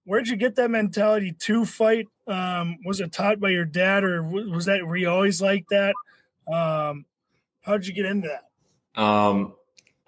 where'd 0.05 0.27
you 0.27 0.35
get 0.35 0.57
that 0.57 0.71
mentality 0.71 1.31
to 1.39 1.65
fight? 1.65 2.09
Um, 2.27 2.79
was 2.85 3.01
it 3.01 3.13
taught 3.13 3.39
by 3.39 3.51
your 3.51 3.65
dad, 3.65 4.03
or 4.03 4.23
was 4.23 4.65
that 4.67 4.85
were 4.85 4.97
you 4.97 5.09
always 5.09 5.41
like 5.41 5.67
that? 5.69 5.95
Um, 6.53 7.05
how'd 7.63 7.87
you 7.87 7.95
get 7.95 8.07
into 8.07 8.29
that? 8.29 9.01
Um, 9.01 9.55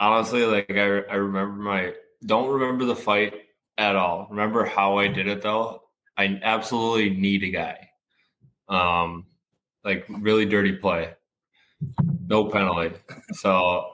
honestly, 0.00 0.44
like 0.44 0.70
I, 0.70 1.02
I 1.02 1.14
remember 1.14 1.62
my 1.62 1.94
don't 2.26 2.48
remember 2.48 2.84
the 2.84 2.96
fight 2.96 3.34
at 3.78 3.94
all. 3.94 4.26
Remember 4.30 4.64
how 4.64 4.98
I 4.98 5.06
did 5.08 5.28
it 5.28 5.42
though. 5.42 5.81
I 6.16 6.40
absolutely 6.42 7.10
need 7.10 7.42
a 7.44 7.50
guy. 7.50 7.88
Um, 8.68 9.26
like 9.84 10.06
really 10.08 10.46
dirty 10.46 10.72
play, 10.72 11.14
no 12.26 12.48
penalty. 12.48 12.96
So 13.32 13.92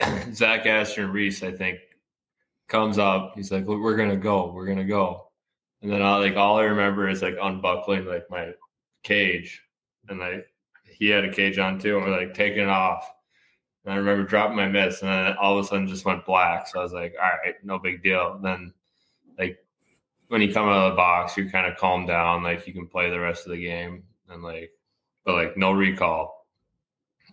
Zach 0.32 0.66
Astor 0.66 1.04
and 1.04 1.12
Reese, 1.12 1.42
I 1.42 1.52
think, 1.52 1.78
comes 2.68 2.98
up. 2.98 3.32
He's 3.36 3.50
like, 3.50 3.66
"Look, 3.66 3.80
"We're 3.80 3.96
gonna 3.96 4.16
go. 4.16 4.52
We're 4.52 4.66
gonna 4.66 4.84
go." 4.84 5.30
And 5.82 5.90
then 5.90 6.02
I 6.02 6.16
like 6.16 6.36
all 6.36 6.58
I 6.58 6.64
remember 6.64 7.08
is 7.08 7.22
like 7.22 7.36
unbuckling 7.40 8.06
like 8.06 8.30
my 8.30 8.52
cage, 9.02 9.62
and 10.08 10.20
like 10.20 10.46
he 10.84 11.08
had 11.08 11.24
a 11.24 11.32
cage 11.32 11.58
on 11.58 11.78
too, 11.78 11.96
and 11.96 12.06
we're 12.06 12.18
like 12.18 12.34
taking 12.34 12.62
it 12.62 12.68
off. 12.68 13.10
And 13.84 13.94
I 13.94 13.96
remember 13.96 14.24
dropping 14.24 14.56
my 14.56 14.68
mitts, 14.68 15.02
and 15.02 15.10
then 15.10 15.36
all 15.36 15.58
of 15.58 15.64
a 15.64 15.68
sudden 15.68 15.88
just 15.88 16.04
went 16.04 16.26
black. 16.26 16.68
So 16.68 16.80
I 16.80 16.82
was 16.82 16.92
like, 16.92 17.14
all 17.20 17.30
right, 17.44 17.54
no 17.64 17.78
big 17.78 18.02
deal. 18.02 18.38
then, 18.42 18.74
like, 19.38 19.58
when 20.30 20.40
you 20.40 20.52
come 20.52 20.68
out 20.68 20.86
of 20.86 20.92
the 20.92 20.96
box, 20.96 21.36
you're 21.36 21.50
kind 21.50 21.66
of 21.66 21.76
calm 21.76 22.06
down, 22.06 22.44
like 22.44 22.64
you 22.64 22.72
can 22.72 22.86
play 22.86 23.10
the 23.10 23.18
rest 23.18 23.46
of 23.46 23.50
the 23.52 23.60
game, 23.60 24.04
and 24.28 24.44
like, 24.44 24.70
but 25.24 25.34
like 25.34 25.56
no 25.56 25.72
recall. 25.72 26.46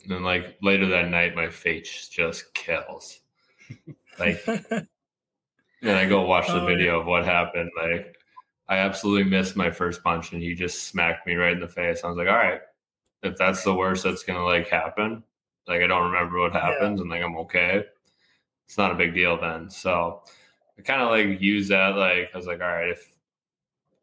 And 0.02 0.12
then 0.12 0.24
like 0.24 0.58
later 0.64 0.88
that 0.88 1.10
night, 1.10 1.36
my 1.36 1.48
face 1.48 2.10
just 2.10 2.52
kills. 2.56 3.20
Like 4.20 4.44
and 4.72 4.88
I 5.84 6.08
go 6.08 6.26
watch 6.26 6.48
the 6.48 6.64
Oh, 6.64 6.66
video 6.66 7.00
of 7.00 7.06
what 7.06 7.24
happened. 7.24 7.70
Like, 7.78 8.18
I 8.68 8.78
absolutely 8.78 9.30
missed 9.30 9.56
my 9.56 9.70
first 9.70 10.04
punch, 10.04 10.34
and 10.34 10.42
he 10.42 10.56
just 10.56 10.88
smacked 10.88 11.28
me 11.28 11.36
right 11.36 11.54
in 11.54 11.60
the 11.60 11.68
face. 11.68 12.04
I 12.04 12.08
was 12.08 12.18
like, 12.18 12.28
all 12.28 12.34
right, 12.34 12.62
if 13.22 13.38
that's 13.38 13.64
the 13.64 13.76
worst 13.76 14.06
that's 14.06 14.24
gonna 14.24 14.44
like 14.44 14.70
happen, 14.70 15.24
like 15.68 15.84
I 15.84 15.88
don't 15.88 16.12
remember 16.12 16.40
what 16.40 16.54
happens, 16.54 17.00
and 17.00 17.12
like 17.12 17.22
I'm 17.22 17.38
okay. 17.38 17.84
It's 18.66 18.78
not 18.80 18.92
a 18.92 18.96
big 18.96 19.14
deal 19.14 19.40
then. 19.40 19.70
So 19.70 20.24
I 20.80 20.82
kind 20.84 21.02
of 21.02 21.10
like 21.10 21.42
use 21.42 21.68
that. 21.70 21.96
Like 21.96 22.30
I 22.34 22.38
was 22.38 22.48
like, 22.48 22.62
all 22.62 22.68
right, 22.68 22.90
if 22.90 23.14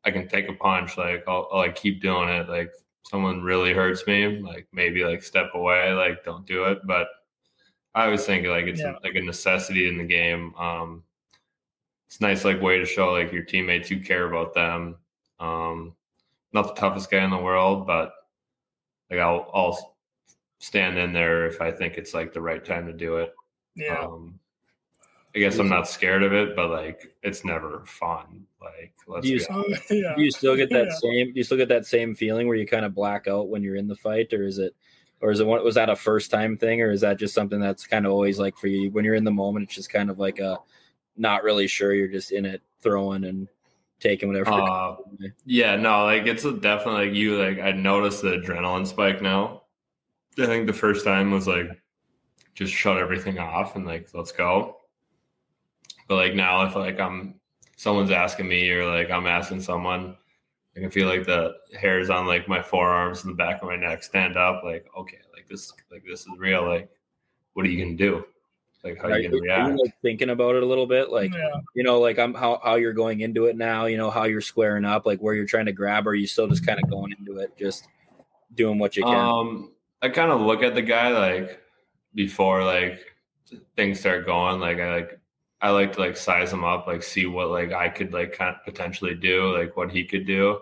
I 0.04 0.10
can 0.10 0.28
take 0.28 0.48
a 0.48 0.54
punch, 0.54 0.96
like 0.98 1.24
I'll, 1.28 1.48
I'll 1.52 1.58
like 1.58 1.76
keep 1.76 2.02
doing 2.02 2.28
it. 2.28 2.48
Like 2.48 2.72
someone 3.02 3.42
really 3.42 3.72
hurts 3.72 4.06
me, 4.06 4.40
like 4.40 4.66
maybe 4.72 5.04
like 5.04 5.22
step 5.22 5.50
away, 5.54 5.92
like 5.92 6.24
don't 6.24 6.46
do 6.46 6.64
it. 6.64 6.78
But 6.86 7.08
I 7.94 8.06
always 8.06 8.26
think 8.26 8.46
like 8.46 8.66
it's 8.66 8.80
Yeah. 8.80 8.94
like 9.02 9.14
a 9.14 9.20
necessity 9.22 9.88
in 9.88 9.98
the 9.98 10.04
game. 10.04 10.54
Um, 10.56 11.04
it's 12.06 12.18
a 12.20 12.22
nice 12.22 12.44
like 12.44 12.60
way 12.60 12.78
to 12.78 12.84
show 12.86 13.12
like 13.12 13.32
your 13.32 13.42
teammates 13.44 13.90
you 13.90 14.00
care 14.00 14.26
about 14.26 14.54
them. 14.54 14.96
Um, 15.40 15.94
not 16.52 16.68
the 16.74 16.80
toughest 16.80 17.10
guy 17.10 17.24
in 17.24 17.30
the 17.30 17.38
world, 17.38 17.86
but 17.86 18.12
like 19.10 19.20
I'll 19.20 19.50
I'll 19.54 19.96
stand 20.58 20.98
in 20.98 21.12
there 21.12 21.46
if 21.46 21.60
I 21.60 21.70
think 21.70 21.94
it's 21.98 22.14
like 22.14 22.32
the 22.32 22.40
right 22.40 22.64
time 22.64 22.86
to 22.86 22.92
do 22.92 23.18
it. 23.18 23.34
Yeah. 23.76 23.98
Um, 23.98 24.38
I 25.34 25.40
guess 25.40 25.58
I'm 25.58 25.68
not 25.68 25.88
scared 25.88 26.22
of 26.22 26.32
it, 26.32 26.54
but 26.54 26.70
like 26.70 27.12
it's 27.22 27.44
never 27.44 27.82
fun. 27.86 28.46
Like 28.60 28.94
let's 29.08 29.24
Do 29.26 29.32
you 29.32 29.38
be 29.38 29.44
s- 29.44 29.50
honest. 29.50 29.82
Oh, 29.90 29.94
yeah. 29.94 30.14
Do 30.16 30.22
you 30.22 30.30
still 30.30 30.56
get 30.56 30.70
that 30.70 30.86
Yeah. 30.88 30.94
same? 30.94 31.32
Do 31.32 31.38
you 31.38 31.44
still 31.44 31.56
get 31.56 31.68
that 31.70 31.86
same 31.86 32.14
feeling 32.14 32.46
where 32.46 32.56
you 32.56 32.66
kind 32.66 32.84
of 32.84 32.94
black 32.94 33.26
out 33.26 33.48
when 33.48 33.62
you're 33.62 33.76
in 33.76 33.88
the 33.88 33.96
fight, 33.96 34.32
or 34.32 34.44
is 34.46 34.58
it, 34.58 34.74
or 35.20 35.30
is 35.32 35.40
it 35.40 35.46
one? 35.46 35.62
Was 35.64 35.74
that 35.74 35.90
a 35.90 35.96
first 35.96 36.30
time 36.30 36.56
thing, 36.56 36.80
or 36.82 36.90
is 36.90 37.00
that 37.00 37.18
just 37.18 37.34
something 37.34 37.58
that's 37.60 37.86
kind 37.86 38.06
of 38.06 38.12
always 38.12 38.38
like 38.38 38.56
for 38.56 38.68
you 38.68 38.90
when 38.90 39.04
you're 39.04 39.16
in 39.16 39.24
the 39.24 39.30
moment? 39.32 39.64
It's 39.64 39.74
just 39.74 39.90
kind 39.90 40.08
of 40.08 40.18
like 40.20 40.38
a 40.38 40.58
not 41.16 41.42
really 41.42 41.66
sure. 41.66 41.92
You're 41.92 42.08
just 42.08 42.30
in 42.30 42.44
it, 42.46 42.62
throwing 42.80 43.24
and 43.24 43.48
taking 43.98 44.28
whatever. 44.28 44.52
Uh, 44.52 44.96
yeah, 45.46 45.74
no, 45.74 46.04
like 46.04 46.26
it's 46.26 46.44
a 46.44 46.52
definitely 46.52 47.06
like 47.08 47.16
you 47.16 47.42
like 47.42 47.58
I 47.58 47.72
noticed 47.72 48.22
the 48.22 48.36
adrenaline 48.38 48.86
spike 48.86 49.20
now. 49.20 49.62
I 50.38 50.46
think 50.46 50.66
the 50.68 50.72
first 50.72 51.04
time 51.04 51.30
was 51.32 51.46
like 51.48 51.66
just 52.54 52.72
shut 52.72 52.98
everything 52.98 53.38
off 53.40 53.74
and 53.74 53.84
like 53.84 54.08
let's 54.14 54.30
go. 54.32 54.76
But 56.08 56.16
like 56.16 56.34
now 56.34 56.66
if 56.66 56.76
like 56.76 57.00
I'm 57.00 57.34
someone's 57.76 58.10
asking 58.10 58.48
me 58.48 58.70
or 58.70 58.86
like 58.86 59.10
I'm 59.10 59.26
asking 59.26 59.60
someone, 59.60 60.16
I 60.76 60.80
can 60.80 60.90
feel 60.90 61.08
like 61.08 61.26
the 61.26 61.54
hairs 61.78 62.10
on 62.10 62.26
like 62.26 62.48
my 62.48 62.62
forearms 62.62 63.24
and 63.24 63.32
the 63.32 63.36
back 63.36 63.62
of 63.62 63.68
my 63.68 63.76
neck 63.76 64.02
stand 64.02 64.36
up 64.36 64.62
like 64.64 64.86
okay, 64.96 65.18
like 65.32 65.48
this 65.48 65.72
like 65.90 66.04
this 66.08 66.20
is 66.20 66.28
real 66.38 66.66
like 66.66 66.90
what 67.54 67.64
are 67.64 67.68
you 67.68 67.84
gonna 67.84 67.96
do? 67.96 68.24
Like 68.82 68.98
how 68.98 69.08
are 69.08 69.12
are 69.12 69.18
you 69.18 69.30
you, 69.30 69.40
gonna 69.40 69.42
are 69.42 69.46
you, 69.46 69.72
react? 69.72 69.80
like, 69.80 69.94
thinking 70.02 70.30
about 70.30 70.56
it 70.56 70.62
a 70.62 70.66
little 70.66 70.86
bit, 70.86 71.10
like 71.10 71.32
yeah. 71.32 71.60
you 71.74 71.82
know, 71.82 71.98
like 71.98 72.18
I'm 72.18 72.34
how 72.34 72.60
how 72.62 72.74
you're 72.74 72.92
going 72.92 73.20
into 73.20 73.46
it 73.46 73.56
now. 73.56 73.86
You 73.86 73.96
know 73.96 74.10
how 74.10 74.24
you're 74.24 74.42
squaring 74.42 74.84
up, 74.84 75.06
like 75.06 75.20
where 75.20 75.34
you're 75.34 75.46
trying 75.46 75.66
to 75.66 75.72
grab, 75.72 76.06
or 76.06 76.10
are 76.10 76.14
you 76.14 76.26
still 76.26 76.46
just 76.46 76.66
kind 76.66 76.78
of 76.82 76.90
going 76.90 77.14
into 77.18 77.38
it, 77.38 77.56
just 77.56 77.88
doing 78.54 78.78
what 78.78 78.94
you 78.96 79.04
can? 79.04 79.14
Um, 79.14 79.72
I 80.02 80.10
kind 80.10 80.30
of 80.30 80.42
look 80.42 80.62
at 80.62 80.74
the 80.74 80.82
guy 80.82 81.08
like 81.08 81.62
before 82.14 82.62
like 82.62 83.00
things 83.74 84.00
start 84.00 84.26
going. 84.26 84.60
Like 84.60 84.78
I 84.78 84.96
like 84.96 85.20
I 85.64 85.70
like 85.70 85.94
to 85.94 86.00
like 86.00 86.18
size 86.18 86.52
him 86.52 86.62
up, 86.62 86.86
like 86.86 87.02
see 87.02 87.24
what 87.24 87.48
like 87.48 87.72
I 87.72 87.88
could 87.88 88.12
like 88.12 88.36
kind 88.36 88.54
of 88.54 88.62
potentially 88.66 89.14
do, 89.14 89.56
like 89.56 89.78
what 89.78 89.90
he 89.90 90.04
could 90.04 90.26
do. 90.26 90.58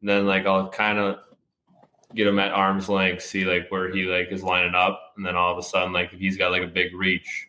And 0.00 0.08
then 0.08 0.26
like 0.26 0.46
I'll 0.46 0.70
kind 0.70 0.98
of 0.98 1.18
get 2.14 2.26
him 2.26 2.38
at 2.38 2.50
arm's 2.50 2.88
length, 2.88 3.22
see 3.22 3.44
like 3.44 3.68
where 3.68 3.92
he 3.92 4.04
like 4.04 4.28
is 4.32 4.42
lining 4.42 4.74
up, 4.74 5.12
and 5.18 5.26
then 5.26 5.36
all 5.36 5.52
of 5.52 5.58
a 5.58 5.62
sudden 5.62 5.92
like 5.92 6.14
if 6.14 6.18
he's 6.18 6.38
got 6.38 6.52
like 6.52 6.62
a 6.62 6.66
big 6.66 6.94
reach, 6.94 7.48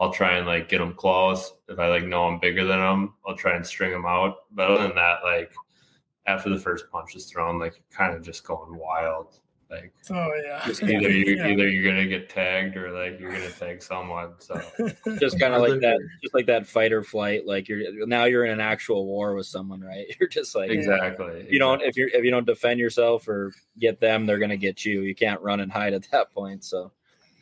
I'll 0.00 0.12
try 0.12 0.36
and 0.36 0.48
like 0.48 0.68
get 0.68 0.80
him 0.80 0.94
close. 0.94 1.52
If 1.68 1.78
I 1.78 1.86
like 1.86 2.02
know 2.02 2.26
I'm 2.26 2.40
bigger 2.40 2.64
than 2.64 2.80
him, 2.80 3.14
I'll 3.24 3.36
try 3.36 3.54
and 3.54 3.64
string 3.64 3.92
him 3.92 4.04
out. 4.04 4.38
But 4.50 4.68
other 4.68 4.88
than 4.88 4.96
that, 4.96 5.18
like 5.22 5.52
after 6.26 6.50
the 6.50 6.58
first 6.58 6.90
punch 6.90 7.14
is 7.14 7.26
thrown, 7.26 7.60
like 7.60 7.80
kind 7.92 8.16
of 8.16 8.24
just 8.24 8.42
going 8.42 8.76
wild. 8.76 9.38
Like 9.70 9.92
Oh 10.10 10.30
yeah. 10.44 10.62
Just 10.64 10.82
either 10.84 11.10
you 11.10 11.36
Yeah. 11.36 11.48
either 11.48 11.68
you're 11.68 11.82
gonna 11.84 12.06
get 12.06 12.28
tagged 12.28 12.76
or 12.76 12.92
like 12.92 13.18
you're 13.18 13.32
gonna 13.32 13.50
tag 13.50 13.82
someone. 13.82 14.34
So 14.38 14.54
just 15.18 15.40
kind 15.40 15.54
of 15.54 15.60
like 15.62 15.80
that, 15.80 15.98
just 16.22 16.34
like 16.34 16.46
that 16.46 16.66
fight 16.66 16.92
or 16.92 17.02
flight. 17.02 17.46
Like 17.46 17.68
you're 17.68 18.06
now 18.06 18.24
you're 18.24 18.44
in 18.44 18.52
an 18.52 18.60
actual 18.60 19.06
war 19.06 19.34
with 19.34 19.46
someone, 19.46 19.80
right? 19.80 20.06
You're 20.20 20.28
just 20.28 20.54
like 20.54 20.70
exactly. 20.70 21.40
if 21.40 21.52
you 21.52 21.58
don't 21.58 21.82
if 21.82 21.96
you 21.96 22.08
if 22.14 22.24
you 22.24 22.30
don't 22.30 22.46
defend 22.46 22.78
yourself 22.78 23.26
or 23.28 23.52
get 23.78 23.98
them, 23.98 24.24
they're 24.24 24.38
gonna 24.38 24.56
get 24.56 24.84
you. 24.84 25.02
You 25.02 25.14
can't 25.14 25.40
run 25.40 25.60
and 25.60 25.72
hide 25.72 25.94
at 25.94 26.08
that 26.12 26.32
point. 26.32 26.62
So 26.64 26.92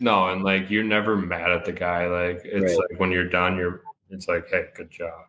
No, 0.01 0.29
and 0.29 0.43
like 0.43 0.71
you're 0.71 0.83
never 0.83 1.17
mad 1.17 1.51
at 1.51 1.65
the 1.67 1.73
guy. 1.73 2.07
Like 2.07 2.41
it's 2.45 2.77
Right. 2.79 2.87
like 2.91 3.01
when 3.01 3.11
you're 3.13 3.29
done, 3.29 3.57
you're 3.57 3.83
it's 4.11 4.29
like, 4.29 4.49
hey, 4.49 4.67
good 4.75 4.91
job. 4.91 5.27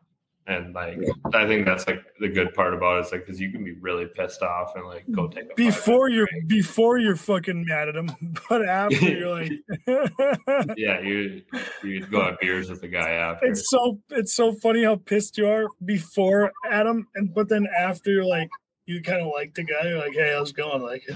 And 0.47 0.75
like 0.75 0.99
I 1.33 1.47
think 1.47 1.65
that's 1.65 1.87
like 1.87 2.03
the 2.19 2.29
good 2.29 2.53
part 2.53 2.75
about 2.75 2.99
it 2.99 3.05
is 3.07 3.11
like 3.11 3.25
because 3.25 3.41
you 3.41 3.51
can 3.51 3.63
be 3.63 3.73
really 3.73 4.05
pissed 4.05 4.43
off 4.43 4.75
and 4.75 4.85
like 4.85 5.03
go 5.11 5.27
take 5.27 5.45
a 5.51 5.55
before 5.55 6.09
you're 6.09 6.27
break. 6.27 6.47
before 6.47 6.99
you're 6.99 7.15
fucking 7.15 7.65
mad 7.67 7.89
at 7.89 7.95
him, 7.95 8.11
but 8.49 8.67
after 8.69 9.09
you're 9.09 9.39
like, 9.39 9.51
yeah 10.77 11.01
you 11.01 11.41
you 11.83 12.05
go 12.05 12.25
have 12.25 12.39
beers 12.39 12.69
with 12.69 12.81
the 12.81 12.87
guy 12.87 13.09
after. 13.09 13.47
it's 13.47 13.67
so 13.71 13.99
it's 14.11 14.35
so 14.35 14.53
funny 14.53 14.83
how 14.83 14.97
pissed 14.97 15.35
you 15.37 15.47
are 15.47 15.65
before 15.83 16.51
Adam, 16.69 17.07
and 17.15 17.33
but 17.33 17.49
then 17.49 17.67
after 17.75 18.11
you're 18.11 18.23
like, 18.23 18.49
you 18.85 19.01
kind 19.01 19.21
of 19.21 19.31
like 19.33 19.55
the 19.55 19.63
guy. 19.63 19.87
You're 19.87 19.97
like, 19.97 20.13
hey, 20.13 20.33
how's 20.35 20.51
it 20.51 20.57
going? 20.57 20.83
Like, 20.83 21.09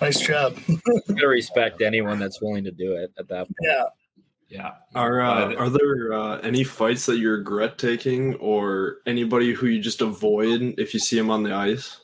nice 0.00 0.20
job. 0.20 0.58
you 0.66 0.78
gotta 1.08 1.26
respect 1.26 1.80
anyone 1.80 2.18
that's 2.18 2.42
willing 2.42 2.64
to 2.64 2.70
do 2.70 2.92
it 2.96 3.12
at 3.18 3.28
that 3.28 3.46
point. 3.46 3.56
yeah. 3.62 3.84
Yeah. 4.48 4.72
Are 4.94 5.20
uh, 5.20 5.46
But- 5.48 5.56
are 5.56 5.68
there 5.70 6.12
uh, 6.12 6.38
any 6.38 6.64
fights 6.64 7.06
that 7.06 7.18
you 7.18 7.30
regret 7.30 7.78
taking, 7.78 8.34
or 8.36 8.98
anybody 9.06 9.52
who 9.52 9.66
you 9.66 9.80
just 9.80 10.00
avoid 10.00 10.74
if 10.78 10.94
you 10.94 11.00
see 11.00 11.18
him 11.18 11.30
on 11.30 11.42
the 11.42 11.52
ice? 11.52 12.00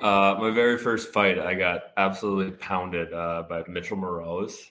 Uh, 0.00 0.36
my 0.38 0.50
very 0.50 0.76
first 0.76 1.12
fight, 1.12 1.38
I 1.38 1.54
got 1.54 1.84
absolutely 1.96 2.52
pounded 2.52 3.12
uh, 3.12 3.44
by 3.48 3.62
Mitchell 3.68 3.96
Morose. 3.96 4.70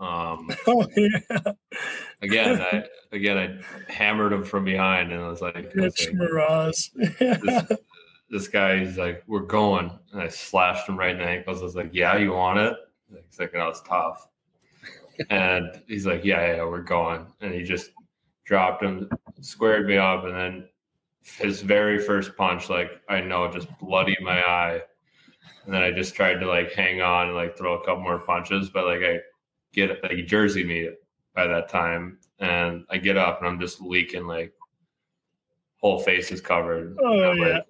Um, 0.00 0.50
Oh 0.66 0.86
yeah. 0.96 1.52
again, 2.22 2.60
I 2.60 2.84
again 3.12 3.38
I 3.38 3.92
hammered 3.92 4.32
him 4.32 4.44
from 4.44 4.64
behind, 4.64 5.12
and 5.12 5.22
I 5.22 5.28
was 5.28 5.40
like, 5.40 5.56
I 5.56 5.60
was 5.60 5.74
Mitch 5.76 6.08
like, 6.08 6.16
Mraz. 6.16 6.90
this, 7.68 7.78
this 8.30 8.48
guy, 8.48 8.84
he's 8.84 8.96
like, 8.98 9.22
we're 9.26 9.40
going, 9.40 9.90
and 10.12 10.20
I 10.20 10.28
slashed 10.28 10.88
him 10.88 10.98
right 10.98 11.10
in 11.12 11.18
the 11.18 11.24
ankles. 11.26 11.60
I 11.60 11.64
was 11.64 11.76
like, 11.76 11.90
yeah, 11.92 12.16
you 12.16 12.32
want 12.32 12.58
it? 12.58 12.74
He's 13.28 13.38
like, 13.38 13.52
no, 13.54 13.68
it's 13.68 13.82
tough. 13.82 14.26
And 15.28 15.82
he's 15.86 16.06
like, 16.06 16.24
yeah, 16.24 16.56
yeah, 16.56 16.64
we're 16.64 16.82
going, 16.82 17.26
and 17.40 17.52
he 17.52 17.62
just 17.62 17.90
dropped 18.44 18.82
him, 18.82 19.08
squared 19.40 19.86
me 19.86 19.96
up, 19.96 20.24
and 20.24 20.34
then 20.34 20.68
his 21.22 21.60
very 21.60 21.98
first 21.98 22.36
punch, 22.36 22.70
like 22.70 23.00
I 23.08 23.20
know, 23.20 23.50
just 23.50 23.68
bloodied 23.78 24.20
my 24.22 24.40
eye. 24.40 24.80
And 25.64 25.74
then 25.74 25.82
I 25.82 25.90
just 25.90 26.14
tried 26.14 26.40
to 26.40 26.46
like 26.46 26.72
hang 26.72 27.02
on 27.02 27.28
and 27.28 27.36
like 27.36 27.56
throw 27.56 27.74
a 27.74 27.84
couple 27.84 28.02
more 28.02 28.18
punches, 28.18 28.70
but 28.70 28.86
like 28.86 29.02
I 29.02 29.20
get 29.72 30.02
like 30.02 30.12
he 30.12 30.22
jerseyed 30.22 30.66
me 30.66 30.90
by 31.34 31.46
that 31.46 31.68
time, 31.68 32.18
and 32.38 32.84
I 32.90 32.98
get 32.98 33.16
up 33.16 33.40
and 33.40 33.48
I'm 33.48 33.60
just 33.60 33.80
leaking 33.80 34.26
like 34.26 34.54
whole 35.80 36.00
face 36.00 36.30
is 36.30 36.40
covered. 36.40 36.96
Oh, 37.02 37.32
yeah. 37.32 37.54
like, 37.54 37.66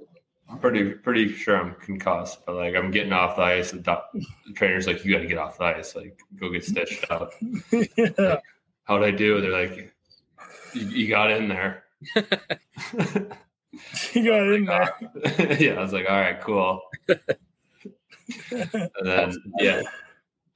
I'm 0.51 0.59
pretty 0.59 0.91
pretty 0.91 1.33
sure 1.33 1.57
I'm 1.57 1.75
concussed, 1.77 2.45
but 2.45 2.57
like 2.57 2.75
I'm 2.75 2.91
getting 2.91 3.13
off 3.13 3.37
the 3.37 3.43
ice. 3.43 3.71
The, 3.71 3.79
doc- 3.79 4.11
the 4.13 4.53
trainer's 4.55 4.87
like, 4.87 5.05
"You 5.05 5.13
got 5.13 5.21
to 5.21 5.27
get 5.27 5.39
off 5.39 5.59
the 5.59 5.65
ice. 5.65 5.95
Like, 5.95 6.19
go 6.39 6.51
get 6.51 6.65
stitched 6.65 7.11
up." 7.11 7.31
yeah. 7.97 8.37
How'd 8.85 9.05
I 9.05 9.11
do? 9.13 9.41
They're 9.41 9.53
like, 9.53 9.95
"You, 10.75 10.87
you 10.89 11.09
got 11.09 11.31
in 11.31 11.49
there." 11.49 11.85
You 14.13 14.25
got 14.25 14.53
in 14.53 14.65
there. 14.65 15.57
yeah, 15.61 15.75
I 15.75 15.81
was 15.81 15.93
like, 15.93 16.07
"All 16.09 16.21
right, 16.21 16.41
cool." 16.41 16.83
and 17.09 17.21
then 19.05 19.33
yeah, 19.59 19.83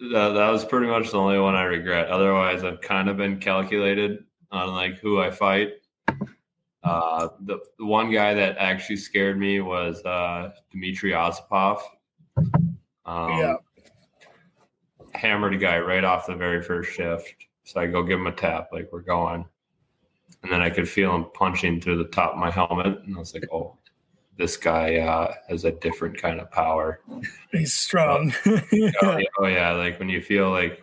that, 0.00 0.30
that 0.30 0.50
was 0.50 0.64
pretty 0.64 0.88
much 0.88 1.10
the 1.10 1.18
only 1.18 1.38
one 1.38 1.54
I 1.54 1.62
regret. 1.62 2.08
Otherwise, 2.08 2.64
I've 2.64 2.80
kind 2.80 3.08
of 3.08 3.16
been 3.16 3.38
calculated 3.38 4.24
on 4.50 4.74
like 4.74 4.98
who 4.98 5.20
I 5.20 5.30
fight. 5.30 5.74
Uh, 6.84 7.28
the, 7.40 7.58
the 7.78 7.84
one 7.84 8.10
guy 8.10 8.34
that 8.34 8.56
actually 8.58 8.96
scared 8.96 9.38
me 9.38 9.60
was 9.60 10.04
uh, 10.04 10.52
Dmitry 10.70 11.12
Osipov. 11.12 11.80
Um, 13.06 13.38
Yeah. 13.38 13.54
Hammered 15.14 15.54
a 15.54 15.58
guy 15.58 15.78
right 15.78 16.04
off 16.04 16.26
the 16.26 16.34
very 16.34 16.60
first 16.60 16.92
shift. 16.92 17.34
So 17.62 17.80
I 17.80 17.86
go 17.86 18.02
give 18.02 18.18
him 18.18 18.26
a 18.26 18.32
tap, 18.32 18.68
like 18.72 18.90
we're 18.92 19.00
going. 19.00 19.46
And 20.42 20.52
then 20.52 20.60
I 20.60 20.68
could 20.68 20.88
feel 20.88 21.14
him 21.14 21.26
punching 21.32 21.80
through 21.80 21.98
the 21.98 22.10
top 22.10 22.32
of 22.32 22.38
my 22.38 22.50
helmet. 22.50 22.98
And 23.06 23.16
I 23.16 23.18
was 23.18 23.32
like, 23.32 23.44
oh, 23.50 23.78
this 24.36 24.56
guy 24.56 24.96
uh, 24.96 25.32
has 25.48 25.64
a 25.64 25.70
different 25.70 26.18
kind 26.18 26.40
of 26.40 26.50
power. 26.50 27.00
He's 27.52 27.72
strong. 27.72 28.34
Oh, 28.46 28.60
yeah. 28.72 28.90
yeah, 29.02 29.24
oh 29.38 29.46
yeah, 29.46 29.72
like 29.72 29.98
when 29.98 30.08
you 30.08 30.20
feel 30.20 30.50
like 30.50 30.82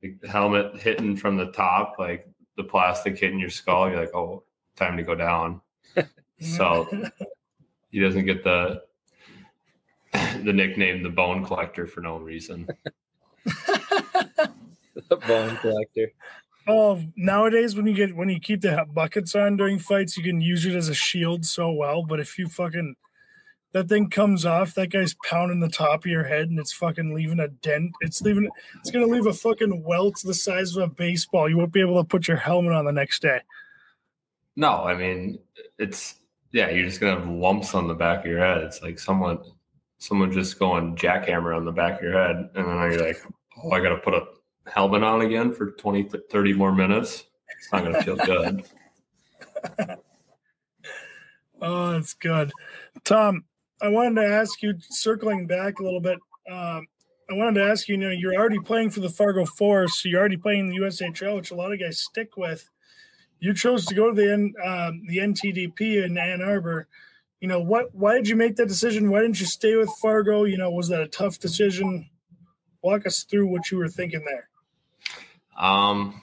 the 0.00 0.16
helmet 0.28 0.80
hitting 0.80 1.16
from 1.16 1.36
the 1.36 1.50
top, 1.52 1.96
like 1.98 2.28
the 2.56 2.64
plastic 2.64 3.18
hitting 3.18 3.38
your 3.38 3.50
skull, 3.50 3.90
you're 3.90 4.00
like, 4.00 4.14
oh, 4.14 4.44
time 4.76 4.96
to 4.96 5.02
go 5.02 5.14
down. 5.14 5.60
So 6.40 6.88
he 7.90 8.00
doesn't 8.00 8.26
get 8.26 8.42
the 8.42 8.82
the 10.12 10.52
nickname 10.52 11.02
the 11.02 11.08
bone 11.08 11.44
collector 11.44 11.86
for 11.86 12.00
no 12.00 12.18
reason. 12.18 12.68
The 15.08 15.16
bone 15.16 15.56
collector. 15.56 16.12
Oh, 16.66 17.02
nowadays 17.16 17.76
when 17.76 17.86
you 17.86 17.94
get 17.94 18.16
when 18.16 18.28
you 18.28 18.40
keep 18.40 18.60
the 18.62 18.86
buckets 18.92 19.34
on 19.34 19.56
during 19.56 19.78
fights, 19.78 20.16
you 20.16 20.22
can 20.22 20.40
use 20.40 20.64
it 20.64 20.74
as 20.74 20.88
a 20.88 20.94
shield 20.94 21.44
so 21.44 21.70
well. 21.70 22.04
But 22.04 22.20
if 22.20 22.38
you 22.38 22.46
fucking 22.46 22.94
that 23.72 23.88
thing 23.88 24.08
comes 24.08 24.46
off, 24.46 24.74
that 24.74 24.90
guy's 24.90 25.14
pounding 25.28 25.60
the 25.60 25.68
top 25.68 26.04
of 26.04 26.10
your 26.10 26.24
head 26.24 26.48
and 26.48 26.58
it's 26.58 26.72
fucking 26.72 27.12
leaving 27.12 27.40
a 27.40 27.48
dent. 27.48 27.92
It's 28.00 28.22
leaving 28.22 28.48
it's 28.80 28.90
gonna 28.90 29.06
leave 29.06 29.26
a 29.26 29.32
fucking 29.32 29.82
welt 29.82 30.20
the 30.24 30.32
size 30.32 30.76
of 30.76 30.82
a 30.84 30.86
baseball. 30.86 31.48
You 31.48 31.58
won't 31.58 31.72
be 31.72 31.80
able 31.80 32.00
to 32.00 32.08
put 32.08 32.28
your 32.28 32.36
helmet 32.36 32.72
on 32.72 32.84
the 32.84 32.92
next 32.92 33.20
day. 33.20 33.40
No, 34.56 34.84
I 34.84 34.94
mean 34.94 35.38
it's 35.78 36.16
yeah, 36.52 36.70
you're 36.70 36.86
just 36.86 37.00
gonna 37.00 37.18
have 37.18 37.28
lumps 37.28 37.74
on 37.74 37.88
the 37.88 37.94
back 37.94 38.20
of 38.20 38.26
your 38.26 38.38
head. 38.38 38.58
It's 38.58 38.82
like 38.82 38.98
someone 38.98 39.40
someone 39.98 40.30
just 40.30 40.58
going 40.58 40.96
jackhammer 40.96 41.56
on 41.56 41.64
the 41.64 41.72
back 41.72 41.98
of 41.98 42.02
your 42.02 42.12
head, 42.12 42.50
and 42.54 42.66
then 42.66 42.92
you're 42.92 43.06
like, 43.06 43.22
oh, 43.62 43.70
I 43.70 43.80
gotta 43.80 43.98
put 43.98 44.14
a 44.14 44.26
helmet 44.66 45.02
on 45.02 45.22
again 45.22 45.52
for 45.52 45.72
20, 45.72 46.08
30 46.30 46.52
more 46.52 46.72
minutes. 46.72 47.24
It's 47.58 47.72
not 47.72 47.84
gonna 47.84 48.02
feel 48.02 48.16
good. 48.16 48.64
oh, 51.60 51.92
that's 51.92 52.14
good. 52.14 52.52
Tom, 53.04 53.44
I 53.82 53.88
wanted 53.88 54.20
to 54.22 54.26
ask 54.28 54.62
you, 54.62 54.74
circling 54.80 55.46
back 55.46 55.80
a 55.80 55.82
little 55.82 56.00
bit, 56.00 56.18
um, 56.50 56.86
I 57.30 57.34
wanted 57.34 57.60
to 57.60 57.66
ask 57.66 57.88
you, 57.88 57.96
you 57.96 58.00
know, 58.00 58.10
you're 58.10 58.34
already 58.34 58.58
playing 58.58 58.90
for 58.90 59.00
the 59.00 59.08
Fargo 59.08 59.44
Force, 59.44 60.02
so 60.02 60.08
you're 60.08 60.20
already 60.20 60.36
playing 60.36 60.68
the 60.68 60.76
USHL, 60.76 61.36
which 61.36 61.50
a 61.50 61.54
lot 61.54 61.72
of 61.72 61.80
guys 61.80 61.98
stick 61.98 62.36
with 62.36 62.68
you 63.44 63.52
chose 63.52 63.84
to 63.84 63.94
go 63.94 64.08
to 64.08 64.14
the 64.14 64.32
N, 64.32 64.54
um, 64.64 65.02
the 65.06 65.18
NTDP 65.18 66.02
in 66.02 66.16
Ann 66.16 66.40
Arbor. 66.40 66.88
You 67.40 67.48
know 67.48 67.60
what? 67.60 67.94
Why 67.94 68.14
did 68.14 68.26
you 68.26 68.36
make 68.36 68.56
that 68.56 68.68
decision? 68.68 69.10
Why 69.10 69.20
didn't 69.20 69.38
you 69.38 69.44
stay 69.44 69.76
with 69.76 69.90
Fargo? 70.00 70.44
You 70.44 70.56
know, 70.56 70.70
was 70.70 70.88
that 70.88 71.02
a 71.02 71.08
tough 71.08 71.38
decision? 71.38 72.08
Walk 72.80 73.06
us 73.06 73.22
through 73.22 73.48
what 73.48 73.70
you 73.70 73.76
were 73.76 73.88
thinking 73.88 74.24
there. 74.24 74.48
Um, 75.62 76.22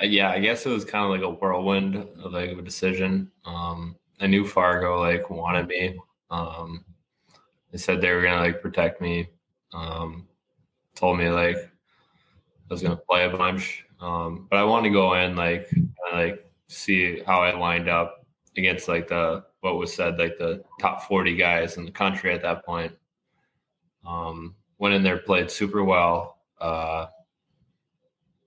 yeah, 0.00 0.30
I 0.30 0.40
guess 0.40 0.66
it 0.66 0.70
was 0.70 0.84
kind 0.84 1.04
of 1.04 1.10
like 1.12 1.22
a 1.22 1.30
whirlwind 1.30 1.94
of 1.94 2.34
a 2.34 2.60
decision. 2.62 3.30
Um, 3.44 3.94
I 4.20 4.26
knew 4.26 4.44
Fargo 4.44 4.98
like 5.00 5.30
wanted 5.30 5.68
me. 5.68 6.00
Um, 6.32 6.84
they 7.70 7.78
said 7.78 8.00
they 8.00 8.10
were 8.10 8.22
gonna 8.22 8.40
like 8.40 8.60
protect 8.60 9.00
me. 9.00 9.28
Um, 9.72 10.26
told 10.96 11.16
me 11.16 11.28
like 11.28 11.58
I 11.58 12.70
was 12.70 12.82
gonna 12.82 12.96
play 12.96 13.24
a 13.24 13.30
bunch. 13.30 13.86
Um, 14.04 14.46
but 14.50 14.58
I 14.58 14.64
wanted 14.64 14.90
to 14.90 14.92
go 14.92 15.14
in 15.14 15.34
like 15.34 15.70
like 16.12 16.44
see 16.68 17.22
how 17.26 17.40
I 17.40 17.56
lined 17.56 17.88
up 17.88 18.26
against 18.56 18.86
like 18.86 19.08
the 19.08 19.44
what 19.60 19.78
was 19.78 19.94
said 19.94 20.18
like 20.18 20.36
the 20.36 20.62
top 20.78 21.04
40 21.04 21.36
guys 21.36 21.78
in 21.78 21.86
the 21.86 21.90
country 21.90 22.34
at 22.34 22.42
that 22.42 22.66
point. 22.66 22.92
Um, 24.06 24.56
went 24.76 24.94
in 24.94 25.02
there, 25.02 25.16
played 25.16 25.50
super 25.50 25.82
well. 25.82 26.36
Uh, 26.60 27.06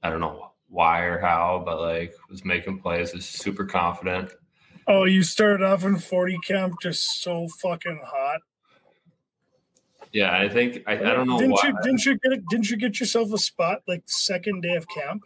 I 0.03 0.11
don't 0.11 0.19
know 0.21 0.51
why 0.69 1.01
or 1.01 1.19
how, 1.19 1.63
but 1.65 1.81
like 1.81 2.13
was 2.29 2.45
making 2.45 2.79
plays, 2.79 3.13
was 3.13 3.25
super 3.25 3.65
confident. 3.65 4.29
Oh, 4.87 5.05
you 5.05 5.23
started 5.23 5.65
off 5.65 5.83
in 5.83 5.97
40 5.97 6.37
camp 6.45 6.75
just 6.83 7.23
so 7.23 7.47
fucking 7.47 7.99
hot. 8.05 8.41
Yeah, 10.13 10.37
I 10.37 10.49
think 10.49 10.83
I, 10.85 10.93
I 10.93 11.13
don't 11.13 11.27
know 11.27 11.39
didn't 11.39 11.53
why. 11.53 11.67
You, 11.69 11.77
didn't 11.81 12.05
you 12.05 12.19
get 12.19 12.47
didn't 12.47 12.69
you 12.69 12.77
get 12.77 12.99
yourself 12.99 13.33
a 13.33 13.39
spot 13.39 13.81
like 13.87 14.03
second 14.05 14.61
day 14.61 14.75
of 14.75 14.87
camp? 14.87 15.23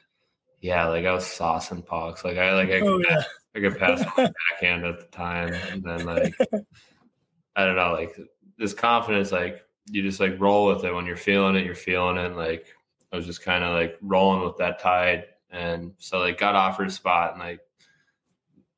Yeah, 0.62 0.88
like 0.88 1.06
I 1.06 1.14
was 1.14 1.26
saucing 1.26 1.86
pucks. 1.86 2.24
Like 2.24 2.38
I 2.38 2.54
like 2.54 2.70
I 2.70 2.80
oh, 2.80 2.98
could, 3.00 3.06
Oh, 3.08 3.10
pass. 3.10 3.26
I 3.56 3.60
could 3.60 3.78
pass 3.78 4.06
my 4.18 4.32
backhand 4.52 4.86
at 4.86 5.00
the 5.00 5.08
time, 5.08 5.54
and 5.54 5.84
then 5.84 6.06
like 6.06 6.36
I 7.56 7.66
don't 7.66 7.76
know, 7.76 7.94
like 7.94 8.18
this 8.58 8.74
confidence, 8.74 9.32
like 9.32 9.66
you 9.90 10.04
just 10.04 10.20
like 10.20 10.40
roll 10.40 10.68
with 10.68 10.86
it 10.86 10.94
when 10.94 11.06
you're 11.06 11.18
feeling 11.18 11.56
it. 11.56 11.66
You're 11.66 11.76
feeling 11.76 12.18
it. 12.18 12.36
Like 12.36 12.68
I 13.12 13.16
was 13.16 13.26
just 13.26 13.44
kind 13.44 13.64
of 13.64 13.74
like 13.74 13.98
rolling 14.02 14.46
with 14.46 14.58
that 14.58 14.80
tide, 14.80 15.26
and 15.50 15.94
so 15.98 16.20
like 16.20 16.38
got 16.38 16.56
offered 16.56 16.88
a 16.88 16.92
spot, 16.92 17.34
and 17.34 17.42
like 17.42 17.60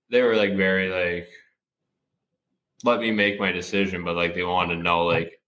they 0.10 0.22
were 0.22 0.36
like 0.36 0.56
very 0.56 0.90
like 0.90 1.30
let 2.84 3.00
me 3.00 3.12
make 3.12 3.40
my 3.40 3.52
decision, 3.52 4.04
but 4.04 4.16
like 4.16 4.34
they 4.36 4.44
wanted 4.44 4.76
to 4.76 4.82
know 4.82 5.06
like 5.06 5.40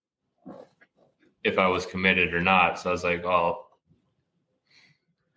if 1.44 1.58
I 1.58 1.68
was 1.68 1.86
committed 1.86 2.34
or 2.34 2.42
not. 2.42 2.80
So 2.80 2.90
I 2.90 2.92
was 2.92 3.04
like, 3.04 3.24
oh, 3.24 3.65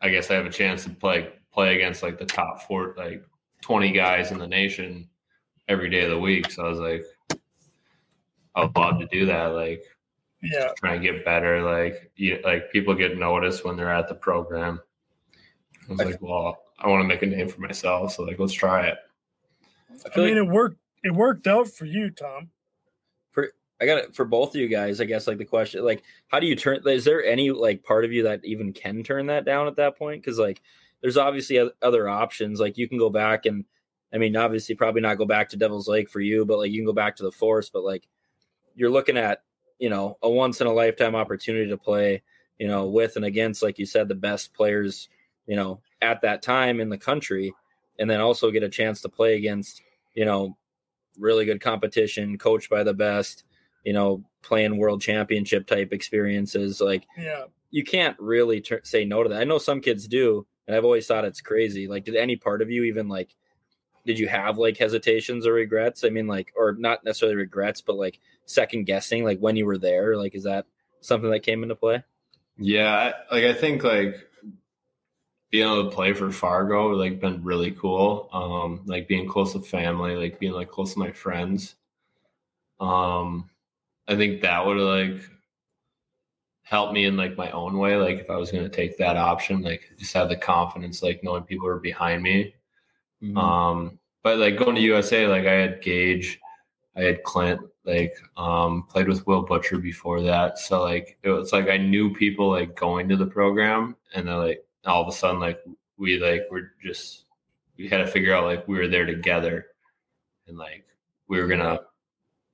I 0.01 0.09
guess 0.11 0.31
I 0.31 0.35
have 0.35 0.47
a 0.47 0.51
chance 0.51 0.85
to 0.85 0.91
play 0.91 1.33
play 1.53 1.75
against 1.75 2.03
like 2.03 2.19
the 2.19 2.25
top 2.27 2.63
four, 2.63 2.95
like 2.97 3.25
twenty 3.63 3.93
guys 3.93 4.31
in 4.31 4.39
the 4.39 4.47
nation 4.47 5.09
every 5.69 5.91
day 5.91 6.05
of 6.05 6.11
the 6.11 6.19
week. 6.19 6.51
So 6.51 6.65
I 6.65 6.69
was 6.69 6.79
like, 6.79 7.05
I 8.55 8.63
would 8.65 8.77
love 8.77 8.99
to 9.01 9.07
do 9.07 9.27
that. 9.27 9.47
Like, 9.49 9.83
Yeah. 10.43 10.73
try 10.77 10.95
and 10.95 11.03
get 11.03 11.25
better. 11.25 11.63
Like, 11.63 12.11
you, 12.17 12.41
like 12.45 12.71
people 12.73 12.95
get 12.95 13.19
noticed 13.19 13.65
when 13.65 13.77
they're 13.77 13.93
at 13.93 14.09
the 14.09 14.15
program. 14.15 14.81
I 15.89 15.93
was 15.93 15.99
like, 16.01 16.23
well, 16.23 16.59
I 16.79 16.89
want 16.89 17.03
to 17.03 17.09
make 17.09 17.23
a 17.23 17.27
name 17.27 17.49
for 17.49 17.61
myself, 17.61 18.13
so 18.13 18.23
like, 18.23 18.39
let's 18.39 18.53
try 18.53 18.87
it. 18.87 18.99
I 19.51 20.21
I 20.21 20.21
mean, 20.25 20.37
like 20.37 20.47
it 20.47 20.51
worked. 20.53 20.77
It 21.03 21.15
worked 21.15 21.47
out 21.47 21.69
for 21.69 21.85
you, 21.87 22.11
Tom. 22.11 22.51
I 23.81 23.87
got 23.87 23.99
it 23.99 24.15
for 24.15 24.25
both 24.25 24.51
of 24.51 24.61
you 24.61 24.69
guys. 24.69 25.01
I 25.01 25.05
guess 25.05 25.27
like 25.27 25.39
the 25.39 25.45
question, 25.45 25.85
like, 25.85 26.03
how 26.27 26.41
do 26.41 26.47
you 26.47 26.57
turn? 26.57 26.81
Is 26.87 27.05
there 27.05 27.25
any 27.25 27.51
like 27.51 27.85
part 27.85 28.05
of 28.05 28.13
you 28.13 28.25
that 28.25 28.45
even 28.45 28.73
can 28.73 29.03
turn 29.03 29.27
that 29.27 29.45
down 29.45 29.69
at 29.69 29.77
that 29.77 29.99
point? 29.99 30.23
Because 30.23 30.39
like, 30.39 30.61
there's 31.01 31.17
obviously 31.17 31.61
other 31.81 32.09
options. 32.09 32.59
Like, 32.59 32.77
you 32.77 32.89
can 32.89 32.99
go 32.99 33.09
back 33.11 33.47
and, 33.47 33.65
I 34.13 34.19
mean, 34.19 34.37
obviously, 34.37 34.75
probably 34.75 35.01
not 35.01 35.19
go 35.19 35.27
back 35.27 35.51
to 35.51 35.57
Devil's 35.57 35.87
Lake 35.87 36.11
for 36.11 36.21
you, 36.21 36.45
but 36.45 36.59
like, 36.59 36.73
you 36.73 36.81
can 36.81 36.87
go 36.87 36.93
back 36.93 37.17
to 37.17 37.23
the 37.23 37.31
Force. 37.31 37.71
But 37.71 37.85
like, 37.85 38.09
you're 38.75 38.91
looking 38.91 39.17
at, 39.17 39.43
you 39.79 39.91
know, 39.91 40.19
a 40.23 40.29
once 40.29 40.61
in 40.61 40.67
a 40.67 40.73
lifetime 40.73 41.15
opportunity 41.15 41.71
to 41.71 41.77
play, 41.77 42.23
you 42.59 42.67
know, 42.67 42.87
with 42.87 43.15
and 43.15 43.25
against, 43.25 43.63
like 43.63 43.79
you 43.79 43.87
said, 43.87 44.09
the 44.09 44.15
best 44.17 44.53
players, 44.55 45.09
you 45.47 45.55
know, 45.55 45.81
at 46.03 46.23
that 46.23 46.43
time 46.43 46.81
in 46.81 46.89
the 46.89 46.99
country, 46.99 47.55
and 47.99 48.11
then 48.11 48.21
also 48.21 48.51
get 48.51 48.65
a 48.65 48.69
chance 48.69 49.03
to 49.03 49.09
play 49.09 49.37
against, 49.37 49.83
you 50.15 50.25
know, 50.25 50.57
really 51.17 51.45
good 51.45 51.61
competition, 51.61 52.39
coached 52.39 52.71
by 52.71 52.83
the 52.83 52.95
best, 52.95 53.45
you 53.89 53.95
know, 53.95 54.23
playing 54.43 54.77
world 54.77 55.01
championship 55.01 55.67
type 55.67 55.95
experiences. 55.95 56.79
Like 56.79 57.07
Yeah. 57.17 57.45
you 57.71 57.85
can't 57.85 58.17
really 58.21 58.61
tur 58.61 58.83
say 58.85 59.07
no 59.07 59.23
to 59.23 59.31
that. 59.31 59.41
I 59.41 59.45
know 59.45 59.57
some 59.57 59.81
kids 59.81 60.07
do, 60.07 60.47
and 60.67 60.77
I've 60.77 60.85
always 60.85 61.07
thought 61.07 61.25
it's 61.25 61.41
crazy. 61.41 61.89
Like, 61.89 62.05
did 62.05 62.15
any 62.15 62.37
part 62.37 62.61
of 62.61 62.71
you 62.71 62.85
even 62.85 63.09
like, 63.09 63.35
did 64.05 64.19
you 64.19 64.29
have 64.29 64.59
like 64.59 64.77
hesitations 64.77 65.47
or 65.47 65.55
regrets? 65.55 66.05
I 66.05 66.11
mean, 66.11 66.27
like, 66.27 66.53
or 66.55 66.75
not 66.79 67.03
necessarily 67.03 67.37
regrets, 67.37 67.81
but 67.81 67.97
like 67.97 68.21
second 68.45 68.85
guessing, 68.85 69.25
like 69.25 69.39
when 69.39 69.57
you 69.57 69.65
were 69.65 69.79
there. 69.79 70.19
Like, 70.19 70.35
is 70.35 70.45
that 70.45 70.67
something 71.01 71.31
that 71.31 71.41
came 71.41 71.63
into 71.63 71.75
play? 71.75 72.05
Yeah, 72.59 72.93
I- 73.31 73.35
like 73.35 73.45
I 73.45 73.55
think 73.55 73.85
like 73.85 74.17
being 75.51 75.67
able 75.67 75.85
to 75.89 75.97
play 75.97 76.13
for 76.13 76.31
Fargo 76.31 76.89
like 76.89 77.21
been 77.21 77.43
really 77.43 77.71
cool. 77.71 78.29
Um, 78.35 78.83
like 78.85 79.09
being 79.09 79.27
close 79.27 79.55
to 79.55 79.61
family, 79.61 80.15
like 80.15 80.39
being 80.39 80.53
like 80.53 80.69
close 80.69 80.93
to 80.93 80.99
my 80.99 81.13
friends. 81.13 81.75
Um, 82.81 83.49
I 84.09 84.17
think 84.17 84.41
that 84.41 84.65
would 84.65 84.79
like 84.79 85.23
help 86.63 86.93
me 86.93 87.05
in 87.05 87.17
like 87.17 87.37
my 87.37 87.51
own 87.51 87.79
way. 87.79 87.97
Like 87.97 88.19
if 88.19 88.31
I 88.31 88.37
was 88.37 88.51
gonna 88.51 88.69
take 88.69 88.99
that 88.99 89.17
option, 89.17 89.63
like 89.63 89.83
just 89.99 90.15
have 90.15 90.29
the 90.29 90.37
confidence, 90.37 91.03
like 91.03 91.23
knowing 91.23 91.45
people 91.45 91.69
are 91.69 91.79
behind 91.79 92.23
me. 92.23 92.55
Mhm. 93.23 93.37
Um, 93.37 93.99
but 94.23 94.39
like 94.39 94.57
going 94.59 94.75
to 94.77 94.81
USA, 94.83 95.27
like 95.27 95.47
I 95.47 95.53
had 95.53 95.83
Gage, 95.83 96.41
I 96.97 97.03
had 97.03 97.23
Clint, 97.23 97.61
like 97.85 98.15
um, 98.37 98.85
played 98.89 99.09
with 99.09 99.27
Will 99.27 99.43
Butcher 99.43 99.79
before 99.79 100.21
that. 100.23 100.59
So 100.59 100.83
like 100.83 101.19
it 101.23 101.31
was 101.31 101.53
like 101.53 101.69
I 101.69 101.77
knew 101.77 102.15
people 102.15 102.51
like 102.51 102.75
going 102.77 103.09
to 103.09 103.17
the 103.17 103.27
program, 103.27 103.97
and 104.15 104.29
then 104.29 104.37
like 104.39 104.65
all 104.85 105.03
of 105.03 105.09
a 105.09 105.13
sudden 105.13 105.41
like 105.41 105.61
we 105.97 106.19
like 106.19 106.43
were 106.51 106.73
just 106.83 107.25
we 107.77 107.89
had 107.89 107.99
to 107.99 108.07
figure 108.07 108.35
out 108.35 108.45
like 108.45 108.67
we 108.69 108.79
were 108.79 108.89
there 108.89 109.07
together, 109.07 109.67
and 110.47 110.59
like 110.59 110.85
we 111.29 111.41
were 111.41 111.47
gonna 111.49 111.81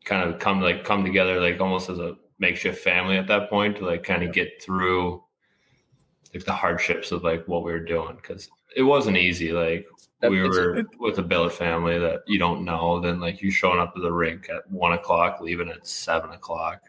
kind 0.04 0.28
of 0.28 0.38
come 0.38 0.60
like 0.60 0.84
come 0.84 1.04
together 1.04 1.40
like 1.40 1.60
almost 1.60 1.90
as 1.90 1.98
a 1.98 2.16
makeshift 2.38 2.82
family 2.82 3.16
at 3.16 3.26
that 3.26 3.48
point 3.48 3.76
to 3.76 3.86
like 3.86 4.02
kind 4.02 4.22
of 4.22 4.32
get 4.32 4.62
through 4.62 5.22
like 6.32 6.44
the 6.44 6.52
hardships 6.52 7.12
of 7.12 7.22
like 7.22 7.46
what 7.46 7.64
we 7.64 7.72
were 7.72 7.78
doing 7.78 8.16
because 8.16 8.48
it 8.76 8.82
wasn't 8.82 9.16
easy 9.16 9.52
like 9.52 9.86
we 10.28 10.40
were 10.40 10.84
with 10.98 11.18
a 11.18 11.22
billet 11.22 11.52
family 11.52 11.98
that 11.98 12.20
you 12.26 12.38
don't 12.38 12.64
know 12.64 12.98
then 13.00 13.20
like 13.20 13.42
you 13.42 13.50
showing 13.50 13.78
up 13.78 13.94
to 13.94 14.00
the 14.00 14.12
rink 14.12 14.48
at 14.48 14.68
one 14.70 14.92
o'clock 14.92 15.40
leaving 15.40 15.68
at 15.68 15.86
seven 15.86 16.30
o'clock 16.30 16.80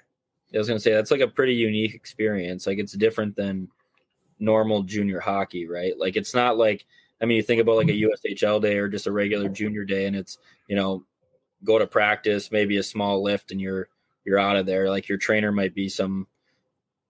I 0.55 0.57
was 0.57 0.67
gonna 0.67 0.79
say 0.79 0.93
that's 0.93 1.11
like 1.11 1.21
a 1.21 1.27
pretty 1.27 1.53
unique 1.53 1.93
experience. 1.93 2.65
Like 2.65 2.79
it's 2.79 2.93
different 2.93 3.35
than 3.35 3.67
normal 4.39 4.83
junior 4.83 5.19
hockey, 5.19 5.67
right? 5.67 5.97
Like 5.97 6.15
it's 6.15 6.33
not 6.33 6.57
like 6.57 6.85
I 7.21 7.25
mean 7.25 7.37
you 7.37 7.43
think 7.43 7.61
about 7.61 7.77
like 7.77 7.89
a 7.89 7.91
mm-hmm. 7.91 8.27
USHL 8.31 8.61
day 8.61 8.77
or 8.77 8.87
just 8.87 9.07
a 9.07 9.11
regular 9.11 9.49
junior 9.49 9.83
day 9.83 10.05
and 10.05 10.15
it's, 10.15 10.37
you 10.67 10.75
know, 10.75 11.03
go 11.65 11.77
to 11.79 11.87
practice, 11.87 12.51
maybe 12.51 12.77
a 12.77 12.83
small 12.83 13.21
lift 13.21 13.51
and 13.51 13.59
you're 13.59 13.89
you're 14.23 14.39
out 14.39 14.55
of 14.55 14.65
there. 14.65 14.89
Like 14.89 15.09
your 15.09 15.17
trainer 15.17 15.51
might 15.51 15.75
be 15.75 15.89
some, 15.89 16.27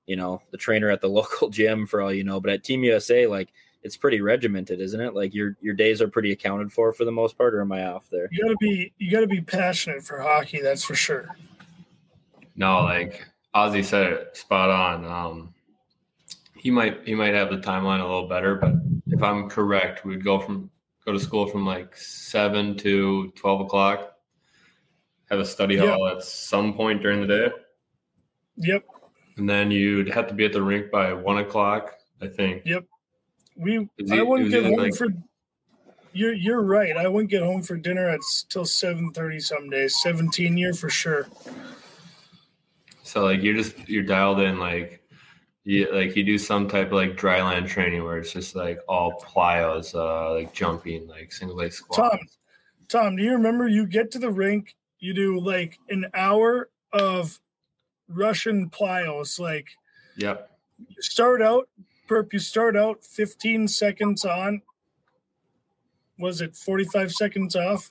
you 0.08 0.16
know, 0.16 0.42
the 0.52 0.58
trainer 0.58 0.90
at 0.90 1.02
the 1.02 1.08
local 1.20 1.50
gym 1.50 1.86
for 1.86 2.02
all 2.02 2.14
you 2.14 2.24
know. 2.24 2.40
But 2.40 2.52
at 2.52 2.64
Team 2.64 2.84
USA, 2.84 3.28
like 3.28 3.54
it's 3.84 3.98
pretty 3.98 4.22
regimented, 4.22 4.82
isn't 4.82 5.00
it? 5.00 5.14
Like 5.14 5.36
your 5.36 5.58
your 5.62 5.76
days 5.76 6.02
are 6.02 6.08
pretty 6.08 6.32
accounted 6.32 6.72
for 6.72 6.92
for 6.92 7.06
the 7.06 7.12
most 7.12 7.38
part, 7.38 7.54
or 7.54 7.62
am 7.62 7.72
I 7.72 7.86
off 7.86 8.10
there? 8.10 8.28
You 8.32 8.44
gotta 8.44 8.58
be. 8.60 8.92
You 8.98 9.12
gotta 9.12 9.28
be 9.28 9.42
passionate 9.42 10.04
for 10.04 10.20
hockey. 10.20 10.62
That's 10.62 10.84
for 10.84 10.96
sure. 10.96 11.28
no 12.56 12.82
like 12.84 13.26
ozzy 13.54 13.84
said 13.84 14.12
it 14.14 14.38
spot 14.38 14.70
on 14.70 15.06
um 15.06 15.54
he 16.56 16.72
might 16.72 17.06
he 17.06 17.14
might 17.14 17.34
have 17.34 17.50
the 17.50 17.58
timeline 17.58 18.00
a 18.00 18.04
little 18.04 18.28
better 18.28 18.56
but 18.56 18.74
if 19.08 19.22
I'm 19.22 19.50
correct, 19.50 20.04
we'd 20.06 20.24
go 20.24 20.40
from 20.40 20.70
go 21.06 21.12
to 21.14 21.20
school 21.20 21.48
from 21.48 21.66
like 21.66 21.96
seven 21.96 22.76
to 22.78 23.32
twelve 23.36 23.62
o'clock. 23.62 24.15
Have 25.36 25.44
a 25.44 25.46
study 25.46 25.76
hall 25.76 26.08
at 26.08 26.24
some 26.24 26.74
point 26.74 27.02
during 27.02 27.20
the 27.20 27.28
day, 27.28 27.50
Yep. 28.56 28.86
and 29.36 29.50
then 29.50 29.70
you'd 29.70 30.08
have 30.08 30.28
to 30.28 30.34
be 30.34 30.46
at 30.46 30.54
the 30.54 30.62
rink 30.62 30.90
by 30.92 31.12
one 31.12 31.40
o'clock. 31.40 31.94
I 32.22 32.28
think. 32.28 32.64
Yep. 32.66 32.86
We 33.58 33.90
I 34.12 34.22
wouldn't 34.22 34.50
get 34.52 34.64
home 34.64 34.76
like- 34.76 34.96
for 34.96 35.08
you're 36.14 36.32
you're 36.34 36.62
right. 36.64 36.96
I 36.96 37.10
wouldn't 37.10 37.30
get 37.30 37.44
home 37.44 37.62
for 37.64 37.76
dinner 37.76 38.08
at 38.08 38.22
till 38.48 38.64
seven 38.64 39.12
thirty 39.12 39.42
some 39.42 39.70
days. 39.70 40.02
Seventeen 40.02 40.56
year 40.58 40.74
for 40.74 40.90
sure. 40.90 41.28
So 43.04 43.26
like 43.26 43.44
you're 43.44 43.56
just 43.58 43.78
you're 43.90 44.04
dialed 44.04 44.40
in 44.40 44.58
like 44.58 45.02
you 45.66 45.92
like 45.94 46.16
you 46.16 46.24
do 46.24 46.38
some 46.38 46.70
type 46.70 46.88
of 46.88 46.94
like 46.94 47.18
dry 47.18 47.44
land 47.44 47.68
training 47.68 48.06
where 48.06 48.18
it's 48.20 48.32
just 48.32 48.56
like 48.56 48.80
all 48.88 49.20
plyos, 49.22 49.94
uh, 49.96 50.34
like 50.34 50.54
jumping, 50.54 51.08
like 51.08 51.34
single 51.34 51.58
leg 51.58 51.74
squats. 51.74 51.98
Tom, 51.98 52.20
Tom, 52.88 53.16
do 53.18 53.24
you 53.24 53.32
remember 53.34 53.68
you 53.68 53.86
get 53.86 54.12
to 54.12 54.20
the 54.20 54.32
rink, 54.32 54.76
you 55.00 55.14
do 55.14 55.40
like 55.40 55.80
an 55.90 56.08
hour 56.14 56.70
of 56.94 57.40
Russian 58.08 58.70
plyos, 58.70 59.40
like 59.40 59.70
Yep. 60.18 60.50
you 60.88 61.02
start 61.02 61.42
out 61.42 61.68
perp 62.08 62.32
you 62.32 62.40
start 62.40 62.78
out 62.78 63.04
15 63.04 63.68
seconds 63.68 64.24
on 64.24 64.62
was 66.18 66.40
it 66.40 66.56
45 66.56 67.12
seconds 67.12 67.56
off? 67.56 67.90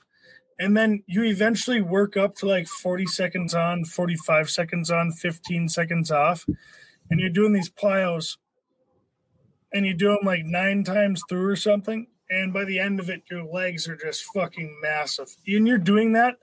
And 0.57 0.75
then 0.75 1.03
you 1.05 1.23
eventually 1.23 1.81
work 1.81 2.17
up 2.17 2.35
to 2.37 2.47
like 2.47 2.67
40 2.67 3.05
seconds 3.07 3.53
on 3.53 3.83
45 3.83 4.49
seconds 4.49 4.89
on 4.89 5.11
15 5.11 5.69
seconds 5.69 6.11
off. 6.11 6.45
And 7.11 7.19
you're 7.19 7.29
doing 7.29 7.53
these 7.53 7.69
plyos 7.69 8.37
and 9.73 9.85
you 9.85 9.93
do 9.93 10.07
them 10.07 10.19
like 10.23 10.45
nine 10.45 10.83
times 10.83 11.21
through 11.27 11.45
or 11.45 11.55
something 11.55 12.07
and 12.29 12.53
by 12.53 12.63
the 12.63 12.79
end 12.79 12.99
of 12.99 13.09
it 13.09 13.21
your 13.29 13.43
legs 13.43 13.87
are 13.87 13.97
just 13.97 14.23
fucking 14.33 14.79
massive. 14.81 15.27
And 15.45 15.67
you're 15.67 15.77
doing 15.77 16.13
that 16.13 16.37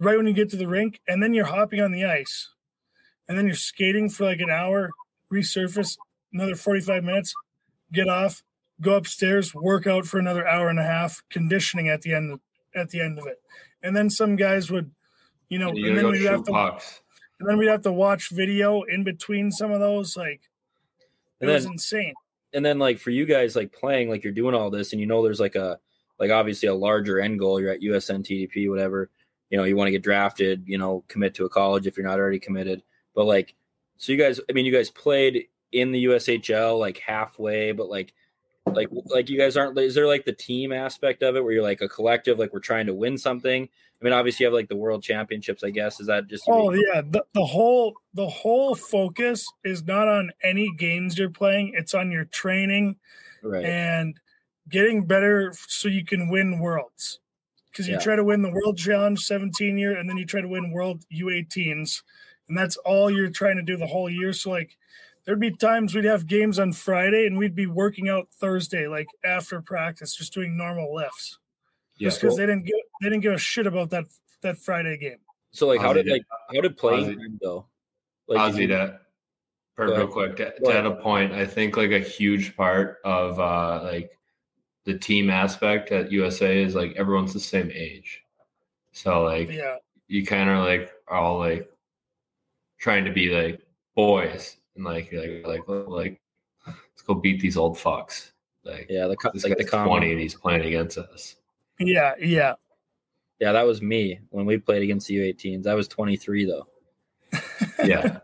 right 0.00 0.16
when 0.16 0.26
you 0.26 0.32
get 0.32 0.50
to 0.50 0.56
the 0.56 0.66
rink 0.68 1.00
and 1.08 1.22
then 1.22 1.34
you're 1.34 1.44
hopping 1.46 1.80
on 1.80 1.92
the 1.92 2.04
ice 2.04 2.50
and 3.28 3.38
then 3.38 3.46
you're 3.46 3.54
skating 3.54 4.08
for 4.10 4.24
like 4.24 4.40
an 4.40 4.50
hour 4.50 4.90
resurface 5.32 5.96
another 6.32 6.54
45 6.56 7.04
minutes, 7.04 7.32
get 7.92 8.08
off, 8.08 8.42
go 8.80 8.94
upstairs, 8.96 9.54
work 9.54 9.86
out 9.86 10.04
for 10.04 10.18
another 10.18 10.46
hour 10.46 10.68
and 10.68 10.78
a 10.80 10.84
half, 10.84 11.22
conditioning 11.30 11.88
at 11.88 12.02
the 12.02 12.12
end 12.12 12.40
at 12.74 12.90
the 12.90 13.00
end 13.00 13.18
of 13.18 13.26
it. 13.26 13.40
And 13.82 13.96
then 13.96 14.10
some 14.10 14.34
guys 14.36 14.70
would, 14.70 14.90
you 15.48 15.58
know, 15.58 15.72
You 15.72 15.90
and 15.90 15.98
then 15.98 16.10
we'd 16.10 16.22
have 16.24 16.42
to 16.44 16.50
pucks. 16.52 17.00
and 17.38 17.48
then 17.48 17.56
we'd 17.56 17.68
have 17.68 17.82
to 17.82 17.92
watch 17.92 18.30
video 18.30 18.82
in 18.82 19.04
between 19.04 19.52
some 19.52 19.70
of 19.70 19.78
those. 19.80 20.16
Like 20.16 20.40
it 21.40 21.44
And 21.46 21.50
was 21.50 21.64
then 21.64 21.72
insane. 21.74 22.14
and 22.52 22.64
then 22.66 22.78
like 22.80 22.98
for 22.98 23.10
you 23.10 23.26
guys 23.26 23.54
like 23.54 23.72
playing 23.72 24.08
like 24.10 24.24
you're 24.24 24.32
doing 24.32 24.54
all 24.56 24.70
this 24.70 24.92
and 24.92 25.00
you 25.00 25.06
know 25.06 25.22
there's 25.22 25.40
like 25.40 25.54
a 25.54 25.78
like 26.18 26.30
obviously 26.30 26.68
a 26.68 26.74
larger 26.74 27.20
end 27.20 27.38
goal 27.38 27.60
you're 27.60 27.70
at 27.72 27.80
USNTDP 27.80 28.68
whatever 28.70 29.10
you 29.50 29.58
know 29.58 29.64
you 29.64 29.76
want 29.76 29.88
to 29.88 29.92
get 29.92 30.02
drafted 30.02 30.64
you 30.66 30.78
know 30.78 31.04
commit 31.08 31.34
to 31.34 31.44
a 31.44 31.48
college 31.48 31.86
if 31.86 31.96
you're 31.96 32.06
not 32.06 32.18
already 32.18 32.40
committed. 32.40 32.82
But 33.14 33.24
like 33.24 33.54
so 33.96 34.12
you 34.12 34.18
guys 34.18 34.40
i 34.48 34.52
mean 34.52 34.64
you 34.64 34.72
guys 34.72 34.90
played 34.90 35.46
in 35.72 35.92
the 35.92 36.04
ushl 36.06 36.78
like 36.78 36.98
halfway 36.98 37.72
but 37.72 37.88
like 37.88 38.12
like 38.66 38.88
like 39.06 39.28
you 39.28 39.38
guys 39.38 39.56
aren't 39.56 39.78
is 39.78 39.94
there 39.94 40.06
like 40.06 40.24
the 40.24 40.32
team 40.32 40.72
aspect 40.72 41.22
of 41.22 41.36
it 41.36 41.44
where 41.44 41.52
you're 41.52 41.62
like 41.62 41.82
a 41.82 41.88
collective 41.88 42.38
like 42.38 42.52
we're 42.52 42.60
trying 42.60 42.86
to 42.86 42.94
win 42.94 43.18
something? 43.18 43.64
I 43.64 44.04
mean 44.04 44.12
obviously 44.14 44.44
you 44.44 44.46
have 44.46 44.54
like 44.54 44.68
the 44.68 44.76
world 44.76 45.02
championships 45.02 45.62
i 45.62 45.70
guess. 45.70 46.00
Is 46.00 46.06
that 46.06 46.28
just 46.28 46.44
Oh 46.48 46.72
yeah, 46.72 47.02
the, 47.02 47.24
the 47.34 47.44
whole 47.44 47.94
the 48.14 48.28
whole 48.28 48.74
focus 48.74 49.46
is 49.64 49.84
not 49.84 50.08
on 50.08 50.30
any 50.42 50.72
games 50.78 51.18
you're 51.18 51.28
playing, 51.28 51.72
it's 51.76 51.94
on 51.94 52.10
your 52.10 52.24
training 52.24 52.96
right. 53.42 53.64
and 53.64 54.18
getting 54.68 55.06
better 55.06 55.52
so 55.68 55.88
you 55.88 56.04
can 56.04 56.28
win 56.28 56.58
worlds. 56.58 57.20
Because 57.74 57.88
you 57.88 57.94
Yeah. 57.94 58.00
try 58.00 58.14
to 58.14 58.22
win 58.22 58.42
the 58.42 58.52
world 58.52 58.78
challenge 58.78 59.18
17 59.24 59.76
year 59.76 59.96
and 59.98 60.08
then 60.08 60.16
you 60.16 60.24
try 60.24 60.40
to 60.40 60.46
win 60.46 60.70
world 60.70 61.04
U18s. 61.10 62.02
And 62.48 62.56
that's 62.56 62.76
all 62.78 63.10
you're 63.10 63.30
trying 63.30 63.56
to 63.56 63.62
do 63.62 63.76
the 63.76 63.88
whole 63.88 64.08
year. 64.08 64.32
So 64.32 64.50
like 64.50 64.76
there'd 65.24 65.40
be 65.40 65.50
times 65.50 65.92
we'd 65.92 66.04
have 66.04 66.28
games 66.28 66.58
on 66.60 66.72
Friday 66.72 67.26
and 67.26 67.36
we'd 67.36 67.56
be 67.56 67.66
working 67.66 68.08
out 68.08 68.28
Thursday, 68.30 68.86
like 68.86 69.08
after 69.24 69.60
practice, 69.60 70.14
just 70.14 70.32
doing 70.32 70.56
normal 70.56 70.94
lifts. 70.94 71.38
Yeah. 71.96 72.08
Just 72.10 72.20
because 72.20 72.36
they 72.36 72.46
didn't 72.46 72.64
give 72.64 72.76
they 73.02 73.08
didn't 73.08 73.22
give 73.22 73.32
a 73.32 73.38
shit 73.38 73.66
about 73.66 73.90
that 73.90 74.04
that 74.42 74.56
Friday 74.58 74.96
game. 74.96 75.18
so 75.50 75.66
like 75.66 75.80
how 75.80 75.90
Ozzy 75.92 75.94
did 75.96 76.02
did- 76.04 76.12
like 76.12 76.22
how 76.54 76.60
did 76.60 76.76
playing 76.76 77.06
Ozzy- 77.06 77.16
time 77.18 77.38
go 77.42 77.66
like 78.28 78.52
did 78.52 78.54
Ozzy, 78.54 78.60
you- 78.62 78.66
to, 78.68 79.00
per, 79.76 79.86
real 79.96 80.06
quick, 80.06 80.36
to, 80.36 80.54
Go 80.62 80.70
to 80.70 80.78
add 80.78 80.86
a 80.86 80.94
point, 80.96 81.32
I 81.32 81.44
think 81.46 81.76
like 81.76 81.90
a 81.90 81.98
huge 81.98 82.56
part 82.56 82.98
of 83.04 83.40
uh, 83.40 83.82
like 83.82 84.10
the 84.84 84.98
team 84.98 85.30
aspect 85.30 85.90
at 85.92 86.12
USA 86.12 86.62
is 86.62 86.74
like 86.74 86.94
everyone's 86.96 87.32
the 87.32 87.40
same 87.40 87.70
age. 87.74 88.22
So 88.92 89.22
like 89.22 89.50
Yeah. 89.50 89.76
you 90.08 90.24
kind 90.26 90.50
of 90.50 90.58
like 90.64 90.92
are 91.08 91.18
all 91.18 91.38
like 91.38 91.70
trying 92.78 93.04
to 93.06 93.12
be 93.12 93.30
like 93.30 93.60
boys 93.96 94.56
and 94.76 94.84
like 94.84 95.10
you're 95.10 95.46
like 95.46 95.66
like 95.68 95.86
like 95.88 96.20
let's 96.66 97.02
go 97.06 97.14
beat 97.14 97.40
these 97.40 97.56
old 97.56 97.76
fucks. 97.76 98.30
Like 98.64 98.86
yeah 98.88 99.06
the 99.06 99.16
co- 99.16 99.30
this 99.32 99.44
like 99.44 99.56
the 99.56 99.64
guy's 99.64 99.70
common. 99.70 99.88
twenty 99.88 100.10
and 100.12 100.20
he's 100.20 100.34
playing 100.34 100.62
against 100.64 100.98
us. 100.98 101.36
Yeah, 101.80 102.14
yeah. 102.20 102.54
Yeah, 103.40 103.52
that 103.52 103.66
was 103.66 103.82
me 103.82 104.20
when 104.30 104.46
we 104.46 104.58
played 104.58 104.82
against 104.82 105.08
the 105.08 105.16
U18s. 105.16 105.66
I 105.66 105.74
was 105.74 105.88
23 105.88 106.44
though. 106.46 106.66
Yeah. 107.84 108.18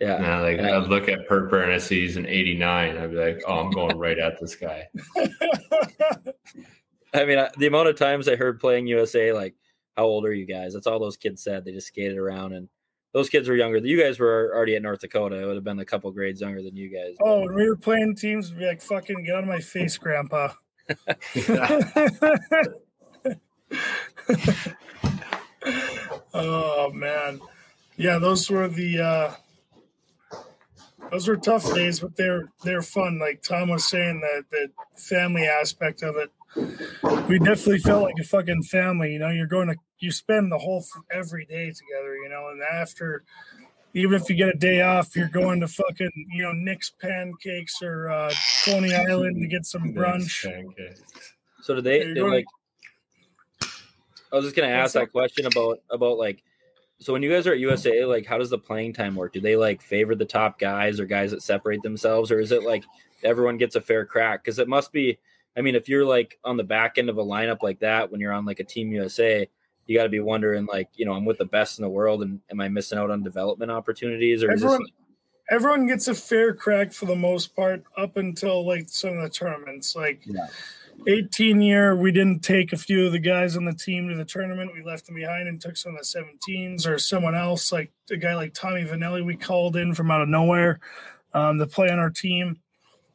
Yeah. 0.00 0.16
And 0.16 0.26
I, 0.26 0.40
like 0.40 0.58
And 0.58 0.66
I- 0.66 0.76
I'd 0.80 0.88
look 0.88 1.08
at 1.08 1.26
Purpur 1.28 1.62
and 1.62 1.72
I 1.72 1.78
see 1.78 2.00
he's 2.00 2.16
an 2.16 2.26
eighty 2.26 2.56
nine. 2.56 2.96
I'd 2.96 3.10
be 3.10 3.16
like, 3.16 3.42
oh, 3.46 3.60
I'm 3.60 3.70
going 3.70 3.98
right 3.98 4.18
at 4.18 4.40
this 4.40 4.56
guy. 4.56 4.88
I 7.14 7.24
mean, 7.24 7.38
I, 7.38 7.50
the 7.58 7.66
amount 7.66 7.88
of 7.88 7.96
times 7.96 8.28
I 8.28 8.36
heard 8.36 8.60
playing 8.60 8.86
USA, 8.86 9.32
like, 9.32 9.54
how 9.96 10.04
old 10.04 10.24
are 10.24 10.32
you 10.32 10.46
guys? 10.46 10.74
That's 10.74 10.86
all 10.86 11.00
those 11.00 11.16
kids 11.16 11.42
said. 11.42 11.64
They 11.64 11.72
just 11.72 11.88
skated 11.88 12.16
around, 12.16 12.52
and 12.52 12.68
those 13.12 13.28
kids 13.28 13.48
were 13.48 13.56
younger. 13.56 13.78
You 13.78 14.00
guys 14.00 14.20
were 14.20 14.52
already 14.54 14.76
at 14.76 14.82
North 14.82 15.00
Dakota. 15.00 15.42
It 15.42 15.44
would 15.44 15.56
have 15.56 15.64
been 15.64 15.80
a 15.80 15.84
couple 15.84 16.08
grades 16.12 16.40
younger 16.40 16.62
than 16.62 16.76
you 16.76 16.88
guys. 16.88 17.16
oh, 17.20 17.40
when 17.40 17.54
we 17.56 17.68
were 17.68 17.74
playing 17.76 18.14
teams, 18.14 18.50
we'd 18.50 18.60
be 18.60 18.66
like, 18.66 18.80
fucking 18.80 19.24
get 19.24 19.34
out 19.34 19.42
of 19.42 19.48
my 19.48 19.58
face, 19.58 19.98
grandpa. 19.98 20.52
oh 26.34 26.90
man. 26.92 27.40
Yeah, 27.96 28.18
those 28.18 28.50
were 28.50 28.68
the 28.68 28.98
uh 29.00 29.34
those 31.10 31.28
were 31.28 31.36
tough 31.36 31.72
days, 31.74 32.00
but 32.00 32.16
they're 32.16 32.48
they're 32.64 32.82
fun. 32.82 33.18
Like 33.18 33.42
Tom 33.42 33.70
was 33.70 33.88
saying, 33.88 34.20
that 34.20 34.44
the 34.50 34.70
family 34.96 35.46
aspect 35.46 36.02
of 36.02 36.16
it. 36.16 36.30
We 37.28 37.38
definitely 37.38 37.78
felt 37.78 38.02
like 38.02 38.14
a 38.20 38.24
fucking 38.24 38.64
family. 38.64 39.12
You 39.12 39.18
know, 39.18 39.30
you're 39.30 39.46
going 39.46 39.68
to 39.68 39.76
you 39.98 40.10
spend 40.12 40.50
the 40.50 40.58
whole 40.58 40.84
every 41.10 41.44
day 41.44 41.66
together. 41.66 42.16
You 42.16 42.28
know, 42.28 42.48
and 42.50 42.62
after, 42.62 43.24
even 43.94 44.20
if 44.20 44.28
you 44.28 44.36
get 44.36 44.48
a 44.48 44.58
day 44.58 44.82
off, 44.82 45.14
you're 45.16 45.28
going 45.28 45.60
to 45.60 45.68
fucking 45.68 46.10
you 46.32 46.42
know 46.42 46.52
Nick's 46.52 46.90
Pancakes 46.90 47.82
or 47.82 48.08
uh, 48.08 48.32
Coney 48.64 48.94
Island 48.94 49.40
to 49.40 49.48
get 49.48 49.64
some 49.64 49.92
brunch. 49.92 50.46
So 51.62 51.74
did 51.74 51.84
they, 51.84 52.12
they 52.12 52.22
like? 52.22 52.46
I 54.32 54.36
was 54.36 54.44
just 54.44 54.56
gonna 54.56 54.68
ask 54.68 54.94
that 54.94 55.12
question 55.12 55.46
about 55.46 55.80
about 55.90 56.18
like. 56.18 56.42
So 57.00 57.14
when 57.14 57.22
you 57.22 57.30
guys 57.30 57.46
are 57.46 57.52
at 57.52 57.58
USA, 57.58 58.04
like, 58.04 58.26
how 58.26 58.36
does 58.36 58.50
the 58.50 58.58
playing 58.58 58.92
time 58.92 59.14
work? 59.14 59.32
Do 59.32 59.40
they 59.40 59.56
like 59.56 59.80
favor 59.80 60.14
the 60.14 60.26
top 60.26 60.58
guys 60.58 61.00
or 61.00 61.06
guys 61.06 61.30
that 61.30 61.42
separate 61.42 61.82
themselves, 61.82 62.30
or 62.30 62.40
is 62.40 62.52
it 62.52 62.62
like 62.62 62.84
everyone 63.24 63.56
gets 63.56 63.74
a 63.74 63.80
fair 63.80 64.04
crack? 64.04 64.44
Because 64.44 64.58
it 64.58 64.68
must 64.68 64.92
be. 64.92 65.18
I 65.56 65.62
mean, 65.62 65.74
if 65.74 65.88
you're 65.88 66.04
like 66.04 66.38
on 66.44 66.56
the 66.56 66.64
back 66.64 66.98
end 66.98 67.08
of 67.08 67.18
a 67.18 67.24
lineup 67.24 67.62
like 67.62 67.80
that, 67.80 68.10
when 68.10 68.20
you're 68.20 68.32
on 68.32 68.44
like 68.44 68.60
a 68.60 68.64
Team 68.64 68.92
USA, 68.92 69.48
you 69.86 69.98
got 69.98 70.04
to 70.04 70.08
be 70.10 70.20
wondering 70.20 70.66
like, 70.66 70.88
you 70.94 71.04
know, 71.04 71.12
I'm 71.12 71.24
with 71.24 71.38
the 71.38 71.46
best 71.46 71.78
in 71.78 71.82
the 71.82 71.88
world, 71.88 72.22
and 72.22 72.40
am 72.50 72.60
I 72.60 72.68
missing 72.68 72.98
out 72.98 73.10
on 73.10 73.22
development 73.22 73.70
opportunities? 73.70 74.44
Or 74.44 74.52
is 74.52 74.60
this 74.60 74.70
Everyone, 74.70 74.86
everyone 75.50 75.86
gets 75.86 76.06
a 76.06 76.14
fair 76.14 76.54
crack 76.54 76.92
for 76.92 77.06
the 77.06 77.16
most 77.16 77.56
part 77.56 77.82
up 77.96 78.16
until 78.16 78.66
like 78.66 78.88
some 78.88 79.16
of 79.16 79.22
the 79.22 79.30
tournaments. 79.30 79.96
Like 79.96 80.20
Yeah. 80.26 80.46
18 81.06 81.60
year, 81.62 81.96
we 81.96 82.12
didn't 82.12 82.40
take 82.40 82.72
a 82.72 82.76
few 82.76 83.06
of 83.06 83.12
the 83.12 83.18
guys 83.18 83.56
on 83.56 83.64
the 83.64 83.74
team 83.74 84.08
to 84.08 84.14
the 84.14 84.24
tournament. 84.24 84.72
We 84.74 84.82
left 84.82 85.06
them 85.06 85.14
behind 85.14 85.48
and 85.48 85.60
took 85.60 85.76
some 85.76 85.94
of 85.96 86.00
the 86.00 86.04
17s 86.48 86.86
or 86.86 86.98
someone 86.98 87.34
else, 87.34 87.72
like 87.72 87.90
a 88.10 88.16
guy 88.16 88.34
like 88.34 88.54
Tommy 88.54 88.84
Vannelli, 88.84 89.24
we 89.24 89.36
called 89.36 89.76
in 89.76 89.94
from 89.94 90.10
out 90.10 90.22
of 90.22 90.28
nowhere 90.28 90.80
um, 91.34 91.58
to 91.58 91.66
play 91.66 91.88
on 91.90 91.98
our 91.98 92.10
team. 92.10 92.58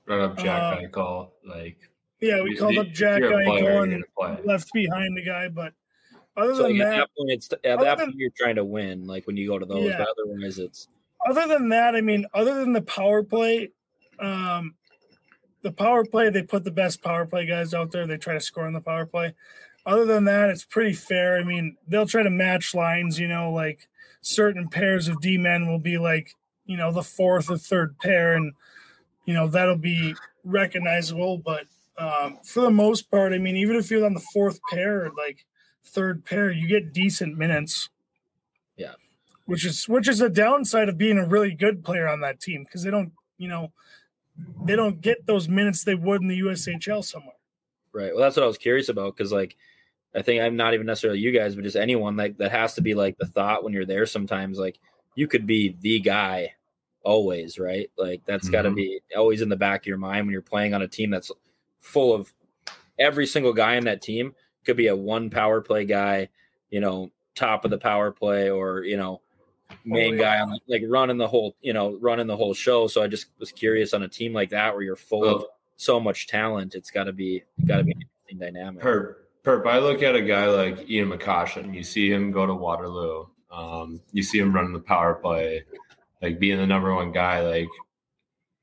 Run 0.08 0.22
up 0.22 0.38
Jack 0.38 0.48
Uh, 0.62 0.78
Eichel, 0.82 1.30
like 1.46 1.78
Yeah, 2.22 2.42
we 2.42 2.56
called 2.56 2.76
you- 2.76 2.82
up 2.82 2.88
Jack 2.90 3.20
you're 3.22 3.40
a 3.42 3.44
player, 3.46 3.72
Eichel 3.82 3.84
and 3.94 4.04
gonna 4.18 4.42
left 4.46 4.72
behind 4.74 5.18
the 5.18 5.24
guy. 5.24 5.48
But 5.48 5.74
other 6.38 6.54
so 6.56 6.64
than 6.64 6.78
like, 6.78 6.88
at 6.88 6.90
that, 6.92 6.98
that 6.98 7.10
point, 7.18 7.32
it's 7.32 7.50
at 7.52 7.66
other 7.66 7.84
that 7.86 7.98
than- 7.98 8.08
point 8.08 8.18
you're 8.18 8.30
trying 8.38 8.56
to 8.56 8.66
win, 8.66 9.08
like 9.08 9.26
when 9.28 9.38
you 9.38 9.48
go 9.48 9.58
to 9.60 9.66
those. 9.66 9.86
Yeah. 9.86 9.98
But 10.00 10.08
otherwise, 10.20 10.60
it's 10.60 10.88
other 11.28 11.48
than 11.48 11.70
that, 11.70 11.96
I 11.96 12.02
mean, 12.02 12.26
other 12.34 12.54
than 12.56 12.74
the 12.74 12.82
power 12.84 13.24
play, 13.24 13.72
um, 14.20 14.76
the 15.66 15.72
power 15.72 16.06
play, 16.06 16.30
they 16.30 16.44
put 16.44 16.64
the 16.64 16.70
best 16.70 17.02
power 17.02 17.26
play 17.26 17.48
guys 17.48 17.74
out 17.74 17.92
there. 17.92 18.06
They 18.06 18.18
try 18.18 18.36
to 18.36 18.40
score 18.40 18.68
on 18.68 18.74
the 18.74 18.82
power 18.82 19.08
play. 19.08 19.34
Other 19.84 20.06
than 20.06 20.26
that, 20.26 20.52
it's 20.52 20.64
pretty 20.64 20.94
fair. 20.94 21.38
I 21.38 21.44
mean, 21.44 21.76
they'll 21.88 22.06
try 22.06 22.22
to 22.22 22.30
match 22.30 22.76
lines, 22.76 23.20
you 23.20 23.28
know, 23.28 23.52
like 23.52 23.90
certain 24.22 24.70
pairs 24.70 25.08
of 25.08 25.20
D 25.20 25.40
men 25.40 25.68
will 25.68 25.80
be 25.80 25.98
like, 25.98 26.36
you 26.68 26.78
know, 26.78 26.92
the 26.92 27.02
fourth 27.02 27.50
or 27.50 27.58
third 27.58 27.98
pair, 27.98 28.36
and, 28.36 28.54
you 29.26 29.34
know, 29.34 29.48
that'll 29.48 29.76
be 29.76 30.14
recognizable. 30.44 31.40
But 31.40 31.66
um, 31.98 32.38
for 32.44 32.62
the 32.62 32.70
most 32.70 33.10
part, 33.10 33.34
I 33.34 33.40
mean, 33.40 33.56
even 33.56 33.76
if 33.76 33.90
you're 33.90 34.06
on 34.06 34.14
the 34.14 34.26
fourth 34.34 34.60
pair, 34.70 35.10
like 35.18 35.48
third 35.84 36.26
pair, 36.26 36.52
you 36.52 36.68
get 36.68 36.94
decent 36.94 37.40
minutes. 37.40 37.90
Yeah. 38.78 38.94
Which 39.46 39.66
is 39.66 39.90
which 39.90 40.08
is 40.08 40.22
a 40.22 40.30
downside 40.30 40.90
of 40.90 40.98
being 41.00 41.18
a 41.18 41.28
really 41.28 41.56
good 41.56 41.84
player 41.84 42.08
on 42.08 42.22
that 42.22 42.40
team 42.40 42.66
because 42.66 42.84
they 42.84 42.92
don't, 42.92 43.14
you 43.40 43.48
know, 43.48 43.72
they 44.66 44.76
don't 44.76 45.02
get 45.02 45.26
those 45.26 45.48
minutes 45.48 45.84
they 45.84 45.96
would 45.96 46.22
in 46.22 46.28
the 46.28 46.40
USHL 46.40 47.04
somewhere. 47.04 47.36
Right. 47.94 48.14
Well, 48.14 48.24
that's 48.24 48.36
what 48.36 48.44
I 48.44 48.48
was 48.48 48.58
curious 48.58 48.90
about 48.90 49.16
because, 49.16 49.32
like, 49.32 49.56
I 50.14 50.22
think 50.22 50.42
I'm 50.42 50.56
not 50.56 50.74
even 50.74 50.86
necessarily 50.86 51.20
you 51.20 51.32
guys, 51.32 51.56
but 51.56 51.64
just 51.64 51.76
anyone 51.76 52.18
like 52.18 52.38
that 52.38 52.52
has 52.52 52.74
to 52.76 52.82
be 52.82 52.94
like 52.94 53.18
the 53.18 53.26
thought 53.26 53.64
when 53.64 53.74
you're 53.74 53.86
there. 53.86 54.06
Sometimes, 54.06 54.58
like, 54.58 54.80
you 55.16 55.28
could 55.28 55.48
be 55.48 55.78
the 55.80 56.00
guy 56.00 56.54
always, 57.04 57.58
right? 57.58 57.90
Like, 57.98 58.24
that's 58.26 58.50
got 58.50 58.64
to 58.64 58.70
mm-hmm. 58.70 58.76
be 58.76 59.02
always 59.16 59.42
in 59.42 59.50
the 59.50 59.56
back 59.56 59.84
of 59.84 59.88
your 59.88 59.98
mind 59.98 60.26
when 60.26 60.34
you're 60.34 60.42
playing 60.42 60.74
on 60.74 60.82
a 60.82 60.88
team 60.88 61.10
that's 61.10 61.32
full 61.80 62.14
of 62.14 62.34
every 63.00 63.28
single 63.28 63.54
guy 63.54 63.76
in 63.76 63.86
that 63.86 64.02
team 64.02 64.34
could 64.66 64.78
be 64.78 64.88
a 64.88 64.96
one 64.96 65.30
power 65.30 65.62
play 65.62 65.86
guy, 65.86 66.28
you 66.70 66.80
know, 66.80 67.12
top 67.36 67.64
of 67.64 67.72
the 67.72 67.78
power 67.78 68.12
play, 68.12 68.50
or 68.50 68.84
you 68.84 68.98
know, 68.98 69.22
main 69.84 70.16
Oh, 70.16 70.18
guy 70.18 70.40
on 70.40 70.60
like 70.68 70.84
running 70.88 71.18
the 71.18 71.28
whole, 71.28 71.56
you 71.62 71.74
know, 71.74 71.98
running 72.02 72.28
the 72.28 72.38
whole 72.38 72.54
show. 72.54 72.88
So 72.88 73.04
I 73.04 73.08
just 73.08 73.28
was 73.40 73.52
curious 73.52 73.94
on 73.94 74.04
a 74.04 74.08
team 74.08 74.34
like 74.34 74.50
that 74.50 74.74
where 74.74 74.84
you're 74.84 74.96
full 74.96 75.26
of 75.26 75.46
so 75.76 76.00
much 76.00 76.28
talent. 76.28 76.76
It's 76.76 76.92
got 76.92 77.06
to 77.06 77.14
be 77.14 77.44
got 77.66 77.78
to 77.78 77.84
be 77.84 77.92
an 77.92 78.02
interesting 78.02 78.40
dynamic. 78.40 78.84
Perp, 78.84 79.16
Perp, 79.44 79.68
I 79.68 79.80
look 79.80 80.02
at 80.02 80.16
a 80.16 80.22
guy 80.22 80.48
like 80.48 80.90
Ian 80.90 81.10
McCoshen. 81.10 81.74
You 81.74 81.84
see 81.84 82.12
him 82.12 82.32
go 82.32 82.46
to 82.46 82.54
Waterloo. 82.54 83.26
Um, 83.52 84.02
you 84.12 84.24
see 84.24 84.40
him 84.40 84.54
running 84.54 84.74
the 84.74 84.80
power 84.80 85.16
play, 85.16 85.64
like 86.22 86.40
being 86.40 86.58
the 86.58 86.68
number 86.68 86.94
one 86.94 87.12
guy. 87.12 87.42
Like 87.42 87.70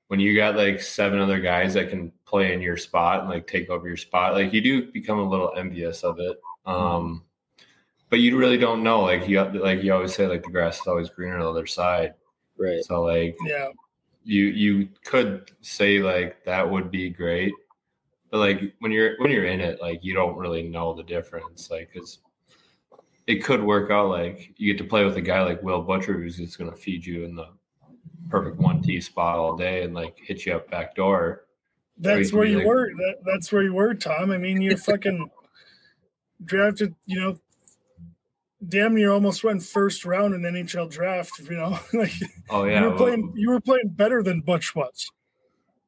when 0.08 0.20
you 0.20 0.36
got 0.36 0.56
like 0.56 0.80
seven 0.80 1.18
other 1.18 1.40
guys 1.40 1.74
that 1.74 1.88
can 1.88 2.12
play 2.26 2.52
in 2.52 2.60
your 2.60 2.76
spot 2.76 3.20
and 3.20 3.30
like 3.30 3.46
take 3.46 3.70
over 3.70 3.88
your 3.88 3.96
spot, 3.96 4.34
like 4.34 4.52
you 4.52 4.60
do 4.60 4.92
become 4.92 5.18
a 5.18 5.28
little 5.28 5.52
envious 5.56 6.02
of 6.02 6.18
it. 6.18 6.38
Um, 6.66 7.24
but 8.12 8.20
you 8.20 8.36
really 8.36 8.58
don't 8.58 8.82
know. 8.82 9.00
Like 9.00 9.26
you 9.26 9.42
like 9.42 9.82
you 9.82 9.90
always 9.94 10.14
say, 10.14 10.26
like 10.26 10.42
the 10.44 10.50
grass 10.50 10.78
is 10.80 10.86
always 10.86 11.08
greener 11.08 11.36
on 11.36 11.40
the 11.40 11.48
other 11.48 11.66
side. 11.66 12.12
Right. 12.58 12.84
So 12.84 13.00
like 13.02 13.34
Yeah. 13.46 13.68
you 14.22 14.44
you 14.48 14.88
could 15.02 15.50
say 15.62 15.98
like 16.00 16.44
that 16.44 16.70
would 16.70 16.90
be 16.90 17.08
great 17.08 17.54
but 18.30 18.38
like 18.38 18.74
when 18.80 18.92
you're 18.92 19.14
when 19.20 19.30
you're 19.32 19.46
in 19.46 19.60
it 19.60 19.80
like 19.80 19.98
you 20.04 20.12
don't 20.14 20.36
really 20.36 20.62
know 20.62 20.92
the 20.94 21.02
difference 21.02 21.70
like 21.70 21.90
because 21.92 22.18
it 23.26 23.42
could 23.42 23.62
work 23.62 23.90
out 23.90 24.08
like 24.10 24.52
you 24.58 24.72
get 24.72 24.78
to 24.82 24.88
play 24.88 25.04
with 25.04 25.16
a 25.16 25.20
guy 25.20 25.42
like 25.42 25.62
will 25.62 25.82
butcher 25.82 26.12
who's 26.12 26.36
just 26.36 26.56
going 26.58 26.70
to 26.70 26.76
feed 26.76 27.04
you 27.04 27.24
in 27.24 27.34
the 27.34 27.46
perfect 28.28 28.58
one 28.58 28.80
t 28.82 29.00
spot 29.00 29.38
all 29.38 29.56
day 29.56 29.82
and 29.82 29.92
like 29.94 30.16
hit 30.18 30.46
you 30.46 30.52
up 30.54 30.70
back 30.70 30.94
door 30.94 31.46
That's 31.98 32.32
where 32.32 32.46
you 32.46 32.58
like- 32.58 32.66
were. 32.66 32.90
That, 32.96 33.16
that's 33.24 33.50
where 33.52 33.62
you 33.62 33.74
were, 33.74 33.94
Tom. 33.94 34.30
I 34.30 34.38
mean, 34.38 34.60
you 34.62 34.76
fucking 34.76 35.30
drafted, 36.44 36.94
you 37.06 37.20
know, 37.20 37.38
damn 38.68 38.94
near 38.94 39.12
almost 39.12 39.44
went 39.44 39.62
first 39.62 40.04
round 40.04 40.34
in 40.34 40.42
NHL 40.42 40.90
draft. 40.90 41.32
You 41.40 41.56
know, 41.56 41.78
like 41.92 42.12
oh 42.50 42.64
you 42.64 42.72
yeah 42.72 42.82
were 42.82 42.88
well- 42.90 42.98
playing, 42.98 43.32
you 43.36 43.50
were 43.50 43.60
playing 43.60 43.88
better 43.90 44.22
than 44.22 44.40
Butch 44.40 44.74
was. 44.74 45.10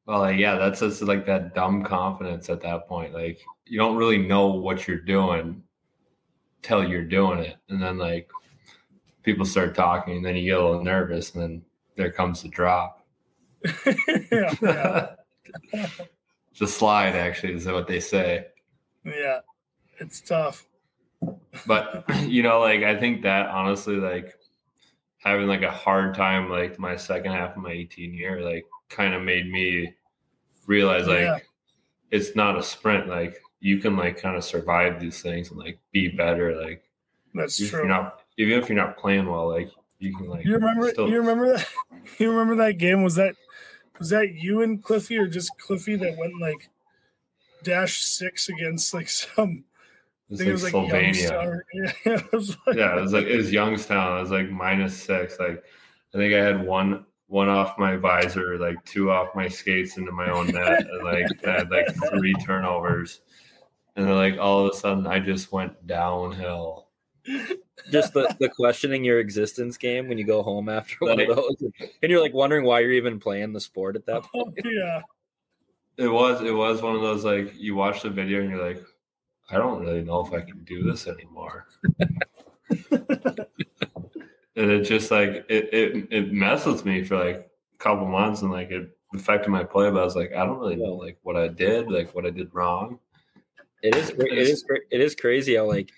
Well, 0.06 0.20
like, 0.20 0.38
yeah, 0.38 0.56
that's 0.56 0.80
just 0.80 1.01
like 1.01 1.24
that 1.26 1.55
dumb 1.55 1.82
confidence 1.82 2.51
at 2.51 2.60
that 2.60 2.86
point. 2.88 3.14
Like 3.14 3.40
you 3.66 3.78
don't 3.78 3.96
really 3.96 4.18
know 4.18 4.48
what 4.48 4.86
you're 4.86 4.98
doing 5.01 5.62
till 6.62 6.86
you're 6.86 7.05
doing 7.05 7.38
it, 7.38 7.56
and 7.68 7.82
then 7.82 7.96
like 7.98 8.28
people 9.22 9.46
start 9.46 9.74
talking, 9.74 10.16
and 10.18 10.26
then 10.26 10.36
you 10.36 10.44
get 10.52 10.60
a 10.60 10.64
little 10.64 10.84
nervous, 10.84 11.32
and 11.34 11.42
then 11.42 11.62
there 11.94 12.10
comes 12.12 12.42
the 12.42 12.48
drop. 12.48 13.06
yeah, 14.30 14.55
yeah, 14.60 15.06
the 16.59 16.66
slide 16.68 17.14
actually 17.16 17.55
is 17.55 17.66
what 17.66 17.86
they 17.86 18.01
say. 18.01 18.46
yeah. 19.05 19.40
It's 20.01 20.20
tough. 20.20 20.66
But 21.66 22.05
you 22.24 22.43
know, 22.43 22.61
like 22.61 22.82
I 22.82 22.99
think 22.99 23.23
that 23.23 23.47
honestly, 23.47 23.97
like 23.97 24.35
having 25.19 25.47
like 25.47 25.62
a 25.62 25.70
hard 25.70 26.15
time, 26.15 26.51
like 26.51 26.78
my 26.78 26.97
second 26.97 27.32
half 27.32 27.57
of 27.57 27.62
my 27.62 27.70
18 27.73 28.12
year, 28.15 28.41
like 28.43 28.65
kind 28.89 29.15
of 29.15 29.23
made 29.23 29.51
me 29.51 29.95
realize 30.66 31.07
like 31.07 31.20
Yeah. 31.20 31.39
it's 32.11 32.35
not 32.36 32.59
a 32.59 32.62
sprint. 32.62 33.09
Like 33.09 33.41
you 33.61 33.78
can 33.78 33.97
like 33.97 34.20
kind 34.20 34.36
of 34.36 34.45
survive 34.45 35.01
these 35.01 35.23
things 35.23 35.51
and 35.51 35.59
like 35.59 35.78
be 35.93 36.09
better. 36.09 36.61
Like 36.61 36.82
That's 37.35 37.57
true. 37.57 37.81
you're 37.81 37.89
not 37.89 38.20
even 38.36 38.59
if 38.59 38.69
you're 38.69 38.77
not 38.77 38.99
playing 38.99 39.27
well, 39.27 39.49
like 39.49 39.70
you 40.01 40.15
can 40.16 40.27
like 40.27 40.45
You 40.45 40.55
remember? 40.55 40.91
still- 40.91 41.09
You 41.09 41.19
remember 41.19 41.57
that? 41.57 41.66
You 42.19 42.31
remember 42.31 42.57
that 42.57 42.77
game? 42.78 43.03
Was 43.03 43.15
that 43.15 43.35
was 43.99 44.11
that 44.11 44.35
you 44.35 44.61
and 44.61 44.82
Cliffy, 44.85 45.16
or 45.16 45.27
just 45.27 45.57
Cliffy 45.59 45.97
that 45.97 46.19
went 46.19 46.39
like 46.41 46.69
dash 47.62 48.03
six 48.03 48.49
against 48.51 48.93
like 48.93 49.09
some? 49.20 49.65
I 50.30 50.34
it's 50.34 50.38
think 50.38 50.48
it 50.51 50.62
like 50.62 50.72
was 50.72 50.72
like 50.72 50.72
Slovenia. 50.72 51.60
Yeah, 52.06 52.16
it 52.16 52.32
was 52.32 52.56
like, 52.66 52.76
yeah, 52.76 52.96
it 52.96 53.01
was 53.02 53.12
like 53.12 53.26
it 53.26 53.36
was 53.36 53.52
Youngstown. 53.52 54.18
It 54.18 54.22
was 54.22 54.30
like 54.30 54.51
minus 54.51 54.96
six. 54.96 55.38
Like 55.38 55.62
I 56.14 56.18
think 56.18 56.34
I 56.34 56.38
had 56.42 56.64
one 56.66 57.05
one 57.26 57.48
off 57.48 57.78
my 57.78 57.96
visor, 57.96 58.59
like 58.59 58.82
two 58.84 59.10
off 59.10 59.34
my 59.34 59.48
skates 59.48 59.96
into 59.96 60.12
my 60.12 60.30
own 60.30 60.46
net, 60.48 60.86
and 60.86 61.05
like 61.05 61.26
I 61.46 61.51
had 61.59 61.70
like 61.70 61.88
three 62.10 62.32
turnovers. 62.44 63.20
And 63.96 64.06
then 64.06 64.14
like 64.16 64.38
all 64.38 64.66
of 64.66 64.72
a 64.74 64.76
sudden 64.76 65.06
I 65.06 65.20
just 65.20 65.52
went 65.52 65.86
downhill. 65.86 66.88
Just 67.90 68.12
the, 68.12 68.34
the 68.40 68.48
questioning 68.48 69.05
your 69.05 69.18
existence 69.20 69.76
game 69.78 70.09
when 70.09 70.18
you 70.18 70.24
go 70.26 70.42
home 70.42 70.68
after 70.68 70.96
one 71.01 71.18
Like- 71.18 71.28
of 71.28 71.36
those, 71.36 71.56
and 72.02 72.10
you're 72.10 72.20
like 72.20 72.34
wondering 72.34 72.64
why 72.64 72.80
you're 72.80 72.92
even 72.92 73.18
playing 73.20 73.52
the 73.52 73.60
sport 73.60 73.96
at 73.96 74.06
that 74.06 74.22
oh, 74.34 74.44
point. 74.44 74.59
oh, 74.64 74.68
yeah. 74.70 75.01
It 75.96 76.09
was 76.09 76.42
it 76.42 76.51
was 76.51 76.82
one 76.82 76.96
of 76.96 77.02
those 77.02 77.24
like 77.24 77.52
you 77.56 77.76
watch 77.76 78.02
the 78.02 78.10
video 78.10 78.40
and 78.40 78.51
you're 78.51 78.66
like, 78.66 78.82
I 79.50 79.58
don't 79.58 79.80
really 79.80 80.02
know 80.02 80.24
if 80.24 80.32
I 80.32 80.40
can 80.40 80.64
do 80.64 80.82
this 80.82 81.06
anymore. 81.06 81.66
and 84.56 84.70
it 84.70 84.82
just 84.82 85.10
like 85.10 85.44
it, 85.48 85.72
it 85.72 86.08
it 86.10 86.32
messed 86.32 86.66
with 86.66 86.84
me 86.84 87.04
for 87.04 87.22
like 87.22 87.50
a 87.74 87.78
couple 87.78 88.06
months 88.06 88.42
and 88.42 88.50
like 88.50 88.70
it 88.70 88.90
affected 89.14 89.50
my 89.50 89.64
play, 89.64 89.90
but 89.90 90.00
I 90.00 90.04
was 90.04 90.16
like, 90.16 90.32
I 90.32 90.44
don't 90.44 90.58
really 90.58 90.76
know 90.76 90.94
like 90.94 91.18
what 91.22 91.36
I 91.36 91.48
did, 91.48 91.90
like 91.90 92.14
what 92.14 92.26
I 92.26 92.30
did 92.30 92.54
wrong. 92.54 92.98
It 93.82 93.94
is 93.94 94.10
it 94.10 94.32
is 94.32 94.64
it 94.90 95.00
is 95.00 95.14
crazy 95.14 95.56
how 95.56 95.66
like 95.66 95.90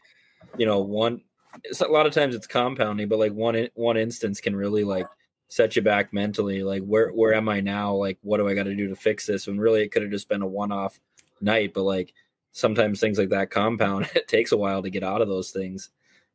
you 0.59 0.67
know 0.67 0.81
one 0.81 1.23
it's 1.65 1.81
a 1.81 1.87
lot 1.87 2.07
of 2.07 2.13
times 2.13 2.35
it's 2.35 2.47
compounding, 2.47 3.09
but 3.09 3.19
like 3.19 3.33
one 3.33 3.69
one 3.75 3.97
instance 3.97 4.41
can 4.41 4.57
really 4.57 4.85
like 4.85 5.07
set 5.49 5.77
you 5.77 5.83
back 5.83 6.13
mentally. 6.13 6.63
Like 6.63 6.83
where 6.83 7.11
where 7.11 7.35
am 7.35 7.49
I 7.49 7.61
now? 7.61 7.95
Like 7.95 8.19
what 8.23 8.39
do 8.39 8.49
I 8.49 8.55
got 8.55 8.65
to 8.65 8.75
do 8.75 8.89
to 8.89 8.97
fix 8.97 9.27
this? 9.27 9.47
When 9.47 9.59
really 9.59 9.83
it 9.83 9.93
could 9.93 10.03
have 10.03 10.11
just 10.11 10.29
been 10.29 10.43
a 10.43 10.47
one 10.47 10.73
off 10.73 10.99
night, 11.41 11.73
but 11.75 11.83
like 11.83 12.13
sometimes 12.57 13.01
things 13.01 13.19
like 13.19 13.29
that 13.29 13.51
compound. 13.51 14.09
It 14.15 14.29
takes 14.29 14.53
a 14.53 14.57
while 14.57 14.83
to 14.83 14.89
get 14.89 15.05
out 15.05 15.21
of 15.21 15.29
those 15.29 15.51
things. 15.51 15.91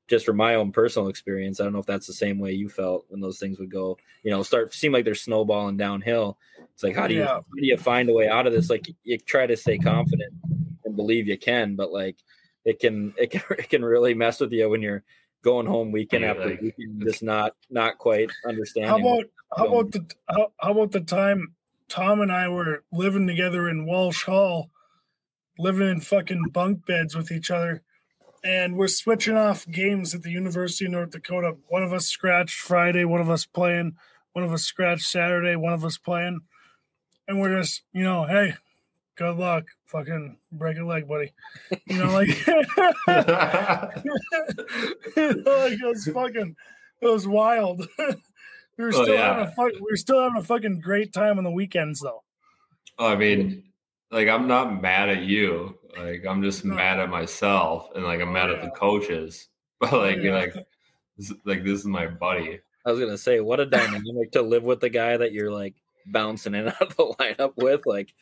Just 0.07 0.26
from 0.26 0.38
my 0.38 0.56
own 0.56 0.72
personal 0.72 1.07
experience, 1.07 1.60
I 1.60 1.64
don't 1.64 1.73
know 1.73 1.80
if 1.80 1.85
that's 1.85 2.06
the 2.06 2.14
same 2.14 2.38
way 2.38 2.52
you 2.52 2.69
felt 2.69 3.06
when 3.10 3.22
those 3.22 3.39
things 3.39 3.60
would 3.60 3.72
go. 3.72 3.98
You 4.23 4.30
know, 4.30 4.43
start 4.43 4.73
seem 4.73 4.91
like 4.91 5.03
they're 5.03 5.15
snowballing 5.15 5.77
downhill. 5.77 6.38
It's 6.73 6.84
like 6.84 6.95
how 6.95 7.07
do 7.07 7.15
you 7.15 7.22
Yeah. 7.22 7.27
how 7.27 7.56
do 7.56 7.65
you 7.65 7.77
find 7.77 8.10
a 8.10 8.14
way 8.14 8.27
out 8.27 8.45
of 8.45 8.53
this? 8.53 8.69
Like 8.69 8.88
you 9.03 9.18
try 9.18 9.48
to 9.48 9.57
stay 9.57 9.80
confident 9.80 10.34
and 10.85 10.95
believe 10.95 11.27
you 11.27 11.38
can, 11.38 11.76
but 11.76 11.91
like 11.91 12.18
it 12.65 12.80
can 12.80 13.14
it 13.18 13.31
can 13.31 13.41
it 13.57 13.69
can 13.69 13.84
really 13.84 14.14
mess 14.14 14.39
with 14.39 14.52
you 14.52 14.69
when 14.69 14.81
you're 14.81 15.03
going 15.43 15.65
home 15.65 15.91
weekend 15.91 16.23
Yeah, 16.23 16.31
after 16.31 16.49
like, 16.49 16.61
weekend, 16.61 17.02
just 17.03 17.23
not 17.23 17.56
not 17.69 17.98
quite 17.98 18.30
understanding. 18.45 18.91
How 18.91 18.98
about 18.98 19.26
how 19.57 19.68
about 19.68 19.91
the 19.91 20.06
how, 20.30 20.52
how 20.60 20.72
about 20.72 20.91
the 20.91 21.02
time 21.02 21.56
Tom 21.88 22.22
and 22.22 22.31
I 22.31 22.48
were 22.49 22.84
living 22.91 23.27
together 23.27 23.68
in 23.69 23.85
Walsh 23.85 24.23
Hall, 24.26 24.69
living 25.61 25.88
in 25.89 25.99
fucking 26.01 26.49
bunk 26.51 26.85
beds 26.85 27.15
with 27.15 27.31
each 27.31 27.51
other, 27.51 27.81
and 28.43 28.75
we're 28.75 28.88
switching 28.88 29.38
off 29.38 29.67
games 29.67 30.13
at 30.15 30.23
the 30.23 30.31
University 30.31 30.85
of 30.85 30.91
North 30.91 31.11
Dakota. 31.11 31.55
One 31.69 31.83
of 31.83 31.93
us 31.93 32.07
scratched 32.07 32.55
Friday, 32.59 33.05
one 33.05 33.21
of 33.21 33.29
us 33.29 33.45
playing, 33.45 33.95
one 34.33 34.43
of 34.43 34.51
us 34.53 34.63
scratched 34.63 35.03
Saturday, 35.05 35.55
one 35.55 35.73
of 35.73 35.85
us 35.85 35.97
playing, 35.97 36.39
and 37.27 37.39
we're 37.39 37.57
just 37.57 37.83
you 37.93 38.03
know, 38.03 38.25
hey, 38.25 38.53
good 39.15 39.38
luck, 39.38 39.65
fucking 39.85 40.38
break 40.51 40.77
a 40.77 40.83
leg, 40.83 41.07
buddy. 41.07 41.31
You 41.85 41.97
know, 41.99 42.11
like. 42.11 42.29
like 45.15 45.73
it 45.73 45.85
was 45.85 46.07
fucking 46.13 46.55
it 47.01 47.07
was 47.07 47.27
wild. 47.27 47.88
we 48.77 48.83
were 48.85 48.89
Oh, 48.93 49.03
still 49.03 49.13
yeah. 49.15 49.27
having 49.35 49.43
a 49.45 49.51
fuck, 49.51 49.73
we 49.73 49.88
were 49.91 49.97
still 49.97 50.21
having 50.21 50.38
a 50.39 50.43
fucking 50.43 50.79
great 50.81 51.13
time 51.13 51.38
on 51.38 51.43
the 51.43 51.51
weekends 51.51 51.99
though. 51.99 52.23
Oh, 52.97 53.07
I 53.07 53.15
mean, 53.15 53.63
like 54.11 54.27
I'm 54.27 54.47
not 54.47 54.81
mad 54.81 55.09
at 55.09 55.23
you. 55.23 55.77
Like 55.97 56.25
I'm 56.27 56.41
just 56.41 56.65
No. 56.65 56.75
mad 56.75 56.99
at 56.99 57.09
myself, 57.09 57.89
and 57.95 58.03
like 58.03 58.21
I'm 58.21 58.33
mad 58.33 58.49
at 58.49 58.61
the 58.61 58.71
coaches. 58.71 59.47
But 59.81 59.93
like, 59.93 60.17
Yeah. 60.21 60.35
like, 60.35 60.53
this, 61.17 61.33
like 61.43 61.63
this 61.63 61.79
is 61.79 61.85
my 61.85 62.05
buddy. 62.05 62.59
I 62.85 62.91
was 62.91 62.99
gonna 62.99 63.17
say, 63.17 63.39
what 63.39 63.59
a 63.59 63.65
dynamic 63.65 64.31
to 64.33 64.43
live 64.43 64.63
with 64.63 64.79
the 64.79 64.89
guy 64.89 65.17
that 65.17 65.31
you're 65.31 65.51
like 65.51 65.73
bouncing 66.05 66.53
in 66.53 66.67
and 66.67 66.69
out 66.81 66.81
of 66.81 66.95
the 66.97 67.15
lineup 67.19 67.53
with. 67.57 67.81
Like, 67.88 68.13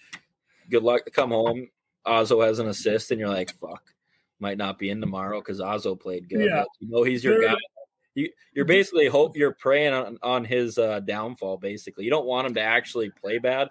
good 0.69 0.83
luck 0.83 1.03
to 1.03 1.11
come 1.11 1.31
home. 1.31 1.67
Ozzo 2.07 2.45
has 2.45 2.59
an 2.59 2.67
assist, 2.69 3.11
and 3.11 3.19
you're 3.19 3.29
like, 3.29 3.51
fuck, 3.57 3.93
might 4.39 4.57
not 4.57 4.79
be 4.79 4.89
in 4.89 5.01
tomorrow 5.01 5.41
because 5.41 5.59
Ozzo 5.59 5.99
played 5.99 6.29
good. 6.29 6.45
Yeah. 6.45 6.59
Like, 6.59 6.67
you 6.79 6.87
know 6.89 7.03
he's 7.03 7.25
your 7.25 7.41
guy. 7.41 7.55
You, 8.15 8.29
you're 8.53 8.65
basically 8.65 9.07
hope 9.07 9.35
you're 9.35 9.53
praying 9.53 9.93
on, 9.93 10.17
on 10.23 10.45
his 10.45 10.77
uh, 10.77 11.01
downfall. 11.01 11.57
Basically, 11.57 12.05
you 12.05 12.09
don't 12.09 12.25
want 12.25 12.47
him 12.47 12.53
to 12.55 12.61
actually 12.61 13.09
play 13.09 13.37
bad, 13.37 13.69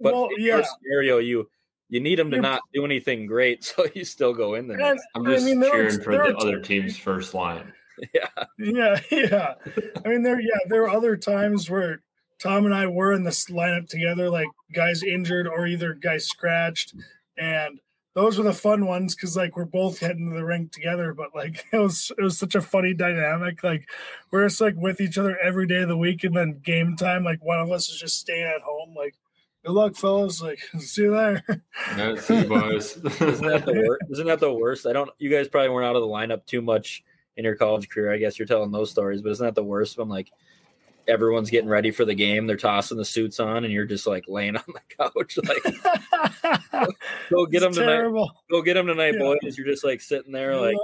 but 0.00 0.14
well, 0.14 0.28
in 0.36 0.42
your 0.42 0.58
yeah, 0.60 0.64
scenario, 0.82 1.18
you 1.18 1.48
you 1.88 2.00
need 2.00 2.18
them 2.18 2.30
to 2.30 2.36
You're- 2.36 2.48
not 2.48 2.60
do 2.74 2.84
anything 2.84 3.26
great, 3.26 3.64
so 3.64 3.86
you 3.94 4.04
still 4.04 4.34
go 4.34 4.54
in 4.54 4.66
there. 4.68 4.80
And, 4.80 4.98
I'm 5.14 5.26
I 5.26 5.34
just 5.34 5.46
mean, 5.46 5.60
there 5.60 5.70
are- 5.70 5.90
cheering 5.90 6.00
for 6.02 6.12
the 6.12 6.36
other 6.36 6.60
team's 6.60 6.96
first 6.98 7.34
line. 7.34 7.72
yeah, 8.14 8.28
Yeah, 8.58 9.00
yeah. 9.10 9.54
I 10.04 10.08
mean, 10.08 10.22
there, 10.22 10.40
yeah, 10.40 10.58
there 10.68 10.82
are 10.84 10.90
other 10.90 11.16
times 11.16 11.70
where 11.70 12.02
Tom 12.38 12.66
and 12.66 12.74
I 12.74 12.86
were 12.86 13.12
in 13.14 13.24
this 13.24 13.46
lineup 13.46 13.88
together, 13.88 14.28
like 14.28 14.48
guys 14.74 15.02
injured 15.02 15.46
or 15.48 15.66
either 15.66 15.94
guys 15.94 16.26
scratched, 16.26 16.94
and 17.38 17.80
those 18.14 18.36
were 18.36 18.44
the 18.44 18.52
fun 18.52 18.84
ones 18.86 19.14
because 19.14 19.36
like 19.36 19.56
we're 19.56 19.64
both 19.64 19.98
heading 20.00 20.28
to 20.28 20.34
the 20.36 20.44
rink 20.44 20.72
together. 20.72 21.14
But 21.14 21.34
like 21.34 21.64
it 21.72 21.78
was, 21.78 22.12
it 22.18 22.22
was 22.22 22.38
such 22.38 22.54
a 22.54 22.60
funny 22.60 22.92
dynamic. 22.92 23.62
Like 23.64 23.88
we're 24.30 24.46
just 24.46 24.60
like 24.60 24.74
with 24.76 25.00
each 25.00 25.16
other 25.16 25.38
every 25.38 25.66
day 25.66 25.80
of 25.82 25.88
the 25.88 25.96
week, 25.96 26.24
and 26.24 26.36
then 26.36 26.60
game 26.62 26.96
time, 26.96 27.24
like 27.24 27.42
one 27.42 27.60
of 27.60 27.70
us 27.70 27.88
is 27.88 27.98
just 27.98 28.18
staying 28.20 28.46
at 28.54 28.60
home, 28.60 28.94
like. 28.94 29.14
Good 29.66 29.72
luck, 29.72 29.96
fellas. 29.96 30.40
Like, 30.40 30.60
see 30.78 31.02
you 31.02 31.10
there. 31.10 31.42
Yeah, 31.96 32.14
see 32.16 32.38
you 32.42 32.44
boys. 32.44 32.96
isn't 33.20 33.46
that 33.46 33.64
the 33.66 33.84
worst? 33.86 34.02
Isn't 34.12 34.26
that 34.28 34.38
the 34.40 34.52
worst? 34.52 34.86
I 34.86 34.92
don't. 34.92 35.10
You 35.18 35.28
guys 35.28 35.48
probably 35.48 35.70
weren't 35.70 35.86
out 35.86 35.96
of 35.96 36.02
the 36.02 36.08
lineup 36.08 36.46
too 36.46 36.62
much 36.62 37.02
in 37.36 37.44
your 37.44 37.56
college 37.56 37.88
career. 37.88 38.12
I 38.12 38.18
guess 38.18 38.38
you're 38.38 38.46
telling 38.46 38.70
those 38.70 38.90
stories, 38.92 39.22
but 39.22 39.32
isn't 39.32 39.44
that 39.44 39.56
the 39.56 39.64
worst? 39.64 39.98
When 39.98 40.08
like 40.08 40.30
everyone's 41.08 41.50
getting 41.50 41.68
ready 41.68 41.90
for 41.90 42.04
the 42.04 42.14
game, 42.14 42.46
they're 42.46 42.56
tossing 42.56 42.96
the 42.96 43.04
suits 43.04 43.40
on, 43.40 43.64
and 43.64 43.72
you're 43.72 43.86
just 43.86 44.06
like 44.06 44.24
laying 44.28 44.56
on 44.56 44.62
the 44.68 44.80
couch, 44.96 45.36
like 45.44 45.62
go 47.28 47.46
get 47.46 47.60
them 47.60 47.70
It's 47.70 47.78
tonight. 47.78 47.92
terrible. 47.96 48.30
Go 48.48 48.62
get 48.62 48.74
them 48.74 48.86
tonight, 48.86 49.14
Yeah. 49.14 49.34
boys. 49.42 49.58
You're 49.58 49.66
just 49.66 49.84
like 49.84 50.00
sitting 50.00 50.32
there, 50.32 50.56
like 50.56 50.76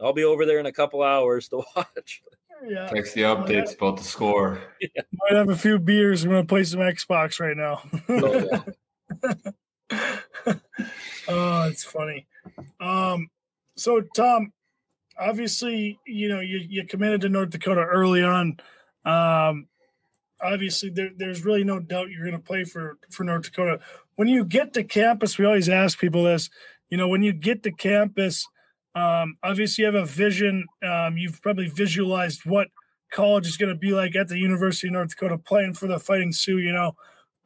I'll 0.00 0.12
be 0.14 0.24
over 0.24 0.46
there 0.46 0.58
in 0.58 0.66
a 0.66 0.72
couple 0.72 1.02
hours 1.02 1.48
to 1.48 1.62
watch. 1.76 2.22
Yeah, 2.64 2.86
Text 2.86 3.14
the 3.14 3.22
updates 3.22 3.74
about 3.74 3.96
the 3.96 4.04
score. 4.04 4.60
might 4.80 5.36
have 5.36 5.48
a 5.48 5.56
few 5.56 5.78
beers. 5.78 6.24
I'm 6.24 6.30
gonna 6.30 6.44
play 6.44 6.64
some 6.64 6.80
Xbox 6.80 7.40
right 7.40 7.56
now. 7.56 7.82
So, 8.06 8.62
yeah. 9.22 9.34
oh, 11.28 11.68
it's 11.68 11.84
funny. 11.84 12.26
Um, 12.80 13.28
so 13.76 14.00
Tom, 14.00 14.52
obviously, 15.18 15.98
you 16.06 16.28
know, 16.28 16.40
you, 16.40 16.58
you 16.58 16.86
committed 16.86 17.20
to 17.22 17.28
North 17.28 17.50
Dakota 17.50 17.80
early 17.80 18.22
on. 18.22 18.58
Um, 19.04 19.66
obviously, 20.42 20.90
there, 20.90 21.10
there's 21.16 21.44
really 21.44 21.64
no 21.64 21.80
doubt 21.80 22.10
you're 22.10 22.24
going 22.24 22.40
to 22.40 22.46
play 22.46 22.64
for 22.64 22.98
for 23.10 23.24
North 23.24 23.44
Dakota. 23.44 23.80
When 24.16 24.28
you 24.28 24.44
get 24.44 24.72
to 24.74 24.84
campus, 24.84 25.38
we 25.38 25.44
always 25.46 25.68
ask 25.68 25.98
people 25.98 26.24
this. 26.24 26.50
You 26.90 26.98
know, 26.98 27.08
when 27.08 27.22
you 27.22 27.32
get 27.32 27.62
to 27.62 27.72
campus, 27.72 28.46
um, 28.94 29.36
obviously 29.42 29.82
you 29.82 29.86
have 29.86 29.94
a 29.94 30.06
vision. 30.06 30.66
Um, 30.82 31.16
you've 31.16 31.40
probably 31.40 31.68
visualized 31.68 32.44
what 32.44 32.68
college 33.10 33.46
is 33.46 33.56
going 33.56 33.72
to 33.72 33.78
be 33.78 33.92
like 33.92 34.16
at 34.16 34.28
the 34.28 34.38
University 34.38 34.88
of 34.88 34.94
North 34.94 35.10
Dakota, 35.10 35.38
playing 35.38 35.74
for 35.74 35.86
the 35.86 35.98
Fighting 35.98 36.32
Sioux. 36.32 36.58
You 36.58 36.72
know, 36.72 36.96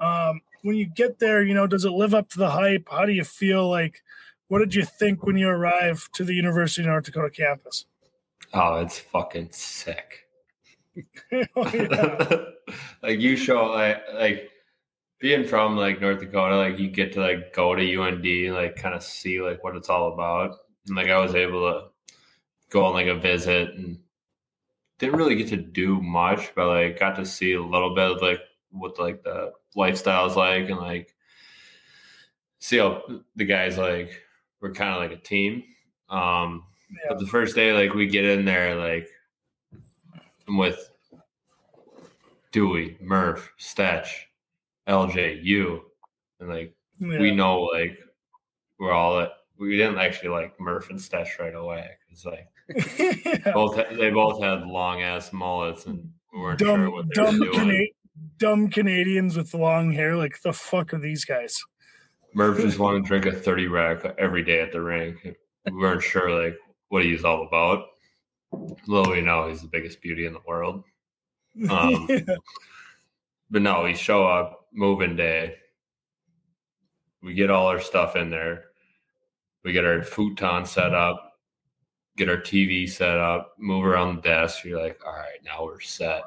um, 0.01 0.41
when 0.63 0.77
you 0.77 0.87
get 0.87 1.19
there, 1.19 1.43
you 1.43 1.55
know, 1.55 1.67
does 1.67 1.85
it 1.85 1.91
live 1.91 2.15
up 2.15 2.29
to 2.31 2.39
the 2.39 2.51
hype? 2.51 2.89
How 2.91 3.05
do 3.05 3.13
you 3.13 3.25
feel? 3.25 3.69
Like, 3.69 4.03
what 4.49 4.59
did 4.59 4.75
you 4.75 4.85
think 4.85 5.25
when 5.25 5.37
you 5.37 5.49
arrived 5.49 6.15
to 6.15 6.25
the 6.25 6.35
University 6.35 6.83
of 6.83 6.89
North 6.89 7.05
Dakota 7.05 7.31
campus? 7.31 7.87
Oh, 8.53 8.77
it's 8.77 8.99
fucking 8.99 9.51
sick. 9.53 10.23
Oh, 11.55 12.47
like 13.03 13.21
you 13.21 13.37
show 13.37 13.67
like 13.67 14.03
like 14.15 14.51
being 15.21 15.45
from 15.47 15.77
like 15.77 16.01
North 16.01 16.21
Dakota, 16.21 16.57
like 16.57 16.79
you 16.79 16.89
get 16.89 17.13
to 17.13 17.21
like 17.21 17.53
go 17.53 17.75
to 17.75 17.83
UND 17.83 18.25
and 18.25 18.55
like 18.55 18.77
kind 18.77 18.95
of 18.95 19.03
see 19.03 19.43
like 19.43 19.63
what 19.63 19.77
it's 19.77 19.91
all 19.91 20.15
about. 20.15 20.57
And 20.87 20.97
like 20.97 21.09
I 21.09 21.19
was 21.19 21.35
able 21.35 21.61
to 21.71 21.89
go 22.71 22.85
on 22.85 22.95
like 22.95 23.07
a 23.07 23.15
visit 23.15 23.71
and 23.75 23.99
didn't 24.99 25.17
really 25.17 25.37
get 25.37 25.49
to 25.49 25.57
do 25.57 26.01
much, 26.01 26.55
but 26.55 26.69
like 26.69 26.99
got 26.99 27.17
to 27.17 27.27
see 27.27 27.53
a 27.53 27.63
little 27.63 27.95
bit 27.95 28.11
of 28.13 28.23
like 28.23 28.41
what 28.71 28.99
like 28.99 29.23
the 29.23 29.53
lifestyle's 29.75 30.37
like 30.37 30.69
and 30.69 30.79
like 30.79 31.15
see 32.59 32.79
how 32.79 33.03
the 33.37 33.45
guys 33.45 33.77
like 33.79 34.23
we're 34.61 34.73
kind 34.73 34.95
of 34.95 35.01
like 35.01 35.19
a 35.19 35.23
team. 35.23 35.63
Um 36.09 36.65
Yeah. 36.91 37.11
but 37.11 37.19
the 37.19 37.27
first 37.27 37.55
day, 37.55 37.73
like 37.73 37.95
we 37.95 38.07
get 38.07 38.25
in 38.25 38.45
there, 38.45 38.75
like 38.77 39.09
I'm 40.49 40.57
with 40.57 40.79
Dewey, 42.53 42.97
Murph, 43.01 43.53
Stetch, 43.59 44.09
LJ, 44.89 45.41
you, 45.43 45.83
and 46.41 46.49
like 46.49 46.75
Yeah. 46.99 47.19
we 47.21 47.33
know 47.35 47.61
like 47.63 47.99
we're 48.79 48.93
all 48.93 49.21
at. 49.21 49.33
We 49.59 49.77
didn't 49.77 49.99
actually 49.99 50.29
like 50.31 50.59
Murph 50.61 50.91
and 50.91 50.99
Stetch 51.01 51.39
right 51.39 51.55
away 51.55 51.89
because 52.09 52.25
like 52.25 52.49
Yeah. 52.99 53.53
both 53.55 53.77
they 53.97 54.11
both 54.11 54.43
had 54.43 54.67
long 54.67 55.03
ass 55.03 55.33
mullets 55.33 55.87
and 55.87 56.11
we 56.33 56.41
weren't 56.41 56.61
sure 56.61 56.77
dumb, 56.77 56.93
what 56.93 57.07
they 57.15 57.23
were 57.23 57.31
doing. 57.33 57.53
Cana- 57.53 57.87
dumb 58.39 58.69
Canadians 58.69 59.37
with 59.37 59.55
long 59.55 59.93
hair. 59.93 60.17
Like, 60.17 60.41
the 60.43 60.53
fuck 60.53 60.93
are 60.93 60.99
these 60.99 61.25
guys? 61.25 61.57
Murph 62.35 62.59
just 62.61 62.79
wanted 62.79 63.03
to 63.03 63.09
drink 63.09 63.25
a 63.27 63.33
thirty 63.33 63.67
rack 63.67 64.05
every 64.19 64.43
day 64.43 64.61
at 64.61 64.73
the 64.73 64.81
rink. 64.83 65.17
We 65.65 65.73
weren't 65.73 66.03
sure 66.03 66.45
like 66.45 66.57
what 66.89 67.03
he's 67.05 67.25
all 67.25 67.47
about. 67.47 67.87
Little 68.87 69.13
we 69.13 69.23
know 69.23 69.49
he's 69.49 69.63
the 69.63 69.69
biggest 69.69 70.01
beauty 70.03 70.27
in 70.27 70.33
the 70.35 70.41
world. 70.47 70.85
Um, 71.71 72.09
But 73.51 73.63
no, 73.63 73.85
we 73.85 73.95
show 73.95 74.27
up, 74.27 74.67
moving 74.73 75.15
day. 75.15 75.55
We 77.23 77.33
get 77.35 77.49
all 77.51 77.69
our 77.69 77.81
stuff 77.81 78.17
in 78.17 78.29
there. 78.29 78.65
We 79.67 79.73
get 79.73 79.85
our 79.85 80.01
futon 80.01 80.65
set 80.65 80.93
mm-hmm. 80.93 80.95
up, 80.95 81.41
get 82.17 82.29
our 82.29 82.37
TV 82.37 82.89
set 82.89 83.19
up, 83.19 83.57
move 83.59 83.85
around 83.85 84.15
the 84.15 84.23
desk. 84.23 84.65
You're 84.65 84.81
like, 84.81 85.01
all 85.05 85.13
right, 85.13 85.41
now 85.45 85.65
we're 85.65 85.81
set. 85.81 86.23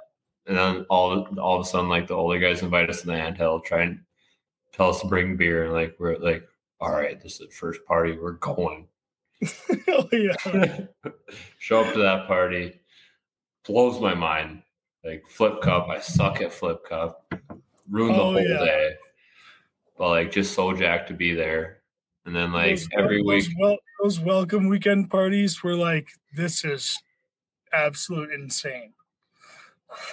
And 0.46 0.58
then 0.58 0.86
all 0.90 1.26
all 1.40 1.56
of 1.56 1.66
a 1.66 1.70
sudden, 1.70 1.88
like 1.88 2.08
the 2.08 2.16
older 2.16 2.38
guys 2.38 2.62
invite 2.64 2.90
us 2.90 3.00
to 3.00 3.08
the 3.08 3.14
handheld, 3.14 3.64
try 3.64 3.84
and 3.84 4.02
tell 4.74 4.90
us 4.90 5.00
to 5.00 5.08
bring 5.08 5.38
beer, 5.38 5.64
and 5.64 5.74
like 5.74 5.96
we're 6.00 6.18
like, 6.18 6.44
all 6.82 6.92
right, 6.92 7.22
this 7.24 7.40
is 7.40 7.48
the 7.48 7.48
first 7.48 7.80
party, 7.86 8.18
we're 8.18 8.34
going. 8.34 8.90
oh, 9.88 10.10
yeah. 10.12 10.36
Show 11.60 11.80
up 11.80 11.94
to 11.94 12.00
that 12.00 12.28
party, 12.28 12.78
blows 13.66 14.02
my 14.02 14.14
mind. 14.14 14.64
Like 15.06 15.24
flip 15.30 15.62
cup, 15.62 15.88
I 15.88 16.02
suck 16.02 16.42
at 16.42 16.52
flip 16.52 16.84
cup. 16.84 17.34
Ruined 17.90 18.16
the 18.16 18.20
Oh, 18.22 18.32
whole 18.34 18.42
yeah. 18.42 18.58
day. 18.58 18.96
But 19.98 20.10
like 20.10 20.32
just 20.34 20.54
so 20.54 20.74
jacked 20.74 21.08
to 21.08 21.14
be 21.14 21.34
there. 21.34 21.79
And 22.30 22.36
then 22.36 22.52
like 22.54 22.70
Those- 22.78 22.88
every 22.96 23.22
week, 23.24 23.46
those, 23.46 23.56
wel- 23.58 23.78
those 24.04 24.20
welcome 24.20 24.68
weekend 24.68 25.10
parties 25.10 25.64
were 25.64 25.74
like, 25.74 26.10
this 26.36 26.64
is 26.64 26.96
absolute 27.74 28.30
insane. 28.32 28.94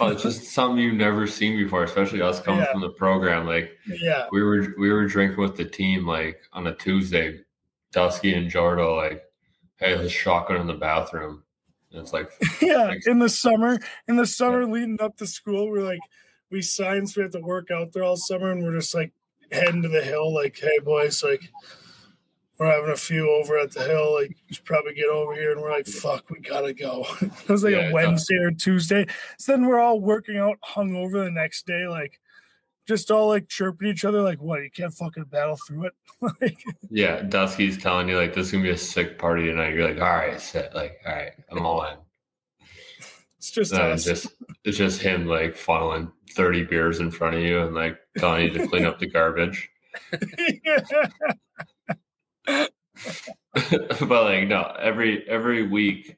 oh, 0.01 0.09
it's 0.09 0.23
just 0.23 0.45
something 0.45 0.83
you've 0.83 0.95
never 0.95 1.27
seen 1.27 1.59
before, 1.63 1.85
especially 1.85 2.23
us 2.23 2.41
coming 2.41 2.61
Yeah. 2.61 2.73
from 2.73 2.81
the 2.81 2.89
program. 2.89 3.47
Like 3.47 3.77
Yeah. 3.87 4.29
we 4.33 4.43
were 4.43 4.75
we 4.79 4.91
were 4.91 5.05
drinking 5.07 5.39
with 5.43 5.59
the 5.59 5.67
team 5.67 6.07
like 6.07 6.41
on 6.55 6.67
a 6.69 6.75
Tuesday, 6.75 7.41
Dusky 7.93 8.33
and 8.33 8.51
Jordo 8.51 8.97
like, 8.97 9.23
hey, 9.77 9.95
let's 9.95 10.11
shotgun 10.11 10.63
in 10.63 10.67
the 10.67 10.73
bathroom. 10.73 11.43
And 11.93 12.01
it's 12.01 12.15
like 12.15 12.31
Yeah. 12.63 12.87
Thanks. 12.87 13.07
In 13.07 13.19
the 13.19 13.29
summer, 13.29 13.79
in 14.09 14.17
the 14.17 14.25
summer 14.27 14.65
leading 14.65 15.03
up 15.03 15.19
to 15.19 15.27
school, 15.27 15.69
we're 15.71 15.83
like, 15.85 16.01
we 16.51 16.63
signed, 16.63 17.11
so 17.11 17.21
we 17.21 17.25
have 17.25 17.33
to 17.33 17.41
work 17.41 17.71
out 17.71 17.93
there 17.93 18.05
all 18.05 18.17
summer, 18.17 18.51
and 18.53 18.63
we're 18.65 18.73
just 18.81 18.95
like 18.95 19.13
heading 19.53 19.83
to 19.83 19.89
the 19.91 20.01
hill, 20.03 20.33
like, 20.35 20.59
hey, 20.59 20.79
boys, 20.83 21.23
like, 21.23 21.53
we're 22.59 22.73
having 22.73 22.91
a 22.91 22.97
few 22.97 23.31
over 23.31 23.59
at 23.59 23.73
the 23.73 23.85
hill. 23.85 24.15
Like, 24.15 24.31
you 24.31 24.55
should 24.55 24.65
probably 24.65 24.95
get 24.95 25.09
over 25.09 25.35
here. 25.35 25.53
And 25.53 25.61
we're 25.61 25.70
like, 25.70 25.87
fuck, 25.87 26.31
we 26.31 26.41
gotta 26.41 26.73
go. 26.73 27.05
it 27.20 27.49
was 27.49 27.65
like 27.65 27.73
Yeah, 27.73 27.91
a 27.91 27.93
Wednesday 27.93 28.37
or 28.37 28.51
Tuesday. 28.51 29.07
So 29.39 29.53
then 29.53 29.66
we're 29.66 29.81
all 29.81 30.01
working 30.01 30.39
out 30.39 30.59
hungover 30.66 31.24
the 31.24 31.31
next 31.31 31.66
day, 31.66 31.87
like, 31.87 32.19
just 32.87 33.11
all 33.11 33.28
like 33.28 33.49
chirping 33.49 33.89
each 33.89 34.05
other, 34.05 34.23
like, 34.23 34.41
what? 34.41 34.62
You 34.62 34.70
can't 34.70 34.95
fucking 34.95 35.24
battle 35.24 35.59
through 35.66 35.87
it. 35.87 35.93
like, 36.41 36.57
Yeah, 36.89 37.23
Dusky's 37.23 37.77
telling 37.77 38.09
you 38.09 38.16
like 38.16 38.33
this 38.33 38.47
is 38.47 38.53
gonna 38.53 38.65
be 38.65 38.70
a 38.70 38.78
sick 38.78 39.19
party 39.19 39.45
tonight. 39.47 39.74
You're 39.74 39.89
like, 39.89 40.01
all 40.01 40.16
right, 40.16 40.41
sit. 40.41 40.74
Like, 40.74 41.01
all 41.07 41.15
right, 41.15 41.33
I'm 41.51 41.66
all 41.66 41.83
in. 41.85 41.97
it's 43.39 43.51
just 43.51 43.73
No, 43.73 43.91
it's 43.93 44.05
just 44.05 44.28
it's 44.65 44.78
just 44.78 45.03
him 45.03 45.27
like 45.27 45.57
funneling 45.57 46.12
thirty 46.37 46.62
beers 46.62 47.01
in 47.01 47.11
front 47.11 47.35
of 47.35 47.43
you 47.43 47.61
and 47.62 47.74
like 47.74 47.99
telling 48.19 48.45
you 48.45 48.51
to 48.51 48.69
clean 48.69 48.85
up 48.87 48.99
the 48.99 49.11
garbage. 49.11 49.69
but 52.47 54.10
like 54.10 54.48
no, 54.48 54.74
every 54.81 55.28
every 55.28 55.66
week 55.66 56.16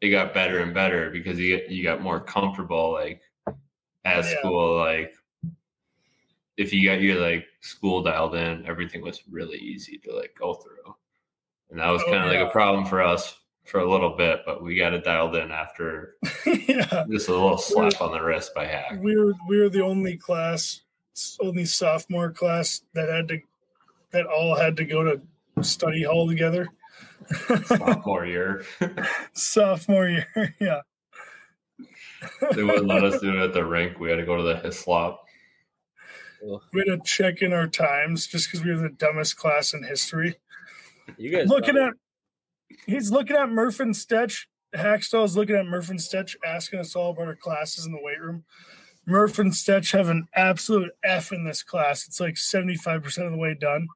it 0.00 0.10
got 0.10 0.34
better 0.34 0.60
and 0.60 0.74
better 0.74 1.10
because 1.10 1.38
you 1.38 1.56
get 1.56 1.70
you 1.70 1.82
got 1.82 2.00
more 2.02 2.20
comfortable 2.20 2.92
like 2.92 3.22
at 4.04 4.24
Yeah. 4.24 4.38
school. 4.40 4.76
Like 4.78 5.14
if 6.56 6.72
you 6.72 6.88
got 6.88 7.00
your 7.00 7.20
like 7.20 7.46
school 7.60 8.02
dialed 8.02 8.34
in, 8.36 8.64
everything 8.66 9.02
was 9.02 9.22
really 9.30 9.58
easy 9.58 9.98
to 9.98 10.14
like 10.16 10.34
go 10.38 10.54
through. 10.54 10.94
And 11.70 11.80
that 11.80 11.88
was 11.90 12.02
Oh, 12.06 12.10
kind 12.10 12.24
of 12.24 12.30
like 12.30 12.46
a 12.46 12.50
problem 12.50 12.84
for 12.86 13.02
us 13.02 13.40
for 13.64 13.80
a 13.80 13.90
little 13.90 14.10
bit, 14.14 14.40
but 14.44 14.62
we 14.62 14.76
got 14.76 14.92
it 14.92 15.04
dialed 15.04 15.34
in 15.36 15.50
after 15.50 16.16
yeah. 16.46 17.04
just 17.10 17.28
a 17.28 17.32
little 17.32 17.56
slap 17.56 18.00
on 18.02 18.12
the 18.12 18.20
wrist 18.22 18.52
by 18.54 18.66
Hack. 18.66 18.98
we 19.00 19.16
were 19.16 19.32
we 19.48 19.58
were 19.58 19.70
the 19.70 19.82
only 19.82 20.16
class 20.16 20.82
only 21.40 21.64
sophomore 21.64 22.30
class 22.30 22.82
that 22.92 23.08
had 23.08 23.26
to 23.28 23.38
that 24.10 24.26
all 24.26 24.54
had 24.54 24.76
to 24.76 24.84
go 24.84 25.02
to 25.02 25.20
study 25.62 26.04
hall 26.04 26.28
together 26.28 26.68
Sophomore 27.64 28.26
year, 28.26 28.64
sophomore 29.32 30.08
year 30.08 30.54
yeah 30.60 30.80
they 32.52 32.62
wouldn't 32.62 32.86
let 32.86 33.04
us 33.04 33.20
do 33.20 33.30
it 33.30 33.42
at 33.42 33.52
the 33.52 33.64
rink. 33.64 33.98
We 33.98 34.10
had 34.10 34.16
to 34.16 34.24
go 34.24 34.36
to 34.36 34.42
the 34.42 34.54
Hyslop. 34.54 35.18
Ugh. 36.46 36.60
we 36.72 36.80
had 36.80 36.86
to 36.86 37.00
check 37.04 37.40
in 37.40 37.52
our 37.52 37.66
times 37.66 38.26
just 38.26 38.48
because 38.48 38.64
we 38.64 38.74
were 38.74 38.82
the 38.82 38.90
dumbest 38.90 39.36
class 39.36 39.72
in 39.72 39.82
history. 39.82 40.36
You 41.16 41.30
guys 41.30 41.48
looking 41.48 41.76
at 41.76 41.94
he's 42.86 43.10
looking 43.10 43.36
at 43.36 43.50
Murph 43.50 43.80
and 43.80 43.94
Stetch. 43.94 44.46
Hakstol's 44.74 45.36
looking 45.36 45.54
at 45.54 45.66
Murph 45.66 45.88
and 45.88 46.00
Stetch, 46.00 46.34
asking 46.44 46.80
us 46.80 46.96
all 46.96 47.10
about 47.12 47.28
our 47.28 47.36
classes 47.36 47.86
in 47.86 47.92
the 47.92 48.02
weight 48.02 48.20
room. 48.20 48.44
Murph 49.06 49.38
and 49.38 49.52
Stetch 49.52 49.92
have 49.92 50.08
an 50.08 50.26
absolute 50.34 50.90
F 51.04 51.30
in 51.30 51.44
this 51.44 51.62
class. 51.62 52.06
It's 52.08 52.20
like 52.20 52.34
75% 52.34 53.26
of 53.26 53.32
the 53.32 53.38
way 53.38 53.54
done. 53.54 53.86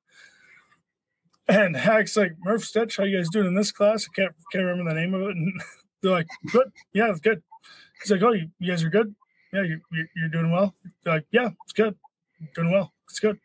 And 1.49 1.77
Hack's 1.77 2.17
like, 2.17 2.33
Murph 2.41 2.63
Stetch, 2.63 2.99
how 2.99 3.05
you 3.05 3.17
guys 3.17 3.31
doing 3.31 3.47
in 3.47 3.55
this 3.55 3.73
class? 3.73 4.07
I 4.07 4.15
can't, 4.15 4.35
can't 4.53 4.65
remember 4.65 4.93
the 4.93 5.01
name 5.01 5.15
of 5.15 5.23
it. 5.23 5.37
And 5.37 5.61
they're 6.03 6.13
like, 6.13 6.29
good. 6.53 6.71
Yeah, 6.93 7.11
it's 7.11 7.21
good. 7.21 7.43
He's 8.03 8.11
like, 8.11 8.23
oh, 8.23 8.33
you, 8.33 8.51
you 8.59 8.71
guys 8.71 8.85
are 8.85 8.91
good? 8.91 9.15
Yeah, 9.53 9.63
you, 9.63 9.81
you, 9.91 10.07
you're 10.15 10.29
doing 10.29 10.53
well? 10.53 10.75
They're 11.03 11.15
like, 11.15 11.27
yeah, 11.33 11.51
it's 11.65 11.73
good. 11.73 11.97
Doing 12.55 12.71
well. 12.71 12.93
It's 13.09 13.19
good. 13.19 13.39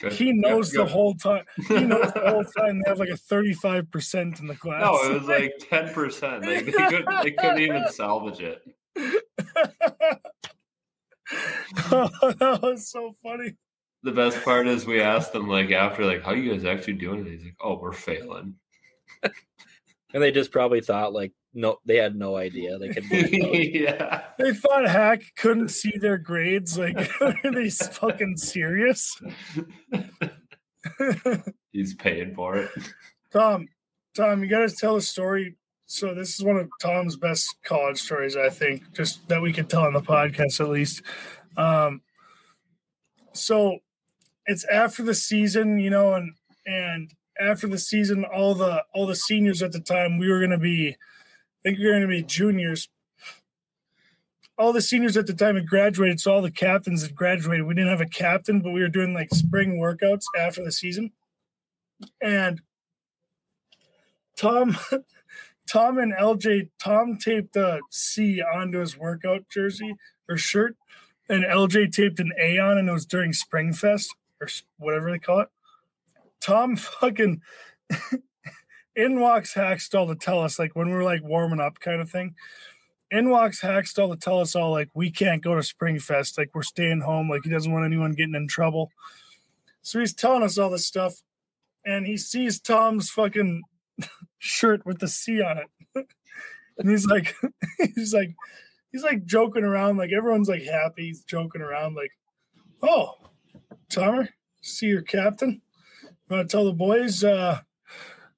Good. 0.00 0.12
He 0.12 0.32
knows 0.32 0.72
Good, 0.72 0.80
the 0.80 0.86
whole 0.86 1.14
time. 1.14 1.44
He 1.68 1.80
knows 1.80 2.12
the 2.12 2.20
whole 2.26 2.44
time 2.44 2.82
they 2.82 2.90
have 2.90 2.98
like 2.98 3.10
a 3.10 3.12
35% 3.12 4.40
in 4.40 4.46
the 4.46 4.54
class. 4.54 4.82
No, 4.82 5.10
it 5.10 5.20
was 5.20 5.28
like 5.28 5.54
ten 5.60 5.92
percent. 5.94 6.44
Like 6.44 6.66
they 6.66 6.72
couldn't, 6.72 7.22
they 7.22 7.30
couldn't 7.30 7.60
even 7.60 7.88
salvage 7.88 8.40
it. 8.40 8.62
Oh, 11.90 12.08
that 12.20 12.60
was 12.62 12.90
so 12.90 13.14
funny. 13.22 13.54
The 14.04 14.12
best 14.12 14.44
part 14.44 14.66
is 14.66 14.86
we 14.86 15.00
asked 15.00 15.32
them 15.32 15.48
like 15.48 15.70
after 15.72 16.04
like 16.04 16.22
how 16.22 16.32
you 16.32 16.52
guys 16.52 16.64
actually 16.64 16.94
doing 16.94 17.26
it. 17.26 17.30
He's 17.30 17.44
like, 17.44 17.56
oh, 17.60 17.78
we're 17.80 17.92
failing. 17.92 18.54
and 19.22 20.22
they 20.22 20.30
just 20.30 20.52
probably 20.52 20.80
thought 20.80 21.12
like 21.12 21.32
no, 21.54 21.78
they 21.86 21.96
had 21.96 22.16
no 22.16 22.36
idea 22.36 22.78
they 22.78 22.88
could. 22.88 23.04
yeah. 23.10 24.24
They 24.38 24.52
thought 24.52 24.88
Hack 24.88 25.22
couldn't 25.36 25.68
see 25.68 25.96
their 25.96 26.18
grades. 26.18 26.76
Like, 26.76 26.96
are 27.20 27.34
they 27.54 27.70
fucking 27.70 28.36
serious? 28.36 29.20
He's 31.70 31.94
paying 31.94 32.34
for 32.34 32.56
it. 32.56 32.70
Tom, 33.32 33.68
Tom, 34.16 34.42
you 34.42 34.50
got 34.50 34.68
to 34.68 34.76
tell 34.76 34.96
a 34.96 35.00
story. 35.00 35.56
So 35.86 36.12
this 36.14 36.34
is 36.34 36.44
one 36.44 36.56
of 36.56 36.68
Tom's 36.82 37.16
best 37.16 37.54
college 37.64 38.00
stories, 38.00 38.36
I 38.36 38.48
think, 38.50 38.92
just 38.92 39.28
that 39.28 39.40
we 39.40 39.52
could 39.52 39.70
tell 39.70 39.82
on 39.82 39.92
the 39.92 40.00
podcast 40.00 40.60
at 40.60 40.70
least. 40.70 41.02
Um, 41.56 42.02
so 43.32 43.78
it's 44.46 44.64
after 44.64 45.02
the 45.02 45.14
season, 45.14 45.78
you 45.78 45.90
know, 45.90 46.14
and 46.14 46.34
and 46.66 47.12
after 47.40 47.66
the 47.66 47.78
season, 47.78 48.24
all 48.24 48.54
the 48.54 48.84
all 48.94 49.06
the 49.06 49.16
seniors 49.16 49.62
at 49.62 49.72
the 49.72 49.80
time, 49.80 50.18
we 50.18 50.28
were 50.28 50.38
going 50.38 50.50
to 50.50 50.58
be, 50.58 50.90
I 50.90 50.96
think 51.62 51.78
we 51.78 51.86
were 51.86 51.92
going 51.92 52.02
to 52.02 52.08
be 52.08 52.22
juniors. 52.22 52.88
All 54.56 54.72
the 54.72 54.82
seniors 54.82 55.16
at 55.16 55.26
the 55.26 55.34
time 55.34 55.56
had 55.56 55.68
graduated, 55.68 56.20
so 56.20 56.32
all 56.32 56.42
the 56.42 56.50
captains 56.50 57.02
had 57.02 57.16
graduated. 57.16 57.66
We 57.66 57.74
didn't 57.74 57.90
have 57.90 58.00
a 58.00 58.06
captain, 58.06 58.60
but 58.60 58.70
we 58.70 58.82
were 58.82 58.88
doing 58.88 59.12
like 59.12 59.30
spring 59.30 59.78
workouts 59.78 60.24
after 60.38 60.62
the 60.62 60.70
season, 60.70 61.10
and 62.22 62.60
Tom, 64.36 64.76
Tom 65.68 65.98
and 65.98 66.12
LJ, 66.12 66.70
Tom 66.78 67.18
taped 67.18 67.56
a 67.56 67.80
C 67.90 68.40
onto 68.40 68.78
his 68.78 68.96
workout 68.96 69.48
jersey 69.48 69.96
or 70.28 70.36
shirt, 70.36 70.76
and 71.28 71.44
LJ 71.44 71.90
taped 71.90 72.20
an 72.20 72.32
A 72.40 72.58
on, 72.58 72.78
and 72.78 72.88
it 72.88 72.92
was 72.92 73.06
during 73.06 73.32
Spring 73.32 73.72
Fest 73.72 74.14
or 74.44 74.48
whatever 74.78 75.10
they 75.10 75.18
call 75.18 75.40
it. 75.40 75.48
Tom 76.40 76.76
fucking 76.76 77.40
in 78.96 79.20
walks 79.20 79.54
Hakstol 79.54 80.08
to 80.08 80.14
tell 80.14 80.40
us, 80.40 80.58
like 80.58 80.74
when 80.74 80.88
we 80.88 80.94
were 80.94 81.02
like 81.02 81.22
warming 81.22 81.60
up 81.60 81.80
kind 81.80 82.00
of 82.00 82.10
thing. 82.10 82.34
In 83.10 83.30
walks 83.30 83.60
Hakstol 83.60 84.10
to 84.10 84.16
tell 84.16 84.40
us 84.40 84.56
all, 84.56 84.72
like, 84.72 84.88
we 84.92 85.08
can't 85.08 85.42
go 85.42 85.54
to 85.54 85.62
Spring 85.62 86.00
Fest. 86.00 86.36
Like, 86.36 86.50
we're 86.52 86.62
staying 86.62 87.02
home. 87.02 87.30
Like, 87.30 87.42
he 87.44 87.50
doesn't 87.50 87.70
want 87.70 87.84
anyone 87.84 88.12
getting 88.12 88.34
in 88.34 88.48
trouble. 88.48 88.90
So 89.82 90.00
he's 90.00 90.14
telling 90.14 90.42
us 90.42 90.58
all 90.58 90.70
this 90.70 90.86
stuff. 90.86 91.22
And 91.84 92.06
he 92.06 92.16
sees 92.16 92.58
Tom's 92.58 93.10
fucking 93.10 93.62
shirt 94.38 94.84
with 94.84 94.98
the 94.98 95.06
C 95.06 95.40
on 95.42 95.58
it. 95.58 96.06
and 96.78 96.90
he's 96.90 97.06
like, 97.06 97.36
he's 97.94 98.12
like, 98.12 98.34
he's 98.90 99.04
like 99.04 99.24
joking 99.26 99.64
around. 99.64 99.96
Like, 99.96 100.10
everyone's 100.10 100.48
like 100.48 100.64
happy. 100.64 101.04
He's 101.04 101.22
joking 101.22 101.62
around, 101.62 101.94
like, 101.94 102.12
oh, 102.82 103.14
Tomer, 103.94 104.28
see 104.62 104.86
your 104.86 105.02
captain. 105.02 105.60
You 106.02 106.08
want 106.36 106.48
to 106.48 106.56
tell 106.56 106.64
the 106.64 106.72
boys 106.72 107.22
uh, 107.24 107.60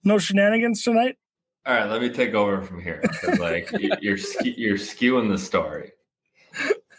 no 0.05 0.19
shenanigans 0.19 0.83
tonight? 0.83 1.17
All 1.65 1.75
right, 1.75 1.91
let 1.91 2.01
me 2.01 2.09
take 2.11 2.35
over 2.35 2.63
from 2.63 2.81
here. 2.81 3.03
like 3.39 3.71
you- 3.79 3.91
you're 4.01 4.19
you're 4.45 4.77
skewing 4.77 5.31
the 5.31 5.39
story. 5.39 5.93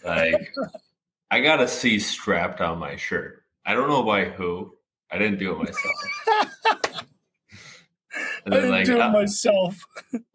Like 0.05 0.53
I 1.31 1.41
got 1.41 1.61
a 1.61 1.67
C 1.67 1.99
strapped 1.99 2.61
on 2.61 2.77
my 2.79 2.95
shirt. 2.95 3.43
I 3.65 3.73
don't 3.73 3.89
know 3.89 4.03
by 4.03 4.25
who. 4.25 4.73
I 5.11 5.17
didn't 5.17 5.39
do 5.39 5.51
it 5.53 5.57
myself. 5.57 5.93
And 8.45 8.53
I 8.53 8.57
didn't 8.57 8.71
like 8.71 8.85
do 8.85 8.99
it 8.99 9.09
myself. 9.11 9.75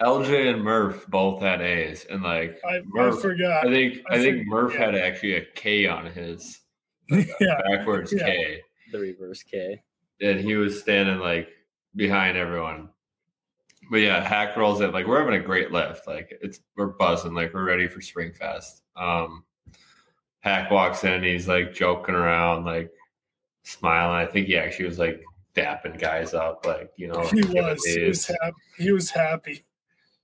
LJ 0.02 0.54
and 0.54 0.62
Murph 0.62 1.06
both 1.08 1.42
had 1.42 1.60
A's, 1.60 2.06
and 2.08 2.22
like 2.22 2.58
I, 2.64 2.76
I 2.76 2.82
Murph, 2.86 3.20
forgot. 3.20 3.66
I 3.66 3.70
think 3.70 3.98
I 4.10 4.14
I 4.14 4.18
think 4.18 4.36
think- 4.38 4.48
Murph 4.48 4.74
had 4.74 4.94
actually 4.94 5.34
a 5.36 5.44
K 5.54 5.86
on 5.86 6.06
his 6.06 6.58
yeah, 7.40 7.60
backwards 7.70 8.12
Yeah. 8.12 8.26
K, 8.26 8.60
the 8.92 8.98
reverse 8.98 9.42
K. 9.42 9.82
and 10.20 10.40
he 10.40 10.54
was 10.56 10.80
standing 10.80 11.18
like 11.18 11.48
behind 11.96 12.36
everyone. 12.36 12.88
But 13.90 13.98
yeah, 13.98 14.26
hack 14.26 14.56
rolls 14.56 14.80
it 14.80 14.92
like 14.92 15.06
we're 15.06 15.18
having 15.18 15.34
a 15.34 15.44
great 15.44 15.70
lift. 15.72 16.06
Like 16.06 16.32
it's 16.40 16.60
we're 16.76 16.86
buzzing, 16.88 17.34
like 17.34 17.52
we're 17.52 17.64
ready 17.64 17.88
for 17.88 18.00
Spring 18.00 18.32
Fest. 18.32 18.82
Um 18.96 19.44
Hack 20.40 20.70
walks 20.70 21.04
in, 21.04 21.22
he's 21.22 21.46
like 21.46 21.72
joking 21.72 22.14
around, 22.16 22.64
like 22.64 22.90
smiling. 23.62 24.26
I 24.26 24.30
think 24.30 24.48
he 24.48 24.56
actually 24.56 24.86
was 24.86 24.98
like 24.98 25.22
dapping 25.54 25.98
guys 26.00 26.34
up, 26.34 26.66
like 26.66 26.90
you 26.96 27.08
know, 27.08 27.20
he 27.26 27.42
was. 27.42 27.84
He 27.84 28.00
was 28.04 28.26
these. 28.26 28.36
happy. 28.40 28.56
He 28.78 28.92
was 28.92 29.10
happy. 29.10 29.64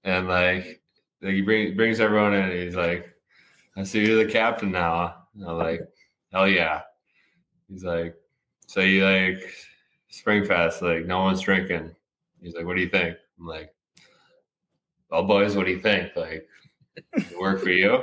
and 0.05 0.27
like, 0.29 0.81
like 1.23 1.35
he 1.35 1.43
bring, 1.43 1.77
brings 1.77 2.01
everyone 2.01 2.35
in. 2.35 2.45
And 2.51 2.53
he's 2.53 2.75
like, 2.75 3.15
"I 3.77 3.85
see 3.85 4.05
you're 4.07 4.25
the 4.25 4.31
captain 4.31 4.73
now." 4.73 5.27
And 5.35 5.45
I'm 5.45 5.59
like, 5.59 5.83
"Hell 6.33 6.49
yeah!" 6.49 6.83
He's 7.69 7.85
like, 7.85 8.15
"So 8.67 8.81
you 8.81 9.05
like 9.05 9.43
Spring 10.09 10.45
Fest? 10.45 10.83
Like 10.83 11.07
no 11.07 11.21
one's 11.21 11.41
drinking." 11.41 11.95
He's 12.41 12.55
like, 12.55 12.67
"What 12.67 12.77
do 12.77 12.83
you 12.83 12.89
think?" 12.89 13.17
I'm 13.39 13.47
like, 13.47 13.75
"Well, 15.11 15.25
boys, 15.25 15.57
what 15.57 15.67
do 15.67 15.73
you 15.73 15.81
think? 15.81 16.15
Like, 16.17 16.47
work 17.39 17.61
for 17.63 17.71
you?" 17.71 18.03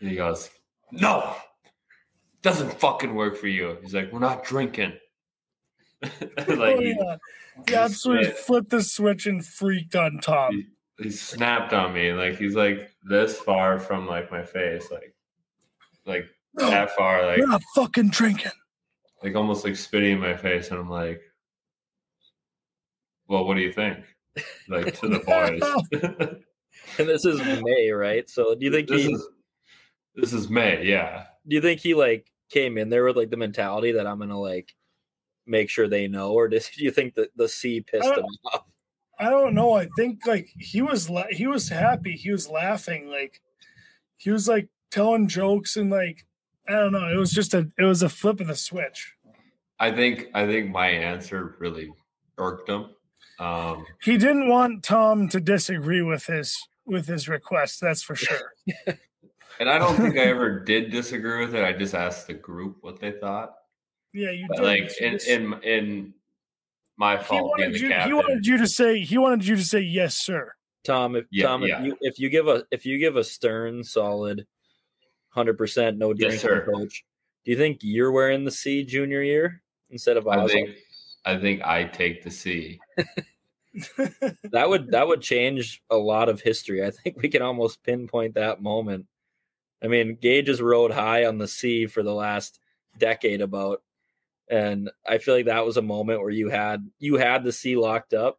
And 0.00 0.10
he 0.10 0.16
goes, 0.16 0.50
"No, 0.90 1.34
doesn't 2.42 2.78
fucking 2.80 3.14
work 3.14 3.36
for 3.36 3.48
you." 3.48 3.78
He's 3.82 3.94
like, 3.94 4.12
"We're 4.12 4.18
not 4.18 4.44
drinking." 4.44 4.94
like 6.02 6.28
oh, 6.48 6.80
he, 6.80 6.96
yeah. 6.98 7.16
He 7.66 7.72
he 7.72 7.74
absolutely 7.74 8.24
spit. 8.24 8.38
flipped 8.38 8.70
the 8.70 8.82
switch 8.82 9.26
and 9.26 9.44
freaked 9.44 9.94
on 9.94 10.18
Tom. 10.18 10.66
he 10.98 11.10
snapped 11.10 11.72
on 11.72 11.92
me 11.92 12.12
like 12.12 12.36
he's 12.36 12.54
like 12.56 12.90
this 13.04 13.38
far 13.38 13.78
from 13.78 14.06
like 14.06 14.30
my 14.30 14.42
face 14.42 14.90
like 14.90 15.14
like 16.06 16.26
No, 16.54 16.70
that 16.70 16.90
far 16.92 17.26
like 17.26 17.38
we're 17.38 17.46
not 17.46 17.62
fucking 17.74 18.10
drinking. 18.10 18.52
like 19.22 19.34
almost 19.34 19.64
like 19.64 19.76
spitting 19.76 20.12
in 20.12 20.20
my 20.20 20.36
face 20.36 20.70
and 20.70 20.78
i'm 20.78 20.90
like 20.90 21.20
well 23.28 23.46
what 23.46 23.54
do 23.54 23.62
you 23.62 23.72
think 23.72 23.98
like 24.68 24.98
to 25.00 25.08
the 25.08 25.18
boys 25.20 26.32
And 26.98 27.08
this 27.08 27.24
is 27.26 27.38
May, 27.62 27.90
right? 27.90 28.28
So 28.28 28.54
do 28.54 28.64
you 28.64 28.72
think 28.72 28.88
this 28.88 29.04
he 29.04 29.12
is 29.12 29.28
this 30.14 30.32
is 30.32 30.50
may 30.50 30.84
yeah 30.84 31.24
do 31.48 31.56
you 31.56 31.62
think 31.62 31.80
he 31.80 31.94
like 31.94 32.30
came 32.50 32.76
in 32.76 32.90
there 32.90 33.04
with 33.04 33.16
like 33.16 33.30
the 33.30 33.36
mentality 33.36 33.92
that 33.92 34.06
I'm 34.06 34.18
gonna 34.18 34.38
like 34.38 34.74
make 35.46 35.70
sure 35.70 35.88
they 35.88 36.06
know, 36.08 36.32
or 36.32 36.48
does 36.48 36.68
do 36.76 36.84
you 36.84 36.90
think 36.90 37.14
that 37.14 37.30
the 37.36 37.48
C 37.48 37.80
pissed 37.80 38.06
him 38.06 38.24
off? 38.52 38.64
I 39.18 39.30
don't 39.30 39.54
know. 39.54 39.74
I 39.74 39.88
think 39.96 40.26
like 40.26 40.48
he 40.58 40.82
was 40.82 41.08
la- 41.08 41.30
he 41.30 41.46
was 41.46 41.68
happy. 41.68 42.12
He 42.12 42.30
was 42.30 42.48
laughing. 42.48 43.08
Like 43.08 43.40
he 44.16 44.30
was 44.30 44.48
like 44.48 44.68
telling 44.90 45.28
jokes 45.28 45.76
and 45.76 45.90
like 45.90 46.26
I 46.72 46.76
don't 46.80 46.92
know. 46.92 47.08
It 47.08 47.16
was 47.16 47.30
just 47.32 47.54
a 47.54 47.68
it 47.78 47.84
was 47.84 48.02
a 48.02 48.08
flip 48.08 48.40
of 48.40 48.46
the 48.46 48.56
switch. 48.56 49.14
i 49.78 49.90
think 49.90 50.28
i 50.34 50.46
think 50.46 50.70
my 50.70 50.88
answer 50.88 51.56
really 51.58 51.92
irked 52.38 52.68
him 52.68 52.90
um 53.38 53.84
He 54.02 54.16
didn't 54.16 54.48
want 54.48 54.82
Tom 54.84 55.28
to 55.28 55.40
disagree 55.40 56.02
with 56.02 56.26
his 56.26 56.56
with 56.86 57.06
his 57.06 57.28
request. 57.28 57.80
That's 57.80 58.02
for 58.02 58.14
sure. 58.16 58.52
and 59.60 59.68
i 59.68 59.78
don't 59.78 59.96
think 59.96 60.16
i 60.16 60.24
ever 60.24 60.60
did 60.60 60.90
disagree 60.90 61.44
with 61.44 61.54
it 61.54 61.62
i 61.64 61.72
just 61.72 61.94
asked 61.94 62.26
the 62.26 62.34
group 62.34 62.78
what 62.80 62.98
they 63.00 63.12
thought 63.12 63.54
Yeah, 64.14 64.30
you 64.30 64.46
But 64.48 64.56
did. 64.58 64.64
like 64.64 65.00
in 65.00 65.18
in 65.28 65.62
in 65.62 66.14
my 66.96 67.16
he 67.18 67.24
fault 67.24 67.56
being 67.56 67.70
wanted 67.70 67.74
the 67.74 67.78
you. 67.86 68.00
He 68.06 68.12
wanted 68.12 68.46
you 68.46 68.56
to 68.58 68.66
say. 68.66 69.00
He 69.00 69.16
wanted 69.18 69.46
you 69.46 69.56
to 69.56 69.64
say 69.64 69.80
yes, 69.80 70.14
sir. 70.14 70.52
Tom, 70.84 71.16
if 71.16 71.24
Yeah, 71.30 71.46
Tom, 71.46 71.62
yeah. 71.62 71.78
if 71.80 71.86
you 71.86 71.96
if 72.00 72.18
you 72.18 72.28
give 72.28 72.48
a 72.48 72.64
if 72.70 72.84
you 72.86 72.98
give 72.98 73.16
a 73.16 73.24
stern, 73.24 73.82
solid, 73.82 74.46
hundred 75.32 75.58
percent 75.58 75.98
no 75.98 76.12
drinking 76.12 76.32
Yes, 76.32 76.42
sir. 76.42 76.64
coach, 76.64 77.04
do 77.44 77.50
you 77.50 77.56
think 77.56 77.78
you're 77.82 78.12
wearing 78.12 78.44
the 78.44 78.50
C 78.50 78.84
junior 78.84 79.22
year 79.22 79.62
instead 79.90 80.16
of 80.16 80.26
I 80.28 80.36
Ozzy? 80.36 80.48
think 80.48 80.70
I 81.24 81.36
think 81.38 81.62
I 81.62 81.84
take 81.84 82.22
the 82.22 82.30
C. 82.30 82.80
that 84.50 84.68
would 84.68 84.90
that 84.90 85.06
would 85.08 85.22
change 85.22 85.82
a 85.90 85.96
lot 85.96 86.28
of 86.28 86.40
history. 86.40 86.84
I 86.84 86.90
think 86.90 87.16
we 87.20 87.28
can 87.28 87.42
almost 87.42 87.82
pinpoint 87.82 88.34
that 88.34 88.62
moment. 88.62 89.06
I 89.82 89.88
mean, 89.88 90.16
Gage 90.20 90.48
has 90.48 90.62
rode 90.62 90.92
high 90.92 91.24
on 91.24 91.38
the 91.38 91.48
C 91.48 91.86
for 91.86 92.02
the 92.02 92.14
last 92.14 92.60
decade 92.98 93.40
about. 93.40 93.82
And 94.48 94.90
I 95.06 95.18
feel 95.18 95.34
like 95.34 95.46
that 95.46 95.64
was 95.64 95.76
a 95.76 95.82
moment 95.82 96.20
where 96.20 96.30
you 96.30 96.50
had 96.50 96.88
you 96.98 97.16
had 97.16 97.42
the 97.42 97.52
C 97.52 97.76
locked 97.76 98.12
up, 98.12 98.38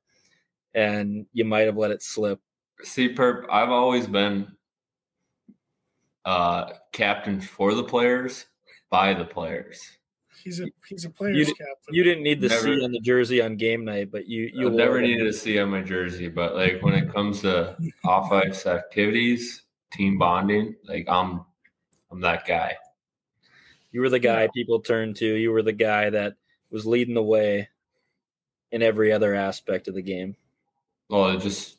and 0.73 1.25
you 1.33 1.43
might 1.45 1.65
have 1.65 1.77
let 1.77 1.91
it 1.91 2.03
slip. 2.03 2.39
See, 2.83 3.13
Perp, 3.13 3.45
I've 3.49 3.71
always 3.71 4.05
been 4.05 4.55
uh, 6.25 6.71
captain 6.91 7.41
for 7.41 7.73
the 7.73 7.83
players 7.83 8.45
by 8.89 9.13
the 9.13 9.25
players. 9.25 9.81
He's 10.43 10.59
a 10.59 10.65
he's 10.89 11.05
a 11.05 11.09
player's 11.09 11.37
You, 11.37 11.45
captain. 11.55 11.93
you 11.93 12.03
didn't 12.03 12.23
need 12.23 12.41
the 12.41 12.49
Never- 12.49 12.61
C 12.63 12.83
on 12.83 12.91
the 12.91 12.99
jersey 12.99 13.41
on 13.41 13.55
game 13.55 13.85
night, 13.85 14.11
but 14.11 14.27
you 14.27 14.49
you 14.53 14.67
I've 14.67 14.73
never 14.73 14.99
it. 14.99 15.03
needed 15.03 15.25
a 15.27 15.33
C 15.33 15.57
on 15.59 15.69
my 15.69 15.81
jersey, 15.81 16.27
but 16.27 16.55
like 16.55 16.81
when 16.81 16.93
it 16.93 17.11
comes 17.13 17.41
to 17.41 17.77
off 18.05 18.31
ice 18.31 18.65
activities, 18.65 19.63
team 19.93 20.17
bonding, 20.17 20.75
like 20.85 21.05
I'm 21.07 21.45
I'm 22.11 22.19
that 22.21 22.45
guy. 22.45 22.75
You 23.91 24.01
were 24.01 24.09
the 24.09 24.19
guy 24.19 24.49
people 24.53 24.79
turned 24.81 25.15
to. 25.17 25.25
You 25.25 25.51
were 25.51 25.61
the 25.61 25.71
guy 25.71 26.09
that 26.09 26.33
was 26.71 26.85
leading 26.85 27.13
the 27.13 27.23
way 27.23 27.69
in 28.71 28.81
every 28.81 29.11
other 29.13 29.33
aspect 29.35 29.87
of 29.87 29.93
the 29.93 30.01
game. 30.01 30.35
Well, 31.09 31.29
it 31.29 31.41
just 31.41 31.77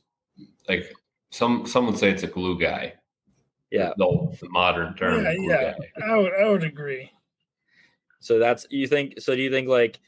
like 0.68 0.94
some 1.30 1.66
some 1.66 1.86
would 1.86 1.98
say 1.98 2.10
it's 2.10 2.22
a 2.22 2.28
glue 2.28 2.58
guy. 2.58 2.94
Yeah. 3.74 3.92
The, 3.96 4.36
the 4.40 4.48
modern 4.50 4.94
term. 4.94 5.24
Yeah, 5.24 5.34
glue 5.34 5.48
yeah. 5.48 5.72
guy. 5.72 6.06
I 6.06 6.16
would 6.16 6.32
I 6.32 6.48
would 6.48 6.62
agree. 6.62 7.10
So 8.20 8.38
that's 8.38 8.66
you 8.70 8.86
think. 8.86 9.20
So 9.20 9.34
do 9.34 9.42
you 9.42 9.50
think 9.50 9.68
like 9.68 10.00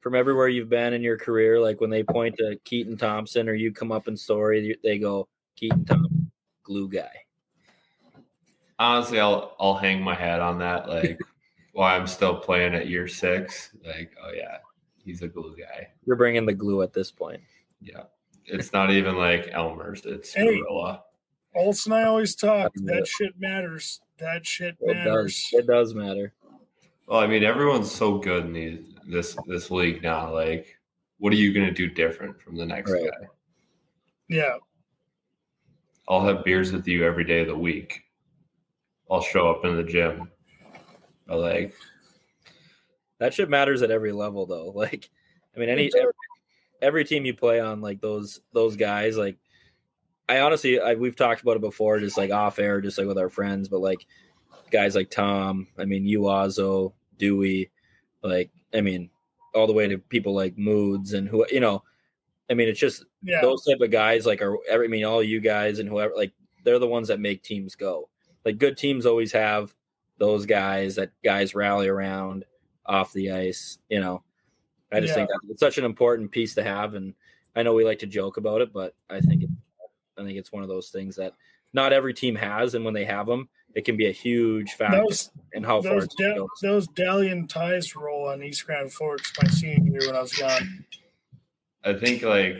from 0.00 0.14
everywhere 0.14 0.48
you've 0.48 0.68
been 0.68 0.92
in 0.92 1.02
your 1.02 1.16
career, 1.16 1.58
like 1.58 1.80
when 1.80 1.88
they 1.88 2.02
point 2.02 2.36
to 2.36 2.56
Keaton 2.64 2.98
Thompson 2.98 3.48
or 3.48 3.54
you 3.54 3.72
come 3.72 3.90
up 3.90 4.06
in 4.06 4.16
story, 4.16 4.76
they 4.84 4.98
go 4.98 5.28
Keaton 5.56 5.86
Thompson, 5.86 6.30
glue 6.62 6.88
guy. 6.90 7.10
Honestly, 8.78 9.18
I'll 9.18 9.56
I'll 9.58 9.76
hang 9.76 10.02
my 10.02 10.14
hat 10.14 10.40
on 10.40 10.58
that. 10.58 10.86
Like 10.86 11.18
while 11.72 11.98
I'm 11.98 12.06
still 12.06 12.36
playing 12.36 12.74
at 12.74 12.86
year 12.86 13.08
six, 13.08 13.70
like 13.84 14.14
oh 14.22 14.32
yeah, 14.34 14.58
he's 15.02 15.22
a 15.22 15.28
glue 15.28 15.56
guy. 15.58 15.88
You're 16.04 16.16
bringing 16.16 16.44
the 16.44 16.52
glue 16.52 16.82
at 16.82 16.92
this 16.92 17.10
point. 17.10 17.40
Yeah, 17.80 18.02
it's 18.44 18.74
not 18.74 18.90
even 18.90 19.16
like 19.16 19.48
Elmer's. 19.52 20.04
It's 20.04 20.34
Hey. 20.34 20.60
Gorilla. 20.60 21.02
Olson 21.56 21.92
and 21.92 22.02
I 22.02 22.04
always 22.06 22.34
talk. 22.34 22.72
Yeah. 22.76 22.94
That 22.96 23.06
shit 23.06 23.32
matters. 23.38 24.00
That 24.18 24.46
shit 24.46 24.76
It 24.80 24.94
matters. 24.96 25.48
does. 25.52 25.60
It 25.60 25.66
does 25.66 25.94
matter. 25.94 26.32
Well, 27.06 27.20
I 27.20 27.26
mean, 27.26 27.44
everyone's 27.44 27.90
so 27.90 28.18
good 28.18 28.44
in 28.46 28.52
these 28.52 28.86
this 29.08 29.36
this 29.46 29.70
league 29.70 30.02
now. 30.02 30.32
Like, 30.32 30.78
what 31.18 31.32
are 31.32 31.36
you 31.36 31.52
gonna 31.54 31.70
do 31.72 31.88
different 31.88 32.40
from 32.40 32.56
the 32.56 32.66
next 32.66 32.90
Right. 32.90 33.04
guy? 33.10 33.26
Yeah. 34.28 34.56
I'll 36.08 36.24
have 36.24 36.44
beers 36.44 36.72
with 36.72 36.86
you 36.86 37.04
every 37.04 37.24
day 37.24 37.40
of 37.40 37.48
the 37.48 37.56
week. 37.56 38.02
I'll 39.10 39.20
show 39.22 39.50
up 39.50 39.64
in 39.64 39.76
the 39.76 39.84
gym. 39.84 40.30
But 41.26 41.38
like, 41.38 41.74
That 43.18 43.32
shit 43.34 43.48
matters 43.48 43.82
at 43.82 43.90
every 43.90 44.12
level, 44.12 44.46
though. 44.46 44.70
Like, 44.74 45.08
I 45.54 45.58
mean, 45.58 45.68
any 45.70 45.90
every, 45.96 46.12
every 46.82 47.04
team 47.04 47.24
you 47.24 47.34
play 47.34 47.60
on, 47.60 47.80
like 47.80 48.00
those 48.00 48.40
those 48.52 48.76
guys, 48.76 49.16
like 49.16 49.36
I 50.28 50.40
honestly, 50.40 50.80
I, 50.80 50.94
we've 50.94 51.16
talked 51.16 51.42
about 51.42 51.56
it 51.56 51.60
before, 51.62 52.00
just 52.00 52.16
like 52.16 52.30
off 52.30 52.58
air, 52.58 52.80
just 52.80 52.98
like 52.98 53.06
with 53.06 53.18
our 53.18 53.28
friends, 53.28 53.68
but 53.68 53.80
like 53.80 54.06
guys 54.70 54.94
like 54.94 55.10
Tom, 55.10 55.68
I 55.78 55.84
mean, 55.84 56.04
you, 56.04 56.22
Uazo, 56.22 56.92
Dewey, 57.18 57.70
like 58.22 58.50
I 58.74 58.80
mean, 58.80 59.10
all 59.54 59.66
the 59.66 59.72
way 59.72 59.86
to 59.88 59.98
people 59.98 60.34
like 60.34 60.58
Moods 60.58 61.12
and 61.12 61.28
who 61.28 61.46
you 61.50 61.60
know. 61.60 61.82
I 62.50 62.54
mean, 62.54 62.68
it's 62.68 62.78
just 62.80 63.04
Yeah. 63.22 63.40
those 63.40 63.64
type 63.64 63.80
of 63.80 63.90
guys 63.90 64.26
like 64.26 64.42
are 64.42 64.56
I 64.72 64.86
mean 64.86 65.04
all 65.04 65.22
you 65.22 65.40
guys 65.40 65.78
and 65.78 65.88
whoever 65.88 66.14
like 66.16 66.32
they're 66.64 66.78
the 66.78 66.86
ones 66.86 67.08
that 67.08 67.20
make 67.20 67.42
teams 67.42 67.74
go. 67.74 68.08
Like 68.44 68.58
good 68.58 68.76
teams 68.76 69.06
always 69.06 69.32
have 69.32 69.74
those 70.18 70.46
guys 70.46 70.96
that 70.96 71.10
guys 71.22 71.54
rally 71.54 71.88
around 71.88 72.44
off 72.84 73.12
the 73.12 73.30
ice, 73.32 73.78
you 73.88 74.00
know. 74.00 74.22
I 74.92 75.00
just 75.00 75.14
think 75.14 75.28
that 75.28 75.40
it's 75.48 75.60
such 75.60 75.78
an 75.78 75.84
important 75.84 76.30
piece 76.30 76.54
to 76.54 76.62
have 76.62 76.94
and 76.94 77.14
I 77.56 77.62
know 77.62 77.74
we 77.74 77.84
like 77.84 77.98
to 78.00 78.06
joke 78.06 78.36
about 78.36 78.60
it, 78.60 78.72
but 78.72 78.94
I 79.10 79.20
think 79.20 79.42
it, 79.42 79.50
I 80.18 80.22
think 80.24 80.38
it's 80.38 80.52
one 80.52 80.62
of 80.62 80.68
those 80.68 80.88
things 80.90 81.16
that 81.16 81.34
not 81.72 81.92
every 81.92 82.14
team 82.14 82.34
has 82.36 82.74
and 82.74 82.84
when 82.84 82.94
they 82.94 83.04
have 83.04 83.26
them, 83.26 83.48
it 83.74 83.84
can 83.84 83.96
be 83.96 84.06
a 84.06 84.12
huge 84.12 84.72
factor 84.72 85.02
Those 85.02 85.30
in 85.52 85.62
how 85.62 85.82
far 85.82 85.94
those 86.00 86.04
a 86.04 86.08
da- 86.22 86.34
goes. 86.36 86.48
those 86.62 86.88
Dalian 86.88 87.48
ties 87.48 87.94
roll 87.94 88.28
on 88.28 88.42
East 88.42 88.64
Grand 88.66 88.92
Forks 88.92 89.32
my 89.42 89.48
senior 89.50 89.92
year 90.00 90.06
when 90.06 90.16
I 90.16 90.20
was 90.22 90.32
gone. 90.32 90.84
I 91.84 91.92
think 91.94 92.22
like 92.22 92.56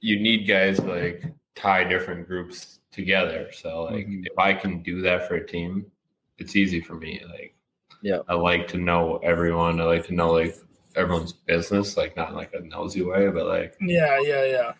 you 0.00 0.20
need 0.20 0.46
guys 0.46 0.78
like 0.80 1.24
tie 1.54 1.84
different 1.84 2.28
groups 2.28 2.80
together. 2.92 3.50
So 3.52 3.84
like, 3.84 4.06
Mhm. 4.06 4.26
if 4.26 4.38
I 4.38 4.52
can 4.54 4.82
do 4.82 5.00
that 5.02 5.26
for 5.26 5.36
a 5.36 5.46
team, 5.46 5.90
it's 6.38 6.54
easy 6.56 6.80
for 6.80 6.94
me. 6.94 7.22
Like, 7.30 7.54
Yeah. 8.02 8.18
I 8.28 8.34
like 8.34 8.68
to 8.68 8.76
know 8.76 9.16
everyone. 9.18 9.80
I 9.80 9.84
like 9.84 10.04
to 10.08 10.14
know 10.14 10.32
like 10.32 10.54
everyone's 10.94 11.32
business, 11.32 11.96
like 11.96 12.16
not 12.16 12.28
in 12.30 12.34
like 12.36 12.52
a 12.52 12.60
nosy 12.60 13.02
way, 13.02 13.28
but 13.30 13.46
like 13.46 13.76
Yeah, 13.80 14.20
yeah, 14.20 14.44
yeah. 14.44 14.72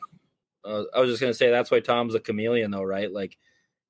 Uh, 0.64 0.84
I 0.94 1.00
was 1.00 1.10
just 1.10 1.20
gonna 1.20 1.34
say 1.34 1.50
that's 1.50 1.70
why 1.70 1.80
Tom's 1.80 2.14
a 2.14 2.20
chameleon, 2.20 2.70
though, 2.70 2.82
right? 2.82 3.12
Like 3.12 3.38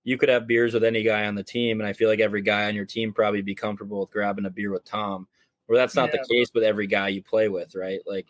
you 0.04 0.18
could 0.18 0.28
have 0.28 0.46
beers 0.46 0.74
with 0.74 0.84
any 0.84 1.02
guy 1.02 1.26
on 1.26 1.34
the 1.34 1.42
team, 1.42 1.80
and 1.80 1.88
I 1.88 1.92
feel 1.92 2.08
like 2.08 2.20
every 2.20 2.42
guy 2.42 2.66
on 2.66 2.74
your 2.74 2.84
team 2.84 3.12
probably 3.12 3.42
be 3.42 3.54
comfortable 3.54 4.00
with 4.00 4.10
grabbing 4.10 4.44
a 4.46 4.50
beer 4.50 4.70
with 4.70 4.84
Tom. 4.84 5.26
Where 5.66 5.78
that's 5.78 5.94
not 5.94 6.12
Yeah. 6.12 6.20
the 6.20 6.28
case 6.34 6.50
with 6.54 6.62
every 6.64 6.86
guy 6.86 7.08
you 7.08 7.22
play 7.22 7.48
with, 7.48 7.74
right? 7.74 8.00
Like 8.06 8.26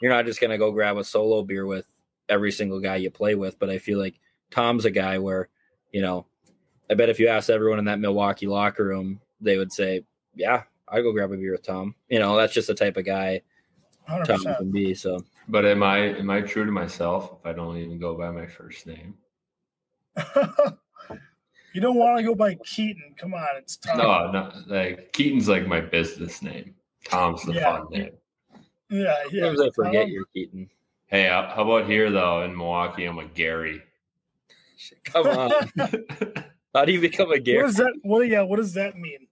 you're 0.00 0.12
not 0.12 0.24
just 0.26 0.40
gonna 0.40 0.58
go 0.58 0.70
grab 0.70 0.96
a 0.98 1.04
solo 1.04 1.42
beer 1.42 1.66
with 1.66 1.86
every 2.28 2.52
single 2.52 2.78
guy 2.80 2.96
you 2.96 3.10
play 3.10 3.34
with. 3.34 3.58
But 3.58 3.70
I 3.70 3.78
feel 3.78 3.98
like 3.98 4.20
Tom's 4.50 4.84
a 4.84 4.90
guy 4.90 5.18
where, 5.18 5.48
you 5.92 6.00
know, 6.02 6.26
I 6.88 6.94
bet 6.94 7.08
if 7.08 7.18
you 7.18 7.26
asked 7.28 7.50
everyone 7.50 7.80
in 7.80 7.86
that 7.86 7.98
Milwaukee 7.98 8.46
locker 8.46 8.84
room, 8.84 9.20
they 9.40 9.58
would 9.58 9.72
say, 9.72 10.04
"Yeah, 10.36 10.62
I'd 10.88 11.02
go 11.02 11.12
grab 11.12 11.32
a 11.32 11.36
beer 11.36 11.52
with 11.52 11.62
Tom." 11.62 11.96
You 12.08 12.20
know, 12.20 12.36
that's 12.36 12.54
just 12.54 12.68
the 12.68 12.74
type 12.74 12.96
of 12.96 13.04
guy 13.04 13.42
Hundred 14.06 14.26
Tom 14.26 14.42
can 14.54 14.70
be. 14.70 14.94
So 14.94 15.24
but 15.48 15.64
am 15.64 15.82
I 15.82 15.98
am 15.98 16.30
I 16.30 16.40
true 16.40 16.64
to 16.64 16.72
myself 16.72 17.36
if 17.40 17.46
I 17.46 17.52
don't 17.52 17.76
even 17.76 17.98
go 17.98 18.14
by 18.16 18.30
my 18.30 18.46
first 18.46 18.86
name? 18.86 19.14
you 21.74 21.80
don't 21.80 21.96
want 21.96 22.18
to 22.18 22.24
go 22.24 22.34
by 22.34 22.54
Keaton. 22.64 23.14
Come 23.18 23.34
on, 23.34 23.46
it's 23.58 23.76
Tom. 23.76 23.98
No, 23.98 24.30
no 24.30 24.52
like 24.66 25.12
Keaton's 25.12 25.48
like 25.48 25.66
my 25.66 25.80
business 25.80 26.42
name. 26.42 26.74
Tom's 27.04 27.42
the 27.44 27.54
Yeah. 27.54 27.76
fun 27.78 27.86
name. 27.90 28.10
Yeah, 28.88 29.14
yeah. 29.30 29.46
sometimes 29.46 29.60
I 29.60 29.70
forget 29.74 30.02
Tom. 30.04 30.10
you're 30.10 30.24
Keaton. 30.34 30.70
Hey, 31.08 31.28
how 31.28 31.50
how 31.54 31.62
about 31.62 31.88
here 31.88 32.10
though 32.10 32.42
in 32.44 32.56
Milwaukee? 32.56 33.04
I'm 33.04 33.18
a 33.18 33.26
Gary. 33.26 33.82
Come 35.04 35.26
on. 35.26 35.50
How 36.74 36.84
do 36.84 36.92
you 36.92 37.00
become 37.00 37.28
a 37.28 37.36
What 37.36 37.44
Gary? 37.44 37.62
does 37.62 37.76
that? 37.76 37.94
What? 38.02 38.28
Yeah. 38.28 38.42
What 38.42 38.56
does 38.56 38.74
that 38.74 38.98
mean? 38.98 39.26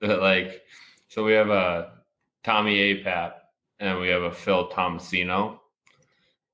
like 0.00 0.62
so 1.08 1.24
we 1.24 1.32
have 1.32 1.50
uh, 1.50 1.86
a 1.88 1.92
Tommy 2.44 2.76
Apap 2.76 3.32
and 3.80 3.98
we 3.98 4.08
have 4.08 4.22
a 4.22 4.30
Phil 4.32 4.68
Tomasino. 4.68 5.58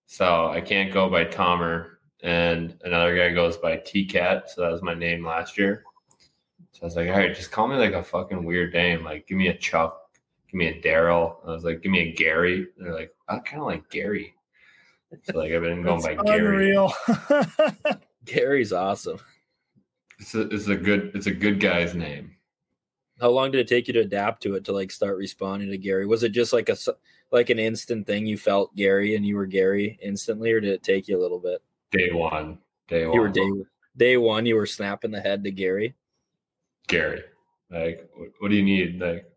So 0.07 0.49
I 0.49 0.61
can't 0.61 0.93
go 0.93 1.09
by 1.09 1.25
Tomer 1.25 1.93
and 2.23 2.77
another 2.85 3.17
guy 3.17 3.33
goes 3.33 3.57
by 3.57 3.77
T 3.77 4.05
Cat. 4.05 4.51
So 4.51 4.63
that 4.63 4.73
was 4.73 4.83
my 4.83 4.95
name 4.95 5.25
last 5.25 5.57
year. 5.57 5.85
So 6.73 6.83
I 6.83 6.85
was 6.87 6.97
like, 6.97 7.09
all 7.09 7.17
right, 7.17 7.35
just 7.35 7.53
call 7.53 7.69
me 7.69 7.77
like 7.77 7.93
a 7.93 8.03
fucking 8.03 8.45
weird 8.45 8.73
name. 8.73 9.05
Like 9.05 9.27
give 9.27 9.39
me 9.39 9.49
a 9.49 9.57
Chuck, 9.57 10.01
give 10.49 10.59
me 10.59 10.67
a 10.67 10.81
Daryl. 10.83 11.37
I 11.47 11.51
was 11.51 11.65
like, 11.65 11.83
give 11.83 11.93
me 11.93 12.01
a 12.01 12.13
Gary. 12.13 12.67
And 12.77 12.87
they're 12.87 12.95
like, 12.95 13.15
I 13.29 13.39
kind 13.39 13.61
of 13.61 13.67
like 13.67 13.89
Gary. 13.91 14.35
So 15.25 15.39
like 15.39 15.53
I've 15.53 15.63
been 15.63 15.83
going 15.83 16.01
That's 16.01 16.17
by 16.17 16.25
Gary. 16.25 16.71
unreal. 16.71 16.93
Gary's 18.25 18.73
awesome. 18.73 19.19
It's 20.19 20.35
a, 20.35 20.43
it's 20.49 20.69
a 20.69 20.77
good 20.77 21.13
it's 21.15 21.27
a 21.27 21.33
good 21.33 21.61
guy's 21.61 21.95
name. 21.95 22.37
How 23.21 23.31
long 23.31 23.51
did 23.51 23.61
it 23.61 23.69
take 23.69 23.87
you 23.87 23.95
to 23.95 24.01
adapt 24.01 24.43
to 24.45 24.55
it 24.55 24.65
to 24.65 24.73
like 24.73 24.91
start 24.91 25.17
responding 25.17 25.71
to 25.71 25.79
Gary? 25.79 26.07
Was 26.07 26.23
it 26.23 26.31
just 26.31 26.53
like 26.53 26.69
a 26.69 26.77
like 27.31 27.51
an 27.51 27.59
instant 27.59 28.07
thing 28.07 28.27
you 28.27 28.39
felt 28.39 28.75
Gary 28.75 29.15
and 29.15 29.27
you 29.27 29.37
were 29.37 29.47
Gary 29.47 29.99
instantly, 30.03 30.53
or 30.53 30.61
did 30.61 30.73
it 30.73 30.83
take 30.83 31.07
you 31.07 31.19
a 31.19 31.23
little 31.23 31.39
bit? 31.39 31.63
Day 31.93 32.11
one. 32.13 32.59
Day 32.89 33.07
one. 33.07 33.15
You 33.15 33.21
were 33.21 33.29
day 33.29 33.51
day 33.97 34.17
one. 34.17 34.47
You 34.47 34.57
were 34.57 34.67
snapping 34.67 35.11
the 35.11 35.21
head 35.21 35.45
to 35.45 35.51
Gary. 35.51 35.95
Gary. 36.89 37.23
Like, 37.71 38.09
what, 38.17 38.31
what 38.39 38.49
do 38.51 38.57
you 38.57 38.65
need? 38.65 39.01
Like, 39.01 39.31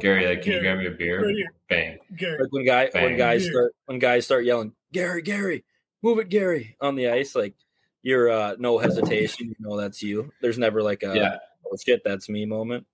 Gary, 0.00 0.26
like, 0.26 0.42
can 0.42 0.52
you 0.52 0.60
grab 0.60 0.78
me 0.78 0.86
a 0.86 0.90
beer? 0.90 1.24
right. 1.24 1.44
Bang. 1.68 1.98
Gary. 2.16 2.42
Like 2.42 2.52
when 2.52 2.64
guy 2.64 2.90
when 2.92 3.16
guys 3.16 3.42
Gary. 3.42 3.52
start 3.52 3.74
when 3.86 3.98
guys 3.98 4.24
start 4.24 4.44
yelling 4.44 4.72
Gary 4.92 5.22
Gary 5.22 5.64
move 6.02 6.18
it 6.18 6.28
Gary 6.28 6.76
on 6.80 6.94
the 6.94 7.08
ice 7.08 7.34
like 7.34 7.54
you're 8.02 8.30
uh 8.30 8.54
no 8.58 8.78
hesitation 8.78 9.48
you 9.48 9.54
know 9.58 9.76
that's 9.76 10.02
you. 10.02 10.32
There's 10.40 10.58
never 10.58 10.82
like 10.82 11.02
a 11.02 11.14
yeah. 11.14 11.36
oh 11.66 11.76
shit 11.76 12.02
that's 12.04 12.28
me 12.28 12.46
moment. 12.46 12.86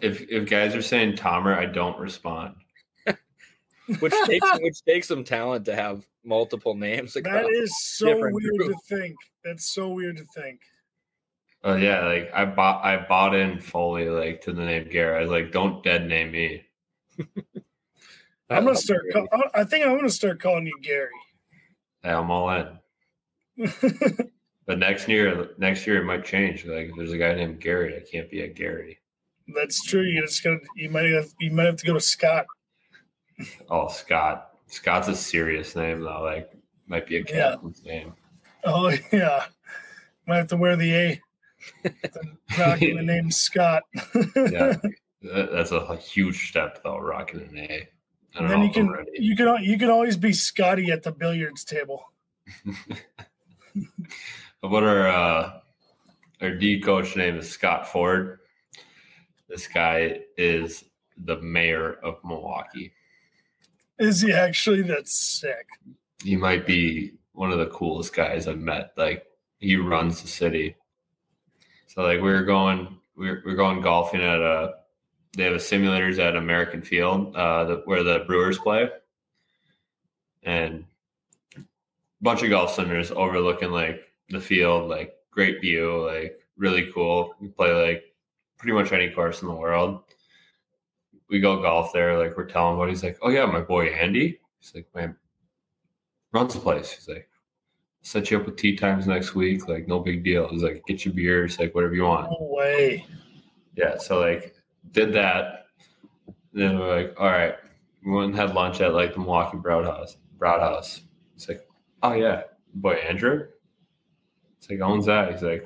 If 0.00 0.22
if 0.30 0.48
guys 0.48 0.74
are 0.74 0.82
saying 0.82 1.16
Tomer, 1.16 1.56
I 1.56 1.66
don't 1.66 1.98
respond. 1.98 2.54
which 3.98 4.14
takes 4.26 4.46
which 4.60 4.84
takes 4.84 5.08
some 5.08 5.24
talent 5.24 5.64
to 5.66 5.74
have 5.74 6.06
multiple 6.24 6.74
names. 6.74 7.14
That 7.14 7.48
is 7.50 7.72
so 7.96 8.16
weird 8.16 8.58
group. 8.58 8.72
to 8.72 8.96
think. 8.96 9.16
That's 9.44 9.72
so 9.72 9.88
weird 9.88 10.18
to 10.18 10.24
think. 10.24 10.60
Oh 11.64 11.74
yeah, 11.74 12.06
like 12.06 12.30
I 12.32 12.44
bought 12.44 12.84
I 12.84 13.04
bought 13.08 13.34
in 13.34 13.60
fully 13.60 14.08
like 14.08 14.40
to 14.42 14.52
the 14.52 14.64
name 14.64 14.88
Gary. 14.90 15.18
I 15.18 15.22
was 15.22 15.30
like, 15.30 15.50
don't 15.52 15.82
dead 15.82 16.06
name 16.06 16.30
me. 16.30 16.64
I'm 18.50 18.64
gonna 18.64 18.76
start. 18.76 19.02
Call, 19.12 19.26
I 19.54 19.64
think 19.64 19.84
I'm 19.84 19.96
gonna 19.96 20.10
start 20.10 20.40
calling 20.40 20.66
you 20.66 20.78
Gary. 20.80 21.10
Hey, 22.02 22.10
I'm 22.10 22.30
all 22.30 22.50
in. 22.50 23.68
But 24.68 24.78
next 24.78 25.08
year, 25.08 25.48
next 25.56 25.86
year 25.86 25.96
it 25.96 26.04
might 26.04 26.26
change. 26.26 26.66
Like, 26.66 26.90
if 26.90 26.96
there's 26.96 27.12
a 27.12 27.18
guy 27.18 27.34
named 27.34 27.58
Gary, 27.58 27.96
I 27.96 28.00
can't 28.00 28.30
be 28.30 28.42
a 28.42 28.48
Gary. 28.48 28.98
That's 29.54 29.82
true. 29.82 30.02
You 30.02 30.22
just 30.22 30.42
gotta 30.44 30.58
you 30.76 30.90
might 30.90 31.06
have 31.06 31.28
you 31.40 31.50
might 31.50 31.66
have 31.66 31.76
to 31.76 31.86
go 31.86 31.94
to 31.94 32.00
Scott. 32.00 32.46
Oh, 33.70 33.88
Scott. 33.88 34.50
Scott's 34.66 35.08
a 35.08 35.14
serious 35.16 35.74
name 35.76 36.00
though. 36.00 36.22
Like 36.22 36.50
might 36.86 37.06
be 37.06 37.18
a 37.18 37.24
Yeah. 37.28 37.56
name. 37.84 38.14
Oh 38.64 38.90
yeah. 39.12 39.44
Might 40.26 40.36
have 40.38 40.48
to 40.48 40.56
wear 40.56 40.76
the 40.76 40.94
A. 40.94 41.20
Rocking 42.58 42.96
the 42.96 43.02
name 43.14 43.30
Scott. 43.30 43.82
Yeah. 44.36 44.76
That's 45.20 45.72
a 45.72 45.96
huge 45.96 46.48
step 46.50 46.82
though, 46.84 46.98
rocking 46.98 47.40
an 47.40 47.58
A. 47.58 47.88
I 48.34 48.38
And 48.38 48.48
don't 48.48 48.48
then 48.48 48.58
know 48.60 48.64
you 48.66 48.72
can 48.72 48.90
ready. 48.90 49.10
you 49.14 49.34
can 49.36 49.64
you 49.64 49.78
can 49.78 49.90
always 49.90 50.16
be 50.16 50.32
Scotty 50.32 50.90
at 50.92 51.02
the 51.02 51.10
billiards 51.12 51.64
table. 51.64 52.04
About 54.62 54.82
our 54.82 55.08
uh, 55.08 55.60
our 56.40 56.54
D 56.54 56.80
coach 56.80 57.16
name 57.16 57.36
is 57.36 57.48
Scott 57.48 57.88
Ford. 57.90 58.40
This 59.48 59.66
guy 59.66 60.20
is 60.36 60.84
the 61.24 61.40
mayor 61.40 61.94
of 62.02 62.18
Milwaukee. 62.24 62.92
Is 63.98 64.20
he 64.20 64.32
actually? 64.32 64.82
That's 64.82 65.12
sick. 65.12 65.66
He 66.22 66.36
might 66.36 66.66
be 66.66 67.14
one 67.32 67.50
of 67.50 67.58
the 67.58 67.66
coolest 67.66 68.14
guys 68.14 68.46
I've 68.46 68.58
met. 68.58 68.92
Like 68.96 69.26
he 69.58 69.76
runs 69.76 70.22
the 70.22 70.28
city. 70.28 70.76
So 71.86 72.02
like 72.02 72.20
we 72.20 72.30
were 72.30 72.44
going 72.44 72.98
we 73.16 73.28
were, 73.28 73.42
we 73.44 73.52
were 73.52 73.56
going 73.56 73.80
golfing 73.80 74.20
at 74.20 74.40
a 74.40 74.74
they 75.36 75.44
have 75.44 75.54
a 75.54 75.56
simulators 75.56 76.18
at 76.18 76.36
American 76.36 76.82
Field, 76.82 77.36
uh, 77.36 77.64
the, 77.64 77.82
where 77.84 78.02
the 78.02 78.24
Brewers 78.26 78.58
play, 78.58 78.88
and 80.42 80.84
a 81.56 81.62
bunch 82.22 82.42
of 82.42 82.50
golf 82.50 82.74
centers 82.74 83.10
overlooking 83.10 83.70
like 83.70 84.00
the 84.30 84.40
field, 84.40 84.88
like 84.88 85.14
great 85.30 85.60
view, 85.60 86.04
like 86.06 86.40
really 86.56 86.90
cool. 86.92 87.34
We 87.40 87.48
play 87.48 87.72
like 87.72 88.04
pretty 88.58 88.72
much 88.72 88.92
any 88.92 89.10
course 89.10 89.40
in 89.42 89.48
the 89.48 89.54
world. 89.54 90.02
We 91.30 91.40
go 91.40 91.62
golf 91.62 91.92
there, 91.92 92.18
like 92.18 92.36
we're 92.36 92.46
telling 92.46 92.78
what 92.78 92.88
he's 92.88 93.02
like, 93.02 93.18
oh 93.22 93.30
yeah, 93.30 93.46
my 93.46 93.60
boy 93.60 93.86
Andy. 93.86 94.40
He's 94.60 94.74
like, 94.74 94.88
man, 94.94 95.16
runs 96.32 96.54
the 96.54 96.60
place. 96.60 96.90
He's 96.90 97.08
like, 97.08 97.28
set 98.02 98.30
you 98.30 98.38
up 98.38 98.46
with 98.46 98.56
tee 98.56 98.76
times 98.76 99.06
next 99.06 99.34
week, 99.34 99.68
like 99.68 99.86
no 99.86 100.00
big 100.00 100.24
deal. 100.24 100.48
He's 100.48 100.62
like, 100.62 100.82
get 100.86 101.04
your 101.04 101.14
beers, 101.14 101.58
like 101.58 101.74
whatever 101.74 101.94
you 101.94 102.04
want. 102.04 102.30
No 102.30 102.46
way. 102.50 103.06
Yeah, 103.76 103.98
so 103.98 104.20
like 104.20 104.54
did 104.92 105.12
that. 105.12 105.66
Then 106.52 106.78
we're 106.78 107.02
like, 107.02 107.14
all 107.20 107.26
right, 107.26 107.54
we 108.04 108.12
went 108.12 108.30
and 108.30 108.36
had 108.36 108.54
lunch 108.54 108.80
at 108.80 108.94
like 108.94 109.12
the 109.12 109.20
Milwaukee 109.20 109.58
Brat 109.58 109.84
House. 109.84 110.16
Brat 110.38 110.60
House. 110.60 111.02
It's 111.36 111.48
like, 111.48 111.66
oh 112.02 112.14
yeah, 112.14 112.42
boy 112.74 112.94
Andrew. 112.94 113.46
It's 114.58 114.70
like 114.70 114.80
owns 114.80 115.06
that. 115.06 115.30
He's 115.30 115.42
like, 115.42 115.64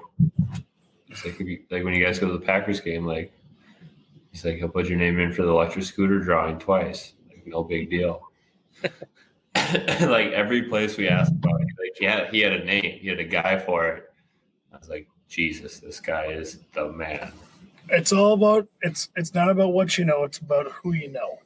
it's 1.12 1.24
like 1.24 1.38
you, 1.38 1.62
like 1.70 1.84
when 1.84 1.94
you 1.94 2.04
guys 2.04 2.18
go 2.18 2.26
to 2.26 2.32
the 2.32 2.44
Packers 2.44 2.80
game, 2.80 3.06
like 3.06 3.32
he's 4.30 4.44
like, 4.44 4.56
he'll 4.56 4.68
put 4.68 4.88
your 4.88 4.98
name 4.98 5.18
in 5.18 5.32
for 5.32 5.42
the 5.42 5.50
electric 5.50 5.84
scooter 5.84 6.18
drawing 6.18 6.58
twice. 6.58 7.12
Like 7.28 7.46
no 7.46 7.62
big 7.62 7.90
deal. 7.90 8.22
like 10.00 10.32
every 10.32 10.62
place 10.62 10.96
we 10.96 11.08
asked 11.08 11.32
about, 11.32 11.60
it, 11.60 11.68
like 11.78 11.96
he 11.98 12.04
had 12.06 12.28
he 12.30 12.40
had 12.40 12.52
a 12.52 12.64
name, 12.64 12.98
he 13.00 13.08
had 13.08 13.20
a 13.20 13.24
guy 13.24 13.58
for 13.58 13.86
it. 13.88 14.12
I 14.72 14.78
was 14.78 14.88
like, 14.88 15.06
Jesus, 15.28 15.78
this 15.78 16.00
guy 16.00 16.26
is 16.26 16.60
the 16.74 16.90
man. 16.90 17.32
It's 17.90 18.12
all 18.12 18.32
about 18.32 18.66
it's 18.80 19.10
it's 19.16 19.34
not 19.34 19.50
about 19.50 19.72
what 19.72 19.98
you 19.98 20.04
know, 20.04 20.24
it's 20.24 20.38
about 20.38 20.72
who 20.72 20.94
you 20.94 21.10
know. 21.12 21.38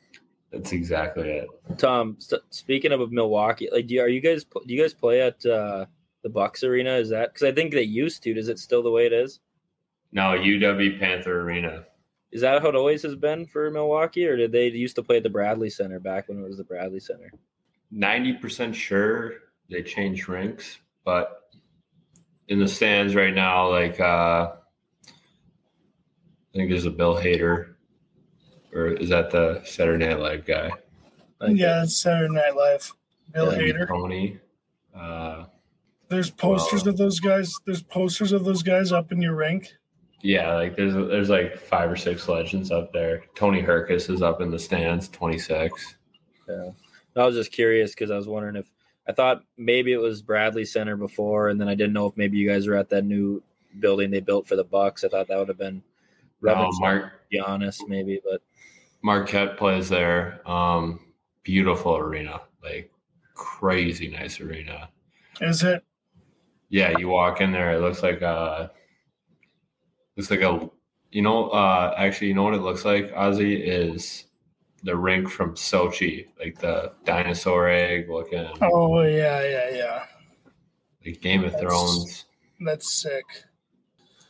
That's 0.52 0.72
exactly 0.72 1.28
it. 1.28 1.48
Tom, 1.76 2.16
st- 2.18 2.42
speaking 2.50 2.92
of 2.92 3.10
Milwaukee, 3.10 3.68
like, 3.72 3.88
do 3.88 3.94
you, 3.94 4.00
are 4.00 4.08
you 4.08 4.20
guys 4.20 4.44
do 4.44 4.72
you 4.72 4.80
guys 4.80 4.94
play 4.94 5.20
at 5.20 5.44
uh, 5.44 5.86
the 6.22 6.28
Bucks 6.28 6.62
Arena? 6.62 6.92
Is 6.92 7.10
that 7.10 7.32
because 7.32 7.48
I 7.48 7.52
think 7.52 7.72
they 7.72 7.82
used 7.82 8.22
to? 8.22 8.30
Is 8.30 8.48
it 8.48 8.60
still 8.60 8.82
the 8.82 8.90
way 8.90 9.06
it 9.06 9.12
is? 9.12 9.40
No, 10.12 10.22
UW 10.38 10.98
Panther 10.98 11.40
Arena. 11.42 11.84
Is 12.32 12.40
that 12.40 12.60
how 12.62 12.68
it 12.68 12.74
always 12.74 13.02
has 13.02 13.14
been 13.16 13.46
for 13.46 13.70
Milwaukee, 13.70 14.26
or 14.26 14.36
did 14.36 14.52
they 14.52 14.68
used 14.68 14.96
to 14.96 15.02
play 15.02 15.16
at 15.18 15.22
the 15.22 15.30
Bradley 15.30 15.70
Center 15.70 15.98
back 16.00 16.28
when 16.28 16.38
it 16.38 16.46
was 16.46 16.56
the 16.58 16.64
Bradley 16.64 17.00
Center? 17.00 17.30
Ninety 17.90 18.32
percent 18.32 18.74
sure 18.74 19.34
they 19.70 19.82
changed 19.82 20.28
rinks, 20.28 20.78
but 21.04 21.50
in 22.48 22.58
the 22.58 22.68
stands 22.68 23.14
right 23.14 23.34
now, 23.34 23.68
like 23.70 23.98
uh 24.00 24.52
I 25.08 26.58
think 26.58 26.70
there's 26.70 26.86
a 26.86 26.90
Bill 26.90 27.14
Hader, 27.16 27.74
or 28.72 28.88
is 28.88 29.08
that 29.10 29.30
the 29.30 29.62
Saturday 29.64 30.06
Night 30.06 30.18
Live 30.20 30.44
guy? 30.46 30.70
Like, 31.40 31.56
yeah, 31.56 31.82
it's 31.82 32.00
Saturday 32.00 32.32
Night 32.32 32.56
Live. 32.56 32.92
Bill 33.32 33.52
Yeah, 33.52 33.58
Hader. 33.58 33.88
Tony. 33.88 34.40
Uh, 34.94 35.44
There's 36.08 36.30
posters 36.30 36.86
of 36.86 36.96
those 36.96 37.20
guys. 37.20 37.52
There's 37.66 37.82
posters 37.82 38.32
of 38.32 38.44
those 38.46 38.62
guys 38.62 38.90
up 38.90 39.12
in 39.12 39.20
your 39.20 39.34
rink. 39.34 39.74
Yeah, 40.26 40.54
like 40.54 40.74
there's 40.74 40.92
there's 40.92 41.28
like 41.28 41.56
five 41.56 41.88
or 41.88 41.94
six 41.94 42.28
legends 42.28 42.72
up 42.72 42.92
there. 42.92 43.22
Tony 43.36 43.62
Hrkac 43.62 44.10
is 44.10 44.22
up 44.22 44.40
in 44.40 44.50
the 44.50 44.58
stands, 44.58 45.08
twenty 45.08 45.38
six. 45.38 45.94
Yeah. 46.48 46.70
I 47.14 47.24
was 47.24 47.36
just 47.36 47.52
curious 47.52 47.92
because 47.92 48.10
I 48.10 48.16
was 48.16 48.26
wondering 48.26 48.56
if 48.56 48.66
I 49.08 49.12
thought 49.12 49.44
maybe 49.56 49.92
it 49.92 50.00
was 50.00 50.22
Bradley 50.22 50.64
Center 50.64 50.96
before, 50.96 51.48
and 51.48 51.60
then 51.60 51.68
I 51.68 51.76
didn't 51.76 51.92
know 51.92 52.06
if 52.06 52.16
maybe 52.16 52.38
you 52.38 52.48
guys 52.48 52.66
were 52.66 52.74
at 52.74 52.88
that 52.88 53.04
new 53.04 53.40
building 53.78 54.10
they 54.10 54.18
built 54.18 54.48
for 54.48 54.56
the 54.56 54.64
Bucks. 54.64 55.04
I 55.04 55.08
thought 55.08 55.28
that 55.28 55.38
would 55.38 55.46
have 55.46 55.58
been 55.58 55.80
No, 56.42 56.54
Robinson, 56.54 56.80
Mark 56.80 57.04
to 57.04 57.10
be 57.30 57.38
honest, 57.38 57.86
maybe, 57.86 58.20
but 58.28 58.42
Marquette 59.02 59.56
plays 59.56 59.88
there. 59.88 60.40
Um, 60.44 60.98
beautiful 61.44 61.98
arena, 61.98 62.40
like 62.64 62.90
crazy 63.34 64.08
nice 64.08 64.40
arena. 64.40 64.88
Is 65.40 65.62
it? 65.62 65.84
Yeah, 66.68 66.98
you 66.98 67.06
walk 67.06 67.40
in 67.40 67.52
there, 67.52 67.70
it 67.74 67.80
looks 67.80 68.02
like 68.02 68.22
uh 68.22 68.70
looks 70.16 70.30
like 70.30 70.40
a 70.40 70.68
you 71.12 71.22
know, 71.22 71.48
uh 71.50 71.94
actually 71.96 72.28
you 72.28 72.34
know 72.34 72.42
what 72.42 72.54
it 72.54 72.62
looks 72.62 72.84
like, 72.84 73.12
Ozzy, 73.14 73.60
is 73.64 74.24
the 74.82 74.96
rink 74.96 75.28
from 75.28 75.54
Sochi, 75.54 76.26
like 76.38 76.58
the 76.58 76.92
dinosaur 77.04 77.68
egg 77.68 78.08
looking 78.10 78.46
Oh 78.60 79.02
yeah, 79.02 79.42
yeah, 79.42 79.70
yeah. 79.74 80.04
like 81.04 81.20
Game 81.20 81.44
of 81.44 81.52
That's- 81.52 81.68
Thrones. 81.70 82.24
That's 82.60 82.92
sick. 83.00 83.24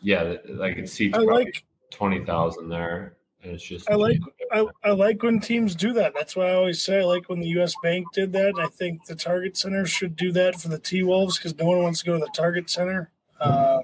Yeah, 0.03 0.35
like 0.49 0.77
it 0.77 0.89
seats 0.89 1.17
I 1.17 1.21
like 1.23 1.65
twenty 1.91 2.25
thousand 2.25 2.69
there. 2.69 3.17
And 3.43 3.53
it's 3.53 3.63
just 3.63 3.89
I 3.91 3.95
like 3.95 4.19
I, 4.53 4.67
I 4.85 4.91
like 4.91 5.23
when 5.23 5.41
teams 5.41 5.75
do 5.75 5.93
that. 5.95 6.15
That's 6.15 6.35
why 6.37 6.51
I 6.51 6.55
always 6.55 6.83
say 6.83 7.01
I 7.01 7.05
like 7.05 7.29
when 7.29 7.41
the 7.41 7.47
U.S. 7.49 7.75
Bank 7.83 8.07
did 8.13 8.33
that. 8.33 8.55
I 8.59 8.67
think 8.67 9.07
the 9.07 9.15
Target 9.15 9.57
Center 9.57 9.87
should 9.87 10.17
do 10.17 10.33
that 10.33 10.61
for 10.61 10.69
the 10.69 10.79
T 10.79 11.03
Wolves 11.03 11.39
because 11.39 11.57
no 11.57 11.67
one 11.67 11.83
wants 11.83 12.01
to 12.01 12.07
go 12.07 12.15
to 12.15 12.19
the 12.19 12.31
Target 12.35 12.69
Center. 12.69 13.11
Uh, 13.41 13.81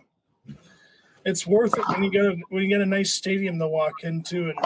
it's 1.25 1.47
worth 1.47 1.77
it 1.79 1.89
when 1.89 2.03
you 2.03 2.11
get 2.11 2.25
a 2.25 2.37
when 2.49 2.63
you 2.63 2.69
get 2.69 2.81
a 2.81 2.87
nice 2.87 3.15
stadium 3.15 3.59
to 3.59 3.69
walk 3.69 4.03
into. 4.03 4.51
And 4.51 4.59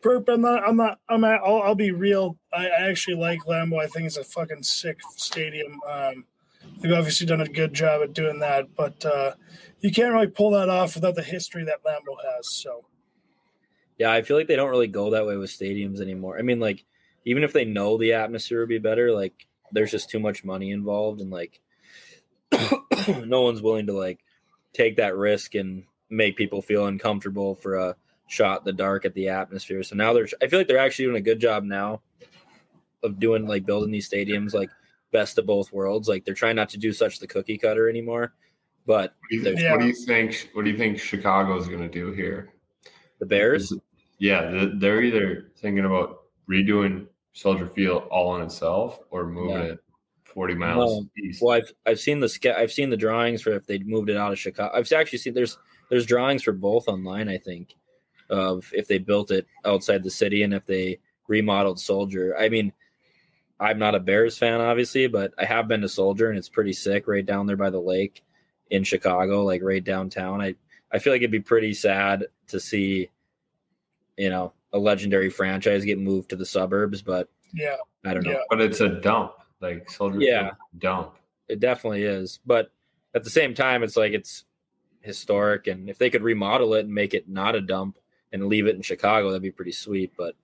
Perp, 0.00 0.28
I'm 0.28 0.40
not 0.40 0.66
I'm 0.66 0.76
not 0.76 0.98
I'm 1.08 1.24
at, 1.24 1.40
I'll, 1.44 1.62
I'll 1.62 1.74
be 1.74 1.90
real. 1.90 2.36
I, 2.52 2.68
I 2.68 2.88
actually 2.88 3.16
like 3.16 3.40
Lambeau. 3.40 3.82
I 3.82 3.86
think 3.86 4.06
it's 4.06 4.16
a 4.16 4.24
fucking 4.24 4.62
sick 4.62 4.98
stadium. 5.16 5.80
Um, 5.88 6.24
they've 6.80 6.92
obviously 6.92 7.26
done 7.26 7.40
a 7.40 7.48
good 7.48 7.74
job 7.74 8.02
at 8.02 8.12
doing 8.12 8.38
that, 8.40 8.74
but 8.76 9.04
uh, 9.04 9.32
you 9.80 9.90
can't 9.90 10.12
really 10.12 10.28
pull 10.28 10.50
that 10.52 10.68
off 10.68 10.94
without 10.94 11.14
the 11.14 11.22
history 11.22 11.64
that 11.64 11.82
Lambeau 11.84 12.16
has. 12.34 12.54
So. 12.54 12.84
yeah, 13.98 14.12
I 14.12 14.22
feel 14.22 14.36
like 14.36 14.48
they 14.48 14.56
don't 14.56 14.70
really 14.70 14.88
go 14.88 15.10
that 15.10 15.26
way 15.26 15.36
with 15.36 15.50
stadiums 15.50 16.00
anymore. 16.00 16.38
I 16.38 16.42
mean, 16.42 16.60
like 16.60 16.84
even 17.24 17.44
if 17.44 17.52
they 17.52 17.64
know 17.64 17.98
the 17.98 18.14
atmosphere 18.14 18.60
would 18.60 18.68
be 18.68 18.78
better, 18.78 19.12
like 19.12 19.46
there's 19.70 19.90
just 19.90 20.10
too 20.10 20.20
much 20.20 20.44
money 20.44 20.70
involved, 20.70 21.20
and 21.20 21.30
like 21.30 21.60
no 23.24 23.42
one's 23.42 23.62
willing 23.62 23.86
to 23.86 23.92
like 23.92 24.20
take 24.72 24.96
that 24.96 25.16
risk 25.16 25.54
and 25.54 25.84
make 26.10 26.36
people 26.36 26.62
feel 26.62 26.86
uncomfortable 26.86 27.54
for 27.54 27.76
a 27.76 27.96
shot 28.28 28.60
in 28.60 28.64
the 28.64 28.72
dark 28.72 29.04
at 29.04 29.14
the 29.14 29.28
atmosphere. 29.28 29.82
So 29.82 29.96
now 29.96 30.12
they're 30.12 30.28
I 30.42 30.46
feel 30.46 30.58
like 30.58 30.68
they're 30.68 30.78
actually 30.78 31.06
doing 31.06 31.16
a 31.16 31.20
good 31.22 31.40
job 31.40 31.64
now 31.64 32.00
of 33.02 33.18
doing 33.18 33.46
like 33.46 33.66
building 33.66 33.90
these 33.90 34.08
stadiums 34.08 34.54
like 34.54 34.70
best 35.10 35.36
of 35.38 35.46
both 35.46 35.72
worlds. 35.72 36.08
Like 36.08 36.24
they're 36.24 36.34
trying 36.34 36.56
not 36.56 36.68
to 36.70 36.78
do 36.78 36.92
such 36.92 37.18
the 37.18 37.26
cookie 37.26 37.58
cutter 37.58 37.88
anymore. 37.88 38.34
But 38.86 39.14
What 39.20 39.28
do 39.30 39.36
you, 39.50 39.56
Yeah. 39.58 39.72
what 39.72 39.80
do 39.80 39.86
you 39.86 39.92
think? 39.94 40.50
What 40.54 40.64
do 40.64 40.70
you 40.70 40.76
think 40.78 40.98
Chicago's 40.98 41.68
going 41.68 41.82
to 41.82 41.88
do 41.88 42.12
here? 42.12 42.50
the 43.20 43.26
Bears, 43.26 43.72
Yeah, 44.18 44.66
they're 44.74 45.00
either 45.02 45.52
thinking 45.56 45.84
about 45.84 46.22
redoing 46.50 47.06
Soldier 47.34 47.68
Field 47.68 48.02
all 48.10 48.30
on 48.30 48.42
itself 48.42 48.98
or 49.10 49.26
moving 49.28 49.50
Yeah. 49.56 49.62
it 49.74 49.78
forty 50.32 50.54
miles 50.54 51.02
No. 51.02 51.08
east. 51.24 51.42
Well, 51.42 51.56
I've 51.56 51.72
I've 51.86 52.00
seen 52.00 52.20
the 52.20 52.28
ske- 52.28 52.46
I've 52.46 52.72
seen 52.72 52.90
the 52.90 52.96
drawings 52.96 53.42
for 53.42 53.52
if 53.52 53.66
they'd 53.66 53.86
moved 53.86 54.10
it 54.10 54.16
out 54.16 54.32
of 54.32 54.38
Chicago. 54.38 54.72
I've 54.74 54.90
actually 54.92 55.18
seen 55.18 55.34
there's 55.34 55.58
there's 55.90 56.06
drawings 56.06 56.42
for 56.42 56.52
both 56.52 56.88
online. 56.88 57.28
I 57.28 57.38
think 57.38 57.74
of 58.30 58.70
if 58.72 58.88
they 58.88 58.98
built 58.98 59.30
it 59.30 59.46
outside 59.64 60.02
the 60.02 60.10
city 60.10 60.42
and 60.42 60.54
if 60.54 60.64
they 60.66 60.98
remodeled 61.28 61.78
Soldier. 61.78 62.36
I 62.38 62.48
mean, 62.48 62.72
I'm 63.60 63.78
not 63.78 63.94
a 63.94 64.00
Bears 64.00 64.38
fan, 64.38 64.60
obviously, 64.60 65.06
but 65.06 65.32
I 65.38 65.44
have 65.44 65.68
been 65.68 65.82
to 65.82 65.88
Soldier 65.88 66.30
and 66.30 66.38
it's 66.38 66.48
pretty 66.48 66.72
sick 66.72 67.06
right 67.06 67.24
down 67.24 67.46
there 67.46 67.56
by 67.56 67.70
the 67.70 67.80
lake 67.80 68.22
in 68.70 68.84
Chicago, 68.84 69.44
like 69.44 69.62
right 69.62 69.84
downtown. 69.84 70.40
I 70.40 70.54
I 70.92 70.98
feel 70.98 71.12
like 71.12 71.20
it'd 71.20 71.30
be 71.30 71.40
pretty 71.40 71.74
sad 71.74 72.26
to 72.48 72.58
see, 72.60 73.10
you 74.16 74.30
know, 74.30 74.52
a 74.72 74.78
legendary 74.78 75.28
franchise 75.30 75.84
get 75.84 75.98
moved 75.98 76.30
to 76.30 76.36
the 76.36 76.46
suburbs, 76.46 77.02
but 77.02 77.28
Yeah, 77.52 77.76
I 78.04 78.14
don't 78.14 78.24
know. 78.24 78.32
Yeah. 78.32 78.38
But 78.48 78.60
it's 78.62 78.80
a 78.80 78.88
dump, 78.88 79.32
like 79.62 79.90
Soldier 79.90 80.20
Yeah. 80.20 80.40
Field 80.40 80.56
dump. 80.78 81.14
It 81.48 81.60
definitely 81.60 82.02
is. 82.02 82.40
But 82.44 82.70
at 83.14 83.24
the 83.24 83.30
same 83.30 83.54
time, 83.54 83.82
it's 83.82 83.96
like 83.96 84.12
it's 84.12 84.44
historic. 85.00 85.66
And 85.66 85.88
if 85.88 85.98
they 85.98 86.10
could 86.10 86.22
remodel 86.22 86.74
it 86.74 86.86
and 86.86 86.94
make 86.94 87.14
it 87.14 87.28
not 87.28 87.54
a 87.54 87.60
dump, 87.60 87.98
and 88.32 88.46
leave 88.46 88.66
it 88.66 88.74
in 88.76 88.82
Chicago, 88.82 89.28
that'd 89.28 89.42
be 89.42 89.50
pretty 89.50 89.72
sweet. 89.72 90.12
But 90.16 90.34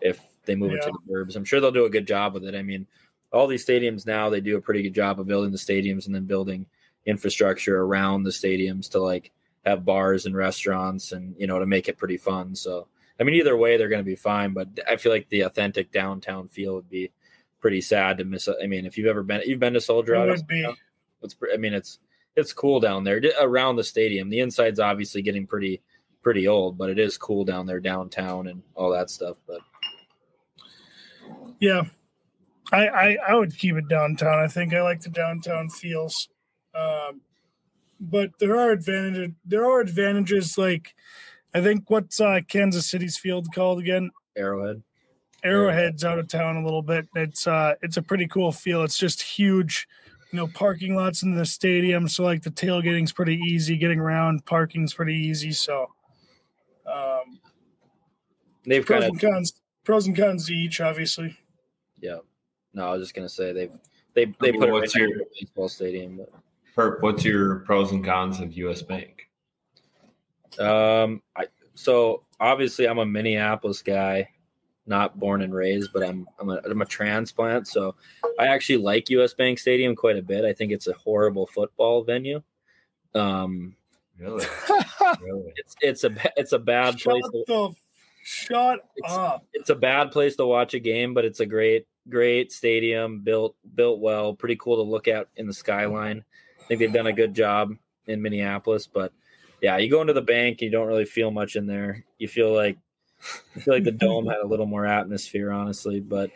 if 0.00 0.20
they 0.44 0.54
move 0.54 0.72
it 0.72 0.82
to 0.82 0.92
the 0.92 1.12
burbs, 1.12 1.36
I'm 1.36 1.44
sure 1.44 1.60
they'll 1.60 1.70
do 1.70 1.84
a 1.84 1.90
good 1.90 2.06
job 2.06 2.34
with 2.34 2.44
it. 2.44 2.54
I 2.54 2.62
mean, 2.62 2.86
all 3.32 3.46
these 3.46 3.66
stadiums 3.66 4.06
now 4.06 4.30
they 4.30 4.40
do 4.40 4.56
a 4.56 4.60
pretty 4.60 4.82
good 4.82 4.94
job 4.94 5.20
of 5.20 5.26
building 5.26 5.50
the 5.50 5.58
stadiums 5.58 6.06
and 6.06 6.14
then 6.14 6.24
building 6.24 6.66
infrastructure 7.04 7.82
around 7.82 8.22
the 8.22 8.30
stadiums 8.30 8.90
to 8.90 9.00
like 9.00 9.32
have 9.64 9.84
bars 9.84 10.26
and 10.26 10.34
restaurants 10.34 11.12
and 11.12 11.34
you 11.38 11.46
know 11.46 11.58
to 11.58 11.66
make 11.66 11.88
it 11.88 11.98
pretty 11.98 12.16
fun. 12.16 12.54
So 12.54 12.88
I 13.20 13.24
mean, 13.24 13.34
either 13.34 13.56
way 13.56 13.76
they're 13.76 13.88
going 13.88 14.00
to 14.00 14.04
be 14.04 14.16
fine. 14.16 14.52
But 14.52 14.68
I 14.88 14.96
feel 14.96 15.12
like 15.12 15.28
the 15.28 15.42
authentic 15.42 15.92
downtown 15.92 16.48
feel 16.48 16.74
would 16.74 16.90
be 16.90 17.10
pretty 17.60 17.80
sad 17.80 18.18
to 18.18 18.24
miss. 18.24 18.48
I 18.48 18.66
mean, 18.66 18.86
if 18.86 18.96
you've 18.96 19.06
ever 19.06 19.22
been, 19.22 19.42
you've 19.44 19.60
been 19.60 19.72
to 19.74 19.80
Soldier 19.80 20.14
It 20.14 20.28
would 20.28 20.46
be. 20.46 20.66
It's, 21.22 21.36
I 21.52 21.56
mean, 21.56 21.74
it's 21.74 21.98
it's 22.36 22.52
cool 22.52 22.80
down 22.80 23.04
there 23.04 23.20
around 23.40 23.76
the 23.76 23.84
stadium. 23.84 24.28
The 24.28 24.40
inside's 24.40 24.78
obviously 24.80 25.22
getting 25.22 25.46
pretty 25.46 25.80
pretty 26.22 26.48
old, 26.48 26.76
but 26.76 26.90
it 26.90 26.98
is 26.98 27.16
cool 27.16 27.44
down 27.44 27.66
there 27.66 27.80
downtown 27.80 28.48
and 28.48 28.62
all 28.74 28.90
that 28.90 29.10
stuff. 29.10 29.36
But 29.46 29.60
Yeah, 31.60 31.82
I, 32.72 32.88
I 32.88 33.18
I 33.28 33.34
would 33.34 33.56
keep 33.56 33.76
it 33.76 33.88
downtown. 33.88 34.38
I 34.38 34.48
think 34.48 34.74
I 34.74 34.82
like 34.82 35.00
the 35.00 35.10
downtown 35.10 35.70
feels, 35.70 36.28
um, 36.74 37.22
but 37.98 38.30
there 38.38 38.56
are 38.56 38.70
advantages. 38.70 39.34
There 39.44 39.64
are 39.64 39.80
advantages 39.80 40.58
like 40.58 40.94
I 41.54 41.62
think 41.62 41.88
what's 41.88 42.20
uh, 42.20 42.40
Kansas 42.46 42.90
City's 42.90 43.16
field 43.16 43.48
called 43.54 43.78
again? 43.78 44.10
Arrowhead, 44.36 44.82
Arrowhead's 45.46 46.04
out 46.04 46.18
of 46.18 46.28
town 46.28 46.56
a 46.56 46.64
little 46.64 46.82
bit. 46.82 47.06
It's 47.14 47.46
uh 47.46 47.74
it's 47.82 47.96
a 47.96 48.02
pretty 48.02 48.26
cool 48.26 48.52
feel. 48.52 48.82
It's 48.82 48.98
just 48.98 49.22
huge, 49.22 49.86
you 50.32 50.36
know, 50.38 50.46
parking 50.48 50.94
lots 50.96 51.22
in 51.22 51.34
the 51.34 51.46
stadium. 51.46 52.08
So 52.08 52.24
like 52.24 52.42
the 52.42 52.50
tailgating's 52.50 53.12
pretty 53.12 53.36
easy, 53.36 53.76
getting 53.76 54.00
around, 54.00 54.44
parking's 54.44 54.92
pretty 54.94 55.14
easy. 55.14 55.52
So 55.52 55.90
um 56.86 57.38
they've 58.64 58.84
pros 58.84 59.00
kind 59.02 59.12
and 59.12 59.24
of 59.24 59.30
cons 59.30 59.52
pros 59.84 60.06
and 60.06 60.16
cons 60.16 60.46
to 60.46 60.52
each, 60.54 60.80
obviously. 60.80 61.36
yeah. 62.00 62.18
No, 62.74 62.88
I 62.88 62.92
was 62.92 63.02
just 63.02 63.14
gonna 63.14 63.28
say 63.28 63.52
they've 63.52 63.72
they 64.14 64.24
they 64.40 64.52
put 64.52 64.54
it 64.54 64.58
right 64.60 64.72
What's 64.72 64.94
next 64.94 65.08
your- 65.08 65.18
the 65.18 65.24
baseball 65.40 65.68
stadium. 65.68 66.16
But 66.18 66.32
Herb, 66.76 67.02
what's 67.02 67.24
your 67.24 67.60
pros 67.60 67.92
and 67.92 68.04
cons 68.04 68.38
of 68.40 68.52
US 68.52 68.82
Bank? 68.82 69.28
Um, 70.58 71.22
I 71.36 71.46
so 71.74 72.22
obviously 72.40 72.86
I'm 72.88 72.98
a 72.98 73.06
Minneapolis 73.06 73.82
guy, 73.82 74.28
not 74.86 75.18
born 75.18 75.42
and 75.42 75.54
raised, 75.54 75.92
but 75.92 76.02
I'm 76.02 76.26
I'm 76.38 76.50
a, 76.50 76.60
I'm 76.64 76.82
a 76.82 76.86
transplant, 76.86 77.66
so 77.68 77.94
I 78.38 78.46
actually 78.46 78.78
like 78.78 79.10
US 79.10 79.34
Bank 79.34 79.58
Stadium 79.58 79.96
quite 79.96 80.16
a 80.16 80.22
bit. 80.22 80.44
I 80.44 80.52
think 80.52 80.72
it's 80.72 80.86
a 80.86 80.92
horrible 80.94 81.46
football 81.46 82.02
venue. 82.04 82.42
Um, 83.14 83.76
Really? 84.18 84.46
really? 85.20 85.52
it's 85.56 85.76
it's 85.82 86.04
a 86.04 86.10
it's 86.38 86.52
a 86.52 86.58
bad 86.58 86.98
shut 86.98 87.12
place. 87.20 87.44
To, 87.48 87.76
shut 88.22 88.78
It's- 88.96 89.12
up. 89.14 89.44
it's 89.52 89.68
a 89.68 89.74
bad 89.74 90.10
place 90.10 90.36
to 90.36 90.46
watch 90.46 90.72
a 90.72 90.78
game, 90.78 91.12
but 91.12 91.26
it's 91.26 91.40
a 91.40 91.46
great 91.46 91.86
great 92.08 92.50
stadium 92.50 93.20
built 93.20 93.56
built 93.74 94.00
well, 94.00 94.32
pretty 94.32 94.56
cool 94.56 94.76
to 94.76 94.82
look 94.90 95.06
at 95.06 95.28
in 95.36 95.46
the 95.46 95.52
skyline. 95.52 96.24
I 96.60 96.64
think 96.64 96.80
they've 96.80 96.92
done 96.92 97.06
a 97.08 97.12
good 97.12 97.34
job 97.34 97.72
in 98.06 98.22
Minneapolis, 98.22 98.86
but 98.86 99.12
yeah, 99.60 99.76
you 99.76 99.90
go 99.90 100.00
into 100.00 100.12
the 100.14 100.22
bank, 100.22 100.62
you 100.62 100.70
don't 100.70 100.86
really 100.88 101.04
feel 101.04 101.30
much 101.30 101.54
in 101.56 101.66
there. 101.66 102.02
You 102.18 102.28
feel 102.28 102.54
like 102.54 102.78
I 103.56 103.60
feel 103.60 103.74
like 103.74 103.84
the 103.84 103.92
dome 103.92 104.26
had 104.28 104.38
a 104.42 104.46
little 104.46 104.66
more 104.66 104.86
atmosphere, 104.86 105.50
honestly, 105.52 106.00
but 106.00 106.30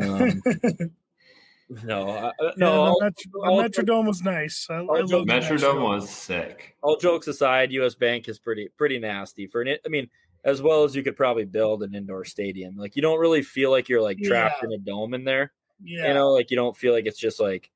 um, 0.00 0.42
no, 1.84 2.08
I, 2.10 2.28
I- 2.28 2.32
Yeah, 2.40 2.50
no. 2.56 2.94
the, 2.98 3.04
Metro, 3.04 3.30
the 3.32 3.38
all- 3.48 3.62
Metrodome 3.62 4.06
was 4.06 4.22
nice. 4.22 4.66
I, 4.70 4.74
I 4.74 4.78
all 4.78 4.86
love 5.00 5.08
joke- 5.08 5.26
the 5.26 5.32
Metrodome 5.32 5.82
was 5.82 6.10
sick. 6.10 6.76
all 6.82 6.96
jokes 6.96 7.26
aside, 7.28 7.72
U.S. 7.72 7.94
Bank 7.94 8.28
is 8.28 8.38
pretty 8.38 8.68
pretty 8.76 8.98
nasty 8.98 9.46
for 9.46 9.62
an. 9.62 9.76
I 9.84 9.88
mean, 9.88 10.08
as 10.44 10.62
well 10.62 10.84
as 10.84 10.94
you 10.94 11.02
could 11.02 11.16
probably 11.16 11.44
build 11.44 11.82
an 11.82 11.94
indoor 11.94 12.24
stadium. 12.24 12.76
Like 12.76 12.94
you 12.96 13.02
don't 13.02 13.18
really 13.18 13.42
feel 13.42 13.70
like 13.70 13.88
you're 13.88 14.02
like 14.02 14.18
trapped 14.22 14.62
Yeah. 14.62 14.68
in 14.68 14.72
a 14.74 14.78
dome 14.78 15.14
in 15.14 15.24
there. 15.24 15.52
Yeah, 15.82 16.08
You 16.08 16.14
know, 16.14 16.30
like 16.32 16.50
you 16.50 16.56
don't 16.56 16.76
feel 16.76 16.92
like 16.92 17.06
it's 17.06 17.18
just 17.18 17.40
like. 17.40 17.70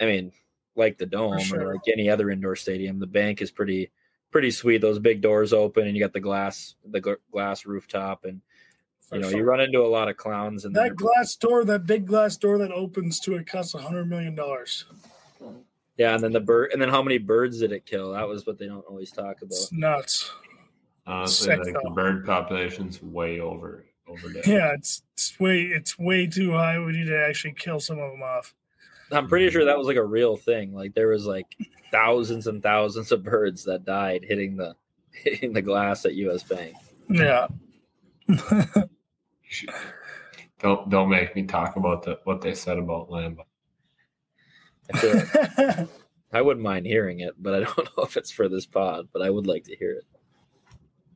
I 0.00 0.06
mean, 0.06 0.32
like 0.76 0.96
the 0.96 1.04
dome 1.04 1.38
sure. 1.40 1.60
or 1.68 1.72
like 1.74 1.82
any 1.86 2.08
other 2.08 2.30
indoor 2.30 2.56
stadium, 2.56 2.98
the 2.98 3.06
bank 3.06 3.42
is 3.42 3.50
pretty 3.50 3.90
pretty 4.30 4.50
sweet. 4.50 4.80
Those 4.80 4.98
big 4.98 5.20
doors 5.20 5.52
open 5.52 5.86
and 5.86 5.96
you 5.96 6.02
got 6.02 6.12
the 6.12 6.20
glass 6.20 6.74
the 6.84 7.00
gl- 7.00 7.16
glass 7.32 7.66
rooftop 7.66 8.24
and 8.24 8.40
for 9.00 9.16
you 9.16 9.22
know 9.22 9.30
sure. 9.30 9.38
you 9.38 9.44
run 9.44 9.60
into 9.60 9.80
a 9.80 9.88
lot 9.88 10.08
of 10.08 10.16
clowns 10.16 10.64
and 10.64 10.74
that 10.74 10.96
glass 10.96 11.34
door, 11.36 11.64
that 11.64 11.86
big 11.86 12.06
glass 12.06 12.36
door 12.36 12.58
that 12.58 12.72
opens 12.72 13.20
to 13.20 13.34
it 13.34 13.46
costs 13.46 13.74
a 13.74 13.78
hundred 13.78 14.08
million 14.08 14.34
dollars. 14.34 14.86
yeah, 15.96 16.14
and 16.14 16.22
then 16.22 16.32
the 16.32 16.40
bird 16.40 16.72
and 16.72 16.80
then 16.80 16.88
how 16.88 17.02
many 17.02 17.18
birds 17.18 17.60
did 17.60 17.72
it 17.72 17.84
kill? 17.86 18.12
That 18.12 18.28
was 18.28 18.46
what 18.46 18.58
they 18.58 18.66
don't 18.66 18.86
always 18.86 19.10
talk 19.10 19.42
about. 19.42 19.50
It's 19.50 19.72
nuts. 19.72 20.30
Honestly, 21.06 21.46
Sick, 21.46 21.76
I 21.76 21.80
the 21.82 21.90
bird 21.90 22.24
population's 22.24 23.02
way 23.02 23.40
over 23.40 23.84
overdone. 24.06 24.42
Yeah, 24.46 24.72
it's 24.74 25.02
it's 25.14 25.38
way 25.40 25.62
it's 25.62 25.98
way 25.98 26.26
too 26.26 26.52
high. 26.52 26.78
We 26.78 26.92
need 26.92 27.06
to 27.06 27.26
actually 27.26 27.54
kill 27.54 27.80
some 27.80 27.98
of 27.98 28.10
them 28.10 28.22
off. 28.22 28.54
I'm 29.12 29.28
pretty 29.28 29.50
sure 29.50 29.64
that 29.64 29.76
was 29.78 29.86
like 29.86 29.96
a 29.96 30.04
real 30.04 30.36
thing. 30.36 30.72
Like 30.72 30.94
there 30.94 31.08
was 31.08 31.26
like 31.26 31.56
thousands 31.90 32.46
and 32.46 32.62
thousands 32.62 33.12
of 33.12 33.22
birds 33.22 33.64
that 33.64 33.84
died 33.84 34.24
hitting 34.26 34.56
the 34.56 34.74
hitting 35.12 35.52
the 35.52 35.62
glass 35.62 36.04
at 36.04 36.14
US 36.14 36.42
Bank. 36.42 36.74
Yeah. 37.08 37.48
Don't 40.60 40.90
don't 40.90 41.08
make 41.08 41.34
me 41.34 41.44
talk 41.44 41.76
about 41.76 42.02
the, 42.02 42.18
what 42.24 42.42
they 42.42 42.54
said 42.54 42.76
about 42.78 43.08
Lambeau. 43.08 43.44
I, 44.92 45.06
like- 45.06 45.88
I 46.32 46.42
wouldn't 46.42 46.62
mind 46.62 46.86
hearing 46.86 47.20
it, 47.20 47.34
but 47.38 47.54
I 47.54 47.60
don't 47.60 47.78
know 47.96 48.04
if 48.04 48.16
it's 48.16 48.30
for 48.30 48.48
this 48.48 48.66
pod, 48.66 49.08
but 49.12 49.22
I 49.22 49.30
would 49.30 49.46
like 49.46 49.64
to 49.64 49.74
hear 49.76 49.92
it. 49.92 50.04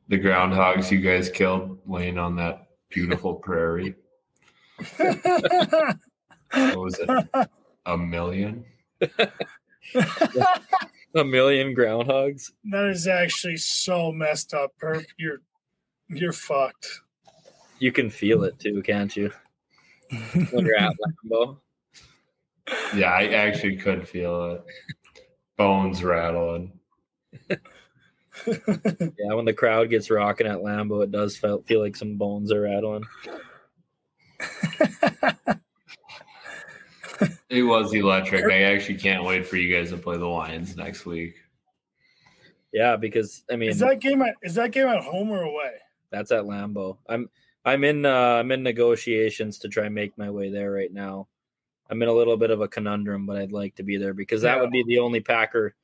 The 0.09 0.19
groundhogs 0.19 0.91
you 0.91 0.99
guys 0.99 1.29
killed 1.29 1.79
laying 1.85 2.17
on 2.17 2.35
that 2.37 2.67
beautiful 2.89 3.35
prairie. 3.35 3.95
What 6.51 6.77
was 6.77 6.99
it? 6.99 7.49
A 7.85 7.97
million? 7.97 8.65
A 11.15 11.23
million 11.23 11.73
groundhogs. 11.75 12.51
that 12.65 12.85
is 12.85 13.07
actually 13.07 13.57
so 13.57 14.11
messed 14.11 14.53
up, 14.53 14.73
Perp. 14.81 15.05
You're 15.17 15.41
you're 16.09 16.33
fucked. 16.33 16.87
You 17.79 17.91
can 17.91 18.09
feel 18.09 18.43
it 18.43 18.59
too, 18.59 18.81
can't 18.81 19.15
you? 19.15 19.31
When 20.51 20.65
you're 20.65 20.77
at 20.77 20.93
Lambeau. 21.25 21.57
Yeah, 22.95 23.11
I 23.11 23.27
actually 23.29 23.77
could 23.77 24.07
feel 24.07 24.51
it. 24.51 24.63
Bones 25.57 26.03
rattling. 26.03 26.73
Yeah, 28.47 29.33
when 29.33 29.45
the 29.45 29.53
crowd 29.53 29.89
gets 29.89 30.11
rocking 30.11 30.45
at 30.45 30.57
Lambeau, 30.57 31.03
it 31.03 31.11
does 31.11 31.37
feel, 31.37 31.61
feel 31.61 31.79
like 31.79 31.95
some 31.95 32.17
bones 32.17 32.51
are 32.51 32.61
rattling. 32.61 33.05
It 37.49 37.63
was 37.63 37.93
electric. 37.93 38.45
I 38.45 38.63
actually 38.63 38.97
can't 38.97 39.23
wait 39.23 39.45
for 39.45 39.57
you 39.57 39.73
guys 39.75 39.91
to 39.91 39.97
play 39.97 40.17
the 40.17 40.25
Lions 40.25 40.75
next 40.75 41.05
week. 41.05 41.35
Yeah, 42.73 42.95
because 42.95 43.43
I 43.51 43.55
mean 43.55 43.69
is 43.69 43.79
that 43.79 44.01
game 44.01 44.21
at 44.21 44.35
is 44.41 44.55
that 44.55 44.71
game 44.71 44.87
at 44.87 45.03
home 45.03 45.29
or 45.29 45.43
away? 45.43 45.73
That's 46.09 46.31
at 46.31 46.43
Lambeau. 46.43 46.97
I'm 47.07 47.29
I'm 47.63 47.83
in 47.83 48.05
uh, 48.05 48.09
I'm 48.11 48.51
in 48.51 48.63
negotiations 48.63 49.59
to 49.59 49.69
try 49.69 49.85
and 49.85 49.95
make 49.95 50.17
my 50.17 50.29
way 50.29 50.49
there 50.49 50.71
right 50.71 50.91
now. 50.91 51.27
I'm 51.89 52.01
in 52.01 52.09
a 52.09 52.13
little 52.13 52.35
bit 52.35 52.49
of 52.51 52.61
a 52.61 52.67
conundrum, 52.67 53.25
but 53.27 53.37
I'd 53.37 53.51
like 53.51 53.75
to 53.75 53.83
be 53.83 53.97
there 53.97 54.13
because 54.13 54.41
that 54.41 54.55
Yeah. 54.55 54.61
would 54.61 54.71
be 54.71 54.83
the 54.87 54.99
only 54.99 55.21
Packer. 55.21 55.75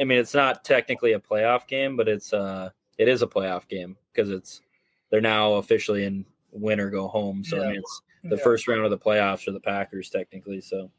I 0.00 0.04
mean, 0.04 0.18
it's 0.18 0.32
not 0.34 0.64
technically 0.64 1.12
a 1.12 1.20
playoff 1.20 1.66
game, 1.66 1.96
but 1.96 2.08
it's 2.08 2.32
uh 2.32 2.70
it 2.98 3.08
is 3.08 3.22
a 3.22 3.26
playoff 3.26 3.68
game 3.68 3.96
because 4.12 4.30
it's 4.30 4.62
they're 5.10 5.20
now 5.20 5.54
officially 5.54 6.04
in 6.04 6.24
win 6.52 6.78
or 6.80 6.88
go 6.90 7.08
home. 7.08 7.42
So 7.44 7.62
I 7.62 7.66
mean, 7.66 7.76
it's 7.80 8.02
the 8.24 8.36
Yeah. 8.36 8.42
first 8.42 8.68
round 8.68 8.84
of 8.84 8.90
the 8.90 8.98
playoffs 8.98 9.44
for 9.44 9.50
the 9.50 9.60
Packers 9.60 10.08
technically. 10.08 10.60
So 10.60 10.90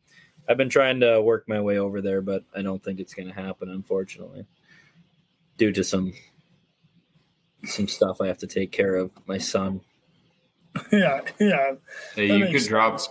I've 0.50 0.58
been 0.58 0.70
trying 0.70 1.00
to 1.02 1.22
work 1.22 1.48
my 1.48 1.62
way 1.62 1.78
over 1.78 2.02
there, 2.02 2.22
but 2.22 2.44
I 2.56 2.62
don't 2.62 2.84
think 2.84 3.00
it's 3.00 3.14
going 3.14 3.28
to 3.28 3.34
happen, 3.34 3.70
unfortunately, 3.70 4.46
due 5.58 5.72
to 5.72 5.84
some 5.84 6.14
some 7.64 7.88
stuff 7.88 8.22
I 8.22 8.28
have 8.28 8.40
to 8.40 8.48
take 8.48 8.72
care 8.72 8.96
of. 8.96 9.12
My 9.28 9.38
son. 9.38 9.82
Yeah, 10.90 11.20
yeah. 11.38 11.74
Hey, 12.16 12.28
you 12.28 12.46
makes 12.46 12.64
could 12.64 12.70
drop 12.70 13.02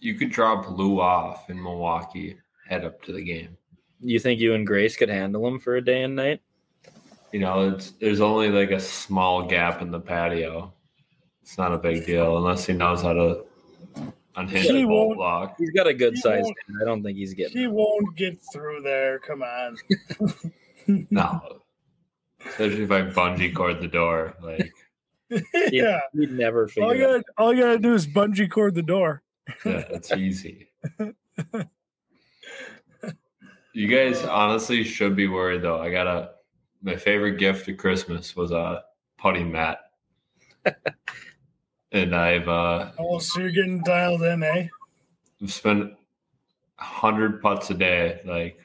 you 0.00 0.14
could 0.14 0.30
drop 0.30 0.68
Lou 0.68 1.00
off 1.00 1.48
in 1.48 1.62
Milwaukee, 1.62 2.36
head 2.68 2.84
up 2.84 3.00
to 3.02 3.12
the 3.12 3.22
game. 3.22 3.56
You 4.00 4.18
think 4.18 4.40
you 4.40 4.54
and 4.54 4.66
Grace 4.66 4.96
could 4.96 5.08
handle 5.08 5.46
him 5.46 5.60
for 5.60 5.76
a 5.76 5.84
day 5.84 6.02
and 6.02 6.16
night? 6.16 6.40
You 7.32 7.40
know, 7.40 7.68
it's 7.68 7.92
there's 7.92 8.20
only 8.20 8.50
like 8.50 8.70
a 8.70 8.80
small 8.80 9.46
gap 9.46 9.80
in 9.80 9.92
the 9.92 10.00
patio. 10.00 10.72
It's 11.42 11.56
not 11.56 11.72
a 11.72 11.78
big 11.78 12.04
deal 12.04 12.36
unless 12.36 12.66
he 12.66 12.72
knows 12.72 13.02
how 13.02 13.12
to 13.12 13.44
unhinge 14.38 14.66
He 14.66 14.82
a 14.82 14.86
won't. 14.86 15.18
lock. 15.18 15.56
He's 15.58 15.70
got 15.70 15.86
a 15.86 15.94
good 15.94 16.14
He 16.14 16.20
size. 16.20 16.44
I 16.80 16.84
don't 16.84 17.02
think 17.02 17.18
he's 17.18 17.34
getting. 17.34 17.56
He 17.58 17.66
won't 17.66 18.16
get 18.16 18.38
through 18.52 18.82
there. 18.82 19.18
Come 19.20 19.42
on. 19.42 19.76
No. 21.10 21.60
Especially 22.46 22.82
if 22.84 22.90
I 22.90 23.02
bungee 23.02 23.54
cord 23.54 23.78
the 23.80 23.88
door. 23.88 24.34
Like 24.42 24.72
yeah. 25.70 26.00
He'd 26.14 26.32
never 26.32 26.66
All 26.80 26.94
you, 26.94 27.00
gotta, 27.02 27.22
all 27.36 27.52
you 27.52 27.60
gotta 27.62 27.78
do 27.78 27.92
is 27.92 28.06
bungee 28.06 28.50
cord 28.50 28.74
the 28.74 28.82
door. 28.82 29.22
yeah, 29.66 29.84
it's 29.90 30.10
easy. 30.12 30.68
You 33.74 33.86
guys 33.86 34.24
honestly 34.24 34.82
should 34.82 35.14
be 35.14 35.28
worried 35.28 35.60
though. 35.62 35.78
I 35.80 35.90
got 35.90 36.06
a 36.06 36.30
my 36.82 36.96
favorite 36.96 37.38
gift 37.38 37.68
at 37.68 37.76
Christmas 37.76 38.34
was 38.34 38.50
a 38.50 38.82
putting 39.18 39.52
mat, 39.52 39.80
and 41.92 42.14
I've 42.14 42.48
uh, 42.48 42.90
Oh, 42.98 43.18
so 43.18 43.40
you're 43.40 43.50
getting 43.50 43.82
dialed 43.82 44.22
in, 44.22 44.42
eh? 44.42 44.68
I've 45.42 45.52
spent 45.52 45.92
hundred 46.76 47.40
putts 47.42 47.70
a 47.70 47.74
day, 47.74 48.20
like 48.24 48.58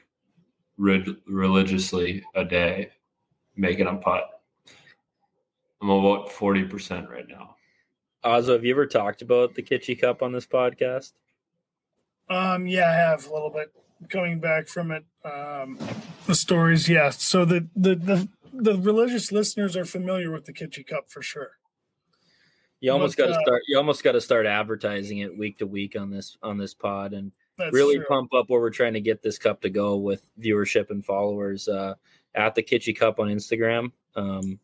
rid- 0.76 1.16
religiously 1.26 2.22
a 2.34 2.44
day, 2.44 2.90
making 3.56 3.86
a 3.86 3.94
putt. 3.96 4.40
I'm 5.80 5.90
about 5.90 6.32
forty 6.32 6.64
percent 6.64 7.08
right 7.10 7.28
now. 7.28 7.56
Ozzo, 8.24 8.54
have 8.54 8.64
you 8.64 8.72
ever 8.72 8.86
talked 8.86 9.20
about 9.20 9.54
the 9.54 9.62
Kitschy 9.62 10.00
Cup 10.00 10.22
on 10.22 10.32
this 10.32 10.46
podcast? 10.46 11.12
Um, 12.30 12.66
yeah, 12.66 12.88
I 12.90 12.94
have 12.94 13.26
a 13.26 13.32
little 13.32 13.50
bit 13.50 13.70
coming 14.08 14.40
back 14.40 14.66
from 14.66 14.90
it. 14.90 15.04
Um, 15.24 15.78
the 16.26 16.34
stories, 16.34 16.88
yeah. 16.88 17.10
So 17.10 17.44
the 17.44 17.68
the 17.76 17.94
the 17.94 18.28
the 18.52 18.78
religious 18.78 19.30
listeners 19.32 19.76
are 19.76 19.84
familiar 19.84 20.30
with 20.30 20.46
the 20.46 20.52
Kitschy 20.52 20.86
Cup 20.86 21.10
for 21.10 21.20
sure. 21.20 21.52
You 22.84 22.92
almost 22.92 23.16
got 23.16 23.28
to 23.28 23.32
uh, 23.32 23.40
start. 23.40 23.62
You 23.66 23.78
almost 23.78 24.04
got 24.04 24.12
to 24.12 24.20
start 24.20 24.44
advertising 24.44 25.20
it 25.20 25.38
week 25.38 25.56
to 25.60 25.66
week 25.66 25.96
on 25.98 26.10
this 26.10 26.36
on 26.42 26.58
this 26.58 26.74
pod, 26.74 27.14
and 27.14 27.32
really 27.72 27.96
true. 27.96 28.04
pump 28.06 28.34
up 28.34 28.50
where 28.50 28.60
we're 28.60 28.68
trying 28.68 28.92
to 28.92 29.00
get 29.00 29.22
this 29.22 29.38
cup 29.38 29.62
to 29.62 29.70
go 29.70 29.96
with 29.96 30.28
viewership 30.38 30.90
and 30.90 31.02
followers 31.02 31.66
uh, 31.66 31.94
at 32.34 32.54
the 32.54 32.62
Kitschy 32.62 32.94
Cup 32.94 33.18
on 33.20 33.28
Instagram. 33.28 33.90
Um, 34.16 34.58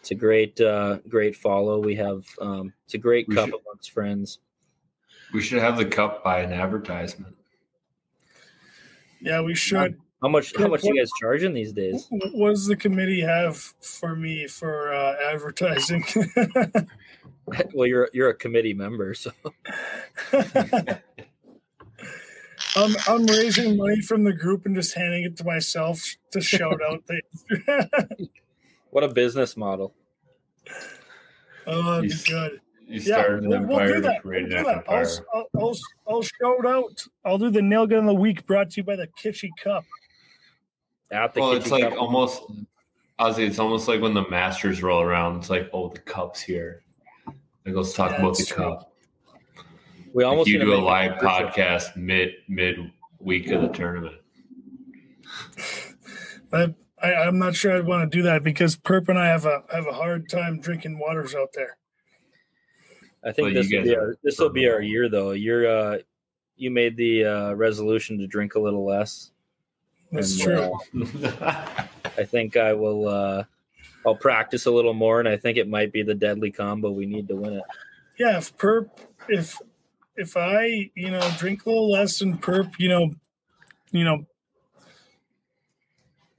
it's 0.00 0.10
a 0.10 0.16
great, 0.16 0.60
uh, 0.60 0.98
great 1.08 1.36
follow. 1.36 1.78
We 1.78 1.94
have 1.94 2.24
um, 2.40 2.72
it's 2.86 2.94
a 2.94 2.98
great 2.98 3.28
We 3.28 3.36
cup 3.36 3.50
should- 3.50 3.60
amongst 3.64 3.92
friends. 3.92 4.40
We 5.32 5.40
should 5.40 5.60
have 5.62 5.76
the 5.76 5.84
cup 5.84 6.24
by 6.24 6.40
an 6.40 6.52
advertisement. 6.52 7.36
Yeah, 9.20 9.42
we 9.42 9.54
should. 9.54 9.96
How 10.20 10.28
much? 10.28 10.52
How 10.58 10.66
much 10.66 10.82
what- 10.82 10.92
you 10.92 11.00
guys 11.00 11.10
charging 11.20 11.54
these 11.54 11.72
days? 11.72 12.08
What 12.10 12.50
does 12.50 12.66
the 12.66 12.74
committee 12.74 13.20
have 13.20 13.56
for 13.80 14.16
me 14.16 14.48
for 14.48 14.92
uh, 14.92 15.14
advertising? 15.32 16.04
well, 17.74 17.86
you're 17.86 18.08
you're 18.12 18.28
a 18.30 18.34
committee 18.34 18.74
member, 18.74 19.14
so 19.14 19.30
I'm 22.76 22.94
I'm 23.08 23.26
raising 23.26 23.76
money 23.76 24.00
from 24.00 24.24
the 24.24 24.32
group 24.32 24.66
and 24.66 24.74
just 24.74 24.94
handing 24.94 25.24
it 25.24 25.36
to 25.38 25.44
myself 25.44 26.00
to 26.32 26.40
shout 26.40 26.80
out 26.88 27.02
things. 27.08 28.28
what 28.90 29.02
a 29.04 29.08
business 29.08 29.56
model. 29.56 29.94
oh, 31.66 31.82
that'd 31.82 32.02
be 32.02 32.08
You 32.08 32.14
s- 32.14 32.24
good. 32.28 32.60
You 32.86 33.00
Yeah, 33.00 33.14
started 33.16 33.44
an 33.44 33.50
we'll, 33.50 33.62
we'll 33.78 33.86
do 33.94 34.00
that. 34.00 34.24
We'll 34.24 34.42
do 34.48 34.48
that. 34.64 34.84
I'll. 34.88 35.06
I'll, 35.34 35.46
I'll, 35.58 35.76
I'll 36.08 36.22
shout 36.22 36.66
out. 36.66 37.04
I'll 37.24 37.38
do 37.38 37.50
the 37.50 37.62
nail 37.62 37.86
gun 37.86 38.00
of 38.00 38.06
the 38.06 38.14
week 38.14 38.46
brought 38.46 38.70
to 38.70 38.76
you 38.80 38.84
by 38.84 38.96
the 38.96 39.06
Kitschy 39.08 39.50
Cup. 39.62 39.84
At 41.12 41.34
the 41.34 41.40
Well, 41.40 41.52
Kitschy 41.54 41.56
it's 41.60 41.70
like 41.70 41.88
Cup. 41.90 41.98
almost, 42.00 42.42
Ozzy. 43.20 43.46
It's 43.46 43.58
almost 43.60 43.86
like 43.88 44.00
when 44.00 44.14
the 44.14 44.28
Masters 44.28 44.82
roll 44.82 45.00
around. 45.02 45.38
It's 45.38 45.50
like, 45.50 45.70
oh, 45.72 45.88
the 45.88 46.00
cup's 46.00 46.40
here. 46.40 46.82
Like, 47.70 47.84
let's 47.84 47.94
talk 47.94 48.10
Yeah, 48.12 48.18
about 48.18 48.36
the 48.36 48.44
cup. 48.46 48.92
we 50.12 50.24
Like, 50.24 50.30
almost 50.30 50.48
you 50.48 50.58
do 50.58 50.74
a 50.74 50.76
live 50.76 51.12
membership. 51.12 51.48
podcast 51.50 51.96
mid 51.96 52.30
mid 52.48 52.90
week 53.20 53.50
of 53.50 53.62
the 53.62 53.68
tournament. 53.68 54.16
I, 56.52 56.74
I, 57.00 57.14
I'm 57.14 57.38
not 57.38 57.54
sure 57.54 57.76
I'd 57.76 57.86
want 57.86 58.10
to 58.10 58.16
do 58.18 58.22
that 58.24 58.42
because 58.42 58.76
Perp 58.76 59.08
and 59.08 59.18
I 59.18 59.28
have 59.28 59.46
a 59.46 59.62
have 59.72 59.86
a 59.86 59.92
hard 59.92 60.28
time 60.28 60.60
drinking 60.60 60.98
waters 60.98 61.34
out 61.34 61.52
there. 61.54 61.76
I 63.24 63.32
think 63.32 63.46
Well, 63.46 63.52
this 63.54 63.70
you 63.70 63.78
will 63.78 63.84
be 63.84 63.96
our 63.96 64.16
this 64.24 64.38
will 64.38 64.50
be 64.50 64.68
our 64.68 64.80
year 64.80 65.08
though. 65.08 65.30
You're 65.30 65.68
uh 65.68 65.98
you 66.56 66.70
made 66.70 66.96
the 66.96 67.24
uh 67.24 67.52
resolution 67.54 68.18
to 68.18 68.26
drink 68.26 68.54
a 68.56 68.60
little 68.60 68.84
less. 68.84 69.30
That's 70.10 70.40
And, 70.40 70.42
true. 70.42 71.38
uh, 71.40 71.86
I 72.18 72.24
think 72.24 72.56
I 72.56 72.72
will 72.72 73.06
uh 73.08 73.44
I'll 74.06 74.16
practice 74.16 74.66
a 74.66 74.70
little 74.70 74.94
more 74.94 75.20
and 75.20 75.28
I 75.28 75.36
think 75.36 75.58
it 75.58 75.68
might 75.68 75.92
be 75.92 76.02
the 76.02 76.14
deadly 76.14 76.50
combo 76.50 76.90
we 76.90 77.06
need 77.06 77.28
to 77.28 77.36
win 77.36 77.54
it. 77.54 77.64
yeah, 78.18 78.38
if 78.38 78.56
Perp, 78.56 78.88
if 79.28 79.58
if 80.16 80.36
I, 80.36 80.90
you 80.94 81.10
know, 81.10 81.30
drink 81.38 81.64
a 81.64 81.68
little 81.68 81.90
less 81.90 82.20
and 82.20 82.40
Perp, 82.40 82.72
you 82.78 82.88
know, 82.88 83.10
you 83.90 84.04
know, 84.04 84.26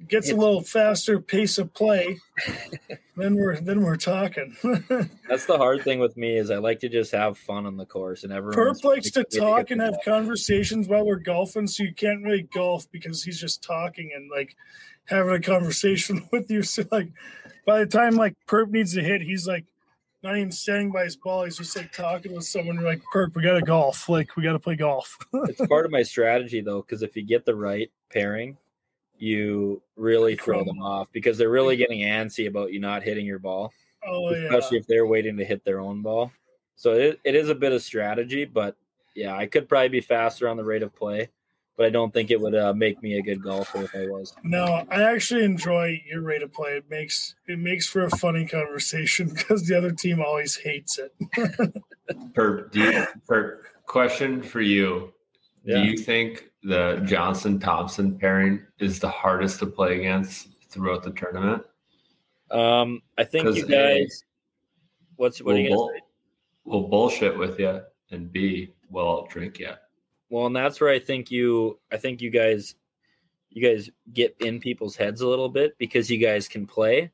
gets 0.08 0.30
a 0.30 0.36
little 0.36 0.62
faster 0.62 1.20
pace 1.20 1.58
of 1.58 1.74
play, 1.74 2.20
then 3.18 3.36
we're 3.36 3.60
then 3.60 3.82
we're 3.82 3.98
talking. 3.98 4.56
That's 5.30 5.46
the 5.46 5.58
hard 5.58 5.84
thing 5.84 6.00
with 6.00 6.18
me 6.18 6.38
is 6.38 6.52
I 6.52 6.58
like 6.58 6.80
to 6.80 6.90
just 6.90 7.12
have 7.12 7.38
fun 7.38 7.66
on 7.66 7.78
the 7.78 7.86
course 7.86 8.24
and 8.24 8.32
everyone 8.32 8.58
Perp 8.58 8.84
likes 8.84 9.12
to 9.12 9.24
talk 9.24 9.72
and 9.72 9.82
have 9.82 9.98
conversations 10.04 10.88
while 10.88 11.06
we're 11.06 11.16
golfing, 11.18 11.68
so 11.68 11.84
you 11.84 11.94
can't 11.94 12.24
really 12.24 12.48
golf 12.54 12.90
because 12.92 13.24
he's 13.24 13.40
just 13.40 13.64
talking 13.64 14.12
and 14.16 14.30
like 14.30 14.56
having 15.06 15.34
a 15.34 15.42
conversation 15.42 16.28
with 16.32 16.50
you. 16.50 16.64
So 16.64 16.84
like 16.92 17.10
by 17.66 17.80
the 17.80 17.86
time 17.86 18.16
like 18.16 18.36
Perp 18.48 18.70
needs 18.70 18.94
to 18.96 19.04
hit, 19.04 19.22
he's 19.22 19.48
like 19.48 19.66
not 20.24 20.38
even 20.38 20.52
standing 20.52 20.92
by 20.92 21.04
his 21.04 21.16
ball. 21.16 21.46
He's 21.46 21.58
just 21.58 21.76
like 21.76 21.92
talking 21.92 22.34
with 22.34 22.46
someone. 22.46 22.76
You're 22.76 22.86
like, 22.86 23.02
Perp, 23.14 23.36
we 23.36 23.42
gotta 23.42 23.62
golf. 23.62 24.08
Like 24.10 24.36
we 24.36 24.44
gotta 24.44 24.60
play 24.60 24.76
golf. 24.76 25.18
it's 25.34 25.66
part 25.68 25.86
of 25.86 25.92
my 25.92 26.04
strategy 26.04 26.62
though, 26.62 26.82
because 26.82 27.02
if 27.02 27.16
you 27.16 27.24
get 27.24 27.46
the 27.46 27.56
right 27.56 27.92
pairing, 28.12 28.58
you 29.18 29.82
really 29.96 30.36
throw 30.36 30.64
them 30.64 30.82
off 30.82 31.12
because 31.12 31.38
they're 31.38 31.50
really 31.50 31.76
getting 31.76 32.00
antsy 32.00 32.48
about 32.48 32.72
you 32.72 32.80
not 32.80 33.04
hitting 33.04 33.26
your 33.26 33.40
ball. 33.40 33.72
oh 34.06 34.32
yeah. 34.32 34.46
especially 34.46 34.78
if 34.78 34.88
they're 34.88 35.06
waiting 35.06 35.38
to 35.38 35.46
hit 35.46 35.64
their 35.64 35.80
own 35.80 36.02
ball. 36.02 36.32
So 36.76 36.94
it, 36.94 37.20
it 37.24 37.36
is 37.36 37.50
a 37.50 37.56
bit 37.56 37.74
of 37.74 37.84
strategy, 37.84 38.46
but 38.46 38.76
yeah, 39.16 39.36
I 39.36 39.46
could 39.46 39.70
probably 39.70 39.90
be 39.90 40.02
faster 40.02 40.48
on 40.48 40.58
the 40.58 40.64
rate 40.64 40.82
of 40.82 40.96
play, 40.96 41.30
but 41.82 41.88
I 41.88 41.90
don't 41.90 42.14
think 42.14 42.30
it 42.30 42.40
would 42.40 42.54
uh, 42.54 42.74
make 42.76 43.02
me 43.02 43.18
a 43.18 43.24
good 43.24 43.42
golfer 43.42 43.82
if 43.82 43.96
I 43.96 44.06
was. 44.06 44.36
No, 44.44 44.86
I 44.92 45.02
actually 45.02 45.44
enjoy 45.44 46.00
your 46.06 46.22
rate 46.22 46.44
of 46.44 46.54
play. 46.54 46.74
It 46.74 46.88
makes 46.92 47.34
it 47.48 47.58
makes 47.58 47.88
for 47.88 48.04
a 48.06 48.10
funny 48.18 48.46
conversation 48.46 49.30
because 49.34 49.66
the 49.66 49.76
other 49.76 49.92
team 49.92 50.22
always 50.22 50.58
hates 50.58 51.00
it. 51.00 51.12
per, 52.36 52.68
do 52.68 52.82
you, 52.82 53.08
per 53.28 53.64
question 53.88 54.44
for 54.44 54.62
you. 54.62 55.12
Yeah. 55.64 55.82
Do 55.82 55.90
you 55.90 55.98
think 55.98 56.52
the 56.62 57.02
Johnson 57.04 57.60
Thompson 57.60 58.16
pairing 58.16 58.62
is 58.78 59.00
the 59.00 59.10
hardest 59.10 59.58
to 59.62 59.66
play 59.66 59.98
against 59.98 60.50
throughout 60.70 61.02
the 61.02 61.10
tournament? 61.14 61.64
Um, 62.52 63.02
I 63.18 63.24
think 63.24 63.56
you 63.56 63.64
'Cause 63.64 63.72
A, 63.72 63.98
guys. 64.02 64.24
What's 65.16 65.42
what 65.42 65.56
are 65.56 65.60
you 65.60 65.70
gonna 65.70 65.94
say? 65.94 66.00
bull- 66.64 66.82
we'll 66.82 66.88
bullshit 66.90 67.36
with 67.36 67.60
you, 67.60 67.82
and 68.12 68.32
B, 68.32 68.72
we'll 68.92 69.08
all 69.08 69.26
drink 69.26 69.58
you. 69.58 69.72
Well, 70.32 70.46
and 70.46 70.56
that's 70.56 70.80
where 70.80 70.90
I 70.90 71.00
think 71.00 71.30
you. 71.30 71.78
I 71.92 71.98
think 71.98 72.22
you 72.22 72.30
guys, 72.30 72.74
you 73.50 73.62
guys 73.62 73.90
get 74.14 74.34
in 74.40 74.62
people's 74.62 74.96
heads 74.96 75.20
a 75.20 75.28
little 75.28 75.50
bit 75.50 75.78
because 75.78 76.10
you 76.10 76.18
guys 76.18 76.48
can 76.48 76.66
play, 76.66 77.12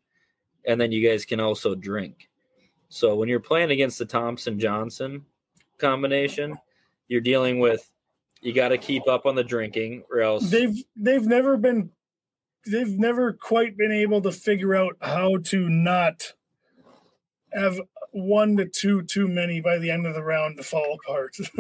and 0.65 0.79
then 0.79 0.91
you 0.91 1.05
guys 1.05 1.25
can 1.25 1.39
also 1.39 1.73
drink. 1.73 2.29
So 2.89 3.15
when 3.15 3.27
you're 3.27 3.39
playing 3.39 3.71
against 3.71 3.97
the 3.97 4.05
Thompson 4.05 4.59
Johnson 4.59 5.25
combination, 5.79 6.57
you're 7.07 7.19
dealing 7.19 7.59
with. 7.59 7.89
You 8.41 8.53
got 8.53 8.69
to 8.69 8.77
keep 8.77 9.07
up 9.07 9.25
on 9.25 9.33
the 9.33 9.43
drinking, 9.43 10.03
or 10.11 10.21
else 10.21 10.51
they've 10.51 10.77
they've 10.95 11.25
never 11.25 11.57
been 11.57 11.89
they've 12.67 12.87
never 12.99 13.33
quite 13.33 13.75
been 13.75 13.91
able 13.91 14.21
to 14.21 14.31
figure 14.31 14.75
out 14.75 14.95
how 15.01 15.37
to 15.45 15.67
not 15.67 16.33
have 17.51 17.79
one 18.11 18.57
to 18.57 18.65
two 18.65 19.03
too 19.03 19.27
many 19.27 19.61
by 19.61 19.77
the 19.77 19.89
end 19.91 20.05
of 20.05 20.13
the 20.15 20.23
round 20.23 20.57
to 20.57 20.63
fall 20.63 20.97
apart. 21.03 21.35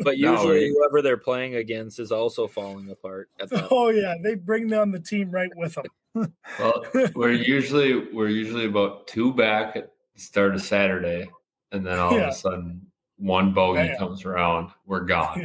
But 0.00 0.18
No, 0.18 0.32
usually, 0.32 0.58
we- 0.58 0.68
whoever 0.76 1.02
they're 1.02 1.16
playing 1.16 1.56
against 1.56 1.98
is 2.00 2.12
also 2.12 2.46
falling 2.46 2.90
apart. 2.90 3.28
At 3.40 3.50
that 3.50 3.68
oh 3.70 3.88
yeah, 3.90 4.14
they 4.22 4.34
bring 4.34 4.68
down 4.68 4.90
the 4.92 5.00
team 5.00 5.30
right 5.30 5.50
with 5.56 5.74
them. 5.74 5.84
Well, 6.60 6.84
we're 7.14 7.32
usually 7.32 8.12
we're 8.12 8.28
usually 8.28 8.66
about 8.66 9.06
two 9.08 9.32
back 9.34 9.76
at 9.76 9.90
the 10.14 10.20
start 10.20 10.54
of 10.54 10.62
Saturday, 10.62 11.28
and 11.72 11.84
then 11.84 11.98
all 11.98 12.12
Yeah. 12.12 12.28
of 12.28 12.28
a 12.28 12.36
sudden 12.36 12.86
one 13.18 13.52
bogey 13.52 13.84
Yeah. 13.86 13.96
comes 13.98 14.24
around, 14.24 14.70
we're 14.86 15.00
gone. 15.04 15.40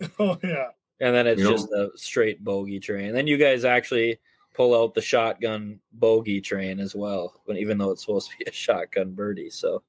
Yeah. 0.00 0.08
Oh 0.18 0.38
yeah. 0.42 0.68
and 1.00 1.14
then 1.14 1.26
it's 1.26 1.38
You 1.40 1.44
know- 1.46 1.52
just 1.52 1.72
a 1.72 1.90
straight 1.96 2.42
bogey 2.44 2.80
train. 2.80 3.06
And 3.06 3.16
then 3.16 3.26
you 3.26 3.36
guys 3.38 3.64
actually 3.64 4.18
pull 4.54 4.74
out 4.80 4.94
the 4.94 5.02
shotgun 5.02 5.80
bogey 5.92 6.40
train 6.40 6.80
as 6.80 6.94
well, 6.94 7.40
when 7.44 7.58
even 7.58 7.76
though 7.76 7.90
it's 7.90 8.02
supposed 8.02 8.30
to 8.30 8.36
be 8.38 8.44
a 8.48 8.52
shotgun 8.52 9.12
birdie. 9.12 9.50
So 9.50 9.82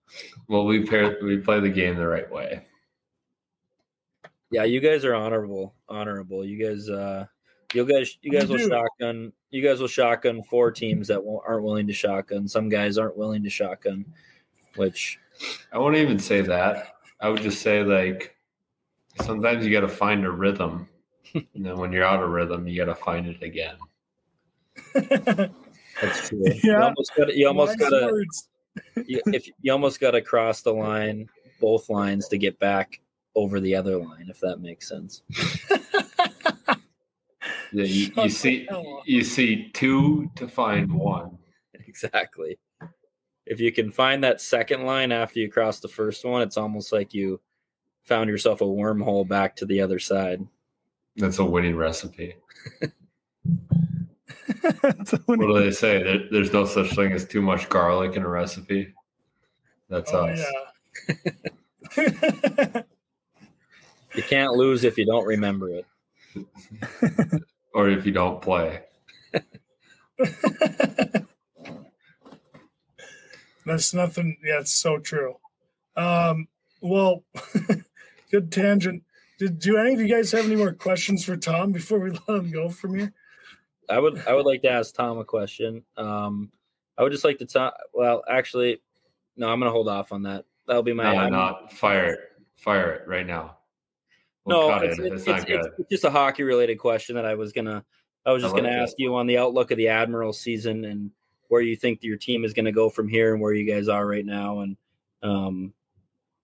Well, 0.48 0.66
we 0.66 0.84
pair 0.86 1.18
we 1.24 1.38
play 1.38 1.60
the 1.60 1.70
game 1.70 1.96
the 1.96 2.08
right 2.08 2.30
way. 2.30 2.66
yeah, 4.52 4.64
you 4.64 4.82
guys 4.82 5.06
are 5.06 5.16
honorable, 5.16 5.76
honorable. 5.88 6.44
You 6.44 6.68
guys, 6.68 6.90
uh, 6.90 7.28
you 7.74 7.86
guys, 7.86 8.18
you 8.22 8.32
guys 8.32 8.50
will 8.50 8.58
shotgun. 8.58 9.32
You 9.52 9.62
guys 9.64 9.80
will 9.80 9.88
shotgun 9.88 10.44
four 10.44 10.72
teams 10.72 11.08
that 11.08 11.24
won't, 11.24 11.44
aren't 11.48 11.64
willing 11.64 11.88
to 11.88 11.94
shotgun. 11.94 12.48
Some 12.48 12.68
guys 12.68 12.98
aren't 12.98 13.18
willing 13.18 13.44
to 13.44 13.50
shotgun, 13.50 14.06
which 14.76 15.20
I 15.72 15.78
won't 15.78 15.96
even 15.96 16.20
say 16.20 16.42
that. 16.42 16.96
I 17.22 17.30
would 17.30 17.42
just 17.42 17.62
say 17.62 17.84
like 17.84 18.36
sometimes 19.22 19.66
you 19.66 19.72
got 19.72 19.82
to 19.82 19.88
find 19.88 20.26
a 20.26 20.32
rhythm, 20.32 20.90
and 21.34 21.46
then 21.66 21.78
when 21.78 21.92
you're 21.92 22.04
out 22.04 22.24
of 22.24 22.30
rhythm, 22.30 22.68
you 22.68 22.78
got 22.78 22.92
to 22.92 22.96
find 22.96 23.28
it 23.28 23.44
again. 23.44 23.76
That's 24.93 26.27
true. 26.30 26.43
You 26.45 26.60
Yeah. 26.64 26.84
almost 26.85 27.11
got. 27.15 27.35
You 27.35 27.47
almost 27.47 27.80
Wise 27.80 27.89
got 27.89 27.99
to. 27.99 28.26
you, 29.07 29.22
if 29.27 29.47
you 29.61 29.72
almost 29.72 29.99
got 29.99 30.11
to 30.11 30.22
cross 30.22 30.61
the 30.61 30.73
line, 30.73 31.27
both 31.60 31.89
lines 31.89 32.27
to 32.30 32.38
get 32.38 32.60
back 32.60 32.99
over 33.35 33.60
the 33.60 33.76
other 33.76 33.97
line, 33.97 34.27
if 34.30 34.39
that 34.39 34.60
makes 34.60 34.88
sense. 34.88 35.22
Yeah, 37.73 37.84
you, 37.84 38.11
you 38.23 38.30
see 38.30 38.68
you 39.06 39.23
see 39.23 39.69
two 39.73 40.30
to 40.35 40.47
find 40.47 40.91
one. 40.91 41.38
Exactly. 41.88 42.57
If 42.81 42.89
if 43.45 43.60
you 43.60 43.72
can 43.72 43.91
find 43.91 44.23
that 44.23 44.41
second 44.41 44.85
line 44.85 45.11
after 45.11 45.39
you 45.39 45.52
cross 45.52 45.80
the 45.80 45.88
first 45.88 46.26
one, 46.26 46.41
it's 46.41 46.57
almost 46.57 46.91
like 46.91 47.14
you 47.14 47.39
found 48.03 48.30
yourself 48.30 48.61
a 48.61 48.65
wormhole 48.65 49.27
back 49.27 49.56
to 49.57 49.65
the 49.65 49.81
other 49.81 49.99
side. 49.99 50.45
That's 51.15 51.39
a 51.39 51.45
winning 51.45 51.76
recipe. 51.76 52.35
That's 54.82 55.14
a 55.14 55.18
What 55.26 55.40
do 55.40 55.60
they 55.60 55.72
say? 55.72 56.04
There, 56.04 56.20
there's 56.32 56.54
no 56.54 56.66
such 56.66 56.96
thing 56.96 57.12
as 57.12 57.26
too 57.26 57.42
much 57.42 57.70
garlic 57.70 58.16
in 58.16 58.24
a 58.24 58.30
recipe. 58.30 58.94
That's 59.90 60.12
oh, 60.14 60.28
us. 60.28 60.44
yeah. 61.98 62.82
You 64.16 64.24
can't 64.24 64.54
lose 64.54 64.84
if 64.86 64.98
you 64.98 65.06
don't 65.06 65.26
remember 65.26 65.70
it. 65.70 65.86
Or 67.74 67.90
if 67.90 68.06
you 68.06 68.14
don't 68.14 68.42
play. 68.42 68.84
That's 73.66 73.94
nothing. 73.94 74.38
Yeah, 74.42 74.62
it's 74.62 74.72
so 74.72 74.98
true. 74.98 75.36
Um, 75.98 76.48
well, 76.80 77.26
good 78.32 78.50
tangent. 78.50 79.04
Did 79.40 79.60
do 79.60 79.76
any 79.76 79.94
of 79.94 80.00
you 80.00 80.08
guys 80.08 80.32
have 80.32 80.46
any 80.46 80.56
more 80.56 80.72
questions 80.72 81.26
for 81.26 81.36
Tom 81.36 81.74
before 81.74 82.00
we 82.00 82.12
let 82.12 82.30
him 82.30 82.50
go 82.50 82.70
from 82.70 82.96
here? 82.98 83.12
I 83.90 83.99
would 83.99 84.26
I 84.28 84.34
would 84.34 84.45
like 84.45 84.62
to 84.64 84.70
ask 84.70 84.94
Tom 84.94 85.18
a 85.20 85.26
question. 85.26 85.84
Um, 85.98 86.52
I 86.98 87.03
would 87.03 87.12
just 87.12 87.24
like 87.26 87.38
to 87.40 87.45
talk. 87.45 87.76
Well, 87.94 88.24
actually, 88.30 88.82
no, 89.38 89.48
I'm 89.49 89.60
going 89.60 89.68
to 89.70 89.74
hold 89.74 89.88
off 89.90 90.12
on 90.12 90.24
that. 90.24 90.45
That'll 90.68 90.84
be 90.84 90.94
my. 90.94 91.03
No, 91.14 91.20
I'm- 91.20 91.32
not 91.32 91.72
fire 91.74 92.06
it. 92.14 92.20
Fire 92.56 92.94
it 92.94 93.07
right 93.07 93.28
now. 93.28 93.57
We'll 94.45 94.70
no, 94.70 94.76
it's, 94.78 94.98
it. 94.99 95.06
it's, 95.06 95.16
It's, 95.22 95.28
not 95.28 95.40
it's- 95.49 95.66
good. 95.66 95.72
it's 95.80 95.90
just 95.90 96.03
a 96.06 96.10
hockey 96.12 96.44
related 96.44 96.78
question 96.78 97.16
that 97.16 97.26
I 97.26 97.36
was 97.36 97.52
gonna. 97.52 97.84
I 98.26 98.32
was 98.32 98.44
I 98.44 98.45
just 98.48 98.56
gonna 98.56 98.70
like 98.70 98.78
it. 98.78 98.82
ask 98.82 98.94
you 98.98 99.16
on 99.16 99.28
the 99.28 99.38
outlook 99.38 99.72
of 99.72 99.78
the 99.78 99.90
Admiral 99.90 100.34
season 100.34 100.86
and 100.86 101.12
where 101.49 101.62
you 101.62 101.76
think 101.76 102.02
your 102.02 102.18
team 102.18 102.44
is 102.44 102.53
going 102.53 102.66
to 102.66 102.72
go 102.72 102.90
from 102.90 103.07
here 103.07 103.34
and 103.34 103.41
where 103.41 103.53
you 103.53 103.72
guys 103.72 103.88
are 103.88 104.06
right 104.07 104.26
now 104.26 104.62
and 104.62 104.78
um, 105.22 105.74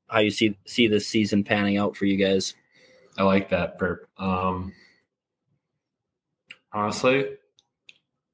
how 0.08 0.20
you 0.20 0.30
see 0.30 0.56
see 0.66 0.88
this 0.88 1.08
season 1.08 1.44
panning 1.44 1.78
out 1.78 1.96
for 1.96 2.06
you 2.06 2.18
guys. 2.18 2.54
I 3.18 3.24
like 3.24 3.50
that 3.50 3.78
burp. 3.80 4.08
Um, 4.18 4.74
honestly, 6.74 7.38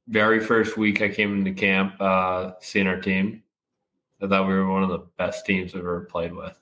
very 0.08 0.40
first 0.40 0.78
week 0.78 1.02
I 1.02 1.10
came 1.10 1.38
into 1.38 1.54
camp, 1.54 1.96
uh, 2.00 2.52
seeing 2.62 2.88
our 2.88 3.00
team, 3.00 3.44
I 4.22 4.28
thought 4.28 4.48
we 4.48 4.54
were 4.54 4.68
one 4.68 4.84
of 4.84 4.90
the 4.90 5.06
best 5.18 5.46
teams 5.46 5.74
we've 5.74 5.84
ever 5.84 6.02
played 6.02 6.34
with. 6.34 6.58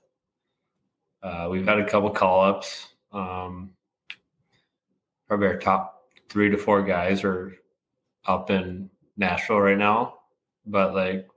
Uh, 1.24 1.48
we've 1.50 1.66
had 1.66 1.80
a 1.80 1.90
couple 1.90 2.10
call 2.10 2.44
ups. 2.44 2.90
Um, 3.14 3.72
probably 5.28 5.48
our 5.48 5.58
top 5.58 6.04
three 6.30 6.50
to 6.50 6.58
four 6.58 6.84
guys 6.84 7.24
are 7.24 7.56
up 8.26 8.50
in 8.50 8.90
Nashville 9.16 9.62
right 9.62 9.78
now, 9.78 10.16
but 10.66 10.94
like 10.94 11.28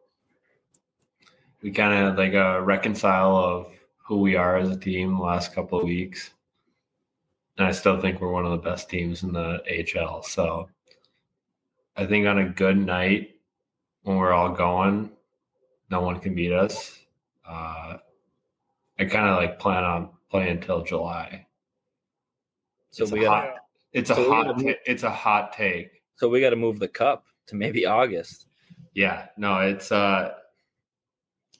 we 1.63 1.71
kind 1.71 2.07
of 2.07 2.19
like 2.19 2.35
a 2.35 2.61
reconcile 2.63 3.37
of 3.37 3.69
who 3.97 4.21
we 4.21 4.35
are 4.35 4.57
as 4.57 4.71
a 4.71 4.79
team 4.79 5.17
the 5.17 5.23
last 5.23 5.55
couple 5.55 5.79
of 5.79 5.85
weeks 5.85 6.31
and 7.59 7.67
I 7.67 7.73
still 7.73 8.01
think 8.01 8.21
we're 8.21 8.31
one 8.33 8.45
of 8.45 8.53
the 8.53 8.57
best 8.71 8.89
teams 8.89 9.23
in 9.25 9.33
the 9.33 9.63
HL. 9.71 10.25
So 10.25 10.69
I 11.97 12.07
think 12.07 12.27
on 12.27 12.39
a 12.39 12.49
good 12.49 12.77
night 12.79 13.31
when 14.03 14.17
we're 14.17 14.33
all 14.33 14.51
going, 14.55 15.11
no 15.91 16.01
one 16.01 16.21
can 16.21 16.35
beat 16.35 16.53
us. 16.53 16.99
Uh, 17.47 17.99
I 18.99 19.05
kind 19.05 19.29
of 19.29 19.37
like 19.37 19.59
plan 19.59 19.85
on 19.85 20.11
playing 20.31 20.59
until 20.59 20.83
July. 20.85 21.47
So 22.91 23.03
It's 23.05 23.13
we 23.13 23.21
a 23.21 23.25
got 23.25 23.45
hot, 23.45 23.55
it's 23.93 24.11
a 24.11 24.15
so 24.15 24.23
we 24.23 24.29
hot 24.37 24.47
gotta 24.57 24.77
it's 24.87 25.03
a 25.03 25.11
hot 25.11 25.53
take. 25.53 26.03
so 26.17 26.29
we 26.29 26.41
got 26.41 26.51
to 26.51 26.57
move 26.57 26.79
the 26.79 26.89
cup 26.89 27.25
to 27.47 27.57
maybe 27.57 27.87
August. 27.87 28.47
Yeah, 28.95 29.27
no, 29.37 29.61
it's 29.61 29.91
uh, 29.93 30.33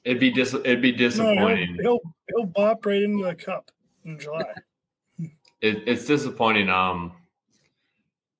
it'd 0.03 0.19
be 0.19 0.31
dis- 0.31 0.53
it'd 0.53 0.81
be 0.81 0.91
No, 0.91 0.97
disappointing. 0.97 1.75
he'll, 1.81 1.83
he'll 1.83 2.01
he'll 2.29 2.45
bop 2.45 2.85
right 2.85 3.01
into 3.01 3.23
the 3.25 3.35
cup 3.35 3.71
in 4.05 4.19
July. 4.19 4.53
It, 5.61 5.83
it's 5.87 6.05
disappointing. 6.05 6.69
Um, 6.69 7.13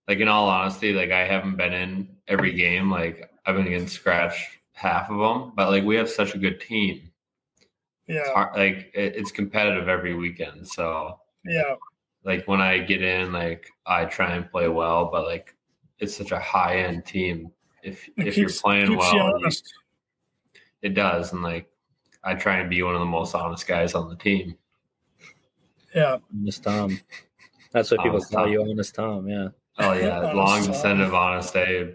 like 0.08 0.20
in 0.20 0.28
all 0.28 0.48
honesty, 0.50 0.94
like 0.94 1.12
I 1.12 1.26
haven't 1.26 1.56
been 1.58 1.74
in 1.74 2.08
every 2.28 2.54
game. 2.54 2.90
Like 2.90 3.30
I've 3.46 3.56
been 3.56 3.66
getting 3.66 3.88
scratched 3.88 4.58
half 4.74 5.10
of 5.10 5.18
them, 5.20 5.52
but 5.56 5.70
like 5.70 5.84
we 5.84 5.96
have 5.98 6.10
such 6.10 6.34
a 6.36 6.38
good 6.40 6.60
team. 6.60 7.12
It's 8.08 8.28
Yeah, 8.28 8.34
hard, 8.34 8.56
like 8.56 8.92
it, 8.96 9.16
it's 9.16 9.32
competitive 9.32 9.88
every 9.88 10.16
weekend. 10.16 10.68
So 10.68 11.20
yeah, 11.46 11.76
like 12.24 12.48
when 12.48 12.60
I 12.62 12.80
get 12.80 13.04
in, 13.04 13.32
like 13.32 13.70
I 13.86 14.06
try 14.06 14.34
and 14.36 14.50
play 14.50 14.68
well, 14.68 15.10
but 15.12 15.26
like 15.26 15.56
it's 16.00 16.16
such 16.16 16.32
a 16.32 16.40
high 16.40 16.78
end 16.78 17.06
team. 17.06 17.52
If 17.84 18.08
It 18.18 18.28
if 18.28 18.38
you're 18.38 18.50
playing 18.50 18.98
well, 18.98 19.40
you- 19.42 19.52
it 20.82 20.94
does, 20.96 21.34
and 21.34 21.44
like 21.44 21.70
I 22.24 22.34
try 22.36 22.58
and 22.60 22.70
be 22.70 22.82
one 22.82 22.96
of 22.96 23.00
the 23.00 23.06
most 23.06 23.36
honest 23.36 23.68
guys 23.68 23.94
on 23.94 24.10
the 24.10 24.16
team. 24.16 24.58
Yeah, 25.96 26.18
Honest 26.36 26.64
Tom. 26.64 27.00
That's 27.72 27.92
what 27.92 28.00
people 28.02 28.16
Honest 28.18 28.32
call 28.32 28.44
Tom. 28.46 28.54
you, 28.54 28.62
Honest 28.62 28.96
Tom. 28.96 29.28
Yeah. 29.28 29.48
Oh 29.80 29.94
yeah, 29.94 30.18
Honest 30.20 30.36
long 30.36 30.60
Tom. 30.64 30.68
descendant 30.72 31.08
of 31.10 31.14
honest 31.16 31.56
Abe. 31.56 31.94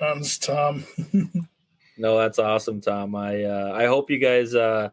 honest 0.00 0.42
Tom. 0.44 0.84
No, 1.96 2.16
that's 2.18 2.38
awesome, 2.38 2.80
Tom. 2.80 3.14
I 3.14 3.42
uh, 3.44 3.72
I 3.74 3.86
hope 3.86 4.10
you 4.10 4.18
guys 4.18 4.54
uh, 4.54 4.90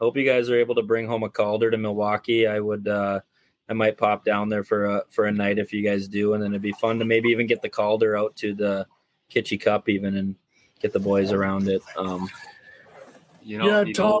hope 0.00 0.16
you 0.16 0.24
guys 0.24 0.50
are 0.50 0.56
able 0.58 0.74
to 0.74 0.82
bring 0.82 1.06
home 1.06 1.22
a 1.22 1.28
Calder 1.30 1.70
to 1.70 1.78
Milwaukee. 1.78 2.46
I 2.46 2.60
would 2.60 2.86
uh, 2.86 3.20
I 3.68 3.72
might 3.72 3.96
pop 3.96 4.24
down 4.24 4.48
there 4.50 4.62
for 4.64 4.84
a 4.84 5.02
for 5.10 5.24
a 5.26 5.32
night 5.32 5.58
if 5.58 5.72
you 5.72 5.82
guys 5.82 6.06
do, 6.06 6.34
and 6.34 6.42
then 6.42 6.52
it'd 6.52 6.60
be 6.62 6.72
fun 6.72 6.98
to 6.98 7.04
maybe 7.06 7.30
even 7.30 7.46
get 7.46 7.62
the 7.62 7.68
Calder 7.70 8.16
out 8.16 8.36
to 8.36 8.54
the 8.54 8.86
Kitschy 9.32 9.58
Cup 9.60 9.88
even 9.88 10.16
and 10.16 10.34
get 10.80 10.92
the 10.92 11.00
boys 11.00 11.32
around 11.32 11.68
it. 11.68 11.82
Um, 11.96 12.28
You 13.42 13.58
know, 13.58 13.66
yeah, 13.66 13.80
you 13.80 13.92
know- 13.94 14.20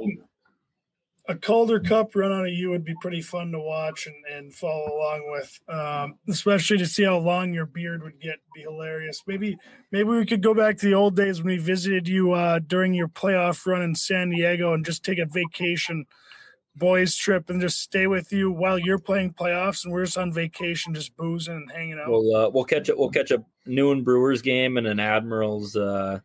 A 1.26 1.34
Calder 1.34 1.80
Cup 1.80 2.14
run 2.14 2.32
on 2.32 2.44
a 2.46 2.50
U 2.50 2.70
would 2.70 2.84
be 2.84 2.94
pretty 3.00 3.22
fun 3.22 3.50
to 3.52 3.58
watch 3.58 4.06
and, 4.06 4.16
and 4.30 4.52
follow 4.52 4.92
along 4.94 5.30
with, 5.30 5.58
um, 5.74 6.18
especially 6.28 6.76
to 6.76 6.86
see 6.86 7.04
how 7.04 7.16
long 7.16 7.54
your 7.54 7.64
beard 7.64 8.02
would 8.02 8.20
get. 8.20 8.40
Be 8.54 8.60
hilarious. 8.60 9.22
Maybe 9.26 9.56
maybe 9.90 10.10
we 10.10 10.26
could 10.26 10.42
go 10.42 10.52
back 10.52 10.76
to 10.78 10.86
the 10.86 10.94
old 10.94 11.16
days 11.16 11.38
when 11.38 11.54
we 11.54 11.58
visited 11.58 12.08
you 12.08 12.32
uh, 12.32 12.58
during 12.58 12.92
your 12.92 13.08
playoff 13.08 13.64
run 13.64 13.80
in 13.80 13.94
San 13.94 14.30
Diego 14.30 14.74
and 14.74 14.84
just 14.84 15.02
take 15.02 15.18
a 15.18 15.24
vacation 15.24 16.04
boys 16.76 17.14
trip 17.14 17.48
and 17.50 17.60
just 17.60 17.80
stay 17.80 18.06
with 18.06 18.32
you 18.32 18.50
while 18.50 18.78
you're 18.78 18.98
playing 18.98 19.32
playoffs 19.32 19.84
and 19.84 19.92
we're 19.92 20.04
just 20.04 20.18
on 20.18 20.32
vacation, 20.32 20.92
just 20.92 21.16
boozing 21.16 21.54
and 21.54 21.72
hanging 21.72 21.98
out. 21.98 22.10
we'll 22.10 22.36
uh, 22.36 22.50
we'll 22.50 22.64
catch 22.64 22.88
a 22.88 22.96
we'll 22.96 23.10
catch 23.10 23.30
a 23.30 23.42
noon 23.66 24.04
Brewers 24.04 24.42
game 24.42 24.76
and 24.76 24.86
an 24.86 25.00
Admirals 25.00 25.76
uh, 25.76 26.18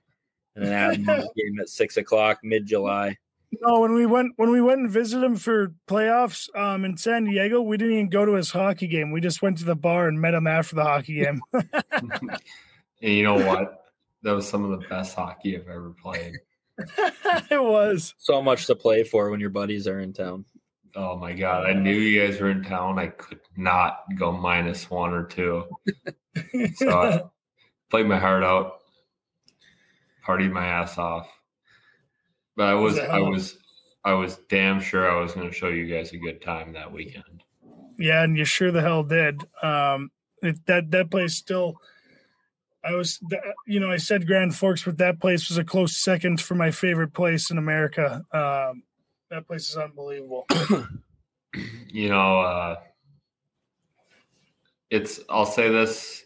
and 0.55 0.65
an 0.65 0.73
Admirals 0.73 1.29
game 1.37 1.59
at 1.61 1.69
six 1.69 1.97
o'clock 1.97 2.39
mid 2.43 2.65
July. 2.65 3.17
No, 3.51 3.79
when 3.79 3.93
we 3.95 4.05
went 4.05 4.33
when 4.35 4.51
we 4.51 4.61
went 4.61 4.81
and 4.81 4.91
visited 4.91 5.25
him 5.25 5.35
for 5.35 5.73
playoffs 5.87 6.55
um, 6.55 6.85
in 6.85 6.97
San 6.97 7.25
Diego, 7.25 7.61
we 7.61 7.77
didn't 7.77 7.93
even 7.93 8.09
go 8.09 8.23
to 8.23 8.33
his 8.33 8.51
hockey 8.51 8.87
game. 8.87 9.11
We 9.11 9.21
just 9.21 9.41
went 9.41 9.57
to 9.57 9.65
the 9.65 9.75
bar 9.75 10.07
and 10.07 10.21
met 10.21 10.35
him 10.35 10.45
after 10.45 10.75
the 10.75 10.83
hockey 10.83 11.23
game. 11.23 11.41
and 11.53 12.31
you 13.01 13.23
know 13.23 13.35
what? 13.35 13.85
That 14.21 14.33
was 14.33 14.47
some 14.47 14.63
of 14.63 14.79
the 14.79 14.87
best 14.87 15.15
hockey 15.15 15.55
I've 15.55 15.67
ever 15.67 15.95
played. 16.01 16.35
it 17.49 17.63
was. 17.63 18.13
So 18.19 18.41
much 18.41 18.67
to 18.67 18.75
play 18.75 19.03
for 19.03 19.31
when 19.31 19.39
your 19.39 19.49
buddies 19.49 19.87
are 19.87 19.99
in 19.99 20.13
town. 20.13 20.45
Oh 20.95 21.15
my 21.15 21.33
god! 21.33 21.65
I 21.65 21.73
knew 21.73 21.95
you 21.95 22.25
guys 22.25 22.39
were 22.39 22.51
in 22.51 22.63
town. 22.63 22.99
I 22.99 23.07
could 23.07 23.39
not 23.57 24.03
go 24.17 24.31
minus 24.31 24.89
one 24.89 25.13
or 25.13 25.23
two. 25.23 25.65
So 26.75 26.89
I 26.89 27.21
played 27.89 28.05
my 28.05 28.17
heart 28.17 28.43
out, 28.43 28.79
partied 30.25 30.51
my 30.51 30.65
ass 30.65 30.97
off. 30.97 31.27
But 32.59 32.67
I 32.67 32.73
was, 32.73 32.95
that 32.95 33.09
I 33.09 33.19
was, 33.21 33.57
I 34.03 34.11
was 34.11 34.35
damn 34.49 34.81
sure 34.81 35.09
I 35.09 35.17
was 35.21 35.31
going 35.31 35.47
to 35.47 35.55
show 35.55 35.69
you 35.69 35.87
guys 35.87 36.11
a 36.11 36.17
good 36.17 36.41
time 36.41 36.73
that 36.73 36.91
weekend. 36.91 37.45
yeah, 37.97 38.21
and 38.21 38.35
you 38.37 38.43
sure 38.43 38.69
the 38.69 38.81
hell 38.81 39.01
did. 39.01 39.45
Um, 39.63 40.11
it, 40.41 40.65
that 40.65 40.91
that 40.91 41.09
place 41.09 41.37
still. 41.37 41.75
I 42.83 42.95
was, 42.95 43.21
you 43.65 43.79
know, 43.79 43.89
I 43.89 43.95
said 43.95 44.27
Grand 44.27 44.57
Forks, 44.57 44.83
but 44.83 44.97
that 44.97 45.21
place 45.21 45.47
was 45.47 45.57
a 45.57 45.63
close 45.63 45.95
second 45.95 46.41
for 46.41 46.53
my 46.53 46.69
favorite 46.69 47.13
place 47.13 47.49
in 47.49 47.57
America. 47.57 48.25
Um, 48.33 48.83
that 49.29 49.47
place 49.47 49.69
is 49.69 49.77
unbelievable. 49.77 50.45
You 51.91 52.09
know, 52.09 52.41
uh, 52.41 52.75
it's. 54.89 55.21
I'll 55.29 55.47
say 55.47 55.69
this. 55.69 56.25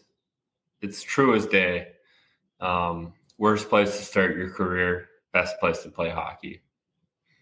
It's 0.82 1.02
true 1.02 1.34
as 1.34 1.46
day. 1.46 1.92
Um, 2.60 3.14
worst 3.38 3.68
place 3.68 3.96
to 3.96 4.02
start 4.02 4.36
your 4.36 4.50
career. 4.50 5.08
Best 5.34 5.58
place 5.60 5.82
to 5.82 5.90
play 5.90 6.08
hockey. 6.08 6.62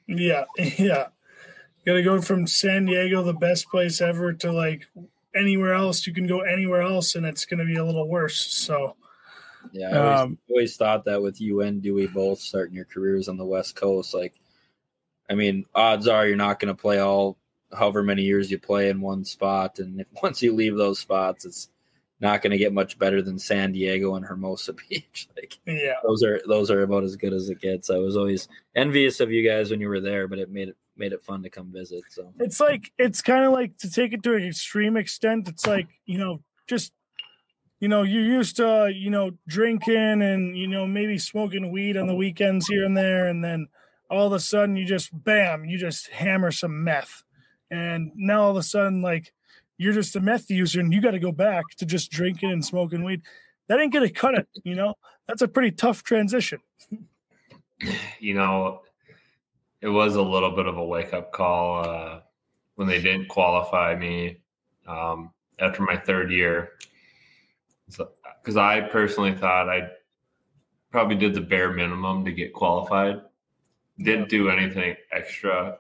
Yeah, 0.09 0.45
yeah. 0.59 1.09
Got 1.87 1.95
to 1.95 2.03
go 2.03 2.21
from 2.21 2.47
San 2.47 2.87
Diego, 2.87 3.23
the 3.23 3.35
best 3.35 3.69
place 3.69 4.01
ever, 4.01 4.33
to 4.33 4.51
like 4.53 4.89
anywhere 5.35 5.75
else. 5.75 6.07
You 6.07 6.15
can 6.15 6.27
go 6.27 6.41
anywhere 6.41 6.83
else, 6.83 7.15
and 7.15 7.25
it's 7.27 7.45
going 7.45 7.61
to 7.61 7.67
be 7.67 7.77
a 7.77 7.85
little 7.85 8.09
worse. 8.09 8.41
So, 8.41 8.97
Yeah, 9.73 9.91
I 9.91 9.99
always, 9.99 10.21
Um, 10.21 10.39
always 10.49 10.77
thought 10.77 11.05
that 11.05 11.23
with 11.23 11.41
you 11.41 11.61
and 11.61 11.83
Dewey 11.83 12.07
both 12.07 12.41
starting 12.41 12.75
your 12.75 12.85
careers 12.87 13.29
on 13.29 13.37
the 13.37 13.45
West 13.45 13.77
Coast. 13.77 14.15
Like, 14.15 14.35
I 15.29 15.35
mean, 15.35 15.67
odds 15.75 16.09
are 16.09 16.27
you're 16.27 16.37
not 16.37 16.61
going 16.61 16.75
to 16.75 16.81
play 16.81 16.99
all 16.99 17.37
however 17.77 18.03
many 18.03 18.23
years 18.23 18.51
you 18.51 18.59
play 18.59 18.89
in 18.91 19.01
one 19.01 19.25
spot, 19.25 19.79
and 19.79 20.01
if 20.01 20.09
once 20.23 20.43
you 20.43 20.55
leave 20.55 20.77
those 20.77 20.99
spots, 20.99 21.45
it's 21.45 21.69
not 22.23 22.41
going 22.41 22.53
to 22.53 22.59
get 22.59 22.73
much 22.73 22.99
better 22.99 23.21
than 23.21 23.39
San 23.39 23.73
Diego 23.73 24.15
and 24.15 24.25
Hermosa 24.25 24.73
Beach. 24.89 25.29
Like 25.37 25.59
Yeah. 25.67 25.95
those 26.07 26.23
are 26.23 26.41
those 26.47 26.71
are 26.71 26.83
about 26.83 27.05
as 27.05 27.17
good 27.17 27.33
as 27.35 27.51
it 27.51 27.61
gets. 27.61 27.91
I 27.91 27.99
was 27.99 28.17
always 28.17 28.49
envious 28.75 29.21
of 29.21 29.31
you 29.31 29.47
guys 29.47 29.71
when 29.71 29.81
you 29.81 29.89
were 29.89 30.01
there, 30.01 30.29
but 30.29 30.39
it 30.39 30.51
made 30.51 30.69
it 30.69 30.77
made 30.97 31.13
it 31.13 31.23
fun 31.23 31.43
to 31.43 31.51
come 31.51 31.73
visit. 31.73 32.05
So 32.09 32.33
It's 32.39 32.61
like 32.61 32.93
it's 32.99 33.21
kind 33.21 33.45
of 33.45 33.53
like 33.53 33.77
to 33.79 33.91
take 33.91 34.13
it 34.13 34.23
to 34.23 34.35
an 34.35 34.45
extreme 34.45 34.97
extent. 34.97 35.49
It's 35.49 35.67
like 35.67 35.89
you 36.07 36.19
know, 36.19 36.43
just 36.67 36.93
you 37.81 37.89
know, 37.89 38.05
you're 38.05 38.23
used 38.23 38.57
to 38.57 38.93
you 38.95 39.11
know 39.11 39.33
drinking 39.49 40.23
and 40.23 40.57
you 40.57 40.69
know 40.69 40.87
maybe 40.87 41.19
smoking 41.19 41.73
weed 41.73 41.97
on 41.97 42.07
the 42.07 42.15
weekends 42.15 42.69
here 42.69 42.85
and 42.85 42.97
there, 42.97 43.27
and 43.27 43.43
then 43.45 43.67
all 44.09 44.29
of 44.29 44.33
a 44.33 44.41
sudden 44.41 44.77
you 44.77 44.85
just 44.85 45.11
bam, 45.25 45.65
you 45.65 45.77
just 45.79 46.09
hammer 46.11 46.53
some 46.53 46.85
meth, 46.85 47.25
and 47.71 48.13
now 48.15 48.43
all 48.45 48.51
of 48.53 48.57
a 48.59 48.63
sudden 48.63 49.03
like 49.03 49.33
you're 49.83 49.93
just 49.93 50.17
a 50.17 50.21
meth 50.21 50.51
user 50.51 50.81
and 50.81 50.93
you 50.93 51.01
got 51.01 51.11
to 51.13 51.19
go 51.19 51.33
back 51.33 51.65
to 51.79 51.87
just 51.87 52.11
drinking 52.11 52.51
and 52.51 52.65
smoking 52.65 53.05
weed. 53.05 53.23
That 53.69 53.81
ain't 53.81 53.93
gonna 53.93 54.11
cut 54.11 54.35
it. 54.35 54.49
You 54.65 54.75
know, 54.75 54.95
that's 55.27 55.43
a 55.43 55.49
pretty 55.49 55.73
tough 55.73 56.03
transition. 56.03 56.61
you 58.21 58.35
know, 58.35 58.83
it 59.81 59.89
was 59.89 60.15
a 60.15 60.23
little 60.23 60.55
bit 60.55 60.67
of 60.67 60.77
a 60.77 60.85
wake 60.85 61.13
up 61.13 61.33
call 61.33 61.85
uh, 61.85 62.21
when 62.77 62.87
they 62.87 63.01
didn't 63.01 63.29
qualify 63.29 63.97
me 63.97 64.39
um, 64.87 65.31
after 65.59 65.83
my 65.83 65.97
third 65.97 66.31
year. 66.31 66.73
Because 67.87 68.57
I 68.57 68.81
personally 68.81 69.35
thought 69.35 69.69
I 69.69 69.89
probably 70.91 71.17
did 71.17 71.35
the 71.35 71.41
bare 71.41 71.73
minimum 71.73 72.25
to 72.25 72.33
get 72.33 72.53
qualified. 72.53 73.21
Didn't 73.99 74.29
do 74.29 74.49
anything 74.49 74.97
extra. 75.11 75.79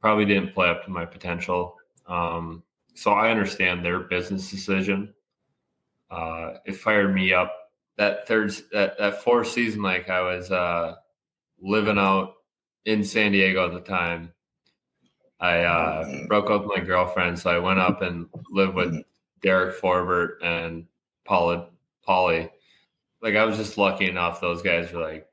Probably 0.00 0.24
didn't 0.24 0.54
play 0.54 0.68
up 0.68 0.84
to 0.84 0.90
my 0.90 1.04
potential. 1.04 1.76
Um, 2.06 2.62
so 2.94 3.12
I 3.12 3.30
understand 3.30 3.84
their 3.84 4.00
business 4.00 4.50
decision. 4.50 5.12
Uh, 6.10 6.54
it 6.64 6.76
fired 6.76 7.14
me 7.14 7.32
up. 7.32 7.52
That 7.96 8.26
third 8.26 8.52
that, 8.72 8.98
that 8.98 9.22
fourth 9.22 9.48
season 9.48 9.82
like 9.82 10.10
i 10.10 10.20
was 10.20 10.50
uh 10.50 10.96
living 11.60 11.98
out 11.98 12.34
in 12.84 13.04
san 13.04 13.30
diego 13.32 13.66
at 13.66 13.72
the 13.72 13.80
time. 13.80 14.32
I 15.40 15.60
uh 15.64 16.26
broke 16.26 16.50
up 16.50 16.62
with 16.62 16.76
my 16.78 16.82
girlfriend 16.84 17.38
so 17.38 17.50
i 17.50 17.58
went 17.58 17.78
up 17.78 18.02
and 18.02 18.26
lived 18.50 18.74
with 18.74 19.02
derek 19.42 19.78
forbort 19.80 20.42
and 20.42 20.86
paula 21.24 21.68
polly 22.02 22.50
like 23.22 23.34
i 23.36 23.44
was 23.44 23.56
just 23.56 23.76
lucky 23.78 24.08
enough 24.08 24.40
those 24.40 24.62
guys 24.62 24.90
were 24.92 25.02
like 25.02 25.28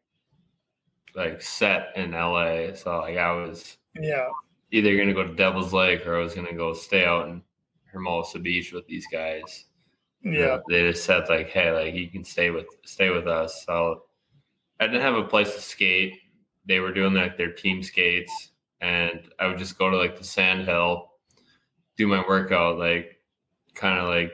like 1.16 1.42
set 1.42 1.90
in 1.96 2.12
la 2.12 2.74
so 2.74 3.00
like 3.00 3.18
i 3.18 3.32
was 3.32 3.78
Yeah, 3.96 4.30
either 4.72 4.98
gonna 4.98 5.14
go 5.14 5.26
to 5.26 5.34
devil's 5.36 5.74
lake 5.74 6.06
or 6.06 6.16
i 6.16 6.24
was 6.24 6.34
gonna 6.36 6.54
go 6.54 6.74
stay 6.74 7.06
out 7.06 7.30
in 7.30 7.42
hermosa 7.92 8.40
beach 8.40 8.72
with 8.72 8.88
these 8.88 9.06
guys 9.12 9.66
yeah, 10.24 10.60
they 10.68 10.92
just 10.92 11.06
said 11.06 11.30
like, 11.30 11.50
"Hey, 11.50 11.72
like 11.72 11.96
you 11.96 12.10
can 12.10 12.24
stay 12.24 12.52
with 12.52 12.68
stay 12.86 13.10
with 13.10 13.28
us." 13.28 13.64
So 13.66 14.04
I 14.80 14.86
didn't 14.88 15.02
have 15.02 15.16
a 15.16 15.24
place 15.24 15.54
to 15.56 15.62
skate. 15.62 16.20
They 16.66 16.80
were 16.80 16.94
doing 16.94 17.14
like 17.14 17.38
their 17.38 17.52
team 17.52 17.82
skates, 17.82 18.52
and 18.82 19.20
I 19.40 19.48
would 19.48 19.58
just 19.58 19.80
go 19.80 19.90
to 19.90 19.98
like 19.98 20.18
the 20.18 20.24
sand 20.24 20.66
hill, 20.66 21.12
do 21.98 22.08
my 22.08 22.24
workout, 22.28 22.78
like 22.78 23.18
kind 23.74 23.98
of 23.98 24.10
like 24.10 24.34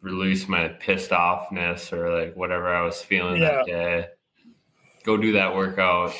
release 0.00 0.48
my 0.48 0.68
pissed 0.68 1.10
offness 1.10 1.92
or 1.92 2.10
like 2.12 2.34
whatever 2.34 2.74
I 2.74 2.82
was 2.82 3.00
feeling 3.00 3.40
that 3.40 3.66
day. 3.66 4.08
Go 5.04 5.16
do 5.16 5.32
that 5.32 5.54
workout, 5.54 6.12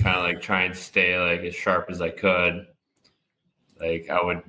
kind 0.00 0.18
of 0.18 0.24
like 0.24 0.42
try 0.42 0.64
and 0.64 0.76
stay 0.76 1.18
like 1.18 1.40
as 1.40 1.54
sharp 1.54 1.86
as 1.88 2.02
I 2.02 2.10
could. 2.10 2.66
Like 3.80 4.10
I 4.10 4.22
would 4.22 4.42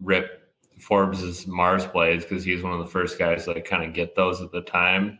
rip 0.00 0.47
Forbes's 0.78 1.46
Mars 1.46 1.86
blades 1.86 2.24
because 2.24 2.44
he 2.44 2.54
was 2.54 2.62
one 2.62 2.72
of 2.72 2.78
the 2.78 2.86
first 2.86 3.18
guys 3.18 3.44
to 3.44 3.52
like, 3.52 3.64
kind 3.64 3.84
of 3.84 3.92
get 3.94 4.14
those 4.14 4.40
at 4.40 4.52
the 4.52 4.62
time. 4.62 5.18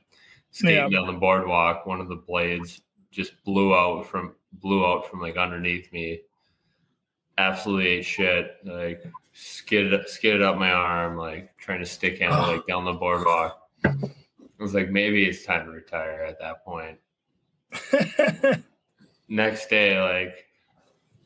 Skating 0.50 0.76
Yeah. 0.76 0.88
down 0.88 1.06
the 1.06 1.18
boardwalk, 1.18 1.84
one 1.86 2.00
of 2.00 2.08
the 2.08 2.16
blades 2.16 2.80
just 3.10 3.32
blew 3.44 3.74
out 3.74 4.06
from 4.06 4.34
blew 4.54 4.84
out 4.86 5.08
from 5.10 5.20
like 5.20 5.36
underneath 5.36 5.92
me. 5.92 6.20
Absolutely 7.36 7.86
ate 7.88 8.04
shit. 8.04 8.52
Like 8.64 9.04
skidded 9.32 10.08
skidded 10.08 10.42
up 10.42 10.56
my 10.58 10.70
arm, 10.72 11.16
like 11.16 11.56
trying 11.58 11.80
to 11.80 11.86
stick 11.86 12.18
handle 12.18 12.40
like 12.54 12.66
down 12.66 12.84
the 12.84 12.92
boardwalk. 12.94 13.68
I 13.84 13.92
was 14.62 14.74
like, 14.74 14.90
maybe 14.90 15.24
it's 15.24 15.44
time 15.44 15.66
to 15.66 15.70
retire 15.70 16.22
at 16.22 16.38
that 16.40 16.64
point 16.64 16.98
next 19.28 19.68
day, 19.68 20.00
like 20.00 20.46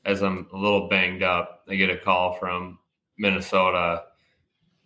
as 0.05 0.23
I'm 0.23 0.47
a 0.53 0.57
little 0.57 0.89
banged 0.89 1.23
up, 1.23 1.63
I 1.69 1.77
get 1.77 1.91
a 1.91 1.97
call 1.97 2.35
from 2.35 2.79
Minnesota 3.19 4.03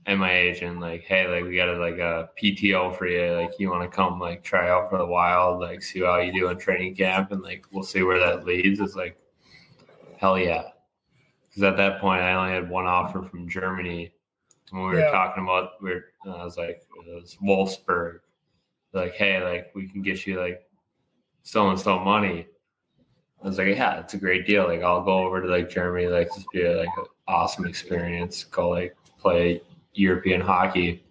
and 0.07 0.21
my 0.21 0.33
agent, 0.33 0.79
like, 0.79 1.03
hey, 1.03 1.27
like 1.27 1.45
we 1.45 1.57
got 1.57 1.69
a 1.69 1.77
like 1.79 1.99
a 1.99 2.31
PTO 2.41 2.97
for 2.97 3.07
you. 3.09 3.33
Like 3.35 3.59
you 3.59 3.71
want 3.71 3.91
to 3.91 3.95
come 3.95 4.21
like 4.21 4.45
try 4.45 4.71
out 4.71 4.89
for 4.89 4.99
the 4.99 5.07
wild, 5.07 5.61
like 5.61 5.83
see 5.83 6.01
how 6.01 6.19
you 6.21 6.33
do 6.33 6.49
in 6.49 6.59
training 6.59 6.95
camp 6.95 7.33
and 7.33 7.43
like 7.43 7.67
we'll 7.73 7.83
see 7.83 8.03
where 8.05 8.21
that 8.21 8.45
leads. 8.47 8.79
It's 8.79 8.95
like 8.95 9.19
hell 10.19 10.39
yeah. 10.39 10.63
Because 11.49 11.65
at 11.65 11.77
that 11.77 12.01
point 12.01 12.23
I 12.23 12.35
only 12.35 12.53
had 12.53 12.71
one 12.71 12.87
offer 12.87 13.23
from 13.23 13.49
Germany. 13.49 14.13
When 14.71 14.83
we 14.83 14.89
were 14.95 15.01
Yeah. 15.01 15.11
talking 15.11 15.43
about 15.43 15.83
we 15.83 15.91
are 15.93 16.05
uh, 16.25 16.37
I 16.37 16.45
was 16.45 16.57
like 16.57 16.83
it 17.07 17.15
was 17.15 17.37
Wolfsburg. 17.43 18.21
Like, 18.93 19.15
hey, 19.15 19.43
like 19.43 19.73
we 19.75 19.89
can 19.89 20.03
get 20.03 20.25
you 20.27 20.41
like 20.41 20.69
so 21.43 21.69
and 21.71 21.79
so 21.79 21.99
money. 21.99 22.47
I 23.43 23.49
was 23.49 23.59
like, 23.59 23.69
yeah, 23.69 24.01
it's 24.01 24.15
a 24.15 24.19
great 24.19 24.47
deal. 24.47 24.65
Like, 24.67 24.83
I'll 24.83 25.05
go 25.05 25.19
over 25.19 25.43
to 25.43 25.49
like 25.49 25.69
Germany, 25.69 26.07
like 26.07 26.29
just 26.35 26.51
be 26.53 26.67
like 26.67 26.89
an 26.97 27.05
awesome 27.29 27.67
experience. 27.67 28.45
Go 28.45 28.71
like 28.71 28.97
play 29.19 29.61
European 29.97 30.41
hockey, 30.41 31.05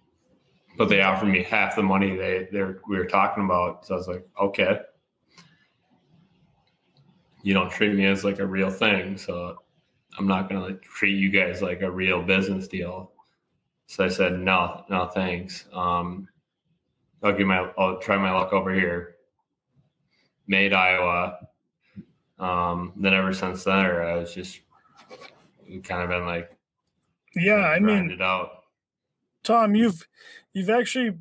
but 0.78 0.88
they 0.88 1.02
offered 1.02 1.28
me 1.28 1.42
half 1.42 1.76
the 1.76 1.82
money 1.82 2.16
they 2.16 2.48
they 2.52 2.62
we 2.88 2.96
were 2.96 3.06
talking 3.06 3.44
about. 3.44 3.86
So 3.86 3.94
I 3.94 3.96
was 3.98 4.08
like, 4.08 4.26
okay, 4.40 4.80
you 7.42 7.54
don't 7.54 7.70
treat 7.70 7.94
me 7.94 8.06
as 8.06 8.24
like 8.24 8.38
a 8.38 8.46
real 8.46 8.70
thing, 8.70 9.16
so 9.16 9.62
I'm 10.18 10.26
not 10.26 10.48
gonna 10.48 10.64
like 10.64 10.82
treat 10.82 11.16
you 11.16 11.30
guys 11.30 11.62
like 11.62 11.82
a 11.82 11.90
real 11.90 12.22
business 12.22 12.68
deal. 12.68 13.12
So 13.86 14.04
I 14.04 14.08
said, 14.08 14.40
no, 14.40 14.84
no, 14.90 15.06
thanks. 15.06 15.64
Um, 15.72 16.28
I'll 17.22 17.36
give 17.36 17.46
my, 17.46 17.70
I'll 17.78 17.98
try 17.98 18.16
my 18.16 18.32
luck 18.32 18.52
over 18.52 18.74
here. 18.74 19.14
Made 20.46 20.72
Iowa. 20.72 21.38
Um, 22.38 22.92
then 22.96 23.14
ever 23.14 23.32
since 23.32 23.64
then, 23.64 23.74
I 23.74 24.16
was 24.16 24.34
just 24.34 24.60
kind 25.84 26.02
of 26.02 26.08
been 26.10 26.26
like, 26.26 26.50
yeah. 27.34 27.66
I 27.66 27.78
mean, 27.78 28.10
it 28.10 28.20
out. 28.20 28.64
Tom, 29.46 29.76
you've 29.76 30.08
you've 30.52 30.70
actually, 30.70 31.16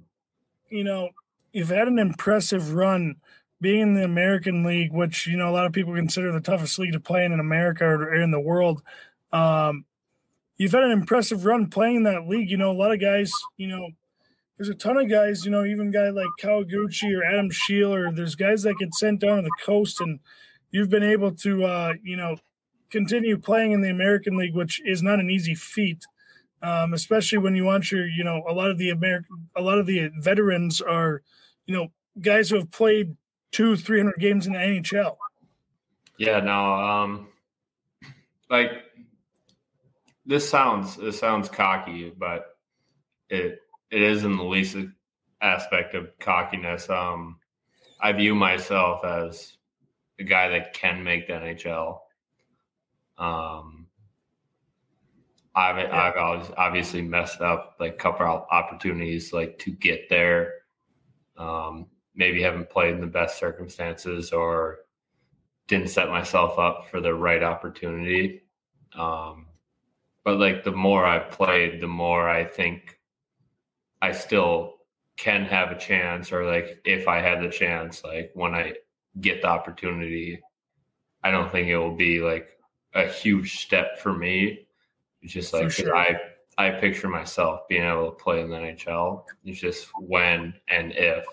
you 0.70 0.84
know, 0.84 1.10
you've 1.54 1.70
had 1.70 1.88
an 1.88 2.00
impressive 2.00 2.74
run 2.74 3.18
being 3.62 3.82
in 3.82 3.94
the 3.94 4.04
American 4.04 4.64
League, 4.64 4.92
which 4.92 5.28
you 5.28 5.38
know 5.38 5.50
a 5.50 5.54
lot 5.54 5.68
of 5.68 5.74
people 5.74 5.94
consider 5.94 6.32
the 6.32 6.42
toughest 6.42 6.80
league 6.80 6.94
to 6.94 7.00
play 7.00 7.24
in 7.24 7.32
in 7.32 7.40
America 7.40 7.86
or 7.86 8.14
in 8.14 8.32
the 8.32 8.40
world. 8.40 8.82
Um, 9.32 9.86
you've 10.58 10.72
had 10.72 10.84
an 10.84 10.92
impressive 10.92 11.46
run 11.46 11.68
playing 11.68 12.04
that 12.04 12.28
league. 12.28 12.50
You 12.50 12.58
know, 12.58 12.72
a 12.72 12.74
lot 12.74 12.92
of 12.92 13.00
guys, 13.00 13.32
you 13.58 13.68
know, 13.68 13.90
there's 14.58 14.70
a 14.70 14.74
ton 14.74 14.98
of 14.98 15.08
guys, 15.08 15.46
you 15.46 15.52
know, 15.52 15.64
even 15.64 15.92
guy 15.92 16.10
like 16.10 16.28
Kawaguchi 16.42 17.16
or 17.16 17.24
Adam 17.24 17.52
Scheel, 17.52 17.94
or 17.94 18.12
there's 18.12 18.36
guys 18.36 18.64
that 18.64 18.80
get 18.80 18.96
sent 18.96 19.22
down 19.22 19.38
to 19.38 19.44
the 19.44 19.52
coast, 19.64 20.02
and 20.02 20.20
you've 20.72 20.90
been 20.90 21.04
able 21.04 21.32
to, 21.36 21.64
uh, 21.64 21.94
you 22.04 22.18
know, 22.18 22.38
continue 22.90 23.38
playing 23.38 23.72
in 23.72 23.82
the 23.82 23.90
American 23.90 24.36
League, 24.36 24.56
which 24.56 24.82
is 24.84 25.04
not 25.04 25.20
an 25.20 25.30
easy 25.30 25.54
feat 25.54 26.06
um, 26.66 26.94
especially 26.94 27.38
when 27.38 27.56
you 27.56 27.64
want 27.64 27.92
your, 27.92 28.08
you 28.08 28.24
know, 28.24 28.44
a 28.48 28.54
lot 28.54 28.72
of 28.72 28.78
the 28.78 28.90
American, 28.90 29.48
a 29.56 29.62
lot 29.62 29.78
of 29.78 29.86
the 29.86 30.10
veterans 30.20 30.82
are, 30.82 31.22
you 31.66 31.76
know, 31.76 31.92
guys 32.20 32.50
who 32.50 32.58
have 32.58 32.72
played 32.72 33.16
two, 33.52 33.76
three 33.76 34.00
hundred 34.00 34.18
games 34.18 34.48
in 34.48 34.54
the 34.54 34.60
NHL. 34.60 35.16
Yeah, 36.18 36.40
no, 36.40 36.74
um, 36.74 37.28
like 38.50 38.72
this 40.26 40.48
sounds 40.48 40.96
this 40.96 41.20
sounds 41.20 41.50
cocky, 41.50 42.12
but 42.18 42.58
it 43.30 43.60
it 43.92 44.02
is 44.02 44.24
in 44.24 44.36
the 44.36 44.44
least 44.44 44.76
aspect 45.42 45.94
of 45.94 46.18
cockiness. 46.20 46.90
Um, 46.90 47.38
I 48.02 48.12
view 48.12 48.34
myself 48.34 49.06
as 49.06 49.58
the 50.18 50.24
guy 50.24 50.50
that 50.50 50.74
can 50.74 51.04
make 51.04 51.28
the 51.28 51.34
NHL. 51.34 52.00
Um, 53.18 53.85
I've 55.56 55.78
I've 55.92 56.18
always 56.18 56.52
obviously 56.58 57.02
messed 57.02 57.42
up 57.42 57.78
like 57.80 57.98
couple 57.98 58.26
of 58.26 58.46
opportunities 58.52 59.32
like 59.32 59.58
to 59.60 59.72
get 59.72 60.10
there. 60.10 60.54
Um, 61.38 61.88
maybe 62.14 62.42
haven't 62.42 62.70
played 62.70 62.96
in 62.96 63.02
the 63.02 63.08
best 63.08 63.38
circumstances 63.38 64.32
or 64.32 64.80
didn't 65.68 65.90
set 65.90 66.10
myself 66.10 66.60
up 66.60 66.88
for 66.90 67.02
the 67.02 67.14
right 67.14 67.44
opportunity. 67.44 68.44
Um, 68.98 69.48
but 70.24 70.40
like 70.40 70.64
the 70.64 70.72
more 70.72 71.06
I 71.06 71.20
played, 71.20 71.82
the 71.82 71.88
more 71.88 72.30
I 72.30 72.46
think 72.46 73.00
I 74.02 74.12
still 74.12 74.76
can 75.18 75.46
have 75.46 75.72
a 75.72 75.78
chance, 75.78 76.32
or 76.32 76.46
like 76.46 76.82
if 76.86 77.08
I 77.08 77.22
had 77.22 77.42
the 77.42 77.50
chance, 77.50 78.04
like 78.04 78.32
when 78.34 78.54
I 78.54 78.74
get 79.22 79.42
the 79.42 79.48
opportunity, 79.48 80.42
I 81.24 81.32
don't 81.32 81.52
think 81.52 81.68
it 81.68 81.78
will 81.78 81.96
be 81.96 82.20
like 82.20 82.50
a 82.94 83.08
huge 83.08 83.60
step 83.60 84.00
for 84.00 84.14
me. 84.14 84.65
It's 85.26 85.34
just 85.34 85.54
like 85.54 85.72
sure. 85.72 85.96
I 85.96 86.20
I 86.60 86.70
picture 86.70 87.10
myself 87.10 87.68
being 87.68 87.84
able 87.84 88.12
to 88.12 88.16
play 88.16 88.42
in 88.42 88.50
the 88.52 88.58
NHL. 88.58 89.26
It's 89.44 89.60
just 89.60 89.88
when 90.00 90.54
and 90.68 90.92
if 90.92 91.26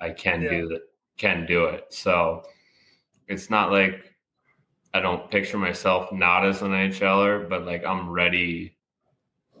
I 0.00 0.10
can 0.10 0.42
Yeah. 0.42 0.50
do 0.50 0.68
that, 0.70 0.80
can 1.16 1.46
do 1.46 1.66
it. 1.66 1.86
So 1.90 2.42
it's 3.28 3.48
not 3.48 3.70
like 3.70 4.12
I 4.92 4.98
don't 5.00 5.30
picture 5.30 5.56
myself 5.56 6.10
not 6.10 6.44
as 6.44 6.62
an 6.62 6.72
NHLer, 6.72 7.48
but 7.48 7.64
like 7.64 7.84
I'm 7.84 8.10
ready 8.10 8.76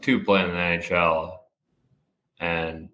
to 0.02 0.24
play 0.24 0.42
in 0.42 0.50
the 0.50 0.56
NHL, 0.56 1.38
and 2.40 2.88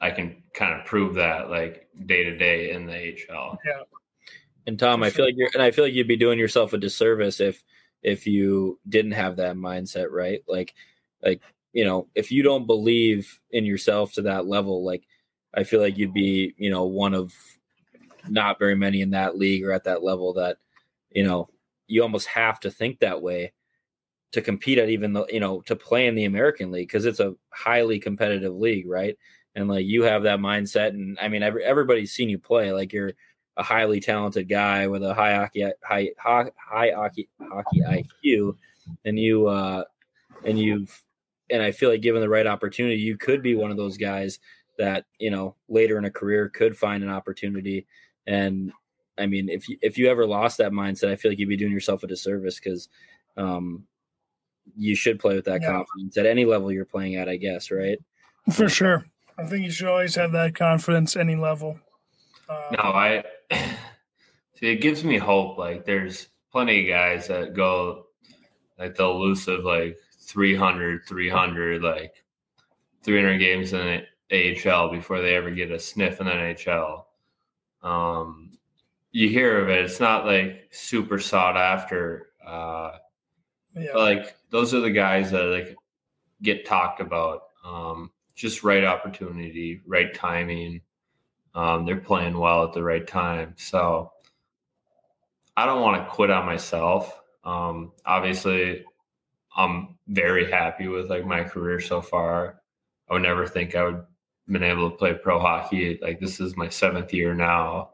I 0.00 0.10
can 0.12 0.42
kind 0.54 0.80
of 0.80 0.86
prove 0.86 1.14
that 1.16 1.50
like 1.50 1.88
day 2.06 2.24
to 2.24 2.38
day 2.38 2.70
in 2.70 2.86
the 2.86 2.92
HL. 2.92 3.58
Yeah. 3.66 3.82
And 4.66 4.78
Tom, 4.78 5.02
I 5.02 5.10
feel 5.10 5.26
like 5.26 5.34
you're, 5.36 5.50
and 5.52 5.62
I 5.62 5.70
feel 5.70 5.84
like 5.84 5.92
you'd 5.92 6.08
be 6.08 6.16
doing 6.16 6.38
yourself 6.38 6.72
a 6.72 6.78
disservice 6.78 7.38
if 7.38 7.62
if 8.06 8.24
you 8.24 8.78
didn't 8.88 9.12
have 9.12 9.36
that 9.36 9.56
mindset, 9.56 10.10
right? 10.10 10.40
Like, 10.46 10.74
like 11.22 11.42
you 11.72 11.84
know, 11.84 12.06
if 12.14 12.30
you 12.30 12.42
don't 12.42 12.66
believe 12.66 13.40
in 13.50 13.66
yourself 13.66 14.12
to 14.14 14.22
that 14.22 14.46
level, 14.46 14.84
like 14.84 15.02
I 15.52 15.64
feel 15.64 15.80
like 15.80 15.98
you'd 15.98 16.14
be, 16.14 16.54
you 16.56 16.70
know, 16.70 16.84
one 16.84 17.14
of 17.14 17.34
not 18.28 18.60
very 18.60 18.76
many 18.76 19.02
in 19.02 19.10
that 19.10 19.36
league 19.36 19.64
or 19.64 19.72
at 19.72 19.84
that 19.84 20.04
level 20.04 20.32
that, 20.34 20.58
you 21.10 21.24
know, 21.24 21.48
you 21.88 22.02
almost 22.02 22.28
have 22.28 22.60
to 22.60 22.70
think 22.70 23.00
that 23.00 23.20
way 23.20 23.52
to 24.32 24.40
compete 24.40 24.78
at 24.78 24.88
even 24.88 25.12
the, 25.12 25.26
you 25.28 25.40
know, 25.40 25.60
to 25.62 25.74
play 25.74 26.06
in 26.06 26.14
the 26.14 26.24
American 26.24 26.70
League 26.70 26.88
because 26.88 27.06
it's 27.06 27.20
a 27.20 27.34
highly 27.50 27.98
competitive 27.98 28.54
league, 28.54 28.88
right? 28.88 29.18
And 29.56 29.68
like 29.68 29.84
you 29.84 30.04
have 30.04 30.22
that 30.22 30.38
mindset, 30.38 30.90
and 30.90 31.18
I 31.20 31.28
mean, 31.28 31.42
every, 31.42 31.64
everybody's 31.64 32.12
seen 32.12 32.28
you 32.28 32.38
play. 32.38 32.72
Like 32.72 32.92
you're 32.92 33.12
a 33.56 33.62
highly 33.62 34.00
talented 34.00 34.48
guy 34.48 34.86
with 34.86 35.02
a 35.02 35.14
high 35.14 35.34
hockey 35.34 35.62
high 35.82 36.10
high, 36.18 36.50
high 36.56 36.92
hockey 36.94 37.28
hockey 37.40 37.80
IQ, 37.80 38.56
and 39.04 39.18
you 39.18 39.46
uh, 39.48 39.84
and 40.44 40.58
you've 40.58 41.02
and 41.50 41.62
I 41.62 41.72
feel 41.72 41.90
like 41.90 42.02
given 42.02 42.20
the 42.20 42.28
right 42.28 42.46
opportunity, 42.46 42.96
you 42.96 43.16
could 43.16 43.42
be 43.42 43.54
one 43.54 43.70
of 43.70 43.76
those 43.76 43.96
guys 43.96 44.38
that 44.78 45.06
you 45.18 45.30
know 45.30 45.54
later 45.68 45.96
in 45.98 46.04
a 46.04 46.10
career 46.10 46.48
could 46.48 46.76
find 46.76 47.02
an 47.02 47.08
opportunity. 47.10 47.86
And 48.26 48.72
I 49.16 49.26
mean, 49.26 49.48
if 49.48 49.68
you 49.68 49.78
if 49.80 49.96
you 49.96 50.08
ever 50.08 50.26
lost 50.26 50.58
that 50.58 50.72
mindset, 50.72 51.10
I 51.10 51.16
feel 51.16 51.30
like 51.30 51.38
you'd 51.38 51.48
be 51.48 51.56
doing 51.56 51.72
yourself 51.72 52.02
a 52.02 52.06
disservice 52.06 52.60
because 52.60 52.88
um, 53.38 53.86
you 54.76 54.94
should 54.94 55.18
play 55.18 55.34
with 55.34 55.46
that 55.46 55.62
Yeah. 55.62 55.68
confidence 55.72 56.16
at 56.18 56.26
any 56.26 56.44
level 56.44 56.70
you're 56.72 56.84
playing 56.84 57.16
at. 57.16 57.28
I 57.28 57.36
guess, 57.36 57.70
right? 57.70 57.98
For 58.52 58.68
sure. 58.68 59.06
I 59.38 59.44
think 59.46 59.64
you 59.64 59.70
should 59.70 59.88
always 59.88 60.14
have 60.14 60.32
that 60.32 60.54
confidence 60.54 61.16
any 61.16 61.36
level. 61.36 61.78
Uh, 62.48 62.62
No, 62.72 62.78
I 62.90 63.22
see. 63.52 64.72
It 64.72 64.80
gives 64.80 65.04
me 65.04 65.18
hope. 65.18 65.58
Like 65.58 65.84
there's 65.84 66.28
plenty 66.50 66.82
of 66.82 66.94
guys 66.94 67.28
that 67.28 67.54
go 67.54 68.06
like 68.78 68.94
the 68.94 69.04
elusive 69.04 69.64
like 69.64 69.98
300, 70.20 71.02
300, 71.06 71.82
like 71.82 72.24
300 73.02 73.38
games 73.38 73.72
in 73.72 74.02
the 74.30 74.70
AHL 74.70 74.90
before 74.90 75.20
they 75.20 75.36
ever 75.36 75.50
get 75.50 75.70
a 75.70 75.78
sniff 75.78 76.20
in 76.20 76.26
the 76.26 76.32
NHL. 76.32 77.04
Um, 77.82 78.50
you 79.12 79.28
hear 79.28 79.60
of 79.60 79.68
it. 79.68 79.84
It's 79.84 80.00
not 80.00 80.26
like 80.26 80.68
super 80.72 81.18
sought 81.18 81.56
after. 81.56 82.30
Uh, 82.44 82.92
yeah. 83.74 83.90
but, 83.92 84.00
like 84.00 84.36
those 84.50 84.74
are 84.74 84.80
the 84.80 84.90
guys 84.90 85.30
that 85.30 85.44
like 85.44 85.76
get 86.42 86.66
talked 86.66 87.00
about. 87.00 87.42
Um, 87.64 88.10
just 88.34 88.62
right 88.62 88.84
opportunity, 88.84 89.80
right 89.86 90.14
timing. 90.14 90.82
Um, 91.56 91.86
they're 91.86 91.96
playing 91.96 92.38
well 92.38 92.64
at 92.64 92.74
the 92.74 92.82
right 92.82 93.06
time. 93.06 93.54
So 93.56 94.12
I 95.56 95.64
don't 95.66 95.80
want 95.80 96.04
to 96.04 96.10
quit 96.10 96.30
on 96.30 96.44
myself. 96.44 97.20
Um, 97.44 97.92
obviously, 98.04 98.84
I'm 99.56 99.96
very 100.06 100.50
happy 100.50 100.86
with 100.86 101.08
like 101.08 101.24
my 101.24 101.42
career 101.42 101.80
so 101.80 102.02
far. 102.02 102.60
I 103.08 103.14
would 103.14 103.22
never 103.22 103.46
think 103.46 103.74
I 103.74 103.84
would 103.84 104.04
been 104.48 104.62
able 104.62 104.90
to 104.90 104.96
play 104.96 105.14
pro 105.14 105.40
hockey. 105.40 105.98
Like 106.00 106.20
this 106.20 106.40
is 106.40 106.56
my 106.56 106.68
seventh 106.68 107.12
year 107.12 107.34
now, 107.34 107.90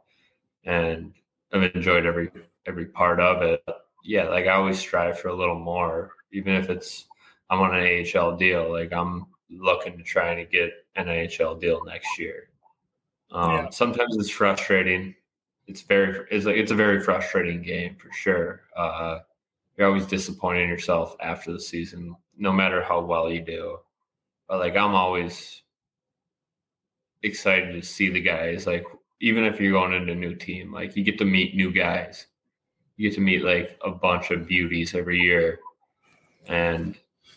and 0.65 1.13
I've 1.53 1.75
enjoyed 1.75 2.05
every 2.05 2.31
every 2.67 2.87
part 2.87 3.21
of 3.21 3.43
it. 3.43 3.65
Yeah, 4.05 4.25
like 4.25 4.47
I 4.47 4.55
always 4.55 4.79
strive 4.79 5.19
for 5.19 5.29
a 5.29 5.35
little 5.35 5.59
more, 5.59 6.11
even 6.33 6.55
if 6.55 6.69
it's 6.69 7.07
I'm 7.49 7.61
on 7.61 7.77
an 7.77 8.07
AHL 8.17 8.37
deal. 8.37 8.71
Like 8.71 8.93
I'm 8.93 9.27
looking 9.51 9.97
to 9.99 10.05
try 10.05 10.35
to 10.35 10.45
get 10.45 10.71
an 10.97 11.07
NHL 11.07 11.61
deal 11.61 11.85
next 11.85 12.19
year. 12.19 12.49
Um, 13.33 13.51
Yeah. 13.51 13.71
Sometimes 13.71 14.17
it's 14.17 14.31
frustrating. 14.31 15.15
It's 15.67 15.83
very 15.83 16.27
it's 16.31 16.45
like 16.45 16.57
it's 16.57 16.71
a 16.73 16.77
very 16.77 17.01
frustrating 17.01 17.63
game 17.63 17.97
for 17.97 18.13
sure. 18.13 18.63
Uh, 18.77 19.21
you're 19.77 19.87
always 19.89 20.07
disappointing 20.07 20.69
yourself 20.69 21.17
after 21.21 21.53
the 21.53 21.61
season, 21.61 22.15
no 22.37 22.53
matter 22.53 22.83
how 22.83 23.01
well 23.01 23.31
you 23.31 23.41
do. 23.41 23.79
But 24.49 24.59
like 24.59 24.77
I'm 24.77 24.95
always 24.95 25.63
excited 27.23 27.73
to 27.73 27.87
see 27.87 28.11
the 28.11 28.21
guys. 28.21 28.67
Like 28.67 28.85
even 29.21 29.45
if 29.45 29.61
you're 29.61 29.73
going 29.73 29.93
into 29.95 30.13
a 30.13 30.17
new 30.17 30.35
team, 30.35 30.73
like 30.73 30.97
you 30.97 31.05
get 31.05 31.19
to 31.19 31.25
meet 31.25 31.55
new 31.55 31.73
guys. 31.73 32.27
You 32.97 33.09
get 33.09 33.15
to 33.17 33.23
meet 33.23 33.43
like 33.45 33.79
a 33.85 33.91
bunch 33.91 34.31
of 34.31 34.47
beauties 34.47 34.95
every 34.95 35.19
year. 35.21 35.61
And 36.47 36.97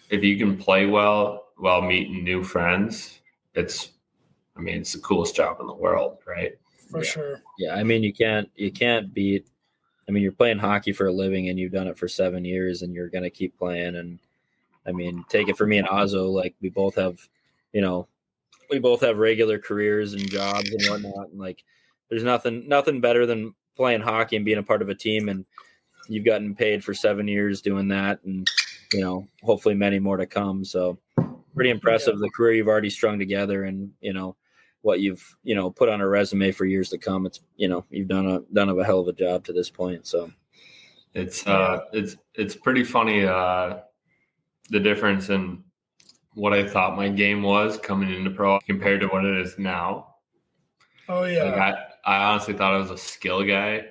if 0.09 0.23
you 0.23 0.37
can 0.37 0.57
play 0.57 0.85
well 0.87 1.45
while 1.57 1.81
meeting 1.81 2.23
new 2.23 2.43
friends, 2.43 3.19
it's 3.53 3.91
I 4.57 4.61
mean, 4.61 4.77
it's 4.77 4.93
the 4.93 4.99
coolest 4.99 5.35
job 5.35 5.59
in 5.59 5.67
the 5.67 5.73
world, 5.73 6.19
right? 6.25 6.57
for 6.89 6.99
Yeah. 6.99 7.03
sure. 7.09 7.41
Yeah, 7.57 7.75
I 7.75 7.83
mean 7.83 8.03
you 8.03 8.13
can't 8.13 8.49
you 8.55 8.71
can't 8.71 9.13
beat 9.13 9.47
I 10.07 10.11
mean 10.11 10.21
you're 10.21 10.31
playing 10.31 10.59
hockey 10.59 10.91
for 10.93 11.07
a 11.07 11.11
living 11.11 11.49
and 11.49 11.57
you've 11.57 11.71
done 11.71 11.87
it 11.87 11.97
for 11.97 12.07
7 12.07 12.45
years 12.45 12.83
and 12.83 12.93
you're 12.93 13.09
going 13.09 13.23
to 13.23 13.29
keep 13.29 13.57
playing 13.57 13.95
and 13.95 14.19
I 14.85 14.91
mean 14.91 15.25
take 15.29 15.49
it 15.49 15.57
for 15.57 15.65
me 15.65 15.79
and 15.79 15.87
Azo 15.87 16.29
like 16.29 16.55
we 16.61 16.69
both 16.69 16.95
have 16.95 17.17
you 17.73 17.81
know 17.81 18.07
we 18.69 18.79
both 18.79 19.01
have 19.01 19.17
regular 19.17 19.57
careers 19.57 20.13
and 20.13 20.29
jobs 20.29 20.69
and 20.69 20.85
whatnot 20.87 21.29
and 21.31 21.39
like 21.39 21.63
there's 22.09 22.23
nothing 22.23 22.67
nothing 22.67 23.01
better 23.01 23.25
than 23.25 23.55
playing 23.75 24.01
hockey 24.01 24.35
and 24.35 24.45
being 24.45 24.59
a 24.59 24.63
part 24.63 24.83
of 24.83 24.89
a 24.89 24.95
team 24.95 25.27
and 25.27 25.43
you've 26.07 26.25
gotten 26.25 26.53
paid 26.55 26.83
for 26.83 26.93
7 26.93 27.27
years 27.27 27.61
doing 27.61 27.87
that 27.87 28.23
and 28.25 28.47
you 28.93 29.01
know 29.01 29.27
hopefully 29.43 29.73
many 29.73 29.97
more 29.97 30.17
to 30.17 30.27
come 30.27 30.63
so 30.63 30.99
pretty 31.55 31.71
impressive 31.71 32.19
the 32.19 32.29
career 32.29 32.53
you've 32.53 32.67
already 32.67 32.91
strung 32.91 33.17
together 33.17 33.63
and 33.63 33.91
you 34.01 34.13
know 34.13 34.35
what 34.85 34.99
you've 34.99 35.35
you 35.43 35.55
know 35.55 35.71
put 35.71 35.89
on 35.89 35.99
a 35.99 36.07
resume 36.07 36.51
for 36.51 36.63
years 36.63 36.89
to 36.91 36.99
come. 36.99 37.25
It's 37.25 37.39
you 37.57 37.67
know 37.67 37.85
you've 37.89 38.07
done 38.07 38.27
a 38.27 38.41
done 38.53 38.69
a 38.69 38.83
hell 38.85 38.99
of 38.99 39.07
a 39.07 39.13
job 39.13 39.43
to 39.45 39.53
this 39.53 39.69
point. 39.69 40.05
So 40.05 40.31
It's 41.15 41.45
uh 41.47 41.79
it's 41.91 42.15
it's 42.35 42.55
pretty 42.55 42.83
funny 42.83 43.25
uh 43.25 43.79
the 44.69 44.79
difference 44.79 45.29
in 45.29 45.63
what 46.35 46.53
I 46.53 46.67
thought 46.67 46.95
my 46.95 47.09
game 47.09 47.41
was 47.41 47.79
coming 47.79 48.13
into 48.13 48.29
pro 48.29 48.59
compared 48.59 49.01
to 49.01 49.07
what 49.07 49.25
it 49.25 49.37
is 49.37 49.57
now. 49.57 50.15
Oh 51.09 51.23
yeah. 51.23 51.43
Like 51.45 51.55
I, 51.55 51.77
I 52.05 52.25
honestly 52.25 52.53
thought 52.53 52.75
I 52.75 52.77
was 52.77 52.91
a 52.91 52.97
skill 52.97 53.43
guy 53.43 53.85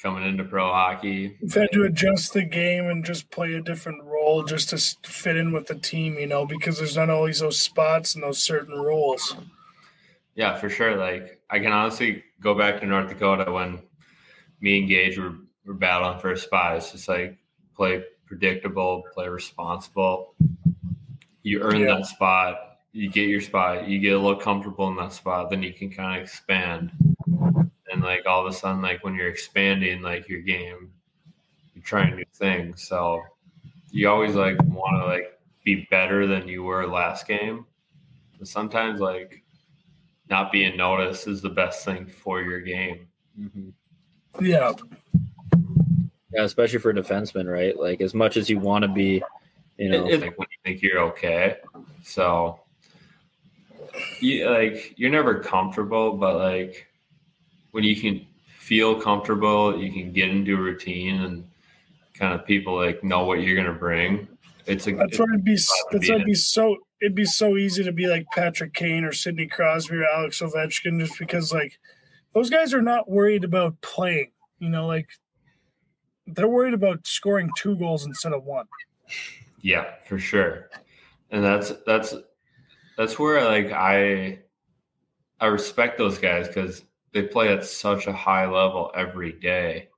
coming 0.00 0.24
into 0.24 0.42
pro 0.44 0.66
hockey. 0.66 1.36
You've 1.40 1.54
had 1.54 1.70
to 1.72 1.84
adjust 1.84 2.32
the 2.32 2.44
game 2.44 2.86
and 2.86 3.04
just 3.04 3.30
play 3.30 3.54
a 3.54 3.60
different 3.60 4.02
role 4.02 4.42
just 4.42 4.70
to 4.70 5.08
fit 5.08 5.36
in 5.36 5.52
with 5.52 5.66
the 5.66 5.74
team, 5.76 6.18
you 6.18 6.26
know, 6.26 6.44
because 6.44 6.78
there's 6.78 6.96
not 6.96 7.10
always 7.10 7.38
those 7.38 7.60
spots 7.60 8.14
and 8.14 8.24
those 8.24 8.42
certain 8.42 8.80
roles. 8.80 9.36
Yeah, 10.38 10.54
for 10.54 10.70
sure. 10.70 10.96
Like 10.96 11.40
I 11.50 11.58
can 11.58 11.72
honestly 11.72 12.22
go 12.40 12.54
back 12.54 12.78
to 12.78 12.86
North 12.86 13.08
Dakota 13.08 13.50
when 13.50 13.82
me 14.60 14.78
and 14.78 14.88
Gage 14.88 15.18
were, 15.18 15.34
were 15.66 15.74
battling 15.74 16.20
for 16.20 16.30
a 16.30 16.38
spot. 16.38 16.76
It's 16.76 16.92
just 16.92 17.08
like 17.08 17.36
play 17.74 18.04
predictable, 18.24 19.02
play 19.12 19.26
responsible. 19.26 20.36
You 21.42 21.60
earn 21.62 21.80
Yeah. 21.80 21.96
that 21.96 22.06
spot, 22.06 22.78
you 22.92 23.10
get 23.10 23.28
your 23.28 23.40
spot, 23.40 23.88
you 23.88 23.98
get 23.98 24.12
a 24.12 24.18
little 24.18 24.38
comfortable 24.38 24.86
in 24.86 24.94
that 24.98 25.12
spot, 25.12 25.50
then 25.50 25.60
you 25.60 25.72
can 25.72 25.90
kind 25.90 26.16
of 26.20 26.22
expand. 26.22 26.92
And 27.90 28.00
like 28.02 28.24
all 28.24 28.46
of 28.46 28.46
a 28.46 28.56
sudden, 28.56 28.80
like 28.80 29.02
when 29.02 29.16
you're 29.16 29.30
expanding 29.30 30.02
like 30.02 30.28
your 30.28 30.42
game, 30.42 30.92
you're 31.74 31.82
trying 31.82 32.14
new 32.14 32.24
things. 32.32 32.86
So 32.86 33.20
you 33.90 34.08
always 34.08 34.36
like 34.36 34.56
want 34.66 35.02
to 35.02 35.04
like 35.04 35.36
be 35.64 35.88
better 35.90 36.28
than 36.28 36.46
you 36.46 36.62
were 36.62 36.86
last 36.86 37.26
game. 37.26 37.66
But 38.38 38.46
sometimes 38.46 39.00
like 39.00 39.42
not 40.30 40.52
being 40.52 40.76
noticed 40.76 41.26
is 41.26 41.40
the 41.40 41.48
best 41.50 41.84
thing 41.84 42.06
for 42.06 42.42
your 42.42 42.60
game. 42.60 43.08
Mm-hmm. 43.38 44.44
Yeah. 44.44 44.72
yeah, 46.32 46.42
especially 46.44 46.78
for 46.78 46.92
defensemen, 46.92 47.50
right? 47.50 47.78
Like 47.78 48.00
as 48.00 48.14
much 48.14 48.36
as 48.36 48.48
you 48.50 48.58
want 48.58 48.82
to 48.82 48.88
be, 48.88 49.22
you 49.78 49.88
know, 49.90 50.06
It's 50.06 50.22
like 50.22 50.38
when 50.38 50.48
you 50.50 50.58
think 50.64 50.82
you're 50.82 51.00
okay. 51.10 51.56
So 52.02 52.60
you 54.20 54.48
like 54.50 54.94
you're 54.96 55.10
never 55.10 55.38
comfortable, 55.40 56.12
but 56.16 56.36
like 56.36 56.86
when 57.70 57.84
you 57.84 57.96
can 57.96 58.26
feel 58.58 59.00
comfortable, 59.00 59.78
you 59.80 59.92
can 59.92 60.12
get 60.12 60.28
into 60.28 60.54
a 60.54 60.60
routine 60.60 61.22
and 61.22 61.48
kind 62.14 62.34
of 62.34 62.44
people 62.46 62.76
like 62.76 63.02
know 63.04 63.24
what 63.24 63.40
you're 63.42 63.56
gonna 63.56 63.78
bring. 63.78 64.28
It's 64.66 64.86
a 64.86 64.92
That's 64.92 65.18
why 65.18 65.24
it'd 65.32 65.44
be 65.44 65.54
s- 65.54 65.68
Glad 65.90 65.90
to 65.92 65.98
that's 65.98 66.06
be 66.06 66.10
why 66.10 66.14
in. 66.16 66.20
it'd 66.20 66.26
be 66.26 66.34
so 66.34 66.76
it'd 67.00 67.14
be 67.14 67.24
so 67.24 67.56
easy 67.56 67.84
to 67.84 67.92
be 67.92 68.06
like 68.06 68.26
Patrick 68.34 68.74
Kane 68.74 69.04
or 69.04 69.12
Sidney 69.12 69.46
Crosby 69.46 69.96
or 69.96 70.04
Alex 70.04 70.40
Ovechkin 70.40 71.00
just 71.00 71.18
because 71.18 71.52
like 71.52 71.78
those 72.34 72.50
guys 72.50 72.74
are 72.74 72.82
not 72.82 73.10
worried 73.10 73.44
about 73.44 73.80
playing. 73.80 74.32
You 74.58 74.70
know, 74.70 74.86
like 74.86 75.08
they're 76.26 76.48
worried 76.48 76.74
about 76.74 77.06
scoring 77.06 77.50
two 77.56 77.76
goals 77.76 78.04
instead 78.04 78.32
of 78.32 78.44
one. 78.44 78.66
Yeah, 79.60 79.86
for 80.06 80.18
sure. 80.18 80.70
And 81.30 81.44
that's 81.44 81.72
that's 81.86 82.14
that's 82.96 83.18
where 83.18 83.44
like 83.44 83.72
I 83.72 84.40
I 85.40 85.46
respect 85.46 85.98
those 85.98 86.18
guys 86.18 86.48
because 86.48 86.82
they 87.12 87.22
play 87.22 87.52
at 87.52 87.64
such 87.64 88.06
a 88.06 88.12
high 88.12 88.46
level 88.46 88.90
every 88.94 89.32
day. 89.32 89.88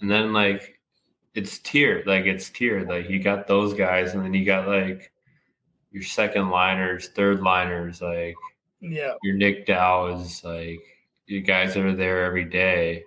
And 0.00 0.10
then 0.10 0.32
like 0.32 0.80
it's 1.34 1.58
tiered, 1.58 2.06
like 2.06 2.24
it's 2.24 2.50
tiered. 2.50 2.88
Like 2.88 3.08
you 3.08 3.22
got 3.22 3.46
those 3.46 3.74
guys, 3.74 4.14
and 4.14 4.24
then 4.24 4.34
you 4.34 4.44
got 4.44 4.68
like 4.68 5.12
your 5.94 6.02
second 6.02 6.50
liners, 6.50 7.08
third 7.10 7.40
liners, 7.40 8.02
like 8.02 8.34
Yeah. 8.80 9.14
your 9.22 9.36
Nic 9.36 9.64
Dowd 9.64 10.20
is 10.20 10.42
like 10.44 10.80
you 11.26 11.40
guys 11.40 11.72
that 11.74 11.84
are 11.86 11.94
there 11.94 12.24
every 12.24 12.44
day. 12.44 13.04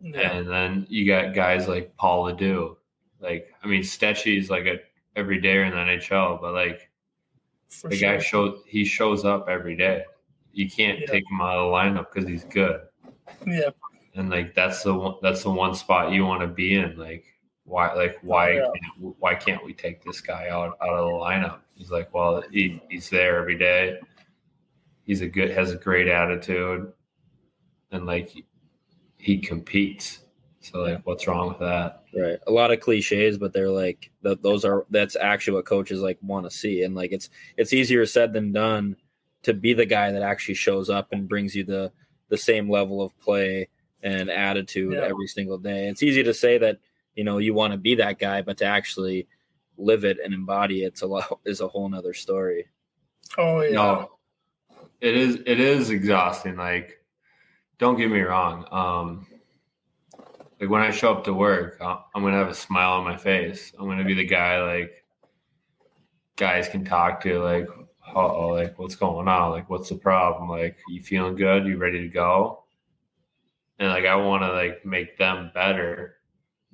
Yeah. 0.00 0.36
And 0.36 0.48
then 0.48 0.86
you 0.88 1.06
got 1.06 1.34
guys 1.34 1.66
like 1.68 1.94
Paul 1.96 2.24
LaDue. 2.32 2.76
Like, 3.20 3.52
I 3.62 3.66
mean, 3.66 3.82
Stetchy's 3.82 4.48
like 4.48 4.64
a 4.66 4.78
every 5.16 5.40
day 5.40 5.60
in 5.66 5.70
the 5.72 5.76
NHL, 5.76 6.40
but 6.40 6.54
like 6.54 6.88
For 7.68 7.88
the 7.90 7.96
sure. 7.96 8.16
guy 8.16 8.22
shows 8.22 8.62
he 8.64 8.84
shows 8.84 9.24
up 9.24 9.48
every 9.48 9.76
day. 9.76 10.04
You 10.52 10.70
can't 10.70 11.00
Yeah. 11.00 11.06
take 11.06 11.24
him 11.28 11.40
out 11.40 11.58
of 11.58 11.66
the 11.66 11.76
lineup 11.76 12.06
because 12.14 12.28
he's 12.28 12.44
good. 12.44 12.80
Yeah. 13.44 13.70
And 14.14 14.30
like 14.30 14.54
that's 14.54 14.84
the 14.84 14.94
one, 14.94 15.16
that's 15.20 15.42
the 15.42 15.50
one 15.50 15.74
spot 15.74 16.12
you 16.12 16.24
want 16.24 16.42
to 16.42 16.46
be 16.46 16.74
in. 16.76 16.96
Like 16.96 17.24
why 17.64 17.92
like 17.94 18.18
why 18.22 18.52
Yeah. 18.54 18.70
can't, 18.80 19.16
why 19.18 19.34
can't 19.34 19.64
we 19.64 19.74
take 19.74 20.02
this 20.04 20.20
guy 20.20 20.48
out 20.48 20.78
out 20.80 20.90
of 20.94 21.06
the 21.06 21.12
lineup? 21.12 21.58
He's 21.80 21.90
like, 21.90 22.12
well, 22.12 22.42
he, 22.52 22.78
he's 22.90 23.08
there 23.08 23.38
every 23.38 23.56
day. 23.56 23.98
He's 25.06 25.22
a 25.22 25.26
good 25.26 25.50
has 25.50 25.72
a 25.72 25.76
great 25.76 26.08
attitude, 26.08 26.92
and 27.90 28.04
like 28.04 28.30
he 29.16 29.38
competes. 29.38 30.18
So 30.60 30.80
like, 30.80 31.00
what's 31.06 31.26
wrong 31.26 31.48
with 31.48 31.58
that? 31.60 32.02
Right. 32.14 32.38
A 32.46 32.50
lot 32.50 32.70
of 32.70 32.80
cliches, 32.80 33.38
but 33.38 33.54
they're 33.54 33.70
like 33.70 34.10
th- 34.22 34.40
those 34.42 34.66
are 34.66 34.84
that's 34.90 35.16
actually 35.16 35.54
what 35.54 35.64
coaches 35.64 36.02
like 36.02 36.18
want 36.20 36.44
to 36.44 36.50
see, 36.50 36.82
and 36.82 36.94
like 36.94 37.12
it's 37.12 37.30
it's 37.56 37.72
easier 37.72 38.04
said 38.04 38.34
than 38.34 38.52
done 38.52 38.94
to 39.44 39.54
be 39.54 39.72
the 39.72 39.86
guy 39.86 40.12
that 40.12 40.20
actually 40.22 40.54
shows 40.56 40.90
up 40.90 41.12
and 41.12 41.30
brings 41.30 41.56
you 41.56 41.64
the 41.64 41.90
the 42.28 42.36
same 42.36 42.70
level 42.70 43.00
of 43.00 43.18
play 43.20 43.70
and 44.02 44.28
attitude 44.30 44.92
Yeah. 44.92 45.06
every 45.08 45.28
single 45.28 45.56
day. 45.56 45.88
It's 45.88 46.02
easy 46.02 46.22
to 46.24 46.34
say 46.34 46.58
that 46.58 46.78
you 47.14 47.24
know 47.24 47.38
you 47.38 47.54
want 47.54 47.72
to 47.72 47.78
be 47.78 47.94
that 47.94 48.18
guy, 48.18 48.42
but 48.42 48.58
to 48.58 48.66
actually 48.66 49.26
live 49.80 50.04
it 50.04 50.18
and 50.22 50.34
embody 50.34 50.82
it's 50.84 51.02
a 51.02 51.06
lot 51.06 51.40
is 51.44 51.60
a 51.60 51.68
whole 51.68 51.88
nother 51.88 52.14
story. 52.14 52.68
Oh 53.38 53.60
yeah. 53.62 53.70
No, 53.70 54.10
it 55.00 55.16
is 55.16 55.36
it 55.46 55.60
is 55.60 55.90
exhausting. 55.90 56.56
Like, 56.56 57.02
don't 57.78 57.96
get 57.96 58.10
me 58.10 58.20
wrong. 58.20 58.66
Um, 58.70 59.26
like 60.60 60.68
when 60.68 60.82
I 60.82 60.90
show 60.90 61.12
up 61.12 61.24
to 61.24 61.34
work, 61.34 61.78
I- 61.80 62.02
I'm 62.14 62.22
gonna 62.22 62.36
have 62.36 62.48
a 62.48 62.54
smile 62.54 62.92
on 62.92 63.04
my 63.04 63.16
face. 63.16 63.72
I'm 63.78 63.86
gonna 63.86 64.04
be 64.04 64.14
the 64.14 64.26
guy 64.26 64.62
like 64.62 65.04
guys 66.36 66.68
can 66.68 66.84
talk 66.84 67.20
to. 67.22 67.38
Like, 67.42 67.68
oh, 68.14 68.48
like 68.48 68.78
what's 68.78 68.96
going 68.96 69.28
on? 69.28 69.50
Like, 69.50 69.70
what's 69.70 69.88
the 69.88 69.96
problem? 69.96 70.48
Like, 70.48 70.78
you 70.88 71.02
feeling 71.02 71.36
good? 71.36 71.66
You 71.66 71.76
ready 71.76 72.00
to 72.00 72.08
go? 72.08 72.64
And 73.78 73.88
like, 73.88 74.04
I 74.04 74.16
want 74.16 74.42
to 74.42 74.52
like 74.52 74.84
make 74.84 75.16
them 75.16 75.50
better, 75.54 76.16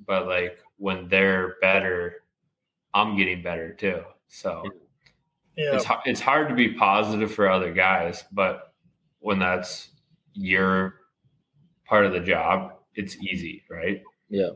but 0.05 0.27
like 0.27 0.59
when 0.77 1.07
they're 1.07 1.55
better, 1.61 2.23
I'm 2.97 3.15
getting 3.15 3.43
better 3.43 3.73
too. 3.73 4.01
So 4.27 4.63
Yeah. 5.55 5.75
it's 5.75 5.85
it's 6.05 6.19
hard 6.19 6.49
to 6.49 6.55
be 6.55 6.73
positive 6.73 7.31
for 7.33 7.47
other 7.49 7.71
guys, 7.71 8.23
but 8.31 8.73
when 9.19 9.37
that's 9.39 9.89
your 10.33 10.95
part 11.85 12.05
of 12.05 12.11
the 12.11 12.19
job, 12.19 12.73
it's 12.95 13.15
easy, 13.17 13.63
right? 13.69 14.01
Yeah. 14.29 14.49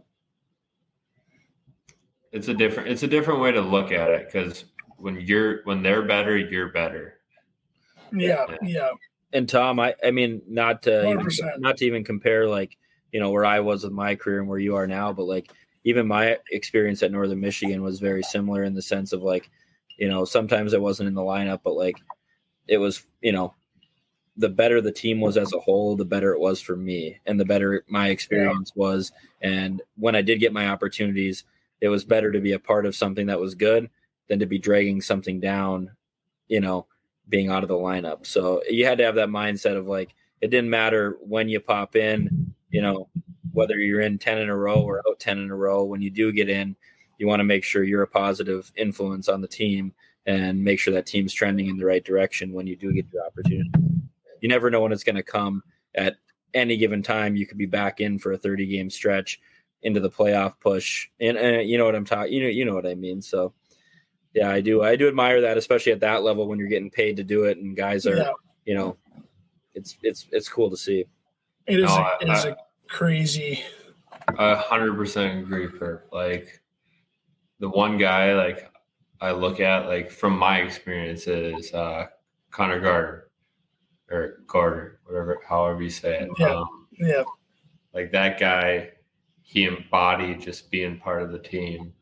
It's 2.31 2.47
a 2.47 2.53
different 2.53 2.89
it's 2.89 3.03
a 3.03 3.07
different 3.07 3.41
way 3.41 3.51
to 3.51 3.61
look 3.61 3.91
at 3.91 4.09
it 4.09 4.25
because 4.31 4.65
when 4.97 5.19
you're 5.21 5.63
when 5.65 5.83
they're 5.83 6.03
better, 6.03 6.37
you're 6.37 6.69
better. 6.69 7.19
Yeah. 8.13 8.45
Yeah. 8.63 8.91
and 9.33 9.47
Tom, 9.47 9.79
I 9.79 9.95
I 10.03 10.11
mean 10.11 10.41
not 10.47 10.81
to 10.83 11.07
even, 11.07 11.19
100%. 11.25 11.59
not 11.59 11.77
to 11.77 11.85
even 11.85 12.03
compare 12.03 12.47
like 12.47 12.77
you 13.11 13.19
know 13.19 13.29
where 13.31 13.45
I 13.45 13.59
was 13.59 13.83
with 13.83 13.93
my 13.93 14.15
career 14.15 14.39
and 14.39 14.47
where 14.47 14.59
you 14.59 14.75
are 14.75 14.87
now, 14.87 15.13
but 15.13 15.25
like 15.25 15.51
even 15.83 16.07
my 16.07 16.37
experience 16.51 17.01
at 17.03 17.11
Northern 17.11 17.39
Michigan 17.39 17.81
was 17.81 17.99
very 17.99 18.23
similar 18.23 18.63
in 18.63 18.73
the 18.73 18.81
sense 18.81 19.13
of 19.13 19.21
like 19.21 19.49
you 19.97 20.07
know 20.07 20.25
sometimes 20.25 20.73
I 20.73 20.77
wasn't 20.77 21.09
in 21.09 21.15
the 21.15 21.21
lineup, 21.21 21.61
but 21.63 21.75
like 21.75 21.97
it 22.67 22.77
was 22.77 23.03
you 23.21 23.31
know 23.31 23.53
the 24.37 24.49
better 24.49 24.81
the 24.81 24.91
team 24.91 25.19
was 25.19 25.37
as 25.37 25.53
a 25.53 25.59
whole, 25.59 25.95
the 25.95 26.05
better 26.05 26.33
it 26.33 26.39
was 26.39 26.61
for 26.61 26.75
me, 26.75 27.19
and 27.25 27.39
the 27.39 27.45
better 27.45 27.83
my 27.87 28.09
experience 28.09 28.71
was. 28.75 29.11
And 29.41 29.81
when 29.97 30.15
I 30.15 30.21
did 30.21 30.39
get 30.39 30.53
my 30.53 30.69
opportunities, 30.69 31.43
it 31.81 31.89
was 31.89 32.05
better 32.05 32.31
to 32.31 32.39
be 32.39 32.53
a 32.53 32.59
part 32.59 32.85
of 32.85 32.95
something 32.95 33.27
that 33.27 33.39
was 33.39 33.55
good 33.55 33.89
than 34.29 34.39
to 34.39 34.45
be 34.45 34.57
dragging 34.57 35.01
something 35.01 35.39
down, 35.39 35.91
you 36.47 36.61
know, 36.61 36.85
being 37.27 37.49
out 37.49 37.63
of 37.63 37.69
the 37.69 37.75
lineup. 37.75 38.25
So 38.25 38.63
you 38.69 38.85
had 38.85 38.97
to 38.99 39.03
have 39.03 39.15
that 39.15 39.29
mindset 39.29 39.75
of 39.75 39.87
like 39.87 40.15
it 40.39 40.49
didn't 40.49 40.69
matter 40.69 41.17
when 41.21 41.49
you 41.49 41.59
pop 41.59 41.95
in, 41.95 42.53
you 42.69 42.81
know, 42.81 43.09
whether 43.53 43.77
you're 43.77 44.01
in 44.01 44.17
10 44.17 44.37
in 44.39 44.49
a 44.49 44.55
row 44.55 44.81
or 44.81 45.01
out 45.09 45.19
10 45.19 45.37
in 45.39 45.49
a 45.51 45.55
row, 45.55 45.83
when 45.83 46.01
you 46.01 46.09
do 46.09 46.31
get 46.31 46.49
in, 46.49 46.75
you 47.17 47.27
want 47.27 47.39
to 47.39 47.43
make 47.43 47.63
sure 47.63 47.83
you're 47.83 48.03
a 48.03 48.07
positive 48.07 48.71
influence 48.75 49.29
on 49.29 49.41
the 49.41 49.47
team 49.47 49.93
and 50.25 50.63
make 50.63 50.79
sure 50.79 50.93
that 50.93 51.05
team's 51.05 51.33
trending 51.33 51.67
in 51.67 51.77
the 51.77 51.85
right 51.85 52.03
direction 52.03 52.53
when 52.53 52.67
you 52.67 52.75
do 52.75 52.93
get 52.93 53.05
your 53.13 53.25
opportunity. 53.25 53.69
You 54.41 54.49
never 54.49 54.69
know 54.69 54.81
when 54.81 54.91
it's 54.91 55.03
going 55.03 55.15
to 55.15 55.23
come 55.23 55.63
at 55.95 56.15
any 56.53 56.77
given 56.77 57.03
time. 57.03 57.35
You 57.35 57.45
could 57.45 57.57
be 57.57 57.65
back 57.65 58.01
in 58.01 58.17
for 58.19 58.31
a 58.31 58.37
30 58.37 58.65
game 58.67 58.89
stretch 58.89 59.39
into 59.83 59.99
the 59.99 60.09
playoff 60.09 60.59
push. 60.59 61.09
And, 61.19 61.37
and 61.37 61.67
you 61.69 61.77
know 61.77 61.85
what 61.85 61.95
I'm 61.95 62.05
talking, 62.05 62.33
you 62.33 62.43
know, 62.43 62.49
you 62.49 62.65
know 62.65 62.75
what 62.75 62.85
I 62.87 62.95
mean? 62.95 63.21
So 63.21 63.53
yeah, 64.33 64.49
I 64.49 64.61
do. 64.61 64.81
I 64.83 64.95
do 64.95 65.07
admire 65.07 65.41
that, 65.41 65.57
especially 65.57 65.91
at 65.91 65.99
that 66.01 66.23
level 66.23 66.47
when 66.47 66.57
you're 66.59 66.67
getting 66.67 66.89
paid 66.91 67.17
to 67.17 67.23
do 67.23 67.43
it 67.45 67.57
and 67.57 67.75
guys 67.75 68.05
are, 68.05 68.15
Yeah. 68.15 68.31
you 68.65 68.75
know, 68.75 68.97
it's, 69.75 69.97
it's, 70.03 70.27
it's 70.31 70.47
cool 70.49 70.69
to 70.69 70.77
see. 70.77 71.05
It 71.67 71.79
is. 71.79 71.85
No, 71.85 71.95
a, 71.95 72.01
I- 72.01 72.17
it 72.21 72.29
is 72.29 72.45
I- 72.45 72.49
a 72.49 72.55
crazy. 72.91 73.63
I 74.37 74.55
hundred 74.55 74.95
percent 74.95 75.39
agree, 75.43 75.67
Kurt. 75.67 76.07
Like 76.11 76.61
the 77.59 77.69
one 77.69 77.97
guy 77.97 78.33
like 78.33 78.71
I 79.19 79.31
look 79.31 79.59
at 79.59 79.87
like 79.87 80.11
from 80.11 80.37
my 80.37 80.59
experience 80.59 81.27
is 81.27 81.73
uh 81.73 82.07
Connor 82.51 82.79
Gardner 82.79 83.27
or 84.09 84.39
Gardner, 84.47 84.99
whatever 85.05 85.39
however 85.47 85.81
you 85.81 85.89
say 85.89 86.19
it. 86.21 86.29
Yeah. 86.37 86.55
Um, 86.55 86.87
Yeah. 86.99 87.23
like 87.93 88.11
that 88.11 88.39
guy 88.39 88.91
he 89.41 89.65
embodied 89.65 90.41
just 90.41 90.69
being 90.71 90.97
part 90.97 91.21
of 91.21 91.31
the 91.31 91.39
team 91.39 91.93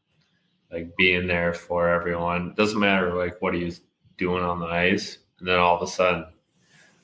like 0.72 0.96
being 0.98 1.26
there 1.26 1.54
for 1.54 1.88
everyone 1.90 2.54
doesn't 2.56 2.80
matter 2.80 3.14
like 3.16 3.42
what 3.42 3.56
he 3.56 3.64
was 3.64 3.82
doing 4.18 4.44
on 4.44 4.60
the 4.60 4.68
ice 4.68 5.18
and 5.40 5.48
then 5.48 5.58
all 5.58 5.76
of 5.76 5.82
a 5.82 5.88
sudden 5.88 6.26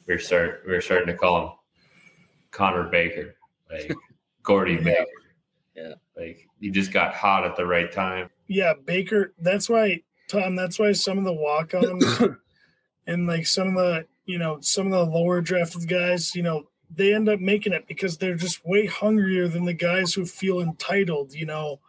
we're 0.08 0.20
start 0.20 0.62
we're 0.68 0.82
starting 0.82 1.08
to 1.08 1.16
call 1.16 1.42
him 1.42 1.50
connor 2.52 2.84
baker 2.90 3.36
like 3.72 3.92
gordy 4.44 4.74
Yeah. 4.74 4.80
baker 4.84 5.06
Yeah. 5.76 5.94
like 6.16 6.48
he 6.60 6.70
just 6.72 6.92
got 6.92 7.14
hot 7.14 7.46
at 7.46 7.56
the 7.56 7.66
right 7.66 7.92
time 7.92 8.30
Yeah. 8.48 8.74
Baker. 8.86 9.34
That's 9.40 9.68
why, 9.70 10.02
Tom. 10.30 10.56
That's 10.56 10.78
why 10.80 10.92
some 10.94 11.18
of 11.18 11.24
the 11.24 11.34
walk-ons 11.34 12.22
and 13.08 13.28
like 13.28 13.48
some 13.48 13.70
of 13.70 13.76
the 13.76 14.06
you 14.26 14.38
know 14.38 14.60
some 14.62 14.88
of 14.88 14.92
the 14.94 15.06
lower 15.06 15.42
drafted 15.42 15.88
guys, 15.88 16.36
you 16.36 16.44
know, 16.44 16.64
they 16.90 17.14
end 17.14 17.28
up 17.30 17.40
making 17.40 17.74
it 17.74 17.88
because 17.88 18.18
they're 18.18 18.36
just 18.36 18.66
way 18.66 18.86
hungrier 18.86 19.48
than 19.48 19.66
the 19.66 19.74
guys 19.74 20.14
who 20.14 20.26
feel 20.26 20.62
entitled. 20.62 21.34
You 21.34 21.46
know, 21.48 21.80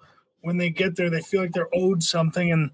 when 0.40 0.56
they 0.56 0.70
get 0.70 0.96
there, 0.96 1.10
they 1.10 1.20
feel 1.20 1.42
like 1.42 1.52
they're 1.52 1.74
owed 1.74 2.02
something, 2.02 2.50
and 2.50 2.70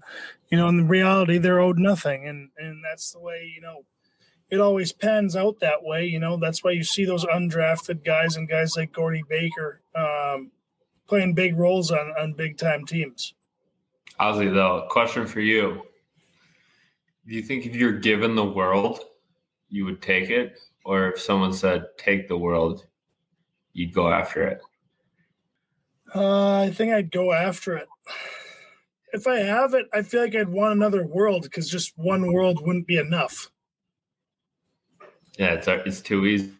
you 0.49 0.57
know, 0.57 0.67
in 0.69 0.87
reality, 0.87 1.37
they're 1.37 1.59
owed 1.59 1.77
nothing, 1.79 2.27
and 2.27 2.49
and 2.57 2.83
that's 2.83 3.11
the 3.11 3.19
way 3.19 3.51
you 3.53 3.61
know. 3.61 3.83
It 4.49 4.59
always 4.61 4.91
pans 4.91 5.35
out 5.35 5.59
that 5.61 5.83
way, 5.83 6.05
you 6.05 6.19
know. 6.19 6.37
That's 6.37 6.63
why 6.63 6.71
you 6.71 6.83
see 6.83 7.05
those 7.05 7.25
undrafted 7.25 8.03
guys 8.05 8.35
and 8.35 8.47
guys 8.47 8.75
like 8.77 8.91
Gordy 8.91 9.23
Baker 9.27 9.81
um, 9.95 10.51
playing 11.07 11.33
big 11.33 11.57
roles 11.57 11.91
on 11.91 12.13
on 12.19 12.33
big 12.33 12.57
time 12.57 12.85
teams. 12.85 13.33
ozzy 14.19 14.53
though 14.53 14.85
question 14.89 15.25
for 15.25 15.41
you 15.41 15.81
do 17.27 17.33
you 17.33 17.41
think 17.41 17.65
if 17.65 17.75
you're 17.75 17.99
given 17.99 18.35
the 18.35 18.45
world 18.45 18.99
you 19.69 19.85
would 19.85 20.01
take 20.01 20.29
it 20.29 20.59
or 20.85 21.09
if 21.11 21.19
someone 21.19 21.51
said 21.51 21.85
take 21.97 22.27
the 22.27 22.37
world 22.37 22.85
you'd 23.73 23.93
go 23.93 24.09
after 24.11 24.43
it 24.47 24.61
Uh, 26.13 26.61
I 26.61 26.69
think 26.69 26.93
I'd 26.93 27.11
go 27.11 27.33
after 27.33 27.75
it. 27.75 27.87
If 29.13 29.25
I 29.25 29.39
have 29.39 29.73
it, 29.73 29.87
I 29.93 30.03
feel 30.03 30.21
like 30.21 30.35
I'd 30.35 30.49
want 30.49 30.73
another 30.73 31.05
world 31.07 31.43
because 31.43 31.69
just 31.69 31.97
one 31.97 32.31
world 32.33 32.61
wouldn't 32.61 32.85
be 32.85 32.97
enough. 32.97 33.49
Yeah 35.37 35.53
it's 35.53 35.67
uh, 35.67 35.81
it's 35.85 36.01
too 36.01 36.25
easy 36.25 36.51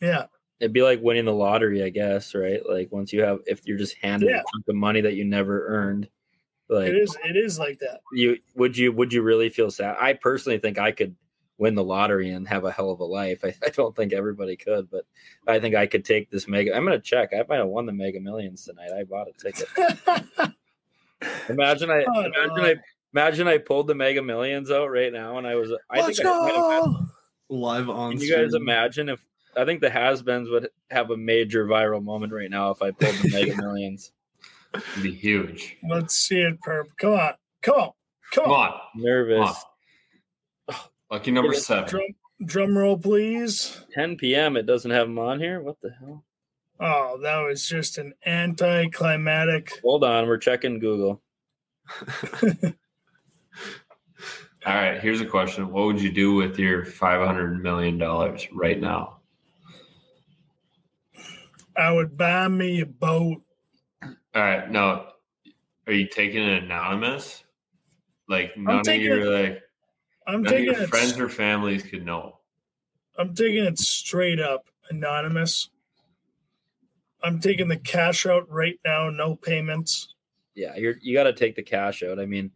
Yeah, 0.00 0.26
It'd 0.60 0.72
be 0.72 0.82
like 0.82 1.00
winning 1.02 1.24
the 1.24 1.32
lottery, 1.32 1.82
I 1.82 1.88
guess, 1.90 2.34
right? 2.34 2.60
Like 2.68 2.90
once 2.92 3.12
you 3.12 3.22
have, 3.22 3.38
if 3.46 3.66
you're 3.66 3.78
just 3.78 3.96
handed 4.02 4.28
Yeah. 4.30 4.40
a 4.40 4.44
chunk 4.52 4.68
of 4.68 4.74
money 4.76 5.00
that 5.00 5.14
you 5.14 5.24
never 5.24 5.66
earned, 5.68 6.08
like 6.68 6.88
it 6.88 6.96
is. 6.96 7.16
It 7.24 7.36
is 7.36 7.58
like 7.58 7.78
that. 7.80 8.00
you 8.12 8.36
would 8.54 8.76
you 8.76 8.92
would 8.92 9.12
you 9.12 9.22
really 9.22 9.48
feel 9.48 9.70
sad? 9.70 9.96
I 10.00 10.12
personally 10.14 10.58
think 10.58 10.78
I 10.78 10.92
could 10.92 11.16
win 11.58 11.74
the 11.74 11.84
lottery 11.84 12.30
and 12.30 12.46
have 12.48 12.64
a 12.64 12.70
hell 12.72 12.90
of 12.90 13.00
a 13.00 13.04
life. 13.04 13.40
I, 13.44 13.54
I 13.64 13.68
don't 13.70 13.94
think 13.96 14.12
everybody 14.12 14.56
could, 14.56 14.90
but 14.90 15.04
I 15.46 15.58
think 15.60 15.74
I 15.74 15.86
could 15.86 16.04
take 16.04 16.30
this 16.30 16.46
mega. 16.48 16.74
I'm 16.74 16.84
gonna 16.84 17.00
check. 17.00 17.30
I 17.34 17.44
might 17.48 17.56
have 17.58 17.66
won 17.68 17.86
the 17.86 17.92
Mega 17.92 18.20
Millions 18.20 18.64
tonight. 18.64 18.90
I 18.96 19.04
bought 19.04 19.28
a 19.28 19.32
ticket. 19.32 19.68
Imagine 21.48 21.90
I 21.90 22.04
Oh, 22.08 22.20
imagine 22.24 22.56
no. 22.56 22.64
I 22.64 22.74
Imagine 23.12 23.48
I 23.48 23.58
pulled 23.58 23.88
the 23.88 23.94
Mega 23.94 24.22
Millions 24.22 24.70
out 24.70 24.86
right 24.86 25.12
now, 25.12 25.36
and 25.36 25.44
I 25.46 25.56
was. 25.56 25.72
I 25.90 26.00
Let's 26.00 26.18
think 26.18 26.28
I 26.28 26.38
might 26.42 26.54
have 26.54 26.70
had- 26.70 26.80
go. 26.84 27.06
Live 27.50 27.90
on. 27.90 28.12
Can 28.12 28.20
you 28.20 28.34
guys 28.34 28.54
imagine 28.54 29.08
if 29.08 29.22
I 29.56 29.64
think 29.64 29.80
the 29.80 29.90
has-beens 29.90 30.48
would 30.48 30.68
have 30.90 31.10
a 31.10 31.16
major 31.16 31.66
viral 31.66 32.02
moment 32.02 32.32
right 32.32 32.48
now 32.48 32.70
if 32.70 32.80
I 32.80 32.92
pulled 32.92 33.16
the 33.16 33.30
Mega 33.32 33.56
Millions? 33.60 34.12
It'd 34.72 35.02
be 35.02 35.12
huge. 35.12 35.76
Let's 35.88 36.14
see 36.14 36.40
it, 36.40 36.60
Perp. 36.60 36.96
Come 36.96 37.14
on. 37.14 37.32
Come 37.60 37.74
on. 37.74 37.90
Come 38.32 38.44
Come 38.44 38.52
on. 38.52 38.70
on. 38.70 38.80
Nervous. 38.94 39.64
Lucky 41.10 41.32
number 41.32 41.52
seven. 41.54 41.88
Drum, 41.88 42.06
drum 42.44 42.78
roll, 42.78 42.96
please. 42.96 43.84
10 43.94 44.16
p.m. 44.16 44.56
It 44.56 44.66
doesn't 44.66 44.92
have 44.92 45.08
them 45.08 45.18
on 45.18 45.40
here. 45.40 45.60
What 45.60 45.80
the 45.82 45.90
hell? 45.98 46.24
Oh, 46.78 47.18
that 47.22 47.40
was 47.40 47.66
just 47.68 47.98
an 47.98 48.14
anticlimactic. 48.24 49.72
Hold 49.82 50.04
on, 50.04 50.28
we're 50.28 50.38
checking 50.38 50.78
Google. 50.78 51.20
All 54.66 54.74
right, 54.74 55.00
here's 55.00 55.20
a 55.20 55.26
question. 55.26 55.70
What 55.70 55.86
would 55.86 56.00
you 56.00 56.12
do 56.12 56.34
with 56.34 56.58
your 56.58 56.84
$500 56.84 57.60
million 57.62 57.98
right 58.52 58.78
now? 58.80 59.20
I 61.76 61.90
would 61.92 62.16
buy 62.18 62.46
me 62.48 62.80
a 62.80 62.86
boat. 62.86 63.42
All 64.02 64.12
right, 64.34 64.70
now, 64.70 65.06
are 65.86 65.92
you 65.92 66.06
taking 66.08 66.42
it 66.46 66.62
anonymous? 66.64 67.42
Like, 68.28 68.56
none 68.56 68.80
of 68.80 68.86
your, 68.96 69.34
it- 69.34 69.50
like, 69.52 69.62
I'm 70.26 70.42
none 70.42 70.52
of 70.52 70.58
taking 70.58 70.74
your 70.74 70.86
friends 70.88 71.18
or 71.18 71.28
families 71.28 71.82
could 71.82 72.04
know. 72.04 72.38
I'm 73.18 73.34
taking 73.34 73.64
it 73.64 73.78
straight 73.78 74.40
up 74.40 74.66
anonymous. 74.90 75.70
I'm 77.22 77.40
taking 77.40 77.68
the 77.68 77.76
cash 77.78 78.26
out 78.26 78.48
right 78.50 78.78
now, 78.84 79.10
no 79.10 79.36
payments. 79.36 80.14
Yeah, 80.54 80.76
you're 80.76 80.96
you 81.00 81.14
got 81.14 81.24
to 81.24 81.32
take 81.32 81.54
the 81.54 81.62
cash 81.62 82.02
out. 82.02 82.18
I 82.18 82.26
mean, 82.26 82.50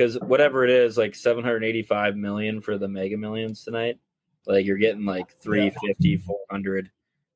because 0.00 0.18
whatever 0.20 0.64
it 0.64 0.70
is, 0.70 0.96
like 0.96 1.14
785 1.14 2.16
million 2.16 2.62
for 2.62 2.78
the 2.78 2.88
Mega 2.88 3.18
Millions 3.18 3.64
tonight. 3.64 3.98
Like 4.46 4.64
you're 4.64 4.78
getting 4.78 5.04
like 5.04 5.30
350, 5.42 6.16
400. 6.16 6.90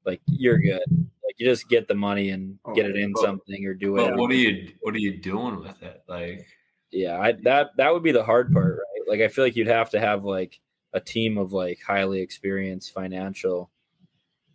Like 0.06 0.22
you're 0.26 0.58
good. 0.58 0.80
Like 0.88 1.34
you 1.36 1.46
just 1.46 1.68
get 1.68 1.88
the 1.88 1.94
money 1.94 2.30
and 2.30 2.58
oh, 2.64 2.74
get 2.74 2.86
it 2.86 2.96
in 2.96 3.12
Oh, 3.18 3.22
something 3.22 3.66
or 3.66 3.74
do 3.74 3.98
it. 3.98 4.16
what 4.16 4.30
are 4.30 4.34
you 4.34 4.72
what 4.80 4.94
are 4.94 4.98
you 4.98 5.18
doing 5.18 5.60
with 5.60 5.82
it? 5.82 6.02
Like 6.08 6.46
Yeah, 6.90 7.20
I, 7.20 7.32
that 7.42 7.76
that 7.76 7.92
would 7.92 8.02
be 8.02 8.12
the 8.12 8.24
hard 8.24 8.50
part, 8.50 8.78
right? 8.78 9.08
Like 9.08 9.20
I 9.20 9.28
feel 9.28 9.44
like 9.44 9.56
you'd 9.56 9.66
have 9.66 9.90
to 9.90 10.00
have 10.00 10.24
like 10.24 10.58
a 10.94 11.00
team 11.00 11.36
of 11.36 11.52
like 11.52 11.82
highly 11.86 12.20
experienced 12.22 12.94
financial 12.94 13.70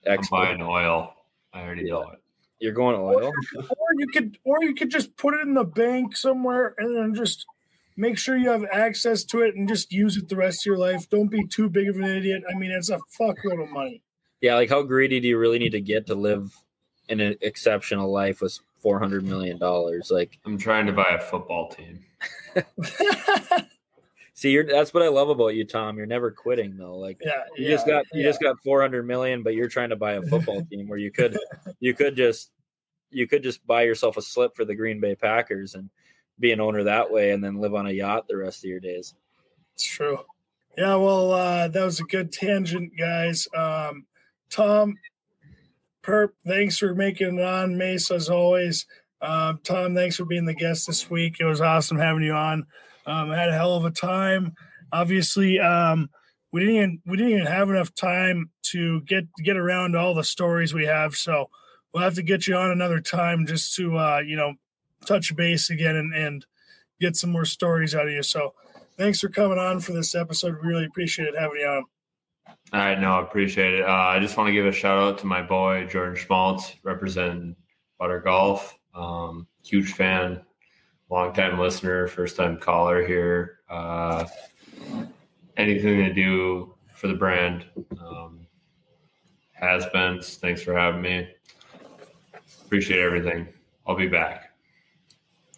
I'm 0.08 0.14
experts. 0.14 0.30
buying 0.32 0.62
oil. 0.64 1.14
I 1.54 1.62
already 1.62 1.84
know 1.84 2.10
it. 2.10 2.20
You're 2.58 2.74
going 2.74 2.96
oil. 2.96 3.32
Or 3.56 3.94
you 4.00 4.08
could 4.08 4.40
or 4.44 4.64
you 4.64 4.74
could 4.74 4.90
just 4.90 5.16
put 5.16 5.36
it 5.36 5.42
in 5.42 5.54
the 5.54 5.64
bank 5.64 6.18
somewhere 6.18 6.74
and 6.80 6.98
then 6.98 7.14
just 7.14 7.46
make 8.00 8.18
sure 8.18 8.38
you 8.38 8.50
have 8.50 8.66
access 8.72 9.24
to 9.26 9.42
it 9.42 9.56
and 9.56 9.68
just 9.68 9.92
use 9.92 10.16
it 10.16 10.30
the 10.30 10.36
rest 10.36 10.62
of 10.62 10.66
your 10.66 10.78
life. 10.78 11.10
Don't 11.10 11.28
be 11.28 11.46
too 11.46 11.70
big 11.70 11.90
of 11.90 11.98
an 11.98 12.06
idiot. 12.06 12.44
I 12.50 12.58
mean, 12.58 12.72
it's 12.72 12.90
a 12.90 13.00
fuckload 13.20 13.62
of 13.62 13.70
money. 13.70 14.02
Yeah, 14.42 14.56
like 14.56 14.70
how 14.70 14.82
greedy 14.84 15.20
do 15.20 15.28
you 15.28 15.38
really 15.38 15.60
need 15.60 15.74
to 15.74 15.82
get 15.82 16.08
to 16.08 16.16
live 16.16 16.56
in 17.10 17.20
an 17.20 17.36
exceptional 17.42 18.10
life 18.10 18.42
with 18.42 18.58
four 18.82 19.00
hundred 19.00 19.26
million 19.26 19.60
dollars? 19.60 20.10
Like, 20.10 20.40
I'm 20.46 20.58
trying 20.58 20.86
to 20.86 20.94
buy 20.94 21.10
a 21.10 21.20
football 21.20 21.68
team. 21.68 22.00
see, 24.34 24.52
you're 24.52 24.66
that's 24.66 24.94
what 24.94 25.04
I 25.04 25.10
love 25.10 25.28
about 25.28 25.50
you, 25.50 25.66
Tom. 25.66 25.98
You're 25.98 26.06
never 26.06 26.32
quitting 26.32 26.78
though. 26.78 26.98
Like 26.98 27.18
yeah, 27.22 27.44
you 27.58 27.66
yeah, 27.66 27.72
just 27.72 27.86
got 27.86 28.06
you 28.14 28.22
yeah. 28.22 28.30
just 28.30 28.42
got 28.42 28.56
four 28.64 28.82
hundred 28.82 29.06
million, 29.06 29.44
but 29.44 29.56
you're 29.56 29.68
trying 29.68 29.90
to 29.90 29.98
buy 29.98 30.14
a 30.14 30.22
football 30.22 30.66
team 30.72 30.88
where 30.88 31.00
you 31.00 31.12
could 31.12 31.38
you 31.82 31.94
could 31.94 32.16
just 32.16 32.52
you 33.12 33.28
could 33.28 33.44
just 33.44 33.66
buy 33.68 33.82
yourself 33.84 34.16
a 34.16 34.22
slip 34.22 34.56
for 34.56 34.64
the 34.64 34.76
Green 34.76 35.02
Bay 35.02 35.16
Packers 35.16 35.76
and 35.76 35.90
be 36.40 36.52
an 36.52 36.62
owner 36.62 36.84
that 36.84 37.12
way, 37.12 37.32
and 37.32 37.44
then 37.44 37.60
live 37.60 37.76
on 37.76 37.88
a 37.88 37.92
yacht 37.92 38.28
the 38.28 38.38
rest 38.38 38.64
of 38.64 38.70
your 38.70 38.80
days. 38.80 39.14
It's 39.76 39.86
true. 39.86 40.20
Yeah, 40.78 40.96
well, 40.96 41.32
uh, 41.32 41.68
that 41.68 41.84
was 41.84 42.00
a 42.00 42.04
good 42.04 42.32
tangent, 42.32 42.94
guys. 42.98 43.48
Um, 43.56 44.06
Tom, 44.50 44.96
Perp, 46.04 46.30
thanks 46.48 46.78
for 46.78 46.96
making 46.96 47.40
it 47.40 47.44
on. 47.44 47.78
Mace, 47.78 48.12
as 48.12 48.30
always. 48.30 48.86
Um, 49.22 49.60
Tom, 49.64 49.94
thanks 49.96 50.16
for 50.16 50.26
being 50.26 50.46
the 50.46 50.54
guest 50.54 50.88
this 50.88 51.10
week. 51.10 51.38
It 51.40 51.46
was 51.46 51.62
awesome 51.62 51.98
having 51.98 52.24
you 52.24 52.34
on. 52.34 52.66
Um, 53.06 53.32
I 53.32 53.38
had 53.38 53.50
a 53.50 53.54
hell 53.54 53.76
of 53.76 53.86
a 53.86 53.92
time. 53.92 54.54
Obviously, 54.92 55.60
um, 55.60 56.10
we 56.52 56.62
didn't 56.62 56.76
even, 56.76 57.02
we 57.06 57.18
didn't 57.18 57.34
even 57.34 57.46
have 57.46 57.70
enough 57.70 57.94
time 57.94 58.50
to 58.72 59.02
get 59.02 59.26
get 59.44 59.58
around 59.58 59.96
all 59.96 60.14
the 60.14 60.24
stories 60.24 60.74
we 60.74 60.86
have. 60.86 61.16
So 61.16 61.50
we'll 61.94 62.04
have 62.04 62.16
to 62.16 62.24
get 62.24 62.48
you 62.48 62.56
on 62.56 62.72
another 62.72 63.02
time 63.02 63.46
just 63.46 63.76
to 63.76 63.98
uh, 63.98 64.22
you 64.26 64.36
know 64.36 64.54
touch 65.06 65.36
base 65.36 65.70
again 65.70 65.96
and, 65.96 66.14
and 66.14 66.46
get 67.00 67.16
some 67.16 67.32
more 67.32 67.46
stories 67.46 67.96
out 67.96 68.08
of 68.08 68.12
you. 68.12 68.24
So 68.24 68.54
thanks 68.98 69.20
for 69.20 69.30
coming 69.30 69.58
on 69.58 69.80
for 69.80 69.94
this 69.94 70.16
episode. 70.16 70.58
Really 70.62 70.86
appreciate 70.86 71.30
it 71.30 71.36
having 71.38 71.60
you 71.60 71.68
on. 71.68 71.86
All 72.74 72.80
right, 72.80 73.00
no, 73.00 73.14
I 73.14 73.22
appreciate 73.22 73.76
it. 73.76 73.84
Uh, 73.84 73.92
I 73.92 74.20
just 74.20 74.38
want 74.38 74.48
to 74.48 74.54
give 74.54 74.66
a 74.66 74.72
shout 74.72 74.98
out 74.98 75.18
to 75.20 75.28
my 75.28 75.42
boy 75.42 75.86
Jordan 75.86 76.16
Schmaltz, 76.16 76.76
representing 76.84 77.56
Butter 77.98 78.20
Golf. 78.20 78.78
Um, 78.94 79.48
huge 79.64 79.94
fan, 79.94 80.42
long 81.10 81.34
time 81.34 81.60
listener, 81.60 82.08
first 82.08 82.36
time 82.36 82.58
caller 82.58 83.06
here. 83.06 83.60
Uh, 83.70 84.26
anything 85.58 85.98
to 86.00 86.14
do 86.14 86.76
for 86.94 87.08
the 87.08 87.14
brand 87.14 87.66
um, 88.00 88.46
has 89.52 89.86
been. 89.88 90.22
Thanks 90.22 90.62
for 90.62 90.74
having 90.74 91.02
me. 91.02 91.30
Appreciate 92.66 93.00
everything. 93.00 93.48
I'll 93.88 93.96
be 93.96 94.08
back. 94.08 94.49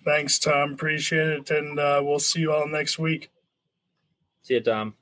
Thanks, 0.04 0.40
Tom. 0.40 0.74
Appreciate 0.74 1.28
it. 1.28 1.52
And 1.52 1.80
uh, 1.80 2.02
we'll 2.04 2.20
see 2.20 2.42
you 2.42 2.52
all 2.52 2.68
next 2.68 2.98
week. 2.98 3.30
See 4.42 4.56
you, 4.56 4.62
Tom. 4.62 4.96